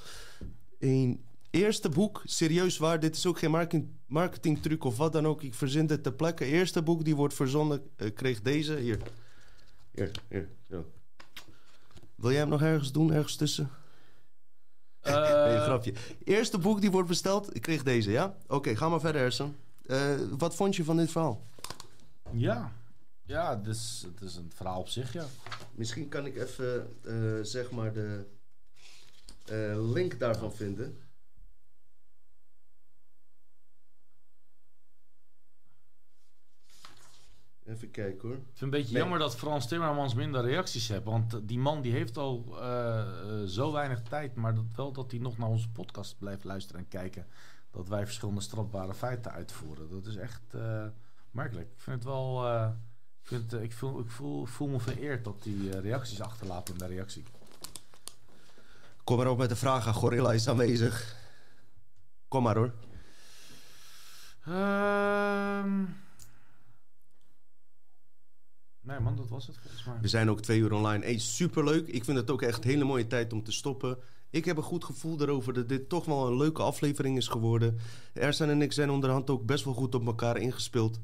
1, 0.79 1.23
Eerste 1.49 1.89
boek, 1.89 2.21
serieus 2.25 2.77
waar. 2.77 2.99
Dit 2.99 3.15
is 3.15 3.25
ook 3.25 3.39
geen 3.39 3.51
marketing, 3.51 3.89
marketingtruc 4.05 4.83
of 4.83 4.97
wat 4.97 5.13
dan 5.13 5.27
ook. 5.27 5.43
Ik 5.43 5.53
verzin 5.53 5.87
dit 5.87 6.03
ter 6.03 6.13
plekke. 6.13 6.45
Eerste 6.45 6.81
boek 6.81 7.05
die 7.05 7.15
wordt 7.15 7.33
verzonden, 7.33 7.89
eh, 7.95 8.13
kreeg 8.13 8.41
deze. 8.41 8.75
Hier. 8.75 8.99
Hier, 9.91 10.11
hier. 10.29 10.49
Zo. 10.69 10.91
Wil 12.15 12.31
jij 12.31 12.39
hem 12.39 12.49
nog 12.49 12.61
ergens 12.61 12.91
doen, 12.91 13.13
ergens 13.13 13.35
tussen? 13.35 13.69
Eh, 14.99 15.13
nee, 15.13 15.55
een 15.55 15.61
grapje. 15.61 15.93
Eerste 16.23 16.57
boek 16.57 16.81
die 16.81 16.91
wordt 16.91 17.07
besteld, 17.07 17.55
ik 17.55 17.61
kreeg 17.61 17.83
deze, 17.83 18.11
ja? 18.11 18.35
Oké, 18.47 18.75
ga 18.75 18.89
maar 18.89 18.99
verder, 18.99 19.21
Ersan. 19.21 19.55
Eh, 19.85 20.15
wat 20.37 20.55
vond 20.55 20.75
je 20.75 20.83
van 20.83 20.97
dit 20.97 21.11
verhaal? 21.11 21.47
Ja, 22.31 22.71
ja 23.23 23.57
het, 23.57 23.67
is, 23.67 24.05
het 24.13 24.21
is 24.21 24.35
een 24.35 24.51
verhaal 24.55 24.79
op 24.79 24.87
zich, 24.87 25.13
ja. 25.13 25.25
Misschien 25.71 26.09
kan 26.09 26.25
ik 26.25 26.37
even, 26.37 26.95
eh, 27.03 27.39
zeg 27.41 27.71
maar, 27.71 27.93
de 27.93 28.25
eh, 29.45 29.91
link 29.93 30.19
daarvan 30.19 30.53
vinden. 30.53 30.97
Even 37.69 37.91
kijken 37.91 38.27
hoor. 38.27 38.37
Ik 38.37 38.43
vind 38.43 38.53
het 38.53 38.61
een 38.61 38.69
beetje 38.69 38.91
Nee. 38.93 39.01
jammer 39.01 39.19
dat 39.19 39.35
Frans 39.35 39.67
Timmermans 39.67 40.13
minder 40.13 40.41
reacties 40.45 40.87
heeft. 40.87 41.03
Want 41.03 41.47
die 41.47 41.59
man 41.59 41.81
die 41.81 41.91
heeft 41.91 42.17
al 42.17 42.57
eh, 42.61 42.99
eh, 42.99 43.07
zo 43.47 43.71
weinig 43.71 44.01
tijd. 44.01 44.35
Maar 44.35 44.55
dat 44.55 44.65
wel 44.75 44.91
dat 44.91 45.11
hij 45.11 45.19
nog 45.19 45.37
naar 45.37 45.47
onze 45.49 45.69
podcast 45.69 46.17
blijft 46.17 46.43
luisteren 46.43 46.81
en 46.81 46.87
kijken. 46.87 47.27
Dat 47.71 47.87
wij 47.87 48.05
verschillende 48.05 48.41
strafbare 48.41 48.93
feiten 48.93 49.31
uitvoeren. 49.31 49.89
Dat 49.89 50.05
is 50.05 50.15
echt 50.15 50.41
eh, 50.53 50.85
merkelijk. 51.31 51.67
Ik 51.71 51.79
vind 51.81 51.95
het 51.95 52.05
wel... 52.05 52.45
eh, 52.47 52.69
ik, 53.21 53.27
vind, 53.27 53.53
eh, 53.53 53.61
ik, 53.61 53.73
voel, 53.73 53.99
ik 53.99 54.09
voel, 54.09 54.45
voel 54.45 54.67
me 54.67 54.79
vereerd 54.79 55.23
dat 55.23 55.43
hij 55.43 55.71
eh, 55.71 55.81
reacties 55.81 56.21
achterlaat 56.21 56.69
in 56.69 56.77
de 56.77 56.85
reactie. 56.87 57.23
Kom 59.03 59.17
maar 59.17 59.27
op 59.29 59.37
met 59.37 59.49
de 59.49 59.55
vraag, 59.55 59.87
aan 59.87 59.93
Gorilla 59.93 60.33
is 60.33 60.47
aanwezig. 60.47 61.15
Kom 62.27 62.43
maar 62.43 62.55
hoor. 62.55 62.73
Ehm 64.45 65.83
nee 68.89 68.99
man, 68.99 69.15
dat 69.15 69.29
was 69.29 69.47
het 69.47 69.57
volgens 69.61 69.83
mij. 69.83 69.97
We 70.01 70.07
zijn 70.07 70.29
ook 70.29 70.41
twee 70.41 70.59
uur 70.59 70.73
online. 70.73 71.03
Hey, 71.03 71.17
superleuk. 71.17 71.87
Ik 71.87 72.03
vind 72.03 72.17
het 72.17 72.31
ook 72.31 72.41
echt 72.41 72.63
een 72.63 72.69
hele 72.69 72.83
mooie 72.83 73.07
tijd 73.07 73.33
om 73.33 73.43
te 73.43 73.51
stoppen. 73.51 73.97
Ik 74.29 74.45
heb 74.45 74.57
een 74.57 74.63
goed 74.63 74.83
gevoel 74.83 75.21
erover 75.21 75.53
dat 75.53 75.69
dit 75.69 75.89
toch 75.89 76.05
wel 76.05 76.27
een 76.27 76.37
leuke 76.37 76.61
aflevering 76.61 77.17
is 77.17 77.27
geworden. 77.27 77.77
Ersan 78.13 78.49
en 78.49 78.61
ik 78.61 78.71
zijn 78.71 78.89
onderhand 78.89 79.29
ook 79.29 79.45
best 79.45 79.63
wel 79.63 79.73
goed 79.73 79.95
op 79.95 80.05
elkaar 80.05 80.37
ingespeeld. 80.37 80.99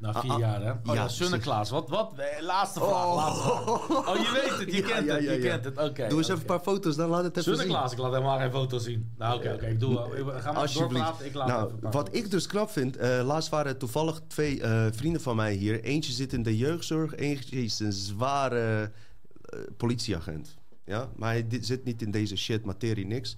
Na 0.00 0.20
vier 0.20 0.30
Ah, 0.30 0.36
ah, 0.36 0.40
jaar, 0.40 0.62
hè? 0.62 0.70
Oh 0.90 0.94
ja, 0.94 1.08
Sunneklaas. 1.08 1.70
Wat, 1.70 1.88
wat? 1.88 2.12
Laatste 2.40 2.80
vraag, 2.80 3.14
laatste 3.14 3.42
vraag. 3.42 4.08
Oh, 4.08 4.16
je 4.16 4.30
weet 4.32 4.58
het, 4.58 4.74
je 4.76 4.82
kent 4.92 5.06
ja, 5.06 5.14
het, 5.14 5.24
je 5.24 5.30
ja. 5.30 5.48
kent 5.48 5.64
het. 5.64 5.78
Oké. 5.78 6.08
Doe 6.08 6.18
eens 6.18 6.28
even 6.28 6.40
een 6.40 6.46
paar 6.46 6.60
foto's, 6.60 6.96
dan 6.96 7.08
laat 7.08 7.22
het 7.22 7.36
even 7.36 7.42
zien. 7.44 7.54
Sunneklaas, 7.54 7.92
ik 7.92 7.98
laat 7.98 8.12
helemaal 8.12 8.38
geen 8.38 8.50
foto 8.50 8.78
zien. 8.78 9.12
Nou, 9.18 9.38
oké, 9.38 9.52
oké. 9.52 9.66
Ik 9.66 9.80
doe 9.80 10.16
ik 10.16 10.42
Ga 10.42 10.52
maar 10.52 10.72
doorpraten, 10.72 11.26
ik 11.26 11.34
laat 11.34 11.48
Nou, 11.48 11.72
wat 11.80 11.92
foto's. 11.94 12.14
ik 12.14 12.30
dus 12.30 12.46
knap 12.46 12.70
vind, 12.70 12.96
eh, 12.96 13.20
laatst 13.24 13.48
waren 13.50 13.78
toevallig 13.78 14.20
twee 14.26 14.60
eh, 14.60 14.86
vrienden 14.92 15.20
van 15.20 15.36
mij 15.36 15.52
hier. 15.54 15.82
Eentje 15.82 16.12
zit 16.12 16.32
in 16.32 16.42
de 16.42 16.56
jeugdzorg, 16.56 17.14
eentje 17.14 17.62
is 17.62 17.78
een 17.78 17.92
zware 17.92 18.90
eh, 19.42 19.58
politieagent. 19.76 20.56
Ja, 20.84 21.08
maar 21.16 21.30
hij 21.32 21.46
zit 21.60 21.84
niet 21.84 22.02
in 22.02 22.10
deze 22.10 22.36
shit, 22.36 22.64
materie, 22.64 23.06
niks. 23.06 23.36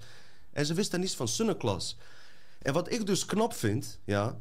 En 0.52 0.66
ze 0.66 0.74
wisten 0.74 1.00
niets 1.00 1.16
van 1.16 1.28
Sunneklas. 1.28 1.96
En 2.62 2.72
wat 2.72 2.92
ik 2.92 3.06
dus 3.06 3.24
knap 3.24 3.54
vind, 3.54 3.98
ja, 4.04 4.38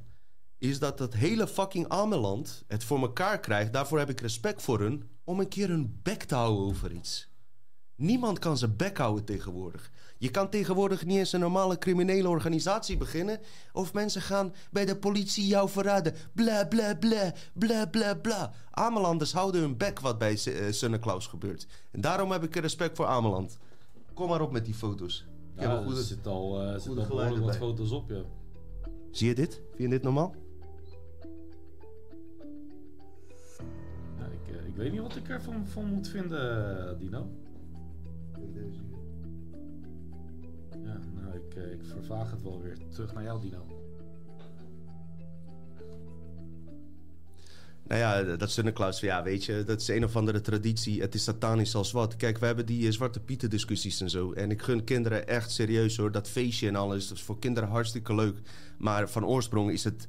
is 0.62 0.80
dat 0.80 0.98
dat 0.98 1.14
hele 1.14 1.48
fucking 1.48 1.88
Ameland 1.88 2.64
het 2.68 2.84
voor 2.84 3.00
elkaar 3.02 3.40
krijgt. 3.40 3.74
Daarvoor 3.74 4.00
heb 4.00 4.10
ik 4.10 4.20
respect 4.22 4.62
voor 4.62 4.80
hun, 4.80 5.10
om 5.24 5.40
een 5.40 5.48
keer 5.48 5.68
hun 5.68 6.00
bek 6.04 6.24
te 6.24 6.36
houden 6.36 6.66
over 6.66 6.92
iets. 6.92 7.30
Niemand 7.96 8.40
kan 8.40 8.58
zijn 8.58 8.76
bek 8.76 8.98
houden 8.98 9.26
tegenwoordig. 9.26 9.92
Je 10.18 10.30
kan 10.32 10.50
tegenwoordig 10.50 11.06
niet 11.06 11.18
eens 11.18 11.32
een 11.34 11.40
normale 11.40 11.78
criminele 11.78 12.30
organisatie 12.30 12.98
beginnen. 12.98 13.40
Of 13.74 13.94
mensen 13.94 14.22
gaan 14.22 14.54
bij 14.72 14.86
de 14.86 14.98
politie 14.98 15.48
jou 15.48 15.70
verraden. 15.70 16.14
Bla 16.34 16.66
bla 16.66 16.96
bla, 16.96 17.34
bla 17.54 17.86
bla 17.86 18.14
bla. 18.16 18.54
Amelanders 18.72 19.34
houden 19.34 19.62
hun 19.62 19.78
bek 19.78 20.00
wat 20.00 20.18
bij 20.18 20.40
uh, 20.48 20.72
Sunneklaus 20.72 21.28
gebeurt. 21.28 21.68
En 21.92 22.02
daarom 22.02 22.32
heb 22.32 22.44
ik 22.44 22.56
respect 22.56 22.96
voor 22.98 23.06
Ameland. 23.06 23.58
Kom 24.14 24.30
maar 24.30 24.42
op 24.42 24.52
met 24.52 24.66
die 24.66 24.74
foto's. 24.74 25.26
Ik 25.56 25.62
heb 25.62 25.70
Ja, 25.70 25.78
een 25.78 25.84
goede- 25.84 26.00
er 26.00 26.06
zit 26.06 26.28
al, 26.28 26.56
zit 26.80 26.82
goede 26.88 27.02
al 27.02 27.08
behoorlijk 27.08 27.08
geluiden 27.08 27.44
wat 27.44 27.56
foto's 27.58 27.92
op, 27.92 28.10
ja. 28.10 28.22
Zie 29.12 29.28
je 29.28 29.36
dit? 29.36 29.54
Vind 29.54 29.78
je 29.78 29.88
dit 29.90 30.04
normaal? 30.04 30.36
Ik, 34.72 34.78
weet 34.78 34.92
niet 34.92 35.02
wat 35.02 35.16
ik 35.16 35.30
ervan 35.30 35.68
van 35.68 35.86
moet 35.86 36.08
vinden, 36.08 36.78
eh, 36.90 37.00
Dino. 37.00 37.30
Ja, 40.84 41.00
nou, 41.16 41.36
ik, 41.36 41.56
eh, 41.56 41.72
ik 41.72 41.84
vervaag 41.84 42.32
het 42.32 42.42
wel 42.42 42.62
weer 42.62 42.78
terug 42.90 43.14
naar 43.14 43.24
jou, 43.24 43.42
Dino. 43.42 43.66
Nou 47.88 48.04
ja, 48.04 48.36
dat 48.36 48.52
Sunneklaus, 48.52 49.00
ja, 49.00 49.24
weet 49.24 49.46
je, 49.46 49.64
dat 49.64 49.82
is 49.82 49.88
een 49.88 50.04
of 50.04 50.16
andere 50.16 50.42
traditie. 50.42 51.02
Het 51.02 51.16
is 51.16 51.24
satanisch 51.24 51.76
als 51.76 51.92
wat. 51.92 52.16
Kijk, 52.16 52.38
we 52.38 52.46
hebben 52.46 52.66
die 52.66 52.88
eh, 52.88 52.94
Zwarte 52.94 53.20
Pieten 53.20 53.50
discussies 53.50 54.02
en 54.02 54.10
zo. 54.10 54.32
En 54.32 54.52
ik 54.52 54.62
gun 54.62 54.84
kinderen 54.84 55.28
echt 55.28 55.52
serieus 55.52 55.98
hoor. 55.98 56.12
Dat 56.12 56.30
feestje 56.30 56.68
en 56.68 56.76
alles, 56.76 57.08
dat 57.08 57.18
is 57.18 57.24
voor 57.24 57.40
kinderen 57.40 57.70
hartstikke 57.70 58.16
leuk. 58.16 58.38
Maar 58.78 59.10
van 59.10 59.26
oorsprong 59.26 59.72
is 59.72 59.84
het 59.84 60.08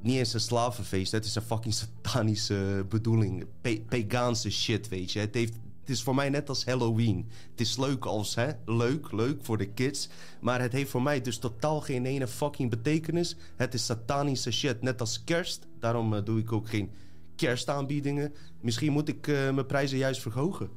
niet 0.00 0.16
eens 0.16 0.34
een 0.34 0.40
slavenfeest. 0.40 1.12
Het 1.12 1.24
is 1.24 1.34
een 1.34 1.42
fucking 1.42 1.74
satanische 1.74 2.86
bedoeling. 2.88 3.46
Pe 3.60 3.82
Paganse 3.88 4.50
shit, 4.50 4.88
weet 4.88 5.12
je. 5.12 5.18
Het, 5.18 5.34
heeft, 5.34 5.52
het 5.80 5.90
is 5.90 6.02
voor 6.02 6.14
mij 6.14 6.28
net 6.28 6.48
als 6.48 6.64
Halloween. 6.64 7.28
Het 7.50 7.60
is 7.60 7.76
leuk 7.76 8.04
als, 8.04 8.34
hè, 8.34 8.50
leuk, 8.64 9.12
leuk 9.12 9.44
voor 9.44 9.58
de 9.58 9.68
kids. 9.68 10.08
Maar 10.40 10.60
het 10.60 10.72
heeft 10.72 10.90
voor 10.90 11.02
mij 11.02 11.20
dus 11.20 11.38
totaal 11.38 11.80
geen 11.80 12.06
ene 12.06 12.26
fucking 12.26 12.70
betekenis. 12.70 13.36
Het 13.56 13.74
is 13.74 13.84
satanische 13.84 14.50
shit, 14.50 14.82
net 14.82 15.00
als 15.00 15.24
kerst. 15.24 15.66
Daarom 15.80 16.14
eh, 16.14 16.24
doe 16.24 16.38
ik 16.38 16.52
ook 16.52 16.68
geen 16.68 16.90
kerstaanbiedingen. 17.36 18.34
Misschien 18.60 18.92
moet 18.92 19.08
ik 19.08 19.28
eh, 19.28 19.34
mijn 19.34 19.66
prijzen 19.66 19.98
juist 19.98 20.20
verhogen. 20.20 20.70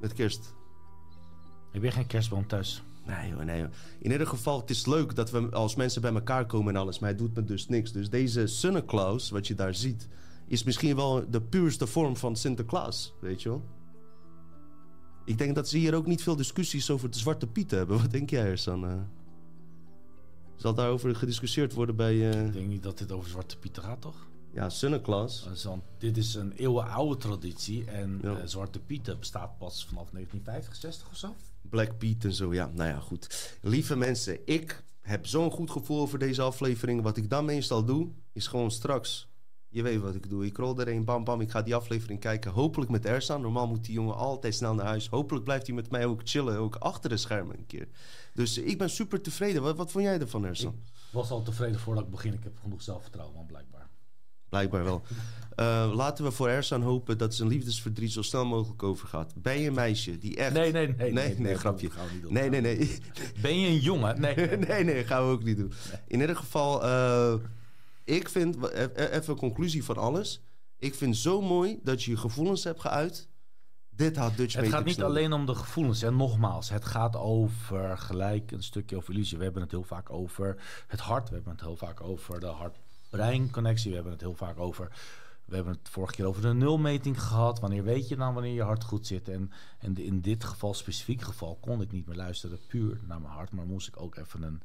Met 0.00 0.12
kerst. 0.12 0.54
Heb 1.72 1.82
je 1.82 1.90
geen 1.90 2.06
kerstboom 2.06 2.46
thuis? 2.46 2.82
Nee 3.06 3.28
joh, 3.30 3.40
nee 3.42 3.60
joh. 3.60 3.68
In 3.98 4.10
ieder 4.12 4.26
geval, 4.26 4.60
het 4.60 4.70
is 4.70 4.86
leuk 4.86 5.14
dat 5.14 5.30
we 5.30 5.48
als 5.50 5.74
mensen 5.74 6.00
bij 6.02 6.12
elkaar 6.14 6.46
komen 6.46 6.74
en 6.74 6.80
alles. 6.80 6.98
Maar 6.98 7.08
hij 7.08 7.18
doet 7.18 7.34
me 7.34 7.44
dus 7.44 7.68
niks. 7.68 7.92
Dus 7.92 8.10
deze 8.10 8.46
Sunneklaus, 8.46 9.30
wat 9.30 9.46
je 9.46 9.54
daar 9.54 9.74
ziet... 9.74 10.08
is 10.46 10.64
misschien 10.64 10.96
wel 10.96 11.30
de 11.30 11.42
puurste 11.42 11.86
vorm 11.86 12.16
van 12.16 12.36
Sinterklaas. 12.36 13.12
Weet 13.20 13.42
je 13.42 13.48
wel? 13.48 13.64
Ik 15.24 15.38
denk 15.38 15.54
dat 15.54 15.68
ze 15.68 15.78
hier 15.78 15.94
ook 15.94 16.06
niet 16.06 16.22
veel 16.22 16.36
discussies 16.36 16.90
over 16.90 17.10
de 17.10 17.18
Zwarte 17.18 17.46
Piet 17.46 17.70
hebben. 17.70 17.98
Wat 18.02 18.10
denk 18.10 18.30
jij, 18.30 18.44
Ersan? 18.44 18.86
Eh, 18.88 18.94
zal 20.56 20.74
daarover 20.74 21.16
gediscussieerd 21.16 21.72
worden 21.74 21.96
bij... 21.96 22.30
eh, 22.30 22.46
Ik 22.46 22.52
denk 22.52 22.68
niet 22.68 22.82
dat 22.82 22.98
dit 22.98 23.12
over 23.12 23.30
Zwarte 23.30 23.58
Pieten 23.58 23.82
gaat, 23.82 24.00
toch? 24.00 24.26
ja, 24.52 24.66
is 25.52 25.62
dan- 25.62 25.82
dit 25.98 26.16
is 26.16 26.34
een 26.34 26.52
eeuwenoude 26.52 27.16
traditie 27.16 27.84
en 27.84 28.18
Ja. 28.22 28.36
eh, 28.38 28.46
Zwarte 28.46 28.78
Pieten 28.78 29.18
bestaat 29.18 29.58
pas 29.58 29.86
vanaf 29.86 30.10
1950, 30.10 30.76
60 30.76 31.08
of 31.08 31.16
zo. 31.16 31.34
Black 31.68 31.98
Pete 31.98 32.26
en 32.26 32.34
zo. 32.34 32.54
Ja, 32.54 32.70
nou 32.74 32.90
ja, 32.90 32.98
goed. 32.98 33.58
Lieve 33.62 33.96
mensen, 33.96 34.38
ik 34.44 34.84
heb 35.00 35.26
zo'n 35.26 35.50
goed 35.50 35.70
gevoel 35.70 36.00
over 36.00 36.18
deze 36.18 36.42
aflevering. 36.42 37.02
Wat 37.02 37.16
ik 37.16 37.30
dan 37.30 37.44
meestal 37.44 37.84
doe, 37.84 38.08
is 38.32 38.46
gewoon 38.46 38.70
straks. 38.70 39.28
Je 39.68 39.82
weet 39.82 40.00
wat 40.00 40.14
ik 40.14 40.28
doe. 40.28 40.46
Ik 40.46 40.56
rol 40.56 40.78
er 40.78 40.88
een, 40.88 41.04
bam, 41.04 41.24
bam. 41.24 41.40
Ik 41.40 41.50
ga 41.50 41.62
die 41.62 41.74
aflevering 41.74 42.20
kijken. 42.20 42.50
Hopelijk 42.50 42.90
met 42.90 43.06
Ersan. 43.06 43.40
Normaal 43.40 43.66
moet 43.66 43.84
die 43.84 43.94
jongen 43.94 44.16
altijd 44.16 44.54
snel 44.54 44.74
naar 44.74 44.86
huis. 44.86 45.08
Hopelijk 45.08 45.44
blijft 45.44 45.66
hij 45.66 45.74
met 45.74 45.90
mij 45.90 46.06
ook 46.06 46.20
chillen. 46.24 46.58
Ook 46.58 46.76
achter 46.76 47.10
de 47.10 47.16
schermen 47.16 47.58
een 47.58 47.66
keer. 47.66 47.88
Dus 48.34 48.58
ik 48.58 48.78
ben 48.78 48.90
super 48.90 49.20
tevreden. 49.20 49.62
Wat, 49.62 49.76
wat 49.76 49.90
vond 49.90 50.04
jij 50.04 50.20
ervan, 50.20 50.44
Ersan? 50.44 50.74
Ik 50.84 51.12
was 51.12 51.30
al 51.30 51.42
tevreden 51.42 51.80
voordat 51.80 52.04
ik 52.04 52.10
begin. 52.10 52.32
Ik 52.32 52.42
heb 52.42 52.58
genoeg 52.62 52.82
zelfvertrouwen, 52.82 53.36
man, 53.36 53.46
blijkbaar. 53.46 53.75
Blijkbaar 54.48 54.84
wel. 54.84 55.02
Eh, 55.56 55.92
laten 55.94 56.24
we 56.24 56.30
voor 56.30 56.48
Ersan 56.48 56.82
hopen 56.82 57.18
dat 57.18 57.34
zijn 57.34 57.48
liefdesverdriet 57.48 58.12
zo 58.12 58.22
snel 58.22 58.44
mogelijk 58.46 58.82
overgaat. 58.82 59.32
Ben 59.36 59.58
je 59.60 59.66
een 59.68 59.74
meisje 59.74 60.18
die 60.18 60.36
echt... 60.36 60.52
Nee, 60.52 60.72
nee, 60.72 60.86
nee. 60.86 60.96
Nee, 60.96 61.28
nee, 61.28 61.38
nee, 61.38 61.54
grapje. 61.54 61.90
gaan 61.90 62.06
we 62.06 62.12
niet 62.12 62.22
doen. 62.22 62.32
Nee, 62.32 62.50
nee, 62.50 62.60
nee. 62.60 63.00
Ben 63.40 63.60
je 63.60 63.68
een 63.68 63.78
jongen? 63.78 64.20
Nee. 64.20 64.34
nee, 64.68 64.84
nee, 64.84 65.04
gaan 65.04 65.26
we 65.26 65.32
ook 65.32 65.42
niet 65.44 65.56
doen. 65.56 65.72
In 66.06 66.20
ieder 66.20 66.36
geval, 66.36 66.84
eh, 66.84 67.34
ik 68.04 68.28
vind, 68.28 68.56
e- 68.56 68.88
e- 68.94 69.04
even 69.06 69.32
een 69.32 69.36
conclusie 69.38 69.84
van 69.84 69.96
alles. 69.96 70.42
Ik 70.78 70.94
vind 70.94 71.16
zo 71.16 71.40
mooi 71.42 71.78
dat 71.82 72.02
je 72.02 72.10
je 72.10 72.16
gevoelens 72.16 72.64
hebt 72.64 72.80
geuit. 72.80 73.28
Dit 73.90 74.16
had 74.16 74.36
Dutch 74.36 74.54
Het 74.56 74.68
gaat 74.68 74.84
niet 74.84 74.96
nodig. 74.96 75.16
alleen 75.16 75.32
om 75.32 75.46
de 75.46 75.54
gevoelens. 75.54 76.02
En 76.02 76.16
nogmaals, 76.16 76.68
het 76.68 76.84
gaat 76.84 77.16
over 77.16 77.98
gelijk 77.98 78.50
een 78.50 78.62
stukje 78.62 78.96
over 78.96 79.12
illusie. 79.14 79.38
We 79.38 79.44
hebben 79.44 79.62
het 79.62 79.70
heel 79.70 79.82
vaak 79.82 80.10
over 80.10 80.56
het 80.86 81.00
hart. 81.00 81.28
We 81.28 81.34
hebben 81.34 81.52
het 81.52 81.60
heel 81.60 81.76
vaak 81.76 82.00
over 82.00 82.40
de 82.40 82.46
hart-brein-connectie. 83.16 83.88
We 83.88 83.94
hebben 83.94 84.12
het 84.12 84.20
heel 84.20 84.34
vaak 84.34 84.58
over... 84.58 84.92
We 85.44 85.54
hebben 85.54 85.72
het 85.72 85.88
vorige 85.88 86.14
keer 86.14 86.26
over 86.26 86.42
de 86.42 86.54
nulmeting 86.54 87.22
gehad. 87.22 87.60
Wanneer 87.60 87.84
weet 87.84 88.08
je 88.08 88.16
dan 88.16 88.34
wanneer 88.34 88.54
je 88.54 88.62
hart 88.62 88.84
goed 88.84 89.06
zit? 89.06 89.28
En, 89.28 89.50
en 89.78 89.96
in 89.96 90.20
dit 90.20 90.44
geval, 90.44 90.74
specifiek 90.74 91.22
geval, 91.22 91.56
kon 91.60 91.80
ik 91.80 91.92
niet 91.92 92.06
meer 92.06 92.16
luisteren 92.16 92.58
puur 92.68 93.00
naar 93.06 93.20
mijn 93.20 93.32
hart. 93.32 93.52
Maar 93.52 93.66
moest 93.66 93.88
ik 93.88 94.00
ook 94.00 94.16
even 94.16 94.42
een 94.42 94.62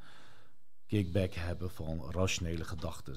kickback 0.87 1.33
hebben 1.33 1.71
van 1.71 2.11
rationele 2.11 2.63
gedachten. 2.63 3.15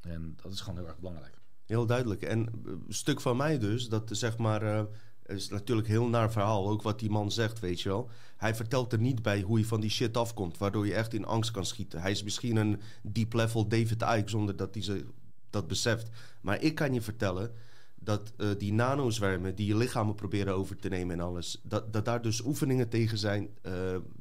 En 0.00 0.36
dat 0.42 0.52
is 0.52 0.60
gewoon 0.60 0.78
heel 0.78 0.88
erg 0.88 0.98
belangrijk. 0.98 1.38
Heel 1.64 1.86
duidelijk. 1.86 2.22
En 2.22 2.46
eh, 2.46 2.52
een 2.72 2.84
stuk 2.88 3.20
van 3.20 3.36
mij 3.36 3.58
dus, 3.58 3.88
dat 3.88 4.08
zeg 4.12 4.38
maar... 4.38 4.62
eh, 4.62 4.84
Is 5.26 5.48
natuurlijk 5.48 5.88
heel 5.88 6.08
naar 6.08 6.32
verhaal, 6.32 6.68
ook 6.68 6.82
wat 6.82 6.98
die 6.98 7.10
man 7.10 7.32
zegt, 7.32 7.60
weet 7.60 7.80
je 7.80 7.88
wel. 7.88 8.10
Hij 8.36 8.54
vertelt 8.54 8.92
er 8.92 8.98
niet 8.98 9.22
bij 9.22 9.40
hoe 9.40 9.58
je 9.58 9.64
van 9.64 9.80
die 9.80 9.90
shit 9.90 10.16
afkomt, 10.16 10.58
waardoor 10.58 10.86
je 10.86 10.94
echt 10.94 11.14
in 11.14 11.24
angst 11.24 11.50
kan 11.50 11.66
schieten. 11.66 12.00
Hij 12.00 12.10
is 12.10 12.22
misschien 12.22 12.56
een 12.56 12.80
deep 13.02 13.32
level 13.32 13.68
David 13.68 14.02
Icke 14.02 14.30
zonder 14.30 14.56
dat 14.56 14.74
hij 14.74 14.82
ze 14.82 15.04
dat 15.50 15.66
beseft. 15.66 16.08
Maar 16.40 16.62
ik 16.62 16.74
kan 16.74 16.94
je 16.94 17.00
vertellen 17.00 17.52
dat 17.94 18.32
uh, 18.36 18.48
die 18.58 18.72
nanozwermen 18.72 19.54
die 19.54 19.66
je 19.66 19.76
lichamen 19.76 20.14
proberen 20.14 20.54
over 20.54 20.76
te 20.76 20.88
nemen 20.88 21.18
en 21.18 21.24
alles, 21.24 21.60
dat, 21.62 21.92
dat 21.92 22.04
daar 22.04 22.22
dus 22.22 22.44
oefeningen 22.44 22.88
tegen 22.88 23.18
zijn. 23.18 23.48
Uh, 23.62 23.72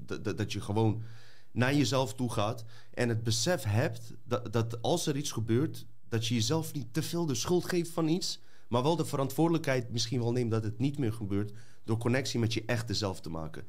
dat, 0.06 0.38
dat 0.38 0.54
je 0.54 0.62
gewoon 0.62 1.02
naar 1.52 1.76
jezelf 1.76 2.14
toe 2.14 2.32
gaat 2.32 2.66
en 2.94 3.10
het 3.10 3.24
besef 3.24 3.64
hebt 3.64 4.14
dat, 4.24 4.54
dat 4.54 4.82
als 4.82 5.08
er 5.08 5.16
iets 5.16 5.32
gebeurt, 5.32 5.86
dat 6.10 6.28
je 6.28 6.34
jezelf 6.34 6.74
niet 6.74 6.94
te 6.94 7.04
veel 7.04 7.26
de 7.26 7.36
schuld 7.36 7.66
geeft 7.66 7.92
van 7.92 8.08
iets, 8.08 8.40
maar 8.76 8.84
wel 8.84 8.96
de 8.96 9.06
verantwoordelijkheid 9.06 9.92
misschien 9.92 10.20
wel 10.20 10.32
neemt 10.32 10.52
dat 10.52 10.64
het 10.64 10.80
niet 10.80 10.98
meer 10.98 11.14
gebeurt 11.14 11.54
door 11.84 11.98
connectie 11.98 12.40
met 12.40 12.54
je 12.54 12.64
echte 12.66 12.94
zelf 12.94 13.22
te 13.22 13.30
maken. 13.30 13.64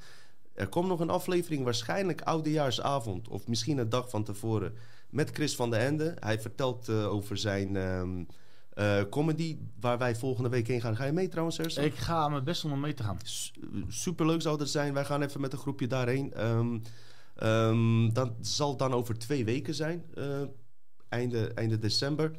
Er 0.53 0.69
komt 0.69 0.89
nog 0.89 1.01
een 1.01 1.11
aflevering, 1.11 1.65
waarschijnlijk 1.65 2.21
oudejaarsavond 2.21 3.29
of 3.29 3.49
misschien 3.49 3.79
een 3.79 3.89
dag 3.89 4.11
van 4.11 4.25
tevoren, 4.25 4.75
met 5.11 5.31
Chris 5.31 5.57
van 5.57 5.71
der 5.71 5.81
Ende. 5.81 6.17
Hij 6.19 6.41
vertelt 6.41 6.89
uh, 6.89 7.13
over 7.13 7.37
zijn 7.37 7.77
um, 7.77 8.27
uh, 8.75 9.03
comedy, 9.11 9.59
waar 9.81 9.99
wij 9.99 10.17
volgende 10.17 10.49
week 10.49 10.67
heen 10.67 10.81
gaan. 10.81 10.97
Ga 10.97 11.05
je 11.05 11.13
mee 11.13 11.29
trouwens, 11.29 11.59
Ersan? 11.59 11.85
Ik 11.85 11.95
ga 11.95 12.29
me 12.29 12.43
best 12.43 12.65
om 12.65 12.81
mee 12.81 12.95
te 12.95 13.03
gaan. 13.03 13.19
Superleuk 13.89 14.43
zou 14.43 14.59
dat 14.59 14.69
zijn. 14.69 14.95
Wij 14.95 15.05
gaan 15.05 15.23
even 15.23 15.41
met 15.41 15.53
een 15.53 15.59
groepje 15.59 15.87
daarheen. 15.87 16.47
Um, 16.47 16.83
um, 17.43 18.13
dat 18.13 18.33
zal 18.41 18.77
dan 18.77 18.93
over 18.93 19.19
twee 19.19 19.45
weken 19.45 19.75
zijn, 19.75 20.05
uh, 20.15 20.43
einde, 21.09 21.53
einde 21.55 21.79
december. 21.79 22.37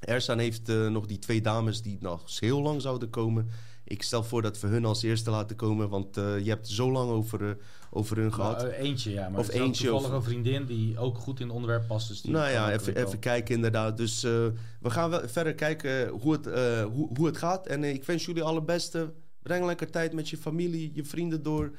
Ersan 0.00 0.38
heeft 0.38 0.68
uh, 0.68 0.88
nog 0.88 1.06
die 1.06 1.18
twee 1.18 1.40
dames 1.40 1.82
die 1.82 1.96
nog 2.00 2.40
heel 2.40 2.62
lang 2.62 2.82
zouden 2.82 3.10
komen. 3.10 3.48
Ik 3.84 4.02
stel 4.02 4.24
voor 4.24 4.42
dat 4.42 4.60
we 4.60 4.66
hun 4.66 4.84
als 4.84 5.02
eerste 5.02 5.30
laten 5.30 5.56
komen, 5.56 5.88
want 5.88 6.18
uh, 6.18 6.38
je 6.38 6.48
hebt 6.48 6.68
zo 6.68 6.92
lang 6.92 7.10
over, 7.10 7.42
uh, 7.42 7.50
over 7.90 8.16
hun 8.16 8.32
gehad. 8.32 8.58
Nou, 8.58 8.72
eentje, 8.72 9.10
ja. 9.10 9.28
Maar 9.28 9.40
of 9.40 9.48
eentje. 9.48 9.88
Toevallig 9.88 10.10
of... 10.10 10.16
een 10.16 10.22
vriendin 10.22 10.66
die 10.66 10.98
ook 10.98 11.18
goed 11.18 11.40
in 11.40 11.46
het 11.46 11.54
onderwerp 11.54 11.86
past. 11.86 12.08
Dus 12.08 12.20
die 12.20 12.32
nou 12.32 12.50
ja, 12.50 12.72
even, 12.72 12.96
even 12.96 13.18
kijken 13.18 13.54
inderdaad. 13.54 13.96
Dus 13.96 14.22
we 14.22 14.52
gaan 14.80 15.10
wel 15.10 15.28
verder 15.28 15.54
kijken 15.54 16.08
hoe 16.08 16.32
het, 16.32 16.44
hoe, 16.84 17.10
hoe 17.16 17.26
het 17.26 17.36
gaat. 17.36 17.66
En 17.66 17.84
ik 17.84 18.04
wens 18.04 18.24
jullie 18.24 18.42
alle 18.42 18.62
beste. 18.62 19.12
Breng 19.42 19.64
lekker 19.64 19.90
tijd 19.90 20.12
met 20.12 20.28
je 20.28 20.36
familie, 20.36 20.90
je 20.94 21.04
vrienden 21.04 21.42
door. 21.42 21.70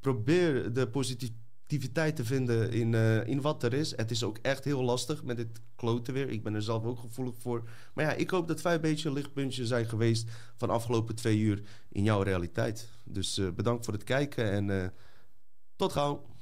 probeer 0.00 0.72
de 0.72 0.88
positiviteit 0.88 1.42
te 1.80 2.24
vinden 2.24 2.72
in, 2.72 2.92
uh, 2.92 3.26
in 3.26 3.40
wat 3.40 3.62
er 3.62 3.72
is. 3.72 3.96
Het 3.96 4.10
is 4.10 4.22
ook 4.22 4.38
echt 4.42 4.64
heel 4.64 4.82
lastig 4.82 5.24
met 5.24 5.36
dit 5.36 5.60
kloten 5.76 6.14
weer. 6.14 6.28
Ik 6.28 6.42
ben 6.42 6.54
er 6.54 6.62
zelf 6.62 6.84
ook 6.84 6.98
gevoelig 6.98 7.34
voor. 7.38 7.68
Maar 7.94 8.04
ja, 8.04 8.12
ik 8.12 8.30
hoop 8.30 8.48
dat 8.48 8.62
wij 8.62 8.74
een 8.74 8.80
beetje 8.80 9.08
een 9.08 9.14
lichtpuntje 9.14 9.66
zijn 9.66 9.86
geweest 9.86 10.30
van 10.56 10.70
afgelopen 10.70 11.14
twee 11.14 11.38
uur 11.38 11.62
in 11.88 12.02
jouw 12.02 12.22
realiteit. 12.22 12.88
Dus 13.04 13.38
uh, 13.38 13.50
bedankt 13.50 13.84
voor 13.84 13.94
het 13.94 14.04
kijken 14.04 14.50
en 14.50 14.68
uh, 14.68 14.86
tot 15.76 15.92
gauw. 15.92 16.33